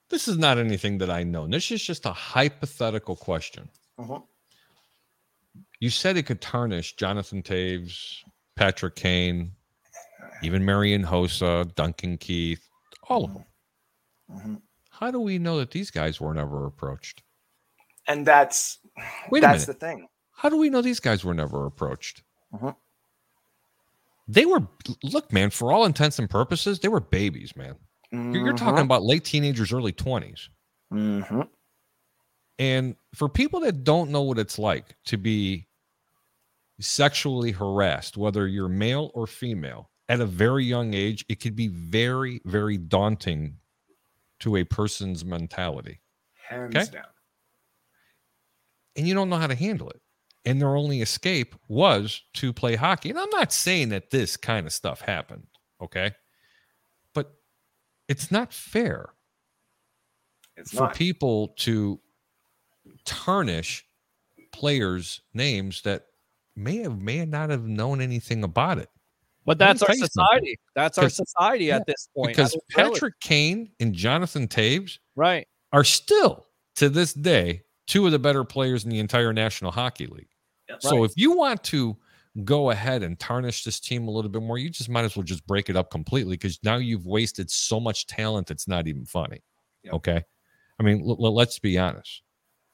This 0.10 0.28
is 0.28 0.38
not 0.38 0.58
anything 0.58 1.00
that 1.00 1.10
I 1.10 1.24
know. 1.24 1.48
This 1.48 1.72
is 1.72 1.84
just 1.84 2.06
a 2.06 2.14
hypothetical 2.14 3.16
question. 3.16 3.70
Mhm. 4.00 4.24
You 5.86 5.92
said 5.92 6.18
it 6.18 6.26
could 6.26 6.42
tarnish 6.42 6.96
Jonathan 6.96 7.44
Toews, 7.44 8.24
Patrick 8.56 8.96
Kane, 8.96 9.52
even 10.42 10.66
Marian 10.66 11.04
Hossa, 11.04 11.76
Duncan 11.76 12.18
Keith, 12.18 12.68
all 13.08 13.26
of 13.26 13.34
them. 13.36 13.46
Mhm. 14.32 14.62
How 14.90 15.12
do 15.12 15.20
we 15.20 15.38
know 15.38 15.60
that 15.60 15.70
these 15.70 15.92
guys 15.92 16.20
were 16.20 16.34
never 16.34 16.66
approached? 16.66 17.22
And 18.08 18.26
that's 18.26 18.80
Wait 19.30 19.42
that's 19.42 19.68
the 19.68 19.76
thing. 19.76 20.08
How 20.32 20.50
do 20.50 20.58
we 20.58 20.72
know 20.72 20.82
these 20.82 21.00
guys 21.00 21.24
were 21.24 21.36
never 21.36 21.68
approached? 21.68 22.24
Mhm. 22.52 22.76
They 24.28 24.48
were, 24.48 24.68
look, 25.04 25.32
man, 25.32 25.52
for 25.52 25.72
all 25.72 25.86
intents 25.86 26.18
and 26.18 26.28
purposes, 26.28 26.80
they 26.80 26.88
were 26.88 27.00
babies, 27.00 27.56
man. 27.56 27.76
You're, 28.12 28.44
you're 28.44 28.54
talking 28.54 28.84
about 28.86 29.04
late 29.04 29.24
teenagers, 29.24 29.72
early 29.72 29.94
20s. 29.94 30.50
Mm-hmm. 30.92 31.42
And 32.58 32.96
for 33.14 33.30
people 33.30 33.60
that 33.60 33.84
don't 33.84 34.10
know 34.10 34.24
what 34.24 34.40
it's 34.40 34.58
like 34.58 34.96
to 35.06 35.18
be 35.18 35.68
sexually 36.80 37.52
harassed, 37.52 38.18
whether 38.18 38.48
you're 38.48 38.70
male 38.70 39.12
or 39.14 39.28
female, 39.28 39.90
at 40.10 40.20
a 40.20 40.26
very 40.26 40.66
young 40.66 40.94
age, 40.94 41.26
it 41.30 41.40
could 41.40 41.56
be 41.56 41.68
very, 41.68 42.42
very 42.46 42.78
daunting 42.78 43.58
to 44.40 44.58
a 44.58 44.64
person's 44.64 45.24
mentality. 45.26 46.02
Hands 46.48 46.76
Okay. 46.76 46.92
down. 46.92 47.06
And 48.96 49.08
you 49.08 49.14
don't 49.14 49.30
know 49.30 49.38
how 49.38 49.48
to 49.48 49.56
handle 49.56 49.90
it. 49.90 50.02
And 50.46 50.62
their 50.62 50.76
only 50.76 51.02
escape 51.02 51.56
was 51.68 52.22
to 52.34 52.54
play 52.54 52.76
hockey. 52.76 53.10
And 53.10 53.18
I'm 53.20 53.30
not 53.32 53.52
saying 53.52 53.90
that 53.90 54.12
this 54.12 54.38
kind 54.38 54.68
of 54.68 54.74
stuff 54.74 55.02
happened, 55.02 55.48
okay? 55.82 56.14
But 57.14 57.34
it's 58.08 58.30
not 58.30 58.54
fair 58.54 59.10
It's 60.56 60.72
for 60.72 60.82
not. 60.82 60.96
people 60.96 61.50
to 61.60 62.00
tarnish 63.06 63.86
players' 64.52 65.22
names 65.34 65.82
that 65.82 66.06
may 66.56 66.78
have 66.78 67.02
may 67.02 67.26
not 67.26 67.50
have 67.50 67.66
known 67.66 68.02
anything 68.02 68.44
about 68.44 68.78
it. 68.78 68.90
But 69.46 69.58
that's 69.60 69.84
our 69.84 69.94
society. 69.94 70.58
That's 70.74 70.98
our 70.98 71.10
society 71.10 71.66
Yeah, 71.66 71.76
at 71.78 71.86
this 71.86 72.10
point. 72.16 72.30
Because 72.30 72.54
mean, 72.54 72.62
really. 72.78 72.92
Patrick 72.94 73.20
Kane 73.20 73.72
and 73.80 73.94
Jonathan 73.94 74.48
Toews 74.48 74.98
right? 75.16 75.48
are 75.72 75.84
still 75.84 76.48
to 76.78 76.90
this 76.90 77.14
day 77.14 77.62
two 77.88 78.06
of 78.08 78.12
the 78.12 78.18
better 78.20 78.44
players 78.44 78.84
in 78.86 78.90
the 78.90 79.00
entire 79.00 79.32
National 79.34 79.70
Hockey 79.72 80.08
League. 80.08 80.30
So 80.80 80.98
Right. 81.02 81.06
if 81.06 81.12
you 81.16 81.38
want 81.38 81.64
to 81.66 81.96
go 82.44 82.72
ahead 82.72 83.04
and 83.04 83.20
tarnish 83.20 83.64
this 83.64 83.80
team 83.80 84.08
a 84.08 84.12
little 84.12 84.32
bit 84.32 84.42
more, 84.42 84.58
you 84.58 84.70
just 84.72 84.90
might 84.90 85.06
as 85.06 85.16
well 85.16 85.24
just 85.24 85.46
break 85.46 85.70
it 85.70 85.76
up 85.76 85.92
completely 85.92 86.34
because 86.38 86.58
now 86.64 86.78
you've 86.78 87.06
wasted 87.06 87.50
so 87.52 87.80
much 87.80 88.08
talent 88.08 88.50
it's 88.50 88.68
not 88.68 88.88
even 88.88 89.06
funny. 89.06 89.42
Okay. 89.88 90.24
I 90.80 90.84
mean, 90.84 91.02
l- 91.08 91.18
l- 91.24 91.36
let's 91.36 91.60
be 91.60 91.78
honest. 91.78 92.24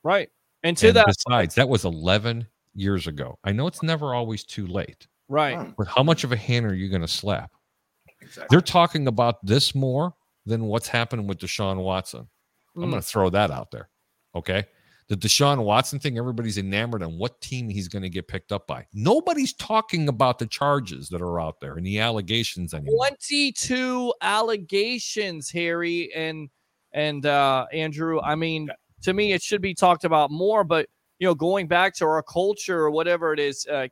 Right. 0.04 0.30
And 0.64 0.78
to 0.78 0.88
And 0.88 0.96
that, 0.96 1.06
besides, 1.08 1.54
that 1.56 1.68
was 1.68 1.84
11 1.84 2.48
years 2.74 3.08
ago. 3.08 3.38
I 3.44 3.52
know 3.52 3.68
it's 3.68 3.84
never 3.84 4.14
always 4.14 4.44
too 4.44 4.68
late, 4.68 5.08
right? 5.28 5.74
but 5.78 5.88
how 5.88 6.04
much 6.04 6.24
of 6.24 6.32
a 6.32 6.38
hand 6.38 6.66
are 6.66 6.74
you 6.76 6.90
going 6.90 7.02
to 7.02 7.08
slap? 7.08 7.52
Exactly. 8.22 8.48
They're 8.50 8.62
talking 8.62 9.08
about 9.08 9.46
this 9.46 9.74
more 9.76 10.14
than 10.46 10.66
what's 10.66 10.88
happening 10.88 11.28
with 11.28 11.40
Deshaun 11.40 11.78
Watson. 11.84 12.28
I'm 12.76 12.84
Mm. 12.84 12.90
going 12.92 13.02
to 13.02 13.08
throw 13.08 13.30
that 13.32 13.52
out 13.52 13.72
there. 13.72 13.90
Okay. 14.36 14.64
The 15.10 15.18
Deshaun 15.18 15.64
Watson 15.66 16.00
thing, 16.00 16.18
everybody's 16.18 16.58
enamored 16.58 17.04
on 17.04 17.18
what 17.18 17.42
team 17.42 17.68
he's 17.68 17.90
going 17.90 18.04
to 18.04 18.10
get 18.10 18.30
picked 18.30 18.54
up 18.54 18.66
by. 18.66 18.86
Nobody's 18.94 19.52
talking 19.54 20.08
about 20.08 20.40
the 20.40 20.46
charges 20.48 21.10
that 21.10 21.22
are 21.22 21.42
out 21.42 21.60
there 21.60 21.76
and 21.76 21.86
the 21.86 22.00
allegations 22.00 22.74
anymore. 22.74 22.96
22 22.96 24.14
allegations, 24.22 25.50
Harry 25.52 26.14
and 26.14 26.50
and 26.94 27.26
uh 27.26 27.66
Andrew. 27.74 28.22
I 28.22 28.36
mean, 28.36 28.70
to 29.04 29.14
me, 29.14 29.34
it 29.34 29.42
should 29.42 29.62
be 29.62 29.74
talked 29.74 30.04
about 30.06 30.32
more, 30.32 30.64
but 30.64 30.88
you 31.22 31.28
know, 31.28 31.36
going 31.36 31.68
back 31.68 31.94
to 31.94 32.06
our 32.06 32.24
culture 32.24 32.80
or 32.80 32.90
whatever 32.90 33.32
it 33.32 33.40
is, 33.40 33.68
uh, 33.72 33.88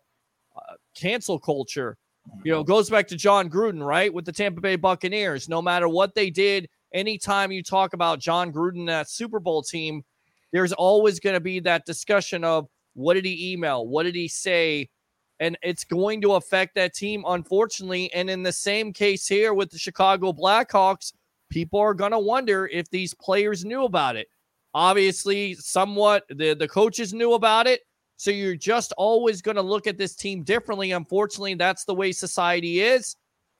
uh 0.55 0.73
cancel 0.97 1.37
culture, 1.37 1.95
you 2.43 2.51
know, 2.51 2.63
goes 2.63 2.89
back 2.89 3.07
to 3.07 3.15
Jon 3.15 3.51
Gruden, 3.51 3.85
right? 3.85 4.11
With 4.11 4.25
the 4.25 4.31
Tampa 4.31 4.59
Bay 4.61 4.75
Buccaneers. 4.75 5.47
No 5.47 5.61
matter 5.61 5.87
what 5.87 6.15
they 6.15 6.31
did, 6.31 6.67
anytime 6.91 7.51
you 7.51 7.61
talk 7.61 7.93
about 7.93 8.19
Jon 8.19 8.51
Gruden, 8.51 8.87
that 8.87 9.11
Super 9.11 9.39
Bowl 9.39 9.61
team, 9.61 10.03
there's 10.51 10.73
always 10.73 11.19
going 11.19 11.35
to 11.35 11.39
be 11.39 11.59
that 11.59 11.85
discussion 11.85 12.43
of 12.43 12.67
what 12.95 13.13
did 13.13 13.25
he 13.25 13.53
email? 13.53 13.87
What 13.87 14.03
did 14.03 14.15
he 14.15 14.27
say? 14.27 14.89
And 15.39 15.55
it's 15.61 15.83
going 15.83 16.21
to 16.21 16.33
affect 16.33 16.73
that 16.75 16.95
team, 16.95 17.23
unfortunately. 17.27 18.11
And 18.11 18.27
in 18.27 18.41
the 18.41 18.51
same 18.51 18.91
case 18.91 19.27
here 19.27 19.53
with 19.53 19.69
the 19.69 19.77
Chicago 19.77 20.33
Blackhawks, 20.33 21.13
people 21.51 21.79
are 21.79 21.93
going 21.93 22.11
to 22.11 22.19
wonder 22.19 22.65
if 22.65 22.89
these 22.89 23.13
players 23.13 23.63
knew 23.63 23.83
about 23.83 24.15
it. 24.15 24.27
Obviously, 24.73 25.55
somewhat 25.55 26.25
the, 26.29 26.53
the 26.53 26.67
coaches 26.67 27.13
knew 27.13 27.33
about 27.33 27.67
it. 27.67 27.81
So 28.17 28.31
you're 28.31 28.55
just 28.55 28.91
always 28.97 29.41
going 29.41 29.55
to 29.55 29.61
look 29.61 29.87
at 29.87 29.97
this 29.97 30.15
team 30.15 30.43
differently. 30.43 30.91
Unfortunately, 30.91 31.53
that's 31.53 31.85
the 31.85 31.95
way 31.95 32.11
society 32.11 32.81
is. 32.81 33.15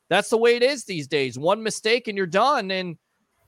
That's 0.10 0.30
the 0.30 0.38
way 0.38 0.56
it 0.56 0.64
is 0.64 0.84
these 0.84 1.08
days. 1.08 1.40
One 1.40 1.64
mistake 1.64 2.08
and 2.08 2.18
you're 2.18 2.28
done. 2.28 2.72
And 2.72 2.98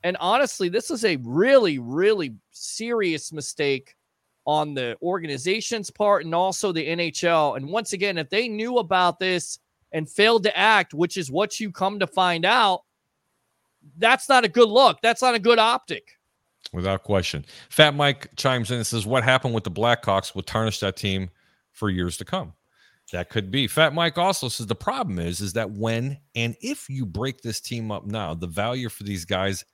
And 0.04 0.18
honestly, 0.20 0.70
this 0.70 0.90
is 0.90 1.06
a 1.06 1.18
really, 1.18 1.80
really 1.80 2.34
serious 2.52 3.32
mistake 3.32 3.96
on 4.46 4.74
the 4.74 4.98
organization's 5.02 5.92
part 5.92 6.26
and 6.26 6.34
also 6.34 6.72
the 6.72 6.88
NHL. 6.88 7.58
And 7.58 7.68
once 7.68 7.94
again, 7.94 8.18
if 8.18 8.30
they 8.30 8.48
knew 8.48 8.78
about 8.78 9.20
this 9.20 9.60
and 9.92 10.10
failed 10.10 10.44
to 10.44 10.58
act, 10.58 10.94
which 10.94 11.18
is 11.18 11.30
what 11.30 11.60
you 11.60 11.72
come 11.72 12.00
to 12.00 12.08
find 12.08 12.46
out, 12.46 12.82
that's 13.98 14.30
not 14.30 14.46
a 14.46 14.50
good 14.50 14.70
look. 14.70 14.98
That's 15.02 15.22
not 15.22 15.36
a 15.36 15.40
good 15.40 15.60
optic. 15.60 16.18
Without 16.74 17.04
question. 17.04 17.46
Fat 17.70 17.96
Mike 17.96 18.30
chimes 18.38 18.72
in 18.72 18.78
and 18.78 18.88
says, 18.88 19.06
What 19.06 19.24
happened 19.24 19.54
with 19.54 19.66
the 19.66 19.72
Blackhawks 19.72 20.34
will 20.34 20.42
tarnish 20.42 20.80
that 20.80 20.96
team 20.96 21.30
for 21.72 21.90
years 21.90 22.18
to 22.18 22.26
come. 22.26 22.54
That 23.12 23.30
could 23.30 23.52
be. 23.52 23.68
Fat 23.68 23.94
Mike 23.94 24.18
also 24.18 24.48
says 24.48 24.68
the 24.68 24.76
problem 24.76 25.20
is, 25.20 25.42
is 25.42 25.54
that 25.54 25.72
when 25.72 26.20
and 26.34 26.56
if 26.62 26.90
you 26.90 27.06
break 27.06 27.42
this 27.42 27.60
team 27.60 27.92
up 27.92 28.06
now, 28.06 28.34
the 28.34 28.48
value 28.48 28.88
for 28.88 29.04
these 29.04 29.26
guys 29.26 29.66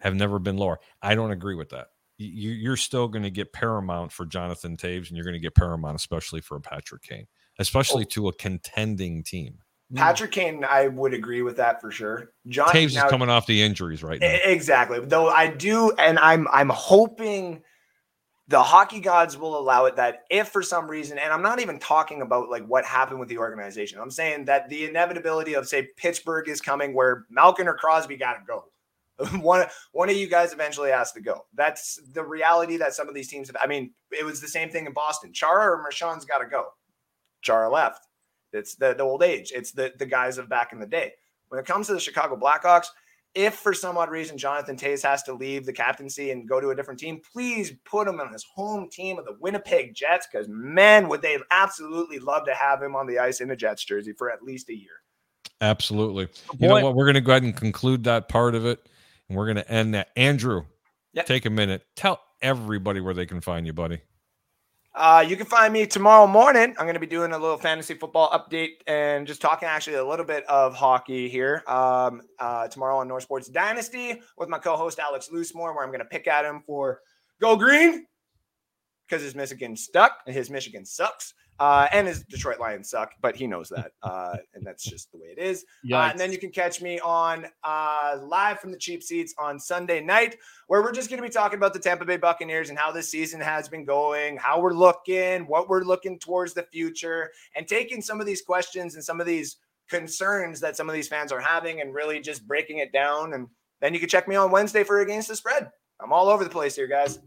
have 0.00 0.14
never 0.14 0.38
been 0.38 0.56
lower. 0.56 0.78
I 1.02 1.14
don't 1.14 1.30
agree 1.30 1.54
with 1.54 1.70
that. 1.70 1.88
You, 2.16 2.52
you're 2.52 2.76
still 2.76 3.08
going 3.08 3.24
to 3.24 3.30
get 3.30 3.52
paramount 3.52 4.12
for 4.12 4.24
Jonathan 4.24 4.76
Toews, 4.76 5.08
and 5.08 5.16
you're 5.16 5.24
going 5.24 5.34
to 5.34 5.40
get 5.40 5.54
paramount, 5.54 5.96
especially 5.96 6.40
for 6.40 6.56
a 6.56 6.60
Patrick 6.60 7.02
Kane, 7.02 7.26
especially 7.58 8.04
oh. 8.04 8.08
to 8.10 8.28
a 8.28 8.32
contending 8.32 9.24
team. 9.24 9.58
Patrick 9.94 10.32
Kane, 10.32 10.64
I 10.64 10.88
would 10.88 11.14
agree 11.14 11.42
with 11.42 11.56
that 11.56 11.80
for 11.80 11.90
sure. 11.90 12.32
John 12.48 12.68
Toews 12.68 12.94
now- 12.94 13.04
is 13.04 13.10
coming 13.10 13.30
off 13.30 13.46
the 13.46 13.62
injuries 13.62 14.02
right 14.02 14.20
now. 14.20 14.36
Exactly. 14.44 15.00
Though 15.00 15.28
I 15.28 15.48
do, 15.48 15.92
and 15.98 16.18
I'm 16.18 16.46
I'm 16.52 16.68
hoping 16.68 17.62
the 18.48 18.62
hockey 18.62 19.00
gods 19.00 19.38
will 19.38 19.58
allow 19.58 19.86
it 19.86 19.96
that 19.96 20.24
if 20.30 20.48
for 20.48 20.62
some 20.62 20.86
reason, 20.86 21.18
and 21.18 21.32
I'm 21.32 21.42
not 21.42 21.60
even 21.60 21.78
talking 21.78 22.20
about 22.20 22.50
like 22.50 22.66
what 22.66 22.84
happened 22.84 23.20
with 23.20 23.28
the 23.28 23.38
organization. 23.38 23.98
I'm 24.00 24.10
saying 24.10 24.44
that 24.46 24.68
the 24.68 24.84
inevitability 24.84 25.54
of 25.54 25.66
say 25.66 25.88
Pittsburgh 25.96 26.48
is 26.48 26.60
coming 26.60 26.94
where 26.94 27.24
Malkin 27.30 27.68
or 27.68 27.74
Crosby 27.74 28.16
got 28.16 28.34
to 28.34 28.40
go. 28.46 28.64
one 29.40 29.64
one 29.92 30.10
of 30.10 30.16
you 30.16 30.26
guys 30.26 30.52
eventually 30.52 30.90
has 30.90 31.12
to 31.12 31.20
go. 31.20 31.46
That's 31.54 32.00
the 32.12 32.24
reality 32.24 32.76
that 32.78 32.94
some 32.94 33.08
of 33.08 33.14
these 33.14 33.28
teams 33.28 33.48
have. 33.48 33.56
I 33.62 33.66
mean, 33.66 33.92
it 34.10 34.24
was 34.24 34.40
the 34.40 34.48
same 34.48 34.70
thing 34.70 34.86
in 34.86 34.92
Boston. 34.92 35.32
Chara 35.32 35.72
or 35.72 35.82
Marchand's 35.82 36.24
got 36.24 36.38
to 36.38 36.46
go. 36.46 36.66
Chara 37.42 37.70
left. 37.70 38.06
It's 38.54 38.74
the, 38.74 38.94
the 38.94 39.02
old 39.02 39.22
age. 39.22 39.52
It's 39.54 39.72
the 39.72 39.92
the 39.98 40.06
guys 40.06 40.38
of 40.38 40.48
back 40.48 40.72
in 40.72 40.78
the 40.78 40.86
day. 40.86 41.12
When 41.48 41.60
it 41.60 41.66
comes 41.66 41.86
to 41.88 41.94
the 41.94 42.00
Chicago 42.00 42.36
Blackhawks, 42.36 42.86
if 43.34 43.54
for 43.54 43.74
some 43.74 43.98
odd 43.98 44.10
reason 44.10 44.38
Jonathan 44.38 44.76
Toews 44.76 45.02
has 45.02 45.22
to 45.24 45.34
leave 45.34 45.66
the 45.66 45.72
captaincy 45.72 46.30
and 46.30 46.48
go 46.48 46.60
to 46.60 46.70
a 46.70 46.74
different 46.74 47.00
team, 47.00 47.20
please 47.32 47.72
put 47.84 48.06
him 48.06 48.20
on 48.20 48.32
his 48.32 48.44
home 48.44 48.88
team 48.90 49.18
of 49.18 49.24
the 49.24 49.36
Winnipeg 49.40 49.94
Jets 49.94 50.26
because 50.30 50.48
man, 50.48 51.08
would 51.08 51.20
they 51.20 51.38
absolutely 51.50 52.18
love 52.18 52.44
to 52.46 52.54
have 52.54 52.80
him 52.82 52.94
on 52.94 53.06
the 53.06 53.18
ice 53.18 53.40
in 53.40 53.50
a 53.50 53.56
Jets 53.56 53.84
jersey 53.84 54.12
for 54.12 54.30
at 54.30 54.42
least 54.42 54.68
a 54.70 54.74
year. 54.74 55.02
Absolutely. 55.60 56.28
You 56.58 56.68
know 56.68 56.74
what? 56.80 56.94
We're 56.94 57.04
going 57.04 57.14
to 57.14 57.20
go 57.20 57.32
ahead 57.32 57.42
and 57.42 57.56
conclude 57.56 58.04
that 58.04 58.28
part 58.28 58.54
of 58.54 58.66
it, 58.66 58.88
and 59.28 59.36
we're 59.36 59.46
going 59.46 59.56
to 59.56 59.70
end 59.70 59.94
that. 59.94 60.10
Andrew, 60.16 60.64
Yep. 61.14 61.26
take 61.26 61.46
a 61.46 61.50
minute. 61.50 61.84
Tell 61.96 62.20
everybody 62.42 63.00
where 63.00 63.14
they 63.14 63.26
can 63.26 63.40
find 63.40 63.66
you, 63.66 63.72
buddy. 63.72 64.00
Uh, 64.96 65.24
you 65.26 65.36
can 65.36 65.46
find 65.46 65.72
me 65.72 65.86
tomorrow 65.86 66.24
morning. 66.24 66.72
I'm 66.78 66.84
going 66.84 66.94
to 66.94 67.00
be 67.00 67.06
doing 67.06 67.32
a 67.32 67.38
little 67.38 67.58
fantasy 67.58 67.94
football 67.94 68.30
update 68.30 68.74
and 68.86 69.26
just 69.26 69.40
talking 69.40 69.66
actually 69.66 69.96
a 69.96 70.04
little 70.04 70.24
bit 70.24 70.44
of 70.44 70.76
hockey 70.76 71.28
here. 71.28 71.64
Um, 71.66 72.22
uh, 72.38 72.68
tomorrow 72.68 72.98
on 72.98 73.08
North 73.08 73.24
Sports 73.24 73.48
Dynasty 73.48 74.22
with 74.38 74.48
my 74.48 74.58
co-host 74.58 75.00
Alex 75.00 75.30
Loosemore, 75.34 75.74
where 75.74 75.82
I'm 75.82 75.88
going 75.88 75.98
to 75.98 76.04
pick 76.04 76.28
at 76.28 76.44
him 76.44 76.62
for 76.64 77.00
Go 77.40 77.56
Green 77.56 78.06
because 79.08 79.20
his 79.20 79.34
Michigan 79.34 79.76
stuck 79.76 80.18
and 80.28 80.34
his 80.34 80.48
Michigan 80.48 80.86
sucks. 80.86 81.34
Uh, 81.60 81.86
and 81.92 82.08
his 82.08 82.24
Detroit 82.24 82.58
Lions 82.58 82.90
suck, 82.90 83.12
but 83.20 83.36
he 83.36 83.46
knows 83.46 83.68
that, 83.68 83.92
uh, 84.02 84.36
and 84.54 84.66
that's 84.66 84.82
just 84.82 85.12
the 85.12 85.18
way 85.18 85.28
it 85.28 85.38
is. 85.38 85.64
Uh, 86.06 86.10
and 86.10 86.18
then 86.18 86.32
you 86.32 86.38
can 86.38 86.50
catch 86.50 86.82
me 86.82 86.98
on 87.00 87.46
uh, 87.62 88.18
live 88.22 88.58
from 88.58 88.72
the 88.72 88.78
cheap 88.78 89.02
seats 89.02 89.34
on 89.38 89.58
Sunday 89.60 90.00
night, 90.00 90.36
where 90.66 90.82
we're 90.82 90.92
just 90.92 91.10
going 91.10 91.22
to 91.22 91.26
be 91.26 91.32
talking 91.32 91.56
about 91.56 91.72
the 91.72 91.78
Tampa 91.78 92.04
Bay 92.04 92.16
Buccaneers 92.16 92.70
and 92.70 92.78
how 92.78 92.90
this 92.90 93.10
season 93.10 93.40
has 93.40 93.68
been 93.68 93.84
going, 93.84 94.36
how 94.36 94.60
we're 94.60 94.74
looking, 94.74 95.46
what 95.46 95.68
we're 95.68 95.84
looking 95.84 96.18
towards 96.18 96.54
the 96.54 96.64
future, 96.72 97.30
and 97.54 97.68
taking 97.68 98.02
some 98.02 98.20
of 98.20 98.26
these 98.26 98.42
questions 98.42 98.94
and 98.94 99.04
some 99.04 99.20
of 99.20 99.26
these 99.26 99.56
concerns 99.88 100.60
that 100.60 100.76
some 100.76 100.88
of 100.88 100.94
these 100.94 101.08
fans 101.08 101.30
are 101.30 101.40
having 101.40 101.80
and 101.80 101.94
really 101.94 102.20
just 102.20 102.46
breaking 102.46 102.78
it 102.78 102.92
down. 102.92 103.34
And 103.34 103.48
then 103.80 103.94
you 103.94 104.00
can 104.00 104.08
check 104.08 104.26
me 104.26 104.36
on 104.36 104.50
Wednesday 104.50 104.82
for 104.82 105.00
Against 105.00 105.28
the 105.28 105.36
Spread. 105.36 105.70
I'm 106.00 106.12
all 106.12 106.28
over 106.28 106.42
the 106.42 106.50
place 106.50 106.74
here, 106.74 106.86
guys. 106.86 107.20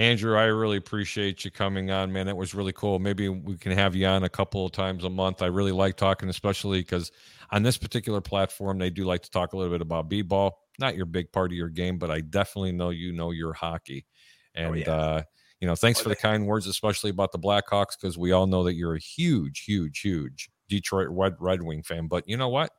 Andrew, 0.00 0.34
I 0.34 0.44
really 0.44 0.78
appreciate 0.78 1.44
you 1.44 1.50
coming 1.50 1.90
on, 1.90 2.10
man. 2.10 2.24
That 2.24 2.36
was 2.38 2.54
really 2.54 2.72
cool. 2.72 2.98
Maybe 2.98 3.28
we 3.28 3.58
can 3.58 3.72
have 3.72 3.94
you 3.94 4.06
on 4.06 4.24
a 4.24 4.30
couple 4.30 4.64
of 4.64 4.72
times 4.72 5.04
a 5.04 5.10
month. 5.10 5.42
I 5.42 5.46
really 5.48 5.72
like 5.72 5.96
talking, 5.96 6.30
especially 6.30 6.80
because 6.80 7.12
on 7.50 7.62
this 7.62 7.76
particular 7.76 8.22
platform, 8.22 8.78
they 8.78 8.88
do 8.88 9.04
like 9.04 9.20
to 9.24 9.30
talk 9.30 9.52
a 9.52 9.58
little 9.58 9.70
bit 9.70 9.82
about 9.82 10.08
b-ball. 10.08 10.58
Not 10.78 10.96
your 10.96 11.04
big 11.04 11.30
part 11.32 11.50
of 11.50 11.56
your 11.58 11.68
game, 11.68 11.98
but 11.98 12.10
I 12.10 12.22
definitely 12.22 12.72
know 12.72 12.88
you 12.88 13.12
know 13.12 13.30
your 13.30 13.52
hockey. 13.52 14.06
And 14.54 14.78
yeah. 14.78 14.90
uh, 14.90 15.22
you 15.60 15.68
know, 15.68 15.74
thanks 15.74 16.00
for 16.00 16.08
the 16.08 16.16
kind 16.16 16.46
words, 16.46 16.66
especially 16.66 17.10
about 17.10 17.32
the 17.32 17.38
Blackhawks, 17.38 18.00
because 18.00 18.16
we 18.16 18.32
all 18.32 18.46
know 18.46 18.64
that 18.64 18.76
you're 18.76 18.94
a 18.94 18.98
huge, 18.98 19.64
huge, 19.64 20.00
huge 20.00 20.48
Detroit 20.70 21.08
Red 21.10 21.34
Red 21.38 21.60
Wing 21.60 21.82
fan. 21.82 22.06
But 22.06 22.26
you 22.26 22.38
know 22.38 22.48
what? 22.48 22.72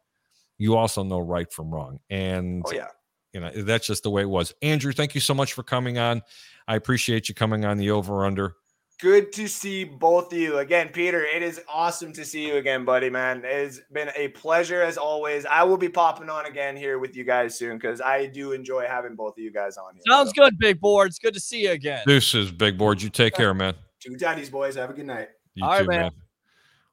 You 0.57 0.75
also 0.75 1.03
know 1.03 1.19
right 1.19 1.53
from 1.53 1.69
wrong. 1.69 1.99
And 2.09 2.63
Oh, 2.65 2.71
yeah. 2.73 2.87
You 3.33 3.39
know 3.39 3.51
that's 3.63 3.87
just 3.87 4.03
the 4.03 4.09
way 4.09 4.21
it 4.21 4.29
was 4.29 4.53
andrew 4.61 4.91
thank 4.91 5.15
you 5.15 5.21
so 5.21 5.33
much 5.33 5.53
for 5.53 5.63
coming 5.63 5.97
on 5.97 6.21
i 6.67 6.75
appreciate 6.75 7.29
you 7.29 7.35
coming 7.35 7.65
on 7.65 7.77
the 7.77 7.91
over 7.91 8.25
under 8.25 8.55
Good 9.01 9.33
to 9.33 9.47
see 9.49 9.83
both 9.83 10.31
of 10.31 10.37
you 10.37 10.59
again, 10.59 10.89
Peter. 10.89 11.25
It 11.25 11.41
is 11.41 11.59
awesome 11.67 12.13
to 12.13 12.23
see 12.23 12.45
you 12.45 12.57
again, 12.57 12.85
buddy. 12.85 13.09
Man, 13.09 13.43
it 13.43 13.51
has 13.51 13.81
been 13.91 14.11
a 14.15 14.27
pleasure 14.27 14.83
as 14.83 14.95
always. 14.95 15.43
I 15.47 15.63
will 15.63 15.77
be 15.77 15.89
popping 15.89 16.29
on 16.29 16.45
again 16.45 16.77
here 16.77 16.99
with 16.99 17.15
you 17.15 17.23
guys 17.23 17.57
soon 17.57 17.79
because 17.79 17.99
I 17.99 18.27
do 18.27 18.51
enjoy 18.51 18.85
having 18.85 19.15
both 19.15 19.39
of 19.39 19.43
you 19.43 19.51
guys 19.51 19.75
on 19.77 19.95
here. 19.95 20.03
Sounds 20.07 20.31
good, 20.33 20.55
big 20.59 20.79
board. 20.79 21.07
It's 21.07 21.17
good 21.17 21.33
to 21.33 21.39
see 21.39 21.63
you 21.63 21.71
again. 21.71 22.03
this 22.05 22.35
is 22.35 22.51
big 22.51 22.77
board 22.77 23.01
you 23.01 23.09
take 23.09 23.33
care 23.33 23.55
man 23.55 23.73
Two 24.01 24.17
daddies, 24.17 24.51
boys. 24.51 24.75
Have 24.75 24.91
a 24.91 24.93
good 24.93 25.07
night. 25.07 25.29
you 25.55 25.65
All 25.65 25.71
right, 25.71 25.79
too 25.81 25.87
man. 25.87 25.99
man 26.01 26.11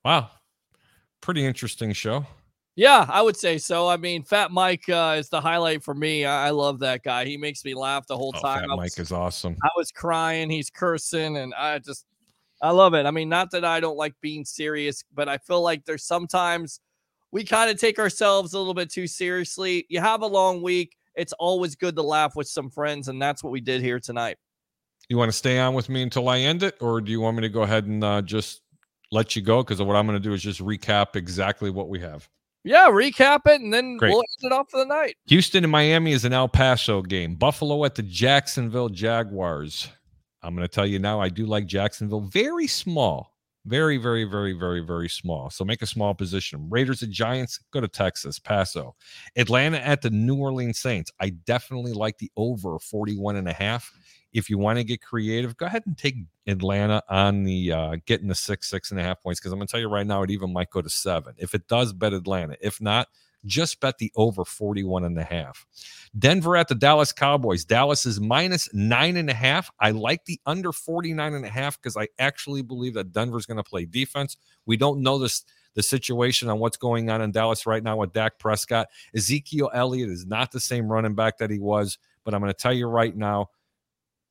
wow 0.02 0.30
pretty 1.20 1.44
interesting 1.44 1.92
show 1.92 2.24
Yeah, 2.78 3.06
I 3.08 3.22
would 3.22 3.36
say 3.36 3.58
so. 3.58 3.88
I 3.88 3.96
mean, 3.96 4.22
Fat 4.22 4.52
Mike 4.52 4.88
uh, 4.88 5.16
is 5.18 5.28
the 5.28 5.40
highlight 5.40 5.82
for 5.82 5.94
me. 5.94 6.24
I, 6.24 6.46
I 6.46 6.50
love 6.50 6.78
that 6.78 7.02
guy. 7.02 7.24
He 7.24 7.36
makes 7.36 7.64
me 7.64 7.74
laugh 7.74 8.06
the 8.06 8.16
whole 8.16 8.32
oh, 8.36 8.40
time. 8.40 8.60
Fat 8.60 8.70
I 8.70 8.76
mike 8.76 8.96
is 9.00 9.10
awesome 9.10 9.56
I 9.64 9.68
was 9.76 9.90
crying. 9.90 10.48
He's 10.48 10.70
cursing, 10.70 11.38
and 11.38 11.52
I 11.54 11.80
just, 11.80 12.06
I 12.62 12.70
love 12.70 12.94
it. 12.94 13.04
I 13.04 13.10
mean, 13.10 13.28
not 13.28 13.50
that 13.50 13.64
I 13.64 13.80
don't 13.80 13.96
like 13.96 14.14
being 14.20 14.44
serious, 14.44 15.02
but 15.12 15.28
I 15.28 15.38
feel 15.38 15.60
like 15.60 15.86
there's 15.86 16.04
sometimes 16.04 16.78
we 17.32 17.42
kind 17.42 17.68
of 17.68 17.80
take 17.80 17.98
ourselves 17.98 18.54
a 18.54 18.58
little 18.58 18.74
bit 18.74 18.92
too 18.92 19.08
seriously. 19.08 19.84
You 19.88 19.98
have 19.98 20.22
a 20.22 20.28
long 20.28 20.62
week. 20.62 20.94
It's 21.16 21.32
always 21.32 21.74
good 21.74 21.96
to 21.96 22.02
laugh 22.02 22.36
with 22.36 22.46
some 22.46 22.70
friends, 22.70 23.08
and 23.08 23.20
that's 23.20 23.42
what 23.42 23.50
we 23.50 23.60
did 23.60 23.80
here 23.80 23.98
tonight. 23.98 24.36
you 25.08 25.18
want 25.18 25.32
to 25.32 25.36
stay 25.36 25.58
on 25.58 25.74
with 25.74 25.88
me 25.88 26.02
until 26.02 26.28
i 26.28 26.38
end 26.38 26.62
it 26.62 26.76
or 26.80 27.00
do 27.00 27.10
you 27.10 27.20
want 27.20 27.36
me 27.36 27.40
to 27.40 27.48
go 27.48 27.62
ahead 27.62 27.86
and 27.86 28.04
uh, 28.04 28.22
just 28.22 28.60
let 29.10 29.34
you 29.34 29.42
go 29.42 29.64
because 29.64 29.82
what 29.82 29.96
i'm 29.96 30.06
going 30.06 30.16
to 30.16 30.28
do 30.28 30.32
is 30.32 30.40
just 30.40 30.60
recap 30.60 31.16
exactly 31.16 31.70
what 31.70 31.88
we 31.88 31.98
have 31.98 32.28
Yeah, 32.64 32.88
recap 32.88 33.40
it, 33.46 33.60
and 33.60 33.72
then 33.72 33.96
Great. 33.96 34.10
we'll 34.10 34.18
end 34.20 34.52
it 34.52 34.54
off 34.54 34.70
for 34.70 34.78
the 34.78 34.84
night. 34.84 35.16
Houston 35.26 35.64
and 35.64 35.70
Miami 35.70 36.12
is 36.12 36.24
an 36.24 36.32
El 36.32 36.48
Paso 36.48 37.02
game. 37.02 37.34
Buffalo 37.34 37.84
at 37.84 37.94
the 37.94 38.02
Jacksonville 38.02 38.88
Jaguars. 38.88 39.88
I'm 40.42 40.54
going 40.54 40.66
to 40.66 40.72
tell 40.72 40.86
you 40.86 40.98
now, 40.98 41.20
I 41.20 41.28
do 41.28 41.46
like 41.46 41.66
Jacksonville. 41.66 42.20
Very 42.20 42.66
small. 42.66 43.34
Very, 43.66 43.98
very, 43.98 44.24
very, 44.24 44.52
very, 44.52 44.80
very 44.80 45.08
small. 45.08 45.50
So 45.50 45.64
make 45.64 45.82
a 45.82 45.86
small 45.86 46.14
position. 46.14 46.68
Raiders 46.70 47.02
and 47.02 47.12
Giants, 47.12 47.60
go 47.70 47.80
to 47.80 47.88
Texas, 47.88 48.38
Paso. 48.38 48.94
Atlanta 49.36 49.78
at 49.78 50.00
the 50.00 50.10
New 50.10 50.36
Orleans 50.36 50.78
Saints. 50.78 51.10
I 51.20 51.30
definitely 51.30 51.92
like 51.92 52.16
the 52.18 52.30
over 52.36 52.78
41 52.78 53.36
and 53.36 53.48
a 53.48 53.52
half. 53.52 53.92
If 54.32 54.50
you 54.50 54.58
want 54.58 54.78
to 54.78 54.84
get 54.84 55.00
creative, 55.00 55.56
go 55.56 55.66
ahead 55.66 55.84
and 55.86 55.96
take 55.96 56.16
Atlanta 56.46 57.02
on 57.08 57.44
the 57.44 57.72
uh, 57.72 57.96
getting 58.06 58.28
the 58.28 58.34
six, 58.34 58.68
six 58.68 58.90
and 58.90 59.00
a 59.00 59.02
half 59.02 59.22
points. 59.22 59.40
Because 59.40 59.52
I'm 59.52 59.58
going 59.58 59.66
to 59.66 59.70
tell 59.70 59.80
you 59.80 59.88
right 59.88 60.06
now, 60.06 60.22
it 60.22 60.30
even 60.30 60.52
might 60.52 60.70
go 60.70 60.82
to 60.82 60.90
seven. 60.90 61.34
If 61.38 61.54
it 61.54 61.66
does, 61.68 61.92
bet 61.92 62.12
Atlanta. 62.12 62.56
If 62.60 62.80
not, 62.80 63.08
just 63.44 63.80
bet 63.80 63.98
the 63.98 64.12
over 64.16 64.44
41 64.44 65.04
and 65.04 65.18
a 65.18 65.24
half. 65.24 65.64
Denver 66.18 66.56
at 66.56 66.68
the 66.68 66.74
Dallas 66.74 67.12
Cowboys. 67.12 67.64
Dallas 67.64 68.04
is 68.04 68.20
minus 68.20 68.68
nine 68.74 69.16
and 69.16 69.30
a 69.30 69.34
half. 69.34 69.70
I 69.80 69.92
like 69.92 70.24
the 70.24 70.40
under 70.46 70.72
49 70.72 71.34
and 71.34 71.44
a 71.44 71.48
half 71.48 71.80
because 71.80 71.96
I 71.96 72.08
actually 72.18 72.62
believe 72.62 72.94
that 72.94 73.12
Denver's 73.12 73.46
going 73.46 73.58
to 73.58 73.62
play 73.62 73.84
defense. 73.84 74.36
We 74.66 74.76
don't 74.76 75.02
know 75.02 75.18
this 75.18 75.44
the 75.74 75.82
situation 75.82 76.48
on 76.48 76.58
what's 76.58 76.76
going 76.76 77.08
on 77.08 77.20
in 77.20 77.30
Dallas 77.30 77.64
right 77.64 77.84
now 77.84 77.98
with 77.98 78.12
Dak 78.12 78.40
Prescott. 78.40 78.88
Ezekiel 79.14 79.70
Elliott 79.72 80.10
is 80.10 80.26
not 80.26 80.50
the 80.50 80.58
same 80.58 80.90
running 80.90 81.14
back 81.14 81.38
that 81.38 81.50
he 81.50 81.60
was, 81.60 81.98
but 82.24 82.34
I'm 82.34 82.40
going 82.40 82.52
to 82.52 82.58
tell 82.58 82.72
you 82.72 82.88
right 82.88 83.16
now, 83.16 83.50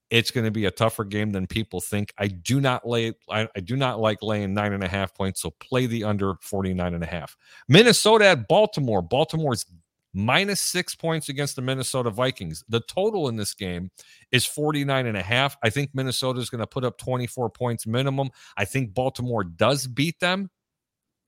it's 0.10 0.32
going 0.32 0.46
to 0.46 0.52
be 0.52 0.66
a 0.66 0.72
tougher 0.72 1.04
game 1.04 1.32
than 1.32 1.48
people 1.48 1.82
think. 1.82 2.14
I 2.18 2.28
do 2.28 2.62
not 2.62 2.88
lay 2.88 3.14
I, 3.30 3.48
I 3.56 3.60
do 3.60 3.76
not 3.76 4.00
like 4.00 4.22
laying 4.22 4.54
nine 4.54 4.74
and 4.74 4.84
a 4.84 4.88
half 4.88 5.14
points, 5.14 5.42
so 5.42 5.52
play 5.60 5.86
the 5.86 6.04
under 6.04 6.36
49 6.42 6.94
and 6.94 7.04
a 7.04 7.08
half. 7.08 7.36
Minnesota 7.68 8.26
at 8.28 8.48
Baltimore. 8.48 9.02
Baltimore's 9.02 9.66
minus 10.14 10.62
six 10.62 10.96
points 10.96 11.30
against 11.30 11.56
the 11.56 11.62
Minnesota 11.62 12.10
Vikings. 12.10 12.64
The 12.70 12.82
total 12.82 13.28
in 13.28 13.36
this 13.36 13.54
game 13.54 13.92
is 14.32 14.46
49 14.46 15.06
and 15.06 15.18
a 15.18 15.22
half. 15.22 15.58
I 15.64 15.70
think 15.70 15.92
Minnesota 15.94 16.40
is 16.40 16.50
going 16.50 16.60
to 16.60 16.68
put 16.68 16.84
up 16.84 16.98
24 16.98 17.50
points 17.52 17.86
minimum. 17.86 18.30
I 18.58 18.66
think 18.66 18.94
Baltimore 18.94 19.44
does 19.44 19.88
beat 19.88 20.20
them. 20.20 20.50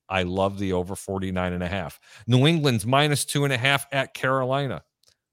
I 0.09 0.24
love 0.24 0.58
the 0.58 0.74
over 0.74 0.95
49 0.95 1.53
and 1.53 1.64
a 1.64 1.67
half. 1.67 1.99
New 2.25 2.48
England's 2.48 2.85
minus 2.85 3.25
two 3.25 3.43
and 3.43 3.53
a 3.53 3.58
half 3.58 3.85
at 3.91 4.16
Carolina. 4.16 4.82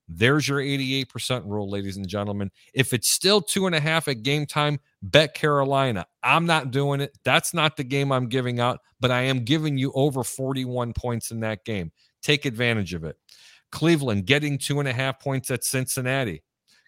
There's 0.08 0.48
your 0.48 0.60
88% 0.60 1.42
rule, 1.46 1.68
ladies 1.68 1.96
and 1.96 2.06
gentlemen. 2.06 2.50
If 2.72 2.92
it's 2.92 3.08
still 3.08 3.40
two 3.40 3.66
and 3.66 3.74
a 3.74 3.80
half 3.80 4.06
at 4.06 4.22
game 4.22 4.46
time, 4.46 4.78
bet 5.02 5.34
Carolina. 5.34 6.06
I'm 6.22 6.46
not 6.46 6.70
doing 6.70 7.00
it. 7.00 7.18
That's 7.24 7.52
not 7.52 7.76
the 7.76 7.84
game 7.84 8.12
I'm 8.12 8.28
giving 8.28 8.60
out, 8.60 8.80
but 9.00 9.10
I 9.10 9.22
am 9.22 9.44
giving 9.44 9.76
you 9.76 9.92
over 9.94 10.22
41 10.22 10.92
points 10.92 11.32
in 11.32 11.40
that 11.40 11.64
game. 11.64 11.90
Take 12.22 12.44
advantage 12.44 12.94
of 12.94 13.04
it. 13.04 13.16
Cleveland 13.72 14.26
getting 14.26 14.58
two 14.58 14.78
and 14.78 14.88
a 14.88 14.92
half 14.92 15.20
points 15.20 15.50
at 15.50 15.64
Cincinnati. 15.64 16.42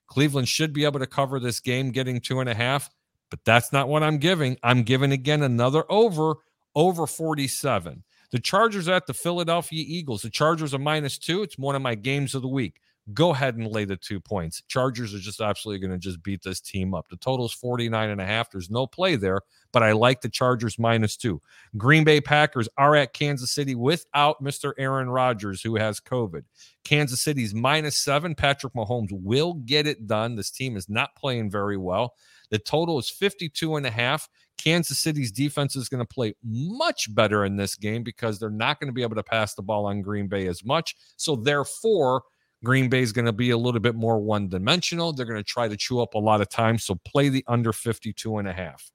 Cleveland 0.07 0.49
should 0.49 0.73
be 0.73 0.85
able 0.85 1.01
to 1.01 1.07
cover 1.07 1.41
this 1.41 1.61
game, 1.61 1.91
getting 1.91 2.21
two 2.21 2.41
and 2.41 2.49
a 2.49 2.55
half, 2.55 2.89
but 3.31 3.45
that's 3.45 3.73
not 3.73 3.89
what 3.89 4.03
I'm 4.03 4.19
giving. 4.19 4.57
I'm 4.63 4.85
giving 4.85 5.13
again 5.13 5.43
another 5.43 5.85
over, 5.91 6.37
over 6.75 7.07
47. 7.07 8.05
The 8.31 8.39
Chargers 8.39 8.89
at 8.89 9.07
the 9.07 9.15
Philadelphia 9.15 9.85
Eagles. 9.87 10.23
The 10.23 10.31
Chargers 10.31 10.73
are 10.73 10.79
minus 10.79 11.19
two. 11.19 11.43
It's 11.43 11.59
one 11.59 11.75
of 11.75 11.83
my 11.83 11.95
games 11.95 12.35
of 12.35 12.43
the 12.43 12.49
week. 12.49 12.81
Go 13.15 13.31
ahead 13.31 13.57
and 13.57 13.67
lay 13.67 13.85
the 13.85 13.97
two 13.97 14.21
points. 14.21 14.63
Chargers 14.69 15.15
are 15.15 15.19
just 15.19 15.41
absolutely 15.41 15.87
going 15.87 15.99
to 15.99 15.99
just 15.99 16.23
beat 16.23 16.43
this 16.43 16.61
team 16.61 16.95
up. 16.95 17.09
The 17.09 17.17
total 17.17 17.47
is 17.47 17.53
49 17.53 18.11
and 18.11 18.21
a 18.21 18.27
half. 18.27 18.51
There's 18.51 18.71
no 18.71 18.87
play 18.87 19.17
there, 19.17 19.41
but 19.73 19.83
I 19.83 19.93
like 19.93 20.21
the 20.21 20.29
Chargers 20.29 20.79
minus 20.79 21.17
two. 21.17 21.41
Green 21.77 22.05
Bay 22.05 22.21
Packers 22.21 22.69
are 22.77 22.95
at 22.97 23.15
Kansas 23.15 23.51
City 23.51 23.75
without 23.75 24.43
Mr. 24.43 24.73
Aaron 24.79 25.09
Rodgers, 25.09 25.63
who 25.63 25.77
has 25.77 26.01
COVID. 26.01 26.43
Kansas 26.85 27.23
City's 27.23 27.55
minus 27.55 27.97
seven. 27.97 28.35
Patrick 28.35 28.75
Mahomes 28.75 29.13
will 29.13 29.55
get 29.55 29.87
it 29.87 30.07
done. 30.07 30.37
This 30.37 30.51
team 30.51 30.77
is 30.77 30.89
not 30.89 31.17
playing 31.17 31.51
very 31.51 31.77
well. 31.77 32.15
The 32.51 32.59
total 32.59 32.99
is 32.99 33.11
52 33.11 33.77
and 33.77 33.87
a 33.87 33.91
half. 33.91 34.29
Kansas 34.59 34.99
City's 34.99 35.31
defense 35.31 35.77
is 35.77 35.89
going 35.89 36.05
to 36.05 36.15
play 36.15 36.35
much 36.43 37.15
better 37.15 37.45
in 37.45 37.57
this 37.57 37.77
game 37.77 38.03
because 38.03 38.39
they're 38.39 38.51
not 38.51 38.81
going 38.81 38.89
to 38.89 38.93
be 38.93 39.03
able 39.03 39.15
to 39.17 39.23
pass 39.23 39.55
the 39.55 39.63
ball 39.63 39.87
on 39.87 40.03
Green 40.03 40.27
Bay 40.27 40.47
as 40.47 40.65
much. 40.65 40.97
So, 41.17 41.37
therefore, 41.37 42.23
Green 42.65 42.89
Bay 42.89 43.03
is 43.03 43.13
going 43.13 43.27
to 43.27 43.33
be 43.33 43.51
a 43.51 43.59
little 43.59 43.81
bit 43.81 43.95
more 43.95 44.19
one 44.19 44.49
dimensional. 44.49 45.13
They're 45.13 45.27
going 45.27 45.39
to 45.39 45.45
try 45.45 45.69
to 45.69 45.77
chew 45.77 46.01
up 46.01 46.15
a 46.15 46.19
lot 46.19 46.41
of 46.41 46.49
time. 46.49 46.79
So, 46.79 46.97
play 47.05 47.29
the 47.29 47.45
under 47.47 47.73
52 47.73 48.39
and 48.39 48.49
a 48.49 48.53
half. 48.53 48.91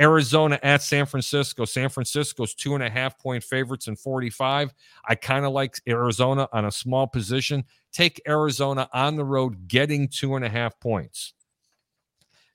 Arizona 0.00 0.58
at 0.62 0.82
San 0.82 1.06
Francisco. 1.06 1.64
San 1.64 1.88
Francisco's 1.88 2.54
two 2.54 2.74
and 2.74 2.82
a 2.82 2.90
half 2.90 3.18
point 3.18 3.42
favorites 3.42 3.88
in 3.88 3.96
45. 3.96 4.74
I 5.06 5.14
kind 5.14 5.44
of 5.44 5.52
like 5.52 5.76
Arizona 5.88 6.48
on 6.52 6.64
a 6.64 6.72
small 6.72 7.06
position. 7.06 7.64
Take 7.92 8.20
Arizona 8.28 8.88
on 8.92 9.16
the 9.16 9.24
road, 9.24 9.68
getting 9.68 10.08
two 10.08 10.36
and 10.36 10.44
a 10.44 10.48
half 10.48 10.78
points. 10.80 11.34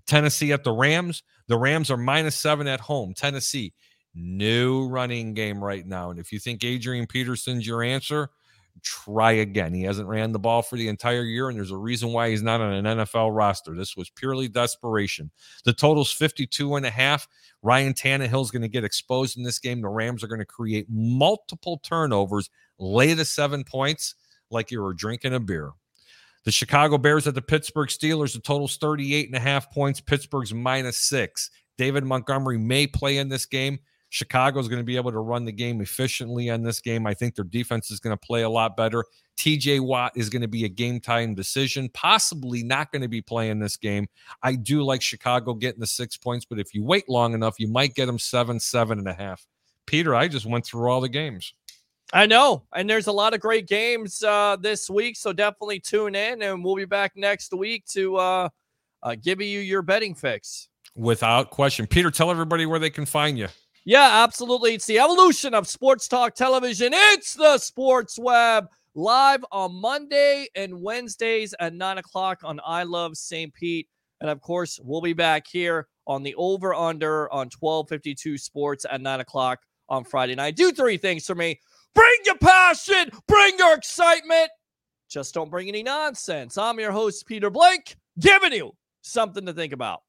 Tennessee 0.08 0.52
at 0.52 0.64
the 0.64 0.72
Rams. 0.72 1.24
The 1.48 1.58
Rams 1.58 1.90
are 1.90 1.98
minus 1.98 2.36
seven 2.36 2.68
at 2.68 2.80
home. 2.80 3.14
Tennessee, 3.14 3.74
no 4.14 4.88
running 4.88 5.34
game 5.34 5.64
right 5.64 5.86
now. 5.86 6.12
And 6.12 6.20
if 6.20 6.32
you 6.32 6.40
think 6.40 6.64
Adrian 6.64 7.08
Peterson's 7.08 7.66
your 7.66 7.84
answer, 7.84 8.30
try 8.84 9.34
again. 9.34 9.74
He 9.74 9.84
hasn't 9.84 10.08
ran 10.08 10.32
the 10.32 10.40
ball 10.40 10.62
for 10.62 10.78
the 10.78 10.88
entire 10.88 11.24
year, 11.24 11.50
and 11.50 11.58
there's 11.58 11.72
a 11.72 11.78
reason 11.78 12.14
why 12.14 12.30
he's 12.30 12.44
not 12.44 12.62
on 12.62 12.74
an 12.74 12.98
NFL 12.98 13.36
roster. 13.36 13.76
This 13.76 13.96
was 13.96 14.10
purely 14.10 14.48
desperation. 14.48 15.32
The 15.66 15.74
total's 15.74 16.12
52 16.12 16.76
and 16.76 16.86
a 16.86 16.90
half. 16.90 17.28
Ryan 17.62 17.94
Tannehill's 17.94 18.52
going 18.52 18.64
to 18.64 18.68
get 18.68 18.84
exposed 18.84 19.38
in 19.38 19.44
this 19.44 19.60
game. 19.60 19.82
The 19.82 19.90
Rams 19.90 20.24
are 20.24 20.28
going 20.28 20.40
to 20.40 20.46
create 20.46 20.88
multiple 20.90 21.80
turnovers, 21.84 22.50
lay 22.80 23.14
the 23.14 23.26
seven 23.26 23.64
points 23.64 24.16
like 24.50 24.72
you 24.72 24.82
were 24.82 24.94
drinking 24.94 25.34
a 25.34 25.40
beer. 25.40 25.72
The 26.44 26.52
Chicago 26.52 26.98
Bears 26.98 27.28
at 27.28 27.36
the 27.36 27.42
Pittsburgh 27.42 27.90
Steelers, 27.90 28.34
the 28.34 28.40
total's 28.40 28.78
38 28.78 29.28
and 29.28 29.36
a 29.36 29.40
half 29.40 29.72
points. 29.72 30.02
Pittsburgh's 30.02 30.54
minus 30.54 30.98
six. 30.98 31.52
David 31.78 32.04
Montgomery 32.04 32.58
may 32.58 32.88
play 32.88 33.18
in 33.18 33.30
this 33.30 33.46
game. 33.46 33.80
Chicago's 34.12 34.68
going 34.68 34.82
to 34.82 34.86
be 34.86 34.98
able 34.98 35.12
to 35.12 35.20
run 35.20 35.46
the 35.46 35.54
game 35.54 35.80
efficiently 35.80 36.50
on 36.50 36.64
this 36.64 36.82
game. 36.82 37.08
I 37.08 37.14
think 37.14 37.34
their 37.34 37.46
defense 37.46 37.90
is 37.92 38.02
going 38.02 38.16
to 38.16 38.20
play 38.20 38.42
a 38.42 38.50
lot 38.50 38.76
better. 38.76 39.06
TJ 39.38 39.80
Watt 39.80 40.12
is 40.18 40.30
going 40.30 40.42
to 40.42 40.50
be 40.50 40.66
a 40.66 40.70
game 40.70 41.00
time 41.00 41.34
decision, 41.34 41.90
possibly 41.94 42.62
not 42.62 42.92
going 42.92 43.04
to 43.04 43.08
be 43.08 43.22
playing 43.22 43.60
this 43.60 43.78
game. 43.78 44.08
I 44.44 44.56
do 44.56 44.84
like 44.84 45.02
Chicago 45.02 45.54
getting 45.54 45.80
the 45.80 45.88
six 45.88 46.18
points, 46.18 46.44
but 46.44 46.60
if 46.60 46.76
you 46.76 46.84
wait 46.84 47.08
long 47.08 47.34
enough, 47.34 47.58
you 47.58 47.70
might 47.70 47.96
get 47.96 48.08
them 48.08 48.20
seven, 48.20 48.60
seven 48.60 49.00
and 49.00 49.08
a 49.08 49.14
half. 49.14 49.48
Peter, 49.86 50.14
I 50.14 50.28
just 50.28 50.46
went 50.46 50.66
through 50.66 50.92
all 50.92 51.00
the 51.00 51.10
games. 51.10 51.54
I 52.12 52.26
know. 52.26 52.64
And 52.76 52.90
there's 52.90 53.08
a 53.08 53.14
lot 53.14 53.34
of 53.34 53.40
great 53.40 53.66
games 53.66 54.22
uh, 54.24 54.58
this 54.60 54.90
week. 54.90 55.16
So 55.16 55.32
definitely 55.32 55.80
tune 55.80 56.16
in 56.16 56.42
and 56.42 56.66
we'll 56.66 56.76
be 56.76 56.84
back 56.84 57.14
next 57.16 57.54
week 57.54 57.86
to 57.92 58.18
uh, 58.18 58.50
uh, 59.02 59.16
give 59.24 59.40
you 59.40 59.62
your 59.62 59.82
betting 59.82 60.16
fix. 60.16 60.68
Without 60.98 61.50
question. 61.50 61.88
Peter, 61.88 62.12
tell 62.12 62.30
everybody 62.30 62.66
where 62.66 62.80
they 62.80 62.90
can 62.90 63.06
find 63.06 63.40
you. 63.40 63.48
Yeah, 63.84 64.24
absolutely. 64.24 64.76
It's 64.76 64.86
the 64.86 65.00
evolution 65.00 65.56
of 65.56 65.68
sports 65.68 66.08
talk 66.08 66.36
television. 66.36 66.92
It's 66.94 67.34
the 67.34 67.58
sports 67.58 68.20
web 68.20 68.68
live 68.94 69.44
on 69.52 69.74
Monday 69.74 70.48
and 70.56 70.82
Wednesdays 70.82 71.56
at 71.60 71.74
nine 71.74 71.98
o'clock 71.98 72.42
on 72.44 72.60
I 72.64 72.84
Love 72.84 73.18
St. 73.18 73.52
Pete. 73.54 73.88
And 74.20 74.30
of 74.30 74.40
course, 74.40 74.80
we'll 74.84 75.02
be 75.02 75.14
back 75.14 75.48
here 75.48 75.88
on 76.06 76.22
the 76.22 76.36
over 76.36 76.76
under 76.76 77.32
on 77.32 77.50
1252 77.58 78.38
sports 78.38 78.86
at 78.90 79.02
nine 79.02 79.20
o'clock 79.20 79.60
on 79.90 80.04
Friday 80.04 80.36
night. 80.36 80.56
Do 80.56 80.72
three 80.72 80.98
things 80.98 81.26
for 81.26 81.34
me. 81.34 81.60
Bring 81.96 82.18
your 82.26 82.38
passion, 82.38 83.10
bring 83.28 83.58
your 83.58 83.74
excitement. 83.74 84.50
Just 85.10 85.34
don't 85.34 85.50
bring 85.50 85.68
any 85.68 85.82
nonsense. 85.82 86.58
I'm 86.58 86.80
your 86.80 86.92
host, 86.92 87.26
Peter 87.26 87.50
Blake, 87.50 87.96
giving 88.20 88.54
you 88.54 88.74
something 89.02 89.46
to 89.48 89.54
think 89.54 89.74
about. 89.74 90.04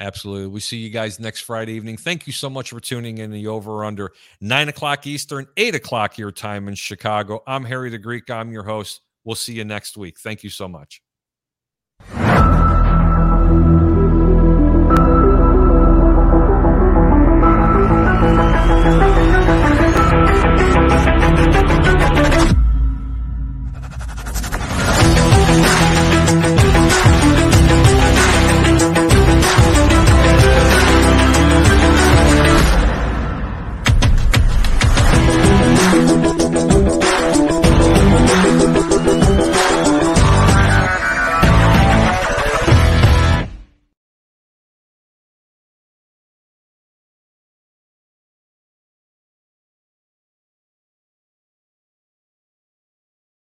Absolutely. 0.00 0.46
We 0.46 0.60
see 0.60 0.76
you 0.78 0.90
guys 0.90 1.18
next 1.18 1.40
Friday 1.40 1.72
evening. 1.72 1.96
Thank 1.96 2.26
you 2.26 2.32
so 2.32 2.48
much 2.48 2.70
for 2.70 2.80
tuning 2.80 3.18
in 3.18 3.30
the 3.30 3.48
over 3.48 3.84
under 3.84 4.12
nine 4.40 4.68
o'clock 4.68 5.06
Eastern, 5.06 5.46
eight 5.56 5.74
o'clock 5.74 6.18
your 6.18 6.30
time 6.30 6.68
in 6.68 6.74
Chicago. 6.74 7.42
I'm 7.46 7.64
Harry 7.64 7.90
the 7.90 7.98
Greek. 7.98 8.30
I'm 8.30 8.52
your 8.52 8.62
host. 8.62 9.00
We'll 9.24 9.34
see 9.34 9.54
you 9.54 9.64
next 9.64 9.96
week. 9.96 10.18
Thank 10.18 10.44
you 10.44 10.50
so 10.50 10.68
much. 10.68 11.02